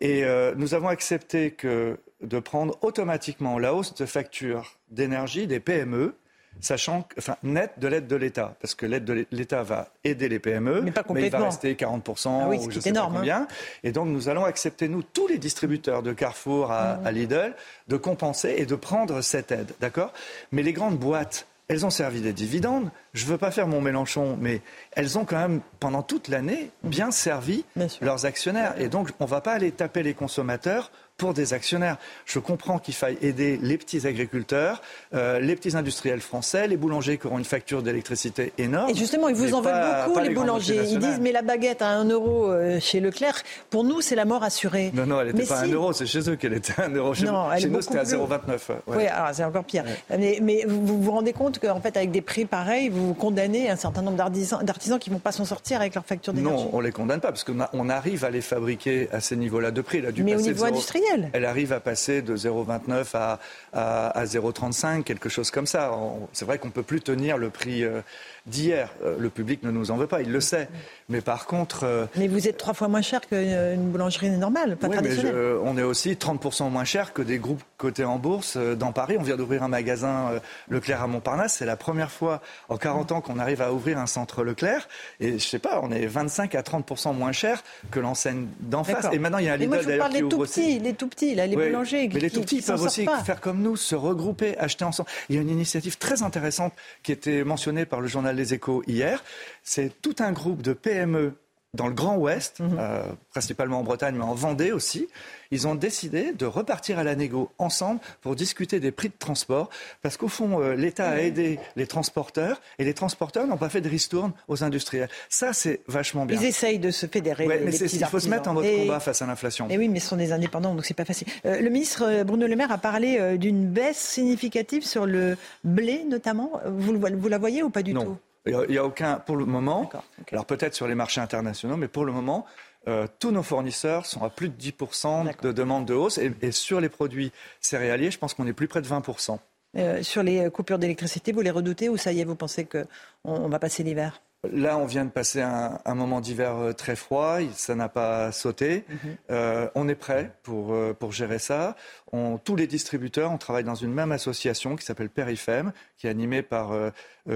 Et 0.00 0.24
nous 0.54 0.74
avons 0.74 0.86
accepté 0.86 1.50
que, 1.50 1.98
de 2.22 2.38
prendre 2.38 2.78
automatiquement 2.82 3.58
la 3.58 3.74
hausse 3.74 3.94
de 3.94 4.06
facture 4.06 4.78
d'énergie 4.90 5.48
des 5.48 5.58
PME 5.58 6.14
sachant 6.60 7.02
que, 7.02 7.14
enfin, 7.18 7.36
net 7.42 7.72
de 7.78 7.88
l'aide 7.88 8.06
de 8.06 8.16
l'État, 8.16 8.56
parce 8.60 8.74
que 8.74 8.86
l'aide 8.86 9.04
de 9.04 9.26
l'État 9.30 9.62
va 9.62 9.88
aider 10.04 10.28
les 10.28 10.38
PME, 10.38 10.80
mais, 10.82 10.90
pas 10.90 11.04
il 11.16 11.30
va 11.30 11.44
rester 11.44 11.74
40% 11.74 12.28
ah 12.28 12.48
ou 12.48 12.70
je 12.70 12.80
sais 12.80 12.90
énorme, 12.90 13.12
pas 13.12 13.18
combien. 13.20 13.42
Hein. 13.42 13.48
Et 13.84 13.92
donc 13.92 14.08
nous 14.08 14.28
allons 14.28 14.44
accepter, 14.44 14.88
nous, 14.88 15.02
tous 15.02 15.26
les 15.26 15.38
distributeurs 15.38 16.02
de 16.02 16.12
Carrefour 16.12 16.72
à, 16.72 16.96
mmh. 16.96 17.06
à 17.06 17.12
Lidl, 17.12 17.54
de 17.88 17.96
compenser 17.96 18.54
et 18.58 18.66
de 18.66 18.74
prendre 18.74 19.20
cette 19.20 19.52
aide, 19.52 19.72
d'accord? 19.80 20.12
Mais 20.52 20.62
les 20.62 20.72
grandes 20.72 20.98
boîtes 20.98 21.46
elles 21.68 21.84
ont 21.84 21.90
servi 21.90 22.22
des 22.22 22.32
dividendes. 22.32 22.90
Je 23.12 23.26
ne 23.26 23.30
veux 23.30 23.38
pas 23.38 23.50
faire 23.50 23.68
mon 23.68 23.82
Mélenchon, 23.82 24.38
mais 24.40 24.62
elles 24.92 25.18
ont 25.18 25.26
quand 25.26 25.36
même, 25.36 25.60
pendant 25.80 26.02
toute 26.02 26.28
l'année, 26.28 26.70
bien 26.82 27.10
servi 27.10 27.66
leurs 28.00 28.24
actionnaires. 28.24 28.80
Et 28.80 28.88
donc, 28.88 29.10
on 29.20 29.24
ne 29.24 29.28
va 29.28 29.42
pas 29.42 29.52
aller 29.52 29.70
taper 29.70 30.02
les 30.02 30.14
consommateurs 30.14 30.90
pour 31.18 31.34
des 31.34 31.52
actionnaires. 31.52 31.98
Je 32.24 32.38
comprends 32.38 32.78
qu'il 32.78 32.94
faille 32.94 33.18
aider 33.20 33.58
les 33.60 33.76
petits 33.76 34.06
agriculteurs, 34.06 34.80
euh, 35.14 35.40
les 35.40 35.56
petits 35.56 35.76
industriels 35.76 36.20
français, 36.20 36.68
les 36.68 36.76
boulangers 36.76 37.18
qui 37.18 37.26
auront 37.26 37.38
une 37.38 37.44
facture 37.44 37.82
d'électricité 37.82 38.52
énorme. 38.56 38.88
Et 38.88 38.94
justement, 38.94 39.28
ils 39.28 39.34
vous 39.34 39.52
en 39.52 39.60
veulent 39.60 40.06
beaucoup, 40.06 40.20
les, 40.20 40.30
boulangers. 40.30 40.80
Ils 40.88 40.98
disent, 41.00 41.18
mais 41.20 41.32
la 41.32 41.42
baguette 41.42 41.82
à 41.82 41.88
1 41.88 42.04
euro 42.04 42.46
euh, 42.46 42.78
chez 42.80 43.00
Leclerc, 43.00 43.42
pour 43.68 43.82
nous, 43.82 44.00
c'est 44.00 44.14
la 44.14 44.24
mort 44.24 44.44
assurée. 44.44 44.92
Non, 44.94 45.06
non, 45.06 45.20
elle 45.20 45.34
n'était 45.34 45.46
pas 45.46 45.58
à 45.58 45.64
1 45.64 45.72
euro, 45.72 45.92
c'est 45.92 46.06
chez 46.06 46.30
eux 46.30 46.36
qu'elle 46.36 46.54
était 46.54 46.80
à 46.80 46.84
1 46.84 46.94
euro. 46.94 47.12
Chez, 47.14 47.26
non, 47.26 47.48
chez 47.58 47.68
nous, 47.68 47.82
c'était 47.82 47.98
à 47.98 48.04
0,29. 48.04 48.58
Oui, 48.86 49.06
alors 49.06 49.30
c'est 49.32 49.44
encore 49.44 49.64
pire. 49.64 49.84
Mais, 50.10 50.38
mais, 50.40 50.64
vous 50.68 51.02
vous 51.02 51.10
rendez 51.10 51.32
compte 51.32 51.58
qu'en 51.58 51.80
fait, 51.80 51.96
avec 51.96 52.12
des 52.12 52.22
prix 52.22 52.44
pareils, 52.44 52.90
vous 52.90 53.14
condamnez 53.14 53.68
un 53.68 53.76
certain 53.76 54.02
nombre 54.02 54.16
d'artisans 54.16 54.98
qui 55.00 55.10
ne 55.10 55.14
vont 55.16 55.20
pas 55.20 55.32
s'en 55.32 55.44
sortir 55.44 55.80
avec 55.80 55.96
leur 55.96 56.04
facture 56.04 56.32
d'énergie 56.32 56.64
Non, 56.64 56.70
on 56.72 56.78
ne 56.78 56.84
les 56.84 56.92
condamne 56.92 57.20
pas, 57.20 57.32
parce 57.32 57.42
qu'on 57.42 57.88
arrive 57.88 58.24
à 58.24 58.30
les 58.30 58.40
fabriquer 58.40 59.08
à 59.10 59.18
ces 59.18 59.34
niveaux-là 59.34 59.72
de 59.72 59.80
prix. 59.80 60.00
mais 60.18 60.36
au 60.36 60.40
niveau 60.40 60.64
industriel 60.64 61.07
arrive 61.44 61.72
à 61.72 61.80
passer 61.80 62.22
de 62.22 62.36
0,29 62.36 63.14
à, 63.14 63.38
à, 63.72 64.24
0,35, 64.24 65.02
quelque 65.02 65.28
chose 65.28 65.50
comme 65.50 65.66
ça. 65.66 65.92
C'est 66.32 66.44
vrai 66.44 66.58
qu'on 66.58 66.68
ne 66.68 66.72
peut 66.72 66.82
plus 66.82 67.00
tenir 67.00 67.38
le 67.38 67.50
prix 67.50 67.84
euh, 67.84 68.00
d'hier. 68.48 68.90
Euh, 69.04 69.16
le 69.18 69.30
public 69.30 69.62
ne 69.62 69.70
nous 69.70 69.90
en 69.90 69.96
veut 69.96 70.06
pas, 70.06 70.20
il 70.22 70.32
le 70.32 70.40
sait. 70.40 70.68
Mais 71.08 71.20
par 71.20 71.46
contre. 71.46 71.84
Euh, 71.84 72.06
mais 72.16 72.28
vous 72.28 72.48
êtes 72.48 72.56
trois 72.56 72.74
fois 72.74 72.88
moins 72.88 73.02
cher 73.02 73.20
qu'une 73.26 73.90
boulangerie 73.90 74.30
normale, 74.30 74.76
pas 74.76 74.88
traditionnelle. 74.88 75.34
Mais 75.34 75.60
on 75.62 75.76
est 75.78 75.82
aussi 75.82 76.12
30% 76.12 76.70
moins 76.70 76.84
cher 76.84 77.12
que 77.12 77.22
des 77.22 77.38
groupes 77.38 77.62
cotés 77.76 78.04
en 78.04 78.18
bourse 78.18 78.56
dans 78.56 78.92
Paris. 78.92 79.16
On 79.18 79.22
vient 79.22 79.36
d'ouvrir 79.36 79.62
un 79.62 79.68
magasin 79.68 80.40
Leclerc 80.68 81.02
à 81.02 81.06
Montparnasse. 81.06 81.54
C'est 81.54 81.66
la 81.66 81.76
première 81.76 82.10
fois 82.10 82.40
en 82.68 82.76
40 82.76 83.12
ans 83.12 83.20
qu'on 83.20 83.38
arrive 83.38 83.62
à 83.62 83.72
ouvrir 83.72 83.98
un 83.98 84.06
centre 84.06 84.42
Leclerc. 84.42 84.88
Et 85.20 85.38
je 85.38 85.44
sais 85.44 85.58
pas, 85.58 85.80
on 85.82 85.90
est 85.90 86.06
25 86.06 86.54
à 86.54 86.62
30% 86.62 87.14
moins 87.14 87.32
cher 87.32 87.62
que 87.90 88.00
l'enseigne 88.00 88.46
d'en 88.60 88.84
face. 88.84 89.06
Et 89.12 89.18
maintenant, 89.18 89.38
il 89.38 89.46
y 89.46 89.48
a 89.48 89.54
un 89.54 89.56
Lidl 89.56 89.84
d'ailleurs 89.84 90.08
qui 90.08 90.22
ouvre 90.22 90.38
aussi. 90.40 90.78
Les 90.78 90.94
tout 90.94 91.08
petits, 91.08 91.34
là, 91.34 91.46
les 91.46 91.56
boulangers. 91.56 92.08
Mais 92.12 92.20
les 92.20 92.30
tout 92.30 92.42
petits 92.42 92.62
peuvent 92.62 92.82
aussi 92.82 93.06
faire 93.24 93.40
comme 93.40 93.62
nous, 93.62 93.76
se 93.76 93.94
regrouper, 93.94 94.56
acheter 94.58 94.84
ensemble. 94.84 95.08
Il 95.28 95.36
y 95.36 95.38
a 95.38 95.42
une 95.42 95.50
initiative 95.50 95.98
très 95.98 96.22
intéressante 96.22 96.72
qui 97.02 97.12
était 97.12 97.44
mentionnée 97.44 97.84
par 97.84 98.00
le 98.00 98.08
journal 98.08 98.37
Les 98.38 98.54
Échos 98.54 98.82
hier. 98.86 99.22
C'est 99.62 100.00
tout 100.00 100.16
un 100.20 100.32
groupe 100.32 100.62
de 100.62 100.72
PME 100.72 101.34
dans 101.74 101.86
le 101.86 101.92
Grand 101.92 102.16
Ouest, 102.16 102.60
mhm. 102.60 102.76
euh, 102.78 103.02
principalement 103.30 103.80
en 103.80 103.82
Bretagne, 103.82 104.14
mais 104.16 104.24
en 104.24 104.34
Vendée 104.34 104.72
aussi, 104.72 105.06
ils 105.50 105.68
ont 105.68 105.74
décidé 105.74 106.32
de 106.32 106.46
repartir 106.46 106.98
à 106.98 107.04
la 107.04 107.14
négo 107.14 107.50
ensemble 107.58 108.00
pour 108.22 108.36
discuter 108.36 108.80
des 108.80 108.90
prix 108.90 109.08
de 109.08 109.14
transport, 109.18 109.68
parce 110.00 110.16
qu'au 110.16 110.28
fond, 110.28 110.60
euh, 110.60 110.74
l'État 110.74 111.10
a 111.10 111.18
aidé 111.18 111.58
les 111.76 111.86
transporteurs, 111.86 112.60
et 112.78 112.84
les 112.84 112.94
transporteurs 112.94 113.46
n'ont 113.46 113.58
pas 113.58 113.68
fait 113.68 113.82
de 113.82 113.88
ristourne 113.88 114.32
aux 114.48 114.64
industriels. 114.64 115.10
Ça, 115.28 115.52
c'est 115.52 115.80
vachement 115.88 116.24
bien. 116.24 116.40
Ils 116.40 116.46
essayent 116.46 116.78
de 116.78 116.90
se 116.90 117.06
fédérer. 117.06 117.46
mais 117.46 117.74
il 117.74 118.04
faut 118.06 118.20
se 118.20 118.28
mettre 118.28 118.48
en 118.48 118.54
mode 118.54 118.64
combat 118.64 119.00
face 119.00 119.20
à 119.20 119.26
l'inflation. 119.26 119.68
Et 119.68 119.76
oui, 119.76 119.88
mais 119.88 120.00
ce 120.00 120.08
sont 120.08 120.16
des 120.16 120.32
indépendants, 120.32 120.74
donc 120.74 120.86
c'est 120.86 120.94
pas 120.94 121.04
facile. 121.04 121.28
Euh, 121.44 121.60
le 121.60 121.68
ministre 121.68 122.22
Bruno 122.24 122.46
Le 122.46 122.56
Maire 122.56 122.72
a 122.72 122.78
parlé 122.78 123.36
d'une 123.36 123.66
baisse 123.66 123.98
significative 123.98 124.86
sur 124.86 125.04
le 125.04 125.36
blé, 125.64 126.04
notamment. 126.04 126.60
Vous, 126.64 126.98
vous 126.98 127.28
la 127.28 127.38
voyez 127.38 127.62
ou 127.62 127.68
pas 127.68 127.82
du 127.82 127.92
tout? 127.92 128.16
Il 128.46 128.56
n'y 128.68 128.78
a, 128.78 128.84
aucun, 128.84 129.16
pour 129.16 129.36
le 129.36 129.44
moment, 129.44 129.90
alors 130.32 130.46
peut-être 130.46 130.74
sur 130.74 130.86
les 130.88 130.94
marchés 130.94 131.20
internationaux, 131.20 131.76
mais 131.76 131.88
pour 131.88 132.04
le 132.04 132.12
moment, 132.12 132.46
euh, 132.88 133.06
tous 133.18 133.30
nos 133.30 133.42
fournisseurs 133.42 134.06
sont 134.06 134.24
à 134.24 134.30
plus 134.30 134.48
de 134.48 134.54
10% 134.54 135.42
de 135.42 135.52
demande 135.52 135.84
de 135.84 135.94
hausse. 135.94 136.18
Et, 136.18 136.52
sur 136.52 136.80
les 136.80 136.88
produits 136.88 137.32
céréaliers, 137.60 138.10
je 138.10 138.18
pense 138.18 138.34
qu'on 138.34 138.46
est 138.46 138.52
plus 138.52 138.68
près 138.68 138.80
de 138.80 138.86
20%. 138.86 139.38
Euh, 139.76 140.02
sur 140.02 140.22
les 140.22 140.50
coupures 140.50 140.78
d'électricité, 140.78 141.32
vous 141.32 141.42
les 141.42 141.50
redoutez 141.50 141.90
ou 141.90 141.98
ça 141.98 142.12
y 142.12 142.20
est, 142.20 142.24
vous 142.24 142.34
pensez 142.34 142.64
qu'on 142.64 142.86
on 143.24 143.48
va 143.48 143.58
passer 143.58 143.82
l'hiver? 143.82 144.22
Là, 144.50 144.78
on 144.78 144.86
vient 144.86 145.04
de 145.04 145.10
passer 145.10 145.42
un, 145.42 145.94
moment 145.94 146.20
d'hiver 146.20 146.56
euh, 146.56 146.72
très 146.72 146.94
froid, 146.94 147.38
ça 147.54 147.74
n'a 147.74 147.88
pas 147.88 148.32
sauté. 148.32 148.84
Mhm. 148.88 149.68
on 149.74 149.88
est 149.88 149.96
prêt 149.96 150.32
pour, 150.42 150.74
pour 150.98 151.12
gérer 151.12 151.40
ça. 151.40 151.76
On, 152.12 152.38
tous 152.38 152.56
les 152.56 152.66
distributeurs, 152.66 153.30
on 153.30 153.38
travaille 153.38 153.64
dans 153.64 153.74
une 153.74 153.92
même 153.92 154.12
association 154.12 154.76
qui 154.76 154.84
s'appelle 154.84 155.10
Perifem, 155.10 155.72
qui 155.96 156.06
est 156.06 156.10
animée 156.10 156.42
par 156.42 156.72
euh, 156.72 156.90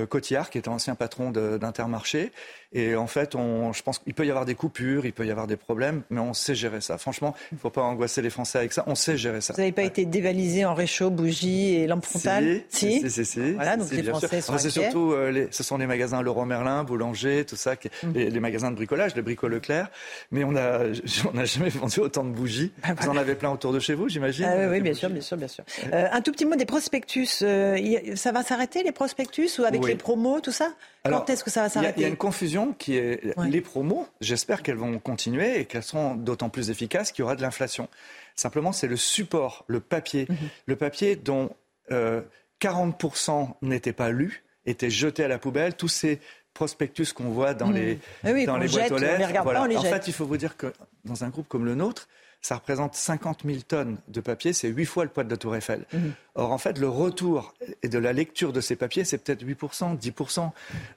Cotillard, 0.07 0.51
qui 0.51 0.59
est 0.59 0.69
un 0.69 0.73
ancien 0.73 0.95
patron 0.95 1.31
d'Intermarché. 1.31 2.33
Et 2.75 2.97
en 2.97 3.07
fait, 3.07 3.35
on, 3.35 3.73
je 3.73 3.83
pense 3.83 3.99
qu'il 3.99 4.15
peut 4.15 4.25
y 4.25 4.31
avoir 4.31 4.47
des 4.47 4.55
coupures, 4.55 5.05
il 5.05 5.13
peut 5.13 5.27
y 5.27 5.31
avoir 5.31 5.47
des 5.47 5.57
problèmes, 5.57 6.03
mais 6.09 6.21
on 6.21 6.33
sait 6.33 6.55
gérer 6.55 6.81
ça. 6.81 6.97
Franchement, 6.97 7.35
il 7.51 7.57
ne 7.57 7.61
faut 7.61 7.71
pas 7.71 7.83
angoisser 7.83 8.23
les 8.23 8.31
Français 8.31 8.59
avec 8.59 8.73
ça. 8.73 8.85
On 8.87 8.95
sait 8.95 9.19
gérer 9.19 9.43
ça. 9.43 9.53
Vous 9.53 9.61
n'avez 9.61 9.73
pas 9.73 9.83
été 9.83 10.07
dévalisé 10.07 10.65
en 10.65 10.73
réchaud, 10.73 11.11
bougie 11.11 11.75
et 11.75 11.87
lampe 11.87 12.07
frontale 12.07 12.63
si, 12.71 13.09
si, 13.11 13.25
si, 13.27 13.53
Voilà, 13.53 13.77
donc 13.77 13.91
les 13.91 14.03
Français 14.03 14.41
sont 14.41 14.57
C'est 14.57 14.71
surtout, 14.71 15.13
euh, 15.13 15.31
les, 15.31 15.49
ce 15.51 15.63
sont 15.63 15.77
les 15.77 15.87
magasins 15.87 16.23
Leroy 16.23 16.47
Merlin, 16.47 16.83
Boulanger, 16.85 17.45
tout 17.45 17.57
ça, 17.57 17.75
mm. 17.75 18.13
les, 18.15 18.41
magasins 18.41 18.71
de 18.71 18.77
bricolage, 18.77 19.15
les 19.15 19.23
bricoles 19.23 19.53
Leclerc. 19.53 19.91
Mais 20.31 20.43
on 20.45 20.53
n'a 20.53 20.81
on 21.35 21.37
a 21.37 21.45
jamais 21.45 21.69
vendu 21.69 22.01
autant 22.01 22.25
de 22.25 22.31
bougies. 22.31 22.73
Ah, 22.83 22.95
vous 22.95 23.09
en 23.09 23.17
avez 23.19 23.35
plein 23.35 23.51
autour 23.51 23.75
de 23.75 23.81
chez 23.81 23.95
vous, 23.95 24.09
j'imagine? 24.09 24.47
Ah, 24.47 24.62
Oui, 24.71 24.81
bien 24.81 24.95
sûr, 24.95 25.11
bien 25.11 25.21
sûr, 25.21 25.37
bien 25.37 25.49
sûr. 25.49 25.65
Euh, 25.93 26.09
un 26.11 26.21
tout 26.21 26.33
petit 26.33 26.45
mot 26.45 26.57
des 26.57 26.67
prospectus. 26.67 27.27
ça 27.27 28.33
va 28.33 28.43
s'arrêter, 28.43 28.83
les 28.83 28.93
prospectus, 28.93 29.59
ou 29.59 29.65
avec 29.65 29.85
les 29.85 29.97
promos, 29.97 30.41
tout 30.41 30.53
ça? 30.53 30.73
Quand 31.05 31.29
est-ce 31.31 31.45
que 31.45 31.51
ça 31.51 31.63
va 31.63 31.69
s'arrêter 31.69 32.01
Il 32.01 32.03
y, 32.03 32.07
a 32.07 32.09
une 32.09 32.17
confusion 32.17 32.73
qui 32.73 32.97
est 32.97 33.21
les 33.45 33.61
promos. 33.61 34.07
J'espère 34.21 34.63
qu'elles 34.63 34.77
vont 34.77 34.99
continuer 34.99 35.59
et 35.61 35.65
qu'elles 35.65 35.83
seront 35.83 36.15
d'autant 36.15 36.49
plus 36.49 36.71
efficaces 36.71 37.13
qu'il 37.13 37.23
y 37.23 37.25
aura 37.25 37.37
de 37.37 37.43
l'inflation. 37.43 37.89
Simplement, 38.35 38.73
c'est 38.73 38.87
le 38.87 38.97
support, 38.97 39.65
le 39.67 39.81
papier, 39.81 40.27
mhm. 40.29 40.37
le 40.67 40.77
papier 40.77 41.17
dont 41.17 41.51
40% 41.91 41.91
euh, 41.93 43.47
n'étaient 43.63 43.93
pas 43.93 44.11
lus, 44.11 44.45
étaient 44.67 44.91
jetés 44.91 45.25
à 45.25 45.29
la 45.29 45.39
poubelle. 45.39 45.75
Tous 45.75 45.89
ces 45.89 46.21
prospectus 46.55 47.13
qu'on 47.13 47.31
voit 47.31 47.55
dans 47.55 47.69
mhm. 47.69 47.75
les, 47.75 47.99
eh 48.25 48.47
dans 48.47 48.59
les 48.59 48.69
boîtes 48.69 48.93
aux 48.93 48.99
lettres. 48.99 49.47
en 49.47 49.83
fait, 49.83 50.09
il 50.09 50.13
faut 50.13 50.27
vous 50.27 50.37
dire 50.37 50.57
que 50.57 50.73
dans 51.05 51.25
un 51.25 51.29
groupe 51.29 51.49
comme 51.49 51.65
le 51.65 51.75
nôtre, 51.75 52.09
ça 52.43 52.57
représente 52.57 52.97
50 52.97 53.43
000 53.47 53.61
tonnes 53.67 53.99
de 54.09 54.21
papier, 54.21 54.53
c'est 54.53 54.69
8 54.69 54.85
fois 54.85 55.05
le 55.05 55.11
poids 55.11 55.23
de 55.23 55.31
la 55.31 55.37
Tour 55.37 55.55
Eiffel. 55.55 55.85
Mhm. 55.93 56.13
Or, 56.35 56.51
en 56.51 56.59
fait, 56.59 56.79
le 56.79 56.89
retour 56.89 57.55
et 57.83 57.89
de 57.89 57.99
la 57.99 58.13
lecture 58.13 58.53
de 58.53 58.61
ces 58.61 58.75
papiers, 58.75 59.05
c'est 59.05 59.19
peut-être 59.19 59.45
8%, 59.45 59.97
10%. 59.97 60.51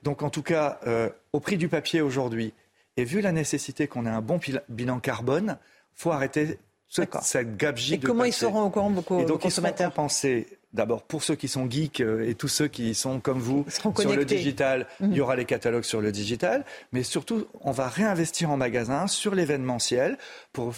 Donc, 0.03 0.23
en 0.23 0.31
tout 0.31 0.41
cas, 0.41 0.79
euh, 0.87 1.09
au 1.33 1.39
prix 1.39 1.57
du 1.57 1.69
papier 1.69 2.01
aujourd'hui, 2.01 2.53
et 2.97 3.03
vu 3.03 3.21
la 3.21 3.31
nécessité 3.31 3.87
qu'on 3.87 4.05
ait 4.05 4.09
un 4.09 4.21
bon 4.21 4.39
bilan 4.69 4.99
carbone, 4.99 5.57
faut 5.93 6.11
arrêter 6.11 6.57
cette 7.21 7.57
gabegie 7.57 7.95
et 7.95 7.99
comment 7.99 8.23
ils 8.23 8.33
seront 8.33 8.63
au 8.63 8.69
courant 8.69 8.89
beaucoup 8.89 9.19
et 9.19 9.25
donc, 9.25 9.41
consommateurs 9.41 9.91
penser 9.91 10.47
d'abord 10.71 11.03
pour 11.03 11.23
ceux 11.23 11.35
qui 11.35 11.47
sont 11.47 11.69
geeks 11.69 12.01
euh, 12.01 12.29
et 12.29 12.35
tous 12.35 12.47
ceux 12.47 12.67
qui 12.67 12.93
sont 12.93 13.19
comme 13.19 13.39
vous 13.39 13.65
sur 13.69 14.15
le 14.15 14.23
digital, 14.23 14.87
il 15.01 15.07
y 15.07 15.15
mhm. 15.15 15.21
aura 15.21 15.35
les 15.35 15.45
catalogues 15.45 15.83
sur 15.83 15.99
le 15.99 16.11
digital, 16.11 16.63
mais 16.91 17.03
surtout 17.03 17.47
on 17.61 17.71
va 17.71 17.87
réinvestir 17.87 18.49
en 18.51 18.57
magasin 18.57 19.07
sur 19.07 19.35
l'événementiel 19.35 20.17
pour 20.53 20.73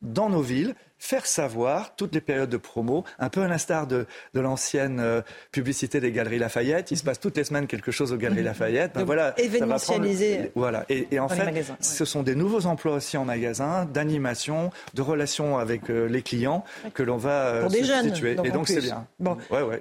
dans 0.00 0.28
nos 0.28 0.42
villes, 0.42 0.74
faire 0.98 1.26
savoir 1.26 1.94
toutes 1.96 2.14
les 2.14 2.20
périodes 2.20 2.50
de 2.50 2.56
promo, 2.56 3.04
un 3.18 3.28
peu 3.28 3.42
à 3.42 3.48
l'instar 3.48 3.86
de, 3.86 4.06
de 4.34 4.40
l'ancienne 4.40 5.00
euh, 5.00 5.22
publicité 5.52 6.00
des 6.00 6.12
Galeries 6.12 6.38
Lafayette. 6.38 6.90
Il 6.90 6.96
se 6.96 7.04
passe 7.04 7.20
toutes 7.20 7.36
les 7.36 7.44
semaines 7.44 7.66
quelque 7.66 7.90
chose 7.90 8.12
aux 8.12 8.16
Galeries. 8.16 8.42
Lafayette. 8.42 8.92
Ben 8.94 9.04
voilà, 9.06 9.38
événementialisé. 9.38 10.52
voilà. 10.54 10.84
Et, 10.88 11.18
en 11.18 11.28
fait, 11.28 11.64
ce 11.80 12.04
sont 12.04 12.22
des 12.22 12.34
nouveaux 12.34 12.66
emplois 12.66 12.94
aussi 12.94 13.16
en 13.16 13.24
magasin, 13.24 13.84
d'animation, 13.84 14.70
de 14.94 15.02
relations 15.02 15.58
avec 15.58 15.90
euh, 15.90 16.06
les 16.06 16.22
clients 16.22 16.64
que 16.94 17.02
l'on 17.02 17.16
va 17.16 17.46
euh, 17.46 17.60
Pour 17.62 17.70
des 17.70 17.84
jeunes, 17.84 18.12
et 18.44 18.50
donc 18.50 18.68
c'est 18.68 18.80
bien. 18.80 19.06
Bon. 19.18 19.36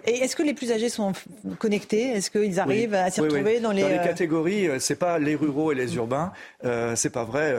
Et 0.06 0.20
est-ce 0.20 0.36
que 0.36 0.44
les 0.44 0.54
plus 0.54 0.72
âgés 0.72 0.90
sont 0.90 1.14
connectés? 1.60 2.10
Est-ce 2.12 2.32
qu'ils 2.32 2.60
arrivent 2.60 2.94
à 2.94 3.10
s'y 3.10 3.22
retrouver 3.22 3.60
dans 3.60 3.72
les... 3.72 3.82
Dans 3.82 3.90
les 3.90 3.98
catégories, 3.98 4.70
c'est 4.80 4.96
pas 4.96 5.20
les 5.20 5.36
ruraux 5.36 5.72
et 5.72 5.76
les 5.76 5.96
urbains. 5.96 6.32
c'est 6.96 7.12
pas 7.12 7.24
vrai. 7.24 7.56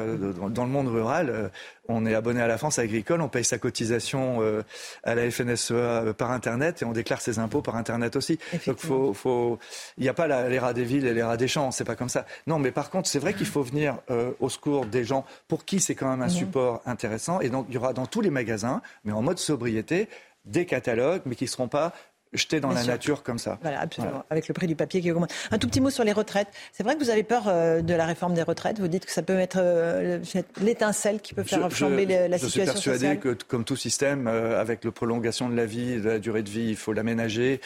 Dans 0.51 0.65
le 0.65 0.71
monde 0.71 0.89
rural, 0.89 1.51
on 1.89 2.05
est 2.05 2.15
abonné 2.15 2.41
à 2.41 2.47
la 2.47 2.59
France 2.59 2.79
agricole, 2.79 3.23
on 3.23 3.29
paye 3.29 3.45
sa 3.49 3.59
cotisation 3.59 4.43
euh, 4.43 4.63
à 5.03 5.15
la 5.15 5.31
FNSEA 5.31 5.73
euh, 5.73 6.13
par 6.13 6.31
Internet 6.31 6.83
et 6.83 6.85
on 6.85 6.93
déclare 6.93 7.21
ses 7.21 7.39
impôts 7.39 7.63
par 7.63 7.77
Internet 7.77 8.15
aussi. 8.17 8.39
Donc 8.67 8.79
faut, 8.79 9.15
faut... 9.15 9.59
il 9.97 10.03
n'y 10.03 10.09
a 10.09 10.15
pas 10.15 10.49
les 10.49 10.59
rats 10.59 10.75
des 10.75 10.85
villes 10.85 11.07
et 11.07 11.15
les 11.15 11.23
rats 11.23 11.37
des 11.37 11.49
champs, 11.49 11.71
c'est 11.71 11.85
pas 11.85 11.97
comme 11.97 12.09
ça. 12.09 12.27
Non, 12.47 12.59
mais 12.59 12.71
par 12.71 12.91
contre, 12.91 13.09
c'est 13.09 13.19
vrai 13.19 13.35
qu'il 13.35 13.47
faut 13.47 13.63
venir 13.63 13.99
euh, 14.11 14.33
au 14.41 14.49
secours 14.49 14.87
des 14.87 15.05
gens 15.05 15.25
pour 15.49 15.65
qui 15.65 15.81
c'est 15.81 15.95
quand 15.95 16.09
même 16.11 16.23
un 16.23 16.29
support 16.29 16.83
intéressant. 16.87 17.41
Et 17.41 17.49
donc, 17.49 17.67
il 17.69 17.75
y 17.75 17.79
aura 17.79 17.93
dans 17.93 18.07
tous 18.07 18.21
les 18.21 18.31
magasins, 18.31 18.83
mais 19.05 19.13
en 19.13 19.23
mode 19.23 19.39
sobriété, 19.39 20.09
des 20.45 20.67
catalogues, 20.67 21.23
mais 21.27 21.35
qui 21.35 21.45
ne 21.45 21.49
seront 21.49 21.69
pas 21.69 21.93
jeter 22.33 22.61
dans 22.61 22.71
la 22.71 22.85
nature 22.85 23.23
comme 23.23 23.39
ça. 23.39 23.59
Voilà, 23.63 23.81
absolument. 23.81 24.25
Avec 24.31 24.49
le 24.49 24.55
prix 24.55 24.67
du 24.67 24.77
papier 24.77 25.01
qui 25.01 25.11
augmente. 25.11 25.33
Un 25.51 25.59
tout 25.59 25.69
petit 25.69 25.81
mot 25.81 25.91
sur 25.91 26.05
les 26.05 26.13
retraites. 26.13 26.49
C'est 26.73 26.83
vrai 26.83 26.95
que 26.95 27.01
vous 27.03 27.11
avez 27.11 27.23
peur 27.23 27.45
euh, 27.47 27.81
de 27.81 27.95
la 27.95 28.07
réforme 28.07 28.35
des 28.35 28.43
retraites. 28.43 28.79
Vous 28.79 28.89
dites 28.89 29.07
que 29.07 29.13
ça 29.13 29.23
peut 29.23 29.39
être 29.39 29.59
euh, 29.61 30.19
l'étincelle 30.61 31.21
qui 31.21 31.35
peut 31.35 31.43
faire 31.43 31.71
flamber 31.73 32.07
la 32.07 32.39
situation 32.39 32.75
Je 32.75 32.81
suis 32.81 32.91
persuadé 32.91 33.19
que, 33.19 33.37
comme 33.45 33.65
tout 33.65 33.77
système, 33.77 34.27
euh, 34.27 34.61
avec 34.61 34.85
la 34.85 34.91
prolongation 34.91 35.49
de 35.49 35.57
la 35.57 35.67
vie, 35.67 36.01
de 36.01 36.09
la 36.09 36.19
durée 36.19 36.43
de 36.43 36.51
vie, 36.51 36.69
il 36.69 36.77
faut 36.77 36.93
l'aménager 36.93 37.61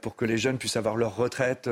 pour 0.00 0.16
que 0.16 0.24
les 0.24 0.38
jeunes 0.38 0.58
puissent 0.58 0.76
avoir 0.76 0.96
leur 0.96 1.16
retraite 1.16 1.68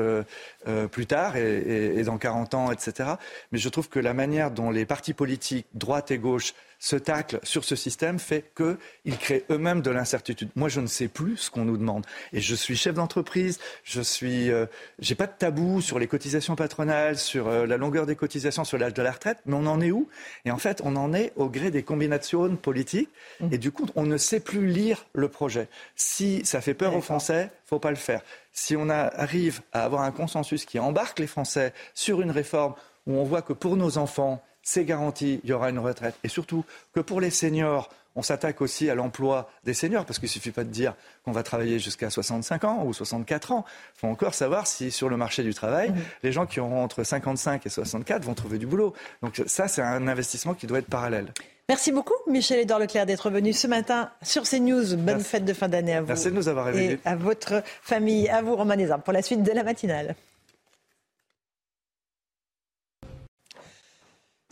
plus 0.91 1.05
tard 1.05 1.35
et, 1.35 1.95
et, 1.97 2.03
dans 2.03 2.17
40 2.17 2.53
ans, 2.53 2.71
etc. 2.71 3.11
Mais 3.51 3.57
je 3.57 3.69
trouve 3.69 3.89
que 3.89 3.99
la 3.99 4.13
manière 4.13 4.51
dont 4.51 4.71
les 4.71 4.85
partis 4.85 5.13
politiques, 5.13 5.67
droite 5.73 6.11
et 6.11 6.17
gauche, 6.17 6.53
ce 6.81 6.95
tacle 6.95 7.39
sur 7.43 7.63
ce 7.63 7.75
système 7.75 8.17
fait 8.17 8.51
qu'ils 8.57 9.17
créent 9.17 9.45
eux-mêmes 9.51 9.81
de 9.81 9.91
l'incertitude. 9.91 10.49
Moi, 10.55 10.67
je 10.67 10.81
ne 10.81 10.87
sais 10.87 11.07
plus 11.07 11.37
ce 11.37 11.51
qu'on 11.51 11.63
nous 11.63 11.77
demande. 11.77 12.07
Et 12.33 12.41
je 12.41 12.55
suis 12.55 12.75
chef 12.75 12.95
d'entreprise, 12.95 13.59
je 13.83 14.01
suis, 14.01 14.49
euh, 14.49 14.65
j'ai 14.97 15.13
pas 15.13 15.27
de 15.27 15.33
tabou 15.37 15.79
sur 15.79 15.99
les 15.99 16.07
cotisations 16.07 16.55
patronales, 16.55 17.19
sur 17.19 17.47
euh, 17.47 17.67
la 17.67 17.77
longueur 17.77 18.07
des 18.07 18.15
cotisations, 18.15 18.63
sur 18.63 18.79
l'âge 18.79 18.95
de 18.95 19.03
la 19.03 19.11
retraite, 19.11 19.37
mais 19.45 19.53
on 19.53 19.67
en 19.67 19.79
est 19.79 19.91
où? 19.91 20.09
Et 20.43 20.49
en 20.49 20.57
fait, 20.57 20.81
on 20.83 20.95
en 20.95 21.13
est 21.13 21.33
au 21.35 21.49
gré 21.49 21.69
des 21.69 21.83
combinations 21.83 22.55
politiques. 22.55 23.09
Et 23.51 23.59
du 23.59 23.71
coup, 23.71 23.85
on 23.95 24.03
ne 24.03 24.17
sait 24.17 24.39
plus 24.39 24.65
lire 24.65 25.05
le 25.13 25.27
projet. 25.27 25.69
Si 25.95 26.43
ça 26.45 26.61
fait 26.61 26.73
peur 26.73 26.95
aux 26.95 27.01
Français, 27.01 27.51
faut 27.67 27.79
pas 27.79 27.91
le 27.91 27.95
faire. 27.95 28.23
Si 28.53 28.75
on 28.75 28.89
arrive 28.89 29.61
à 29.71 29.83
avoir 29.83 30.01
un 30.01 30.11
consensus 30.11 30.65
qui 30.65 30.79
embarque 30.79 31.19
les 31.19 31.27
Français 31.27 31.73
sur 31.93 32.21
une 32.21 32.31
réforme 32.31 32.73
où 33.05 33.17
on 33.17 33.23
voit 33.23 33.43
que 33.43 33.53
pour 33.53 33.77
nos 33.77 33.99
enfants, 33.99 34.43
c'est 34.63 34.85
garanti, 34.85 35.39
il 35.43 35.49
y 35.49 35.53
aura 35.53 35.69
une 35.69 35.79
retraite. 35.79 36.15
Et 36.23 36.27
surtout 36.27 36.65
que 36.93 36.99
pour 36.99 37.21
les 37.21 37.31
seniors, 37.31 37.89
on 38.15 38.21
s'attaque 38.21 38.61
aussi 38.61 38.89
à 38.89 38.95
l'emploi 38.95 39.49
des 39.63 39.73
seniors, 39.73 40.05
parce 40.05 40.19
qu'il 40.19 40.27
ne 40.27 40.31
suffit 40.31 40.51
pas 40.51 40.63
de 40.63 40.69
dire 40.69 40.95
qu'on 41.23 41.31
va 41.31 41.43
travailler 41.43 41.79
jusqu'à 41.79 42.09
65 42.09 42.63
ans 42.65 42.83
ou 42.85 42.93
64 42.93 43.51
ans. 43.51 43.65
Il 43.95 43.99
faut 43.99 44.07
encore 44.07 44.33
savoir 44.33 44.67
si 44.67 44.91
sur 44.91 45.07
le 45.07 45.17
marché 45.17 45.43
du 45.43 45.53
travail, 45.53 45.91
mmh. 45.91 45.95
les 46.23 46.31
gens 46.31 46.45
qui 46.45 46.59
auront 46.59 46.83
entre 46.83 47.03
55 47.03 47.65
et 47.65 47.69
64 47.69 48.23
vont 48.23 48.33
trouver 48.33 48.57
du 48.57 48.67
boulot. 48.67 48.93
Donc 49.21 49.41
ça, 49.45 49.67
c'est 49.67 49.81
un 49.81 50.07
investissement 50.07 50.53
qui 50.53 50.67
doit 50.67 50.79
être 50.79 50.87
parallèle. 50.87 51.27
Merci 51.69 51.93
beaucoup, 51.93 52.15
Michel-Édouard 52.27 52.79
Leclerc, 52.79 53.05
d'être 53.05 53.29
venu 53.29 53.53
ce 53.53 53.65
matin 53.65 54.09
sur 54.21 54.43
CNews. 54.43 54.97
Bonne 54.97 55.21
fête 55.21 55.45
de 55.45 55.53
fin 55.53 55.69
d'année 55.69 55.95
à 55.95 56.01
vous. 56.01 56.07
Merci 56.07 56.25
de 56.25 56.35
nous 56.35 56.49
avoir 56.49 56.65
réveillés. 56.65 56.93
Et 56.93 56.99
à 57.05 57.15
votre 57.15 57.63
famille, 57.81 58.27
à 58.27 58.41
vous, 58.41 58.57
Romain 58.57 58.75
pour 58.97 59.13
la 59.13 59.21
suite 59.21 59.41
de 59.41 59.51
la 59.53 59.63
matinale. 59.63 60.15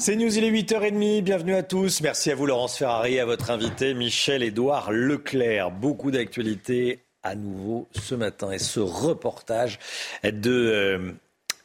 C'est 0.02 0.16
News, 0.16 0.38
il 0.38 0.46
est 0.46 0.52
8h30, 0.52 1.24
bienvenue 1.24 1.56
à 1.56 1.62
tous. 1.62 2.00
Merci 2.00 2.32
à 2.32 2.36
vous 2.36 2.46
Laurence 2.46 2.78
Ferrari 2.78 3.20
à 3.20 3.26
votre 3.26 3.52
invité 3.52 3.94
Michel-Édouard 3.94 4.94
Leclerc. 4.94 5.72
Beaucoup 5.72 6.10
d'actualités 6.10 7.00
à 7.22 7.36
nouveau 7.36 7.86
ce 7.92 8.16
matin 8.16 8.50
et 8.50 8.60
ce 8.60 8.80
reportage 8.80 9.78
de... 10.24 10.52
Euh, 10.52 11.12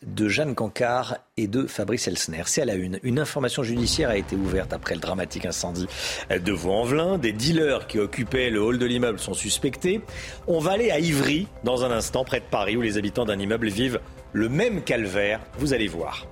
de 0.05 0.28
Jeanne 0.28 0.55
Cancard 0.55 1.16
et 1.39 1.47
de 1.47 1.66
Fabrice 1.66 2.09
Elsner. 2.09 2.43
C'est 2.44 2.61
à 2.61 2.66
la 2.66 2.74
une. 2.74 2.98
Une 3.05 3.19
information 3.19 3.62
judiciaire 3.62 4.11
a 4.11 4.19
été 4.19 4.36
ouverte 4.36 4.74
après 4.74 4.94
le 4.97 5.01
dramatique 5.01 5.47
incendie 5.47 5.86
de 6.28 6.52
Vaux-en-Velin. 6.52 7.16
Des 7.16 7.32
dealers 7.32 7.86
qui 7.86 7.98
occupaient 7.98 8.51
le 8.51 8.61
hall 8.61 8.78
de 8.78 8.85
l'immeuble 8.85 9.19
sont 9.19 9.32
suspectés. 9.32 10.02
On 10.47 10.59
va 10.59 10.73
aller 10.73 10.90
à 10.90 10.98
Ivry 10.98 11.48
dans 11.62 11.85
un 11.85 11.90
instant, 11.90 12.23
près 12.23 12.40
de 12.40 12.44
Paris, 12.44 12.77
où 12.77 12.82
les 12.82 12.98
habitants 12.98 13.24
d'un 13.24 13.39
immeuble 13.39 13.69
vivent 13.69 14.01
le 14.35 14.51
même 14.51 14.82
calvaire. 14.82 15.40
Vous 15.56 15.73
allez 15.73 15.89
voir. 15.89 16.27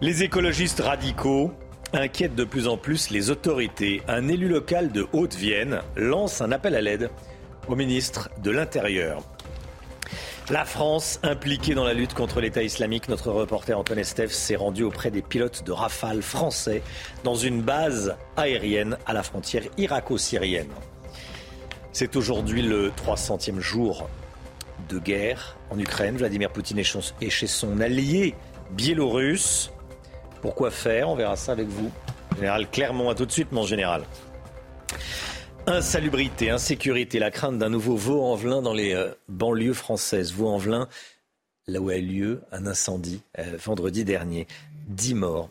Les 0.00 0.24
écologistes 0.24 0.80
radicaux 0.80 1.52
inquiètent 1.92 2.34
de 2.34 2.42
plus 2.42 2.66
en 2.66 2.76
plus 2.76 3.10
les 3.10 3.30
autorités. 3.30 4.02
Un 4.08 4.26
élu 4.26 4.48
local 4.48 4.90
de 4.90 5.06
Haute-Vienne 5.12 5.82
lance 5.94 6.40
un 6.40 6.50
appel 6.50 6.74
à 6.74 6.80
l'aide 6.80 7.10
au 7.68 7.76
ministre 7.76 8.28
de 8.42 8.50
l'Intérieur. 8.50 9.22
La 10.50 10.64
France 10.64 11.20
impliquée 11.22 11.74
dans 11.74 11.84
la 11.84 11.94
lutte 11.94 12.12
contre 12.12 12.40
l'État 12.40 12.64
islamique. 12.64 13.08
Notre 13.08 13.30
reporter 13.30 13.78
Antoine 13.78 14.00
Estef 14.00 14.32
s'est 14.32 14.56
rendu 14.56 14.82
auprès 14.82 15.12
des 15.12 15.22
pilotes 15.22 15.62
de 15.64 15.70
Rafale 15.70 16.22
français 16.22 16.82
dans 17.22 17.36
une 17.36 17.62
base 17.62 18.16
aérienne 18.36 18.98
à 19.06 19.12
la 19.12 19.22
frontière 19.22 19.62
irako-syrienne. 19.78 20.72
C'est 21.92 22.16
aujourd'hui 22.16 22.62
le 22.62 22.90
300e 22.90 23.60
jour 23.60 24.08
de 24.88 24.98
guerre 24.98 25.56
en 25.70 25.78
Ukraine. 25.78 26.16
Vladimir 26.16 26.50
Poutine 26.50 26.80
est 26.80 27.30
chez 27.30 27.46
son 27.46 27.80
allié 27.80 28.34
biélorusse. 28.72 29.70
Pourquoi 30.44 30.70
faire 30.70 31.08
On 31.08 31.14
verra 31.14 31.36
ça 31.36 31.52
avec 31.52 31.68
vous. 31.68 31.90
Général 32.36 32.70
Clermont, 32.70 33.08
à 33.08 33.14
tout 33.14 33.24
de 33.24 33.32
suite, 33.32 33.50
mon 33.50 33.64
général. 33.64 34.02
Insalubrité, 35.66 36.50
insécurité, 36.50 37.18
la 37.18 37.30
crainte 37.30 37.58
d'un 37.58 37.70
nouveau 37.70 37.96
Vaux-en-Velin 37.96 38.60
dans 38.60 38.74
les 38.74 38.92
euh, 38.92 39.08
banlieues 39.26 39.72
françaises. 39.72 40.34
Vaux-en-Velin, 40.34 40.86
là 41.66 41.80
où 41.80 41.88
a 41.88 41.96
eu 41.96 42.02
lieu 42.02 42.42
un 42.52 42.66
incendie 42.66 43.22
euh, 43.38 43.56
vendredi 43.56 44.04
dernier. 44.04 44.46
Dix 44.86 45.14
morts. 45.14 45.48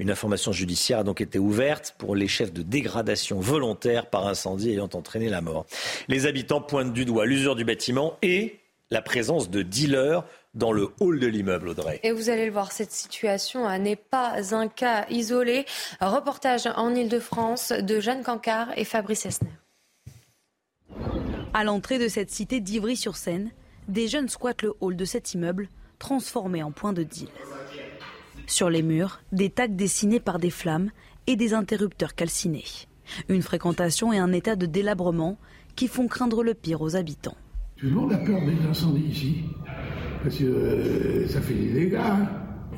Une 0.00 0.10
information 0.10 0.50
judiciaire 0.50 0.98
a 0.98 1.04
donc 1.04 1.20
été 1.20 1.38
ouverte 1.38 1.94
pour 1.96 2.16
les 2.16 2.26
chefs 2.26 2.52
de 2.52 2.62
dégradation 2.62 3.38
volontaire 3.38 4.10
par 4.10 4.26
incendie 4.26 4.72
ayant 4.72 4.90
entraîné 4.92 5.28
la 5.28 5.40
mort. 5.40 5.66
Les 6.08 6.26
habitants 6.26 6.60
pointent 6.60 6.92
du 6.92 7.04
doigt 7.04 7.26
l'usure 7.26 7.54
du 7.54 7.64
bâtiment 7.64 8.18
et 8.22 8.58
la 8.90 9.02
présence 9.02 9.50
de 9.50 9.62
dealers 9.62 10.24
dans 10.56 10.72
le 10.72 10.88
hall 11.00 11.20
de 11.20 11.26
l'immeuble, 11.26 11.68
Audrey. 11.68 12.00
Et 12.02 12.10
vous 12.10 12.30
allez 12.30 12.46
le 12.46 12.52
voir, 12.52 12.72
cette 12.72 12.90
situation 12.90 13.68
hein, 13.68 13.78
n'est 13.78 13.94
pas 13.94 14.54
un 14.54 14.66
cas 14.66 15.06
isolé. 15.10 15.66
reportage 16.00 16.66
en 16.74 16.94
Ile-de-France 16.94 17.72
de 17.72 18.00
Jeanne 18.00 18.22
Cancard 18.22 18.68
et 18.76 18.84
Fabrice 18.84 19.26
Esner. 19.26 19.50
À 21.54 21.62
l'entrée 21.62 21.98
de 21.98 22.08
cette 22.08 22.30
cité 22.30 22.60
d'Ivry-sur-Seine, 22.60 23.50
des 23.88 24.08
jeunes 24.08 24.28
squattent 24.28 24.62
le 24.62 24.74
hall 24.80 24.96
de 24.96 25.04
cet 25.04 25.34
immeuble, 25.34 25.68
transformé 25.98 26.62
en 26.62 26.72
point 26.72 26.92
de 26.92 27.02
deal. 27.02 27.28
Sur 28.46 28.70
les 28.70 28.82
murs, 28.82 29.20
des 29.32 29.50
tags 29.50 29.68
dessinés 29.68 30.20
par 30.20 30.38
des 30.38 30.50
flammes 30.50 30.90
et 31.26 31.36
des 31.36 31.54
interrupteurs 31.54 32.14
calcinés. 32.14 32.64
Une 33.28 33.42
fréquentation 33.42 34.12
et 34.12 34.18
un 34.18 34.32
état 34.32 34.56
de 34.56 34.66
délabrement 34.66 35.36
qui 35.76 35.86
font 35.86 36.08
craindre 36.08 36.42
le 36.42 36.54
pire 36.54 36.80
aux 36.80 36.96
habitants. 36.96 37.36
Tout 37.76 37.86
le 37.86 37.92
monde 37.92 38.12
a 38.12 38.18
peur 38.18 38.40
des 38.40 38.66
incendies 38.66 39.08
ici 39.10 39.44
parce 40.26 40.38
que 40.38 40.44
euh, 40.44 41.28
ça 41.28 41.40
fait 41.40 41.54
des 41.54 41.72
dégâts. 41.72 42.00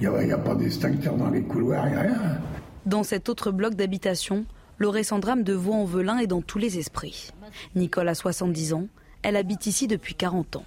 Il 0.03 0.11
n'y 0.11 0.33
a, 0.33 0.37
pas 0.37 0.55
d'extincteur 0.55 1.17
dans 1.17 1.31
les 1.31 1.43
couloirs, 1.43 1.87
il 1.87 1.93
n'y 1.93 1.97
a 1.97 2.03
rien. 2.03 2.41
Dans 2.85 3.03
cet 3.03 3.31
autre 3.31 3.53
bloc 3.53 3.75
d'habitation, 3.75 4.45
le 4.77 4.89
récent 4.91 5.19
drame 5.19 5.45
de 5.45 5.55
Vaux-en-Velin 5.55 6.19
est 6.19 6.27
dans 6.27 6.43
tous 6.43 6.59
les 6.59 6.79
esprits. 6.79 7.31
Nicole 7.75 8.09
a 8.09 8.15
70 8.15 8.75
ans, 8.75 8.89
elle 9.23 9.35
habite 9.35 9.65
ici 9.65 9.87
depuis 9.87 10.15
40 10.15 10.57
ans. 10.57 10.67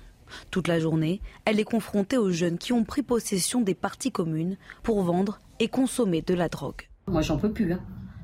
Toute 0.50 0.68
la 0.68 0.80
journée, 0.80 1.22
elle 1.46 1.60
est 1.60 1.66
confrontée 1.66 2.18
aux 2.18 2.32
jeunes 2.32 2.58
qui 2.58 2.74
ont 2.74 2.84
pris 2.84 3.04
possession 3.04 3.62
des 3.62 3.76
parties 3.76 4.12
communes 4.12 4.58
pour 4.82 5.04
vendre 5.04 5.40
et 5.60 5.68
consommer 5.68 6.24
de 6.24 6.34
la 6.34 6.50
drogue. 6.50 6.90
Moi, 7.06 7.22
j'en 7.22 7.38
peux 7.38 7.52
plus. 7.52 7.74
Hein. 7.74 7.80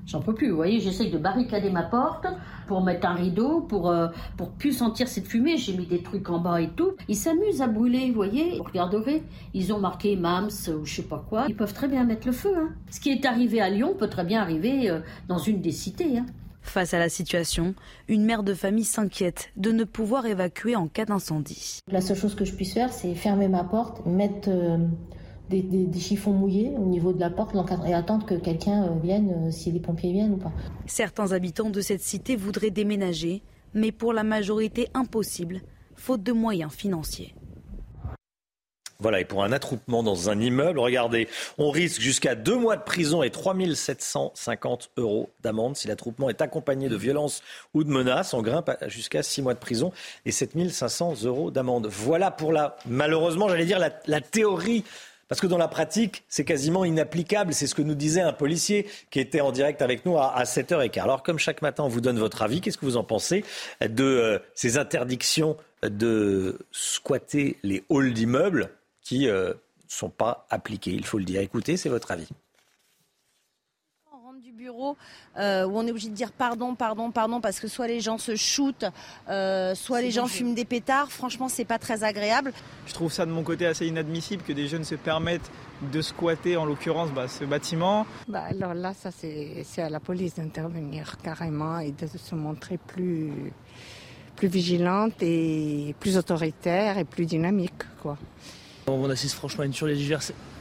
J'en 0.07 0.21
peux 0.21 0.33
plus. 0.33 0.49
Vous 0.49 0.55
voyez, 0.55 0.79
j'essaye 0.79 1.11
de 1.11 1.17
barricader 1.17 1.69
ma 1.69 1.83
porte 1.83 2.25
pour 2.65 2.81
mettre 2.81 3.07
un 3.07 3.13
rideau, 3.13 3.59
pour, 3.59 3.89
euh, 3.89 4.07
pour 4.37 4.51
plus 4.51 4.71
sentir 4.71 5.07
cette 5.07 5.27
fumée. 5.27 5.57
J'ai 5.57 5.75
mis 5.75 5.85
des 5.85 6.01
trucs 6.01 6.29
en 6.29 6.39
bas 6.39 6.61
et 6.61 6.69
tout. 6.69 6.93
Ils 7.09 7.15
s'amusent 7.15 7.61
à 7.61 7.67
brûler, 7.67 8.07
vous 8.07 8.15
voyez. 8.15 8.57
Vous 8.57 8.63
regarderez, 8.63 9.21
ils 9.53 9.73
ont 9.73 9.79
marqué 9.79 10.15
MAMS 10.15 10.69
ou 10.69 10.85
je 10.85 10.95
sais 10.95 11.03
pas 11.03 11.23
quoi. 11.29 11.45
Ils 11.49 11.55
peuvent 11.55 11.73
très 11.73 11.89
bien 11.89 12.05
mettre 12.05 12.25
le 12.25 12.33
feu. 12.33 12.53
Hein. 12.57 12.69
Ce 12.89 13.01
qui 13.01 13.09
est 13.09 13.25
arrivé 13.25 13.59
à 13.59 13.69
Lyon 13.69 13.95
peut 13.99 14.09
très 14.09 14.23
bien 14.23 14.41
arriver 14.41 14.89
euh, 14.89 15.01
dans 15.27 15.39
une 15.39 15.59
des 15.59 15.73
cités. 15.73 16.17
Hein. 16.17 16.25
Face 16.61 16.93
à 16.93 16.99
la 16.99 17.09
situation, 17.09 17.75
une 18.07 18.23
mère 18.23 18.43
de 18.43 18.53
famille 18.53 18.83
s'inquiète 18.85 19.51
de 19.55 19.71
ne 19.71 19.83
pouvoir 19.83 20.25
évacuer 20.25 20.75
en 20.75 20.87
cas 20.87 21.05
d'incendie. 21.05 21.79
La 21.89 22.01
seule 22.01 22.17
chose 22.17 22.35
que 22.35 22.45
je 22.45 22.53
puisse 22.53 22.73
faire, 22.73 22.91
c'est 22.91 23.13
fermer 23.13 23.47
ma 23.47 23.63
porte, 23.63 24.05
mettre 24.05 24.49
euh, 24.49 24.77
des, 25.49 25.99
chiffons 25.99 26.31
mouillés 26.31 26.71
au 26.77 26.85
niveau 26.85 27.13
de 27.13 27.19
la 27.19 27.29
porte 27.29 27.55
et 27.87 27.93
attendre 27.93 28.25
que 28.25 28.35
quelqu'un 28.35 28.83
euh, 28.83 28.99
vienne, 29.01 29.47
euh, 29.47 29.51
si 29.51 29.71
les 29.71 29.79
pompiers 29.79 30.11
viennent 30.11 30.33
ou 30.33 30.37
pas. 30.37 30.51
Certains 30.85 31.31
habitants 31.31 31.69
de 31.69 31.81
cette 31.81 32.01
cité 32.01 32.35
voudraient 32.35 32.69
déménager, 32.69 33.41
mais 33.73 33.91
pour 33.91 34.13
la 34.13 34.23
majorité 34.23 34.89
impossible, 34.93 35.61
faute 35.95 36.23
de 36.23 36.31
moyens 36.31 36.71
financiers. 36.71 37.33
Voilà, 38.99 39.19
et 39.19 39.25
pour 39.25 39.43
un 39.43 39.51
attroupement 39.51 40.01
dans 40.01 40.31
un 40.31 40.39
immeuble, 40.39 40.79
regardez, 40.79 41.27
on 41.59 41.69
risque 41.69 42.01
jusqu'à 42.01 42.33
deux 42.33 42.57
mois 42.57 42.77
de 42.77 42.81
prison 42.81 43.21
et 43.21 43.29
3 43.29 43.55
750 43.75 44.89
euros 44.97 45.29
d'amende. 45.43 45.75
Si 45.75 45.87
l'attroupement 45.87 46.29
est 46.31 46.41
accompagné 46.41 46.89
de 46.89 46.95
violences 46.95 47.43
ou 47.75 47.83
de 47.83 47.91
menaces, 47.91 48.33
on 48.33 48.41
grimpe 48.41 48.71
jusqu'à 48.87 49.21
six 49.21 49.43
mois 49.43 49.53
de 49.53 49.59
prison 49.59 49.91
et 50.25 50.31
7 50.31 50.71
500 50.71 51.25
euros 51.25 51.51
d'amende. 51.51 51.85
Voilà 51.85 52.31
pour 52.31 52.51
la, 52.51 52.75
malheureusement, 52.87 53.47
j'allais 53.49 53.65
dire, 53.65 53.79
la 53.79 54.21
théorie 54.21 54.83
parce 55.27 55.41
que 55.41 55.47
dans 55.47 55.57
la 55.57 55.67
pratique, 55.67 56.23
c'est 56.29 56.45
quasiment 56.45 56.85
inapplicable. 56.85 57.53
C'est 57.53 57.67
ce 57.67 57.75
que 57.75 57.81
nous 57.81 57.95
disait 57.95 58.21
un 58.21 58.33
policier 58.33 58.87
qui 59.11 59.19
était 59.19 59.41
en 59.41 59.51
direct 59.51 59.81
avec 59.81 60.05
nous 60.05 60.17
à, 60.17 60.43
7h15. 60.43 61.01
Alors, 61.01 61.23
comme 61.23 61.39
chaque 61.39 61.61
matin, 61.61 61.83
on 61.83 61.89
vous 61.89 62.01
donne 62.01 62.19
votre 62.19 62.41
avis. 62.41 62.61
Qu'est-ce 62.61 62.77
que 62.77 62.85
vous 62.85 62.97
en 62.97 63.03
pensez 63.03 63.43
de 63.81 64.03
euh, 64.03 64.39
ces 64.53 64.77
interdictions 64.77 65.57
de 65.83 66.57
squatter 66.71 67.57
les 67.63 67.83
halls 67.89 68.13
d'immeubles 68.13 68.69
qui 69.01 69.25
ne 69.25 69.31
euh, 69.31 69.53
sont 69.87 70.09
pas 70.09 70.45
appliquées? 70.49 70.91
Il 70.91 71.05
faut 71.05 71.17
le 71.17 71.25
dire. 71.25 71.41
Écoutez, 71.41 71.77
c'est 71.77 71.89
votre 71.89 72.11
avis 72.11 72.27
bureau 74.67 74.97
euh, 75.37 75.65
où 75.65 75.77
on 75.77 75.87
est 75.87 75.91
obligé 75.91 76.09
de 76.09 76.13
dire 76.13 76.31
pardon, 76.33 76.75
pardon, 76.75 77.09
pardon, 77.11 77.39
parce 77.39 77.59
que 77.61 77.69
soit 77.69 77.87
les 77.87 78.01
gens 78.01 78.17
se 78.17 78.35
shootent, 78.35 78.85
euh, 79.29 79.73
soit 79.75 80.01
les 80.01 80.11
gens 80.11 80.27
fument 80.27 80.55
des 80.55 80.65
pétards. 80.65 81.09
Franchement, 81.09 81.47
c'est 81.47 81.63
pas 81.63 81.79
très 81.79 82.03
agréable. 82.03 82.51
Je 82.85 82.93
trouve 82.93 83.11
ça 83.11 83.25
de 83.25 83.31
mon 83.31 83.43
côté 83.43 83.65
assez 83.65 83.87
inadmissible 83.87 84.43
que 84.43 84.51
des 84.51 84.67
jeunes 84.67 84.83
se 84.83 84.95
permettent 84.95 85.49
de 85.93 86.01
squatter, 86.01 86.57
en 86.57 86.65
l'occurrence, 86.65 87.11
bah, 87.11 87.29
ce 87.29 87.45
bâtiment. 87.45 88.05
Bah, 88.27 88.43
alors 88.49 88.73
là, 88.73 88.93
ça 88.93 89.09
c'est 89.11 89.81
à 89.81 89.89
la 89.89 90.01
police 90.01 90.35
d'intervenir 90.35 91.17
carrément 91.23 91.79
et 91.79 91.91
de 91.91 92.07
se 92.07 92.35
montrer 92.35 92.77
plus 92.77 93.53
plus 94.35 94.49
vigilante 94.49 95.13
et 95.21 95.95
plus 95.99 96.15
autoritaire 96.15 96.99
et 96.99 97.05
plus 97.05 97.25
dynamique, 97.25 97.83
quoi. 98.01 98.17
On 98.89 99.09
assiste 99.09 99.35
franchement 99.35 99.63
à 99.63 99.65
une 99.65 99.73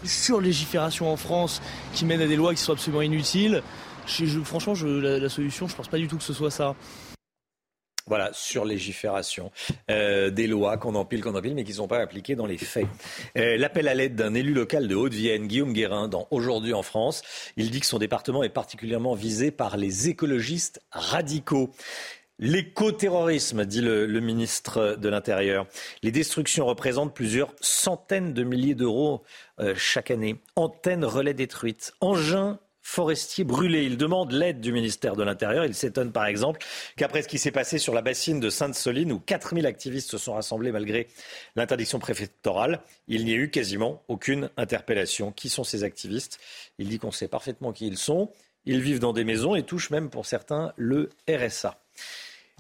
surlégifération 0.05 1.13
en 1.13 1.17
France 1.17 1.63
qui 1.95 2.05
mène 2.05 2.21
à 2.21 2.27
des 2.27 2.35
lois 2.35 2.53
qui 2.55 2.61
sont 2.61 2.73
absolument 2.73 3.03
inutiles. 3.03 3.63
Franchement, 4.45 4.75
la, 4.85 5.19
la, 5.19 5.29
solution, 5.29 5.69
je 5.69 5.77
pense 5.77 5.89
pas 5.89 5.99
du 5.99 6.09
tout 6.09 6.17
que 6.17 6.25
ce 6.25 6.33
soit 6.33 6.51
ça. 6.51 6.75
Voilà, 8.09 8.31
sur 8.33 8.65
légifération 8.65 9.51
euh, 9.91 10.31
des 10.31 10.47
lois 10.47 10.77
qu'on 10.77 10.95
empile, 10.95 11.23
qu'on 11.23 11.35
empile, 11.35 11.57
mais 11.57 11.65
qui 11.65 11.73
ne 11.73 11.77
sont 11.77 11.89
pas 11.89 11.99
appliquées 11.99 12.37
dans 12.37 12.47
les 12.47 12.57
faits. 12.57 12.87
Euh, 13.37 13.57
l'appel 13.57 13.89
à 13.89 13.95
l'aide 13.95 14.15
d'un 14.15 14.33
élu 14.33 14.55
local 14.55 14.87
de 14.87 14.95
Haute-Vienne, 14.95 15.49
Guillaume 15.49 15.73
Guérin, 15.73 16.07
dans 16.07 16.29
Aujourd'hui 16.31 16.73
en 16.73 16.85
France, 16.85 17.23
il 17.57 17.73
dit 17.73 17.81
que 17.81 17.87
son 17.87 17.99
département 17.99 18.45
est 18.45 18.49
particulièrement 18.49 19.15
visé 19.15 19.51
par 19.51 19.77
les 19.77 20.09
écologistes 20.09 20.81
radicaux. 20.93 21.73
L'écoterrorisme, 22.39 23.65
dit 23.65 23.81
le, 23.81 24.07
ministre 24.21 24.97
de 25.01 25.09
l'Intérieur. 25.09 25.67
Les 26.05 26.13
destructions 26.13 26.65
représentent 26.65 27.15
plusieurs 27.15 27.55
centaines 27.61 28.35
de 28.35 28.45
milliers 28.45 28.77
d'euros 28.77 29.25
euh, 29.59 29.75
chaque 29.77 30.13
année. 30.13 30.37
Antennes 30.55 31.05
relais 31.05 31.35
détruites, 31.35 31.93
engins 32.01 32.61
forestiers 32.87 33.43
brûlés. 33.43 33.83
Il 33.83 33.97
demande 33.97 34.31
l'aide 34.31 34.61
du 34.61 34.71
ministère 34.71 35.17
de 35.17 35.25
l'Intérieur. 35.25 35.65
Il 35.65 35.75
s'étonne 35.75 36.13
par 36.13 36.27
exemple 36.27 36.61
qu'après 36.97 37.23
ce 37.23 37.29
qui 37.29 37.37
s'est 37.37 37.51
passé 37.51 37.79
sur 37.79 37.93
la 37.93 38.01
bassine 38.01 38.39
de 38.39 38.49
Sainte-Soline, 38.49 39.11
où 39.11 39.19
4000 39.19 39.67
activistes 39.67 40.09
se 40.09 40.19
sont 40.19 40.35
rassemblés 40.35 40.71
malgré 40.71 41.09
l'interdiction 41.57 41.99
préfectorale, 41.99 42.81
il 43.09 43.25
n'y 43.25 43.33
a 43.33 43.37
eu 43.37 43.51
quasiment 43.51 44.05
aucune 44.07 44.51
interpellation. 44.57 45.33
Qui 45.33 45.49
sont 45.49 45.65
ces 45.65 45.83
activistes? 45.83 46.39
Il 46.79 46.89
dit 46.89 47.01
qu'on 47.01 47.11
sait 47.11 47.27
parfaitement 47.27 47.73
qui 47.73 47.89
ils 47.89 47.99
sont. 47.99 48.31
Ils 48.67 48.81
vivent 48.81 49.01
dans 49.01 49.13
des 49.13 49.25
maisons 49.25 49.57
et 49.57 49.65
touchent 49.65 49.91
même 49.91 50.09
pour 50.09 50.25
certains 50.25 50.73
le 50.77 51.11
RSA. 51.29 51.81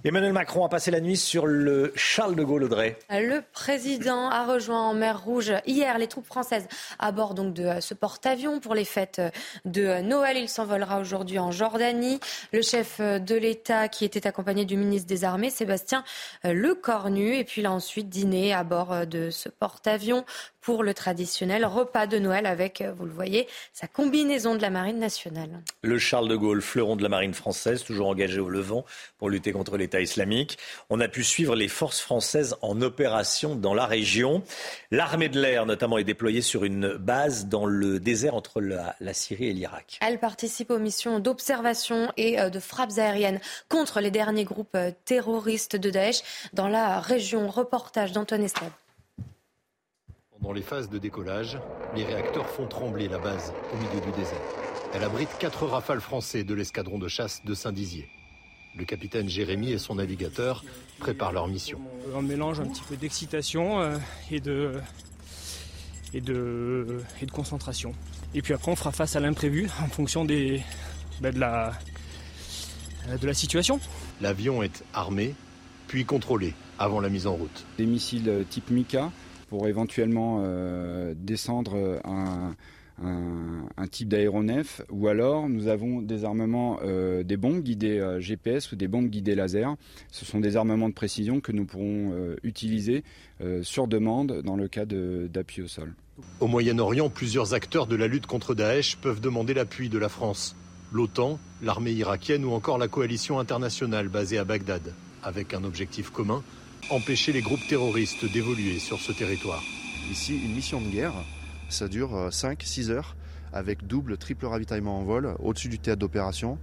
Emmanuel 0.04 0.34
Macron 0.34 0.64
a 0.64 0.68
passé 0.68 0.90
la 0.90 1.00
nuit 1.00 1.16
sur 1.16 1.46
le 1.46 1.92
Charles 1.96 2.36
de 2.36 2.44
Gaulle 2.44 2.64
Audrey. 2.64 2.98
Le 3.10 3.40
président 3.40 4.28
a 4.28 4.44
rejoint 4.46 4.82
en 4.82 4.94
mer 4.94 5.24
Rouge 5.24 5.54
hier 5.66 5.98
les 5.98 6.06
troupes 6.06 6.26
françaises 6.26 6.68
à 6.98 7.12
bord 7.12 7.34
donc 7.34 7.54
de 7.54 7.80
ce 7.80 7.94
porte-avions 7.94 8.60
pour 8.60 8.74
les 8.74 8.84
fêtes 8.84 9.22
de 9.64 10.02
Noël. 10.02 10.36
Il 10.36 10.50
s'envolera 10.50 11.00
aujourd'hui 11.00 11.38
en 11.38 11.50
Jordanie. 11.50 12.20
Le 12.52 12.60
chef 12.60 13.00
de 13.00 13.34
l'État 13.34 13.88
qui 13.88 14.04
était 14.04 14.26
accompagné 14.26 14.64
du 14.66 14.76
ministre 14.76 15.08
des 15.08 15.24
Armées 15.24 15.50
Sébastien 15.50 16.04
Lecornu 16.44 17.34
et 17.34 17.44
puis 17.44 17.62
il 17.62 17.66
a 17.66 17.72
ensuite 17.72 18.10
dîné 18.10 18.52
à 18.52 18.64
bord 18.64 19.06
de 19.06 19.30
ce 19.30 19.48
porte-avions 19.48 20.24
pour 20.66 20.82
le 20.82 20.94
traditionnel 20.94 21.64
repas 21.64 22.08
de 22.08 22.18
Noël 22.18 22.44
avec, 22.44 22.82
vous 22.98 23.04
le 23.04 23.12
voyez, 23.12 23.46
sa 23.72 23.86
combinaison 23.86 24.56
de 24.56 24.62
la 24.62 24.68
marine 24.68 24.98
nationale. 24.98 25.62
Le 25.82 25.96
Charles 25.96 26.26
de 26.26 26.34
Gaulle, 26.34 26.60
fleuron 26.60 26.96
de 26.96 27.04
la 27.04 27.08
marine 27.08 27.34
française, 27.34 27.84
toujours 27.84 28.08
engagé 28.08 28.40
au 28.40 28.48
Levant 28.48 28.84
pour 29.16 29.30
lutter 29.30 29.52
contre 29.52 29.76
l'État 29.76 30.00
islamique. 30.00 30.58
On 30.90 30.98
a 30.98 31.06
pu 31.06 31.22
suivre 31.22 31.54
les 31.54 31.68
forces 31.68 32.00
françaises 32.00 32.56
en 32.62 32.82
opération 32.82 33.54
dans 33.54 33.74
la 33.74 33.86
région. 33.86 34.42
L'armée 34.90 35.28
de 35.28 35.40
l'air, 35.40 35.66
notamment, 35.66 35.98
est 35.98 36.04
déployée 36.04 36.42
sur 36.42 36.64
une 36.64 36.96
base 36.96 37.46
dans 37.46 37.64
le 37.64 38.00
désert 38.00 38.34
entre 38.34 38.60
la, 38.60 38.96
la 38.98 39.14
Syrie 39.14 39.46
et 39.46 39.52
l'Irak. 39.52 40.00
Elle 40.02 40.18
participe 40.18 40.72
aux 40.72 40.80
missions 40.80 41.20
d'observation 41.20 42.10
et 42.16 42.40
euh, 42.40 42.50
de 42.50 42.58
frappes 42.58 42.98
aériennes 42.98 43.38
contre 43.68 44.00
les 44.00 44.10
derniers 44.10 44.42
groupes 44.42 44.74
euh, 44.74 44.90
terroristes 45.04 45.76
de 45.76 45.90
Daesh 45.90 46.22
dans 46.54 46.66
la 46.66 46.98
région. 46.98 47.46
Reportage 47.46 48.10
d'Antoine 48.10 48.42
Estable. 48.42 48.72
Dans 50.46 50.52
les 50.52 50.62
phases 50.62 50.88
de 50.88 50.98
décollage, 50.98 51.58
les 51.96 52.04
réacteurs 52.04 52.48
font 52.48 52.68
trembler 52.68 53.08
la 53.08 53.18
base 53.18 53.52
au 53.72 53.76
milieu 53.78 54.00
du 54.00 54.12
désert. 54.12 54.40
Elle 54.94 55.02
abrite 55.02 55.28
quatre 55.40 55.66
rafales 55.66 56.00
français 56.00 56.44
de 56.44 56.54
l'escadron 56.54 57.00
de 57.00 57.08
chasse 57.08 57.44
de 57.44 57.52
Saint-Dizier. 57.52 58.08
Le 58.76 58.84
capitaine 58.84 59.28
Jérémy 59.28 59.72
et 59.72 59.78
son 59.78 59.96
navigateur 59.96 60.62
préparent 61.00 61.32
leur 61.32 61.48
mission. 61.48 61.80
Un 62.14 62.22
mélange 62.22 62.60
un 62.60 62.66
petit 62.66 62.84
peu 62.88 62.96
d'excitation 62.96 63.80
euh, 63.80 63.98
et 64.30 64.38
de, 64.38 64.74
et, 66.14 66.20
de, 66.20 67.00
et 67.20 67.26
de 67.26 67.32
concentration. 67.32 67.92
Et 68.32 68.40
puis 68.40 68.54
après, 68.54 68.70
on 68.70 68.76
fera 68.76 68.92
face 68.92 69.16
à 69.16 69.20
l'imprévu 69.20 69.68
en 69.82 69.88
fonction 69.88 70.24
des, 70.24 70.62
ben, 71.20 71.34
de, 71.34 71.40
la, 71.40 71.72
de 73.20 73.26
la 73.26 73.34
situation. 73.34 73.80
L'avion 74.20 74.62
est 74.62 74.84
armé, 74.94 75.34
puis 75.88 76.04
contrôlé 76.04 76.54
avant 76.78 77.00
la 77.00 77.08
mise 77.08 77.26
en 77.26 77.34
route. 77.34 77.64
Des 77.78 77.86
missiles 77.86 78.44
type 78.48 78.70
Mika 78.70 79.10
pour 79.48 79.68
éventuellement 79.68 80.42
euh, 80.42 81.14
descendre 81.16 82.00
un, 82.04 82.54
un, 83.02 83.86
type 83.88 84.08
d'aéronef, 84.08 84.82
ou 84.90 85.08
alors 85.08 85.48
nous 85.48 85.68
avons 85.68 86.02
des 86.02 86.24
armements, 86.24 86.80
euh, 86.82 87.22
des 87.22 87.36
bombes 87.36 87.62
guidées 87.62 87.98
euh, 87.98 88.20
GPS 88.20 88.72
ou 88.72 88.76
des 88.76 88.88
bombes 88.88 89.08
guidées 89.08 89.34
laser. 89.34 89.76
Ce 90.10 90.24
sont 90.24 90.40
des 90.40 90.56
armements 90.56 90.88
de 90.88 90.94
précision 90.94 91.40
que 91.40 91.52
nous 91.52 91.64
pourrons 91.64 92.12
utiliser 92.42 93.04
sur 93.62 93.86
demande 93.86 94.42
dans 94.42 94.56
le 94.56 94.68
cas 94.68 94.84
d'appui 94.86 95.62
au 95.62 95.68
sol. 95.68 95.94
Au 96.40 96.46
Moyen-Orient, 96.46 97.10
plusieurs 97.10 97.52
acteurs 97.52 97.86
de 97.86 97.96
la 97.96 98.06
lutte 98.06 98.26
contre 98.26 98.54
Daesh 98.54 98.96
peuvent 98.96 99.20
demander 99.20 99.52
l'appui 99.52 99.88
de 99.88 99.98
la 99.98 100.08
France. 100.08 100.56
L'OTAN, 100.92 101.38
l'armée 101.62 101.92
irakienne 101.92 102.44
ou 102.44 102.52
encore 102.52 102.78
la 102.78 102.88
coalition 102.88 103.38
internationale 103.38 104.08
basée 104.08 104.38
à 104.38 104.44
Bagdad, 104.44 104.94
avec 105.22 105.52
un 105.52 105.64
objectif 105.64 106.10
commun, 106.10 106.42
empêcher 106.90 107.32
les 107.32 107.40
groupes 107.40 107.66
terroristes 107.66 108.24
d'évoluer 108.30 108.78
sur 108.78 109.00
ce 109.00 109.12
territoire. 109.12 109.62
Ici, 110.10 110.36
une 110.36 110.52
mission 110.52 110.80
de 110.80 110.88
guerre, 110.88 111.14
ça 111.68 111.88
dure 111.88 112.28
5-6 112.30 112.90
euh, 112.90 112.94
heures 112.94 113.16
avec 113.52 113.86
double, 113.86 114.18
triple 114.18 114.46
ravitaillement 114.46 115.00
en 115.00 115.04
vol 115.04 115.34
au-dessus 115.40 115.68
du 115.68 115.78
théâtre 115.78 116.00
d'opération 116.00 116.58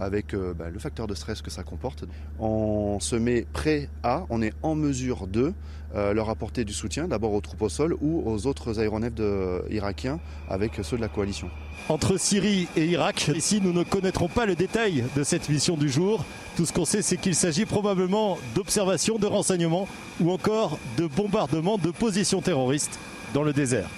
avec 0.00 0.34
euh, 0.34 0.54
bah, 0.54 0.70
le 0.70 0.78
facteur 0.78 1.06
de 1.06 1.14
stress 1.14 1.42
que 1.42 1.50
ça 1.50 1.62
comporte. 1.62 2.04
On 2.38 2.98
se 3.00 3.16
met 3.16 3.46
prêt 3.52 3.88
à, 4.02 4.24
on 4.30 4.42
est 4.42 4.52
en 4.62 4.74
mesure 4.74 5.26
de 5.26 5.52
euh, 5.94 6.12
leur 6.12 6.28
apporter 6.30 6.64
du 6.64 6.72
soutien, 6.72 7.08
d'abord 7.08 7.32
aux 7.32 7.40
troupes 7.40 7.62
au 7.62 7.68
sol 7.68 7.96
ou 8.00 8.22
aux 8.26 8.46
autres 8.46 8.78
aéronefs 8.80 9.12
irakiens 9.70 10.20
avec 10.48 10.80
ceux 10.82 10.96
de 10.96 11.02
la 11.02 11.08
coalition. 11.08 11.50
Entre 11.88 12.18
Syrie 12.18 12.68
et 12.76 12.84
Irak, 12.84 13.30
ici 13.34 13.60
nous 13.62 13.72
ne 13.72 13.82
connaîtrons 13.82 14.28
pas 14.28 14.44
le 14.44 14.54
détail 14.54 15.04
de 15.16 15.22
cette 15.22 15.48
mission 15.48 15.76
du 15.76 15.88
jour. 15.88 16.24
Tout 16.56 16.66
ce 16.66 16.72
qu'on 16.72 16.84
sait, 16.84 17.02
c'est 17.02 17.16
qu'il 17.16 17.34
s'agit 17.34 17.64
probablement 17.64 18.38
d'observations, 18.54 19.18
de 19.18 19.26
renseignements 19.26 19.88
ou 20.20 20.30
encore 20.30 20.78
de 20.98 21.06
bombardements 21.06 21.78
de 21.78 21.90
positions 21.90 22.42
terroristes 22.42 22.98
dans 23.32 23.42
le 23.42 23.52
désert. 23.52 23.88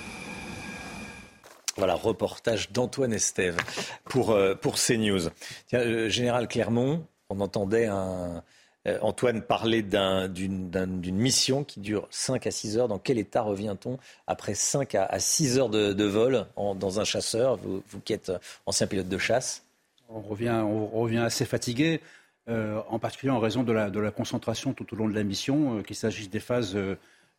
Voilà, 1.77 1.95
reportage 1.95 2.73
d'Antoine 2.73 3.13
Estève 3.13 3.57
pour, 4.05 4.31
euh, 4.31 4.55
pour 4.55 4.75
CNews. 4.77 5.29
Euh, 5.75 6.09
Général 6.09 6.49
Clermont, 6.49 7.07
on 7.29 7.41
entendait 7.41 7.89
euh, 7.89 8.99
Antoine 9.03 9.43
parler 9.43 9.83
d'une 9.83 11.17
mission 11.17 11.65
qui 11.65 11.81
dure 11.81 12.09
5 12.11 12.47
à 12.47 12.51
6 12.51 12.79
heures. 12.79 12.89
Dans 12.89 12.99
quel 12.99 13.19
état 13.19 13.43
revient-on 13.43 13.99
après 14.27 14.55
5 14.55 14.95
à, 14.95 15.19
6 15.19 15.59
heures 15.59 15.69
de, 15.69 16.05
vol 16.05 16.47
dans 16.57 17.01
un 17.01 17.05
chasseur, 17.05 17.57
vous, 17.57 17.83
qui 18.05 18.15
êtes 18.15 18.33
ancien 18.67 18.87
pilote 18.87 19.09
de 19.09 19.19
chasse? 19.19 19.65
On 20.09 20.21
revient, 20.21 21.19
assez 21.19 21.45
fatigué, 21.45 22.01
en 22.49 22.99
particulier 22.99 23.31
en 23.31 23.39
raison 23.39 23.63
de 23.63 23.73
la, 23.73 23.91
de 23.91 24.01
la, 24.01 24.11
concentration 24.11 24.73
tout 24.73 24.93
au 24.93 24.97
long 24.97 25.09
de 25.09 25.15
la 25.15 25.23
mission, 25.23 25.83
qu'il 25.83 25.95
s'agisse 25.95 26.31
des 26.31 26.41
phases 26.41 26.77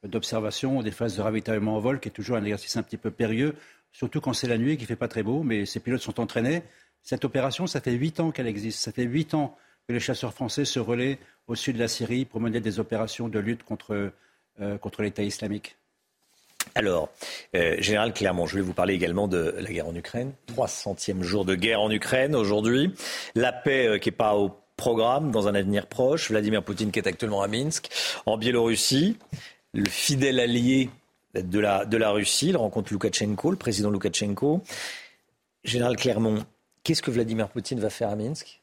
d'observation 0.03 0.81
des 0.81 0.91
phases 0.91 1.15
de 1.17 1.21
ravitaillement 1.21 1.75
en 1.75 1.79
vol, 1.79 1.99
qui 1.99 2.09
est 2.09 2.11
toujours 2.11 2.37
un 2.37 2.43
exercice 2.43 2.75
un 2.77 2.83
petit 2.83 2.97
peu 2.97 3.11
périlleux 3.11 3.55
surtout 3.91 4.21
quand 4.21 4.33
c'est 4.33 4.47
la 4.47 4.57
nuit 4.57 4.73
et 4.73 4.77
qu'il 4.77 4.85
ne 4.85 4.87
fait 4.87 4.95
pas 4.95 5.07
très 5.07 5.23
beau, 5.23 5.43
mais 5.43 5.65
ces 5.65 5.79
pilotes 5.79 6.01
sont 6.01 6.19
entraînés. 6.19 6.63
Cette 7.03 7.25
opération, 7.25 7.67
ça 7.67 7.81
fait 7.81 7.91
huit 7.91 8.19
ans 8.19 8.31
qu'elle 8.31 8.47
existe. 8.47 8.79
Ça 8.79 8.91
fait 8.91 9.03
huit 9.03 9.33
ans 9.33 9.57
que 9.87 9.93
les 9.93 9.99
chasseurs 9.99 10.33
français 10.33 10.65
se 10.65 10.79
relaient 10.79 11.17
au 11.47 11.55
sud 11.55 11.75
de 11.75 11.81
la 11.81 11.87
Syrie 11.87 12.25
pour 12.25 12.39
mener 12.39 12.59
des 12.59 12.79
opérations 12.79 13.27
de 13.27 13.39
lutte 13.39 13.63
contre, 13.63 14.11
euh, 14.61 14.77
contre 14.77 15.01
l'État 15.01 15.23
islamique. 15.23 15.75
Alors, 16.75 17.09
euh, 17.55 17.75
Général 17.79 18.13
Clermont, 18.13 18.45
je 18.45 18.55
vais 18.55 18.61
vous 18.61 18.73
parler 18.73 18.93
également 18.93 19.27
de 19.27 19.55
la 19.57 19.69
guerre 19.71 19.87
en 19.87 19.95
Ukraine. 19.95 20.33
300e 20.55 21.21
jour 21.21 21.43
de 21.43 21.55
guerre 21.55 21.81
en 21.81 21.91
Ukraine 21.91 22.35
aujourd'hui. 22.35 22.93
La 23.35 23.51
paix 23.51 23.87
euh, 23.87 23.97
qui 23.97 24.09
n'est 24.09 24.15
pas 24.15 24.35
au 24.35 24.55
programme 24.77 25.31
dans 25.31 25.47
un 25.47 25.55
avenir 25.55 25.87
proche. 25.87 26.29
Vladimir 26.29 26.63
Poutine 26.63 26.91
qui 26.91 26.99
est 26.99 27.07
actuellement 27.07 27.41
à 27.41 27.47
Minsk. 27.47 27.89
En 28.25 28.37
Biélorussie, 28.37 29.17
le 29.73 29.89
fidèle 29.89 30.39
allié 30.39 30.89
de 31.35 31.59
la, 31.59 31.85
de 31.85 31.97
la 31.97 32.11
Russie. 32.11 32.49
Il 32.49 32.57
rencontre 32.57 32.91
Loukachenko, 32.93 33.51
le 33.51 33.57
président 33.57 33.89
Loukachenko. 33.89 34.63
Général 35.63 35.95
Clermont, 35.95 36.45
qu'est-ce 36.83 37.01
que 37.01 37.11
Vladimir 37.11 37.49
Poutine 37.49 37.79
va 37.79 37.89
faire 37.89 38.09
à 38.09 38.15
Minsk? 38.15 38.61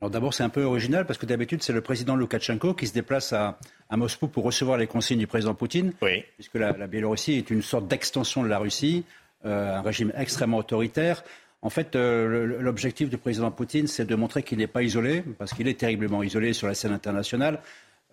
Alors 0.00 0.10
d'abord, 0.10 0.32
c'est 0.32 0.44
un 0.44 0.48
peu 0.48 0.62
original 0.62 1.06
parce 1.06 1.18
que 1.18 1.26
d'habitude, 1.26 1.62
c'est 1.62 1.72
le 1.72 1.80
président 1.80 2.14
Loukachenko 2.14 2.74
qui 2.74 2.86
se 2.86 2.94
déplace 2.94 3.32
à, 3.32 3.58
Moscou 3.90 4.28
pour 4.28 4.44
recevoir 4.44 4.78
les 4.78 4.86
consignes 4.86 5.18
du 5.18 5.26
président 5.26 5.54
Poutine, 5.54 5.92
oui. 6.02 6.22
puisque 6.34 6.54
la, 6.54 6.72
Biélorussie 6.86 7.32
est 7.32 7.50
une 7.50 7.62
sorte 7.62 7.88
d'extension 7.88 8.42
de 8.42 8.48
la 8.48 8.58
Russie, 8.58 9.04
euh, 9.44 9.76
un 9.76 9.82
régime 9.82 10.12
extrêmement 10.16 10.58
autoritaire. 10.58 11.24
En 11.62 11.70
fait, 11.70 11.96
euh, 11.96 12.60
l'objectif 12.60 13.08
du 13.10 13.18
président 13.18 13.50
Poutine, 13.50 13.88
c'est 13.88 14.04
de 14.04 14.14
montrer 14.14 14.44
qu'il 14.44 14.58
n'est 14.58 14.68
pas 14.68 14.84
isolé, 14.84 15.24
parce 15.38 15.52
qu'il 15.52 15.66
est 15.66 15.78
terriblement 15.78 16.22
isolé 16.22 16.52
sur 16.52 16.68
la 16.68 16.74
scène 16.74 16.92
internationale. 16.92 17.60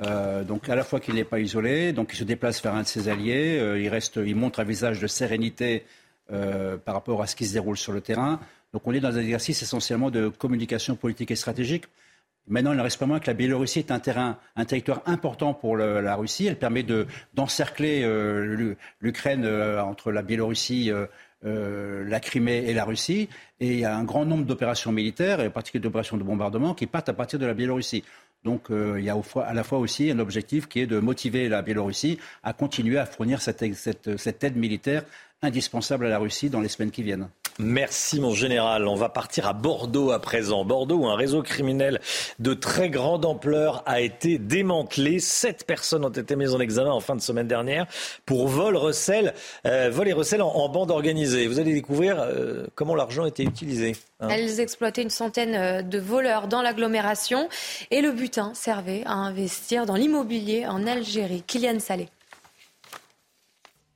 Euh, 0.02 0.44
donc 0.44 0.68
à 0.70 0.76
la 0.76 0.84
fois 0.84 1.00
qu'il 1.00 1.16
n'est 1.16 1.24
pas 1.24 1.40
isolé, 1.40 1.94
donc 1.94 2.10
il 2.14 2.18
se 2.18 2.24
déplace 2.24 2.62
vers 2.62 2.76
un 2.76 2.82
de 2.82 2.88
ses 2.88 3.08
alliés, 3.08 3.58
euh, 3.60 3.80
il, 4.26 4.36
montre 4.36 4.60
un 4.60 4.66
visage 4.66 5.00
de 5.00 5.08
sérénité 5.08 5.86
euh, 6.32 6.78
par 6.78 6.96
rapport 6.96 7.22
à 7.22 7.28
ce 7.28 7.36
qui 7.36 7.46
se 7.46 7.54
déroule 7.54 7.78
sur 7.78 7.94
le 7.94 8.02
terrain. 8.02 8.40
Donc 8.74 8.86
on 8.88 8.92
est 8.92 9.00
dans 9.00 9.16
un 9.16 9.22
exercice 9.22 9.62
essentiellement 9.62 10.12
de 10.12 10.28
communication 10.28 10.96
politique 10.96 11.32
et 11.32 11.36
stratégique. 11.36 11.86
Maintenant, 12.48 12.74
il 12.74 12.78
ne 12.78 12.84
reste 12.84 13.00
pas 13.00 13.08
moins 13.08 13.20
que 13.20 13.28
la 13.28 13.34
Biélorussie 13.34 13.80
est 13.80 13.90
un 13.90 14.66
territoire 14.66 15.02
important 15.08 15.56
pour 15.56 15.78
la 15.78 16.16
Russie. 16.16 16.46
Elle 16.46 16.60
permet 16.60 16.86
d'encercler 17.34 18.06
l'Ukraine 19.00 19.48
entre 19.80 20.12
la 20.12 20.22
Biélorussie, 20.22 20.92
la 21.42 22.20
Crimée 22.20 22.66
et 22.68 22.76
la 22.76 22.86
Russie. 22.86 23.30
Et 23.60 23.72
il 23.72 23.80
y 23.80 23.86
a 23.86 23.98
un 23.98 24.04
grand 24.04 24.26
nombre 24.26 24.46
d'opérations 24.46 24.92
militaires, 24.92 25.40
et 25.40 25.48
en 25.48 25.50
particulier 25.50 25.82
d'opérations 25.82 26.18
de 26.18 26.24
bombardement, 26.24 26.76
qui 26.76 26.86
partent 26.86 27.10
à 27.10 27.14
partir 27.14 27.40
de 27.40 27.48
la 27.48 27.56
Biélorussie. 27.56 28.04
Donc 28.46 28.68
il 28.70 29.04
y 29.04 29.10
a 29.10 29.18
à 29.44 29.54
la 29.54 29.64
fois 29.64 29.80
aussi 29.80 30.12
un 30.12 30.20
objectif 30.20 30.68
qui 30.68 30.80
est 30.80 30.88
de 30.88 31.00
motiver 31.00 31.50
la 31.50 31.62
Biélorussie 31.62 32.20
à 32.44 32.54
continuer 32.54 32.98
à 32.98 33.06
fournir 33.06 33.42
cette 33.42 34.44
aide 34.44 34.56
militaire 34.56 35.04
indispensable 35.42 36.06
à 36.06 36.10
la 36.10 36.20
Russie 36.20 36.50
dans 36.50 36.62
les 36.62 36.70
semaines 36.70 36.92
qui 36.92 37.04
viennent. 37.04 37.30
Merci 37.58 38.20
mon 38.20 38.34
général. 38.34 38.86
On 38.86 38.96
va 38.96 39.08
partir 39.08 39.48
à 39.48 39.54
Bordeaux 39.54 40.12
à 40.12 40.20
présent. 40.20 40.66
Bordeaux 40.66 40.98
où 40.98 41.08
un 41.08 41.16
réseau 41.16 41.42
criminel 41.42 42.02
de 42.40 42.54
très 42.54 42.90
grande 42.90 43.24
ampleur 43.24 43.82
a 43.86 44.02
été 44.02 44.38
démantelé. 44.38 45.20
Sept 45.22 45.66
personnes 45.66 46.04
ont 46.04 46.10
été 46.10 46.36
mises 46.36 46.54
en 46.54 46.60
examen 46.60 46.92
en 46.92 47.00
fin 47.00 47.16
de 47.16 47.22
semaine 47.22 47.48
dernière 47.48 47.86
pour 48.26 48.50
vol, 48.50 48.76
recel, 48.76 49.34
euh, 49.66 49.90
vol 49.90 50.10
et 50.10 50.14
recel 50.14 50.42
en, 50.42 50.68
bande 50.68 50.92
organisée. 50.92 51.48
Vous 51.48 51.60
allez 51.60 51.74
découvrir 51.74 52.20
euh, 52.20 52.66
comment 52.76 52.96
l'argent 52.96 53.24
a 53.24 53.30
été 53.30 53.44
utilisé. 53.44 53.96
Hein. 54.20 54.28
Elles 54.30 54.60
exploitaient 54.60 55.04
une 55.04 55.10
centaine 55.10 55.56
euh, 55.56 55.82
de 55.82 55.98
voleurs 55.98 56.50
dans 56.50 56.62
l'agglomération 56.62 57.48
et 57.90 58.02
le 58.02 58.12
butin 58.12 58.52
servait 58.54 59.04
à 59.06 59.14
investir 59.14 59.86
dans 59.86 59.96
l'immobilier 59.96 60.66
en 60.66 60.86
Algérie. 60.86 61.42
Kylian 61.48 61.80
Salé. 61.80 62.10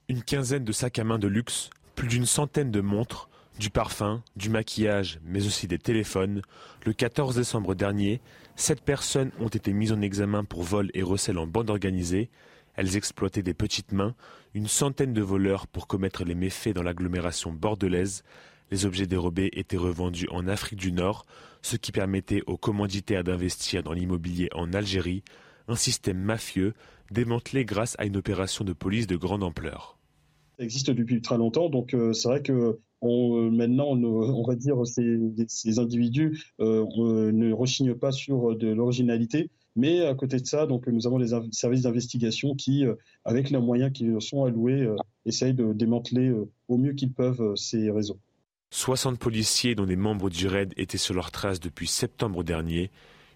Une 0.10 0.24
quinzaine 0.24 0.64
de 0.64 0.72
sacs 0.72 0.98
à 0.98 1.04
main 1.04 1.20
de 1.20 1.28
luxe, 1.28 1.70
plus 1.94 2.08
d'une 2.08 2.26
centaine 2.26 2.72
de 2.72 2.82
montres, 2.82 3.30
du 3.60 3.70
parfum, 3.70 4.24
du 4.36 4.50
maquillage, 4.50 5.20
mais 5.24 5.46
aussi 5.46 5.68
des 5.68 5.78
téléphones. 5.78 6.42
Le 6.84 6.94
14 6.94 7.36
décembre 7.36 7.76
dernier, 7.76 8.20
sept 8.56 8.82
personnes 8.82 9.30
ont 9.40 9.50
été 9.50 9.72
mises 9.72 9.92
en 9.92 10.02
examen 10.02 10.44
pour 10.44 10.64
vol 10.64 10.90
et 10.96 11.04
recel 11.04 11.38
en 11.38 11.46
bande 11.46 11.70
organisée. 11.70 12.32
Elles 12.76 12.98
exploitaient 12.98 13.44
des 13.44 13.54
petites 13.54 13.92
mains, 13.92 14.16
une 14.56 14.68
centaine 14.68 15.14
de 15.14 15.22
voleurs 15.22 15.68
pour 15.68 15.86
commettre 15.86 16.24
les 16.24 16.34
méfaits 16.34 16.74
dans 16.74 16.82
l'agglomération 16.82 17.54
bordelaise. 17.54 18.24
Les 18.72 18.88
objets 18.88 19.06
dérobés 19.06 19.52
étaient 19.54 19.78
revendus 19.78 20.28
en 20.32 20.48
Afrique 20.48 20.80
du 20.80 20.92
Nord, 20.92 21.28
ce 21.62 21.76
qui 21.76 21.92
permettait 21.92 22.42
aux 22.48 22.58
commanditaires 22.58 23.24
d'investir 23.24 23.84
dans 23.84 23.94
l'immobilier 23.94 24.50
en 24.56 24.74
Algérie, 24.74 25.22
un 25.68 25.76
système 25.76 26.18
mafieux 26.18 26.74
démantelé 27.12 27.64
grâce 27.64 27.96
à 28.00 28.06
une 28.06 28.18
opération 28.18 28.66
de 28.66 28.74
police 28.74 29.06
de 29.06 29.16
grande 29.16 29.44
ampleur 29.44 29.99
ça 30.60 30.66
existe 30.66 30.92
depuis 30.92 31.22
très 31.22 31.38
longtemps. 31.38 31.70
Donc 31.70 31.94
euh, 31.94 32.12
c'est 32.14 32.28
vrai 32.28 32.44
que 32.44 32.80
on, 33.02 33.50
maintenant, 33.50 33.92
on, 33.92 34.44
va 34.46 34.56
dire, 34.56 34.86
ces, 34.86 35.18
ces 35.48 35.80
individus 35.80 36.52
euh, 36.60 36.86
ne 37.32 37.54
rechignent 37.54 37.96
pas 37.96 38.12
sur 38.12 38.58
de 38.58 38.68
l'originalité. 38.68 39.50
Mais 39.78 40.06
à 40.06 40.14
côté 40.16 40.38
de 40.38 40.46
ça, 40.46 40.66
donc, 40.66 40.86
nous 40.88 41.08
avons 41.08 41.18
des 41.18 41.30
services 41.52 41.84
d'investigation 41.84 42.56
qui, 42.56 42.86
euh, 42.86 42.96
avec 43.24 43.52
les 43.52 43.58
moyens 43.58 43.94
qui 43.94 44.10
sont 44.20 44.44
alloués, 44.44 44.86
essayent 45.26 45.54
de 45.54 45.72
démanteler 45.72 46.34
au 46.68 46.78
mieux 46.78 46.92
qu'ils 46.92 47.14
peuvent 47.14 47.56
ces 47.56 47.90
réseaux. 47.90 48.20
60 48.72 49.18
policiers 49.18 49.76
dont 49.76 49.86
des 49.86 49.96
membres 49.96 50.30
du 50.30 50.48
RAID 50.48 50.74
étaient 50.76 50.98
sur 50.98 51.14
leurs 51.14 51.32
traces 51.32 51.62
depuis 51.62 51.88
septembre 51.88 52.44
dernier. 52.44 52.92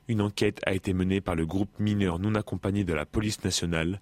Une 0.10 0.20
enquête 0.20 0.60
a 0.66 0.74
été 0.74 0.92
menée 0.94 1.22
par 1.22 1.36
le 1.36 1.46
groupe 1.46 1.80
mineur 1.80 2.20
non 2.20 2.36
accompagné 2.36 2.84
de 2.84 2.94
la 2.94 3.06
police 3.06 3.46
nationale. 3.46 4.02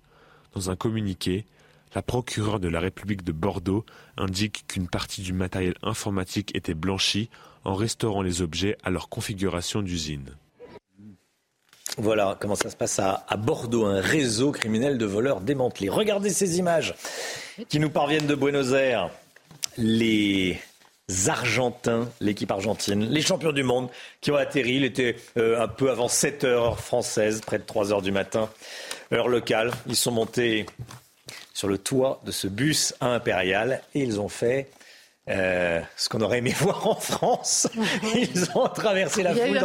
Dans 0.55 0.71
un 0.71 0.75
communiqué, 0.75 1.45
la 1.93 2.01
procureure 2.01 2.59
de 2.59 2.67
la 2.67 2.79
République 2.79 3.23
de 3.23 3.31
Bordeaux 3.31 3.85
indique 4.17 4.65
qu'une 4.67 4.87
partie 4.87 5.21
du 5.21 5.33
matériel 5.33 5.75
informatique 5.83 6.55
était 6.55 6.73
blanchi 6.73 7.29
en 7.63 7.75
restaurant 7.75 8.21
les 8.21 8.41
objets 8.41 8.77
à 8.83 8.89
leur 8.89 9.09
configuration 9.09 9.81
d'usine. 9.81 10.35
Voilà 11.97 12.37
comment 12.39 12.55
ça 12.55 12.69
se 12.69 12.77
passe 12.77 12.99
à, 12.99 13.25
Bordeaux, 13.37 13.85
un 13.85 13.99
réseau 13.99 14.51
criminel 14.51 14.97
de 14.97 15.05
voleurs 15.05 15.41
démantelé. 15.41 15.89
Regardez 15.89 16.29
ces 16.29 16.57
images 16.57 16.95
qui 17.67 17.79
nous 17.79 17.89
parviennent 17.89 18.27
de 18.27 18.35
Buenos 18.35 18.71
Aires. 18.71 19.09
Les 19.77 20.57
Argentins, 21.27 22.07
l'équipe 22.21 22.49
argentine, 22.49 23.05
les 23.05 23.21
champions 23.21 23.51
du 23.51 23.63
monde 23.63 23.89
qui 24.21 24.31
ont 24.31 24.35
atterri. 24.35 24.75
Il 24.75 24.85
était 24.85 25.17
euh, 25.37 25.61
un 25.61 25.67
peu 25.67 25.91
avant 25.91 26.07
7 26.07 26.45
heures 26.45 26.79
française, 26.79 27.41
près 27.41 27.59
de 27.59 27.63
3 27.63 27.91
heures 27.91 28.01
du 28.01 28.13
matin, 28.13 28.49
heure 29.11 29.27
locale. 29.27 29.71
Ils 29.87 29.97
sont 29.97 30.11
montés 30.11 30.65
sur 31.61 31.67
le 31.67 31.77
toit 31.77 32.19
de 32.25 32.31
ce 32.31 32.47
bus 32.47 32.95
impérial 33.01 33.81
et 33.93 33.99
ils 33.99 34.19
ont 34.19 34.29
fait 34.29 34.67
euh, 35.29 35.79
ce 35.95 36.09
qu'on 36.09 36.21
aurait 36.21 36.39
aimé 36.39 36.55
voir 36.57 36.87
en 36.87 36.95
France. 36.95 37.69
Ils 38.15 38.45
ont 38.55 38.67
traversé 38.67 39.21
la 39.21 39.35
foule 39.35 39.59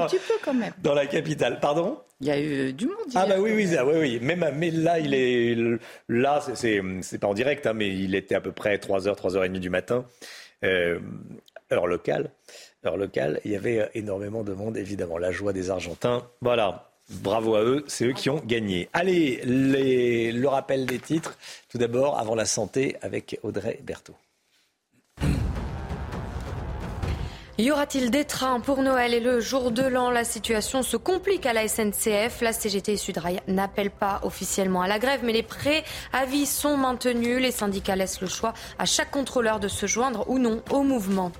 même. 0.52 0.72
dans 0.82 0.92
la 0.92 1.06
capitale. 1.06 1.58
Pardon? 1.58 1.98
Il 2.20 2.26
y 2.26 2.30
a 2.30 2.38
eu 2.38 2.74
du 2.74 2.84
monde. 2.84 2.96
Ah 3.14 3.24
bah 3.24 3.36
oui, 3.38 3.50
oui, 3.54 3.66
oui, 3.74 3.94
oui. 3.98 4.20
Même, 4.20 4.44
mais 4.56 4.70
là, 4.70 4.98
il 4.98 5.14
est 5.14 5.56
là, 6.10 6.42
c'est 6.54 7.18
pas 7.18 7.28
en 7.28 7.34
direct, 7.34 7.66
hein, 7.66 7.72
mais 7.72 7.88
il 7.88 8.14
était 8.14 8.34
à 8.34 8.42
peu 8.42 8.52
près 8.52 8.76
3h, 8.76 9.16
3h30 9.16 9.58
du 9.58 9.70
matin, 9.70 10.04
euh, 10.64 10.98
heure 11.72 11.86
locale. 11.86 12.28
Heure 12.84 12.98
locale. 12.98 13.40
Il 13.46 13.52
y 13.52 13.56
avait 13.56 13.90
énormément 13.94 14.44
de 14.44 14.52
monde, 14.52 14.76
évidemment. 14.76 15.16
La 15.16 15.32
joie 15.32 15.54
des 15.54 15.70
Argentins. 15.70 16.26
Voilà. 16.42 16.90
Bravo 17.08 17.54
à 17.54 17.62
eux, 17.62 17.84
c'est 17.86 18.04
eux 18.06 18.12
qui 18.12 18.30
ont 18.30 18.42
gagné. 18.44 18.88
Allez, 18.92 19.40
le 19.44 20.46
rappel 20.46 20.86
des 20.86 20.98
titres, 20.98 21.38
tout 21.68 21.78
d'abord, 21.78 22.18
avant 22.18 22.34
la 22.34 22.46
santé, 22.46 22.96
avec 23.00 23.38
Audrey 23.42 23.78
Berthaud. 23.82 24.16
Y 27.58 27.70
aura-t-il 27.70 28.10
des 28.10 28.26
trains 28.26 28.60
pour 28.60 28.82
Noël 28.82 29.14
et 29.14 29.20
le 29.20 29.40
jour 29.40 29.70
de 29.70 29.82
l'an? 29.82 30.10
La 30.10 30.24
situation 30.24 30.82
se 30.82 30.98
complique 30.98 31.46
à 31.46 31.54
la 31.54 31.66
SNCF. 31.66 32.42
La 32.42 32.52
CGT 32.52 32.92
et 32.92 32.96
Sudrail 32.98 33.40
n'appellent 33.48 33.90
pas 33.90 34.20
officiellement 34.24 34.82
à 34.82 34.88
la 34.88 34.98
grève, 34.98 35.20
mais 35.22 35.32
les 35.32 35.42
préavis 35.42 36.44
sont 36.44 36.76
maintenus. 36.76 37.40
Les 37.40 37.52
syndicats 37.52 37.96
laissent 37.96 38.20
le 38.20 38.26
choix 38.26 38.52
à 38.78 38.84
chaque 38.84 39.10
contrôleur 39.10 39.58
de 39.58 39.68
se 39.68 39.86
joindre 39.86 40.28
ou 40.28 40.38
non 40.38 40.62
au 40.68 40.82
mouvement. 40.82 41.32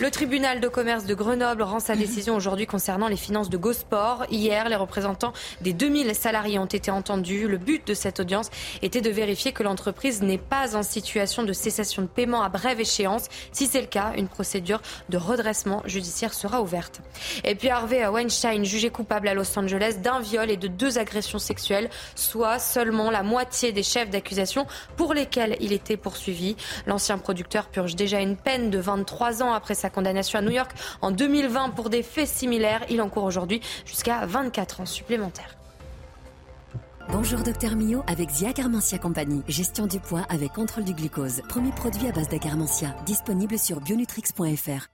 Le 0.00 0.10
tribunal 0.10 0.58
de 0.58 0.66
commerce 0.66 1.04
de 1.04 1.14
Grenoble 1.14 1.62
rend 1.62 1.78
sa 1.78 1.94
décision 1.94 2.34
aujourd'hui 2.34 2.66
concernant 2.66 3.06
les 3.06 3.16
finances 3.16 3.48
de 3.48 3.56
Gosport. 3.56 4.26
Hier, 4.28 4.68
les 4.68 4.74
représentants 4.74 5.32
des 5.60 5.72
2000 5.72 6.16
salariés 6.16 6.58
ont 6.58 6.66
été 6.66 6.90
entendus. 6.90 7.46
Le 7.46 7.58
but 7.58 7.86
de 7.86 7.94
cette 7.94 8.18
audience 8.18 8.50
était 8.82 9.00
de 9.00 9.10
vérifier 9.10 9.52
que 9.52 9.62
l'entreprise 9.62 10.20
n'est 10.20 10.36
pas 10.36 10.74
en 10.74 10.82
situation 10.82 11.44
de 11.44 11.52
cessation 11.52 12.02
de 12.02 12.08
paiement 12.08 12.42
à 12.42 12.48
brève 12.48 12.80
échéance. 12.80 13.28
Si 13.52 13.68
c'est 13.68 13.82
le 13.82 13.86
cas, 13.86 14.14
une 14.16 14.26
procédure 14.26 14.82
de 15.10 15.16
redressement 15.16 15.80
judiciaire 15.84 16.34
sera 16.34 16.60
ouverte. 16.60 17.00
Et 17.44 17.54
puis 17.54 17.68
Harvey 17.68 18.04
Weinstein, 18.04 18.64
jugé 18.64 18.90
coupable 18.90 19.28
à 19.28 19.34
Los 19.34 19.56
Angeles 19.56 19.98
d'un 20.02 20.18
viol 20.18 20.50
et 20.50 20.56
de 20.56 20.66
deux 20.66 20.98
agressions 20.98 21.38
sexuelles, 21.38 21.88
soit 22.16 22.58
seulement 22.58 23.12
la 23.12 23.22
moitié 23.22 23.70
des 23.70 23.84
chefs 23.84 24.10
d'accusation 24.10 24.66
pour 24.96 25.14
lesquels 25.14 25.56
il 25.60 25.72
était 25.72 25.96
poursuivi. 25.96 26.56
L'ancien 26.88 27.16
producteur 27.16 27.68
purge 27.68 27.94
déjà 27.94 28.18
une 28.18 28.36
peine 28.36 28.70
de 28.70 28.80
23 28.80 29.44
ans 29.44 29.52
après 29.52 29.74
sa 29.74 29.83
condamnation 29.90 30.38
à 30.38 30.42
New 30.42 30.50
York 30.50 30.72
en 31.02 31.10
2020 31.10 31.70
pour 31.70 31.90
des 31.90 32.02
faits 32.02 32.28
similaires. 32.28 32.84
Il 32.90 33.00
encourt 33.02 33.24
aujourd'hui 33.24 33.60
jusqu'à 33.84 34.26
24 34.26 34.80
ans 34.80 34.86
supplémentaires. 34.86 35.56
Bonjour 37.10 37.40
Docteur 37.40 37.76
Mio 37.76 38.02
avec 38.06 38.30
Zia 38.30 38.52
Carmentia 38.52 38.98
Compagnie. 38.98 39.42
Gestion 39.46 39.86
du 39.86 40.00
poids 40.00 40.26
avec 40.30 40.52
contrôle 40.52 40.84
du 40.84 40.94
glucose. 40.94 41.42
Premier 41.48 41.70
produit 41.72 42.08
à 42.08 42.12
base 42.12 42.28
d'agarmentia. 42.28 42.96
Disponible 43.04 43.58
sur 43.58 43.80
bionutrix.fr. 43.80 44.93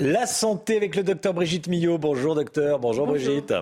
La 0.00 0.26
santé 0.26 0.76
avec 0.76 0.96
le 0.96 1.04
docteur 1.04 1.34
Brigitte 1.34 1.68
Millot. 1.68 1.98
Bonjour 1.98 2.34
docteur, 2.34 2.80
bonjour, 2.80 3.06
bonjour. 3.06 3.28
Brigitte. 3.28 3.54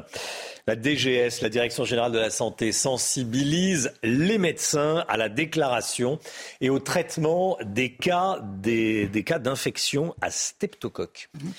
La 0.66 0.76
DGS, 0.76 1.42
la 1.42 1.50
Direction 1.50 1.84
générale 1.84 2.12
de 2.12 2.18
la 2.18 2.30
santé, 2.30 2.72
sensibilise 2.72 3.92
les 4.02 4.38
médecins 4.38 5.04
à 5.08 5.18
la 5.18 5.28
déclaration 5.28 6.18
et 6.62 6.70
au 6.70 6.78
traitement 6.78 7.58
des 7.62 7.92
cas, 7.92 8.40
des, 8.42 9.10
cas 9.26 9.38
d'infection 9.38 10.14
à 10.22 10.30
streptocoque. 10.30 11.28
Mhm 11.34 11.52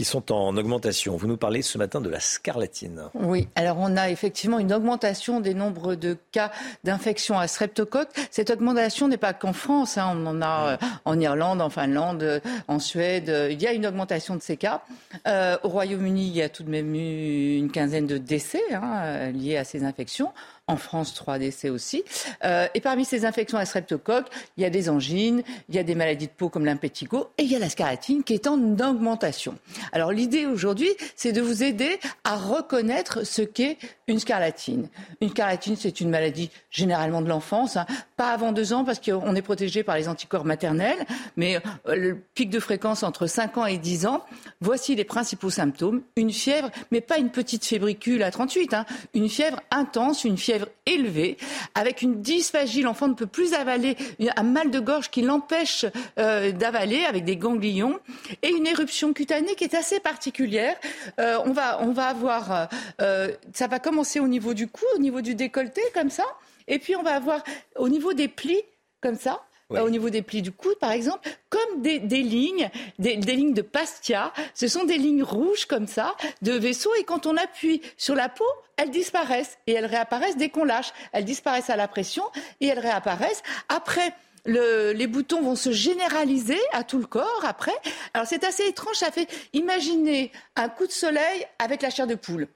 qui 0.00 0.06
sont 0.06 0.32
en 0.32 0.56
augmentation. 0.56 1.14
Vous 1.18 1.26
nous 1.26 1.36
parlez 1.36 1.60
ce 1.60 1.76
matin 1.76 2.00
de 2.00 2.08
la 2.08 2.20
scarlatine. 2.20 3.02
Oui, 3.12 3.48
alors 3.54 3.76
on 3.78 3.98
a 3.98 4.08
effectivement 4.08 4.58
une 4.58 4.72
augmentation 4.72 5.40
des 5.40 5.52
nombres 5.52 5.94
de 5.94 6.16
cas 6.32 6.50
d'infection 6.84 7.38
à 7.38 7.46
streptocoque. 7.46 8.08
Cette 8.30 8.48
augmentation 8.48 9.08
n'est 9.08 9.18
pas 9.18 9.34
qu'en 9.34 9.52
France, 9.52 9.98
hein. 9.98 10.16
on 10.16 10.24
en 10.24 10.40
a 10.40 10.68
euh, 10.68 10.76
en 11.04 11.20
Irlande, 11.20 11.60
en 11.60 11.68
Finlande, 11.68 12.40
en 12.66 12.78
Suède. 12.78 13.30
Il 13.50 13.60
y 13.60 13.66
a 13.66 13.74
une 13.74 13.86
augmentation 13.86 14.36
de 14.36 14.40
ces 14.40 14.56
cas. 14.56 14.80
Euh, 15.28 15.58
au 15.64 15.68
Royaume-Uni, 15.68 16.28
il 16.28 16.34
y 16.34 16.40
a 16.40 16.48
tout 16.48 16.62
de 16.62 16.70
même 16.70 16.94
eu 16.94 17.58
une 17.58 17.70
quinzaine 17.70 18.06
de 18.06 18.16
décès 18.16 18.62
hein, 18.72 19.32
liés 19.32 19.58
à 19.58 19.64
ces 19.64 19.84
infections. 19.84 20.32
En 20.70 20.76
France, 20.76 21.14
trois 21.14 21.38
décès 21.38 21.68
aussi. 21.68 22.04
Euh, 22.44 22.68
et 22.74 22.80
parmi 22.80 23.04
ces 23.04 23.24
infections 23.24 23.58
à 23.58 23.64
streptocoque, 23.64 24.26
il 24.56 24.62
y 24.62 24.66
a 24.66 24.70
des 24.70 24.88
angines, 24.88 25.42
il 25.68 25.74
y 25.74 25.78
a 25.78 25.82
des 25.82 25.94
maladies 25.94 26.26
de 26.26 26.32
peau 26.32 26.48
comme 26.48 26.64
l'impétigo 26.64 27.30
et 27.38 27.42
il 27.42 27.50
y 27.50 27.56
a 27.56 27.58
la 27.58 27.68
scaratine 27.68 28.22
qui 28.22 28.34
est 28.34 28.46
en 28.46 28.58
augmentation. 28.78 29.56
Alors 29.92 30.12
l'idée 30.12 30.46
aujourd'hui, 30.46 30.90
c'est 31.16 31.32
de 31.32 31.40
vous 31.40 31.62
aider 31.62 31.98
à 32.24 32.36
reconnaître 32.36 33.26
ce 33.26 33.42
qu'est 33.42 33.78
une 34.06 34.18
scarlatine. 34.18 34.88
Une 35.20 35.30
scarlatine, 35.30 35.76
c'est 35.76 36.00
une 36.00 36.10
maladie 36.10 36.50
généralement 36.70 37.22
de 37.22 37.28
l'enfance, 37.28 37.76
hein. 37.76 37.86
pas 38.16 38.32
avant 38.32 38.52
deux 38.52 38.72
ans 38.72 38.84
parce 38.84 39.00
qu'on 39.00 39.34
est 39.34 39.42
protégé 39.42 39.82
par 39.82 39.96
les 39.96 40.08
anticorps 40.08 40.44
maternels, 40.44 40.98
mais 41.36 41.56
euh, 41.88 41.94
le 41.94 42.16
pic 42.34 42.50
de 42.50 42.60
fréquence 42.60 43.02
entre 43.02 43.26
5 43.26 43.58
ans 43.58 43.66
et 43.66 43.78
10 43.78 44.06
ans. 44.06 44.24
Voici 44.60 44.94
les 44.94 45.04
principaux 45.04 45.50
symptômes. 45.50 46.02
Une 46.16 46.32
fièvre, 46.32 46.70
mais 46.90 47.00
pas 47.00 47.18
une 47.18 47.30
petite 47.30 47.64
fébricule 47.64 48.22
à 48.22 48.30
38, 48.30 48.74
hein. 48.74 48.84
une 49.14 49.28
fièvre 49.28 49.60
intense, 49.70 50.24
une 50.24 50.38
fièvre 50.38 50.59
fièvre 50.60 50.70
élevée, 50.86 51.36
avec 51.74 52.02
une 52.02 52.20
dysphagie, 52.20 52.82
l'enfant 52.82 53.08
ne 53.08 53.14
peut 53.14 53.26
plus 53.26 53.54
avaler, 53.54 53.96
un 54.36 54.42
mal 54.42 54.70
de 54.70 54.80
gorge 54.80 55.10
qui 55.10 55.22
l'empêche 55.22 55.86
euh, 56.18 56.52
d'avaler 56.52 57.04
avec 57.04 57.24
des 57.24 57.36
ganglions, 57.36 57.98
et 58.42 58.48
une 58.48 58.66
éruption 58.66 59.12
cutanée 59.12 59.54
qui 59.54 59.64
est 59.64 59.74
assez 59.74 60.00
particulière. 60.00 60.76
Euh, 61.18 61.38
on, 61.44 61.52
va, 61.52 61.82
on 61.82 61.92
va 61.92 62.06
avoir, 62.06 62.68
euh, 63.00 63.30
ça 63.52 63.66
va 63.66 63.78
commencer 63.78 64.20
au 64.20 64.28
niveau 64.28 64.54
du 64.54 64.68
cou, 64.68 64.84
au 64.96 64.98
niveau 64.98 65.20
du 65.20 65.34
décolleté, 65.34 65.82
comme 65.94 66.10
ça, 66.10 66.24
et 66.68 66.78
puis 66.78 66.96
on 66.96 67.02
va 67.02 67.14
avoir 67.14 67.42
au 67.76 67.88
niveau 67.88 68.12
des 68.12 68.28
plis, 68.28 68.62
comme 69.00 69.16
ça, 69.16 69.40
au 69.70 69.90
niveau 69.90 70.10
des 70.10 70.22
plis 70.22 70.42
du 70.42 70.52
coude, 70.52 70.78
par 70.78 70.90
exemple, 70.90 71.28
comme 71.48 71.82
des, 71.82 71.98
lignes, 71.98 72.70
des, 72.98 73.16
lignes 73.16 73.54
de 73.54 73.62
Pastia. 73.62 74.32
Ce 74.54 74.68
sont 74.68 74.84
des 74.84 74.98
lignes 74.98 75.22
rouges 75.22 75.66
comme 75.66 75.86
ça, 75.86 76.16
de 76.42 76.52
vaisseaux, 76.52 76.94
et 76.98 77.04
quand 77.04 77.26
on 77.26 77.36
appuie 77.36 77.80
sur 77.96 78.14
la 78.14 78.28
peau, 78.28 78.46
elles 78.76 78.90
disparaissent 78.90 79.58
et 79.66 79.72
elles 79.72 79.86
réapparaissent 79.86 80.36
dès 80.36 80.48
qu'on 80.48 80.64
lâche. 80.64 80.92
Elles 81.12 81.24
disparaissent 81.24 81.70
à 81.70 81.76
la 81.76 81.88
pression 81.88 82.24
et 82.60 82.66
elles 82.66 82.78
réapparaissent. 82.78 83.42
Après, 83.68 84.14
les 84.46 85.06
boutons 85.06 85.42
vont 85.42 85.56
se 85.56 85.70
généraliser 85.70 86.58
à 86.72 86.84
tout 86.84 86.98
le 86.98 87.06
corps 87.06 87.44
après. 87.46 87.74
Alors 88.14 88.26
c'est 88.26 88.44
assez 88.44 88.66
étrange, 88.66 88.96
ça 88.96 89.10
fait 89.10 89.28
imaginer 89.52 90.32
un 90.56 90.68
coup 90.68 90.86
de 90.86 90.92
soleil 90.92 91.46
avec 91.58 91.82
la 91.82 91.90
chair 91.90 92.06
de 92.06 92.14
poule. 92.14 92.48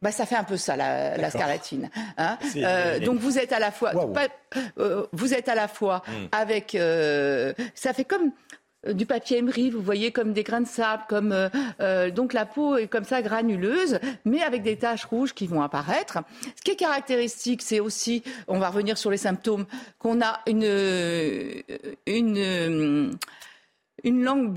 Bah, 0.00 0.12
ça 0.12 0.26
fait 0.26 0.36
un 0.36 0.44
peu 0.44 0.56
ça, 0.56 0.76
la, 0.76 1.30
scarlatine. 1.30 1.90
Hein. 2.18 2.38
Euh, 2.56 3.00
donc 3.00 3.18
vous 3.18 3.38
êtes 3.38 3.52
à 3.52 3.58
la 3.58 3.72
fois, 3.72 3.92
euh, 4.78 5.06
vous 5.12 5.34
êtes 5.34 5.48
à 5.48 5.56
la 5.56 5.66
fois 5.66 6.02
hmm. 6.06 6.26
avec, 6.30 6.74
euh, 6.76 7.52
ça 7.74 7.92
fait 7.92 8.04
comme 8.04 8.30
du 8.88 9.06
papier 9.06 9.38
émery, 9.38 9.70
vous 9.70 9.82
voyez, 9.82 10.12
comme 10.12 10.32
des 10.32 10.44
grains 10.44 10.60
de 10.60 10.68
sable, 10.68 11.02
comme 11.08 11.34
donc 12.14 12.32
la 12.32 12.46
peau 12.46 12.76
est 12.76 12.86
comme 12.86 13.02
ça 13.02 13.22
granuleuse, 13.22 13.98
mais 14.24 14.40
avec 14.40 14.62
des 14.62 14.76
taches 14.76 15.04
rouges 15.04 15.34
qui 15.34 15.48
vont 15.48 15.62
apparaître. 15.62 16.18
Ce 16.54 16.62
qui 16.62 16.70
est 16.70 16.76
caractéristique, 16.76 17.62
c'est 17.62 17.80
aussi, 17.80 18.22
on 18.46 18.60
va 18.60 18.68
revenir 18.68 18.96
sur 18.96 19.10
les 19.10 19.16
symptômes, 19.16 19.66
qu'on 19.98 20.22
a 20.22 20.40
une 20.46 21.64
une 22.06 23.18
une 24.04 24.22
langue 24.22 24.52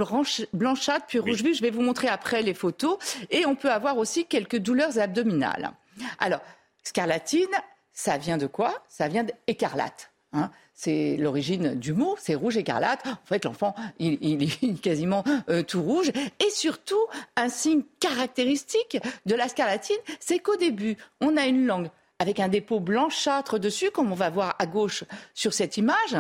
blanchâtre 0.53 1.05
puis 1.07 1.19
rouge 1.19 1.43
vif. 1.43 1.57
Je 1.57 1.61
vais 1.61 1.71
vous 1.71 1.81
montrer 1.81 2.07
après 2.07 2.41
les 2.41 2.53
photos. 2.53 2.97
Et 3.29 3.45
on 3.45 3.55
peut 3.55 3.71
avoir 3.71 3.97
aussi 3.97 4.25
quelques 4.25 4.57
douleurs 4.57 4.99
abdominales. 4.99 5.71
Alors, 6.19 6.41
scarlatine, 6.83 7.49
ça 7.93 8.17
vient 8.17 8.37
de 8.37 8.47
quoi? 8.47 8.83
Ça 8.89 9.07
vient 9.07 9.25
d'écarlate. 9.47 10.09
Hein. 10.33 10.49
c'est 10.73 11.17
l'origine 11.17 11.75
du 11.75 11.91
mot, 11.91 12.15
c'est 12.17 12.35
rouge 12.35 12.55
écarlate. 12.55 13.05
En 13.05 13.25
fait, 13.25 13.43
l'enfant, 13.43 13.75
il, 13.99 14.41
est 14.41 14.81
quasiment 14.81 15.25
euh, 15.49 15.61
tout 15.61 15.81
rouge. 15.81 16.09
Et 16.39 16.49
surtout, 16.51 17.05
un 17.35 17.49
signe 17.49 17.83
caractéristique 17.99 18.97
de 19.25 19.35
la 19.35 19.49
scarlatine, 19.49 19.97
c'est 20.21 20.39
qu'au 20.39 20.55
début, 20.55 20.95
on 21.19 21.35
a 21.35 21.47
une 21.47 21.65
langue 21.65 21.89
avec 22.17 22.39
un 22.39 22.47
dépôt 22.47 22.79
blanchâtre 22.79 23.59
dessus, 23.59 23.91
comme 23.91 24.11
on 24.11 24.15
va 24.15 24.29
voir 24.29 24.55
à 24.59 24.65
gauche 24.67 25.03
sur 25.33 25.53
cette 25.53 25.77
image. 25.77 26.15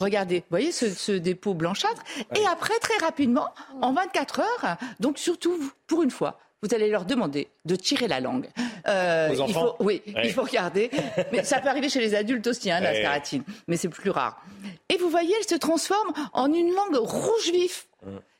Regardez, 0.00 0.38
vous 0.38 0.46
voyez 0.50 0.72
ce, 0.72 1.12
dépôt 1.12 1.54
blanchâtre. 1.54 2.02
Et 2.36 2.46
après, 2.46 2.78
très 2.80 2.98
rapidement, 2.98 3.48
en 3.80 3.92
24 3.92 4.40
heures, 4.40 4.76
donc 5.00 5.18
surtout 5.18 5.72
pour 5.86 6.02
une 6.02 6.10
fois, 6.10 6.38
vous 6.62 6.74
allez 6.74 6.88
leur 6.88 7.04
demander 7.04 7.48
de 7.64 7.76
tirer 7.76 8.08
la 8.08 8.20
langue. 8.20 8.48
Euh, 8.88 9.28
il 9.46 9.54
faut, 9.54 9.76
oui, 9.80 10.02
il 10.06 10.32
faut 10.32 10.42
regarder. 10.42 10.90
Mais 11.32 11.44
ça 11.44 11.60
peut 11.60 11.68
arriver 11.68 11.88
chez 11.88 12.00
les 12.00 12.14
adultes 12.14 12.46
aussi, 12.46 12.70
hein, 12.70 12.80
la 12.80 12.94
scaratine, 12.94 13.44
mais 13.68 13.76
c'est 13.76 13.88
plus 13.88 14.10
rare. 14.10 14.42
Et 14.88 14.96
vous 14.96 15.10
voyez, 15.10 15.34
elle 15.38 15.48
se 15.48 15.54
transforme 15.54 16.12
en 16.32 16.52
une 16.52 16.74
langue 16.74 16.96
rouge 16.96 17.50
vif. 17.52 17.86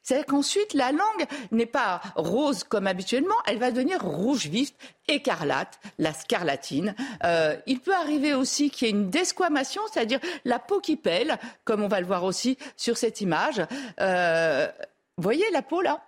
C'est-à-dire 0.05 0.27
qu'ensuite, 0.27 0.75
la 0.75 0.93
langue 0.93 1.27
n'est 1.51 1.67
pas 1.67 2.01
rose 2.15 2.63
comme 2.63 2.87
habituellement, 2.87 3.35
elle 3.47 3.59
va 3.59 3.71
devenir 3.71 4.05
rouge 4.05 4.47
vif, 4.47 4.73
écarlate, 5.09 5.81
la 5.99 6.13
scarlatine. 6.13 6.95
Euh, 7.25 7.57
il 7.67 7.81
peut 7.81 7.95
arriver 7.95 8.35
aussi 8.35 8.71
qu'il 8.71 8.87
y 8.87 8.91
ait 8.91 8.95
une 8.95 9.09
desquamation, 9.11 9.81
c'est-à-dire 9.91 10.21
la 10.45 10.59
peau 10.59 10.81
qui 10.81 10.97
pèle, 10.97 11.39
comme 11.65 11.83
on 11.83 11.89
va 11.89 12.01
le 12.01 12.07
voir 12.07 12.25
aussi 12.25 12.59
sur 12.77 12.99
cette 12.99 13.23
image. 13.23 13.63
Euh, 13.99 14.69
voyez 15.17 15.51
la 15.53 15.63
peau 15.63 15.81
là? 15.81 16.03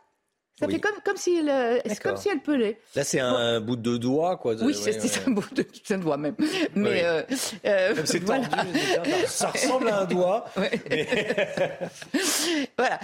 Ça 0.59 0.69
fait 0.69 0.81
comme, 0.81 0.97
comme, 1.05 1.17
si 1.19 1.37
elle, 1.37 1.83
comme 2.03 2.17
si 2.17 2.31
elle 2.31 2.41
pelait. 2.41 2.81
Là, 2.95 3.05
c'est 3.05 3.21
un 3.21 3.61
bout 3.61 3.77
de 3.77 3.99
doigt, 3.99 4.37
quoi. 4.37 4.55
Oui, 4.63 4.75
c'est 4.75 5.27
un 5.27 5.31
bout 5.31 5.45
de, 5.55 5.97
doigt 5.97 6.17
même. 6.17 6.35
Mais 6.75 7.05
euh, 7.05 7.23
euh, 7.67 7.95
c'est 8.05 8.21
tendu. 8.21 8.49
Ça 9.27 9.49
ressemble 9.49 9.89
à 9.91 10.01
un 10.01 10.05
doigt. 10.07 10.47
voilà. 12.79 13.01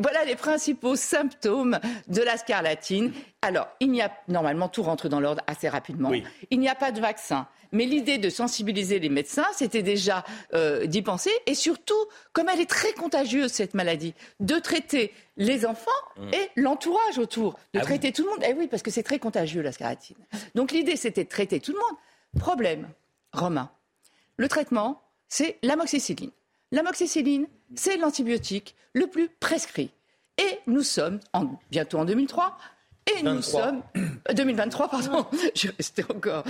Voilà 0.00 0.24
les 0.26 0.36
principaux 0.36 0.96
symptômes 0.96 1.78
de 2.08 2.22
la 2.22 2.36
scarlatine. 2.36 3.12
Alors, 3.46 3.68
il 3.78 3.92
n'y 3.92 4.02
a 4.02 4.10
normalement 4.26 4.68
tout 4.68 4.82
rentre 4.82 5.08
dans 5.08 5.20
l'ordre 5.20 5.40
assez 5.46 5.68
rapidement. 5.68 6.10
Il 6.50 6.58
n'y 6.58 6.68
a 6.68 6.74
pas 6.74 6.90
de 6.90 7.00
vaccin. 7.00 7.46
Mais 7.70 7.84
l'idée 7.84 8.18
de 8.18 8.28
sensibiliser 8.28 8.98
les 8.98 9.08
médecins, 9.08 9.46
c'était 9.54 9.84
déjà 9.84 10.24
euh, 10.52 10.86
d'y 10.86 11.00
penser. 11.00 11.30
Et 11.46 11.54
surtout, 11.54 11.94
comme 12.32 12.48
elle 12.48 12.60
est 12.60 12.68
très 12.68 12.92
contagieuse, 12.92 13.52
cette 13.52 13.74
maladie, 13.74 14.14
de 14.40 14.56
traiter 14.56 15.12
les 15.36 15.64
enfants 15.64 15.90
mmh. 16.16 16.34
et 16.34 16.50
l'entourage 16.56 17.18
autour. 17.18 17.52
De 17.72 17.78
ah 17.78 17.82
traiter 17.82 18.10
tout 18.10 18.24
le 18.24 18.30
monde. 18.30 18.44
Eh 18.44 18.52
oui, 18.52 18.66
parce 18.66 18.82
que 18.82 18.90
c'est 18.90 19.04
très 19.04 19.20
contagieux, 19.20 19.62
la 19.62 19.70
scaratine. 19.70 20.16
Donc 20.56 20.72
l'idée, 20.72 20.96
c'était 20.96 21.22
de 21.22 21.28
traiter 21.28 21.60
tout 21.60 21.72
le 21.72 21.78
monde. 21.78 22.42
Problème, 22.42 22.88
Romain. 23.32 23.70
Le 24.38 24.48
traitement, 24.48 25.02
c'est 25.28 25.58
l'amoxicilline. 25.62 26.32
L'amoxicilline, 26.72 27.46
c'est 27.76 27.96
l'antibiotique 27.96 28.74
le 28.92 29.06
plus 29.06 29.28
prescrit. 29.28 29.92
Et 30.38 30.58
nous 30.66 30.82
sommes 30.82 31.20
bientôt 31.70 31.98
en 31.98 32.04
2003 32.04 32.58
et 33.06 33.22
nous 33.22 33.42
sommes 33.42 33.82
2023, 34.34 34.88
pardon, 34.88 35.26
je 35.54 35.68
restais 35.76 36.04
encore. 36.10 36.44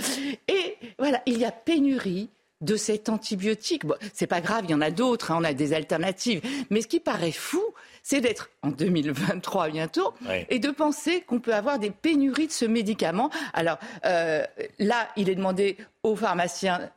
Et 0.47 0.77
voilà, 0.97 1.21
il 1.25 1.37
y 1.37 1.45
a 1.45 1.51
pénurie 1.51 2.29
de 2.61 2.75
cet 2.75 3.09
antibiotique. 3.09 3.85
Bon, 3.85 3.95
c'est 4.13 4.27
pas 4.27 4.41
grave, 4.41 4.65
il 4.65 4.71
y 4.71 4.73
en 4.73 4.81
a 4.81 4.89
d'autres, 4.89 5.31
hein, 5.31 5.37
on 5.39 5.43
a 5.43 5.53
des 5.53 5.73
alternatives. 5.73 6.41
Mais 6.69 6.81
ce 6.81 6.87
qui 6.87 6.99
paraît 6.99 7.31
fou, 7.31 7.61
c'est 8.01 8.21
d'être 8.21 8.49
en 8.63 8.69
2023 8.69 9.69
bientôt 9.69 10.13
et 10.49 10.59
de 10.59 10.71
penser 10.71 11.21
qu'on 11.21 11.39
peut 11.39 11.53
avoir 11.53 11.77
des 11.77 11.91
pénuries 11.91 12.47
de 12.47 12.51
ce 12.51 12.65
médicament. 12.65 13.29
Alors 13.53 13.77
euh, 14.05 14.43
là, 14.79 15.07
il 15.17 15.29
est 15.29 15.35
demandé 15.35 15.77
aux 16.03 16.15
pharmaciens 16.15 16.89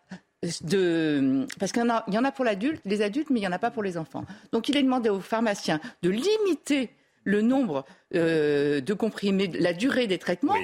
de 0.63 1.47
parce 1.59 1.73
qu'il 1.73 1.83
y, 1.83 2.13
y 2.15 2.19
en 2.19 2.25
a 2.25 2.33
pour 2.33 2.45
l'adulte, 2.45 2.81
les 2.87 3.03
adultes, 3.03 3.29
mais 3.29 3.41
il 3.41 3.43
n'y 3.43 3.49
en 3.49 3.53
a 3.53 3.59
pas 3.59 3.71
pour 3.71 3.83
les 3.83 3.99
enfants. 3.99 4.25
Donc 4.53 4.69
il 4.71 4.77
est 4.77 4.83
demandé 4.83 5.11
aux 5.11 5.21
pharmaciens 5.21 5.81
de 6.03 6.09
limiter 6.11 6.91
le 7.25 7.43
nombre 7.43 7.85
euh, 8.15 8.81
de 8.81 8.95
comprimés, 8.95 9.49
la 9.49 9.73
durée 9.73 10.07
des 10.07 10.19
traitements, 10.19 10.57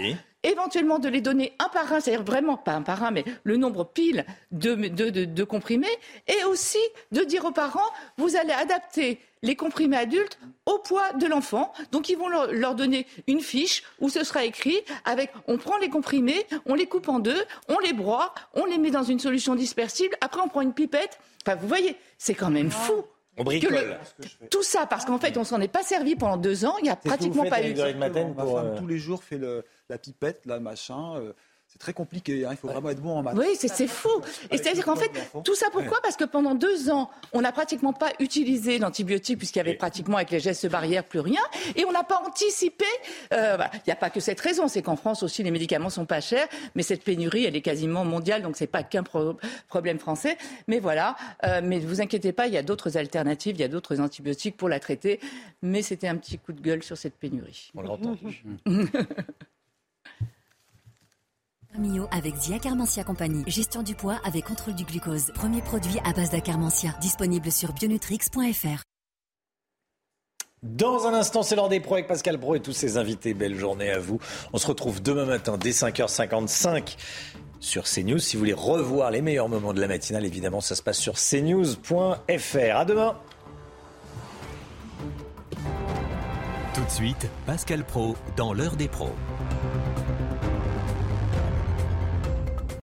éventuellement 0.42 0.98
de 0.98 1.08
les 1.08 1.20
donner 1.20 1.52
un 1.58 1.68
par 1.68 1.92
un, 1.92 2.00
c'est-à-dire 2.00 2.24
vraiment 2.24 2.56
pas 2.56 2.72
un 2.72 2.82
par 2.82 3.02
un, 3.02 3.10
mais 3.10 3.24
le 3.44 3.56
nombre 3.56 3.84
pile 3.84 4.24
de, 4.52 4.74
de, 4.74 5.44
comprimés, 5.44 5.86
et 6.28 6.44
aussi 6.44 6.78
de 7.12 7.22
dire 7.22 7.44
aux 7.44 7.52
parents, 7.52 7.90
vous 8.16 8.36
allez 8.36 8.52
adapter 8.52 9.18
les 9.42 9.56
comprimés 9.56 9.96
adultes 9.96 10.38
au 10.64 10.78
poids 10.78 11.12
de 11.12 11.26
l'enfant. 11.26 11.72
Donc 11.92 12.08
ils 12.08 12.16
vont 12.16 12.28
leur, 12.28 12.74
donner 12.74 13.06
une 13.26 13.40
fiche 13.40 13.82
où 14.00 14.08
ce 14.08 14.24
sera 14.24 14.44
écrit 14.44 14.78
avec 15.04 15.32
on 15.46 15.58
prend 15.58 15.78
les 15.78 15.88
comprimés, 15.88 16.46
on 16.64 16.74
les 16.74 16.86
coupe 16.86 17.08
en 17.08 17.18
deux, 17.18 17.44
on 17.68 17.78
les 17.80 17.92
broie, 17.92 18.34
on 18.54 18.64
les 18.64 18.78
met 18.78 18.90
dans 18.90 19.02
une 19.02 19.18
solution 19.18 19.54
dispersible, 19.54 20.16
après 20.20 20.40
on 20.40 20.48
prend 20.48 20.62
une 20.62 20.74
pipette. 20.74 21.18
Enfin, 21.46 21.56
vous 21.56 21.68
voyez, 21.68 21.96
c'est 22.18 22.34
quand 22.34 22.50
même 22.50 22.70
fou. 22.70 23.04
On 23.38 23.44
bricole. 23.44 23.98
tout 24.50 24.62
ça, 24.62 24.86
parce 24.86 25.04
qu'en 25.04 25.18
fait, 25.18 25.36
on 25.36 25.44
s'en 25.44 25.60
est 25.60 25.68
pas 25.68 25.82
servi 25.82 26.16
pendant 26.16 26.36
deux 26.36 26.64
ans. 26.64 26.76
Il 26.78 26.84
n'y 26.84 26.90
a 26.90 26.96
pratiquement 26.96 27.44
pas 27.44 27.62
eu. 27.62 27.74
Ma 27.94 28.10
femme, 28.10 28.34
euh, 28.38 28.78
tous 28.78 28.86
les 28.86 28.98
jours 28.98 29.22
fait 29.22 29.38
le, 29.38 29.64
la 29.88 29.98
pipette, 29.98 30.46
la 30.46 30.58
machin. 30.58 31.16
Euh, 31.16 31.32
c'est 31.76 31.80
très 31.80 31.92
compliqué. 31.92 32.46
Hein. 32.46 32.50
Il 32.52 32.56
faut 32.56 32.68
vraiment 32.68 32.88
être 32.88 33.02
bon 33.02 33.18
en 33.18 33.22
maths. 33.22 33.34
Oui, 33.36 33.48
c'est 33.54 33.86
fou. 33.86 34.08
Et 34.50 34.56
c'est-à-dire 34.56 34.84
qu'en 34.84 34.96
fait, 34.96 35.10
tout 35.44 35.54
ça 35.54 35.66
pourquoi? 35.70 36.00
Parce 36.02 36.16
que 36.16 36.24
pendant 36.24 36.54
deux 36.54 36.88
ans, 36.90 37.10
on 37.34 37.42
n'a 37.42 37.52
pratiquement 37.52 37.92
pas 37.92 38.12
utilisé 38.18 38.78
l'antibiotique 38.78 39.36
puisqu'il 39.36 39.58
y 39.58 39.60
avait 39.60 39.74
pratiquement 39.74 40.16
avec 40.16 40.30
les 40.30 40.40
gestes 40.40 40.68
barrières 40.70 41.04
plus 41.04 41.20
rien, 41.20 41.40
et 41.74 41.84
on 41.84 41.92
n'a 41.92 42.02
pas 42.02 42.22
anticipé. 42.26 42.86
Euh, 43.34 43.58
il 43.74 43.82
n'y 43.86 43.92
a 43.92 43.96
pas 43.96 44.08
que 44.08 44.20
cette 44.20 44.40
raison, 44.40 44.68
c'est 44.68 44.80
qu'en 44.80 44.96
France 44.96 45.22
aussi 45.22 45.42
les 45.42 45.50
médicaments 45.50 45.90
sont 45.90 46.06
pas 46.06 46.20
chers, 46.20 46.48
mais 46.74 46.82
cette 46.82 47.04
pénurie, 47.04 47.44
elle 47.44 47.56
est 47.56 47.62
quasiment 47.62 48.04
mondiale, 48.04 48.42
donc 48.42 48.56
c'est 48.56 48.66
pas 48.66 48.82
qu'un 48.82 49.02
problème 49.02 49.98
français. 49.98 50.38
Mais 50.68 50.78
voilà. 50.78 51.16
Euh, 51.44 51.60
mais 51.62 51.78
ne 51.78 51.86
vous 51.86 52.00
inquiétez 52.00 52.32
pas, 52.32 52.46
il 52.46 52.54
y 52.54 52.58
a 52.58 52.62
d'autres 52.62 52.96
alternatives, 52.96 53.56
il 53.56 53.60
y 53.60 53.64
a 53.64 53.68
d'autres 53.68 54.00
antibiotiques 54.00 54.56
pour 54.56 54.70
la 54.70 54.80
traiter. 54.80 55.20
Mais 55.62 55.82
c'était 55.82 56.08
un 56.08 56.16
petit 56.16 56.38
coup 56.38 56.52
de 56.52 56.60
gueule 56.60 56.82
sur 56.82 56.96
cette 56.96 57.16
pénurie. 57.16 57.70
On 57.74 57.82
l'entend. 57.82 58.16
Mio 61.78 62.06
avec 62.10 62.34
Zia 62.36 62.58
Carmentia 62.58 63.04
Compagnie. 63.04 63.44
Gestion 63.46 63.82
du 63.82 63.94
poids 63.94 64.18
avec 64.24 64.44
contrôle 64.44 64.74
du 64.74 64.84
glucose. 64.84 65.32
Premier 65.34 65.62
produit 65.62 65.98
à 66.04 66.12
base 66.12 66.30
d'Acarmentia. 66.30 66.94
Disponible 67.00 67.50
sur 67.50 67.72
bionutrix.fr. 67.72 68.82
Dans 70.62 71.06
un 71.06 71.14
instant, 71.14 71.42
c'est 71.42 71.54
l'heure 71.54 71.68
des 71.68 71.80
pros 71.80 71.94
avec 71.94 72.08
Pascal 72.08 72.38
Pro 72.38 72.54
et 72.54 72.60
tous 72.60 72.72
ses 72.72 72.96
invités. 72.96 73.34
Belle 73.34 73.56
journée 73.56 73.90
à 73.90 73.98
vous. 73.98 74.18
On 74.52 74.58
se 74.58 74.66
retrouve 74.66 75.02
demain 75.02 75.26
matin 75.26 75.58
dès 75.58 75.70
5h55 75.70 76.96
sur 77.60 77.84
CNews. 77.84 78.18
Si 78.18 78.36
vous 78.36 78.40
voulez 78.40 78.52
revoir 78.52 79.10
les 79.10 79.22
meilleurs 79.22 79.48
moments 79.48 79.72
de 79.72 79.80
la 79.80 79.88
matinale, 79.88 80.24
évidemment, 80.24 80.60
ça 80.60 80.74
se 80.74 80.82
passe 80.82 80.98
sur 80.98 81.14
cnews.fr. 81.14 82.76
À 82.76 82.84
demain. 82.84 83.16
Tout 86.74 86.84
de 86.84 86.90
suite, 86.90 87.28
Pascal 87.46 87.84
Pro 87.84 88.16
dans 88.36 88.52
l'heure 88.52 88.76
des 88.76 88.88
pros. 88.88 89.14